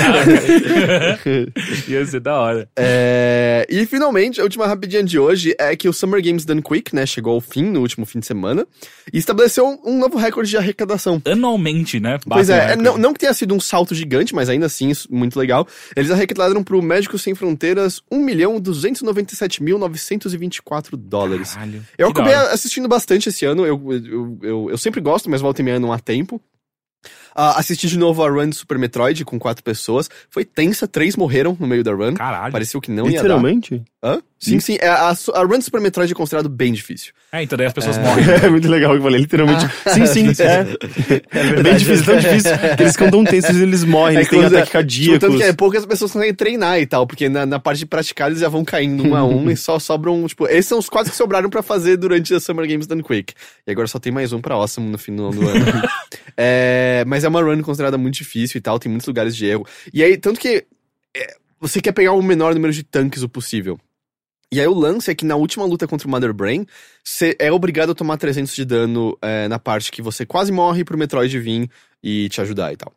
Ia 1.87 2.05
ser 2.05 2.19
da 2.19 2.37
hora. 2.39 2.67
É, 2.77 3.65
e 3.69 3.85
finalmente, 3.85 4.39
a 4.39 4.43
última 4.43 4.67
rapidinha 4.67 5.03
de 5.03 5.17
hoje 5.17 5.55
é 5.59 5.75
que 5.75 5.87
o 5.87 5.93
Summer 5.93 6.21
Games 6.21 6.45
Done 6.45 6.61
Quick, 6.61 6.93
né, 6.93 7.05
chegou 7.05 7.33
ao 7.35 7.41
fim 7.41 7.63
no 7.63 7.79
último 7.81 8.05
fim 8.05 8.19
de 8.19 8.25
semana 8.25 8.65
e 9.11 9.17
estabeleceu 9.17 9.65
um, 9.65 9.91
um 9.93 9.97
novo 9.99 10.17
recorde 10.17 10.49
de 10.49 10.57
arrecadação. 10.57 11.21
Anualmente, 11.25 11.99
né? 11.99 12.19
Pois 12.27 12.49
é, 12.49 12.73
é, 12.73 12.75
não, 12.75 12.97
não 12.97 13.13
que 13.13 13.19
tenha 13.19 13.33
sido 13.33 13.53
um 13.53 13.59
salto 13.59 13.95
gigante, 13.95 14.32
bastante, 14.33 14.33
mas 14.33 14.49
ainda 14.49 14.65
assim, 14.65 14.91
muito 15.09 15.39
legal. 15.39 15.65
Eles 15.95 16.11
arrecadaram 16.11 16.61
pro 16.63 16.81
Médicos 16.81 17.21
Sem 17.21 17.35
Fronteiras 17.35 18.01
1 18.11 18.19
milhão 18.19 18.59
297.924 18.59 20.97
dólares. 20.97 21.53
Caralho. 21.53 21.85
Eu 21.97 22.09
acabei 22.09 22.33
hora. 22.33 22.51
assistindo 22.51 22.87
bastante 22.87 23.29
esse 23.29 23.45
ano, 23.45 23.63
eu, 23.65 23.79
eu, 23.91 24.37
eu, 24.41 24.69
eu 24.71 24.77
sempre 24.77 24.99
gosto, 24.99 25.29
mas 25.29 25.39
volta 25.41 25.61
e 25.61 25.63
meia 25.63 25.79
não 25.79 25.93
há 25.93 25.99
tempo. 25.99 26.41
Ah, 27.35 27.59
assisti 27.59 27.87
de 27.87 27.97
novo 27.97 28.23
a 28.23 28.29
run 28.29 28.49
de 28.49 28.55
Super 28.55 28.77
Metroid 28.77 29.25
com 29.25 29.39
quatro 29.39 29.63
pessoas. 29.63 30.07
Foi 30.29 30.45
tensa, 30.45 30.87
três 30.87 31.15
morreram 31.15 31.57
no 31.59 31.65
meio 31.67 31.83
da 31.83 31.91
run. 31.91 32.13
Caralho. 32.13 32.51
Pareceu 32.51 32.79
que 32.79 32.91
não 32.91 33.05
ia 33.05 33.13
dar. 33.13 33.23
Literalmente? 33.23 33.81
Hã? 34.03 34.21
Sim, 34.43 34.59
sim. 34.59 34.77
é, 34.79 34.87
A, 34.87 35.09
a 35.33 35.43
run 35.43 35.57
de 35.57 35.65
Super 35.65 35.81
Metroid 35.81 36.11
é 36.11 36.15
considerado 36.15 36.49
bem 36.49 36.73
difícil. 36.73 37.13
É, 37.31 37.43
então 37.43 37.57
daí 37.57 37.67
as 37.67 37.73
pessoas 37.73 37.97
morrem. 37.97 38.23
É 38.43 38.49
muito 38.49 38.67
legal 38.67 38.91
que 38.91 38.97
eu 38.97 39.03
falei, 39.03 39.21
literalmente. 39.21 39.65
sim, 39.93 40.05
sim, 40.05 40.27
é. 40.43 40.77
É, 41.31 41.63
bem 41.63 41.75
difícil, 41.77 42.05
tão 42.05 42.17
difícil. 42.17 42.51
que 42.75 42.83
eles 42.83 42.93
ficam 42.93 43.11
tão 43.11 43.23
tensos, 43.23 43.59
eles 43.59 43.83
morrem, 43.83 44.17
eles 44.17 44.29
têm 44.29 44.43
ataque 44.43 44.71
cardíacos. 44.71 45.19
Tanto 45.19 45.37
que 45.37 45.43
é 45.43 45.53
poucas 45.53 45.85
pessoas 45.85 46.11
conseguem 46.11 46.33
treinar 46.33 46.79
e 46.79 46.85
tal, 46.85 47.07
porque 47.07 47.29
na, 47.29 47.45
na 47.45 47.59
parte 47.59 47.79
de 47.79 47.85
praticar 47.85 48.29
eles 48.29 48.39
já 48.39 48.49
vão 48.49 48.63
caindo 48.65 49.03
um 49.03 49.15
a 49.15 49.23
um 49.23 49.49
e 49.51 49.55
só 49.55 49.79
sobram, 49.79 50.25
tipo, 50.27 50.47
esses 50.47 50.65
são 50.67 50.79
os 50.79 50.89
quatro 50.89 51.11
que 51.11 51.17
sobraram 51.17 51.49
pra 51.49 51.63
fazer 51.63 51.97
durante 51.97 52.33
a 52.33 52.39
Summer 52.39 52.67
Games 52.67 52.87
Done 52.87 53.03
Quick. 53.03 53.33
E 53.65 53.71
agora 53.71 53.87
só 53.87 53.99
tem 53.99 54.11
mais 54.11 54.33
um 54.33 54.41
pra 54.41 54.55
Awesome 54.55 54.89
no 54.89 54.97
final 54.97 55.31
do 55.31 55.47
ano. 55.47 55.65
É, 56.35 57.03
mas 57.07 57.23
é 57.23 57.29
uma 57.29 57.41
run 57.41 57.61
considerada 57.61 57.97
muito 57.97 58.15
difícil 58.15 58.57
e 58.57 58.61
tal, 58.61 58.79
tem 58.79 58.89
muitos 58.91 59.07
lugares 59.07 59.35
de 59.35 59.45
erro. 59.45 59.65
E 59.93 60.03
aí, 60.03 60.17
tanto 60.17 60.39
que 60.39 60.65
é, 61.15 61.35
você 61.59 61.79
quer 61.79 61.91
pegar 61.91 62.11
o 62.13 62.21
menor 62.21 62.53
número 62.53 62.73
de 62.73 62.83
tanques 62.83 63.23
o 63.23 63.29
possível. 63.29 63.79
E 64.53 64.61
aí 64.61 64.67
o 64.67 64.73
lance 64.75 65.09
é 65.09 65.15
que 65.15 65.25
na 65.25 65.35
última 65.35 65.65
luta 65.65 65.87
contra 65.87 66.07
o 66.07 66.11
Mother 66.11 66.31
Brain, 66.31 66.67
você 67.03 67.35
é 67.39 67.51
obrigado 67.51 67.91
a 67.91 67.95
tomar 67.95 68.17
300 68.17 68.53
de 68.53 68.63
dano 68.63 69.17
é, 69.19 69.47
na 69.47 69.57
parte 69.57 69.91
que 69.91 69.99
você 69.99 70.27
quase 70.27 70.51
morre 70.51 70.83
pro 70.83 70.95
Metroid 70.95 71.39
vir 71.39 71.67
e 72.03 72.29
te 72.29 72.39
ajudar 72.39 72.71
e 72.71 72.77
tal. 72.77 72.93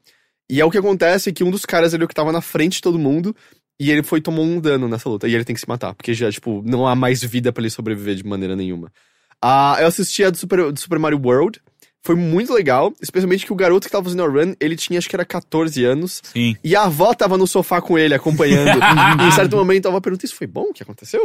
E 0.51 0.61
é 0.61 0.65
o 0.67 0.71
que 0.71 0.77
acontece 0.77 1.31
é 1.31 1.33
que 1.33 1.43
um 1.43 1.51
dos 1.51 1.65
caras 1.65 1.95
ali 1.95 2.07
que 2.07 2.15
tava 2.15 2.31
na 2.31 2.43
frente 2.43 2.75
de 2.75 2.83
todo 2.83 2.99
mundo 2.99 3.35
e 3.81 3.91
ele 3.91 4.03
foi 4.03 4.21
tomou 4.21 4.45
um 4.45 4.61
dano 4.61 4.87
nessa 4.87 5.09
luta 5.09 5.27
e 5.27 5.35
ele 5.35 5.45
tem 5.45 5.55
que 5.55 5.61
se 5.63 5.67
matar, 5.67 5.95
porque 5.95 6.13
já 6.13 6.31
tipo 6.31 6.63
não 6.63 6.87
há 6.87 6.95
mais 6.95 7.25
vida 7.25 7.51
pra 7.51 7.63
ele 7.63 7.71
sobreviver 7.71 8.17
de 8.17 8.27
maneira 8.27 8.55
nenhuma. 8.55 8.93
Ah, 9.41 9.79
eu 9.81 9.87
assisti 9.87 10.25
a 10.25 10.29
do 10.29 10.37
Super, 10.37 10.71
do 10.71 10.79
Super 10.79 10.99
Mario 10.99 11.19
World. 11.25 11.59
Foi 12.07 12.15
muito 12.15 12.53
legal, 12.53 12.95
especialmente 13.03 13.45
que 13.45 13.53
o 13.53 13.57
garoto 13.57 13.89
que 13.89 13.91
tava 13.91 14.05
fazendo 14.05 14.23
a 14.23 14.29
run, 14.29 14.55
ele 14.61 14.77
tinha 14.77 14.97
acho 14.97 15.09
que 15.09 15.17
era 15.17 15.25
14 15.25 15.85
anos. 15.85 16.23
Sim. 16.33 16.55
E 16.63 16.77
a 16.77 16.85
avó 16.85 17.13
tava 17.13 17.37
no 17.37 17.49
sofá 17.49 17.81
com 17.81 17.99
ele, 17.99 18.15
acompanhando. 18.15 18.79
e 19.25 19.27
em 19.27 19.31
certo 19.33 19.57
momento 19.57 19.87
a 19.87 19.89
avó 19.89 19.99
pergunta: 19.99 20.25
Isso 20.25 20.37
foi 20.37 20.47
bom? 20.47 20.67
O 20.71 20.73
que 20.73 20.85
aconteceu? 20.85 21.21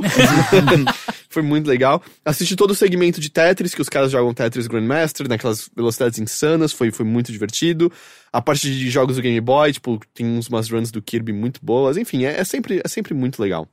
foi 1.30 1.44
muito 1.44 1.68
legal. 1.68 2.02
Assisti 2.26 2.56
todo 2.56 2.72
o 2.72 2.76
segmento 2.76 3.22
de 3.22 3.30
Tetris, 3.30 3.76
que 3.76 3.82
os 3.84 3.90
caras 3.90 4.10
jogam 4.10 4.34
Tetris 4.34 4.66
Grandmaster, 4.66 5.30
naquelas 5.30 5.70
velocidades 5.76 6.18
insanas, 6.18 6.74
foi, 6.74 6.90
foi 6.90 7.06
muito 7.06 7.32
divertido. 7.32 7.92
A 8.34 8.42
parte 8.42 8.68
de 8.68 8.90
jogos 8.90 9.18
do 9.18 9.22
Game 9.22 9.40
Boy, 9.40 9.74
tipo, 9.74 10.00
tem 10.16 10.26
umas 10.50 10.68
runs 10.68 10.90
do 10.90 11.00
Kirby 11.00 11.32
muito 11.32 11.60
boas. 11.64 11.96
Enfim, 11.96 12.26
é, 12.26 12.40
é 12.40 12.44
sempre, 12.44 12.82
é 12.84 12.88
sempre 12.88 13.14
muito 13.14 13.40
legal. 13.40 13.68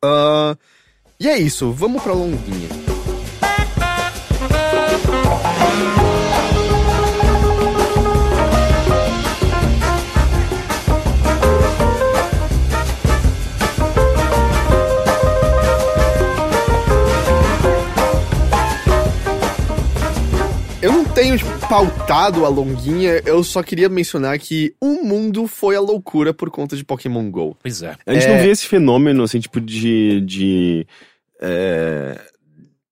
Ah, 0.00 0.56
e 1.18 1.26
é 1.26 1.36
isso, 1.36 1.72
vamos 1.72 2.00
pra 2.04 2.12
longuinha. 2.12 2.89
Tenho 21.20 21.36
pautado 21.68 22.46
a 22.46 22.48
longuinha, 22.48 23.20
eu 23.26 23.44
só 23.44 23.62
queria 23.62 23.90
mencionar 23.90 24.38
que 24.38 24.74
o 24.80 25.04
mundo 25.04 25.46
foi 25.46 25.76
a 25.76 25.80
loucura 25.80 26.32
por 26.32 26.50
conta 26.50 26.74
de 26.74 26.82
Pokémon 26.84 27.30
GO. 27.30 27.54
Pois 27.62 27.82
é. 27.82 27.94
A 28.06 28.14
gente 28.14 28.24
É. 28.26 28.34
não 28.36 28.42
vê 28.42 28.50
esse 28.50 28.66
fenômeno, 28.66 29.22
assim, 29.22 29.38
tipo, 29.38 29.60
de. 29.60 30.22
de 30.22 30.86
é, 31.38 32.18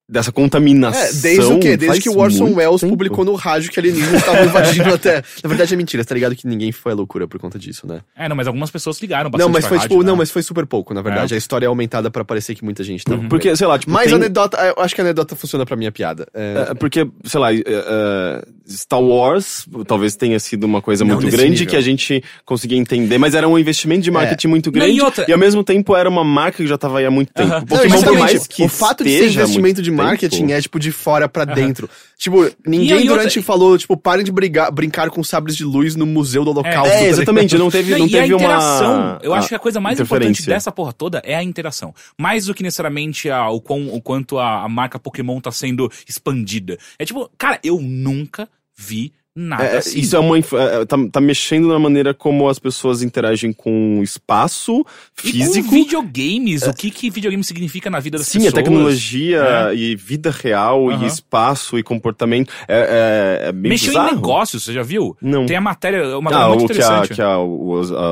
dessa 0.09 0.33
contaminação. 0.33 1.01
É, 1.01 1.13
desde 1.13 1.53
o 1.53 1.59
quê? 1.59 1.77
Desde 1.77 2.01
que 2.01 2.09
o 2.09 2.19
Orson 2.19 2.55
Welles 2.55 2.81
tempo. 2.81 2.93
publicou 2.93 3.25
no 3.25 3.35
rádio 3.35 3.71
que 3.71 3.79
alienígenas 3.79 4.21
estavam 4.21 4.45
invadindo 4.47 4.95
até. 4.95 5.23
Na 5.43 5.49
verdade 5.49 5.75
é 5.75 5.77
mentira, 5.77 6.05
tá 6.05 6.15
ligado 6.15 6.35
que 6.35 6.47
ninguém 6.47 6.73
foi 6.73 6.93
a 6.93 6.95
loucura 6.95 7.29
por 7.29 7.39
conta 7.39 7.59
disso, 7.59 7.87
né? 7.87 8.01
É, 8.17 8.29
não, 8.29 8.35
mas 8.37 8.47
algumas 8.47 8.71
pessoas 8.71 8.99
ligaram 9.01 9.31
bastante 9.31 9.47
Não, 9.47 9.53
mas 9.53 9.61
pra 9.65 9.69
foi 9.69 9.79
rádio, 9.79 9.91
tipo, 9.91 10.03
né? 10.03 10.09
não, 10.09 10.17
mas 10.17 10.31
foi 10.31 10.43
super 10.43 10.65
pouco, 10.67 10.95
na 10.95 11.03
verdade. 11.03 11.35
É. 11.35 11.37
A 11.37 11.39
história 11.39 11.67
é 11.67 11.69
aumentada 11.69 12.11
pra 12.11 12.25
parecer 12.25 12.55
que 12.55 12.65
muita 12.65 12.83
gente 12.83 13.05
não. 13.09 13.29
Porque, 13.29 13.55
sei 13.57 13.67
lá, 13.67 13.79
tipo. 13.79 13.93
Mas 13.93 14.05
tem- 14.07 14.15
a 14.15 14.17
anedota, 14.17 14.57
eu 14.77 14.83
acho 14.83 14.95
que 14.95 15.01
a 15.01 15.05
anedota 15.05 15.37
funciona 15.37 15.67
pra 15.67 15.77
minha 15.77 15.93
piada. 15.93 16.27
É, 16.33 16.69
É, 16.71 16.75
porque, 16.75 17.07
sei 17.25 17.41
lá, 17.41 17.53
é, 17.53 17.63
é, 17.67 18.45
Star 18.69 19.01
Wars 19.03 19.67
talvez 19.87 20.17
tenha 20.17 20.39
sido 20.41 20.65
uma 20.65 20.81
coisa 20.83 21.05
Não 21.05 21.17
muito 21.17 21.31
grande 21.31 21.51
nível. 21.51 21.67
que 21.67 21.77
a 21.77 21.81
gente 21.81 22.23
conseguia 22.45 22.79
entender, 22.79 23.19
mas 23.19 23.35
era 23.35 23.47
um 23.49 23.59
investimento 23.59 24.03
de 24.03 24.11
marketing 24.11 24.49
muito 24.49 24.67
Não, 24.67 24.73
grande 24.73 24.93
e 24.97 25.01
outra- 25.03 25.27
ao 25.31 25.39
mesmo 25.39 25.63
tempo 25.65 25.95
era 25.97 26.09
uma 26.09 26.25
marca 26.25 26.59
que 26.59 26.67
já 26.67 26.77
tava 26.79 26.99
aí 26.99 27.07
há 27.07 27.11
muito 27.11 27.33
tempo. 27.33 27.53
Aham. 27.53 27.65
Não, 27.69 28.03
por 28.03 28.19
mais 28.19 28.47
que 28.47 28.65
o 28.65 28.69
fato 28.69 29.05
de 29.05 29.11
ser 29.11 29.25
investimento 29.31 29.61
muito 29.61 29.83
de 29.83 29.91
marketing 30.05 30.53
é, 30.53 30.61
tipo, 30.61 30.79
de 30.79 30.91
fora 30.93 31.29
pra 31.29 31.45
dentro. 31.45 31.89
Tipo, 32.17 32.51
ninguém 32.67 32.89
E 32.89 32.93
aí, 32.93 32.99
outra- 33.09 33.17
durante 33.25 33.43
falou, 33.43 33.77
tipo, 33.79 33.97
parem 33.97 34.25
de 34.25 34.33
brigar, 34.33 34.71
brincar 34.73 35.11
com 35.11 35.23
sabres 35.23 35.57
de 35.57 35.65
luz 35.65 35.95
no 35.95 36.05
museu 36.07 36.45
do 36.45 36.51
holocausto. 36.51 36.89
É, 36.95 36.99
tá 37.01 37.05
exatamente, 37.07 37.57
não 37.57 37.71
teve, 37.71 37.93
Não, 37.93 37.99
não 38.01 38.07
a 38.07 38.09
teve 38.09 38.35
interação, 38.35 38.95
uma. 38.97 39.19
eu 39.23 39.35
acho 39.35 39.49
que 39.49 39.55
a 39.55 39.59
coisa 39.59 39.81
mais 39.81 40.01
importante 40.01 40.45
dessa 40.47 40.73
porra 40.73 40.93
toda 40.93 41.23
é 41.25 41.35
a 41.35 41.43
interação. 41.43 41.95
Mais 42.19 42.47
do 42.47 42.55
que 42.55 42.63
necessariamente 42.63 43.31
a, 43.31 43.49
o, 43.51 43.61
quão, 43.61 43.89
o 43.95 44.01
quanto 44.01 44.39
a, 44.39 44.65
a 44.65 44.69
marca 44.69 44.99
Pokémon 44.99 45.41
tá 45.41 45.51
sendo 45.53 45.91
expandida. 46.09 46.77
É 46.99 47.05
tipo, 47.05 47.31
cara, 47.39 47.59
eu 47.63 47.81
nunca 47.81 48.49
vi 48.77 49.13
nada 49.39 49.65
É, 49.65 49.77
assim. 49.79 50.01
Isso 50.01 50.17
é 50.17 50.19
uma. 50.19 50.37
inf- 50.39 50.53
é, 50.53 50.85
tá, 50.85 50.97
tá 51.13 51.21
mexendo 51.21 51.69
na 51.69 51.79
maneira 51.79 52.13
como 52.13 52.49
as 52.49 52.59
pessoas 52.59 53.03
interagem 53.03 53.53
com 53.53 54.01
o 54.01 54.03
espaço 54.03 54.85
E 55.25 55.31
físico. 55.33 55.69
com 55.69 55.75
videogames, 55.75 56.63
o 56.63 56.75
que 56.75 56.91
que 56.91 57.09
videogame 57.11 57.43
significa 57.45 57.89
na 57.91 58.01
vida 58.01 58.19
das 58.19 58.27
Sim, 58.27 58.39
pessoas. 58.41 58.55
a 58.55 58.57
tecnologia 58.57 59.43
né? 59.69 59.75
e 59.77 59.97
vida 59.97 60.31
real 60.31 60.91
Aham. 60.91 61.05
e 61.05 61.07
espaço 61.07 61.79
e 61.79 61.83
comportamento 61.83 62.53
é, 62.67 63.43
é, 63.45 63.49
é 63.49 63.53
bem 63.53 63.71
Mexeu 63.71 63.89
bizarro. 63.91 64.11
em 64.11 64.15
negócios, 64.15 64.65
você 64.65 64.73
já 64.73 64.83
viu? 64.83 65.17
Não. 65.23 65.47
Tem 65.47 65.57
a 65.57 65.61
matéria, 65.61 66.19
uma 66.19 66.31
Ah, 66.31 66.49
muito 66.49 66.65
o 66.65 66.67
que, 66.67 66.73
a, 66.73 66.75
interessante. 66.77 67.15
que 67.15 67.23
a, 67.23 67.37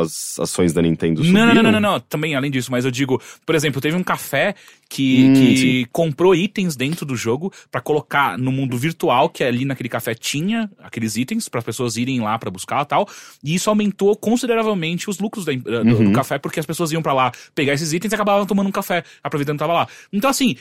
as 0.03 0.39
ações 0.41 0.73
da 0.73 0.83
Nintendo 0.83 1.23
Não, 1.25 1.33
não, 1.33 1.41
subiram? 1.49 1.63
não, 1.63 1.73
não, 1.73 1.93
não, 1.93 2.01
também 2.01 2.35
além 2.35 2.51
disso, 2.51 2.71
mas 2.71 2.85
eu 2.85 2.91
digo, 2.91 3.21
por 3.45 3.55
exemplo, 3.55 3.81
teve 3.81 3.97
um 3.97 4.03
café 4.03 4.55
que, 4.89 5.25
Hum, 5.29 5.33
que 5.35 5.87
comprou 5.93 6.35
itens 6.35 6.77
dentro 6.77 7.05
do 7.05 7.17
jogo 7.17 7.53
pra 7.71 7.81
colocar 7.81 8.39
no 8.39 8.53
mundo 8.53 8.79
virtual 8.79 9.29
que 9.29 9.43
ali 9.43 9.65
naquele 9.65 9.89
café 9.89 10.15
tinha 10.15 10.71
aqueles 10.79 11.17
itens 11.17 11.49
para 11.49 11.61
pessoas 11.61 11.97
irem 11.97 12.21
lá 12.21 12.39
pra 12.39 12.51
buscar 12.51 12.83
e 12.83 12.87
tal, 12.87 13.09
e 13.43 13.55
isso 13.55 13.69
aumentou 13.69 14.15
consideravelmente 14.17 15.11
os 15.11 15.19
lucros 15.19 15.45
da 15.45 15.53
em- 15.53 15.59
do, 15.59 15.85
do 15.85 15.97
Uhum. 15.97 16.13
café 16.13 16.39
porque 16.39 16.61
as 16.61 16.67
pessoas 16.67 16.93
iam 16.93 17.03
pra 17.03 17.13
lá 17.13 17.33
pegar 17.55 17.73
esses 17.75 17.93
itens 17.93 18.13
e 18.13 18.15
acabavam 18.15 18.47
tomando 18.47 18.69
um 18.69 18.73
café, 18.73 19.03
aproveitando 19.23 19.57
que 19.57 19.61
tava 19.61 19.73
lá. 19.73 19.89
Então 20.13 20.31
assim, 20.31 20.57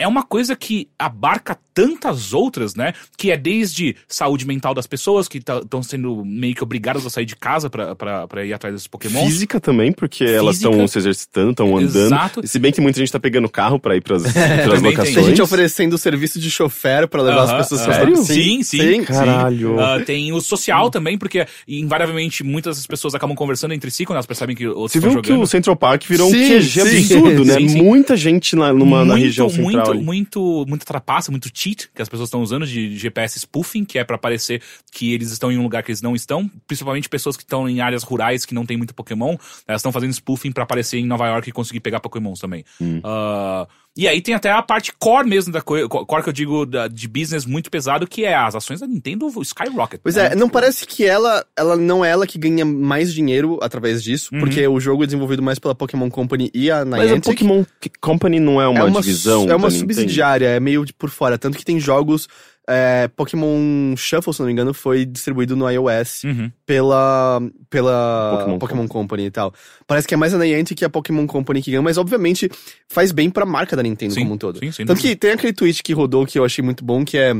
é 0.00 0.08
uma 0.08 0.22
coisa 0.22 0.56
que 0.56 0.88
abarca 0.98 1.58
tantas 1.74 2.32
outras, 2.32 2.74
né? 2.74 2.94
Que 3.16 3.30
é 3.30 3.36
desde 3.36 3.94
saúde 4.08 4.46
mental 4.46 4.72
das 4.74 4.86
pessoas 4.86 5.28
que 5.28 5.38
estão 5.38 5.82
sendo 5.82 6.24
meio 6.24 6.54
que 6.54 6.62
obrigadas 6.62 7.04
a 7.06 7.10
sair 7.10 7.26
de 7.26 7.36
casa 7.36 7.68
pra 7.70 8.44
ir 8.44 8.52
atrás 8.52 8.74
desses 8.74 8.88
Pokémon. 8.88 9.24
Física 9.26 9.60
também, 9.60 9.92
porque 9.92 10.24
elas 10.24 10.56
Física. 10.56 10.70
estão 10.70 10.88
se 10.88 10.98
exercitando, 10.98 11.50
estão 11.50 11.76
andando. 11.76 12.06
Exato. 12.06 12.46
Se 12.46 12.58
bem 12.58 12.72
que 12.72 12.80
muita 12.80 12.98
gente 12.98 13.12
tá 13.12 13.20
pegando 13.20 13.48
carro 13.48 13.78
pra 13.78 13.94
ir 13.94 14.00
pras, 14.00 14.22
pras 14.64 14.82
locações. 14.82 15.14
Tem 15.14 15.24
gente 15.24 15.42
oferecendo 15.42 15.96
serviço 15.98 16.40
de 16.40 16.50
chofer 16.50 17.06
pra 17.06 17.22
levar 17.22 17.42
Aham, 17.42 17.56
as 17.56 17.68
pessoas 17.68 17.80
aham. 17.98 18.12
pra 18.12 18.16
Sim, 18.24 18.62
sim. 18.62 19.04
Caralho. 19.04 19.78
Ah, 19.78 20.00
tem 20.00 20.32
o 20.32 20.40
social 20.40 20.90
também, 20.90 21.18
porque 21.18 21.46
invariavelmente 21.68 22.42
muitas 22.42 22.76
das 22.76 22.86
pessoas 22.86 23.14
acabam 23.14 23.36
conversando 23.36 23.74
entre 23.74 23.90
si 23.90 24.04
quando 24.04 24.16
elas 24.16 24.26
percebem 24.26 24.56
que 24.56 24.66
outros 24.66 24.92
Você 24.92 24.98
estão 24.98 25.10
viu 25.12 25.22
que 25.22 25.28
jogando. 25.28 25.44
o 25.44 25.46
Central 25.46 25.76
Park 25.76 26.04
virou 26.08 26.28
um 26.28 26.30
Sim, 26.30 26.48
QG 26.58 26.62
sim. 26.62 26.80
absurdo, 26.80 27.44
né? 27.44 27.54
Sim, 27.54 27.68
sim. 27.68 27.82
Muita 27.82 28.16
gente 28.16 28.56
lá 28.56 28.72
numa, 28.72 28.98
na 29.04 29.12
muito, 29.14 29.24
região 29.24 29.48
central. 29.48 29.89
Muito, 29.94 30.40
muito, 30.40 30.64
muita 30.68 30.84
trapaça, 30.84 31.30
muito 31.30 31.50
cheat 31.52 31.90
que 31.94 32.02
as 32.02 32.08
pessoas 32.08 32.28
estão 32.28 32.42
usando 32.42 32.66
de 32.66 32.96
GPS 32.96 33.38
spoofing, 33.38 33.84
que 33.84 33.98
é 33.98 34.04
pra 34.04 34.18
parecer 34.18 34.62
que 34.92 35.12
eles 35.12 35.30
estão 35.30 35.50
em 35.50 35.58
um 35.58 35.62
lugar 35.62 35.82
que 35.82 35.90
eles 35.90 36.02
não 36.02 36.14
estão. 36.14 36.50
Principalmente 36.66 37.08
pessoas 37.08 37.36
que 37.36 37.42
estão 37.42 37.68
em 37.68 37.80
áreas 37.80 38.02
rurais 38.02 38.44
que 38.44 38.54
não 38.54 38.66
tem 38.66 38.76
muito 38.76 38.94
Pokémon, 38.94 39.36
elas 39.66 39.80
estão 39.80 39.92
fazendo 39.92 40.12
spoofing 40.12 40.52
pra 40.52 40.64
aparecer 40.64 40.98
em 40.98 41.06
Nova 41.06 41.26
York 41.26 41.48
e 41.48 41.52
conseguir 41.52 41.80
pegar 41.80 42.00
Pokémons 42.00 42.38
também. 42.38 42.64
Hum. 42.80 43.00
Ah, 43.04 43.66
e 43.96 44.06
aí 44.08 44.20
tem 44.22 44.34
até 44.34 44.50
a 44.50 44.62
parte 44.62 44.92
core 44.98 45.28
mesmo 45.28 45.52
da 45.52 45.60
coisa, 45.60 45.88
core 45.88 46.22
que 46.22 46.28
eu 46.28 46.32
digo 46.32 46.64
da- 46.64 46.88
de 46.88 47.08
business 47.08 47.44
muito 47.44 47.70
pesado, 47.70 48.06
que 48.06 48.24
é 48.24 48.34
as 48.34 48.54
ações 48.54 48.80
da 48.80 48.86
Nintendo 48.86 49.26
Skyrocket. 49.42 50.00
Pois 50.02 50.14
né? 50.16 50.28
é, 50.32 50.34
não 50.34 50.48
parece 50.48 50.86
que 50.86 51.04
ela, 51.04 51.44
ela 51.56 51.76
não 51.76 52.04
é 52.04 52.10
ela 52.10 52.26
que 52.26 52.38
ganha 52.38 52.64
mais 52.64 53.12
dinheiro 53.12 53.58
através 53.62 54.02
disso, 54.02 54.30
Uhum. 54.32 54.40
porque 54.40 54.66
o 54.66 54.78
jogo 54.80 55.02
é 55.02 55.06
desenvolvido 55.06 55.42
mais 55.42 55.58
pela 55.58 55.74
Pokémon 55.74 56.08
Company 56.08 56.50
e 56.54 56.70
a 56.70 56.84
Mas 56.84 57.00
a 57.00 57.04
Niantic. 57.06 57.24
Pokémon 57.32 57.64
Company 58.00 58.38
não 58.40 58.60
é 58.60 58.68
uma, 58.68 58.80
é 58.80 58.84
uma, 58.84 59.00
divisão 59.00 59.42
É 59.50 59.54
uma 59.56 59.68
da 59.68 59.74
Nintendo? 59.74 59.78
subsidiária, 59.94 60.46
é 60.46 60.60
meio 60.60 60.84
de 60.84 60.92
por 60.92 61.10
fora. 61.10 61.36
Tanto 61.36 61.58
que 61.58 61.64
tem 61.64 61.78
jogos. 61.80 62.28
É, 62.70 63.08
Pokémon 63.08 63.96
Shuffle, 63.96 64.32
se 64.32 64.40
não 64.40 64.46
me 64.46 64.52
engano, 64.52 64.72
foi 64.72 65.04
distribuído 65.04 65.56
no 65.56 65.68
iOS 65.70 66.24
Uhum. 66.24 66.50
pela, 66.64 67.42
pela 67.68 68.36
Pokémon 68.38 68.58
Pokémon, 68.58 68.88
Company 68.88 69.24
e 69.26 69.30
tal. 69.30 69.52
Parece 69.86 70.06
que 70.06 70.14
é 70.14 70.16
mais 70.16 70.32
a 70.32 70.38
Niantic 70.38 70.78
que 70.78 70.84
a 70.84 70.88
Pokémon 70.90 71.26
Company 71.26 71.60
que 71.62 71.70
ganha, 71.70 71.82
mas 71.82 71.98
obviamente 71.98 72.48
faz 72.88 73.12
bem 73.12 73.28
pra 73.28 73.44
marca 73.44 73.76
da 73.76 73.82
Nintendo 73.82 74.14
Sim, 74.14 74.20
como 74.22 74.34
um 74.34 74.38
todo. 74.38 74.58
sim, 74.60 74.70
sem 74.72 74.86
Tanto 74.86 75.00
que 75.00 75.16
tem 75.16 75.32
aquele 75.32 75.52
tweet 75.52 75.82
que 75.82 75.92
rodou 75.92 76.24
que 76.24 76.38
eu 76.38 76.44
achei 76.44 76.62
muito 76.64 76.84
bom, 76.84 77.04
que 77.04 77.18
é. 77.18 77.34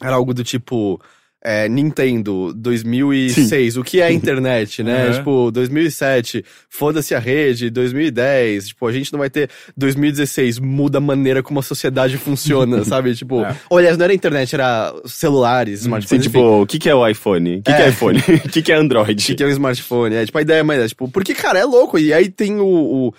Era 0.00 0.14
algo 0.14 0.32
do 0.32 0.44
tipo. 0.44 1.00
É, 1.42 1.68
Nintendo 1.68 2.52
2006, 2.54 3.76
o 3.76 3.84
que 3.84 4.00
é 4.00 4.06
a 4.06 4.12
internet, 4.12 4.82
né? 4.82 5.06
Uhum. 5.06 5.12
Tipo, 5.12 5.50
2007, 5.52 6.44
foda-se 6.68 7.14
a 7.14 7.18
rede, 7.18 7.70
2010, 7.70 8.68
tipo, 8.68 8.86
a 8.86 8.92
gente 8.92 9.12
não 9.12 9.18
vai 9.20 9.30
ter 9.30 9.48
2016, 9.76 10.58
muda 10.58 10.98
a 10.98 11.00
maneira 11.00 11.42
como 11.42 11.60
a 11.60 11.62
sociedade 11.62 12.18
funciona, 12.18 12.84
sabe? 12.84 13.14
Tipo, 13.14 13.42
É. 13.44 13.56
aliás, 13.70 13.96
não 13.96 14.04
era 14.04 14.14
internet, 14.14 14.52
era 14.54 14.92
celulares, 15.04 15.80
Sim, 15.80 15.86
smartphones, 15.86 16.26
enfim. 16.26 16.38
tipo, 16.38 16.62
o 16.62 16.66
que, 16.66 16.78
que 16.78 16.88
é 16.88 16.94
o 16.94 17.06
iPhone? 17.06 17.58
O 17.58 17.62
que, 17.62 17.72
que 17.72 17.82
é 17.82 17.86
É. 17.86 17.88
iPhone? 17.88 18.18
O 18.44 18.48
que, 18.50 18.62
que 18.62 18.72
é 18.72 18.76
Android? 18.76 19.22
O 19.22 19.26
que, 19.26 19.34
que 19.34 19.42
é 19.42 19.46
um 19.46 19.50
smartphone? 19.50 20.14
É, 20.16 20.26
tipo, 20.26 20.38
a 20.38 20.42
ideia 20.42 20.58
é 20.60 20.62
mais, 20.62 20.80
é, 20.80 20.88
tipo, 20.88 21.08
porque, 21.08 21.34
cara, 21.34 21.58
é 21.58 21.64
louco. 21.64 21.98
E 21.98 22.12
aí 22.12 22.28
tem 22.28 22.58
o. 22.58 22.66
o 22.66 23.14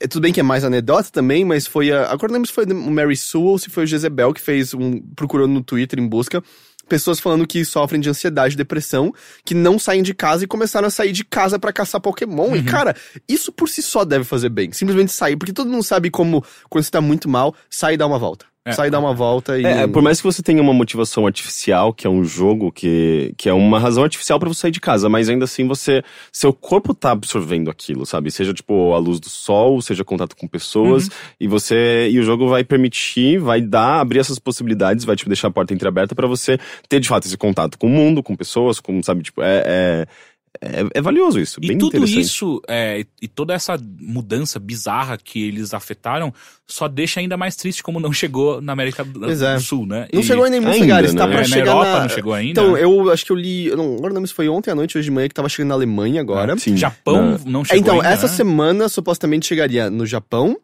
é 0.00 0.06
tudo 0.06 0.22
bem 0.22 0.32
que 0.32 0.38
é 0.40 0.42
mais 0.42 0.64
anedota 0.64 1.08
também, 1.12 1.44
mas 1.44 1.66
foi 1.66 1.90
a. 1.90 2.06
Agora 2.10 2.28
não 2.28 2.34
lembro 2.34 2.48
se 2.48 2.52
foi 2.54 2.64
o 2.64 2.90
Mary 2.90 3.16
Sue 3.16 3.40
ou 3.42 3.58
se 3.58 3.70
foi 3.70 3.84
o 3.84 3.86
Jezebel 3.86 4.32
que 4.32 4.40
fez 4.40 4.74
um. 4.74 5.00
procurando 5.14 5.52
no 5.52 5.62
Twitter 5.62 5.98
em 5.98 6.06
busca. 6.06 6.42
Pessoas 6.88 7.20
falando 7.20 7.46
que 7.46 7.64
sofrem 7.64 8.00
de 8.00 8.08
ansiedade, 8.08 8.56
depressão, 8.56 9.12
que 9.44 9.54
não 9.54 9.78
saem 9.78 10.02
de 10.02 10.14
casa 10.14 10.44
e 10.44 10.46
começaram 10.46 10.88
a 10.88 10.90
sair 10.90 11.12
de 11.12 11.24
casa 11.24 11.58
pra 11.58 11.72
caçar 11.72 12.00
Pokémon. 12.00 12.48
Uhum. 12.48 12.56
E, 12.56 12.62
cara, 12.62 12.94
isso 13.28 13.52
por 13.52 13.68
si 13.68 13.82
só 13.82 14.04
deve 14.04 14.24
fazer 14.24 14.48
bem. 14.48 14.72
Simplesmente 14.72 15.12
sair, 15.12 15.36
porque 15.36 15.52
todo 15.52 15.70
mundo 15.70 15.82
sabe 15.82 16.10
como, 16.10 16.44
quando 16.68 16.84
você 16.84 16.90
tá 16.90 17.00
muito 17.00 17.28
mal, 17.28 17.54
sai 17.68 17.94
e 17.94 17.96
dá 17.96 18.06
uma 18.06 18.18
volta. 18.18 18.46
É. 18.66 18.72
Sai 18.72 18.88
e 18.88 18.90
dá 18.90 18.98
uma 18.98 19.14
volta 19.14 19.56
e. 19.56 19.64
É, 19.64 19.86
por 19.86 20.02
mais 20.02 20.20
que 20.20 20.26
você 20.26 20.42
tenha 20.42 20.60
uma 20.60 20.74
motivação 20.74 21.24
artificial, 21.24 21.94
que 21.94 22.04
é 22.04 22.10
um 22.10 22.24
jogo 22.24 22.72
que, 22.72 23.32
que 23.38 23.48
é 23.48 23.52
uma 23.52 23.78
razão 23.78 24.02
artificial 24.02 24.40
pra 24.40 24.48
você 24.48 24.62
sair 24.62 24.70
de 24.72 24.80
casa, 24.80 25.08
mas 25.08 25.28
ainda 25.28 25.44
assim 25.44 25.68
você. 25.68 26.02
Seu 26.32 26.52
corpo 26.52 26.92
tá 26.92 27.12
absorvendo 27.12 27.70
aquilo, 27.70 28.04
sabe? 28.04 28.28
Seja 28.28 28.52
tipo 28.52 28.92
a 28.92 28.98
luz 28.98 29.20
do 29.20 29.28
sol, 29.28 29.80
seja 29.80 30.02
contato 30.02 30.34
com 30.34 30.48
pessoas, 30.48 31.08
e 31.38 31.46
você. 31.46 32.08
E 32.10 32.18
o 32.18 32.24
jogo 32.24 32.48
vai 32.48 32.64
permitir, 32.64 33.38
vai 33.38 33.60
dar, 33.60 34.00
abrir 34.00 34.18
essas 34.18 34.40
possibilidades, 34.40 35.04
vai 35.04 35.14
tipo, 35.14 35.30
deixar 35.30 35.46
a 35.46 35.52
porta 35.52 35.72
entreaberta 35.72 36.12
pra 36.12 36.26
você 36.26 36.58
ter 36.88 36.98
de 36.98 37.08
fato 37.08 37.26
esse 37.26 37.36
contato 37.36 37.78
com 37.78 37.86
o 37.86 37.90
mundo, 37.90 38.20
com 38.20 38.34
pessoas, 38.34 38.80
com, 38.80 39.00
sabe, 39.00 39.22
tipo, 39.22 39.42
é. 39.42 39.62
é 39.64 40.06
é, 40.60 40.84
é 40.94 41.00
valioso 41.02 41.38
isso, 41.40 41.58
E 41.62 41.68
bem 41.68 41.78
tudo 41.78 42.04
isso, 42.04 42.60
é, 42.68 43.04
e 43.20 43.28
toda 43.28 43.54
essa 43.54 43.78
mudança 44.00 44.58
bizarra 44.58 45.16
que 45.16 45.46
eles 45.46 45.72
afetaram, 45.74 46.32
só 46.66 46.88
deixa 46.88 47.20
ainda 47.20 47.36
mais 47.36 47.54
triste 47.56 47.82
como 47.82 48.00
não 48.00 48.12
chegou 48.12 48.60
na 48.60 48.72
América 48.72 49.04
do, 49.04 49.20
Pois 49.20 49.40
é. 49.42 49.54
do 49.54 49.60
Sul, 49.60 49.86
né? 49.86 50.08
Não 50.12 50.20
E- 50.20 50.24
chegou 50.24 50.44
ainda 50.44 50.56
em 50.56 50.60
muitos 50.60 50.80
lugares, 50.80 51.14
tá 51.14 51.26
né? 51.26 51.32
pra 51.32 51.40
É, 51.44 51.48
na 51.48 51.48
chegar 51.56 51.70
Europa 51.72 51.92
na... 51.92 52.00
não 52.00 52.08
chegou 52.08 52.32
ainda? 52.34 52.60
Então, 52.60 52.76
eu 52.76 53.10
acho 53.10 53.24
que 53.24 53.32
eu 53.32 53.36
li, 53.36 53.66
eu 53.66 53.76
não, 53.76 53.84
agora 53.94 54.08
não 54.08 54.14
lembro 54.16 54.28
se 54.28 54.34
foi 54.34 54.48
ontem 54.48 54.70
à 54.70 54.74
noite, 54.74 54.96
hoje 54.98 55.04
de 55.06 55.10
manhã, 55.10 55.28
que 55.28 55.34
tava 55.34 55.48
chegando 55.48 55.68
na 55.68 55.74
Alemanha 55.74 56.20
agora. 56.20 56.56
Sim. 56.58 56.76
Japão 56.76 57.38
Não. 57.44 57.50
não 57.52 57.60
É, 57.62 57.64
chegou 57.64 57.80
então, 57.82 57.94
ainda, 57.96 58.08
essa 58.08 58.26
né? 58.26 58.32
semana 58.32 58.88
supostamente 58.88 59.46
chegaria 59.46 59.88
no 59.90 60.04
Japão, 60.06 60.56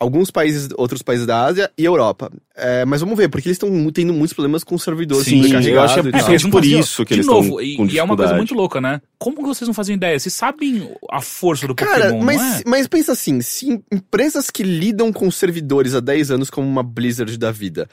alguns 0.00 0.30
países, 0.30 0.68
outros 0.76 1.02
países 1.02 1.26
da 1.26 1.44
Ásia 1.44 1.70
e 1.76 1.84
Europa. 1.84 2.30
É, 2.54 2.84
mas 2.84 3.00
vamos 3.00 3.16
ver, 3.16 3.28
porque 3.28 3.48
eles 3.48 3.56
estão 3.56 3.90
tendo 3.90 4.12
muitos 4.12 4.32
problemas 4.32 4.62
com 4.62 4.74
o 4.74 4.78
servidor 4.78 5.22
Sim, 5.24 5.40
eu 5.68 5.80
acho 5.80 5.94
que 6.02 6.08
é 6.08 6.34
É, 6.34 6.38
não 6.42 6.50
por 6.50 6.64
isso 6.64 7.04
que 7.04 7.14
de 7.14 7.20
eles 7.20 7.26
novo, 7.26 7.60
estão 7.60 7.86
e, 7.86 7.94
e 7.94 7.98
é 7.98 8.02
uma 8.02 8.16
coisa 8.16 8.34
muito 8.34 8.54
louca, 8.54 8.80
né? 8.80 9.00
Como 9.18 9.36
que 9.36 9.42
vocês 9.42 9.66
não 9.66 9.74
fazem 9.74 9.96
ideia? 9.96 10.18
Vocês 10.18 10.34
sabem 10.34 10.88
a 11.10 11.20
força 11.20 11.66
do 11.66 11.74
Cara, 11.74 12.06
Pokémon, 12.06 12.24
mas, 12.24 12.40
não 12.40 12.46
é? 12.58 12.62
mas 12.66 12.86
pensa 12.86 13.12
assim, 13.12 13.40
se 13.40 13.82
empresas 13.92 14.50
que 14.50 14.62
lidam 14.62 15.12
com 15.12 15.30
servidores 15.30 15.94
há 15.94 16.00
10 16.00 16.30
anos 16.30 16.50
como 16.50 16.66
uma 16.66 16.82
Blizzard 16.82 17.36
da 17.36 17.50
vida. 17.50 17.88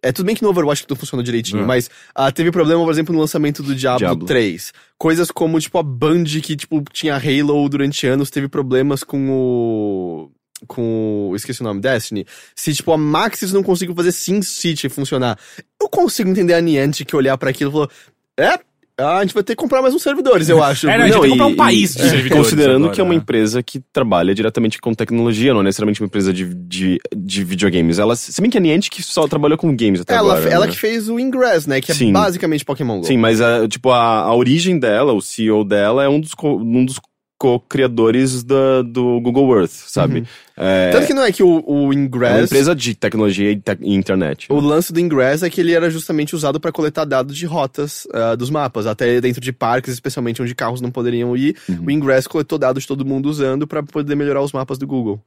É 0.00 0.12
tudo 0.12 0.26
bem 0.26 0.36
que 0.36 0.42
no 0.42 0.48
Overwatch 0.50 0.86
tudo 0.86 0.96
funciona 0.96 1.24
direitinho, 1.24 1.62
É. 1.62 1.66
mas 1.66 1.90
ah, 2.14 2.30
teve 2.30 2.52
problema, 2.52 2.84
por 2.84 2.92
exemplo, 2.92 3.12
no 3.12 3.20
lançamento 3.20 3.64
do 3.64 3.74
Diablo, 3.74 3.98
Diablo. 3.98 4.26
3. 4.26 4.72
Coisas 4.96 5.28
como, 5.30 5.58
tipo, 5.58 5.76
a 5.76 5.82
Band 5.82 6.24
que, 6.40 6.54
tipo, 6.54 6.84
tinha 6.92 7.16
Halo 7.16 7.68
durante 7.68 8.06
anos, 8.06 8.30
teve 8.30 8.46
problemas 8.48 9.02
com 9.02 9.28
o. 9.28 10.30
Com. 10.66 11.32
Esqueci 11.36 11.60
o 11.60 11.64
nome, 11.64 11.80
Destiny. 11.80 12.26
Se, 12.54 12.74
tipo, 12.74 12.92
a 12.92 12.96
Maxis 12.98 13.52
não 13.52 13.62
conseguiu 13.62 13.94
fazer 13.94 14.12
SimCity 14.12 14.88
funcionar. 14.88 15.38
Eu 15.80 15.88
consigo 15.88 16.28
entender 16.28 16.54
a 16.54 16.60
Niantic 16.60 17.14
olhar 17.14 17.38
pra 17.38 17.50
aquilo 17.50 17.70
e 17.70 17.72
falou: 17.72 17.90
É, 18.36 18.58
a 19.00 19.20
gente 19.22 19.32
vai 19.32 19.44
ter 19.44 19.54
que 19.54 19.62
comprar 19.62 19.80
mais 19.80 19.94
uns 19.94 20.02
servidores, 20.02 20.48
eu 20.48 20.60
acho. 20.64 20.88
É, 20.88 20.98
não, 20.98 21.04
a 21.04 21.06
gente 21.06 21.14
Não, 21.14 21.22
tem 21.22 21.30
que 21.30 21.38
comprar 21.38 21.48
e- 21.50 21.52
um 21.52 21.56
país 21.56 21.94
de 21.94 22.02
e- 22.04 22.10
servidores 22.10 22.32
Considerando 22.44 22.76
agora, 22.86 22.92
que 22.94 23.00
é 23.00 23.04
uma 23.04 23.14
né? 23.14 23.20
empresa 23.20 23.62
que 23.62 23.80
trabalha 23.92 24.34
diretamente 24.34 24.80
com 24.80 24.92
tecnologia, 24.94 25.52
não 25.54 25.60
é 25.60 25.64
necessariamente 25.64 26.00
uma 26.02 26.06
empresa 26.06 26.32
de, 26.32 26.52
de, 26.52 26.98
de 27.16 27.44
videogames. 27.44 28.00
Ela, 28.00 28.16
se 28.16 28.40
bem 28.40 28.50
que 28.50 28.58
a 28.58 28.60
Niantic 28.60 29.00
só 29.02 29.28
trabalhou 29.28 29.56
com 29.56 29.68
games 29.76 30.00
até 30.00 30.14
ela, 30.14 30.34
agora. 30.38 30.52
ela 30.52 30.66
né? 30.66 30.72
que 30.72 30.78
fez 30.78 31.08
o 31.08 31.20
Ingress, 31.20 31.68
né? 31.68 31.80
Que 31.80 31.92
é 31.92 31.94
Sim. 31.94 32.12
basicamente 32.12 32.64
Pokémon 32.64 32.98
Go. 32.98 33.04
Sim, 33.06 33.16
mas 33.18 33.40
a, 33.40 33.68
tipo, 33.68 33.90
a, 33.90 34.22
a 34.22 34.34
origem 34.34 34.76
dela, 34.76 35.12
o 35.12 35.22
CEO 35.22 35.62
dela, 35.64 36.02
é 36.02 36.08
um 36.08 36.18
dos, 36.18 36.32
um 36.42 36.84
dos 36.84 36.98
co-criadores 37.38 38.42
do 38.42 39.20
Google 39.20 39.56
Earth, 39.60 39.70
sabe? 39.70 40.24
É, 40.56 40.90
Tanto 40.90 41.06
que 41.06 41.14
não 41.14 41.22
é 41.22 41.30
que 41.30 41.42
o, 41.42 41.62
o 41.66 41.76
é 41.76 41.84
uma 41.84 41.94
Ingress. 41.94 42.44
empresa 42.46 42.74
de 42.74 42.94
tecnologia 42.94 43.52
e, 43.52 43.56
tec- 43.60 43.78
e 43.80 43.94
internet. 43.94 44.46
O 44.50 44.58
lance 44.58 44.92
do 44.92 44.98
Ingress 44.98 45.44
é 45.44 45.48
que 45.50 45.60
ele 45.60 45.72
era 45.72 45.88
justamente 45.88 46.34
usado 46.34 46.58
para 46.58 46.72
coletar 46.72 47.04
dados 47.04 47.36
de 47.36 47.46
rotas 47.46 48.06
ah, 48.12 48.34
dos 48.34 48.50
mapas, 48.50 48.86
até 48.86 49.20
dentro 49.20 49.40
de 49.40 49.52
parques, 49.52 49.94
especialmente 49.94 50.42
onde 50.42 50.54
carros 50.54 50.80
não 50.80 50.90
poderiam 50.90 51.36
ir. 51.36 51.56
Uhum. 51.68 51.84
O 51.86 51.90
Ingress 51.90 52.26
coletou 52.28 52.58
dados 52.58 52.82
de 52.82 52.88
todo 52.88 53.04
mundo 53.06 53.28
usando 53.28 53.66
para 53.66 53.82
poder 53.82 54.16
melhorar 54.16 54.42
os 54.42 54.52
mapas 54.52 54.76
do 54.78 54.86
Google. 54.86 55.20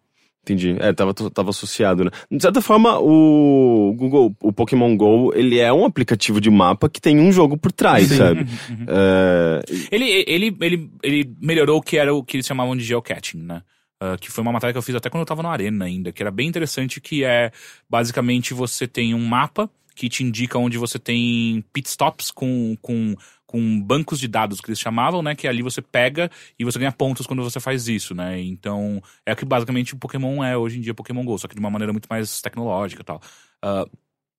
Entendi. 0.43 0.75
É, 0.79 0.91
tava, 0.91 1.13
tava 1.13 1.51
associado, 1.51 2.03
né? 2.03 2.11
De 2.29 2.41
certa 2.41 2.61
forma, 2.61 2.97
o 2.99 3.93
Google, 3.95 4.35
o 4.41 4.51
Pokémon 4.51 4.95
GO, 4.97 5.31
ele 5.35 5.59
é 5.59 5.71
um 5.71 5.85
aplicativo 5.85 6.41
de 6.41 6.49
mapa 6.49 6.89
que 6.89 6.99
tem 6.99 7.19
um 7.19 7.31
jogo 7.31 7.57
por 7.57 7.71
trás, 7.71 8.07
sabe? 8.07 8.47
É, 8.87 9.61
Ele, 9.91 10.05
ele, 10.27 10.57
ele, 10.59 10.91
ele 11.03 11.35
melhorou 11.39 11.77
o 11.77 11.81
que 11.81 11.97
era 11.97 12.13
o 12.13 12.23
que 12.23 12.37
eles 12.37 12.47
chamavam 12.47 12.75
de 12.75 12.83
geocaching, 12.83 13.37
né? 13.37 13.61
Ah, 14.01 14.17
que 14.19 14.31
foi 14.31 14.41
uma 14.41 14.51
matéria 14.51 14.73
que 14.73 14.79
eu 14.79 14.81
fiz 14.81 14.95
até 14.95 15.11
quando 15.11 15.21
eu 15.21 15.27
tava 15.27 15.43
na 15.43 15.51
Arena 15.51 15.85
ainda, 15.85 16.11
que 16.11 16.23
era 16.23 16.31
bem 16.31 16.47
interessante, 16.47 16.99
que 16.99 17.23
é 17.23 17.51
basicamente 17.87 18.51
você 18.51 18.87
tem 18.87 19.13
um 19.13 19.23
mapa 19.23 19.69
que 19.95 20.09
te 20.09 20.23
indica 20.23 20.57
onde 20.57 20.75
você 20.75 20.97
tem 20.97 21.63
pit 21.71 21.87
stops 21.87 22.31
com, 22.31 22.75
com, 22.81 23.13
com 23.51 23.81
bancos 23.81 24.19
de 24.19 24.27
dados 24.27 24.61
que 24.61 24.69
eles 24.69 24.79
chamavam, 24.79 25.21
né? 25.21 25.35
Que 25.35 25.47
ali 25.47 25.61
você 25.61 25.81
pega 25.81 26.31
e 26.57 26.63
você 26.63 26.79
ganha 26.79 26.91
pontos 26.91 27.27
quando 27.27 27.43
você 27.43 27.59
faz 27.59 27.87
isso, 27.87 28.15
né? 28.15 28.41
Então, 28.41 29.01
é 29.25 29.33
o 29.33 29.35
que 29.35 29.45
basicamente 29.45 29.93
o 29.93 29.97
Pokémon 29.97 30.43
é 30.43 30.57
hoje 30.57 30.77
em 30.77 30.81
dia 30.81 30.93
Pokémon 30.93 31.23
GO, 31.25 31.37
só 31.37 31.47
que 31.47 31.55
de 31.55 31.59
uma 31.59 31.69
maneira 31.69 31.91
muito 31.91 32.07
mais 32.09 32.41
tecnológica 32.41 33.01
e 33.01 33.05
tal. 33.05 33.21
Ah, 33.61 33.85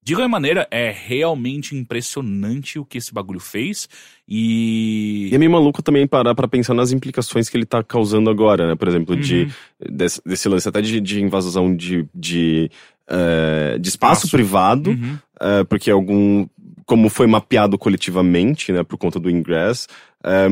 de 0.04 0.14
qualquer 0.14 0.28
maneira, 0.28 0.66
é 0.68 0.90
realmente 0.90 1.76
impressionante 1.76 2.76
o 2.76 2.84
que 2.84 2.98
esse 2.98 3.14
bagulho 3.14 3.38
fez. 3.38 3.88
E. 4.28 5.28
E 5.30 5.34
é 5.34 5.38
meio 5.38 5.50
maluco 5.52 5.80
também 5.82 6.06
parar 6.08 6.34
pra 6.34 6.48
pensar 6.48 6.74
nas 6.74 6.90
implicações 6.90 7.48
que 7.48 7.56
ele 7.56 7.64
tá 7.66 7.82
causando 7.84 8.28
agora, 8.28 8.66
né? 8.66 8.74
Por 8.74 8.88
exemplo, 8.88 9.14
de, 9.16 9.48
desse, 9.78 10.20
desse 10.26 10.48
lance 10.48 10.68
até 10.68 10.80
de, 10.80 11.00
de 11.00 11.20
invasão 11.22 11.74
de, 11.76 12.04
de, 12.12 12.68
eh, 13.08 13.78
de 13.78 13.88
espaço, 13.90 14.26
Espaço. 14.26 14.36
privado, 14.36 14.90
Uhum. 14.90 15.18
eh, 15.40 15.64
porque 15.64 15.90
algum. 15.90 16.46
Como 16.86 17.08
foi 17.08 17.26
mapeado 17.26 17.78
coletivamente, 17.78 18.72
né, 18.72 18.82
por 18.82 18.96
conta 18.98 19.18
do 19.20 19.30
Ingress, 19.30 19.86
eh, 20.24 20.48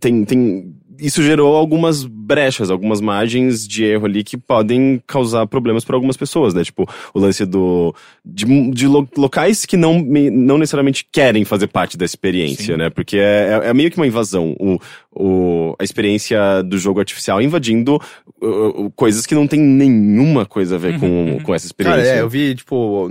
tem, 0.00 0.24
tem. 0.24 0.74
Isso 0.98 1.22
gerou 1.22 1.54
algumas 1.54 2.04
brechas, 2.06 2.70
algumas 2.70 3.02
margens 3.02 3.68
de 3.68 3.84
erro 3.84 4.06
ali 4.06 4.24
que 4.24 4.38
podem 4.38 4.98
causar 5.06 5.46
problemas 5.46 5.84
para 5.84 5.94
algumas 5.94 6.16
pessoas, 6.16 6.54
né? 6.54 6.64
Tipo, 6.64 6.88
o 7.12 7.18
lance 7.20 7.44
do. 7.44 7.94
de, 8.24 8.46
de 8.70 8.86
lo- 8.86 9.06
locais 9.14 9.66
que 9.66 9.76
não, 9.76 9.98
me- 9.98 10.30
não 10.30 10.56
necessariamente 10.56 11.06
querem 11.12 11.44
fazer 11.44 11.66
parte 11.66 11.98
da 11.98 12.04
experiência, 12.06 12.74
Sim. 12.74 12.78
né? 12.78 12.88
Porque 12.88 13.18
é, 13.18 13.60
é- 13.62 13.68
é 13.68 13.74
meio 13.74 13.90
que 13.90 13.98
uma 13.98 14.06
invasão. 14.06 14.56
O, 14.58 14.78
o, 15.12 15.76
a 15.78 15.84
experiência 15.84 16.62
do 16.62 16.78
jogo 16.78 16.98
artificial 17.00 17.42
invadindo 17.42 18.00
uh, 18.40 18.84
uh, 18.86 18.90
coisas 18.92 19.26
que 19.26 19.34
não 19.34 19.46
tem 19.46 19.60
nenhuma 19.60 20.46
coisa 20.46 20.76
a 20.76 20.78
ver 20.78 20.98
com, 20.98 21.38
com 21.42 21.54
essa 21.54 21.66
experiência. 21.66 22.02
Cara, 22.04 22.16
é, 22.16 22.22
eu 22.22 22.28
vi, 22.28 22.54
tipo, 22.54 23.10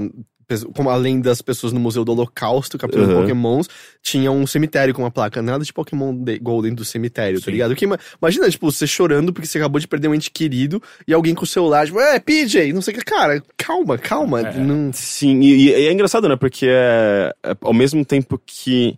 como 0.74 0.90
além 0.90 1.20
das 1.22 1.42
pessoas 1.42 1.74
no 1.74 1.80
Museu 1.80 2.06
do 2.06 2.12
Holocausto 2.12 2.78
capturando 2.78 3.14
Uhum. 3.14 3.22
Pokémons, 3.22 3.68
tinha 4.02 4.32
um 4.32 4.46
cemitério 4.46 4.94
com 4.94 5.02
uma 5.02 5.12
placa. 5.12 5.42
Nada 5.42 5.64
de 5.64 5.74
Pokémon 5.74 6.14
de- 6.14 6.40
Go 6.40 6.62
dentro 6.62 6.78
do 6.78 6.86
cemitério, 6.86 7.40
tá 7.40 7.46
Sim. 7.46 7.52
ligado? 7.52 7.76
Que, 7.76 7.86
ima- 7.86 8.00
imagina, 8.22 8.50
tipo, 8.50 8.72
você 8.72 8.86
chorando 8.86 9.34
porque 9.34 9.48
você 9.48 9.58
acabou 9.58 9.80
de 9.80 9.88
perder 9.88 10.08
um 10.08 10.16
ente 10.16 10.30
querido 10.32 10.82
e 11.08 11.14
alguém 11.14 11.34
com 11.34 11.44
o 11.44 11.48
celular, 11.48 11.86
tipo, 11.86 12.00
é, 12.00 12.20
PJ, 12.20 12.72
não 12.74 12.82
sei 12.82 12.94
o 12.94 12.98
que. 12.98 13.04
Cara, 13.06 13.42
calma, 13.58 13.98
calma. 13.98 14.42
É. 14.42 14.58
Não... 14.58 14.92
Sim, 14.94 15.40
e, 15.42 15.70
e 15.70 15.74
é 15.88 15.92
engraçado, 15.92 16.28
né? 16.30 16.36
Porque 16.36 16.68
é, 16.70 17.34
é, 17.44 17.56
ao 17.62 17.74
mesmo 17.74 18.04
tempo 18.06 18.40
que. 18.46 18.98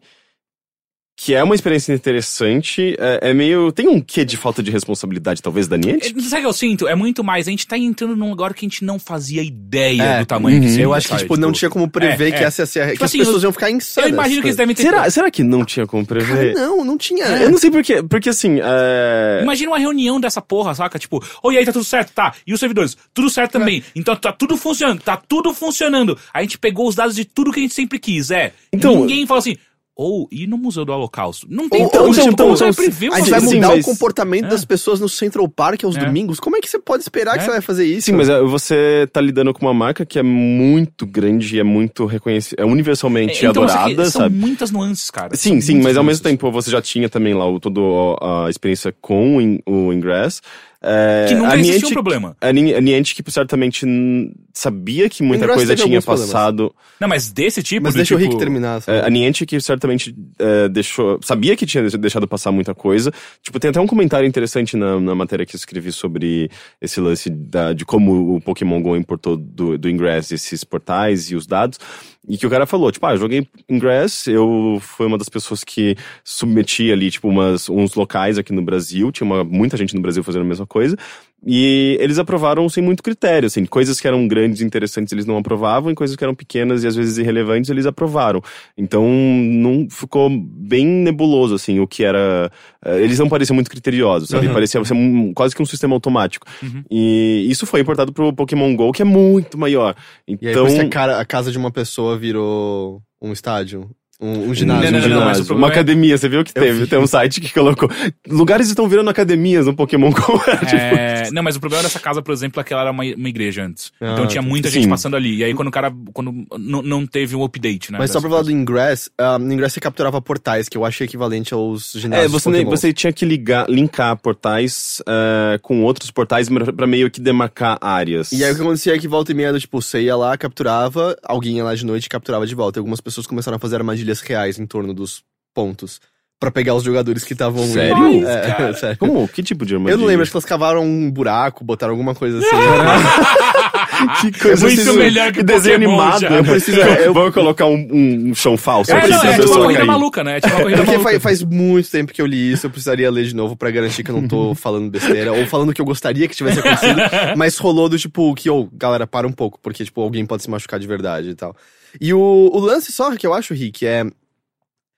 Que 1.20 1.34
é 1.34 1.44
uma 1.44 1.56
experiência 1.56 1.92
interessante, 1.94 2.96
é, 3.00 3.32
é 3.32 3.34
meio. 3.34 3.72
Tem 3.72 3.88
um 3.88 4.00
quê 4.00 4.24
de 4.24 4.38
falta 4.38 4.62
de 4.62 4.70
responsabilidade, 4.70 5.42
talvez, 5.42 5.68
da 5.68 5.76
Niantic? 5.76 6.16
É, 6.16 6.22
Sabe 6.22 6.38
o 6.38 6.42
que 6.42 6.46
eu 6.48 6.54
sinto? 6.54 6.88
É 6.88 6.94
muito 6.94 7.24
mais. 7.24 7.48
A 7.48 7.50
gente 7.50 7.66
tá 7.66 7.76
entrando 7.76 8.16
num 8.16 8.30
lugar 8.30 8.54
que 8.54 8.64
a 8.64 8.70
gente 8.70 8.86
não 8.86 9.00
fazia 9.00 9.42
ideia 9.42 10.04
É, 10.04 10.20
do 10.20 10.28
tamanho 10.28 10.60
que 10.60 10.66
uhum. 10.68 10.72
seria, 10.72 10.86
Eu 10.86 10.94
acho 10.94 11.08
que, 11.08 11.14
sabe? 11.14 11.24
tipo, 11.24 11.36
não 11.36 11.52
tinha 11.52 11.72
como 11.72 11.90
prever 11.90 12.28
é, 12.28 12.32
que 12.38 12.44
é. 12.44 12.48
essa 12.48 12.62
ia 12.62 12.66
ser 12.68 12.82
a- 12.82 12.96
que 12.96 13.04
assim, 13.04 13.20
as 13.20 13.26
pessoas 13.26 13.42
eu- 13.44 13.48
iam 13.48 13.52
ficar 13.52 13.72
insanas. 13.72 14.10
Eu 14.12 14.14
imagino 14.14 14.42
que 14.42 14.48
eles 14.50 14.56
devem 14.58 14.76
ter. 14.76 14.84
Será, 14.84 15.10
será 15.10 15.32
que 15.32 15.44
não 15.44 15.66
tinha 15.66 15.88
como 15.88 16.06
Cara, 16.06 16.22
prever? 16.24 16.54
não, 16.54 16.86
não 16.86 16.96
tinha. 17.00 17.26
Eu 17.26 17.50
não 17.50 17.58
sei 17.58 17.72
porquê, 17.72 18.04
porque 18.04 18.30
assim. 18.30 18.60
É... 18.64 19.40
Imagina 19.42 19.72
uma 19.72 19.80
reunião 19.80 20.20
dessa 20.20 20.40
porra, 20.40 20.76
saca? 20.76 21.00
Tipo, 21.00 21.24
oi, 21.42 21.58
aí 21.58 21.66
tá 21.66 21.74
tudo 21.74 21.84
certo, 21.84 22.12
tá? 22.14 22.32
E 22.46 22.54
os 22.54 22.60
servidores? 22.60 22.96
Tudo 23.12 23.28
certo 23.32 23.54
também. 23.54 23.84
Então 23.96 24.16
tá 24.16 24.32
tudo 24.32 24.56
funcionando, 24.56 25.02
tá 25.02 25.18
tudo 25.18 25.52
funcionando. 25.52 26.16
A 26.32 26.44
gente 26.44 26.60
pegou 26.60 26.88
os 26.88 26.94
dados 26.94 27.16
de 27.16 27.26
tudo 27.26 27.52
que 27.52 27.60
a 27.60 27.64
gente 27.64 27.74
sempre 27.74 27.98
quis, 27.98 28.30
é. 28.30 28.54
Então- 28.72 28.98
Ninguém 29.00 29.26
fala 29.26 29.40
assim, 29.40 29.58
Ou 30.00 30.28
ir 30.32 30.46
no 30.46 30.60
Museu 30.60 30.86
do 30.86 30.92
Holocausto. 30.94 31.48
Não 31.50 31.68
tem 31.68 31.82
Ou- 31.84 31.90
como, 31.90 32.04
ou, 32.06 32.14
tipo, 32.14 32.28
então, 32.30 32.54
então, 32.54 32.72
prever 32.72 33.12
a 33.12 33.20
gente 33.20 33.30
vai 33.32 33.40
mudar 33.40 33.68
mas- 33.70 33.84
o 33.84 33.90
comportamento 33.90 34.46
É. 34.46 34.50
das 34.50 34.64
pessoas 34.64 35.00
no 35.00 35.10
Central 35.10 35.50
Park 35.50 35.84
aos 35.84 35.98
É. 35.98 36.06
domingos. 36.06 36.40
Como 36.40 36.56
é 36.56 36.62
que 36.62 36.70
você 36.70 36.78
pode 36.78 37.02
esperar 37.02 37.34
que 37.34 37.40
É. 37.40 37.46
você 37.46 37.50
vai 37.52 37.62
fazer 37.62 37.86
isso? 37.86 38.06
Sim, 38.06 38.12
mas 38.12 38.30
é, 38.30 38.40
você 38.42 39.08
tá 39.12 39.20
lidando 39.20 39.52
com 39.56 39.66
uma 39.66 39.74
marca 39.74 40.06
que 40.06 40.20
é 40.20 40.24
muito 40.24 41.06
grande 41.08 41.56
e 41.56 41.60
é 41.60 41.64
muito 41.64 42.06
reconhecida, 42.06 42.62
é 42.62 42.66
universalmente 42.66 43.44
Então, 43.44 43.68
só 43.68 43.74
que 43.74 43.74
adorada, 43.80 44.10
são 44.12 44.22
sabe? 44.22 44.36
muitas 44.36 44.70
nuances, 44.70 45.10
cara. 45.10 45.36
Sim, 45.36 45.54
São 45.60 45.62
sim, 45.62 45.76
mas 45.82 45.98
ao 45.98 46.04
nuances. 46.04 46.22
mesmo 46.22 46.24
tempo 46.38 46.52
você 46.52 46.70
já 46.70 46.82
tinha 46.82 47.10
também 47.10 47.34
lá 47.34 47.50
o, 47.50 47.60
toda 47.60 47.82
a 48.22 48.50
experiência 48.52 48.94
com 49.02 49.38
o 49.38 49.42
In- 49.42 49.60
o 49.66 49.92
Ingress. 49.92 50.42
É, 50.82 51.26
Que 51.28 51.34
nunca 51.36 51.54
a 51.54 51.58
existiu 51.58 51.76
um 51.76 51.80
Niantic- 51.80 51.94
problema. 51.94 52.38
A 52.40 52.52
Ni- 52.54 52.74
a 52.74 52.80
Niantic 52.80 53.32
certamente 53.32 53.84
n- 53.86 54.32
sabia 54.54 55.10
que 55.10 55.24
muita 55.24 55.44
Ingress 55.46 55.58
coisa 55.58 55.76
tinha 55.76 55.86
alguns 55.88 56.06
problemas. 56.06 56.32
passado. 56.32 56.76
Não, 57.00 57.08
mas 57.08 57.32
desse 57.32 57.64
tipo. 57.64 57.84
Mas 57.84 57.96
deixa 57.96 58.14
o 58.14 58.18
tipo, 58.20 58.30
Rick 58.30 58.40
terminar. 58.40 58.82
só. 58.82 58.92
É, 58.92 59.06
a 59.06 59.10
Niantic 59.10 59.60
certamente 59.60 60.16
é, 60.38 60.70
deixou. 60.70 61.20
Sabia 61.24 61.56
que 61.56 61.66
tinha 61.66 61.84
deixado 61.98 62.28
passar 62.28 62.52
muita 62.52 62.76
coisa. 62.76 63.12
Tipo, 63.42 63.60
tem 63.60 63.70
até 63.70 63.82
um 63.82 63.88
comentário 63.88 64.28
interessante 64.28 64.78
na, 64.78 65.00
na 65.00 65.16
matéria 65.16 65.46
que 65.48 65.56
eu 65.56 65.58
escrevi 65.58 65.92
sobre 65.92 66.50
esse 66.80 67.02
lance 67.02 67.30
da- 67.30 67.74
de 67.74 67.84
como 67.84 68.36
o 68.36 68.42
Pokémon 68.42 68.80
GO 68.82 68.96
importou 68.96 69.36
do, 69.36 69.78
do 69.80 69.90
Ingress 69.90 70.32
esses 70.34 70.64
portais 70.64 71.32
e 71.32 71.36
os 71.36 71.48
dados. 71.48 71.80
E 72.28 72.38
que 72.38 72.46
o 72.46 72.50
cara 72.50 72.66
falou, 72.66 72.92
tipo, 72.92 73.06
ah, 73.06 73.14
eu 73.14 73.18
joguei 73.18 73.48
Ingress, 73.70 74.30
eu 74.30 74.80
fui 74.82 75.06
uma 75.06 75.18
das 75.18 75.30
pessoas 75.30 75.64
que 75.64 75.96
submeti 76.26 76.92
ali, 76.92 77.10
tipo, 77.10 77.30
umas, 77.30 77.70
uns 77.70 77.96
locais 77.96 78.38
aqui 78.38 78.52
no 78.52 78.62
Brasil, 78.62 79.12
tinha 79.12 79.26
uma, 79.26 79.46
muita 79.46 79.78
gente 79.78 79.96
no 79.96 80.02
Brasil 80.02 80.24
fazendo 80.24 80.42
a 80.42 80.46
mesma 80.46 80.68
coisa, 80.68 80.98
e 81.46 81.98
eles 82.02 82.18
aprovaram 82.20 82.68
sem 82.68 82.84
muito 82.84 83.04
critério, 83.04 83.48
assim, 83.48 83.66
coisas 83.66 84.00
que 84.02 84.08
eram 84.08 84.28
grandes 84.28 84.60
e 84.62 84.66
interessantes 84.66 85.14
eles 85.14 85.26
não 85.26 85.38
aprovavam, 85.38 85.92
e 85.92 85.96
coisas 85.96 86.16
que 86.16 86.24
eram 86.24 86.34
pequenas 86.36 86.84
e 86.84 86.88
às 86.88 86.96
vezes 86.96 87.18
irrelevantes 87.18 87.70
eles 87.70 87.86
aprovaram. 87.86 88.42
Então, 88.78 89.08
não 89.08 89.88
ficou 89.90 90.30
bem 90.30 90.86
nebuloso, 90.86 91.56
assim, 91.56 91.80
o 91.80 91.88
que 91.88 92.04
era... 92.04 92.52
eh, 92.84 93.02
Eles 93.04 93.20
não 93.20 93.30
pareciam 93.30 93.54
muito 93.56 93.70
criteriosos, 93.70 94.30
sabe? 94.30 94.48
Uhum. 94.48 94.54
Parecia 94.54 94.84
ser 94.84 94.94
um- 94.94 95.34
quase 95.34 95.56
que 95.56 95.62
um 95.62 95.66
sistema 95.66 95.94
automático. 95.96 96.46
E 96.90 97.46
isso 97.50 97.66
foi 97.66 97.82
importado 97.82 98.12
pro 98.12 98.34
Pokémon 98.34 98.76
GO, 98.76 98.92
que 98.92 99.02
é 99.02 99.06
muito 99.06 99.58
maior. 99.58 99.96
E 100.28 100.32
aí, 100.34 100.38
Então... 100.42 100.66
isso 100.68 100.76
que 100.78 100.82
a, 100.86 100.90
cara- 100.90 101.20
a 101.20 101.26
casa 101.26 101.52
de 101.52 101.58
uma 101.58 101.72
pessoa 101.72 102.18
virou 102.18 103.02
um 103.22 103.32
estádio. 103.32 103.90
Um, 104.20 104.50
um 104.50 104.54
ginásio. 104.56 104.92
Não, 104.92 104.98
Um 104.98 105.02
não, 105.02 105.10
não, 105.10 105.16
não, 105.16 105.22
ginásio. 105.26 105.46
problema 105.46 105.68
uma 105.68 105.72
é- 105.72 105.76
academia, 105.76 106.18
você 106.18 106.28
viu 106.28 106.44
que 106.44 106.52
teve? 106.52 106.80
vi. 106.80 106.88
Tem 106.88 106.98
um 106.98 107.06
site 107.06 107.40
que 107.40 107.54
colocou. 107.54 107.88
Lugares 108.28 108.68
estão 108.68 108.88
virando 108.88 109.12
academias 109.12 109.68
no 109.68 109.76
Pokémon 109.76 110.10
GO. 110.10 110.40
tipo, 110.66 110.76
É, 110.76 111.17
não, 111.32 111.44
mas 111.44 111.56
o 111.56 111.60
problema 111.60 111.84
dessa 111.84 112.00
casa, 112.00 112.22
por 112.22 112.32
exemplo, 112.34 112.60
é 112.60 112.64
que 112.64 112.74
ela 112.74 112.84
era 112.84 112.92
uma, 112.92 113.04
uma 113.04 113.30
igreja 113.30 113.64
antes. 113.64 113.92
Ah, 114.00 114.14
então 114.14 114.28
tinha 114.28 114.42
muita 114.42 114.70
sim. 114.70 114.82
gente 114.82 114.90
passando 114.90 115.16
ali. 115.16 115.38
E 115.38 115.44
aí 115.44 115.54
quando 115.54 115.68
o 115.68 115.72
cara. 115.72 115.94
Quando 116.14 116.46
não, 116.58 116.82
não 116.82 117.06
teve 117.06 117.36
um 117.36 117.44
update, 117.44 117.92
né? 117.92 117.98
Mas 117.98 118.12
só 118.12 118.20
pra 118.20 118.30
falar 118.30 118.44
do 118.44 118.52
Ingress, 118.52 119.10
ah, 119.18 119.38
no 119.40 119.52
Ingress 119.54 119.74
você 119.74 119.80
capturava 119.80 120.22
portais, 120.22 120.68
que 120.70 120.78
eu 120.78 120.86
acho 120.86 121.04
equivalente 121.04 121.54
aos 121.54 121.94
ginásios 121.94 122.26
É, 122.26 122.28
você, 122.28 122.50
de 122.50 122.58
nem- 122.58 122.66
você 122.66 122.94
tinha 122.94 123.12
que 123.14 123.26
ligar, 123.26 123.70
linkar 123.70 124.16
portais 124.18 125.02
é, 125.08 125.60
com 125.62 125.84
outros 125.84 126.12
portais 126.12 126.50
pra 126.50 126.72
pra 126.74 126.88
meio 126.88 127.10
que 127.10 127.20
demarcar 127.20 127.78
áreas. 127.82 128.32
E 128.32 128.44
aí 128.44 128.52
o 128.52 128.56
que 128.56 128.62
acontecia 128.62 128.96
é 128.96 129.00
que 129.00 129.08
volta 129.08 129.32
e 129.32 129.36
meia, 129.36 129.52
do, 129.52 129.60
tipo, 129.60 129.82
você 129.82 130.02
ia 130.02 130.16
lá, 130.16 130.38
capturava, 130.38 131.18
alguém 131.24 131.58
ia 131.58 131.64
lá 131.64 131.76
de 131.76 131.86
noite 131.86 132.06
e 132.06 132.10
capturava 132.10 132.46
de 132.46 132.56
volta. 132.56 132.78
E 132.78 132.82
algumas 132.82 133.02
pessoas 133.02 133.26
começaram 133.28 133.56
a 133.56 133.60
fazer 133.60 133.76
armadilhas 133.78 134.22
reais 134.22 134.60
em 134.60 134.66
torno 134.66 134.94
dos 134.94 135.24
pontos. 135.54 136.00
Pra 136.40 136.52
pegar 136.52 136.76
os 136.76 136.84
jogadores 136.84 137.24
que 137.24 137.34
estavam... 137.34 137.66
Sério? 137.66 138.28
É, 138.28 138.72
sério. 138.78 138.98
Como? 139.00 139.28
Que 139.28 139.42
tipo 139.42 139.66
de 139.66 139.74
armadilha? 139.74 139.96
Eu 139.96 139.98
não 139.98 140.06
lembro, 140.06 140.22
acho 140.22 140.30
que 140.32 140.38
elas 140.38 140.46
cavaram 140.46 140.84
um 140.84 141.10
buraco, 141.10 141.64
botaram 141.66 141.94
alguma 141.94 142.14
coisa 142.14 142.38
assim. 142.38 142.48
Que 144.22 144.32
coisa 144.40 144.68
Muito 144.68 144.82
assim, 144.82 144.98
melhor 144.98 145.32
que 145.32 145.40
que 145.40 145.44
desenho 145.44 145.76
animado. 145.78 146.20
já. 146.22 146.30
Eu 146.30 146.44
preciso- 146.44 146.78
preciso, 146.80 147.00
eu- 147.02 147.14
Vamos 147.14 147.34
colocar 147.34 147.66
um, 147.66 147.88
um 148.30 148.36
chão 148.36 148.56
falso 148.56 148.92
É, 148.92 148.98
aqui 148.98 149.10
não, 149.10 149.20
pra 149.20 149.30
é 149.30 149.32
tipo 149.32 149.42
pessoa 149.42 149.58
uma 149.58 149.64
corrida 149.66 149.80
cair. 149.80 149.88
maluca, 149.88 150.24
né? 150.24 150.38
É 150.38 150.42
tipo 150.42 150.54
uma 150.54 150.62
corrida 150.62 150.78
Porque 150.84 150.92
maluca. 150.98 151.10
faz, 151.20 151.24
faz 151.24 151.44
muito 151.44 151.90
tempo 151.90 152.14
que 152.14 152.22
eu 152.22 152.26
li 152.28 152.52
isso, 152.52 152.68
eu 152.68 152.70
precisaria 152.70 153.10
ler 153.10 153.26
de 153.26 153.36
novo 153.36 153.56
pra 153.56 153.72
garantir 153.72 154.04
que 154.04 154.12
eu 154.12 154.16
não 154.22 154.28
tô 154.28 154.54
falando 154.56 154.92
besteira, 154.92 155.34
ou 155.34 155.48
falando 155.48 155.74
que 155.74 155.82
eu 155.82 155.86
gostaria 155.86 156.28
que 156.28 156.36
tivesse 156.36 156.60
acontecido, 156.60 157.00
mas 157.36 157.58
rolou 157.58 157.90
do 157.90 157.98
tipo, 157.98 158.34
que, 158.36 158.50
ô, 158.50 158.70
galera, 158.74 159.08
para 159.08 159.26
um 159.28 159.32
pouco, 159.32 159.60
porque, 159.64 159.84
tipo, 159.84 160.00
alguém 160.02 160.26
pode 160.28 160.44
se 160.44 160.50
machucar 160.52 160.80
de 160.80 160.86
verdade 160.88 161.30
e 161.30 161.36
tal. 161.36 161.56
E 162.00 162.14
o, 162.14 162.20
o 162.54 162.60
lance 162.60 162.92
só 162.92 163.16
que 163.16 163.26
eu 163.26 163.34
acho, 163.34 163.56
Rick, 163.56 163.84
é... 163.86 164.06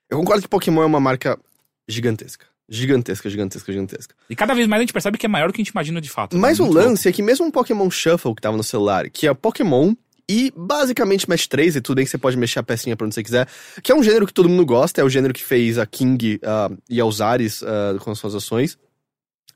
Eu 0.09 0.17
concordo 0.17 0.41
que 0.41 0.47
Pokémon 0.47 0.83
é 0.83 0.85
uma 0.85 0.99
marca 0.99 1.39
gigantesca. 1.87 2.45
Gigantesca, 2.67 3.29
gigantesca, 3.29 3.71
gigantesca. 3.71 4.15
E 4.29 4.35
cada 4.35 4.53
vez 4.53 4.67
mais 4.67 4.79
a 4.79 4.83
gente 4.83 4.93
percebe 4.93 5.17
que 5.17 5.25
é 5.25 5.29
maior 5.29 5.47
do 5.47 5.53
que 5.53 5.61
a 5.61 5.63
gente 5.63 5.71
imagina 5.71 5.99
de 5.99 6.09
fato. 6.09 6.37
Mas 6.37 6.59
né? 6.59 6.63
o 6.63 6.67
Muito 6.67 6.75
louco. 6.75 6.89
lance 6.89 7.09
é 7.09 7.11
que 7.11 7.21
mesmo 7.21 7.45
um 7.45 7.51
Pokémon 7.51 7.89
Shuffle 7.89 8.35
que 8.35 8.41
tava 8.41 8.55
no 8.55 8.63
celular, 8.63 9.09
que 9.09 9.27
é 9.27 9.33
Pokémon 9.33 9.93
e 10.29 10.53
basicamente 10.55 11.27
Mesh 11.27 11.47
3, 11.47 11.77
e 11.77 11.81
tudo 11.81 11.95
bem 11.95 12.05
que 12.05 12.11
você 12.11 12.17
pode 12.17 12.37
mexer 12.37 12.59
a 12.59 12.63
pecinha 12.63 12.95
pra 12.95 13.05
onde 13.05 13.15
você 13.15 13.23
quiser, 13.23 13.47
que 13.81 13.91
é 13.91 13.95
um 13.95 14.03
gênero 14.03 14.27
que 14.27 14.33
todo 14.33 14.47
mundo 14.47 14.63
gosta, 14.63 15.01
é 15.01 15.03
o 15.03 15.09
gênero 15.09 15.33
que 15.33 15.43
fez 15.43 15.79
a 15.79 15.85
King 15.87 16.39
ah, 16.43 16.69
e 16.87 17.01
a 17.01 17.05
Usaris 17.05 17.63
ah, 17.63 17.97
com 17.99 18.11
as 18.11 18.19
suas 18.19 18.35
ações. 18.35 18.77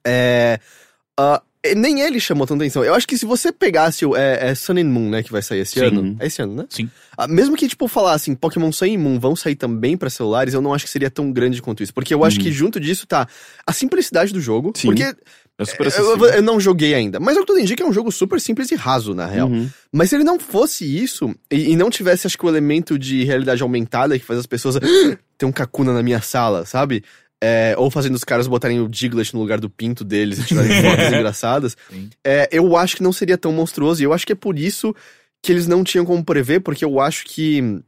É. 0.05 0.59
e 1.19 1.41
nem 1.75 2.01
ele 2.01 2.19
chamou 2.19 2.45
tanta 2.45 2.63
atenção. 2.63 2.83
Eu 2.83 2.93
acho 2.93 3.07
que 3.07 3.17
se 3.17 3.25
você 3.25 3.51
pegasse 3.51 4.05
o. 4.05 4.15
É, 4.15 4.49
é 4.49 4.55
Sun 4.55 4.73
and 4.77 4.85
Moon, 4.89 5.09
né? 5.09 5.23
Que 5.23 5.31
vai 5.31 5.41
sair 5.41 5.59
esse 5.61 5.79
Sim. 5.79 5.85
ano. 5.85 6.15
É 6.19 6.27
esse 6.27 6.41
ano, 6.41 6.53
né? 6.55 6.65
Sim. 6.69 6.89
Ah, 7.17 7.27
mesmo 7.27 7.55
que, 7.55 7.67
tipo, 7.67 7.87
falassem 7.87 8.35
Pokémon 8.35 8.71
Sun 8.71 8.85
e 8.85 8.97
Moon 8.97 9.19
vão 9.19 9.35
sair 9.35 9.55
também 9.55 9.95
pra 9.95 10.09
celulares, 10.09 10.53
eu 10.53 10.61
não 10.61 10.73
acho 10.73 10.85
que 10.85 10.91
seria 10.91 11.09
tão 11.09 11.31
grande 11.31 11.61
quanto 11.61 11.81
isso. 11.83 11.93
Porque 11.93 12.13
eu 12.13 12.23
acho 12.25 12.39
que 12.39 12.51
junto 12.51 12.79
disso 12.79 13.07
tá 13.07 13.27
a 13.65 13.71
simplicidade 13.73 14.33
do 14.33 14.41
jogo. 14.41 14.73
Sim. 14.75 14.87
Porque 14.87 15.03
É 15.03 15.65
super 15.65 15.83
eu, 15.83 15.87
acessível. 15.87 16.25
eu 16.25 16.41
não 16.41 16.59
joguei 16.59 16.93
ainda. 16.95 17.19
Mas 17.19 17.37
que 17.37 17.45
tudo 17.45 17.59
indica 17.59 17.83
é 17.83 17.85
um 17.87 17.93
jogo 17.93 18.11
super 18.11 18.41
simples 18.41 18.69
e 18.71 18.75
raso, 18.75 19.13
na 19.13 19.25
real. 19.25 19.47
Uhum. 19.47 19.69
Mas 19.91 20.09
se 20.09 20.15
ele 20.15 20.23
não 20.23 20.39
fosse 20.39 20.83
isso, 20.83 21.33
e, 21.51 21.71
e 21.71 21.75
não 21.77 21.89
tivesse, 21.89 22.25
acho 22.27 22.37
que, 22.37 22.45
o 22.45 22.49
elemento 22.49 22.97
de 22.99 23.23
realidade 23.23 23.61
aumentada 23.61 24.17
que 24.19 24.25
faz 24.25 24.39
as 24.39 24.45
pessoas. 24.47 24.75
"Ah, 24.81 25.17
Tem 25.37 25.47
um 25.47 25.51
Kakuna 25.51 25.93
na 25.93 26.03
minha 26.03 26.21
sala, 26.21 26.65
sabe? 26.65 27.03
É, 27.45 27.75
ou 27.77 27.91
fazendo 27.91 28.15
os 28.15 28.23
caras 28.23 28.47
botarem 28.47 28.79
o 28.79 28.87
Diglett 28.87 29.33
no 29.33 29.41
lugar 29.41 29.59
do 29.59 29.69
pinto 29.69 30.05
deles 30.05 30.39
e 30.39 30.45
tirarem 30.45 30.71
fotos 30.81 31.07
engraçadas. 31.07 31.75
É, 32.23 32.47
eu 32.49 32.77
acho 32.77 32.95
que 32.95 33.03
não 33.03 33.11
seria 33.11 33.37
tão 33.37 33.51
monstruoso. 33.51 34.01
E 34.01 34.05
eu 34.05 34.13
acho 34.13 34.25
que 34.25 34.31
é 34.31 34.35
por 34.35 34.57
isso 34.57 34.95
que 35.41 35.51
eles 35.51 35.67
não 35.67 35.83
tinham 35.83 36.05
como 36.05 36.23
prever, 36.23 36.61
porque 36.61 36.85
eu 36.85 37.01
acho 37.01 37.25
que. 37.25 37.81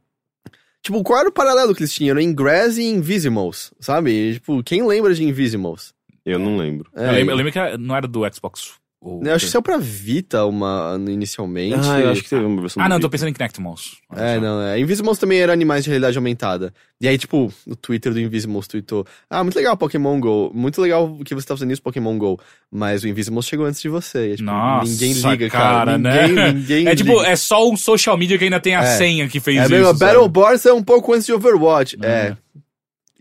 Tipo, 0.82 1.02
qual 1.02 1.20
era 1.20 1.28
o 1.30 1.32
paralelo 1.32 1.74
que 1.74 1.80
eles 1.82 1.94
tinham? 1.94 2.10
Era 2.10 2.22
Ingress 2.22 2.78
e 2.78 2.84
Invisimals, 2.84 3.72
sabe? 3.80 4.10
E, 4.10 4.34
tipo, 4.34 4.62
quem 4.62 4.86
lembra 4.86 5.14
de 5.14 5.24
Invisimals? 5.24 5.94
Eu 6.24 6.38
não 6.38 6.58
lembro. 6.58 6.90
É, 6.94 7.08
Eu 7.08 7.12
lembro, 7.12 7.32
eu 7.32 7.36
lembro 7.36 7.52
que 7.52 7.78
não 7.78 7.96
era 7.96 8.06
do 8.06 8.20
Xbox. 8.32 8.74
Ou- 9.00 9.22
Eu 9.24 9.34
acho 9.34 9.44
que 9.46 9.50
saiu 9.52 9.62
pra 9.62 9.78
Vita 9.78 10.44
uma, 10.46 10.96
inicialmente. 11.08 11.76
Ah, 11.88 12.00
eu 12.00 12.10
acho 12.10 12.22
que 12.22 12.28
teve 12.30 12.44
uma 12.44 12.60
versão 12.60 12.82
Ah, 12.82 12.88
não, 12.88 12.96
eu 12.96 13.00
tô 13.00 13.06
Vita. 13.06 13.12
pensando 13.12 13.28
em 13.28 13.32
Kinect 13.32 13.60
Mouse. 13.60 13.98
É, 14.14 14.40
não, 14.40 14.60
é. 14.62 14.80
Invisimals 14.80 15.18
também 15.18 15.38
era 15.38 15.52
animais 15.52 15.84
de 15.84 15.90
realidade 15.90 16.16
aumentada. 16.16 16.72
E 17.00 17.06
aí, 17.06 17.18
tipo, 17.18 17.52
no 17.66 17.76
Twitter 17.76 18.12
do 18.12 18.18
Invisimals 18.20 18.66
tweetou: 18.66 19.06
Ah, 19.28 19.42
muito 19.44 19.54
legal 19.56 19.76
Pokémon 19.76 20.18
GO. 20.18 20.50
Muito 20.54 20.80
legal 20.80 21.18
que 21.24 21.34
você 21.34 21.46
tá 21.46 21.54
fazendo 21.54 21.72
isso, 21.72 21.82
Pokémon 21.82 22.16
GO. 22.18 22.40
Mas 22.70 23.04
o 23.04 23.08
Invisimals 23.08 23.46
chegou 23.46 23.66
antes 23.66 23.80
de 23.82 23.88
você. 23.88 24.28
E, 24.28 24.32
é, 24.32 24.36
tipo, 24.36 24.44
Nossa, 24.46 24.90
ninguém 24.90 25.12
liga, 25.12 25.50
cara. 25.50 25.96
cara, 25.96 25.98
ninguém, 25.98 26.32
né? 26.34 26.52
ninguém 26.52 26.88
É 26.88 26.96
tipo, 26.96 27.18
liga. 27.18 27.28
é 27.28 27.36
só 27.36 27.68
um 27.70 27.76
social 27.76 28.16
media 28.16 28.38
que 28.38 28.44
ainda 28.44 28.58
tem 28.60 28.74
a 28.74 28.82
É. 28.82 28.96
senha 28.96 29.28
que 29.28 29.38
fez 29.40 29.58
É 29.58 29.62
isso. 29.62 29.70
mesmo? 29.70 29.94
Battle 29.94 30.28
Boss 30.28 30.64
é 30.66 30.72
um 30.72 30.82
pouco 30.82 31.12
antes 31.12 31.26
de 31.26 31.32
Overwatch. 31.34 31.96
É. 32.02 32.08
É. 32.08 32.36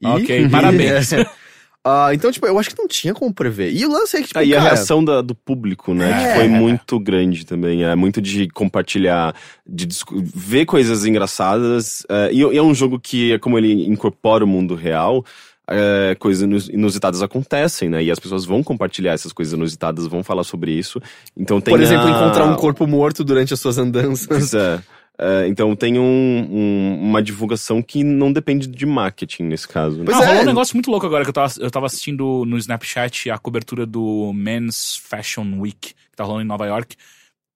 E- 0.01 0.07
Ok, 0.07 0.49
parabéns. 0.49 1.09
Ah, 1.87 2.09
então, 2.15 2.31
tipo, 2.31 2.47
eu 2.47 2.57
acho 2.57 2.71
que 2.71 2.77
não 2.79 2.87
tinha 2.87 3.13
como 3.13 3.31
prever. 3.31 3.71
E 3.71 3.85
o 3.85 3.91
lance 3.91 4.17
é 4.17 4.21
que, 4.21 4.27
tipo, 4.29 4.39
Ah, 4.39 4.43
e 4.43 4.53
a 4.53 4.57
cara, 4.57 4.69
reação 4.69 5.05
da- 5.05 5.21
do 5.21 5.35
público, 5.35 5.93
né? 5.93 6.09
É. 6.09 6.27
Que 6.33 6.39
foi 6.39 6.47
muito 6.47 6.99
grande 6.99 7.45
também. 7.45 7.83
É 7.83 7.95
muito 7.95 8.19
de 8.19 8.47
compartilhar, 8.49 9.35
de 9.67 9.87
ver 10.33 10.65
coisas 10.65 11.05
engraçadas. 11.05 12.03
é, 12.09 12.29
e, 12.33 12.39
e 12.39 12.57
é 12.57 12.61
um 12.63 12.73
jogo 12.73 12.99
que, 12.99 13.37
como 13.39 13.57
ele 13.59 13.87
incorpora 13.87 14.43
o 14.43 14.47
mundo 14.47 14.73
real, 14.73 15.23
é, 15.67 16.15
coisas 16.19 16.41
inus- 16.43 16.69
inusitadas 16.69 17.21
acontecem, 17.21 17.87
né? 17.89 18.03
E 18.03 18.09
as 18.09 18.19
pessoas 18.19 18.45
vão 18.45 18.63
compartilhar 18.63 19.13
essas 19.13 19.31
coisas 19.31 19.53
inusitadas, 19.53 20.07
vão 20.07 20.23
falar 20.23 20.43
sobre 20.43 20.71
isso. 20.71 20.99
Então 21.37 21.61
tem 21.61 21.71
por 21.73 21.81
exemplo, 21.81 22.07
a- 22.07 22.09
encontrar 22.11 22.45
um 22.45 22.55
corpo 22.55 22.87
morto 22.87 23.23
durante 23.23 23.53
as 23.53 23.59
suas 23.59 23.77
andanças. 23.77 24.25
Pois 24.27 24.53
é. 24.55 24.79
É, 25.17 25.47
então 25.47 25.75
tem 25.75 25.97
um- 25.97 26.47
um- 26.51 26.99
uma 27.01 27.21
divulgação 27.23 27.81
que 27.81 28.03
não 28.03 28.31
depende 28.33 28.67
de 28.67 28.85
marketing 28.85 29.43
nesse 29.43 29.67
caso. 29.67 29.97
né? 29.99 30.03
Pois 30.05 30.17
ah, 30.17 30.23
é. 30.23 30.27
rolou 30.27 30.41
um 30.41 30.45
negócio 30.45 30.75
muito 30.75 30.91
louco 30.91 31.05
agora 31.05 31.23
que 31.23 31.29
eu 31.29 31.33
tava, 31.33 31.53
eu 31.59 31.71
tava 31.71 31.85
assistindo 31.85 32.43
no 32.45 32.57
Snapchat 32.57 33.29
a 33.29 33.37
cobertura 33.37 33.85
do 33.85 34.31
Men's 34.33 34.97
Fashion 34.97 35.59
Week, 35.59 35.77
que 35.93 36.15
tá 36.17 36.23
rolando 36.23 36.43
em 36.43 36.47
Nova 36.47 36.65
York. 36.65 36.95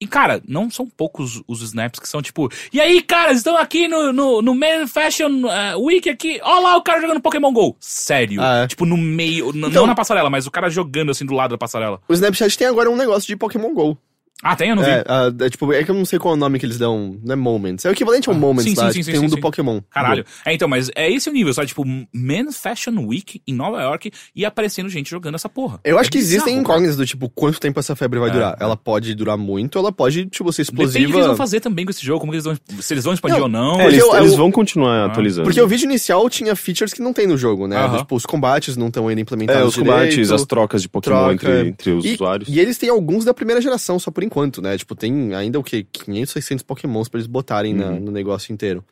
E, 0.01 0.07
cara, 0.07 0.41
não 0.47 0.71
são 0.71 0.87
poucos 0.87 1.41
os 1.45 1.61
snaps 1.61 1.99
que 1.99 2.07
são 2.07 2.21
tipo, 2.21 2.49
e 2.71 2.79
aí, 2.79 3.01
cara, 3.01 3.33
estão 3.33 3.57
aqui 3.57 3.85
no, 3.85 4.13
no, 4.13 4.41
no 4.41 4.55
Men's 4.55 4.89
Fashion 4.93 5.45
eh, 5.51 5.75
Week 5.75 6.09
aqui, 6.09 6.39
ó 6.41 6.59
lá 6.61 6.77
o 6.77 6.81
cara 6.81 7.01
jogando 7.01 7.19
Pokémon 7.19 7.51
GO. 7.51 7.75
Sério. 7.81 8.41
Ah, 8.41 8.59
é? 8.63 8.67
Tipo, 8.67 8.85
no 8.85 8.95
meio, 8.95 9.49
n- 9.51 9.67
Então- 9.67 9.81
não 9.81 9.87
na 9.87 9.95
passarela, 9.95 10.29
mas 10.29 10.47
o 10.47 10.51
cara 10.51 10.69
jogando 10.69 11.11
assim 11.11 11.25
do 11.25 11.33
lado 11.33 11.51
da 11.51 11.57
passarela. 11.57 11.99
O 12.07 12.13
Snapchat 12.13 12.57
tem 12.57 12.67
agora 12.67 12.89
um 12.89 12.95
negócio 12.95 13.27
de 13.27 13.35
Pokémon 13.35 13.73
GO. 13.73 13.97
Ah, 14.41 14.55
tem? 14.55 14.69
Eu 14.69 14.75
não 14.77 14.83
vi. 14.83 14.89
É, 14.89 15.03
ah, 15.05 15.31
é, 15.41 15.49
tipo, 15.49 15.73
é 15.73 15.83
que 15.83 15.91
eu 15.91 15.95
não 15.95 16.05
sei 16.05 16.17
qual 16.17 16.33
é 16.33 16.37
o 16.37 16.39
nome 16.39 16.59
que 16.59 16.65
eles 16.65 16.77
dão, 16.77 17.19
não 17.23 17.33
é 17.33 17.35
Moments. 17.35 17.83
É 17.83 17.89
o 17.89 17.91
equivalente 17.91 18.29
ao 18.29 18.35
Moments 18.35 18.63
sim, 18.71 18.75
lá, 18.77 18.85
sim, 18.87 18.93
sim, 18.93 18.99
tipo, 18.99 19.05
sim, 19.05 19.11
tem 19.11 19.19
um 19.19 19.23
sim, 19.23 19.29
do 19.29 19.35
sim. 19.35 19.41
Pokémon. 19.41 19.81
Caralho. 19.89 20.23
É, 20.45 20.53
então, 20.53 20.67
mas 20.67 20.89
é 20.95 21.11
esse 21.11 21.29
o 21.29 21.33
nível, 21.33 21.53
sabe? 21.53 21.67
Tipo, 21.67 21.83
Men's 22.13 22.57
Fashion 22.57 23.05
Week 23.05 23.41
em 23.45 23.53
Nova 23.53 23.81
York 23.81 24.11
e 24.35 24.45
aparecendo 24.45 24.87
gente 24.87 25.09
jogando 25.09 25.35
essa 25.35 25.49
porra. 25.49 25.79
Eu 25.83 25.97
acho 25.99 26.07
É 26.07 26.11
que 26.11 26.17
existem 26.19 26.37
bizarro, 26.39 26.51
cara. 26.51 26.61
incógnitas 26.61 26.95
do 26.95 27.05
tipo, 27.05 27.29
quanto 27.29 27.59
tempo 27.59 27.79
essa 27.79 27.95
febre 27.97 28.17
vai 28.19 28.29
É, 28.29 28.33
durar? 28.33 28.57
é. 28.59 28.63
Ela 28.63 28.77
pode 28.77 29.13
durar 29.13 29.37
muito, 29.37 29.77
ela 29.77 29.91
pode, 29.91 30.25
tipo, 30.27 30.51
ser 30.53 30.63
Depende 30.63 30.75
do 30.75 30.77
que 30.77 30.83
explosiva. 30.97 31.17
eles 31.17 31.27
vão 31.27 31.35
fazer 31.35 31.59
também 31.59 31.83
com 31.85 31.91
esse 31.91 32.05
jogo, 32.05 32.19
como 32.21 32.31
que 32.31 32.35
eles 32.37 32.45
vão, 32.45 32.55
se 32.79 32.93
eles 32.93 33.03
vão 33.03 33.13
expandir 33.13 33.37
Não, 33.37 33.43
ou 33.43 33.49
não. 33.49 33.81
É, 33.81 33.87
eles, 33.87 33.99
eu- 33.99 34.15
eles 34.15 34.31
eu- 34.31 34.37
vão 34.37 34.51
continuar 34.51 34.93
Ah. 35.01 35.05
atualizando. 35.07 35.47
Porque 35.49 35.61
o 35.61 35.67
vídeo 35.67 35.83
inicial 35.85 36.29
tinha 36.29 36.55
features 36.55 36.93
que 36.93 37.01
não 37.01 37.11
tem 37.11 37.27
no 37.27 37.37
jogo, 37.37 37.67
né? 37.67 37.75
Aham. 37.77 37.97
Tipo, 37.97 38.15
os 38.15 38.25
combates 38.25 38.77
não 38.77 38.87
estão 38.87 39.07
ainda 39.09 39.19
implementados 39.21 39.63
É, 39.63 39.65
os 39.65 39.75
combates, 39.75 40.11
direito. 40.15 40.33
as 40.33 40.45
trocas 40.45 40.81
de 40.81 40.87
Pokémon 40.87 41.17
troca. 41.17 41.33
entre, 41.33 41.67
entre 41.69 41.91
os 41.91 42.05
E, 42.05 42.13
usuários. 42.13 42.47
e 42.49 42.57
eles 42.59 42.77
têm 42.77 42.89
alguns 42.89 43.25
da 43.25 43.33
primeira 43.33 43.59
geração, 43.61 43.99
só 43.99 44.09
por 44.09 44.23
enquanto, 44.29 44.61
né? 44.61 44.77
Tipo, 44.77 44.95
tem 44.95 45.33
ainda 45.35 45.59
o 45.59 45.63
quê? 45.63 45.85
500, 45.91 46.31
600 46.33 46.63
Pokémons 46.63 47.09
pra 47.09 47.17
eles 47.19 47.27
botarem 47.27 47.73
na- 47.73 47.87
Uhum. 47.87 47.99
no 47.99 48.11
negócio 48.11 48.53
inteiro. 48.53 48.83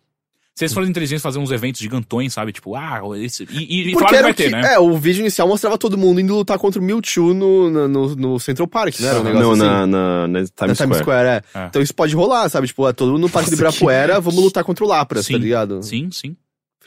Se 0.56 0.64
eles 0.64 0.74
forem 0.74 0.90
inteligentes 0.90 1.22
fazer 1.22 1.38
uns 1.38 1.52
eventos 1.52 1.80
gigantões, 1.80 2.34
sabe? 2.34 2.52
Tipo, 2.52 2.76
ah, 2.76 3.00
esse. 3.18 3.44
E, 3.44 3.58
e, 3.60 3.90
e 3.90 3.92
Porque 3.92 4.06
falaram 4.06 4.08
que 4.10 4.16
era 4.16 4.24
vai 4.24 4.32
o 4.32 4.34
ter, 4.36 4.44
que- 4.46 4.50
né? 4.50 4.74
É, 4.74 4.80
o 4.80 4.98
vídeo 4.98 5.20
inicial 5.22 5.48
mostrava 5.48 5.78
todo 5.78 5.96
mundo 5.96 6.20
indo 6.20 6.34
lutar 6.36 6.58
contra 6.58 6.82
o 6.82 6.84
Mewtwo 6.84 7.32
no, 7.32 7.88
no, 7.88 8.16
no- 8.16 8.40
Central 8.40 8.68
Park, 8.68 9.00
né? 9.00 9.08
Era 9.08 9.20
um 9.20 9.24
negócio 9.24 9.44
não, 9.46 9.52
assim. 9.52 9.62
na, 9.62 9.86
na, 9.86 10.28
na 10.28 10.40
Na 10.40 10.46
Times 10.48 10.52
Times 10.56 10.78
Square. 10.78 11.02
Square, 11.02 11.28
é. 11.28 11.44
É. 11.54 11.66
Então 11.68 11.80
isso 11.80 11.94
pode 11.94 12.16
rolar, 12.16 12.50
sabe? 12.50 12.66
Tipo, 12.66 12.88
é 12.90 12.92
todo 12.94 13.12
mundo 13.12 13.22
no 13.22 13.30
Parque 13.30 13.52
de 13.52 13.56
Nossa, 13.62 13.78
Ibirapuera, 13.78 14.20
vamos 14.20 14.44
lutar 14.44 14.64
contra 14.64 14.84
o 14.84 14.88
Lapras, 14.88 15.28
Sim. 15.28 15.34
tá 15.34 15.40
ligado? 15.40 15.84
Sim, 15.84 16.10
sim. 16.12 16.36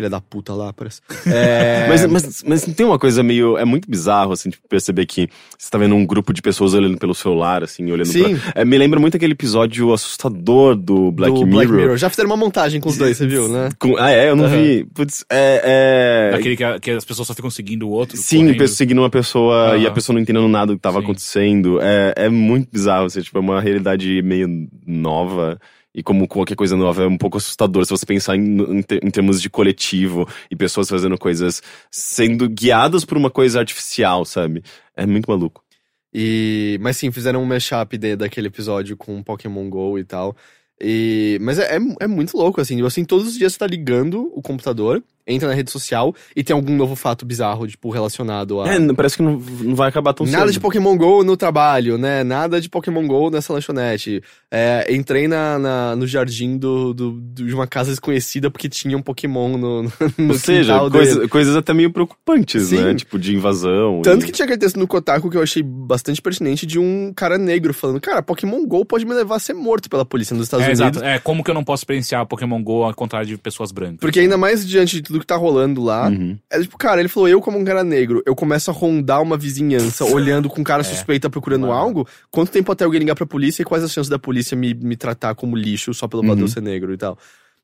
Filha 0.01 0.09
da 0.09 0.21
puta, 0.21 0.55
Lapras. 0.55 1.03
É... 1.27 1.87
Mas, 1.89 2.07
mas, 2.07 2.43
mas 2.47 2.65
tem 2.65 2.87
uma 2.87 2.99
coisa 2.99 3.23
meio. 3.23 3.59
É 3.59 3.65
muito 3.65 3.89
bizarro, 3.89 4.33
assim, 4.33 4.49
tipo, 4.49 4.67
perceber 4.67 5.05
que 5.05 5.29
você 5.59 5.71
tá 5.71 5.77
vendo 5.77 5.95
um 5.95 6.07
grupo 6.07 6.33
de 6.33 6.41
pessoas 6.41 6.73
olhando 6.73 6.97
pelo 6.97 7.15
celular, 7.15 7.63
assim, 7.63 7.91
olhando 7.91 8.07
Sim. 8.07 8.37
pra. 8.37 8.63
É, 8.63 8.65
me 8.65 8.79
lembra 8.79 8.99
muito 8.99 9.17
aquele 9.17 9.35
episódio 9.35 9.93
assustador 9.93 10.75
do 10.75 11.13
Black, 11.13 11.33
do 11.35 11.41
Mirror. 11.47 11.53
Black 11.67 11.73
Mirror. 11.73 11.97
Já 11.99 12.09
fizeram 12.09 12.31
uma 12.31 12.37
montagem 12.37 12.81
com 12.81 12.89
os 12.89 12.97
dois, 12.97 13.17
você 13.17 13.27
viu, 13.27 13.49
né? 13.49 13.69
Com- 13.79 13.97
ah, 13.99 14.11
é? 14.11 14.31
Eu 14.31 14.37
não 14.37 14.47
Aham. 14.47 14.57
vi. 14.57 14.85
Putz, 14.95 15.25
é. 15.31 16.31
é... 16.33 16.37
Aquele 16.37 16.57
que, 16.57 16.65
a- 16.65 16.81
que 16.81 16.91
as 16.93 17.05
pessoas 17.05 17.29
só 17.29 17.35
ficam 17.35 17.51
seguindo 17.51 17.87
o 17.87 17.91
outro. 17.91 18.17
Sim, 18.17 18.47
correndo. 18.53 18.69
seguindo 18.69 18.99
uma 18.99 19.11
pessoa 19.11 19.77
e 19.77 19.87
a 19.87 19.91
pessoa 19.91 20.15
não 20.15 20.23
entendendo 20.23 20.49
nada 20.49 20.73
do 20.73 20.77
que 20.77 20.83
tava 20.83 20.99
Sim. 21.01 21.05
acontecendo. 21.05 21.79
É, 21.83 22.15
é 22.17 22.29
muito 22.31 22.69
bizarro, 22.73 23.05
assim, 23.07 23.21
tipo, 23.21 23.37
é 23.37 23.41
uma 23.41 23.61
realidade 23.61 24.23
meio 24.23 24.49
nova. 24.87 25.61
E 25.95 26.03
como 26.03 26.29
qualquer 26.29 26.55
coisa 26.55 26.77
nova, 26.77 27.03
é 27.03 27.07
um 27.07 27.19
pouco 27.19 27.37
assustador 27.39 27.85
se 27.85 27.91
você 27.91 28.07
pensar 28.07 28.37
em, 28.37 28.61
em, 28.79 28.83
ter- 28.83 29.05
em 29.05 29.11
termos 29.11 29.43
de 29.43 29.51
coletivo 29.51 30.29
e 30.51 30.55
pessoas 30.55 30.89
fazendo 30.89 31.19
coisas 31.19 31.61
sendo 31.91 32.49
guiadas 32.49 33.05
por 33.05 33.17
uma 33.19 33.31
coisa 33.31 33.59
artificial, 33.59 34.25
sabe? 34.25 34.62
É 34.97 35.05
muito 35.05 35.29
maluco. 35.31 35.65
E, 36.12 36.79
mas 36.81 36.97
sim, 36.97 37.11
fizeram 37.11 37.43
um 37.43 37.47
mashup 37.47 37.97
de, 37.97 38.17
daquele 38.17 38.49
episódio 38.49 38.97
com 38.97 39.23
Pokémon 39.23 39.69
GO 39.69 39.99
e 39.99 40.05
tal. 40.05 40.37
E, 40.81 41.39
mas 41.43 41.59
é, 41.59 41.77
é, 41.77 41.81
é 42.01 42.07
muito 42.07 42.37
louco, 42.37 42.61
assim. 42.61 42.85
Assim, 42.85 43.05
todos 43.05 43.27
os 43.29 43.35
dias 43.39 43.53
você 43.53 43.59
tá 43.59 43.67
ligando 43.67 44.31
o 44.35 44.41
computador, 44.41 45.03
entra 45.27 45.49
na 45.49 45.55
rede 45.55 45.71
social 45.71 46.15
e 46.35 46.43
tem 46.43 46.55
algum 46.55 46.75
novo 46.77 46.97
fato 46.97 47.25
bizarro, 47.25 47.67
tipo, 47.67 47.91
relacionado 47.91 48.61
a. 48.61 48.69
É, 48.73 48.93
parece 48.93 49.17
que 49.17 49.23
não, 49.23 49.39
não 49.39 49.75
vai 49.75 49.89
acabar 49.89 50.13
tão 50.13 50.27
Nada 50.27 50.47
cedo. 50.47 50.53
de 50.55 50.61
Pokémon 50.61 50.97
GO 50.97 51.23
no 51.25 51.37
trabalho, 51.37 51.97
né? 51.99 52.25
Nada 52.25 52.61
de 52.61 52.69
Pokémon 52.69 53.07
GO 53.07 53.31
nessa 53.31 53.53
lanchonete. 53.53 54.23
É, 54.51 54.87
entrei 54.93 55.29
na, 55.29 55.59
na- 55.59 55.97
no 55.97 56.07
jardim 56.07 56.57
do, 56.59 56.93
do- 56.93 57.21
de 57.21 57.55
uma 57.55 57.67
casa 57.67 57.91
desconhecida 57.91 58.51
porque 58.51 58.69
tinha 58.69 58.97
um 58.97 59.03
Pokémon 59.03 59.57
no, 59.57 59.83
no, 59.85 59.93
no 60.19 60.33
Ou 60.33 60.39
seja, 60.39 60.79
coisa- 60.91 61.15
dele. 61.17 61.29
coisas 61.29 61.57
até 61.57 61.73
meio 61.73 61.93
preocupantes, 61.93 62.65
Sim. 62.69 62.81
né? 62.83 62.95
Tipo, 62.95 63.19
de 63.19 63.35
invasão. 63.35 64.03
Tanto 64.03 64.25
e- 64.25 64.27
que 64.27 64.33
tinha 64.33 64.45
aquele 64.45 64.59
texto 64.59 64.79
no 64.79 64.87
Kotaku 64.89 65.31
que 65.31 65.37
eu 65.37 65.43
achei 65.43 65.63
bastante 65.63 66.21
pertinente 66.21 66.67
de 66.67 66.79
um 66.79 67.13
cara 67.15 67.39
negro 67.39 67.73
falando: 67.73 68.01
Cara, 68.01 68.23
Pokémon 68.23 68.65
GO 68.67 68.85
pode 68.85 69.05
me 69.05 69.15
levar 69.15 69.37
a 69.37 69.39
ser 69.39 69.53
morto 69.55 69.89
pela 69.89 70.05
polícia 70.05 70.35
nos 70.35 70.47
Estados 70.47 70.67
É, 70.67 70.71
Unidos. 70.71 70.97
exato. 70.97 71.05
É, 71.05 71.19
como 71.19 71.45
que 71.45 71.51
eu 71.51 71.55
não 71.55 71.63
posso 71.65 71.83
experienciar 71.83 72.27
Pokémon 72.27 72.63
GO 72.63 72.83
ao 72.85 72.95
contrário 72.95 73.27
de 73.29 73.37
pessoas 73.37 73.71
brancas? 73.73 73.99
Porque 74.01 74.21
ainda 74.21 74.37
mais 74.37 74.67
diante 74.67 75.01
de 75.01 75.10
tudo 75.12 75.20
que 75.20 75.27
tá 75.27 75.37
rolando 75.37 75.82
lá, 75.82 76.09
Uhum. 76.09 76.39
é 76.51 76.61
tipo, 76.61 76.78
cara, 76.78 77.01
ele 77.01 77.09
falou, 77.09 77.28
eu 77.28 77.41
como 77.41 77.59
um 77.59 77.65
cara 77.65 77.85
negro, 77.85 78.23
eu 78.24 78.35
começo 78.35 78.70
a 78.70 78.74
rondar 78.74 79.20
uma 79.23 79.37
vizinhança 79.37 80.05
olhando 80.07 80.49
com 80.49 80.62
cara 80.65 80.82
suspeita 80.85 81.28
procurando 81.28 81.70
algo, 81.73 82.07
quanto 82.31 82.51
tempo 82.53 82.70
até 82.73 82.85
alguém 82.85 83.01
ligar 83.01 83.15
pra 83.15 83.27
polícia 83.27 83.62
e 83.62 83.65
quais 83.65 83.82
as 83.85 83.93
chances 83.93 84.09
da 84.09 84.19
polícia 84.19 84.57
me, 84.57 84.73
me 84.74 84.97
tratar 84.97 85.35
como 85.35 85.57
lixo 85.57 85.93
só 85.95 86.07
pelo 86.09 86.23
fato 86.23 86.37
de 86.37 86.41
eu 86.43 86.47
Uhum. 86.47 86.49
ser 86.53 86.62
negro 86.62 86.93
e 86.93 86.97
tal. 86.97 87.19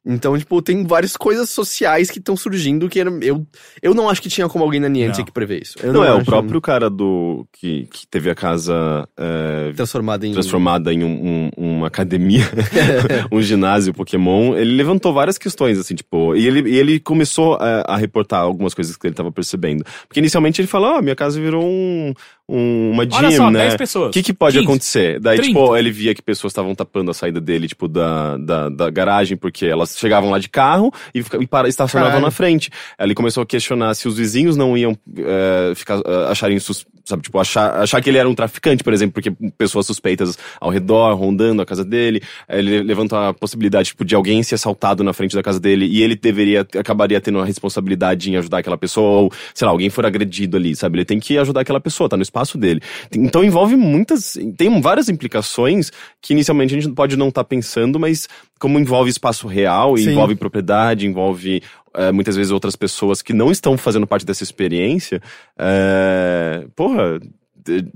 Então, 0.07 0.39
tipo, 0.39 0.63
tem 0.63 0.87
várias 0.87 1.17
coisas 1.17 1.51
sociais 1.51 2.11
que 2.11 2.19
estão 2.21 2.37
surgindo 2.37 2.89
que 2.89 3.01
era- 3.01 3.11
eu, 3.23 3.45
eu 3.83 3.93
não 3.93 4.09
acho 4.09 4.23
que 4.23 4.29
tinha 4.29 4.49
como 4.49 4.63
alguém 4.63 4.79
na 4.79 4.89
Niantic 4.89 5.27
Não. 5.27 5.33
prever 5.33 5.63
isso. 5.63 5.75
Eu 5.83 5.93
Não, 5.93 6.05
é, 6.05 6.13
o 6.15 6.25
próprio 6.25 6.61
cara 6.61 6.89
do. 6.89 7.47
que, 7.53 7.89
que 7.91 8.07
teve 8.07 8.31
a 8.31 8.35
casa 8.35 9.09
é, 9.17 9.73
transformado 9.75 10.25
em... 10.25 10.33
transformada 10.33 10.93
em 10.93 11.03
um- 11.03 11.51
um- 11.57 11.77
uma 11.77 11.87
academia, 11.89 12.45
um 13.33 13.43
ginásio 13.43 13.93
Pokémon, 13.93 14.55
ele 14.57 14.77
levantou 14.77 15.13
várias 15.13 15.39
questões, 15.39 15.79
assim, 15.79 15.95
tipo, 15.95 16.37
e 16.37 16.47
ele, 16.47 16.71
e 16.71 16.77
ele 16.77 17.01
começou 17.01 17.55
a, 17.57 17.83
a 17.95 17.97
reportar 17.97 18.43
algumas 18.43 18.75
coisas 18.75 18.97
que 18.97 19.07
ele 19.07 19.15
tava 19.15 19.33
percebendo. 19.33 19.85
Porque 20.07 20.21
inicialmente 20.21 20.61
ele 20.61 20.69
falou, 20.69 20.97
ó, 20.99 21.03
minha 21.03 21.17
casa 21.17 21.41
virou 21.41 21.65
um, 21.65 22.13
um- 22.49 22.91
uma 22.93 23.05
gym, 23.05 23.17
Olha 23.17 23.31
só, 23.37 23.51
né? 23.51 23.59
10 23.61 23.77
pessoas. 23.77 24.09
O 24.09 24.13
que, 24.13 24.23
que 24.23 24.33
pode 24.33 24.57
15, 24.57 24.65
acontecer? 24.69 25.21
Daí, 25.21 25.37
30. 25.39 25.53
tipo, 25.59 25.77
ele 25.77 25.91
via 25.91 26.15
que 26.15 26.23
pessoas 26.23 26.53
estavam 26.53 26.75
tapando 26.75 27.11
a 27.11 27.15
saída 27.15 27.41
dele, 27.41 27.67
tipo, 27.69 27.89
da, 27.89 28.37
da, 28.37 28.69
da 28.69 28.91
garagem, 28.91 29.37
porque 29.37 29.67
elas 29.67 29.97
chegavam 29.99 30.31
lá 30.31 30.39
de 30.39 30.49
carro 30.49 30.93
e, 31.15 31.19
e 31.41 31.47
para, 31.47 31.69
estacionavam 31.69 32.13
Caralho. 32.13 32.25
na 32.27 32.31
frente. 32.31 32.71
Aí 32.99 33.07
ele 33.07 33.15
começou 33.15 33.43
a 33.43 33.47
questionar 33.47 33.95
se 33.95 34.07
os 34.07 34.17
vizinhos 34.17 34.57
não 34.57 34.77
iam 34.77 34.97
é, 35.19 35.73
ficar, 35.75 35.99
é, 35.99 36.31
acharem 36.31 36.59
sus, 36.59 36.87
sabe, 37.07 37.23
tipo, 37.23 37.39
achar, 37.39 37.81
achar 37.81 38.03
que 38.03 38.11
ele 38.11 38.19
era 38.19 38.29
um 38.29 38.35
traficante, 38.35 38.83
por 38.83 38.93
exemplo, 38.93 39.15
porque 39.15 39.31
pessoas 39.57 39.87
suspeitas 39.87 40.37
ao 40.61 40.71
redor, 40.71 41.15
rondando 41.15 41.63
a 41.63 41.67
casa 41.67 41.85
dele. 41.85 42.21
Aí 42.49 42.59
Ele 42.59 42.83
levantou 42.83 43.19
a 43.19 43.33
possibilidade, 43.33 43.91
tipo, 43.91 44.05
de 44.05 44.15
alguém 44.15 44.43
ser 44.43 44.57
assaltado 44.57 45.05
na 45.05 45.13
frente 45.13 45.35
da 45.35 45.43
casa 45.43 45.61
dele 45.61 45.87
e 45.87 46.03
ele 46.03 46.17
deveria, 46.17 46.61
acabaria 46.61 47.21
tendo 47.21 47.39
a 47.39 47.45
responsabilidade 47.45 48.31
em 48.31 48.37
ajudar 48.37 48.59
aquela 48.59 48.77
pessoa, 48.77 49.23
ou, 49.23 49.33
sei 49.55 49.65
lá, 49.65 49.71
alguém 49.71 49.89
for 49.89 50.05
agredido 50.05 50.57
ali, 50.57 50.75
sabe? 50.75 50.99
Ele 50.99 51.05
tem 51.05 51.21
que 51.21 51.39
ajudar 51.39 51.61
aquela 51.61 51.81
pessoa, 51.81 52.09
tá 52.09 52.17
no 52.17 52.23
espaço 52.23 52.59
dele. 52.59 52.81
Então 53.15 53.45
envolve 53.45 53.77
muitas, 53.77 54.37
tem 54.57 54.81
várias 54.81 55.09
implicações 55.09 55.93
que 56.21 56.33
inicialmente 56.33 56.75
a 56.75 56.81
gente 56.81 56.93
pode 56.93 57.17
não 57.17 57.29
estar 57.29 57.45
pensando, 57.45 58.01
mas 58.01 58.29
como 58.59 58.79
envolve 58.79 59.11
espaço 59.11 59.47
real, 59.47 59.97
Sim. 59.97 60.11
envolve 60.13 60.35
propriedade, 60.35 61.07
envolve 61.07 61.63
é, 61.95 62.11
muitas 62.13 62.37
vezes 62.37 62.53
outras 62.53 62.77
pessoas 62.77 63.23
que 63.23 63.33
não 63.33 63.51
estão 63.51 63.77
fazendo 63.79 64.07
parte 64.07 64.25
dessa 64.27 64.43
experiência, 64.43 65.21
é, 65.59 66.67
porra, 66.75 67.19
de- 67.65 67.87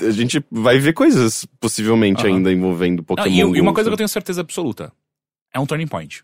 a 0.00 0.10
gente 0.10 0.42
vai 0.50 0.78
ver 0.78 0.92
coisas 0.92 1.44
possivelmente 1.58 2.24
Aham. 2.24 2.36
ainda 2.36 2.52
envolvendo 2.52 2.98
Não, 2.98 3.04
Pokémon. 3.04 3.54
e, 3.54 3.58
e 3.58 3.60
uma 3.60 3.74
coisa 3.74 3.90
que 3.90 3.94
eu 3.94 3.96
tenho 3.96 4.08
certeza 4.08 4.40
absoluta: 4.42 4.92
é 5.52 5.58
um 5.58 5.66
turning 5.66 5.88
point. 5.88 6.22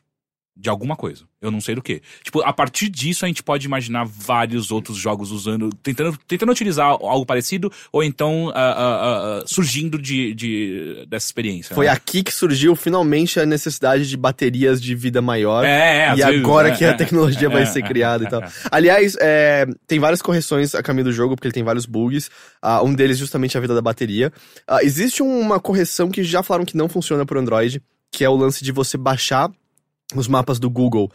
De 0.57 0.71
alguma 0.71 0.95
coisa. 0.95 1.25
Eu 1.43 1.51
não 1.51 1.61
sei 1.61 1.75
do 1.75 1.83
que. 1.83 2.01
Tipo, 2.23 2.41
a 2.43 2.53
partir 2.53 2.89
disso 2.89 3.25
a 3.25 3.29
gente 3.29 3.43
pode 3.43 3.67
imaginar 3.67 4.05
vários 4.05 4.71
outros 4.71 4.97
jogos 4.97 5.33
usando. 5.33 5.69
Tentando, 5.83 6.17
tentando 6.29 6.53
utilizar 6.53 6.87
algo 6.87 7.27
parecido, 7.27 7.73
ou 7.93 8.05
então 8.05 8.53
ah, 8.55 8.61
ah, 8.61 9.41
ah, 9.41 9.45
surgindo 9.47 9.99
de, 9.99 10.33
de, 10.33 11.05
dessa 11.09 11.27
experiência. 11.27 11.75
Foi 11.75 11.87
né? 11.87 11.93
aqui 11.93 12.23
que 12.23 12.33
surgiu 12.33 12.77
finalmente 12.77 13.41
a 13.41 13.45
necessidade 13.45 14.09
de 14.09 14.17
baterias 14.17 14.81
de 14.81 14.95
vida 14.95 15.21
maior. 15.21 15.65
É, 15.65 16.07
é, 16.07 16.13
e 16.13 16.17
vezes, 16.23 16.41
agora 16.41 16.69
é, 16.69 16.77
que 16.77 16.85
a 16.85 16.91
é, 16.91 16.95
tecnologia 16.95 17.49
é, 17.49 17.51
vai 17.51 17.63
é, 17.63 17.67
ser 17.67 17.81
é, 17.85 17.87
criada 17.87 18.25
é, 18.25 18.27
e 18.27 18.31
tal. 18.31 18.43
é. 18.43 18.49
Aliás, 18.71 19.17
é, 19.21 19.67
tem 19.89 19.99
várias 19.99 20.23
correções 20.23 20.75
a 20.75 20.83
caminho 20.85 21.07
do 21.07 21.13
jogo, 21.13 21.35
porque 21.35 21.49
ele 21.49 21.55
tem 21.55 21.65
vários 21.65 21.85
bugs. 21.85 22.31
Ah, 22.63 22.81
um 22.83 22.95
deles, 22.95 23.19
justamente, 23.19 23.59
a 23.59 23.61
vida 23.61 23.75
da 23.75 23.83
bateria. 23.83 24.33
Ah, 24.69 24.83
existe 24.85 25.21
uma 25.21 25.59
correção 25.59 26.11
que 26.11 26.23
já 26.23 26.43
falaram 26.43 26.65
que 26.65 26.77
não 26.77 26.89
funciona 26.89 27.27
pro 27.27 27.41
Android, 27.41 27.83
que 28.13 28.25
é 28.25 28.29
o 28.29 28.37
lance 28.37 28.63
de 28.63 28.71
você 28.71 28.97
baixar 28.97 29.51
os 30.15 30.29
mapas 30.29 30.59
do 30.59 30.69
Google. 30.69 31.11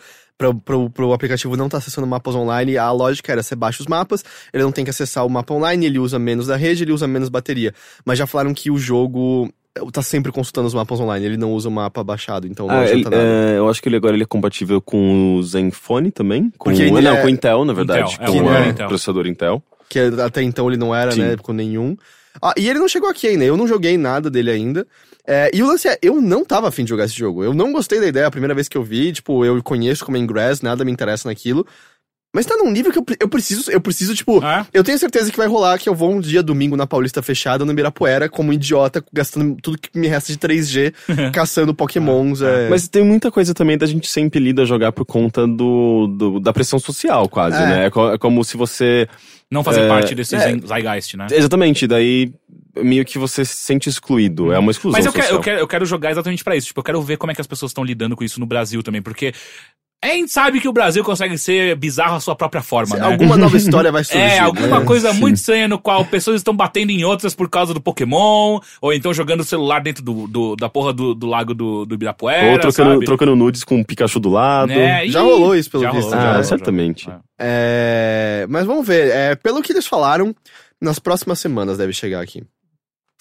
Pro, 0.63 0.89
pro 0.89 1.11
aplicativo 1.11 1.57
não 1.57 1.65
estar 1.65 1.79
acessando 1.79 2.07
mapas 2.07 2.33
online, 2.33 2.77
a 2.77 2.89
lógica 2.93 3.29
era 3.33 3.43
você 3.43 3.55
baixa 3.57 3.81
os 3.81 3.87
mapas, 3.87 4.23
ele 4.53 4.63
não 4.63 4.71
tem 4.71 4.85
que 4.85 4.89
acessar 4.89 5.25
o 5.25 5.29
mapa 5.29 5.53
online, 5.53 5.85
ele 5.85 5.99
usa 5.99 6.17
menos 6.17 6.47
da 6.47 6.55
rede, 6.55 6.83
ele 6.83 6.93
usa 6.93 7.05
menos 7.07 7.27
bateria. 7.27 7.73
Mas 8.05 8.17
já 8.17 8.25
falaram 8.25 8.53
que 8.53 8.71
o 8.71 8.77
jogo 8.77 9.51
tá 9.91 10.01
sempre 10.01 10.31
consultando 10.31 10.67
os 10.67 10.73
mapas 10.73 10.97
online, 11.01 11.25
ele 11.25 11.35
não 11.35 11.51
usa 11.51 11.67
o 11.67 11.71
mapa 11.71 12.01
baixado, 12.05 12.47
então 12.47 12.67
não 12.67 12.73
Ah, 12.75 12.83
ele- 12.85 13.01
adianta 13.01 13.09
nada. 13.09 13.21
é, 13.21 13.57
eu 13.57 13.69
acho 13.69 13.81
que 13.81 13.89
ele 13.89 13.97
agora 13.97 14.15
ele 14.15 14.23
é 14.23 14.25
compatível 14.25 14.79
com 14.79 15.35
o 15.35 15.43
Zenfone 15.43 16.09
também. 16.09 16.49
Com, 16.57 16.69
Porque 16.69 16.83
ele 16.83 17.01
não, 17.01 17.17
é- 17.17 17.21
com 17.21 17.27
o 17.27 17.29
Intel, 17.29 17.65
na 17.65 17.73
verdade. 17.73 18.13
Intel, 18.13 18.25
é, 18.25 18.31
com 18.31 18.37
o 18.39 18.45
o 18.45 18.53
é 18.55 18.69
Intel. 18.69 18.87
processador 18.87 19.27
Intel. 19.27 19.61
Que 19.89 19.99
até 19.99 20.41
então 20.41 20.69
ele 20.69 20.77
não 20.77 20.95
era, 20.95 21.11
Sim. 21.11 21.19
né, 21.19 21.35
com 21.35 21.51
nenhum. 21.51 21.97
Ah, 22.41 22.53
e 22.57 22.69
ele 22.69 22.79
não 22.79 22.87
chegou 22.87 23.09
aqui 23.09 23.27
ainda, 23.27 23.43
eu 23.43 23.57
não 23.57 23.67
joguei 23.67 23.97
nada 23.97 24.29
dele 24.29 24.51
ainda. 24.51 24.87
É, 25.31 25.51
e 25.53 25.61
o 25.61 25.67
lance 25.67 25.87
é, 25.87 25.97
eu 26.01 26.19
não 26.19 26.43
tava 26.43 26.67
afim 26.69 26.83
de 26.83 26.89
jogar 26.89 27.05
esse 27.05 27.15
jogo. 27.15 27.43
Eu 27.43 27.53
não 27.53 27.71
gostei 27.71 27.99
da 27.99 28.07
ideia, 28.07 28.25
a 28.25 28.31
primeira 28.31 28.55
vez 28.55 28.67
que 28.67 28.75
eu 28.77 28.83
vi, 28.83 29.11
tipo, 29.11 29.45
eu 29.45 29.61
conheço 29.61 30.03
como 30.03 30.17
Ingress, 30.17 30.63
nada 30.63 30.83
me 30.83 30.91
interessa 30.91 31.29
naquilo. 31.29 31.67
Mas 32.35 32.45
tá 32.45 32.55
num 32.57 32.69
nível 32.69 32.91
que 32.91 32.99
eu, 32.99 33.05
eu 33.21 33.27
preciso, 33.27 33.71
eu 33.71 33.81
preciso, 33.81 34.13
tipo, 34.13 34.43
É? 34.45 34.63
eu 34.71 34.83
tenho 34.83 34.99
certeza 34.99 35.31
que 35.31 35.37
vai 35.37 35.47
rolar 35.47 35.79
que 35.79 35.89
eu 35.89 35.95
vou 35.95 36.11
um 36.11 36.19
dia 36.19 36.43
domingo 36.43 36.75
na 36.77 36.85
Paulista 36.85 37.23
fechada, 37.23 37.65
no 37.65 37.71
Ibirapuera, 37.71 38.29
como 38.29 38.49
um 38.51 38.53
idiota, 38.53 39.03
gastando 39.11 39.55
tudo 39.61 39.79
que 39.79 39.89
me 39.97 40.07
resta 40.07 40.31
de 40.31 40.37
3G, 40.37 40.93
caçando 41.33 41.73
pokémons. 41.73 42.41
é. 42.43 42.69
Mas 42.69 42.87
tem 42.87 43.03
muita 43.03 43.31
coisa 43.31 43.53
também 43.55 43.79
da 43.79 43.87
gente 43.87 44.07
ser 44.07 44.21
impelido 44.21 44.61
a 44.61 44.65
jogar 44.65 44.91
por 44.91 45.05
conta 45.05 45.47
do, 45.47 46.05
do- 46.07 46.39
da 46.39 46.53
pressão 46.53 46.77
social, 46.77 47.27
quase, 47.27 47.57
É. 47.57 47.65
né? 47.65 47.85
É, 47.87 47.89
co- 47.89 48.13
é 48.13 48.17
como 48.19 48.43
se 48.43 48.55
você. 48.57 49.07
Não 49.51 49.63
fazer 49.63 49.81
É, 49.81 49.87
parte 49.87 50.13
desse 50.13 50.35
é. 50.35 50.39
zeitgeist, 50.39 51.17
né? 51.17 51.25
Exatamente, 51.31 51.87
daí 51.87 52.31
meio 52.83 53.05
que 53.05 53.17
você 53.17 53.43
se 53.45 53.55
sente 53.55 53.89
excluído. 53.89 54.51
É 54.53 54.59
uma 54.59 54.71
exclusão 54.71 54.97
Mas 54.97 55.05
eu 55.05 55.11
quero, 55.11 55.23
social. 55.23 55.39
eu, 55.39 55.43
quero, 55.43 55.59
eu 55.59 55.67
quero 55.67 55.85
jogar 55.85 56.11
exatamente 56.11 56.43
pra 56.43 56.55
isso. 56.55 56.67
Tipo, 56.67 56.79
eu 56.79 56.83
quero 56.83 57.01
ver 57.01 57.17
como 57.17 57.31
é 57.31 57.35
que 57.35 57.41
as 57.41 57.47
pessoas 57.47 57.71
estão 57.71 57.83
lidando 57.83 58.15
com 58.15 58.23
isso 58.23 58.39
no 58.39 58.45
Brasil 58.45 58.81
também, 58.83 59.01
porque 59.01 59.33
a 60.01 60.07
gente 60.07 60.31
sabe 60.31 60.61
que 60.61 60.67
o 60.69 60.71
Brasil 60.71 61.03
consegue 61.03 61.37
ser 61.37 61.75
bizarro 61.75 62.15
à 62.15 62.21
sua 62.21 62.33
própria 62.33 62.61
forma, 62.63 62.95
né? 62.95 63.05
Alguma 63.05 63.35
nova 63.35 63.57
história 63.57 63.91
vai 63.91 64.01
surgir. 64.05 64.21
É, 64.21 64.39
alguma 64.39 64.79
né? 64.79 64.85
coisa 64.85 65.11
muito 65.11 65.35
estranha 65.35 65.67
no 65.67 65.77
qual 65.77 66.05
pessoas 66.05 66.37
estão 66.37 66.55
batendo 66.55 66.91
em 66.91 67.03
outras 67.03 67.35
por 67.35 67.49
causa 67.49 67.73
do 67.73 67.81
Pokémon, 67.81 68.61
ou 68.81 68.93
então 68.93 69.13
jogando 69.13 69.41
o 69.41 69.43
celular 69.43 69.81
dentro 69.81 70.01
do, 70.01 70.25
do- 70.25 70.55
da 70.55 70.69
porra 70.69 70.93
do, 70.93 71.13
do 71.13 71.27
lago 71.27 71.53
do, 71.53 71.85
do 71.85 71.95
Ibirapuera, 71.95 72.53
Ou 72.53 72.59
trocando, 72.59 72.93
sabe? 72.93 73.05
trocando 73.05 73.35
nudes 73.35 73.65
com 73.65 73.81
o 73.81 73.85
Pikachu 73.85 74.21
do 74.21 74.29
lado. 74.29 74.69
Né? 74.69 75.05
Já 75.07 75.19
Ih, 75.19 75.23
rolou 75.23 75.53
isso, 75.53 75.69
pelo 75.69 75.83
já 75.83 75.91
visto. 75.91 76.05
rolou, 76.11 76.19
Ah, 76.25 76.29
rolou, 76.31 76.43
certamente. 76.45 77.03
já 77.03 77.11
rolou. 77.11 77.23
É, 77.37 78.45
mas 78.49 78.65
vamos 78.65 78.87
ver. 78.87 79.09
É, 79.11 79.35
pelo 79.35 79.61
que 79.61 79.73
eles 79.73 79.85
falaram, 79.85 80.33
nas 80.81 80.97
próximas 80.97 81.39
semanas 81.39 81.77
deve 81.77 81.91
chegar 81.91 82.21
aqui. 82.21 82.41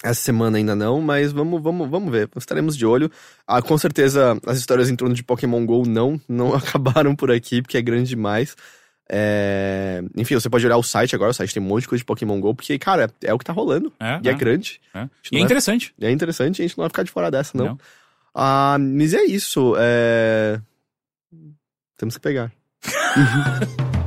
Essa 0.01 0.21
semana 0.21 0.57
ainda 0.57 0.75
não, 0.75 1.01
mas 1.01 1.31
vamos, 1.31 1.61
vamos, 1.61 1.89
vamos 1.89 2.09
ver. 2.11 2.29
Estaremos 2.37 2.77
de 2.77 2.85
olho. 2.85 3.11
Ah, 3.45 3.61
com 3.61 3.77
certeza 3.77 4.39
as 4.45 4.57
histórias 4.57 4.89
em 4.89 4.95
torno 4.95 5.13
de 5.13 5.23
Pokémon 5.23 5.65
GO 5.65 5.85
não, 5.85 6.19
não 6.27 6.53
acabaram 6.55 7.15
por 7.15 7.31
aqui, 7.31 7.61
porque 7.61 7.77
é 7.77 7.81
grande 7.81 8.09
demais. 8.09 8.55
É, 9.11 10.03
Enfim, 10.15 10.35
você 10.35 10.49
pode 10.49 10.65
olhar 10.65 10.77
o 10.77 10.83
site 10.83 11.15
agora, 11.15 11.31
o 11.31 11.33
site 11.33 11.53
tem 11.53 11.61
um 11.61 11.65
monte 11.65 11.81
de 11.81 11.87
coisa 11.89 11.99
de 11.99 12.05
Pokémon 12.05 12.39
GO, 12.39 12.53
porque, 12.53 12.77
cara, 12.77 13.11
é 13.23 13.33
o 13.33 13.39
que 13.39 13.43
tá 13.43 13.51
rolando. 13.51 13.91
É, 13.99 14.19
e 14.23 14.29
é, 14.29 14.31
é, 14.31 14.35
grande. 14.35 14.79
é. 14.93 15.09
E 15.31 15.37
é 15.37 15.41
interessante. 15.41 15.93
E 15.97 16.05
é 16.05 16.11
interessante, 16.11 16.61
a 16.61 16.65
gente 16.67 16.77
não 16.77 16.83
vai 16.83 16.89
ficar 16.89 17.03
de 17.03 17.11
fora 17.11 17.29
dessa, 17.29 17.57
não. 17.57 17.65
Não. 17.65 17.79
Ah, 18.33 18.77
mas 18.79 19.13
é 19.13 19.23
isso. 19.23 19.75
É... 19.77 20.61
Temos 21.97 22.15
que 22.15 22.21
pegar. 22.21 22.51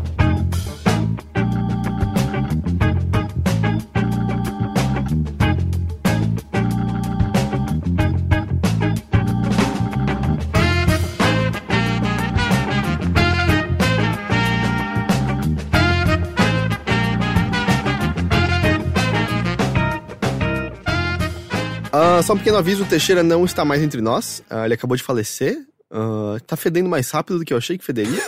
Só 22.23 22.35
um 22.35 22.39
pequeno 22.39 22.59
aviso, 22.59 22.85
o 22.85 22.87
Teixeira 22.87 23.21
não 23.25 23.45
está 23.45 23.65
mais 23.65 23.83
entre 23.83 24.01
nós. 24.01 24.45
Ah, 24.49 24.65
ele 24.65 24.75
acabou 24.75 24.97
de 24.97 25.03
falecer. 25.03 25.59
Ah, 25.91 26.37
tá 26.47 26.57
fedendo 26.57 26.89
mais 26.89 27.11
rápido 27.11 27.41
do 27.41 27.45
que 27.45 27.53
eu 27.53 27.59
achei 27.59 27.77
que 27.77 27.85
federia. 27.85 28.23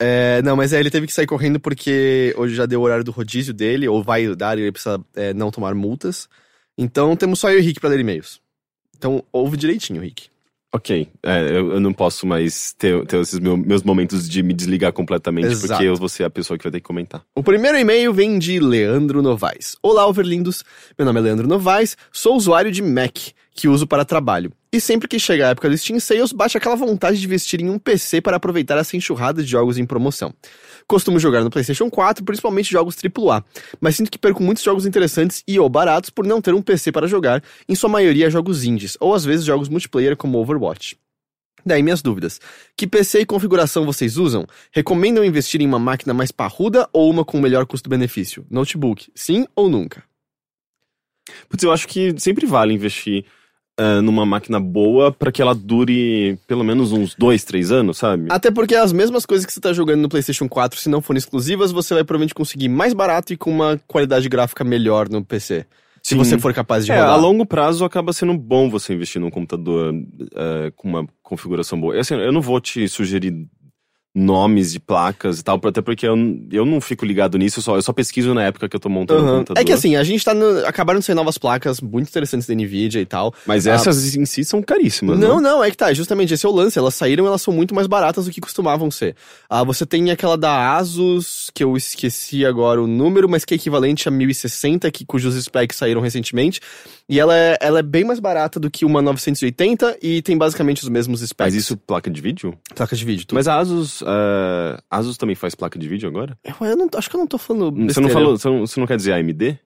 É, 0.00 0.42
não, 0.42 0.56
mas 0.56 0.72
é, 0.72 0.80
ele 0.80 0.90
teve 0.90 1.06
que 1.06 1.12
sair 1.12 1.26
correndo 1.26 1.60
porque 1.60 2.34
hoje 2.36 2.54
já 2.54 2.66
deu 2.66 2.80
o 2.80 2.82
horário 2.82 3.04
do 3.04 3.12
rodízio 3.12 3.52
dele, 3.52 3.86
ou 3.86 4.02
vai 4.02 4.34
dar 4.34 4.58
e 4.58 4.62
ele 4.62 4.72
precisa 4.72 4.98
é, 5.14 5.34
não 5.34 5.50
tomar 5.50 5.74
multas. 5.74 6.28
Então 6.76 7.14
temos 7.14 7.38
só 7.38 7.50
eu 7.50 7.58
e 7.58 7.60
o 7.60 7.64
Rick 7.64 7.78
pra 7.78 7.90
ler 7.90 8.00
e-mails. 8.00 8.40
Então 8.96 9.22
ouve 9.30 9.56
direitinho, 9.56 10.00
Rick. 10.00 10.29
Ok, 10.72 11.08
é, 11.24 11.40
eu, 11.50 11.72
eu 11.72 11.80
não 11.80 11.92
posso 11.92 12.24
mais 12.24 12.72
ter, 12.78 13.04
ter 13.04 13.20
esses 13.20 13.40
meu- 13.40 13.56
meus 13.56 13.82
momentos 13.82 14.28
de 14.28 14.40
me 14.40 14.54
desligar 14.54 14.92
completamente, 14.92 15.48
Exato. 15.48 15.66
porque 15.72 15.84
eu 15.84 15.96
vou 15.96 16.08
ser 16.08 16.22
a 16.22 16.30
pessoa 16.30 16.56
que 16.56 16.62
vai 16.62 16.70
ter 16.70 16.78
que 16.78 16.86
comentar. 16.86 17.22
O 17.34 17.42
primeiro 17.42 17.76
e-mail 17.76 18.14
vem 18.14 18.38
de 18.38 18.60
Leandro 18.60 19.20
Novaes. 19.20 19.76
Olá, 19.82 20.06
overlindos. 20.06 20.62
Meu 20.96 21.04
nome 21.04 21.18
é 21.18 21.22
Leandro 21.24 21.48
Novaes, 21.48 21.96
sou 22.12 22.36
usuário 22.36 22.70
de 22.70 22.82
Mac, 22.82 23.16
que 23.52 23.66
uso 23.66 23.84
para 23.84 24.04
trabalho. 24.04 24.52
E 24.72 24.80
sempre 24.80 25.08
que 25.08 25.18
chega 25.18 25.48
a 25.48 25.50
época 25.50 25.68
do 25.68 25.76
Steam 25.76 25.98
Sales, 25.98 26.30
bate 26.32 26.56
aquela 26.56 26.76
vontade 26.76 27.18
de 27.18 27.26
investir 27.26 27.60
em 27.60 27.68
um 27.68 27.76
PC 27.76 28.20
para 28.20 28.36
aproveitar 28.36 28.78
essa 28.78 28.96
enxurrada 28.96 29.42
de 29.42 29.50
jogos 29.50 29.76
em 29.76 29.84
promoção. 29.84 30.32
Costumo 30.90 31.20
jogar 31.20 31.44
no 31.44 31.50
PlayStation 31.50 31.88
4, 31.88 32.24
principalmente 32.24 32.68
jogos 32.68 32.96
AAA, 32.96 33.44
mas 33.80 33.94
sinto 33.94 34.10
que 34.10 34.18
perco 34.18 34.42
muitos 34.42 34.64
jogos 34.64 34.84
interessantes 34.84 35.40
e 35.46 35.56
ou 35.56 35.68
baratos 35.68 36.10
por 36.10 36.26
não 36.26 36.40
ter 36.42 36.52
um 36.52 36.60
PC 36.60 36.90
para 36.90 37.06
jogar, 37.06 37.44
em 37.68 37.76
sua 37.76 37.88
maioria 37.88 38.28
jogos 38.28 38.64
indies, 38.64 38.96
ou 38.98 39.14
às 39.14 39.24
vezes 39.24 39.44
jogos 39.44 39.68
multiplayer 39.68 40.16
como 40.16 40.38
Overwatch. 40.38 40.98
Daí 41.64 41.80
minhas 41.80 42.02
dúvidas. 42.02 42.40
Que 42.76 42.88
PC 42.88 43.20
e 43.20 43.24
configuração 43.24 43.86
vocês 43.86 44.16
usam? 44.16 44.44
Recomendam 44.72 45.24
investir 45.24 45.60
em 45.60 45.66
uma 45.66 45.78
máquina 45.78 46.12
mais 46.12 46.32
parruda 46.32 46.88
ou 46.92 47.08
uma 47.08 47.24
com 47.24 47.38
melhor 47.38 47.66
custo-benefício? 47.66 48.44
Notebook, 48.50 49.12
sim 49.14 49.46
ou 49.54 49.68
nunca? 49.68 50.02
Putz, 51.48 51.62
eu 51.62 51.70
acho 51.70 51.86
que 51.86 52.18
sempre 52.18 52.46
vale 52.46 52.74
investir 52.74 53.24
ah, 53.82 54.02
numa 54.02 54.26
máquina 54.26 54.60
boa 54.60 55.10
pra 55.10 55.32
que 55.32 55.40
ela 55.40 55.54
dure 55.54 56.38
pelo 56.46 56.62
menos 56.62 56.92
uns 56.92 57.14
dois, 57.14 57.42
três 57.44 57.72
anos, 57.72 57.96
sabe? 57.98 58.26
Até 58.28 58.50
porque 58.50 58.74
as 58.74 58.92
mesmas 58.92 59.24
coisas 59.24 59.46
que 59.46 59.52
você 59.52 59.60
tá 59.60 59.72
jogando 59.72 60.02
no 60.02 60.08
PlayStation 60.08 60.48
4, 60.48 60.78
se 60.78 60.88
não 60.90 61.00
forem 61.00 61.18
exclusivas, 61.18 61.72
você 61.72 61.94
vai 61.94 62.04
provavelmente 62.04 62.34
conseguir 62.34 62.68
mais 62.68 62.92
barato 62.92 63.32
e 63.32 63.36
com 63.36 63.50
uma 63.50 63.80
qualidade 63.86 64.28
gráfica 64.28 64.62
melhor 64.62 65.08
no 65.08 65.24
PC. 65.24 65.64
Se 66.02 66.10
Sim. 66.14 66.16
você 66.16 66.38
for 66.38 66.52
capaz 66.54 66.86
de 66.86 66.92
É, 66.92 66.96
rodar. 66.96 67.10
a 67.12 67.16
longo 67.16 67.44
prazo 67.44 67.84
acaba 67.84 68.12
sendo 68.12 68.32
bom 68.36 68.70
você 68.70 68.94
investir 68.94 69.20
num 69.20 69.28
computador 69.30 69.94
eh, 70.34 70.72
com 70.74 70.88
uma 70.88 71.06
configuração 71.22 71.78
boa. 71.80 71.98
Assim, 72.00 72.14
eu 72.14 72.32
não 72.32 72.40
vou 72.40 72.58
te 72.60 72.88
sugerir 72.88 73.34
nomes 74.14 74.72
de 74.72 74.80
placas 74.80 75.38
e 75.38 75.44
tal, 75.44 75.60
até 75.64 75.80
porque 75.80 76.06
eu, 76.06 76.16
eu 76.50 76.66
não 76.66 76.80
fico 76.80 77.04
ligado 77.04 77.38
nisso, 77.38 77.60
eu 77.60 77.62
só, 77.62 77.76
eu 77.76 77.82
só 77.82 77.92
pesquiso 77.92 78.34
na 78.34 78.42
época 78.42 78.68
que 78.68 78.74
eu 78.74 78.80
tô 78.80 78.88
montando 78.88 79.22
o 79.22 79.24
Aham. 79.24 79.38
computador. 79.38 79.62
É 79.62 79.64
que 79.64 79.72
assim, 79.72 79.94
a 79.94 80.02
gente 80.02 80.24
tá. 80.24 80.34
No... 80.34 80.66
Acabaram 80.66 80.98
de 80.98 81.06
sair 81.06 81.14
novas 81.14 81.38
placas 81.38 81.80
muito 81.80 82.08
interessantes 82.08 82.46
da 82.48 82.54
Nvidia 82.54 83.00
e 83.00 83.06
tal. 83.06 83.32
Mas 83.46 83.66
essas 83.66 84.16
em 84.16 84.24
si 84.26 84.44
são 84.44 84.62
caríssimas, 84.62 85.18
Não, 85.18 85.36
né? 85.36 85.48
não, 85.48 85.62
é 85.62 85.70
que 85.70 85.76
tá, 85.76 85.92
justamente 85.92 86.34
esse 86.34 86.44
é 86.44 86.48
o 86.48 86.52
lance. 86.52 86.78
Elas 86.78 86.94
saíram, 86.94 87.26
elas 87.26 87.40
são 87.40 87.54
muito 87.54 87.74
mais 87.74 87.86
baratas 87.86 88.24
do 88.24 88.32
que 88.32 88.40
costumavam 88.40 88.90
ser. 88.90 89.14
Ah, 89.48 89.62
você 89.62 89.86
tem 89.86 90.10
aquela 90.10 90.36
da 90.36 90.76
Asus, 90.76 91.50
que 91.54 91.62
eu 91.62 91.76
esqueci 91.76 92.44
agora 92.44 92.82
o 92.82 92.86
número, 92.86 93.28
mas 93.28 93.44
que 93.44 93.54
é 93.54 93.56
equivalente 93.56 94.08
a 94.08 94.10
1060, 94.10 94.90
que, 94.90 95.04
cujos 95.04 95.40
specs 95.40 95.76
saíram 95.76 96.00
recentemente. 96.00 96.60
E 97.10 97.18
ela 97.18 97.36
é, 97.36 97.58
ela 97.60 97.80
é 97.80 97.82
bem 97.82 98.04
mais 98.04 98.20
barata 98.20 98.60
do 98.60 98.70
que 98.70 98.84
uma 98.84 99.02
980 99.02 99.98
e 100.00 100.22
tem 100.22 100.38
basicamente 100.38 100.84
os 100.84 100.88
mesmos 100.88 101.20
specs. 101.20 101.52
Mas 101.52 101.54
isso, 101.56 101.76
placa 101.76 102.08
de 102.08 102.20
vídeo? 102.20 102.56
Placa 102.72 102.94
de 102.94 103.04
vídeo. 103.04 103.26
Mas 103.32 103.48
a 103.48 103.58
Asus, 103.58 104.00
a 104.06 104.80
Asus 104.88 105.16
também 105.16 105.34
faz 105.34 105.56
placa 105.56 105.76
de 105.76 105.88
vídeo 105.88 106.08
agora? 106.08 106.38
Eu, 106.44 106.54
eu 106.64 106.76
não, 106.76 106.88
acho 106.94 107.10
que 107.10 107.16
eu 107.16 107.18
não 107.18 107.26
tô 107.26 107.36
falando. 107.36 107.72
Você 107.72 107.78
não 107.78 107.86
besteira. 107.86 108.12
falou, 108.12 108.38
você 108.38 108.48
não, 108.48 108.60
você 108.60 108.78
não 108.78 108.86
quer 108.86 108.96
dizer 108.96 109.12
AMD? 109.14 109.58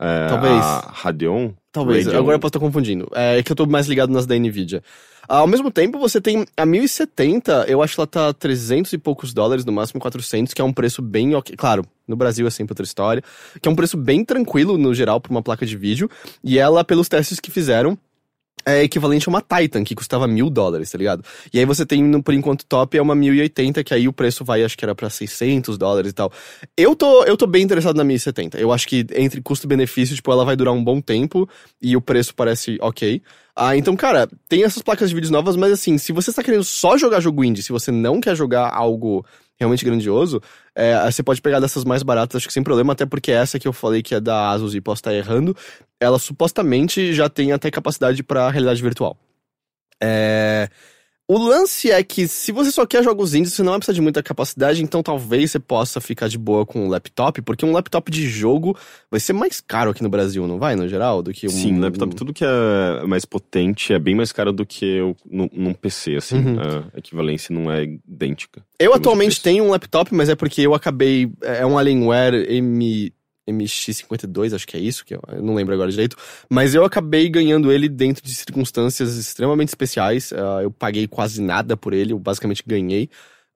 Eh, 0.00 0.26
Talvez. 0.28 0.64
A 0.64 0.90
Radeon? 0.92 1.52
Talvez, 1.72 2.06
agora 2.06 2.36
eu 2.36 2.38
posso 2.38 2.50
estar 2.50 2.60
confundindo. 2.60 3.08
É 3.14 3.42
que 3.42 3.50
eu 3.50 3.56
tô 3.56 3.66
mais 3.66 3.86
ligado 3.86 4.12
nas 4.12 4.26
da 4.26 4.38
Nvidia. 4.38 4.82
Ao 5.26 5.46
mesmo 5.46 5.70
tempo, 5.70 5.98
você 5.98 6.20
tem 6.20 6.44
a 6.56 6.66
1070, 6.66 7.64
eu 7.66 7.82
acho 7.82 7.94
que 7.94 8.00
ela 8.00 8.06
tá 8.06 8.32
300 8.32 8.92
e 8.92 8.98
poucos 8.98 9.32
dólares, 9.32 9.64
no 9.64 9.72
máximo 9.72 10.00
400, 10.00 10.52
que 10.52 10.60
é 10.60 10.64
um 10.64 10.72
preço 10.72 11.00
bem 11.00 11.34
ok. 11.34 11.56
Claro, 11.56 11.84
no 12.06 12.16
Brasil 12.16 12.46
é 12.46 12.50
sempre 12.50 12.72
outra 12.72 12.84
história. 12.84 13.22
Que 13.60 13.68
é 13.68 13.72
um 13.72 13.74
preço 13.74 13.96
bem 13.96 14.24
tranquilo, 14.24 14.76
no 14.76 14.92
geral, 14.92 15.20
pra 15.20 15.30
uma 15.30 15.42
placa 15.42 15.64
de 15.64 15.76
vídeo. 15.76 16.10
E 16.44 16.58
ela, 16.58 16.84
pelos 16.84 17.08
testes 17.08 17.40
que 17.40 17.50
fizeram, 17.50 17.96
é 18.64 18.82
equivalente 18.82 19.28
a 19.28 19.30
uma 19.30 19.42
Titan, 19.42 19.84
que 19.84 19.94
custava 19.94 20.26
mil 20.26 20.48
dólares, 20.50 20.90
tá 20.90 20.98
ligado? 20.98 21.24
E 21.52 21.58
aí 21.58 21.64
você 21.64 21.84
tem, 21.86 22.02
no- 22.02 22.22
por 22.22 22.34
enquanto, 22.34 22.64
top 22.66 22.96
é 22.96 23.02
uma 23.02 23.14
1080, 23.14 23.82
que 23.84 23.92
aí 23.94 24.06
o 24.08 24.12
preço 24.12 24.44
vai, 24.44 24.62
acho 24.64 24.76
que 24.76 24.84
era 24.84 24.94
pra 24.94 25.10
600 25.10 25.76
dólares 25.78 26.10
e 26.10 26.14
tal. 26.14 26.32
Eu 26.76 26.94
tô, 26.94 27.24
eu 27.24 27.36
tô 27.36 27.46
bem 27.46 27.62
interessado 27.62 27.96
na 27.96 28.04
1070. 28.04 28.58
Eu 28.58 28.72
acho 28.72 28.86
que 28.86 29.06
entre 29.14 29.40
custo 29.40 29.66
e 29.66 29.68
benefício, 29.68 30.14
tipo, 30.14 30.30
ela 30.32 30.44
vai 30.44 30.56
durar 30.56 30.72
um 30.74 30.82
bom 30.82 31.00
tempo 31.00 31.48
e 31.80 31.96
o 31.96 32.00
preço 32.00 32.34
parece 32.34 32.78
ok. 32.80 33.20
Ah, 33.54 33.76
então, 33.76 33.94
cara, 33.94 34.28
tem 34.48 34.64
essas 34.64 34.82
placas 34.82 35.10
de 35.10 35.14
vídeos 35.14 35.30
novas, 35.30 35.56
mas 35.56 35.72
assim, 35.72 35.98
se 35.98 36.10
você 36.12 36.30
está 36.30 36.42
querendo 36.42 36.64
só 36.64 36.96
jogar 36.96 37.20
jogo 37.20 37.44
indie, 37.44 37.62
se 37.62 37.70
você 37.72 37.90
não 37.90 38.20
quer 38.20 38.34
jogar 38.34 38.70
algo 38.72 39.24
realmente 39.62 39.84
grandioso, 39.84 40.40
é, 40.74 41.10
você 41.10 41.22
pode 41.22 41.40
pegar 41.40 41.60
dessas 41.60 41.84
mais 41.84 42.02
baratas, 42.02 42.36
acho 42.36 42.46
que 42.46 42.52
sem 42.52 42.62
problema, 42.62 42.92
até 42.92 43.06
porque 43.06 43.32
essa 43.32 43.58
que 43.58 43.66
eu 43.66 43.72
falei 43.72 44.02
que 44.02 44.14
é 44.14 44.20
da 44.20 44.50
Asus 44.50 44.74
e 44.74 44.80
posso 44.80 45.00
estar 45.00 45.14
errando, 45.14 45.56
ela 46.00 46.18
supostamente 46.18 47.14
já 47.14 47.28
tem 47.28 47.52
até 47.52 47.70
capacidade 47.70 48.22
para 48.22 48.50
realidade 48.50 48.82
virtual. 48.82 49.16
É... 50.02 50.68
O 51.28 51.38
lance 51.38 51.90
é 51.90 52.02
que 52.02 52.26
se 52.26 52.52
você 52.52 52.70
só 52.70 52.84
quer 52.84 53.02
jogos 53.02 53.34
indies, 53.34 53.54
você 53.54 53.62
não 53.62 53.70
vai 53.72 53.78
precisar 53.78 53.94
de 53.94 54.00
muita 54.00 54.22
capacidade, 54.22 54.82
então 54.82 55.02
talvez 55.02 55.52
você 55.52 55.58
possa 55.58 56.00
ficar 56.00 56.28
de 56.28 56.36
boa 56.36 56.66
com 56.66 56.84
um 56.84 56.88
laptop, 56.88 57.40
porque 57.42 57.64
um 57.64 57.72
laptop 57.72 58.10
de 58.10 58.28
jogo 58.28 58.76
vai 59.10 59.20
ser 59.20 59.32
mais 59.32 59.60
caro 59.60 59.92
aqui 59.92 60.02
no 60.02 60.08
Brasil, 60.08 60.46
não 60.46 60.58
vai, 60.58 60.74
no 60.74 60.88
geral, 60.88 61.22
do 61.22 61.32
que 61.32 61.46
um... 61.46 61.50
Sim, 61.50 61.78
laptop, 61.78 62.14
tudo 62.14 62.34
que 62.34 62.44
é 62.44 63.06
mais 63.06 63.24
potente 63.24 63.92
é 63.92 63.98
bem 63.98 64.14
mais 64.14 64.32
caro 64.32 64.52
do 64.52 64.66
que 64.66 64.84
eu, 64.84 65.16
num, 65.24 65.48
num 65.52 65.72
PC, 65.72 66.16
assim. 66.16 66.36
Uhum. 66.36 66.58
A 66.92 66.98
equivalência 66.98 67.54
não 67.54 67.70
é 67.70 67.84
idêntica. 67.84 68.62
Eu 68.78 68.92
atualmente 68.92 69.40
tenho 69.40 69.64
um 69.64 69.70
laptop, 69.70 70.12
mas 70.14 70.28
é 70.28 70.34
porque 70.34 70.60
eu 70.60 70.74
acabei. 70.74 71.30
É 71.40 71.64
um 71.64 71.78
Alienware 71.78 72.34
M, 72.50 73.12
MX52, 73.48 74.54
acho 74.54 74.66
que 74.66 74.76
é 74.76 74.80
isso, 74.80 75.04
que 75.04 75.14
eu, 75.14 75.22
não 75.42 75.54
lembro 75.54 75.74
agora 75.74 75.90
direito. 75.90 76.16
Mas 76.48 76.74
eu 76.74 76.84
acabei 76.84 77.28
ganhando 77.28 77.72
ele 77.72 77.88
dentro 77.88 78.24
de 78.24 78.34
circunstâncias 78.34 79.16
extremamente 79.16 79.68
especiais. 79.68 80.32
ah, 80.32 80.62
eu 80.62 80.70
paguei 80.70 81.06
quase 81.06 81.42
nada 81.42 81.76
por 81.76 81.92
ele, 81.92 82.12
eu 82.12 82.18
basicamente 82.18 82.62
ganhei. 82.66 83.08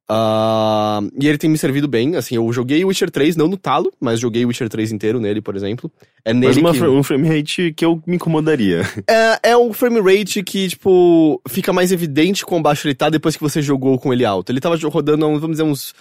Ah, 0.08 1.00
e 1.20 1.26
ele 1.26 1.36
tem 1.36 1.50
me 1.50 1.58
servido 1.58 1.88
bem, 1.88 2.14
assim, 2.14 2.36
eu 2.36 2.52
joguei 2.52 2.84
o 2.84 2.88
Witcher 2.88 3.10
3, 3.10 3.34
não 3.34 3.48
no 3.48 3.56
talo, 3.56 3.92
mas 4.00 4.20
joguei 4.20 4.44
o 4.44 4.48
Witcher 4.48 4.68
3 4.68 4.92
inteiro 4.92 5.18
nele, 5.18 5.40
por 5.40 5.56
exemplo. 5.56 5.90
É 6.24 6.32
nele 6.32 6.62
Mas 6.62 6.78
que... 6.78 6.84
um 6.84 7.02
frame 7.02 7.28
rate 7.28 7.72
que 7.72 7.84
eu 7.84 8.00
me 8.06 8.16
incomodaria. 8.16 8.82
É, 9.08 9.50
é 9.50 9.56
um 9.56 9.72
frame 9.72 10.00
rate 10.00 10.42
que, 10.42 10.68
tipo, 10.68 11.40
fica 11.48 11.72
mais 11.72 11.90
evidente 11.92 12.44
quão 12.44 12.62
baixo 12.62 12.86
ele 12.86 12.94
tá 12.94 13.08
depois 13.08 13.36
que 13.36 13.42
você 13.42 13.62
jogou 13.62 13.98
com 13.98 14.12
ele 14.12 14.24
alto. 14.24 14.50
Ele 14.50 14.60
tava 14.60 14.76
rodando, 14.88 15.26
vamos 15.38 15.52
dizer, 15.52 15.62
uns 15.62 15.94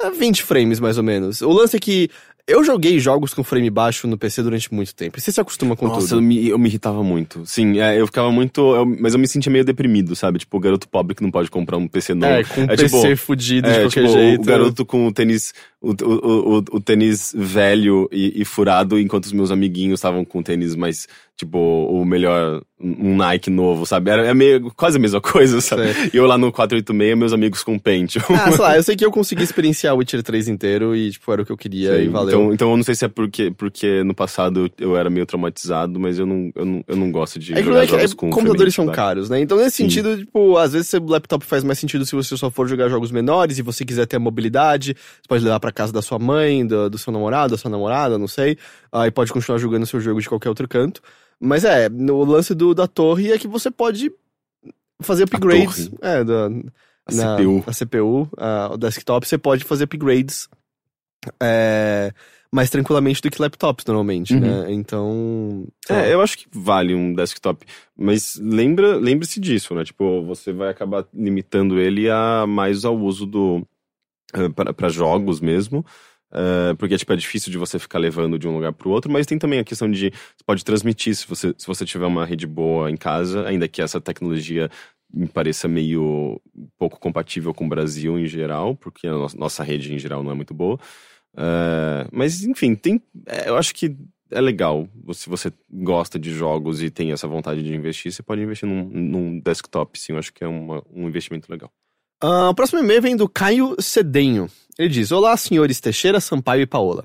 é, 0.00 0.10
20 0.10 0.42
frames, 0.42 0.80
mais 0.80 0.98
ou 0.98 1.04
menos. 1.04 1.40
O 1.40 1.50
lance 1.50 1.76
é 1.76 1.80
que 1.80 2.10
Eu 2.48 2.64
joguei 2.64 2.98
jogos 2.98 3.34
com 3.34 3.44
frame 3.44 3.68
baixo 3.68 4.08
no 4.08 4.16
PC 4.16 4.42
durante 4.42 4.72
muito 4.72 4.94
tempo. 4.94 5.18
E 5.18 5.20
você 5.20 5.30
se 5.30 5.38
acostuma 5.40 5.76
com 5.76 5.86
Nossa, 5.86 6.14
eu 6.14 6.18
tudo. 6.18 6.22
me, 6.22 6.48
eu 6.48 6.58
me 6.58 6.68
irritava 6.68 7.02
muito. 7.04 7.42
Sim, 7.44 7.78
é, 7.78 8.00
eu 8.00 8.06
ficava 8.06 8.32
muito. 8.32 8.60
eu- 8.74 8.86
mas 8.98 9.12
eu 9.12 9.20
me 9.20 9.28
sentia 9.28 9.52
meio 9.52 9.64
deprimido, 9.64 10.16
sabe? 10.16 10.38
Tipo, 10.38 10.56
o 10.56 10.60
garoto 10.60 10.88
pobre 10.88 11.14
que 11.14 11.22
não 11.22 11.30
pode 11.30 11.50
comprar 11.50 11.76
um 11.76 11.86
PC 11.86 12.14
novo. 12.14 12.32
É, 12.32 12.42
com 12.44 12.62
um 12.62 12.66
tipo, 12.68 12.80
PC 12.80 13.16
fudido 13.16 13.68
de 13.68 13.74
é, 13.74 13.80
qualquer 13.82 14.00
tipo, 14.06 14.12
jeito. 14.12 14.40
O 14.42 14.44
garoto 14.46 14.86
com 14.86 15.06
o 15.06 15.12
tênis. 15.12 15.52
O, 15.80 15.90
o, 15.92 16.56
o, 16.56 16.56
o 16.72 16.80
tênis 16.80 17.32
velho 17.36 18.08
e, 18.10 18.42
e 18.42 18.44
furado, 18.44 18.98
enquanto 18.98 19.26
os 19.26 19.32
meus 19.32 19.50
amiguinhos 19.52 20.00
estavam 20.00 20.24
com 20.24 20.42
tênis 20.42 20.74
mais. 20.74 21.06
Tipo, 21.36 21.58
o 21.58 22.04
melhor. 22.04 22.62
Um 22.80 23.16
Nike 23.16 23.50
novo, 23.50 23.84
sabe? 23.84 24.08
Era, 24.10 24.24
é 24.26 24.32
meio, 24.34 24.70
quase 24.76 24.98
a 24.98 25.00
mesma 25.00 25.20
coisa, 25.22 25.60
sabe? 25.60 25.92
Sei. 25.92 26.10
E 26.14 26.16
eu 26.16 26.26
lá 26.26 26.38
no 26.38 26.50
486, 26.52 27.18
meus 27.18 27.32
amigos 27.32 27.62
com 27.64 27.76
Paint. 27.76 28.16
Ah, 28.30 28.52
sei 28.52 28.60
lá, 28.60 28.76
eu 28.76 28.82
sei 28.84 28.94
que 28.94 29.04
eu 29.04 29.10
consegui 29.10 29.42
experienciar 29.42 29.94
o 29.94 29.98
Witcher 29.98 30.22
3 30.22 30.46
inteiro 30.48 30.94
e, 30.94 31.10
tipo, 31.10 31.32
era 31.32 31.42
o 31.42 31.44
que 31.44 31.50
eu 31.50 31.56
queria 31.56 31.96
e 31.98 32.06
valeu. 32.08 32.28
Então, 32.28 32.37
então 32.52 32.70
eu 32.70 32.76
não 32.76 32.84
sei 32.84 32.94
se 32.94 33.04
é 33.04 33.08
porque, 33.08 33.50
porque 33.50 34.02
no 34.04 34.14
passado 34.14 34.70
eu, 34.78 34.90
eu 34.90 34.96
era 34.96 35.08
meio 35.10 35.24
traumatizado, 35.26 35.98
mas 36.00 36.18
eu 36.18 36.26
não, 36.26 36.50
eu 36.54 36.64
não, 36.64 36.84
eu 36.88 36.96
não 36.96 37.10
gosto 37.12 37.38
de 37.38 37.52
É 37.52 37.62
jogar 37.62 37.80
que 37.86 37.92
jogos 37.92 38.12
é, 38.12 38.14
com 38.14 38.30
computadores 38.30 38.74
são 38.74 38.86
caros, 38.86 39.28
né? 39.28 39.40
Então, 39.40 39.56
nesse 39.58 39.76
Sim. 39.76 39.84
sentido, 39.84 40.16
tipo, 40.18 40.56
às 40.56 40.72
vezes 40.72 40.92
o 40.94 41.04
laptop 41.06 41.44
faz 41.44 41.62
mais 41.64 41.78
sentido 41.78 42.04
se 42.06 42.14
você 42.14 42.36
só 42.36 42.50
for 42.50 42.66
jogar 42.68 42.88
jogos 42.88 43.10
menores 43.10 43.58
e 43.58 43.62
você 43.62 43.84
quiser 43.84 44.06
ter 44.06 44.16
a 44.16 44.20
mobilidade. 44.20 44.94
Você 44.94 45.28
pode 45.28 45.44
levar 45.44 45.60
pra 45.60 45.70
casa 45.72 45.92
da 45.92 46.00
sua 46.02 46.18
mãe, 46.18 46.66
do, 46.66 46.88
do 46.90 46.98
seu 46.98 47.12
namorado, 47.12 47.52
da 47.52 47.58
sua 47.58 47.70
namorada, 47.70 48.18
não 48.18 48.28
sei. 48.28 48.56
Aí 48.90 49.10
pode 49.10 49.32
continuar 49.32 49.58
jogando 49.58 49.86
seu 49.86 50.00
jogo 50.00 50.20
de 50.20 50.28
qualquer 50.28 50.48
outro 50.48 50.66
canto. 50.68 51.00
Mas 51.40 51.64
é, 51.64 51.88
o 51.88 52.24
lance 52.24 52.54
do, 52.54 52.74
da 52.74 52.86
torre 52.86 53.30
é 53.32 53.38
que 53.38 53.46
você 53.46 53.70
pode 53.70 54.10
fazer 55.00 55.24
upgrades. 55.24 55.90
É, 56.00 56.24
da, 56.24 56.46
A 57.06 57.14
na- 57.14 57.36
CPU. 57.36 57.64
A 57.66 57.72
CPU, 57.72 58.28
a- 58.36 58.70
o 58.72 58.76
desktop, 58.76 59.26
você 59.26 59.38
pode 59.38 59.64
fazer 59.64 59.84
upgrades 59.84 60.48
é, 61.42 62.12
mais 62.52 62.70
tranquilamente 62.70 63.20
do 63.20 63.30
que 63.30 63.40
laptops, 63.40 63.84
normalmente, 63.86 64.34
Uhum. 64.34 64.40
né? 64.40 64.72
Então. 64.72 65.66
lá. 65.90 66.04
É, 66.06 66.14
eu 66.14 66.20
acho 66.20 66.38
que 66.38 66.46
vale 66.52 66.94
um 66.94 67.12
desktop. 67.14 67.66
Mas 67.96 68.38
lembra, 68.40 68.96
lembre-se 68.96 69.38
disso, 69.40 69.74
né? 69.74 69.84
Tipo, 69.84 70.22
você 70.24 70.52
vai 70.52 70.68
acabar 70.70 71.06
limitando 71.12 71.78
ele 71.78 72.08
a 72.10 72.46
mais 72.46 72.84
ao 72.84 72.96
uso 72.98 73.26
do. 73.26 73.66
para 74.76 74.88
jogos 74.88 75.40
mesmo. 75.40 75.84
eh, 76.30 76.74
porque 76.78 76.96
tipo, 76.98 77.10
é 77.12 77.16
difícil 77.16 77.50
de 77.50 77.56
você 77.56 77.78
ficar 77.78 77.98
levando 77.98 78.38
de 78.38 78.46
um 78.46 78.54
lugar 78.54 78.70
pro 78.74 78.90
outro, 78.90 79.10
mas 79.10 79.24
tem 79.26 79.38
também 79.38 79.58
a 79.60 79.64
questão 79.64 79.90
de. 79.90 80.10
Você 80.10 80.44
pode 80.46 80.62
transmitir 80.64 81.14
se 81.16 81.26
você, 81.26 81.54
se 81.56 81.66
você 81.66 81.86
tiver 81.86 82.04
uma 82.06 82.26
rede 82.26 82.46
boa 82.46 82.90
em 82.90 82.96
casa, 82.96 83.46
ainda 83.46 83.66
que 83.66 83.80
essa 83.80 83.98
tecnologia 84.00 84.70
me 85.12 85.26
pareça 85.26 85.66
meio 85.66 86.38
pouco 86.78 87.00
compatível 87.00 87.54
com 87.54 87.64
o 87.64 87.68
Brasil 87.68 88.18
em 88.18 88.26
geral, 88.26 88.76
porque 88.76 89.06
a 89.06 89.12
no- 89.12 89.26
nossa 89.38 89.62
rede 89.64 89.94
em 89.94 89.98
geral 89.98 90.22
não 90.22 90.30
é 90.30 90.34
muito 90.34 90.52
boa. 90.52 90.78
Eh, 91.36 92.08
mas, 92.12 92.42
enfim, 92.44 92.74
tem. 92.74 93.00
é, 93.26 93.48
eu 93.48 93.56
acho 93.56 93.74
que 93.74 93.96
é 94.30 94.40
legal. 94.40 94.88
Se 95.14 95.28
você 95.28 95.52
gosta 95.70 96.18
de 96.18 96.30
jogos 96.32 96.82
e 96.82 96.90
tem 96.90 97.12
essa 97.12 97.26
vontade 97.28 97.62
de 97.62 97.74
investir, 97.74 98.12
você 98.12 98.22
pode 98.22 98.42
investir 98.42 98.68
num, 98.68 98.84
num 98.84 99.40
desktop, 99.40 99.98
sim. 99.98 100.12
Eu 100.12 100.18
acho 100.18 100.32
que 100.32 100.44
é 100.44 100.48
uma- 100.48 100.82
um 100.92 101.06
investimento 101.08 101.50
legal. 101.50 101.70
Ah, 102.20 102.50
o 102.50 102.54
próximo 102.54 102.80
e-mail 102.80 103.00
vem 103.00 103.16
do 103.16 103.28
Caio 103.28 103.76
Cedenho. 103.80 104.50
Ele 104.78 104.88
diz: 104.88 105.12
Olá, 105.12 105.36
senhores 105.36 105.80
Teixeira, 105.80 106.20
Sampaio 106.20 106.62
e 106.62 106.66
Paola. 106.66 107.04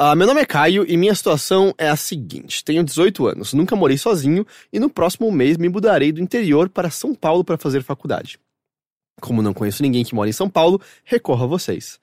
Ah, 0.00 0.14
meu 0.14 0.26
nome 0.28 0.40
é 0.40 0.46
Caio 0.46 0.84
e 0.88 0.96
minha 0.96 1.14
situação 1.14 1.74
é 1.76 1.88
a 1.88 1.96
seguinte: 1.96 2.64
tenho 2.64 2.82
18 2.82 3.26
anos, 3.26 3.52
nunca 3.52 3.76
morei 3.76 3.98
sozinho 3.98 4.46
e 4.72 4.78
no 4.80 4.88
próximo 4.88 5.30
mês 5.30 5.56
me 5.58 5.68
mudarei 5.68 6.12
do 6.12 6.20
interior 6.22 6.68
para 6.68 6.88
São 6.90 7.14
Paulo 7.14 7.44
para 7.44 7.58
fazer 7.58 7.82
faculdade. 7.82 8.38
Como 9.20 9.42
não 9.42 9.52
conheço 9.52 9.82
ninguém 9.82 10.04
que 10.04 10.14
mora 10.14 10.30
em 10.30 10.32
São 10.32 10.48
Paulo, 10.48 10.80
recorro 11.04 11.44
a 11.44 11.48
vocês. 11.48 11.98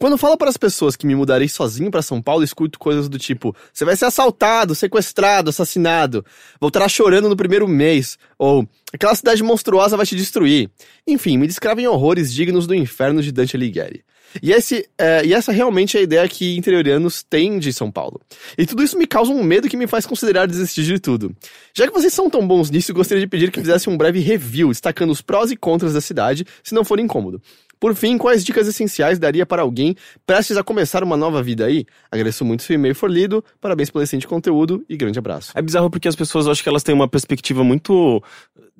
Quando 0.00 0.16
falo 0.16 0.36
para 0.36 0.48
as 0.48 0.56
pessoas 0.56 0.94
que 0.94 1.04
me 1.04 1.16
mudarei 1.16 1.48
sozinho 1.48 1.90
para 1.90 2.02
São 2.02 2.22
Paulo, 2.22 2.44
escuto 2.44 2.78
coisas 2.78 3.08
do 3.08 3.18
tipo: 3.18 3.54
você 3.72 3.84
vai 3.84 3.96
ser 3.96 4.04
assaltado, 4.04 4.72
sequestrado, 4.72 5.50
assassinado, 5.50 6.24
voltará 6.60 6.88
chorando 6.88 7.28
no 7.28 7.36
primeiro 7.36 7.66
mês, 7.66 8.16
ou 8.38 8.64
aquela 8.92 9.14
cidade 9.16 9.42
monstruosa 9.42 9.96
vai 9.96 10.06
te 10.06 10.14
destruir. 10.14 10.70
Enfim, 11.04 11.36
me 11.36 11.48
descrevem 11.48 11.88
horrores 11.88 12.32
dignos 12.32 12.64
do 12.64 12.76
inferno 12.76 13.20
de 13.20 13.32
Dante 13.32 13.56
Alighieri. 13.56 14.04
E, 14.42 14.52
esse, 14.52 14.88
é, 14.98 15.24
e 15.24 15.32
essa 15.32 15.50
realmente 15.50 15.96
é 15.96 16.00
a 16.00 16.02
ideia 16.02 16.28
que 16.28 16.56
interiorianos 16.56 17.22
têm 17.22 17.58
de 17.58 17.72
São 17.72 17.90
Paulo. 17.90 18.20
E 18.56 18.66
tudo 18.66 18.82
isso 18.82 18.98
me 18.98 19.06
causa 19.06 19.32
um 19.32 19.42
medo 19.42 19.68
que 19.68 19.76
me 19.76 19.86
faz 19.86 20.06
considerar 20.06 20.46
desistir 20.46 20.82
de 20.82 20.98
tudo. 20.98 21.34
Já 21.74 21.86
que 21.86 21.92
vocês 21.92 22.12
são 22.12 22.28
tão 22.28 22.46
bons 22.46 22.70
nisso, 22.70 22.92
gostaria 22.92 23.22
de 23.22 23.26
pedir 23.26 23.50
que 23.50 23.60
fizessem 23.60 23.92
um 23.92 23.96
breve 23.96 24.20
review, 24.20 24.68
destacando 24.68 25.10
os 25.10 25.22
prós 25.22 25.50
e 25.50 25.56
contras 25.56 25.94
da 25.94 26.00
cidade, 26.00 26.44
se 26.62 26.74
não 26.74 26.84
for 26.84 27.00
incômodo. 27.00 27.40
Por 27.80 27.94
fim, 27.94 28.18
quais 28.18 28.44
dicas 28.44 28.66
essenciais 28.66 29.18
daria 29.18 29.46
para 29.46 29.62
alguém 29.62 29.94
prestes 30.26 30.56
a 30.56 30.64
começar 30.64 31.02
uma 31.04 31.16
nova 31.16 31.42
vida 31.42 31.66
aí? 31.66 31.84
Agradeço 32.10 32.44
muito 32.44 32.62
se 32.62 32.72
o 32.72 32.74
e-mail 32.74 32.94
for 32.94 33.10
lido, 33.10 33.44
parabéns 33.60 33.90
pelo 33.90 34.02
excelente 34.02 34.26
conteúdo 34.26 34.84
e 34.88 34.96
grande 34.96 35.18
abraço. 35.18 35.52
É 35.54 35.62
bizarro 35.62 35.90
porque 35.90 36.08
as 36.08 36.16
pessoas, 36.16 36.48
acho 36.48 36.62
que 36.62 36.68
elas 36.68 36.82
têm 36.82 36.94
uma 36.94 37.08
perspectiva 37.08 37.62
muito 37.62 38.22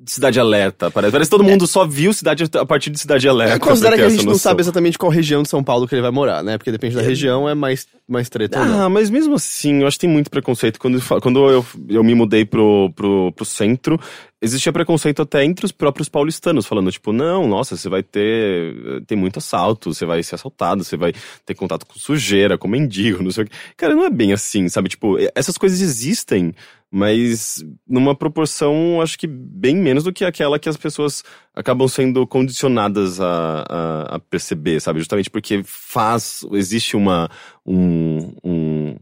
cidade 0.05 0.39
alerta. 0.39 0.89
Parece, 0.89 1.11
parece 1.11 1.29
que 1.29 1.37
todo 1.37 1.43
mundo 1.43 1.67
só 1.67 1.85
viu 1.85 2.13
cidade 2.13 2.45
a 2.53 2.65
partir 2.65 2.89
de 2.89 2.99
cidade 2.99 3.27
alerta. 3.27 3.55
É, 3.55 3.59
considera 3.59 3.95
que 3.95 4.03
a 4.03 4.09
gente 4.09 4.25
não 4.25 4.35
sabe 4.35 4.61
exatamente 4.61 4.97
qual 4.97 5.11
região 5.11 5.43
de 5.43 5.49
São 5.49 5.63
Paulo 5.63 5.87
que 5.87 5.95
ele 5.95 6.01
vai 6.01 6.11
morar, 6.11 6.43
né? 6.43 6.57
Porque 6.57 6.71
depende 6.71 6.95
da 6.95 7.01
região, 7.01 7.47
é 7.47 7.53
mais, 7.53 7.87
mais 8.07 8.29
treta. 8.29 8.59
Ah, 8.59 8.89
mas 8.89 9.09
mesmo 9.09 9.35
assim, 9.35 9.81
eu 9.81 9.87
acho 9.87 9.97
que 9.97 10.01
tem 10.01 10.09
muito 10.09 10.29
preconceito. 10.29 10.79
Quando, 10.79 11.01
quando 11.21 11.49
eu, 11.49 11.65
eu 11.89 12.03
me 12.03 12.15
mudei 12.15 12.45
pro, 12.45 12.91
pro, 12.95 13.31
pro 13.33 13.45
centro, 13.45 13.99
existia 14.41 14.71
preconceito 14.71 15.21
até 15.21 15.43
entre 15.43 15.65
os 15.65 15.71
próprios 15.71 16.07
paulistanos, 16.07 16.65
falando, 16.65 16.91
tipo, 16.91 17.11
não, 17.11 17.47
nossa, 17.47 17.75
você 17.75 17.89
vai 17.89 18.01
ter. 18.01 19.03
Tem 19.05 19.17
muito 19.17 19.39
assalto, 19.39 19.93
você 19.93 20.05
vai 20.05 20.23
ser 20.23 20.35
assaltado, 20.35 20.83
você 20.83 20.95
vai 20.95 21.13
ter 21.45 21.55
contato 21.55 21.85
com 21.85 21.99
sujeira, 21.99 22.57
com 22.57 22.67
mendigo, 22.67 23.21
não 23.21 23.31
sei 23.31 23.43
o 23.43 23.47
quê. 23.47 23.53
Cara, 23.75 23.95
não 23.95 24.05
é 24.05 24.09
bem 24.09 24.31
assim, 24.31 24.69
sabe? 24.69 24.89
Tipo, 24.89 25.17
essas 25.35 25.57
coisas 25.57 25.81
existem, 25.81 26.53
mas 26.91 27.63
numa 27.87 28.15
proporção, 28.15 28.99
acho 29.01 29.17
que 29.17 29.27
bem 29.27 29.75
menos 29.75 30.03
do 30.03 30.11
que 30.13 30.25
aquela 30.25 30.57
que 30.59 30.67
as 30.69 30.77
pessoas 30.77 31.23
acabam 31.55 31.87
sendo 31.87 32.25
condicionadas 32.25 33.19
a, 33.21 33.65
a, 33.69 34.15
a 34.15 34.19
perceber, 34.19 34.79
sabe? 34.79 34.99
Justamente 34.99 35.29
porque 35.29 35.61
faz. 35.63 36.45
Existe 36.53 36.95
uma. 36.97 37.29
um, 37.65 38.33
um 38.43 38.95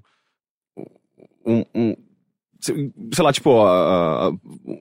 um, 1.46 1.64
um- 1.74 1.96
sei 3.14 3.24
lá, 3.24 3.32
tipo, 3.32 3.62
a- 3.62 4.28
a- 4.28 4.30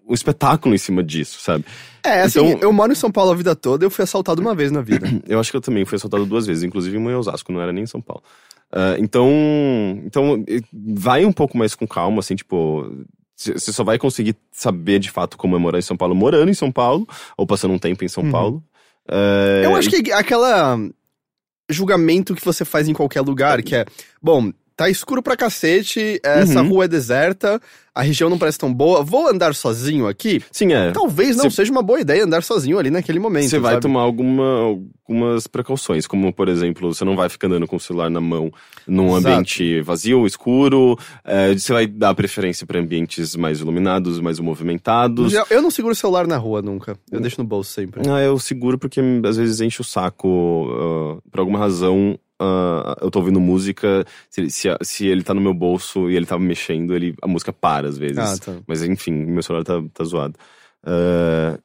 um 0.08 0.12
espetáculo 0.12 0.74
em 0.74 0.78
cima 0.78 1.04
disso, 1.04 1.40
sabe? 1.40 1.64
É, 2.02 2.22
assim, 2.22 2.40
Então- 2.44 2.60
eu 2.60 2.72
moro 2.72 2.90
em 2.90 2.96
São 2.96 3.12
Paulo 3.12 3.30
a 3.30 3.34
vida 3.34 3.54
toda 3.54 3.84
eu 3.84 3.90
fui 3.90 4.02
assaltado 4.02 4.40
uma 4.40 4.54
vez 4.54 4.72
na 4.72 4.80
vida. 4.80 5.06
Eu 5.28 5.38
acho 5.38 5.50
que 5.50 5.56
eu 5.56 5.60
também 5.60 5.84
fui 5.84 5.96
assaltado 5.96 6.26
duas 6.26 6.46
vezes, 6.46 6.64
inclusive 6.64 6.96
em 6.96 7.14
Osasco, 7.14 7.52
não 7.52 7.60
era 7.60 7.72
nem 7.72 7.84
em 7.84 7.86
São 7.86 8.00
Paulo. 8.00 8.22
Ah, 8.72 8.96
então, 8.98 9.30
então, 10.04 10.44
vai 10.72 11.24
um 11.24 11.32
pouco 11.32 11.56
mais 11.56 11.74
com 11.74 11.86
calma, 11.86 12.20
assim, 12.20 12.34
tipo, 12.34 13.04
você 13.36 13.72
só 13.72 13.84
vai 13.84 13.98
conseguir 13.98 14.36
saber 14.50 14.98
de 14.98 15.10
fato 15.10 15.36
como 15.36 15.56
é 15.56 15.58
morar 15.58 15.78
em 15.78 15.82
São 15.82 15.96
Paulo 15.96 16.14
morando 16.14 16.50
em 16.50 16.54
São 16.54 16.72
Paulo, 16.72 17.06
ou 17.36 17.46
passando 17.46 17.74
um 17.74 17.78
tempo 17.78 18.04
em 18.04 18.08
São 18.08 18.30
Paulo. 18.30 18.62
Ah, 19.08 19.62
eu 19.64 19.76
acho 19.76 19.90
que 19.90 20.12
aquela 20.12 20.78
julgamento 21.68 22.34
que 22.34 22.44
você 22.44 22.64
faz 22.64 22.88
em 22.88 22.92
qualquer 22.92 23.20
lugar, 23.20 23.62
que 23.62 23.74
é, 23.74 23.84
bom, 24.22 24.52
tá 24.76 24.90
escuro 24.90 25.22
pra 25.22 25.36
cacete, 25.36 26.20
essa 26.22 26.60
Uhum. 26.62 26.68
rua 26.68 26.84
é 26.84 26.88
deserta, 26.88 27.58
a 27.94 28.02
região 28.02 28.28
não 28.28 28.36
parece 28.38 28.58
tão 28.58 28.72
boa, 28.72 29.02
vou 29.02 29.26
andar 29.26 29.54
sozinho 29.54 30.06
aqui? 30.06 30.42
Sim, 30.52 30.74
é. 30.74 30.90
Talvez 30.92 31.34
não 31.34 31.48
Cê- 31.48 31.56
seja 31.56 31.72
uma 31.72 31.80
boa 31.82 31.98
ideia 31.98 32.24
andar 32.24 32.42
sozinho 32.42 32.78
ali 32.78 32.90
naquele 32.90 33.18
momento. 33.18 33.48
Você 33.48 33.58
vai 33.58 33.72
sabe? 33.72 33.82
tomar 33.82 34.02
alguma, 34.02 34.76
algumas 35.08 35.46
precauções, 35.46 36.06
como 36.06 36.30
por 36.30 36.46
exemplo, 36.48 36.92
você 36.92 37.06
não 37.06 37.16
vai 37.16 37.30
ficar 37.30 37.46
andando 37.46 37.66
com 37.66 37.76
o 37.76 37.80
celular 37.80 38.10
na 38.10 38.20
mão 38.20 38.50
num 38.86 39.16
Exato. 39.16 39.28
ambiente 39.28 39.80
vazio, 39.80 40.26
escuro. 40.26 40.98
é, 41.24 41.54
você 41.54 41.72
vai 41.72 41.86
dar 41.86 42.14
preferência 42.14 42.66
para 42.66 42.78
ambientes 42.78 43.34
mais 43.34 43.60
iluminados, 43.60 44.20
mais 44.20 44.38
movimentados. 44.38 45.30
geral, 45.32 45.46
Eu 45.48 45.62
não 45.62 45.70
seguro 45.70 45.92
o 45.92 45.96
celular 45.96 46.26
na 46.26 46.36
rua 46.36 46.60
nunca. 46.60 46.98
Eu 47.10 47.18
deixo 47.20 47.40
no 47.40 47.46
bolso 47.46 47.72
sempre. 47.72 48.02
Ah, 48.10 48.20
eu 48.20 48.38
seguro 48.38 48.78
porque 48.78 49.00
às 49.26 49.38
vezes 49.38 49.60
enche 49.62 49.80
o 49.80 49.84
saco. 49.84 50.68
ah, 50.70 51.22
por 51.30 51.40
alguma 51.40 51.58
razão, 51.58 52.18
ah, 52.40 52.96
eu 53.00 53.10
tô 53.10 53.18
ouvindo 53.20 53.40
música. 53.40 54.04
Se, 54.30 54.40
ele- 54.40 54.50
se, 54.50 54.68
se 54.82 55.06
ele 55.06 55.22
tá 55.22 55.32
no 55.34 55.40
meu 55.40 55.54
bolso 55.54 56.10
e 56.10 56.16
ele 56.16 56.26
tá 56.26 56.38
mexendo, 56.38 56.94
ele, 56.94 57.14
a 57.22 57.26
música 57.26 57.52
para 57.52 57.88
às 57.88 57.98
vezes. 57.98 58.18
Ah, 58.18 58.38
tá. 58.38 58.58
Mas 58.66 58.82
enfim, 58.82 59.12
meu 59.12 59.42
celular 59.42 59.64
tá, 59.64 59.82
tá 59.92 60.04
zoado. 60.04 60.36
Ah, 60.84 61.58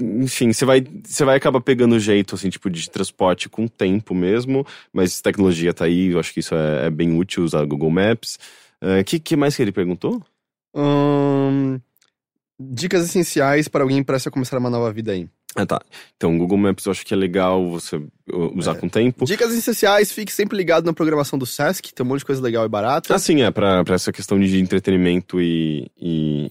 enfim, 0.00 0.52
você 0.52 0.64
vai, 0.64 0.84
você 1.04 1.24
vai 1.24 1.36
acabar 1.36 1.60
pegando 1.60 1.98
jeito, 1.98 2.34
assim, 2.34 2.50
tipo, 2.50 2.68
de 2.68 2.88
transporte 2.90 3.48
com 3.48 3.64
o 3.64 3.68
tempo 3.68 4.14
mesmo, 4.14 4.66
mas 4.92 5.20
tecnologia 5.22 5.72
tá 5.72 5.86
aí, 5.86 6.08
eu 6.08 6.18
acho 6.18 6.34
que 6.34 6.40
isso 6.40 6.54
é, 6.54 6.86
é 6.86 6.90
bem 6.90 7.16
útil 7.18 7.42
usar 7.44 7.64
Google 7.64 7.90
Maps. 7.90 8.38
O 8.82 9.04
que, 9.04 9.18
que 9.18 9.36
mais 9.36 9.56
que 9.56 9.62
ele 9.62 9.72
perguntou? 9.72 10.22
Hum, 10.74 11.80
dicas 12.60 13.04
essenciais 13.04 13.66
para 13.68 13.82
alguém 13.82 14.02
prestes 14.02 14.26
a 14.26 14.30
começar 14.30 14.58
uma 14.58 14.68
nova 14.68 14.92
vida 14.92 15.12
aí. 15.12 15.26
Ah, 15.56 15.64
tá. 15.64 15.80
Então, 16.16 16.36
Google 16.36 16.58
Maps 16.58 16.84
eu 16.86 16.92
acho 16.92 17.06
que 17.06 17.14
é 17.14 17.16
legal 17.16 17.70
você 17.70 17.96
uh, 17.96 18.58
usar 18.58 18.72
É. 18.72 18.74
com 18.74 18.86
o 18.86 18.90
tempo. 18.90 19.24
Dicas 19.24 19.54
essenciais, 19.54 20.10
fique 20.10 20.32
sempre 20.32 20.56
ligado 20.56 20.84
na 20.84 20.92
programação 20.92 21.38
do 21.38 21.46
Sesc, 21.46 21.94
tem 21.94 22.04
um 22.04 22.08
monte 22.08 22.20
de 22.20 22.24
coisa 22.24 22.42
legal 22.42 22.64
e 22.64 22.68
barata. 22.68 23.14
Assim, 23.14 23.42
é, 23.42 23.50
pra, 23.50 23.84
pra 23.84 23.94
essa 23.94 24.12
questão 24.12 24.38
de 24.40 24.58
entretenimento 24.60 25.40
e, 25.40 25.88
e 25.96 26.48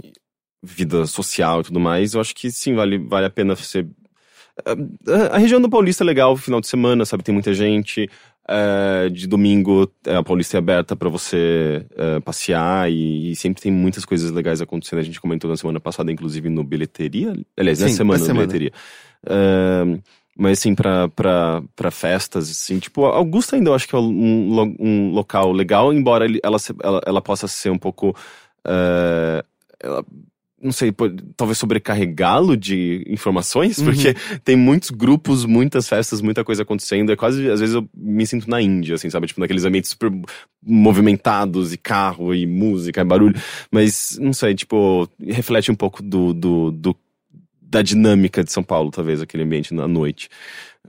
vida 0.64 1.06
social 1.06 1.60
e 1.62 1.64
tudo 1.66 1.80
mais, 1.80 2.14
eu 2.14 2.22
acho 2.22 2.34
que 2.34 2.50
sim, 2.50 2.74
vale, 2.76 2.98
vale 2.98 3.26
a 3.26 3.30
pena 3.30 3.56
você. 3.56 3.86
A, 4.66 5.36
a 5.36 5.38
região 5.38 5.60
do 5.60 5.70
Paulista 5.70 6.04
é 6.04 6.06
legal, 6.06 6.38
final 6.38 6.62
de 6.62 6.68
semana, 6.68 7.06
sabe? 7.06 7.24
Tem 7.24 7.34
muita 7.34 7.54
gente. 7.54 8.10
É, 8.48 9.08
de 9.10 9.26
domingo 9.26 9.90
é, 10.06 10.16
a 10.16 10.24
Paulista 10.24 10.58
é 10.58 10.60
aberta 10.60 10.96
para 10.96 11.08
você 11.08 11.86
é, 11.96 12.20
passear 12.20 12.92
e, 12.92 13.32
e 13.32 13.36
sempre 13.36 13.62
tem 13.62 13.72
muitas 13.72 14.04
coisas 14.04 14.32
legais 14.32 14.62
acontecendo. 14.62 15.00
A 15.00 15.04
gente 15.04 15.22
comentou 15.22 15.50
na 15.50 15.56
semana 15.56 15.80
passada, 15.80 16.12
inclusive 16.12 16.50
no 16.50 16.64
Bilheteria. 16.64 17.34
Aliás, 17.58 17.78
Sim, 17.78 17.86
na 17.86 17.90
semana 17.90 18.20
na 18.20 18.26
semana. 18.26 18.48
Bilheteria. 18.48 18.74
Mas 20.36 20.60
assim, 20.60 20.74
pra, 20.74 21.08
pra, 21.10 21.62
pra 21.76 21.92
festas, 21.92 22.50
assim, 22.50 22.80
tipo, 22.80 23.06
Augusta 23.06 23.56
ainda 23.56 23.70
eu 23.70 23.76
acho 23.76 23.88
que 23.88 23.96
é 23.96 24.00
um, 24.00 24.76
um 24.80 25.12
local 25.12 25.52
legal, 25.52 25.94
embora 25.94 26.26
ela, 26.26 26.58
ela, 26.84 27.02
ela 27.06 27.22
possa 27.22 27.48
ser 27.48 27.70
um 27.70 27.78
pouco. 27.78 28.16
ela- 28.66 30.06
não 30.64 30.72
sei, 30.72 30.92
pode- 30.92 31.22
talvez 31.36 31.58
sobrecarregá-lo 31.58 32.56
de 32.56 33.04
informações, 33.08 33.82
porque 33.84 34.16
tem 34.44 34.56
muitos 34.56 34.90
grupos, 34.90 35.46
muitas 35.46 35.88
festas, 35.90 36.22
muita 36.22 36.44
coisa 36.44 36.64
acontecendo. 36.64 37.12
É 37.12 37.16
quase, 37.16 37.50
às 37.50 37.60
vezes 37.60 37.76
eu 37.76 37.88
me 37.96 38.26
sinto 38.26 38.50
na 38.50 38.62
Índia, 38.62 38.96
assim, 38.96 39.10
sabe? 39.10 39.28
Tipo, 39.28 39.42
naqueles 39.42 39.66
ambientes 39.66 39.90
super 39.92 40.10
movimentados, 40.66 41.74
e 41.74 41.78
carro, 41.78 42.34
e 42.34 42.46
música, 42.46 43.02
e 43.02 43.04
barulho. 43.04 43.36
Mas, 43.72 44.18
não 44.20 44.34
sei, 44.34 44.56
tipo, 44.56 45.08
reflete 45.20 45.72
um 45.72 45.76
pouco 45.76 46.02
do, 46.02 46.34
do, 46.34 46.72
do- 46.72 46.96
da 47.62 47.82
dinâmica 47.82 48.44
de 48.44 48.52
São 48.52 48.64
Paulo, 48.64 48.92
talvez, 48.92 49.22
aquele 49.22 49.44
ambiente 49.44 49.74
na 49.74 49.88
noite. 49.88 50.30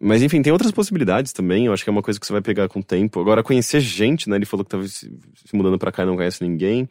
Mas, 0.01 0.23
enfim, 0.23 0.43
tem 0.43 0.53
outras 0.53 0.73
possibilidades 0.73 1.33
também. 1.33 1.67
Eu 1.67 1.73
acho 1.73 1.83
que 1.85 1.89
é 1.89 1.93
uma 1.93 2.03
coisa 2.03 2.19
que 2.19 2.27
você 2.27 2.33
vai 2.33 2.43
pegar 2.43 2.69
com 2.69 2.81
o 2.81 2.83
tempo. 2.85 3.21
Agora, 3.21 3.43
conhecer 3.43 3.81
gente, 3.81 4.29
né? 4.29 4.37
Ele 4.37 4.45
falou 4.45 4.65
que 4.65 4.71
tava 4.71 4.87
se, 4.87 5.11
se 5.47 5.57
mudando 5.57 5.79
pra 5.79 5.93
cá 5.93 6.03
e 6.03 6.07
não 6.07 6.17
conhece 6.17 6.43
ninguém. 6.43 6.89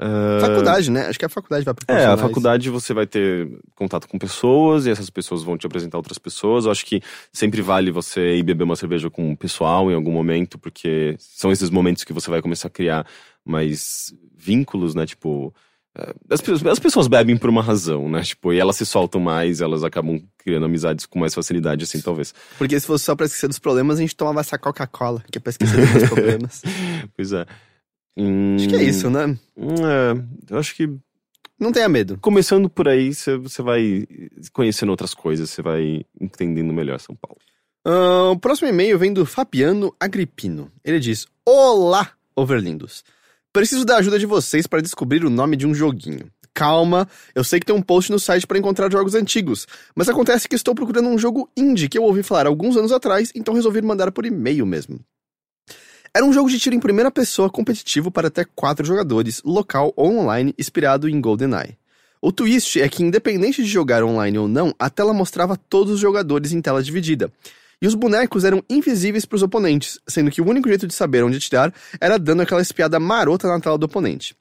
Ah, 0.00 0.38
Faculdade, 0.40 0.90
né? 0.92 1.06
Acho 1.08 1.18
que 1.18 1.24
a 1.24 1.28
faculdade 1.28 1.64
vai 1.64 1.74
é, 1.88 2.06
a 2.06 2.16
faculdade 2.16 2.70
você 2.70 2.94
vai 2.94 3.04
ter 3.06 3.48
contato 3.74 4.06
com 4.06 4.16
pessoas 4.18 4.86
e 4.86 4.90
essas 4.90 5.10
pessoas 5.10 5.42
vão 5.42 5.58
te 5.58 5.66
apresentar 5.66 5.96
outras 5.98 6.18
pessoas. 6.18 6.64
Eu 6.66 6.70
acho 6.70 6.86
que 6.86 7.02
sempre 7.32 7.60
vale 7.60 7.90
você 7.90 8.36
ir 8.36 8.44
beber 8.44 8.62
uma 8.64 8.76
cerveja 8.76 9.10
com 9.10 9.32
o 9.32 9.36
pessoal 9.36 9.90
em 9.90 9.94
algum 9.94 10.12
momento, 10.12 10.56
porque 10.56 11.16
são 11.18 11.50
esses 11.50 11.68
momentos 11.68 12.04
que 12.04 12.12
você 12.12 12.30
vai 12.30 12.40
começar 12.40 12.68
a 12.68 12.70
criar 12.70 13.04
mais 13.44 14.14
vínculos, 14.36 14.94
né? 14.94 15.04
Tipo, 15.04 15.52
é, 15.96 16.14
as, 16.30 16.40
pessoas- 16.40 16.66
as 16.66 16.78
pessoas 16.78 17.08
bebem 17.08 17.36
por 17.36 17.50
uma 17.50 17.62
razão, 17.62 18.08
né? 18.08 18.22
Tipo, 18.22 18.52
e 18.52 18.60
elas 18.60 18.76
se 18.76 18.86
soltam 18.86 19.20
mais, 19.20 19.60
elas 19.60 19.82
acabam 19.82 20.20
criando 20.38 20.66
amizades 20.66 21.06
com 21.06 21.18
mais 21.18 21.34
facilidade, 21.34 21.82
assim, 21.82 22.00
talvez. 22.00 22.32
Porque 22.56 22.78
se 22.78 22.86
fosse 22.86 23.04
só 23.04 23.16
pra 23.16 23.26
esquecer 23.26 23.48
dos 23.48 23.58
problemas, 23.58 23.98
a 23.98 24.00
gente 24.02 24.14
tomava 24.14 24.40
essa 24.40 24.56
Coca-Cola, 24.58 25.24
que 25.30 25.38
é 25.38 25.40
pra 25.40 25.50
esquecer 25.50 25.76
dos 25.92 26.08
problemas. 26.08 26.62
Pois 27.16 27.32
é. 27.32 27.46
Hum, 28.18 28.56
Acho 28.56 28.68
que 28.68 28.76
é 28.76 28.82
isso, 28.82 29.08
né? 29.08 29.26
hum, 29.56 29.68
é, 29.86 30.52
eu 30.52 30.58
acho 30.58 30.74
que 30.74 30.88
Não 31.58 31.70
tenha 31.72 31.88
medo. 31.88 32.18
começando 32.20 32.68
por 32.68 32.88
aí, 32.88 33.14
você- 33.14 33.38
vai 33.62 34.06
conhecendo 34.52 34.90
outras 34.90 35.14
coisas, 35.14 35.50
você 35.50 35.62
vai 35.62 36.04
entendendo 36.20 36.72
melhor 36.72 36.98
São 37.00 37.14
Paulo. 37.14 37.38
Ah, 37.84 38.30
o 38.32 38.38
próximo 38.38 38.68
e-mail 38.68 38.98
vem 38.98 39.12
do 39.12 39.24
Fabiano 39.24 39.94
Agripino. 40.00 40.70
Ele 40.84 40.98
diz: 40.98 41.26
Olá, 41.44 42.10
overlindos. 42.34 43.04
Preciso 43.52 43.84
da 43.84 43.96
ajuda 43.96 44.18
de 44.18 44.26
vocês 44.26 44.66
para 44.66 44.82
descobrir 44.82 45.24
o 45.24 45.30
nome 45.30 45.56
de 45.56 45.66
um 45.66 45.74
joguinho. 45.74 46.30
Calma, 46.52 47.08
eu 47.36 47.44
sei 47.44 47.60
que 47.60 47.66
tem 47.66 47.74
um 47.74 47.80
post 47.80 48.10
no 48.10 48.18
site 48.18 48.46
para 48.46 48.58
encontrar 48.58 48.90
jogos 48.90 49.14
antigos, 49.14 49.64
mas 49.94 50.08
acontece 50.08 50.48
que 50.48 50.56
estou 50.56 50.74
procurando 50.74 51.08
um 51.08 51.16
jogo 51.16 51.48
indie 51.56 51.88
que 51.88 51.96
eu 51.96 52.02
ouvi 52.02 52.22
falar 52.24 52.48
alguns 52.48 52.76
anos 52.76 52.90
atrás, 52.90 53.30
então 53.34 53.54
resolvi 53.54 53.80
mandar 53.80 54.10
por 54.10 54.26
e-mail 54.26 54.66
mesmo. 54.66 54.98
Era 56.18 56.26
um 56.26 56.32
jogo 56.32 56.50
de 56.50 56.58
tiro 56.58 56.74
em 56.74 56.80
primeira 56.80 57.12
pessoa 57.12 57.48
competitivo 57.48 58.10
para 58.10 58.26
até 58.26 58.44
quatro 58.44 58.84
jogadores, 58.84 59.40
local 59.44 59.92
ou 59.94 60.18
online, 60.18 60.52
inspirado 60.58 61.08
em 61.08 61.20
GoldenEye. 61.20 61.78
O 62.20 62.32
twist 62.32 62.80
é 62.80 62.88
que, 62.88 63.04
independente 63.04 63.62
de 63.62 63.68
jogar 63.68 64.02
online 64.02 64.36
ou 64.36 64.48
não, 64.48 64.74
a 64.80 64.90
tela 64.90 65.14
mostrava 65.14 65.56
todos 65.56 65.92
os 65.92 66.00
jogadores 66.00 66.50
em 66.50 66.60
tela 66.60 66.82
dividida. 66.82 67.32
E 67.80 67.86
os 67.86 67.94
bonecos 67.94 68.44
eram 68.44 68.64
invisíveis 68.68 69.24
para 69.24 69.36
os 69.36 69.44
oponentes, 69.44 70.00
sendo 70.08 70.28
que 70.28 70.40
o 70.40 70.48
único 70.48 70.68
jeito 70.68 70.88
de 70.88 70.92
saber 70.92 71.22
onde 71.22 71.36
atirar 71.36 71.72
era 72.00 72.18
dando 72.18 72.42
aquela 72.42 72.62
espiada 72.62 72.98
marota 72.98 73.46
na 73.46 73.60
tela 73.60 73.78
do 73.78 73.86
oponente. 73.86 74.34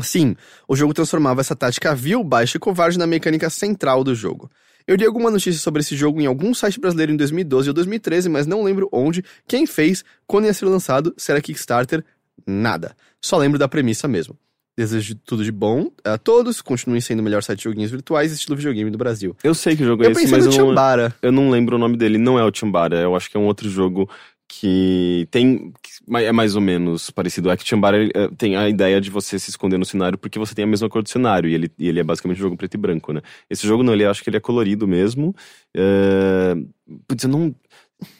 Sim, 0.00 0.36
o 0.68 0.76
jogo 0.76 0.94
transformava 0.94 1.40
essa 1.40 1.56
tática 1.56 1.92
vil, 1.92 2.22
baixa 2.22 2.56
e 2.56 2.60
covarde 2.60 2.96
na 2.96 3.08
mecânica 3.08 3.50
central 3.50 4.04
do 4.04 4.14
jogo. 4.14 4.48
Eu 4.90 4.96
li 4.96 5.06
alguma 5.06 5.30
notícia 5.30 5.60
sobre 5.60 5.82
esse 5.82 5.94
jogo 5.94 6.20
em 6.20 6.26
algum 6.26 6.52
site 6.52 6.80
brasileiro 6.80 7.12
em 7.12 7.16
2012 7.16 7.68
ou 7.68 7.74
2013, 7.74 8.28
mas 8.28 8.44
não 8.44 8.64
lembro 8.64 8.88
onde, 8.90 9.24
quem 9.46 9.64
fez, 9.64 10.04
quando 10.26 10.46
ia 10.46 10.52
ser 10.52 10.64
lançado, 10.64 11.14
se 11.16 11.30
era 11.30 11.40
Kickstarter, 11.40 12.04
nada. 12.44 12.96
Só 13.22 13.38
lembro 13.38 13.56
da 13.56 13.68
premissa 13.68 14.08
mesmo. 14.08 14.36
Desejo 14.76 15.14
tudo 15.24 15.44
de 15.44 15.52
bom 15.52 15.92
a 16.02 16.18
todos, 16.18 16.60
continuem 16.60 17.00
sendo 17.00 17.20
o 17.20 17.22
melhor 17.22 17.40
site 17.40 17.58
de 17.58 17.64
joguinhos 17.66 17.92
virtuais 17.92 18.32
estilo 18.32 18.56
videogame 18.56 18.90
do 18.90 18.98
Brasil. 18.98 19.36
Eu 19.44 19.54
sei 19.54 19.76
que 19.76 19.84
jogo 19.84 20.02
é 20.02 20.08
Eu 20.08 20.10
esse, 20.10 20.26
mas 20.26 20.46
eu 20.46 20.74
não, 20.74 21.12
eu 21.22 21.30
não 21.30 21.50
lembro 21.50 21.76
o 21.76 21.78
nome 21.78 21.96
dele. 21.96 22.18
Não 22.18 22.36
é 22.36 22.44
o 22.44 22.50
Chambara, 22.52 22.96
eu 23.00 23.14
acho 23.14 23.30
que 23.30 23.36
é 23.36 23.40
um 23.40 23.46
outro 23.46 23.70
jogo 23.70 24.10
que 24.52 25.28
tem. 25.30 25.72
que 25.80 25.92
é 26.16 26.32
mais 26.32 26.56
ou 26.56 26.60
menos 26.60 27.08
parecido. 27.08 27.48
É 27.50 27.56
que 27.56 27.66
Chambara 27.66 27.96
ele, 27.96 28.10
eh, 28.12 28.28
tem 28.36 28.56
a 28.56 28.68
ideia 28.68 29.00
de 29.00 29.08
você 29.08 29.38
se 29.38 29.48
esconder 29.48 29.78
no 29.78 29.84
cenário 29.84 30.18
porque 30.18 30.40
você 30.40 30.56
tem 30.56 30.64
a 30.64 30.66
mesma 30.66 30.88
cor 30.88 31.04
do 31.04 31.08
cenário 31.08 31.48
e 31.48 31.54
ele, 31.54 31.70
e 31.78 31.88
ele 31.88 32.00
é 32.00 32.02
basicamente 32.02 32.38
um 32.38 32.42
jogo 32.42 32.56
preto 32.56 32.74
e 32.74 32.76
branco, 32.76 33.12
né? 33.12 33.22
Esse 33.48 33.64
jogo 33.64 33.84
não, 33.84 33.92
ele 33.92 34.04
acho 34.04 34.24
que 34.24 34.28
ele 34.28 34.38
é 34.38 34.40
colorido 34.40 34.88
mesmo. 34.88 35.32
É... 35.72 36.56
Não. 37.28 37.54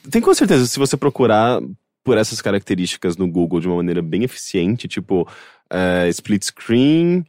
Tem 0.09 0.23
com 0.23 0.33
certeza, 0.33 0.67
se 0.67 0.79
você 0.79 0.97
procurar 0.97 1.61
por 2.05 2.17
essas 2.17 2.41
características 2.41 3.17
no 3.17 3.27
Google 3.29 3.59
de 3.59 3.67
uma 3.67 3.77
maneira 3.77 4.01
bem 4.01 4.23
eficiente, 4.23 4.87
tipo 4.87 5.29
eh, 5.69 6.09
split 6.11 6.45
screen, 6.45 7.25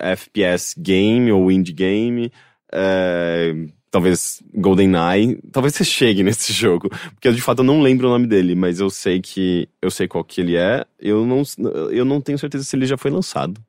FPS 0.00 0.74
game 0.78 1.30
ou 1.30 1.52
indie 1.52 1.74
game, 1.74 2.32
eh, 2.72 3.54
talvez 3.92 4.42
GoldenEye, 4.54 5.38
talvez 5.52 5.74
você 5.74 5.84
chegue 5.84 6.24
nesse 6.24 6.52
jogo, 6.52 6.88
porque 6.88 7.28
eu, 7.28 7.32
de 7.32 7.42
fato 7.42 7.60
eu 7.60 7.64
não 7.64 7.80
lembro 7.80 8.08
o 8.08 8.10
nome 8.10 8.26
dele, 8.26 8.56
mas 8.56 8.80
eu 8.80 8.90
sei 8.90 9.20
que 9.20 9.68
eu 9.80 9.90
sei 9.90 10.08
qual 10.08 10.24
que 10.24 10.40
ele 10.40 10.56
é. 10.56 10.84
Eu 10.98 11.24
não 11.24 11.42
eu 11.92 12.04
não 12.04 12.20
tenho 12.20 12.38
certeza 12.38 12.64
se 12.64 12.74
ele 12.74 12.86
já 12.86 12.96
foi 12.96 13.10
lançado. 13.10 13.62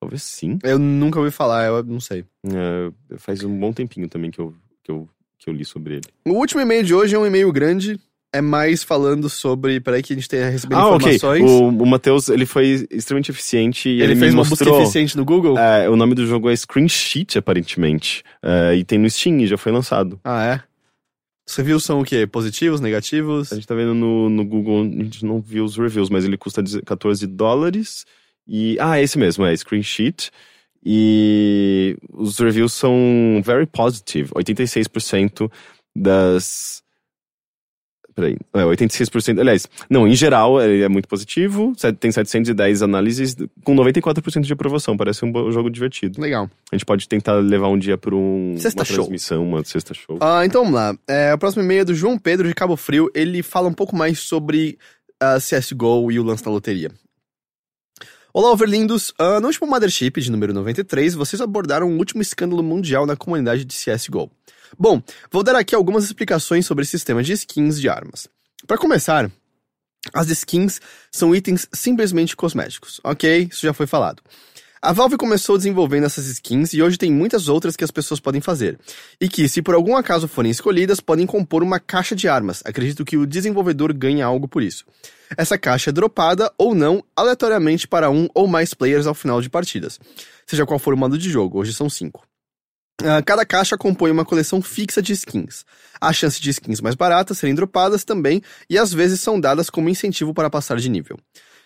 Talvez 0.00 0.24
sim. 0.24 0.58
Eu 0.64 0.80
nunca 0.80 1.20
ouvi 1.20 1.30
falar, 1.30 1.66
eu 1.66 1.84
não 1.84 2.00
sei. 2.00 2.24
É, 2.44 3.16
faz 3.18 3.44
um 3.44 3.56
bom 3.56 3.72
tempinho 3.72 4.08
também 4.08 4.32
que 4.32 4.40
eu, 4.40 4.52
que 4.82 4.90
eu 4.90 5.08
que 5.38 5.50
eu 5.50 5.54
li 5.54 5.64
sobre 5.64 5.94
ele. 5.94 6.04
O 6.24 6.38
último 6.38 6.60
e-mail 6.60 6.84
de 6.84 6.94
hoje 6.94 7.16
é 7.16 7.18
um 7.18 7.26
e-mail 7.26 7.50
grande. 7.52 7.98
É 8.32 8.40
mais 8.40 8.82
falando 8.82 9.28
sobre. 9.28 9.78
Peraí, 9.80 10.02
que 10.02 10.12
a 10.12 10.16
gente 10.16 10.28
tenha 10.28 10.48
recebido 10.48 10.78
Ah, 10.78 10.96
informações. 10.96 11.42
O, 11.42 11.68
o 11.68 11.86
Matheus, 11.86 12.28
ele 12.28 12.46
foi 12.46 12.86
extremamente 12.90 13.30
eficiente 13.30 13.88
Ele, 13.88 14.04
ele, 14.04 14.16
fez 14.16 14.32
uma 14.32 14.42
busca 14.42 14.64
mostrou... 14.64 14.82
eficiente 14.82 15.16
no 15.16 15.24
Google? 15.24 15.58
É, 15.58 15.88
o 15.88 15.96
nome 15.96 16.14
do 16.14 16.26
jogo 16.26 16.48
é 16.48 16.56
Screen 16.56 16.88
Sheet, 16.88 17.36
aparentemente. 17.36 18.22
É, 18.42 18.74
e 18.74 18.84
tem 18.84 18.98
no 18.98 19.10
Steam, 19.10 19.40
e 19.40 19.46
já 19.46 19.58
foi 19.58 19.70
lançado. 19.70 20.18
Ah, 20.24 20.44
é? 20.44 20.62
Os 21.46 21.56
reviews 21.56 21.84
são 21.84 22.00
o 22.00 22.04
quê? 22.04 22.26
Positivos, 22.26 22.80
negativos? 22.80 23.52
A 23.52 23.56
gente 23.56 23.66
tá 23.66 23.74
vendo 23.74 23.94
no, 23.94 24.30
no 24.30 24.44
Google, 24.44 24.82
a 24.82 25.02
gente 25.02 25.24
não 25.24 25.40
viu 25.40 25.64
os 25.64 25.76
reviews, 25.76 26.08
mas 26.08 26.24
ele 26.24 26.38
custa 26.38 26.62
14 26.86 27.26
dólares. 27.26 28.06
E. 28.46 28.76
Ah, 28.80 28.98
é 28.98 29.02
esse 29.02 29.18
mesmo, 29.18 29.44
é 29.44 29.54
Screen 29.54 29.82
Sheet. 29.82 30.30
E 30.84 31.96
os 32.12 32.38
reviews 32.38 32.72
são 32.72 33.42
very 33.44 33.66
positive. 33.66 34.30
86% 34.30 35.50
das. 35.94 36.81
Peraí, 38.14 38.36
é 38.52 38.62
86%. 38.62 39.40
Aliás, 39.40 39.68
não, 39.88 40.06
em 40.06 40.14
geral 40.14 40.60
ele 40.60 40.82
é 40.82 40.88
muito 40.88 41.08
positivo. 41.08 41.72
Tem 41.98 42.12
710 42.12 42.82
análises 42.82 43.36
com 43.64 43.74
94% 43.74 44.42
de 44.42 44.52
aprovação. 44.52 44.96
Parece 44.96 45.24
um 45.24 45.52
jogo 45.52 45.70
divertido. 45.70 46.20
Legal. 46.20 46.48
A 46.70 46.76
gente 46.76 46.84
pode 46.84 47.08
tentar 47.08 47.34
levar 47.34 47.68
um 47.68 47.78
dia 47.78 47.96
por 47.96 48.14
um, 48.14 48.54
uma 48.54 48.84
show. 48.84 48.96
transmissão, 48.96 49.42
uma 49.42 49.64
sexta 49.64 49.94
show. 49.94 50.18
Ah, 50.20 50.44
então 50.44 50.62
vamos 50.62 50.74
lá. 50.74 50.96
É, 51.08 51.32
o 51.32 51.38
próximo 51.38 51.62
e-mail 51.62 51.82
é 51.82 51.84
do 51.84 51.94
João 51.94 52.18
Pedro 52.18 52.48
de 52.48 52.54
Cabo 52.54 52.76
Frio. 52.76 53.10
Ele 53.14 53.42
fala 53.42 53.68
um 53.68 53.74
pouco 53.74 53.96
mais 53.96 54.18
sobre 54.20 54.78
a 55.20 55.36
CSGO 55.36 56.10
e 56.10 56.18
o 56.18 56.22
lance 56.22 56.44
da 56.44 56.50
loteria. 56.50 56.90
Olá, 58.34 58.50
overlindos. 58.50 59.12
Ah, 59.18 59.40
no 59.40 59.48
último 59.48 59.66
Mothership 59.66 60.12
de 60.18 60.30
número 60.30 60.54
93, 60.54 61.14
vocês 61.14 61.38
abordaram 61.42 61.90
o 61.90 61.98
último 61.98 62.22
escândalo 62.22 62.62
mundial 62.62 63.04
na 63.04 63.14
comunidade 63.14 63.62
de 63.62 63.76
CSGO. 63.76 64.30
Bom, 64.78 65.02
vou 65.30 65.42
dar 65.42 65.54
aqui 65.54 65.74
algumas 65.74 66.04
explicações 66.04 66.64
sobre 66.64 66.82
o 66.82 66.86
sistema 66.86 67.22
de 67.22 67.34
skins 67.34 67.78
de 67.78 67.90
armas. 67.90 68.28
Para 68.66 68.78
começar, 68.78 69.30
as 70.14 70.30
skins 70.30 70.80
são 71.10 71.34
itens 71.34 71.68
simplesmente 71.74 72.34
cosméticos, 72.34 73.02
ok? 73.04 73.48
Isso 73.52 73.66
já 73.66 73.74
foi 73.74 73.86
falado. 73.86 74.22
A 74.80 74.94
Valve 74.94 75.18
começou 75.18 75.58
desenvolvendo 75.58 76.06
essas 76.06 76.26
skins 76.26 76.72
e 76.72 76.82
hoje 76.82 76.96
tem 76.96 77.12
muitas 77.12 77.48
outras 77.48 77.76
que 77.76 77.84
as 77.84 77.90
pessoas 77.90 78.18
podem 78.18 78.40
fazer. 78.40 78.80
E 79.20 79.28
que, 79.28 79.46
se 79.46 79.60
por 79.60 79.74
algum 79.74 79.94
acaso 79.94 80.26
forem 80.26 80.50
escolhidas, 80.50 81.00
podem 81.00 81.26
compor 81.26 81.62
uma 81.62 81.78
caixa 81.78 82.16
de 82.16 82.26
armas. 82.28 82.62
Acredito 82.64 83.04
que 83.04 83.18
o 83.18 83.26
desenvolvedor 83.26 83.92
ganha 83.92 84.24
algo 84.24 84.48
por 84.48 84.62
isso. 84.62 84.86
Essa 85.36 85.58
caixa 85.58 85.90
é 85.90 85.92
dropada 85.92 86.52
ou 86.58 86.74
não 86.74 87.02
aleatoriamente 87.16 87.86
para 87.86 88.10
um 88.10 88.28
ou 88.34 88.46
mais 88.46 88.74
players 88.74 89.06
ao 89.06 89.14
final 89.14 89.40
de 89.40 89.50
partidas. 89.50 89.98
Seja 90.46 90.66
qual 90.66 90.78
for 90.78 90.94
o 90.94 90.96
modo 90.96 91.16
de 91.16 91.30
jogo, 91.30 91.58
hoje 91.58 91.72
são 91.72 91.88
cinco. 91.88 92.26
Ah, 93.04 93.22
cada 93.22 93.44
caixa 93.44 93.76
compõe 93.76 94.10
uma 94.10 94.24
coleção 94.24 94.62
fixa 94.62 95.02
de 95.02 95.12
skins. 95.12 95.64
Há 96.00 96.12
chance 96.12 96.40
de 96.40 96.50
skins 96.50 96.80
mais 96.80 96.94
baratas 96.94 97.38
serem 97.38 97.54
dropadas 97.54 98.04
também, 98.04 98.42
e 98.68 98.78
às 98.78 98.92
vezes 98.92 99.20
são 99.20 99.40
dadas 99.40 99.70
como 99.70 99.88
incentivo 99.88 100.32
para 100.32 100.50
passar 100.50 100.78
de 100.78 100.88
nível. 100.88 101.18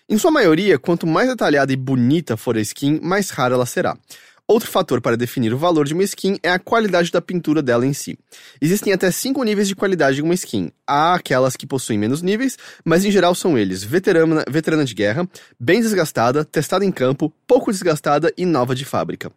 Em 0.09 0.17
sua 0.17 0.31
maioria, 0.31 0.79
quanto 0.79 1.05
mais 1.05 1.27
detalhada 1.27 1.71
e 1.73 1.75
bonita 1.75 2.37
for 2.37 2.55
a 2.55 2.61
skin, 2.61 2.99
mais 3.03 3.29
rara 3.29 3.55
ela 3.55 3.65
será. 3.65 3.97
Outro 4.49 4.71
fator 4.71 5.01
para 5.01 5.17
definir 5.17 5.53
o 5.53 5.57
valor 5.57 5.85
de 5.85 5.93
uma 5.93 6.05
skin 6.05 6.37
é 6.41 6.49
a 6.49 6.57
qualidade 6.57 7.11
da 7.11 7.21
pintura 7.21 7.61
dela 7.61 7.85
em 7.85 7.91
si. 7.91 8.17
Existem 8.61 8.93
até 8.93 9.11
cinco 9.11 9.43
níveis 9.43 9.67
de 9.67 9.75
qualidade 9.75 10.15
de 10.15 10.21
uma 10.21 10.33
skin. 10.33 10.71
Há 10.87 11.15
aquelas 11.15 11.57
que 11.57 11.67
possuem 11.67 11.99
menos 11.99 12.21
níveis, 12.21 12.57
mas 12.85 13.03
em 13.03 13.11
geral 13.11 13.35
são 13.35 13.57
eles: 13.57 13.83
veterana, 13.83 14.45
veterana 14.49 14.85
de 14.85 14.93
guerra, 14.93 15.27
bem 15.59 15.81
desgastada, 15.81 16.45
testada 16.45 16.85
em 16.85 16.93
campo, 16.93 17.33
pouco 17.45 17.73
desgastada 17.73 18.31
e 18.37 18.45
nova 18.45 18.73
de 18.73 18.85
fábrica. 18.85 19.29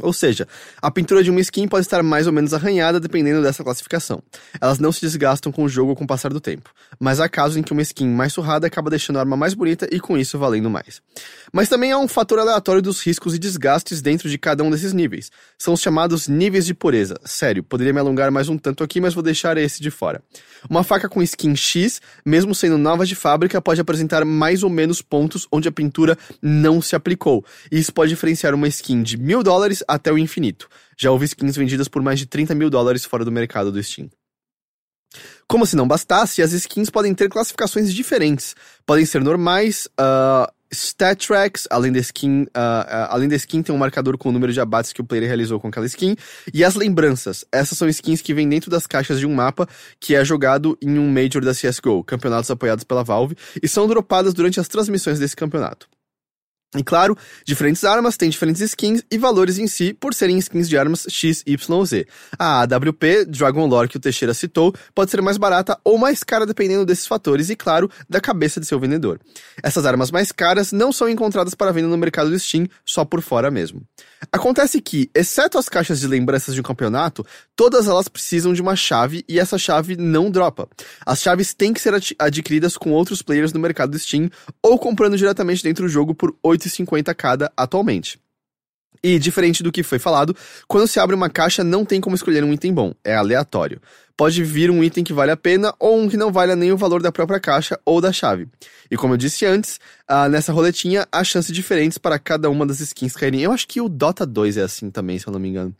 Ou 0.00 0.12
seja, 0.12 0.46
a 0.80 0.92
pintura 0.92 1.24
de 1.24 1.30
uma 1.30 1.40
skin 1.40 1.66
pode 1.66 1.84
estar 1.84 2.04
mais 2.04 2.28
ou 2.28 2.32
menos 2.32 2.54
arranhada 2.54 3.00
dependendo 3.00 3.42
dessa 3.42 3.64
classificação. 3.64 4.22
Elas 4.60 4.78
não 4.78 4.92
se 4.92 5.00
desgastam 5.00 5.50
com 5.50 5.64
o 5.64 5.68
jogo 5.68 5.90
ou 5.90 5.96
com 5.96 6.04
o 6.04 6.06
passar 6.06 6.32
do 6.32 6.40
tempo, 6.40 6.70
mas 7.00 7.18
há 7.18 7.28
casos 7.28 7.56
em 7.56 7.62
que 7.64 7.72
uma 7.72 7.82
skin 7.82 8.06
mais 8.06 8.32
surrada 8.32 8.64
acaba 8.64 8.90
deixando 8.90 9.16
a 9.16 9.20
arma 9.20 9.36
mais 9.36 9.54
bonita 9.54 9.88
e 9.90 9.98
com 9.98 10.16
isso 10.16 10.38
valendo 10.38 10.70
mais. 10.70 11.02
Mas 11.52 11.68
também 11.68 11.92
há 11.92 11.98
um 11.98 12.08
fator 12.08 12.38
aleatório 12.38 12.82
dos 12.82 13.00
riscos 13.00 13.34
e 13.34 13.38
desgastes 13.38 14.02
dentro 14.02 14.28
de 14.28 14.38
cada 14.38 14.62
um 14.62 14.70
desses 14.70 14.92
níveis. 14.92 15.30
São 15.58 15.74
os 15.74 15.80
chamados 15.80 16.28
níveis 16.28 16.66
de 16.66 16.74
pureza. 16.74 17.18
Sério, 17.24 17.62
poderia 17.62 17.92
me 17.92 18.00
alongar 18.00 18.30
mais 18.30 18.48
um 18.48 18.58
tanto 18.58 18.84
aqui, 18.84 19.00
mas 19.00 19.14
vou 19.14 19.22
deixar 19.22 19.56
esse 19.56 19.82
de 19.82 19.90
fora. 19.90 20.22
Uma 20.68 20.82
faca 20.82 21.08
com 21.08 21.22
skin 21.22 21.56
X, 21.56 22.00
mesmo 22.24 22.54
sendo 22.54 22.78
nova 22.78 23.06
de 23.06 23.14
fábrica, 23.14 23.60
pode 23.60 23.80
apresentar 23.80 24.24
mais 24.24 24.62
ou 24.62 24.70
menos 24.70 25.00
pontos 25.00 25.46
onde 25.50 25.68
a 25.68 25.72
pintura 25.72 26.18
não 26.42 26.82
se 26.82 26.94
aplicou. 26.94 27.44
E 27.70 27.78
isso 27.78 27.92
pode 27.92 28.10
diferenciar 28.10 28.54
uma 28.54 28.68
skin 28.68 29.02
de 29.02 29.16
mil 29.16 29.42
dólares 29.42 29.82
até 29.86 30.12
o 30.12 30.18
infinito. 30.18 30.68
Já 30.96 31.10
houve 31.10 31.26
skins 31.26 31.56
vendidas 31.56 31.88
por 31.88 32.02
mais 32.02 32.18
de 32.18 32.26
30 32.26 32.54
mil 32.54 32.68
dólares 32.68 33.04
fora 33.04 33.24
do 33.24 33.32
mercado 33.32 33.70
do 33.70 33.82
Steam. 33.82 34.10
Como 35.46 35.64
se 35.64 35.76
não 35.76 35.88
bastasse, 35.88 36.42
as 36.42 36.52
skins 36.52 36.90
podem 36.90 37.14
ter 37.14 37.28
classificações 37.30 37.92
diferentes. 37.94 38.54
Podem 38.84 39.06
ser 39.06 39.22
normais, 39.22 39.88
uh, 39.98 40.52
stat 40.72 41.26
tracks, 41.26 41.66
além 41.70 41.92
da 41.92 41.98
skin, 42.00 42.42
uh, 42.42 42.46
uh, 42.46 43.08
além 43.08 43.28
da 43.28 43.36
skin 43.36 43.62
tem 43.62 43.74
um 43.74 43.78
marcador 43.78 44.16
com 44.18 44.28
o 44.28 44.32
número 44.32 44.52
de 44.52 44.60
abates 44.60 44.92
que 44.92 45.00
o 45.00 45.04
player 45.04 45.26
realizou 45.26 45.58
com 45.60 45.68
aquela 45.68 45.86
skin, 45.86 46.16
e 46.52 46.64
as 46.64 46.74
lembranças. 46.74 47.44
Essas 47.50 47.78
são 47.78 47.88
skins 47.88 48.20
que 48.20 48.34
vêm 48.34 48.48
dentro 48.48 48.70
das 48.70 48.86
caixas 48.86 49.18
de 49.18 49.26
um 49.26 49.34
mapa 49.34 49.68
que 49.98 50.14
é 50.14 50.24
jogado 50.24 50.76
em 50.82 50.98
um 50.98 51.08
Major 51.10 51.44
da 51.44 51.52
CSGO, 51.52 52.04
campeonatos 52.04 52.50
apoiados 52.50 52.84
pela 52.84 53.02
Valve, 53.02 53.36
e 53.62 53.68
são 53.68 53.86
dropadas 53.86 54.34
durante 54.34 54.60
as 54.60 54.68
transmissões 54.68 55.18
desse 55.18 55.36
campeonato. 55.36 55.88
E 56.76 56.84
claro, 56.84 57.16
diferentes 57.46 57.82
armas 57.82 58.18
têm 58.18 58.28
diferentes 58.28 58.60
skins 58.60 59.02
e 59.10 59.16
valores 59.16 59.56
em 59.56 59.66
si 59.66 59.94
por 59.94 60.12
serem 60.12 60.36
skins 60.36 60.68
de 60.68 60.76
armas 60.76 61.06
X, 61.08 61.42
Y 61.46 61.84
Z. 61.86 62.06
A 62.38 62.60
AWP, 62.60 63.24
Dragon 63.24 63.66
Lore 63.66 63.88
que 63.88 63.96
o 63.96 64.00
Teixeira 64.00 64.34
citou, 64.34 64.74
pode 64.94 65.10
ser 65.10 65.22
mais 65.22 65.38
barata 65.38 65.78
ou 65.82 65.96
mais 65.96 66.22
cara 66.22 66.44
dependendo 66.44 66.84
desses 66.84 67.06
fatores 67.06 67.48
e, 67.48 67.56
claro, 67.56 67.90
da 68.06 68.20
cabeça 68.20 68.60
de 68.60 68.66
seu 68.66 68.78
vendedor. 68.78 69.18
Essas 69.62 69.86
armas 69.86 70.10
mais 70.10 70.30
caras 70.30 70.70
não 70.70 70.92
são 70.92 71.08
encontradas 71.08 71.54
para 71.54 71.72
venda 71.72 71.88
no 71.88 71.96
mercado 71.96 72.28
do 72.28 72.38
Steam, 72.38 72.66
só 72.84 73.02
por 73.02 73.22
fora 73.22 73.50
mesmo. 73.50 73.82
Acontece 74.32 74.80
que, 74.80 75.10
exceto 75.14 75.58
as 75.58 75.68
caixas 75.68 76.00
de 76.00 76.06
lembranças 76.06 76.54
de 76.54 76.60
um 76.60 76.64
campeonato, 76.64 77.24
todas 77.54 77.86
elas 77.86 78.08
precisam 78.08 78.52
de 78.52 78.60
uma 78.60 78.74
chave 78.74 79.24
e 79.28 79.38
essa 79.38 79.56
chave 79.56 79.96
não 79.96 80.30
dropa. 80.30 80.68
As 81.06 81.20
chaves 81.20 81.54
têm 81.54 81.72
que 81.72 81.80
ser 81.80 81.94
adquiridas 82.18 82.76
com 82.76 82.92
outros 82.92 83.22
players 83.22 83.52
no 83.52 83.60
mercado 83.60 83.90
do 83.90 83.98
Steam 83.98 84.28
ou 84.62 84.78
comprando 84.78 85.16
diretamente 85.16 85.62
dentro 85.62 85.84
do 85.84 85.88
jogo 85.88 86.14
por 86.14 86.34
8,50 86.44 87.14
cada 87.14 87.52
atualmente. 87.56 88.18
E, 89.02 89.18
diferente 89.18 89.62
do 89.62 89.70
que 89.70 89.82
foi 89.82 89.98
falado, 89.98 90.36
quando 90.66 90.88
se 90.88 90.98
abre 90.98 91.14
uma 91.14 91.30
caixa 91.30 91.62
não 91.62 91.84
tem 91.84 92.00
como 92.00 92.16
escolher 92.16 92.42
um 92.42 92.52
item 92.52 92.74
bom, 92.74 92.92
é 93.04 93.14
aleatório. 93.14 93.80
Pode 94.18 94.42
vir 94.42 94.68
um 94.68 94.82
item 94.82 95.04
que 95.04 95.12
vale 95.12 95.30
a 95.30 95.36
pena 95.36 95.72
ou 95.78 95.96
um 95.96 96.08
que 96.08 96.16
não 96.16 96.32
vale 96.32 96.56
nem 96.56 96.72
o 96.72 96.76
valor 96.76 97.00
da 97.00 97.12
própria 97.12 97.38
caixa 97.38 97.78
ou 97.84 98.00
da 98.00 98.12
chave. 98.12 98.48
E 98.90 98.96
como 98.96 99.14
eu 99.14 99.16
disse 99.16 99.46
antes, 99.46 99.78
uh, 100.10 100.28
nessa 100.28 100.52
roletinha 100.52 101.06
há 101.12 101.22
chances 101.22 101.54
diferentes 101.54 101.98
para 101.98 102.18
cada 102.18 102.50
uma 102.50 102.66
das 102.66 102.80
skins 102.80 103.14
caírem. 103.14 103.42
Eu 103.42 103.52
acho 103.52 103.68
que 103.68 103.80
o 103.80 103.88
Dota 103.88 104.26
2 104.26 104.56
é 104.56 104.62
assim 104.62 104.90
também, 104.90 105.20
se 105.20 105.28
eu 105.28 105.32
não 105.32 105.38
me 105.38 105.48
engano. 105.48 105.72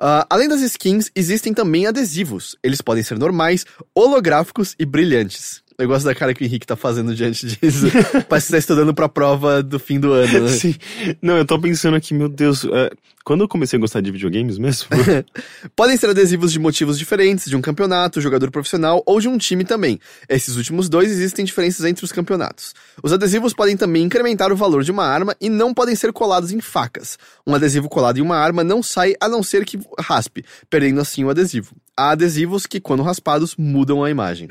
Uh, 0.00 0.22
além 0.30 0.48
das 0.48 0.60
skins, 0.60 1.10
existem 1.16 1.52
também 1.52 1.84
adesivos. 1.84 2.54
Eles 2.62 2.80
podem 2.80 3.02
ser 3.02 3.18
normais, 3.18 3.66
holográficos 3.92 4.76
e 4.78 4.86
brilhantes. 4.86 5.60
Eu 5.76 5.88
gosto 5.88 6.04
da 6.04 6.14
cara 6.14 6.32
que 6.32 6.42
o 6.42 6.44
Henrique 6.44 6.66
tá 6.66 6.76
fazendo 6.76 7.14
diante 7.14 7.46
disso. 7.46 7.86
Parece 8.28 8.46
que 8.46 8.52
tá 8.52 8.58
estudando 8.58 8.94
pra 8.94 9.08
prova 9.08 9.62
do 9.62 9.78
fim 9.78 9.98
do 9.98 10.12
ano, 10.12 10.40
né? 10.42 10.48
Sim. 10.48 10.74
Não, 11.20 11.36
eu 11.36 11.44
tô 11.44 11.58
pensando 11.58 11.96
aqui, 11.96 12.14
meu 12.14 12.28
Deus, 12.28 12.64
é, 12.64 12.90
quando 13.24 13.40
eu 13.40 13.48
comecei 13.48 13.76
a 13.76 13.80
gostar 13.80 14.00
de 14.00 14.12
videogames 14.12 14.56
mesmo? 14.56 14.88
Podem 15.74 15.96
ser 15.96 16.10
adesivos 16.10 16.52
de 16.52 16.60
motivos 16.60 16.96
diferentes, 16.96 17.46
de 17.46 17.56
um 17.56 17.60
campeonato, 17.60 18.20
jogador 18.20 18.52
profissional 18.52 19.02
ou 19.04 19.20
de 19.20 19.26
um 19.26 19.36
time 19.36 19.64
também. 19.64 19.98
Esses 20.28 20.56
últimos 20.56 20.88
dois 20.88 21.10
existem 21.10 21.44
diferenças 21.44 21.84
entre 21.84 22.04
os 22.04 22.12
campeonatos. 22.12 22.72
Os 23.02 23.12
adesivos 23.12 23.52
podem 23.52 23.76
também 23.76 24.04
incrementar 24.04 24.52
o 24.52 24.56
valor 24.56 24.84
de 24.84 24.92
uma 24.92 25.04
arma 25.04 25.34
e 25.40 25.48
não 25.48 25.74
podem 25.74 25.96
ser 25.96 26.12
colados 26.12 26.52
em 26.52 26.60
facas. 26.60 27.18
Um 27.44 27.54
adesivo 27.54 27.88
colado 27.88 28.18
em 28.18 28.22
uma 28.22 28.36
arma 28.36 28.62
não 28.62 28.80
sai 28.80 29.14
a 29.20 29.28
não 29.28 29.42
ser 29.42 29.64
que 29.64 29.80
raspe, 29.98 30.44
perdendo 30.70 31.00
assim 31.00 31.24
o 31.24 31.30
adesivo. 31.30 31.74
Há 31.96 32.10
adesivos 32.10 32.64
que, 32.66 32.80
quando 32.80 33.02
raspados, 33.02 33.56
mudam 33.56 34.04
a 34.04 34.10
imagem. 34.10 34.48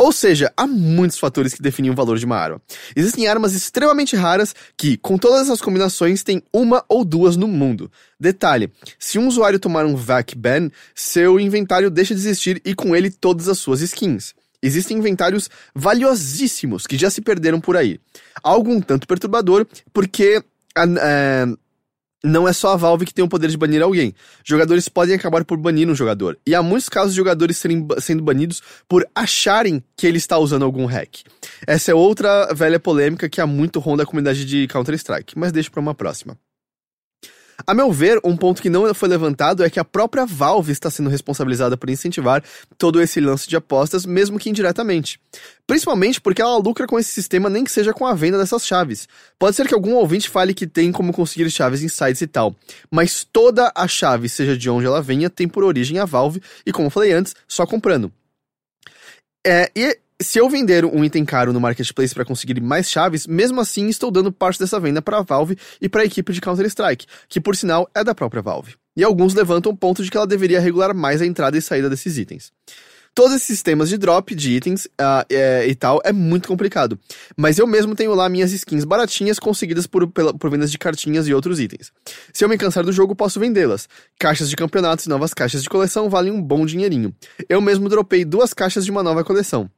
Ou 0.00 0.12
seja, 0.12 0.50
há 0.56 0.66
muitos 0.66 1.18
fatores 1.18 1.52
que 1.52 1.60
definem 1.60 1.90
o 1.90 1.94
valor 1.94 2.16
de 2.16 2.24
uma 2.24 2.38
arma. 2.38 2.58
Existem 2.96 3.28
armas 3.28 3.52
extremamente 3.52 4.16
raras 4.16 4.54
que, 4.74 4.96
com 4.96 5.18
todas 5.18 5.42
essas 5.42 5.60
combinações, 5.60 6.22
tem 6.22 6.42
uma 6.50 6.82
ou 6.88 7.04
duas 7.04 7.36
no 7.36 7.46
mundo. 7.46 7.92
Detalhe: 8.18 8.72
se 8.98 9.18
um 9.18 9.28
usuário 9.28 9.60
tomar 9.60 9.84
um 9.84 9.94
VAC 9.94 10.34
ban, 10.34 10.70
seu 10.94 11.38
inventário 11.38 11.90
deixa 11.90 12.14
de 12.14 12.20
existir 12.22 12.62
e 12.64 12.74
com 12.74 12.96
ele 12.96 13.10
todas 13.10 13.46
as 13.46 13.58
suas 13.58 13.82
skins. 13.82 14.34
Existem 14.62 14.96
inventários 14.96 15.50
valiosíssimos 15.74 16.86
que 16.86 16.96
já 16.96 17.10
se 17.10 17.20
perderam 17.20 17.60
por 17.60 17.76
aí. 17.76 18.00
Algo 18.42 18.72
um 18.72 18.80
tanto 18.80 19.06
perturbador, 19.06 19.66
porque. 19.92 20.42
Uh, 20.78 21.58
não 22.22 22.46
é 22.46 22.52
só 22.52 22.72
a 22.72 22.76
Valve 22.76 23.06
que 23.06 23.14
tem 23.14 23.24
o 23.24 23.28
poder 23.28 23.48
de 23.48 23.56
banir 23.56 23.82
alguém. 23.82 24.14
Jogadores 24.44 24.88
podem 24.88 25.14
acabar 25.14 25.44
por 25.44 25.58
banir 25.58 25.88
um 25.88 25.94
jogador. 25.94 26.38
E 26.46 26.54
há 26.54 26.62
muitos 26.62 26.88
casos 26.88 27.12
de 27.12 27.16
jogadores 27.16 27.56
serem, 27.56 27.86
sendo 27.98 28.22
banidos 28.22 28.62
por 28.88 29.06
acharem 29.14 29.82
que 29.96 30.06
ele 30.06 30.18
está 30.18 30.38
usando 30.38 30.64
algum 30.64 30.86
hack. 30.86 31.20
Essa 31.66 31.92
é 31.92 31.94
outra 31.94 32.52
velha 32.52 32.78
polêmica 32.78 33.28
que 33.28 33.40
há 33.40 33.46
muito 33.46 33.80
ronda 33.80 34.02
a 34.02 34.06
comunidade 34.06 34.44
de 34.44 34.66
Counter-Strike, 34.68 35.38
mas 35.38 35.52
deixo 35.52 35.70
para 35.70 35.80
uma 35.80 35.94
próxima. 35.94 36.36
A 37.66 37.74
meu 37.74 37.92
ver, 37.92 38.20
um 38.24 38.36
ponto 38.36 38.62
que 38.62 38.70
não 38.70 38.92
foi 38.94 39.08
levantado 39.08 39.64
é 39.64 39.70
que 39.70 39.78
a 39.80 39.84
própria 39.84 40.24
Valve 40.26 40.72
está 40.72 40.90
sendo 40.90 41.10
responsabilizada 41.10 41.76
por 41.76 41.90
incentivar 41.90 42.42
todo 42.78 43.00
esse 43.00 43.20
lance 43.20 43.48
de 43.48 43.56
apostas, 43.56 44.06
mesmo 44.06 44.38
que 44.38 44.48
indiretamente. 44.48 45.20
Principalmente 45.66 46.20
porque 46.20 46.42
ela 46.42 46.56
lucra 46.56 46.86
com 46.86 46.98
esse 46.98 47.10
sistema, 47.10 47.48
nem 47.48 47.64
que 47.64 47.70
seja 47.70 47.92
com 47.92 48.06
a 48.06 48.14
venda 48.14 48.38
dessas 48.38 48.66
chaves. 48.66 49.08
Pode 49.38 49.56
ser 49.56 49.66
que 49.68 49.74
algum 49.74 49.94
ouvinte 49.94 50.28
fale 50.28 50.54
que 50.54 50.66
tem 50.66 50.90
como 50.92 51.12
conseguir 51.12 51.50
chaves 51.50 51.82
em 51.82 51.88
sites 51.88 52.22
e 52.22 52.26
tal, 52.26 52.54
mas 52.90 53.24
toda 53.24 53.72
a 53.74 53.86
chave, 53.86 54.28
seja 54.28 54.56
de 54.56 54.68
onde 54.68 54.86
ela 54.86 55.02
venha, 55.02 55.30
tem 55.30 55.48
por 55.48 55.64
origem 55.64 55.98
a 55.98 56.04
Valve, 56.04 56.42
e 56.66 56.72
como 56.72 56.90
falei 56.90 57.12
antes, 57.12 57.34
só 57.46 57.66
comprando. 57.66 58.12
É, 59.46 59.70
e 59.74 59.98
se 60.20 60.38
eu 60.38 60.48
vender 60.48 60.84
um 60.84 61.04
item 61.04 61.24
caro 61.24 61.52
no 61.52 61.60
marketplace 61.60 62.14
para 62.14 62.24
conseguir 62.24 62.60
mais 62.60 62.90
chaves, 62.90 63.26
mesmo 63.26 63.60
assim 63.60 63.88
estou 63.88 64.10
dando 64.10 64.30
parte 64.30 64.58
dessa 64.58 64.78
venda 64.78 65.00
para 65.00 65.18
a 65.18 65.22
Valve 65.22 65.56
e 65.80 65.88
para 65.88 66.02
a 66.02 66.04
equipe 66.04 66.32
de 66.32 66.40
Counter-Strike, 66.40 67.06
que 67.28 67.40
por 67.40 67.56
sinal 67.56 67.88
é 67.94 68.04
da 68.04 68.14
própria 68.14 68.42
Valve. 68.42 68.74
E 68.96 69.02
alguns 69.02 69.34
levantam 69.34 69.72
o 69.72 69.76
ponto 69.76 70.02
de 70.02 70.10
que 70.10 70.16
ela 70.16 70.26
deveria 70.26 70.60
regular 70.60 70.94
mais 70.94 71.22
a 71.22 71.26
entrada 71.26 71.56
e 71.56 71.62
saída 71.62 71.88
desses 71.88 72.18
itens. 72.18 72.52
Todos 73.12 73.32
esses 73.32 73.46
sistemas 73.46 73.88
de 73.88 73.98
drop 73.98 74.34
de 74.34 74.52
itens 74.52 74.84
uh, 74.84 75.26
é, 75.28 75.66
e 75.66 75.74
tal 75.74 76.00
é 76.04 76.12
muito 76.12 76.46
complicado. 76.46 76.98
Mas 77.36 77.58
eu 77.58 77.66
mesmo 77.66 77.96
tenho 77.96 78.14
lá 78.14 78.28
minhas 78.28 78.52
skins 78.52 78.84
baratinhas 78.84 79.38
conseguidas 79.38 79.86
por, 79.86 80.06
pela, 80.08 80.32
por 80.32 80.48
vendas 80.48 80.70
de 80.70 80.78
cartinhas 80.78 81.26
e 81.26 81.34
outros 81.34 81.58
itens. 81.58 81.90
Se 82.32 82.44
eu 82.44 82.48
me 82.48 82.56
cansar 82.56 82.84
do 82.84 82.92
jogo, 82.92 83.16
posso 83.16 83.40
vendê-las. 83.40 83.88
Caixas 84.18 84.48
de 84.48 84.54
campeonatos 84.54 85.06
e 85.06 85.08
novas 85.08 85.34
caixas 85.34 85.62
de 85.62 85.68
coleção 85.68 86.08
valem 86.08 86.30
um 86.30 86.40
bom 86.40 86.64
dinheirinho. 86.64 87.12
Eu 87.48 87.60
mesmo 87.60 87.88
dropei 87.88 88.24
duas 88.24 88.54
caixas 88.54 88.84
de 88.84 88.90
uma 88.92 89.02
nova 89.02 89.24
coleção. 89.24 89.68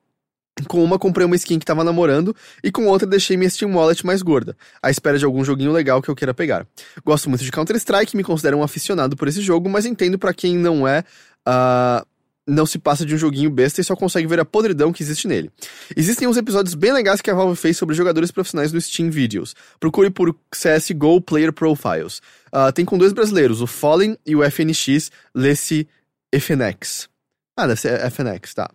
Com 0.68 0.84
uma 0.84 0.98
comprei 0.98 1.26
uma 1.26 1.34
skin 1.34 1.58
que 1.58 1.64
tava 1.64 1.82
namorando 1.82 2.36
e 2.62 2.70
com 2.70 2.86
outra 2.86 3.06
deixei 3.06 3.36
minha 3.36 3.48
Steam 3.48 3.74
Wallet 3.74 4.05
mais 4.05 4.20
gorda, 4.20 4.55
à 4.82 4.90
espera 4.90 5.18
de 5.18 5.24
algum 5.24 5.42
joguinho 5.42 5.72
legal 5.72 6.02
que 6.02 6.10
eu 6.10 6.14
queira 6.14 6.34
pegar. 6.34 6.66
Gosto 7.05 7.31
muito 7.31 7.42
de 7.42 7.50
Counter-Strike, 7.50 8.16
me 8.16 8.22
considero 8.22 8.58
um 8.58 8.62
aficionado 8.62 9.16
por 9.16 9.28
esse 9.28 9.40
jogo, 9.40 9.68
mas 9.70 9.86
entendo 9.86 10.18
para 10.18 10.34
quem 10.34 10.58
não 10.58 10.86
é, 10.86 11.05
uh, 11.48 12.06
não 12.47 12.66
se 12.66 12.78
passa 12.78 13.06
de 13.06 13.14
um 13.14 13.18
joguinho 13.18 13.50
besta 13.50 13.81
e 13.81 13.84
só 13.84 13.97
consegue 13.97 14.26
ver 14.26 14.40
a 14.40 14.44
podridão 14.44 14.92
que 14.92 15.02
existe 15.02 15.26
nele. 15.26 15.50
Existem 15.97 16.28
uns 16.28 16.36
episódios 16.36 16.74
bem 16.74 16.92
legais 16.92 17.22
que 17.22 17.31
a 17.31 17.34
Valve 17.34 17.56
fez 17.56 17.78
sobre 17.78 17.94
jogadores 17.94 18.31
profissionais 18.31 18.72
no 18.72 18.81
Steam 18.81 19.10
Videos. 19.10 19.55
Procure 19.81 20.10
por 20.10 20.36
CSGO 20.50 21.20
Player 21.22 21.52
Profiles. 21.52 22.20
Uh, 22.52 22.70
tem 22.74 22.84
com 22.84 22.98
dois 22.98 23.14
brasileiros, 23.14 23.62
o 23.62 23.66
Fallen 23.66 24.18
e 24.26 24.36
o 24.36 24.42
FNX 24.42 25.10
Lesse 25.34 25.89
FNX. 26.31 27.08
Ah, 27.56 27.66
deve 27.66 27.81
ser 27.81 28.10
FNX, 28.10 28.55
tá. 28.55 28.70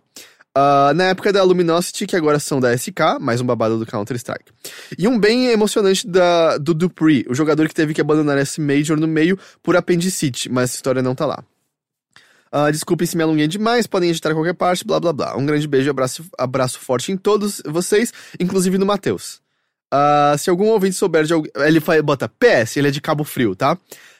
Uh, 0.58 0.92
na 0.92 1.04
época 1.04 1.32
da 1.32 1.40
Luminosity, 1.44 2.04
que 2.04 2.16
agora 2.16 2.40
são 2.40 2.58
da 2.58 2.76
SK, 2.76 3.20
mais 3.20 3.40
um 3.40 3.46
babado 3.46 3.78
do 3.78 3.86
Counter-Strike. 3.86 4.50
E 4.98 5.06
um 5.06 5.16
bem 5.16 5.46
emocionante 5.52 6.04
da, 6.04 6.58
do 6.58 6.74
Dupree, 6.74 7.24
o 7.28 7.34
jogador 7.34 7.68
que 7.68 7.74
teve 7.74 7.94
que 7.94 8.00
abandonar 8.00 8.36
esse 8.38 8.60
Major 8.60 8.98
no 8.98 9.06
meio 9.06 9.38
por 9.62 9.76
apendicite, 9.76 10.50
mas 10.50 10.70
essa 10.70 10.76
história 10.76 11.00
não 11.00 11.14
tá 11.14 11.26
lá. 11.26 11.44
Uh, 12.52 12.72
desculpem 12.72 13.06
se 13.06 13.16
me 13.16 13.22
alonguei 13.22 13.46
demais, 13.46 13.86
podem 13.86 14.10
editar 14.10 14.34
qualquer 14.34 14.54
parte, 14.54 14.84
blá 14.84 14.98
blá 14.98 15.12
blá. 15.12 15.36
Um 15.36 15.46
grande 15.46 15.68
beijo, 15.68 15.90
abraço, 15.90 16.24
abraço 16.36 16.80
forte 16.80 17.12
em 17.12 17.16
todos 17.16 17.62
vocês, 17.64 18.12
inclusive 18.40 18.78
no 18.78 18.86
Matheus. 18.86 19.40
Ah, 19.90 20.34
se 20.38 20.50
algum 20.50 20.66
ouvinte 20.66 20.96
souber 20.96 21.24
de 21.24 21.32
alguém. 21.32 21.50
Ele 21.56 21.80
bota 22.02 22.28
PS, 22.28 22.76
ele 22.76 22.88
é 22.88 22.90
de 22.90 23.00
Cabo 23.00 23.24
Frio, 23.24 23.56
tá? 23.56 23.78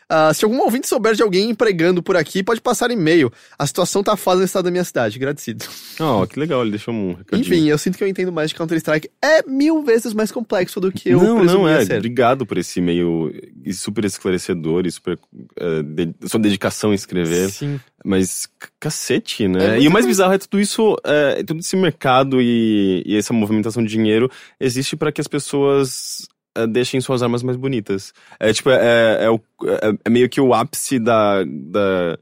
Ah, 0.08 0.32
se 0.32 0.44
algum 0.44 0.58
ouvinte 0.60 0.88
souber 0.88 1.14
de 1.14 1.22
alguém 1.22 1.50
empregando 1.50 2.02
por 2.02 2.16
aqui, 2.16 2.42
pode 2.42 2.60
passar 2.60 2.90
e-mail. 2.90 3.30
A 3.58 3.66
situação 3.66 4.02
tá 4.02 4.16
foda 4.16 4.38
no 4.38 4.44
estado 4.46 4.64
da 4.64 4.70
minha 4.70 4.84
cidade. 4.84 5.16
Agradecido. 5.18 5.64
Ó, 6.00 6.24
que 6.24 6.40
legal, 6.40 6.62
ele 6.62 6.70
deixou 6.70 6.94
um 6.94 7.12
recadinho. 7.12 7.40
Enfim, 7.46 7.68
eu 7.68 7.76
sinto 7.76 7.98
que 7.98 8.04
eu 8.04 8.08
entendo 8.08 8.32
mais 8.32 8.48
de 8.50 8.56
Counter-Strike. 8.56 9.10
É 9.22 9.42
mil 9.46 9.82
vezes 9.82 10.14
mais 10.14 10.32
complexo 10.32 10.80
do 10.80 10.90
que 10.90 11.10
eu 11.10 11.20
não, 11.20 11.44
não, 11.44 11.68
é. 11.68 11.84
ser. 11.84 11.96
Obrigado 11.98 12.46
por 12.46 12.56
esse 12.56 12.78
e-mail 12.78 13.30
e 13.64 13.74
super 13.74 14.04
esclarecedor 14.04 14.86
e 14.86 14.90
super. 14.90 15.18
eh, 15.60 15.82
de- 15.82 16.14
sua 16.28 16.40
dedicação 16.40 16.92
em 16.92 16.94
escrever. 16.94 17.50
Sim. 17.50 17.78
Mas, 18.04 18.48
cacete, 18.80 19.44
É 19.44 19.48
né? 19.48 19.68
muito 19.72 19.82
e 19.82 19.88
o 19.88 19.90
mais 19.90 20.04
mais- 20.04 20.06
bizarro 20.06 20.32
é 20.32 20.38
tudo 20.38 20.58
isso, 20.60 20.96
é, 21.04 21.42
todo 21.42 21.58
esse 21.60 21.76
mercado 21.76 22.40
e, 22.40 23.02
e 23.04 23.16
essa 23.16 23.32
movimentação 23.32 23.82
de 23.82 23.88
dinheiro 23.90 24.30
existe 24.58 24.96
para 24.96 25.10
que 25.12 25.20
as 25.20 25.26
pessoas 25.26 26.26
é, 26.28 26.37
deixem 26.66 27.00
suas 27.00 27.22
armas 27.22 27.42
mais 27.42 27.56
bonitas. 27.56 28.12
É 28.40 28.52
tipo, 28.52 28.70
é, 28.70 29.24
é, 29.24 29.30
o- 29.30 29.40
é- 29.64 29.92
é 30.04 30.10
meio 30.10 30.28
que 30.28 30.40
o 30.40 30.52
ápice 30.54 30.98
da, 30.98 31.44
da 31.44 32.18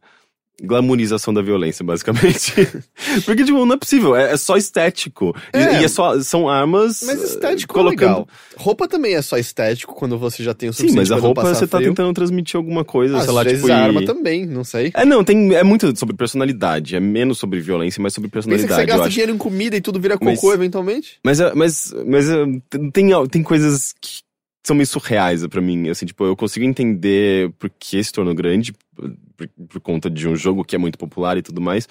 glamorização 0.63 1.35
da 1.35 1.43
violência, 1.43 1.85
basicamente. 1.85 2.55
Porque, 3.27 3.45
tipo, 3.45 3.63
não 3.67 3.75
é 3.75 3.77
possível, 3.77 4.17
é, 4.17 4.33
é 4.33 4.37
só 4.39 4.57
estético. 4.57 5.37
E- 5.55 5.59
É. 5.59 5.83
E, 5.83 5.85
é 5.85 5.89
só, 5.89 6.19
são 6.23 6.49
armas. 6.49 7.01
Mas 7.05 7.21
eh, 7.21 7.25
estético 7.25 7.75
é 7.75 7.83
colocando... 7.83 8.01
legal. 8.01 8.29
Roupa 8.57 8.89
também 8.89 9.15
é 9.15 9.21
só 9.21 9.37
estético 9.37 9.95
quando 9.95 10.19
você 10.19 10.43
já 10.43 10.55
tem 10.55 10.71
o 10.71 10.73
Sim, 10.73 10.85
suficiente 10.89 11.11
mas 11.11 11.13
a 11.13 11.21
roupa 11.21 11.43
você 11.43 11.67
tá 11.67 11.77
frio. 11.77 11.91
tentando 11.91 12.15
transmitir 12.15 12.57
alguma 12.57 12.87
coisa, 12.87 13.19
Às 13.19 13.25
sei 13.25 13.33
lá, 13.35 13.43
vezes 13.43 13.61
tipo. 13.61 13.71
a 13.71 13.77
e- 13.77 13.81
arma 13.83 14.03
também, 14.07 14.47
não 14.47 14.65
sei. 14.65 14.91
É, 14.95 15.05
não, 15.05 15.23
tem, 15.23 15.55
é 15.55 15.63
muito 15.63 15.95
sobre 15.99 16.17
personalidade. 16.17 16.97
É 16.97 17.01
menos 17.01 17.37
sobre 17.39 17.61
violência, 17.61 18.03
mas 18.03 18.15
sobre 18.15 18.31
Pensa 18.31 18.49
que 18.49 18.51
personalidade. 18.57 18.81
você 18.91 18.97
gasta 18.97 19.11
dinheiro 19.11 19.33
em 19.33 19.39
comida 19.39 19.77
e 19.77 19.81
tudo 19.83 20.01
vira 20.01 20.17
Mas- 20.19 20.41
cocô 20.41 20.55
eventualmente? 20.55 21.19
Mas, 21.23 21.39
é- 21.39 21.53
mas, 21.55 21.95
mas 22.07 22.31
é, 22.31 22.47
tem, 22.95 23.11
tem 23.29 23.43
coisas 23.43 23.93
que 24.01 24.25
são 24.67 24.75
meio 24.77 24.87
surreais 24.87 25.47
pra 25.47 25.61
mim. 25.61 25.89
Assim, 25.89 26.07
tipo, 26.07 26.25
eu 26.25 26.37
consigo 26.37 26.65
entender 26.67 27.53
por 27.59 27.71
que 27.71 28.03
se 28.03 28.13
tornou 28.13 28.35
grande, 28.35 28.73
por, 28.95 29.49
por 29.69 29.81
conta 29.81 30.11
de 30.11 30.27
um 30.29 30.35
jogo 30.35 30.65
que 30.65 30.75
é 30.75 30.79
muito 30.79 30.99
popular 30.99 31.37
e 31.37 31.43
tudo 31.43 31.61
mais. 31.61 31.89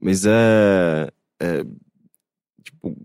Mas 0.00 0.24
é. 0.26 1.08
é 1.40 1.64
tipo. 2.64 2.96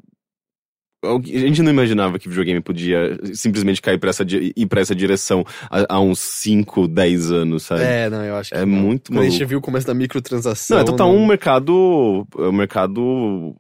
A 1.02 1.18
gente 1.26 1.62
não 1.62 1.72
imaginava 1.72 2.20
que 2.20 2.28
videogame 2.28 2.60
podia 2.60 3.18
simplesmente 3.34 3.82
cair 3.82 3.98
pra 3.98 4.10
essa, 4.10 4.26
ir 4.28 4.66
pra 4.68 4.82
essa 4.82 4.94
direção 4.94 5.46
há, 5.70 5.96
há 5.96 6.00
uns 6.02 6.20
5, 6.20 6.90
10 6.90 7.32
anos, 7.32 7.64
sabe? 7.64 7.84
É, 7.84 8.10
não, 8.10 8.22
eu 8.26 8.36
acho 8.36 8.50
que 8.50 8.58
É 8.58 8.66
não. 8.66 8.68
muito 8.68 9.10
Quando 9.10 9.20
a 9.22 9.24
gente 9.24 9.32
maluco. 9.36 9.48
viu 9.48 9.60
o 9.60 9.62
começo 9.62 9.88
da 9.88 9.94
microtransação... 9.94 10.76
Não, 10.76 10.82
é 10.82 10.86
total 10.86 11.14
não- 11.14 11.18
um 11.22 11.26
mercado. 11.26 12.28
É 12.38 12.42
um 12.42 12.52
mercado. 12.52 13.56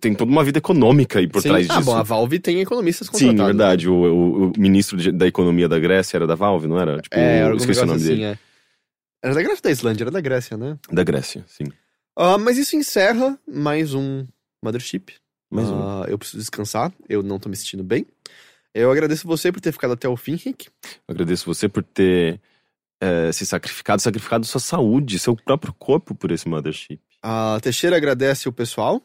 Tem 0.00 0.14
toda 0.14 0.30
uma 0.30 0.44
vida 0.44 0.58
econômica 0.58 1.18
aí 1.18 1.26
por 1.28 1.42
Sim. 1.42 1.48
trás 1.48 1.68
Ah, 1.70 1.74
disso. 1.78 1.84
bom, 1.90 1.96
a 1.96 2.02
Valve 2.02 2.38
tem 2.38 2.60
economistas 2.60 3.08
Sim, 3.08 3.26
contratados. 3.26 3.46
verdade. 3.46 3.88
O, 3.88 3.94
o- 3.94 4.46
o 4.48 4.52
ministro 4.58 5.12
da 5.12 5.26
economia 5.26 5.68
da 5.68 5.78
Grécia 5.78 6.16
era 6.16 6.26
da 6.26 6.34
Valve, 6.34 6.66
não 6.66 6.78
era? 6.80 7.00
Tipo, 7.00 7.16
É, 7.16 7.38
era 7.38 7.54
esqueci 7.56 7.80
o 7.80 7.86
nome 7.86 7.98
assim, 7.98 8.08
dele. 8.08 8.22
é. 8.24 8.38
Era 9.22 9.34
da 9.34 9.42
Grécia 9.42 9.62
da 9.62 9.70
Islândia? 9.70 10.04
Era 10.04 10.10
da 10.10 10.20
Grécia, 10.20 10.56
né? 10.56 10.78
Da 10.90 11.02
Grécia, 11.02 11.44
sim. 11.48 11.64
Ah, 12.16 12.38
mas 12.38 12.56
isso 12.58 12.76
encerra 12.76 13.38
mais 13.46 13.94
um 13.94 14.26
Mothership. 14.62 15.12
Mais 15.50 15.70
um. 15.70 15.80
Ah, 15.80 16.04
eu 16.08 16.18
preciso 16.18 16.38
descansar, 16.38 16.92
eu 17.08 17.22
não 17.22 17.38
tô 17.38 17.48
me 17.48 17.56
sentindo 17.56 17.82
bem. 17.82 18.06
Eu 18.74 18.90
agradeço 18.92 19.26
você 19.26 19.50
por 19.50 19.60
ter 19.60 19.72
ficado 19.72 19.92
até 19.94 20.08
o 20.08 20.16
fim, 20.16 20.34
Rick. 20.36 20.68
Agradeço 21.08 21.46
você 21.46 21.68
por 21.68 21.82
ter 21.82 22.40
eh, 23.00 23.32
se 23.32 23.46
sacrificado, 23.46 24.00
sacrificado 24.02 24.44
sua 24.44 24.60
saúde, 24.60 25.18
seu 25.18 25.34
próprio 25.34 25.72
corpo 25.72 26.14
por 26.14 26.30
esse 26.30 26.48
mothership. 26.48 27.00
A 27.22 27.58
Teixeira 27.62 27.96
agradece 27.96 28.48
o 28.48 28.52
pessoal. 28.52 29.02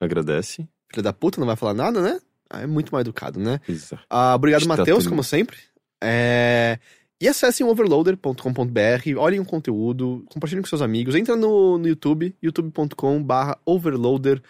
Agradece. 0.00 0.68
Filha 0.90 1.02
da 1.02 1.12
puta, 1.12 1.40
não 1.40 1.46
vai 1.46 1.56
falar 1.56 1.74
nada, 1.74 2.00
né? 2.00 2.20
Ah, 2.48 2.62
é 2.62 2.66
muito 2.66 2.90
mal 2.92 3.00
educado, 3.00 3.38
né? 3.38 3.60
Exato. 3.68 4.02
Ah, 4.08 4.34
obrigado, 4.34 4.62
Está 4.62 4.76
Matheus, 4.76 5.00
tudo- 5.04 5.10
como 5.10 5.22
sempre. 5.22 5.56
É, 6.02 6.78
E 7.20 7.26
acessem 7.28 7.66
overloader.com.br, 7.66 9.18
olhem 9.18 9.40
o 9.40 9.44
conteúdo, 9.44 10.24
compartilhem 10.30 10.62
com 10.62 10.68
seus 10.68 10.80
amigos, 10.82 11.14
entra 11.14 11.34
no, 11.36 11.76
no 11.78 11.88
YouTube, 11.88 12.34
youtube.com.br 12.42 13.52
overloader, 13.66 14.40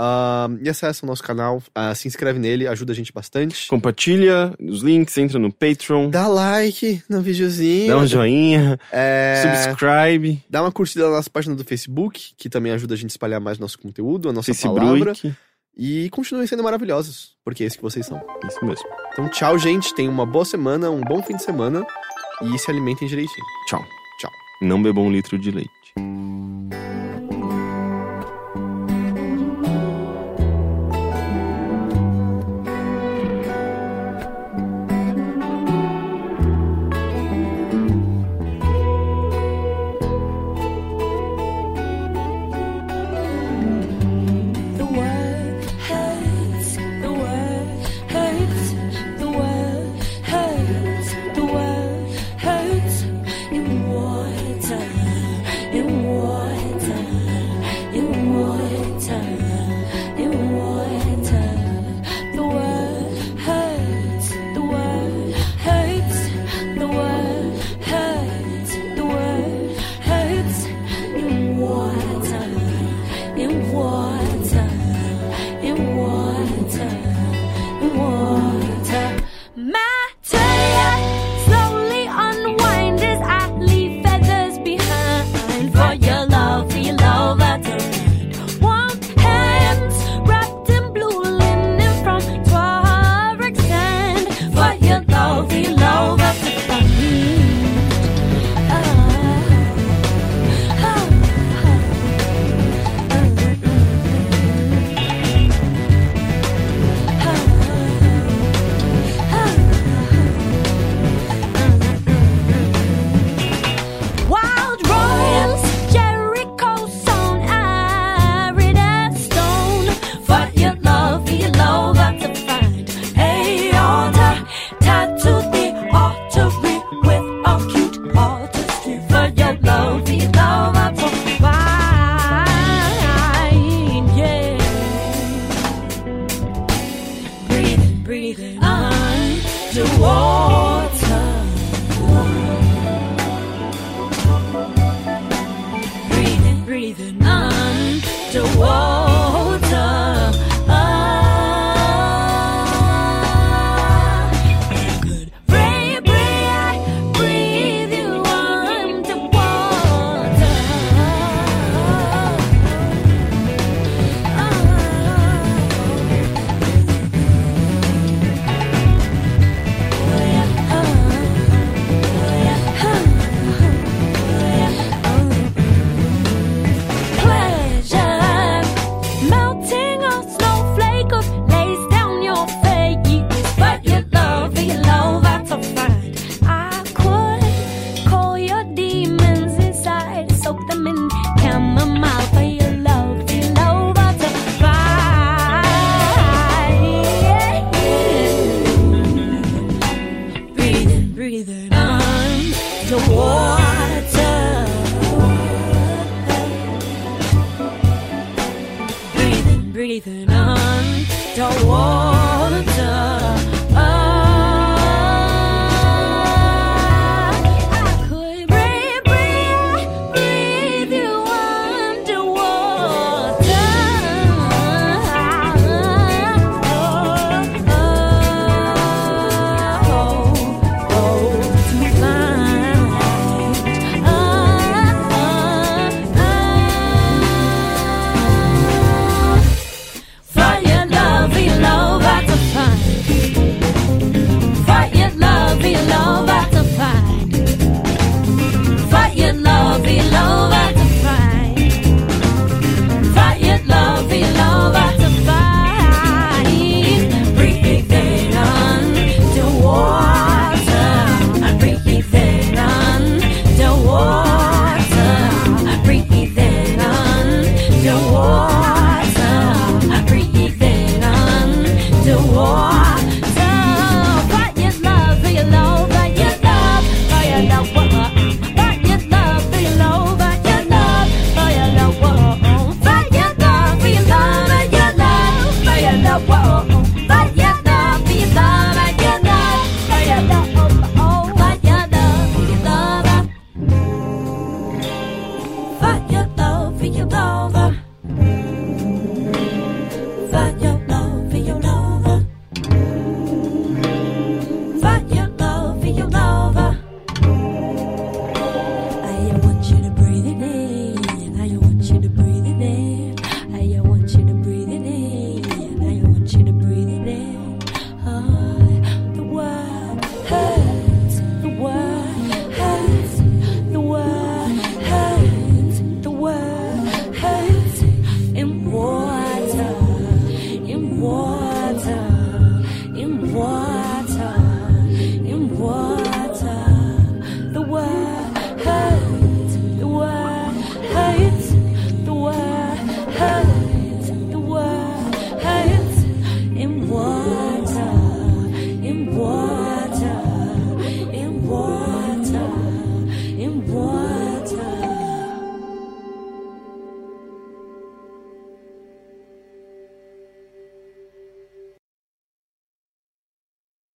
ah, 0.00 0.48
e 0.62 0.68
acessa 0.68 1.04
o 1.04 1.08
nosso 1.08 1.22
canal, 1.22 1.62
ah, 1.74 1.94
se 1.94 2.08
inscreve 2.08 2.38
nele, 2.38 2.66
ajuda 2.66 2.92
a 2.92 2.96
gente 2.96 3.12
bastante. 3.12 3.68
Compartilha 3.68 4.52
os 4.60 4.82
links, 4.82 5.16
entra 5.18 5.38
no 5.38 5.52
Patreon, 5.52 6.10
Dá 6.10 6.26
like 6.26 7.02
no 7.08 7.20
videozinho. 7.20 7.88
dá 7.88 7.98
um 7.98 8.06
joinha, 8.06 8.78
é, 8.90 9.42
subscribe, 9.42 10.42
Dá 10.48 10.62
uma 10.62 10.72
curtida 10.72 11.04
na 11.04 11.16
nossa 11.16 11.30
página 11.30 11.54
do 11.54 11.64
Facebook, 11.64 12.32
que 12.36 12.48
também 12.48 12.72
ajuda 12.72 12.94
a 12.94 12.96
gente 12.96 13.10
a 13.10 13.14
espalhar 13.14 13.40
mais 13.40 13.58
nosso 13.58 13.78
conteúdo, 13.78 14.28
a 14.28 14.32
nossa 14.32 14.54
palavra. 14.54 15.14
Facebook. 15.14 15.34
E 15.76 16.08
continuem 16.10 16.46
sendo 16.46 16.62
maravilhosos, 16.62 17.32
porque 17.44 17.64
é 17.64 17.66
isso 17.66 17.76
que 17.76 17.82
vocês 17.82 18.06
são. 18.06 18.20
Isso 18.46 18.64
mesmo. 18.64 18.84
Então, 19.12 19.28
tchau, 19.28 19.58
gente. 19.58 19.92
Tenham 19.92 20.12
uma 20.12 20.24
boa 20.24 20.44
semana, 20.44 20.88
um 20.88 21.00
bom 21.00 21.20
fim 21.20 21.34
de 21.34 21.42
semana 21.42 21.84
e 22.42 22.58
se 22.58 22.70
alimentem 22.70 23.08
direitinho. 23.08 23.44
Tchau. 23.66 23.84
Tchau. 24.20 24.30
Não 24.62 24.80
bebam 24.80 25.06
um 25.06 25.10
litro 25.10 25.36
de 25.36 25.50
leite. 25.50 25.83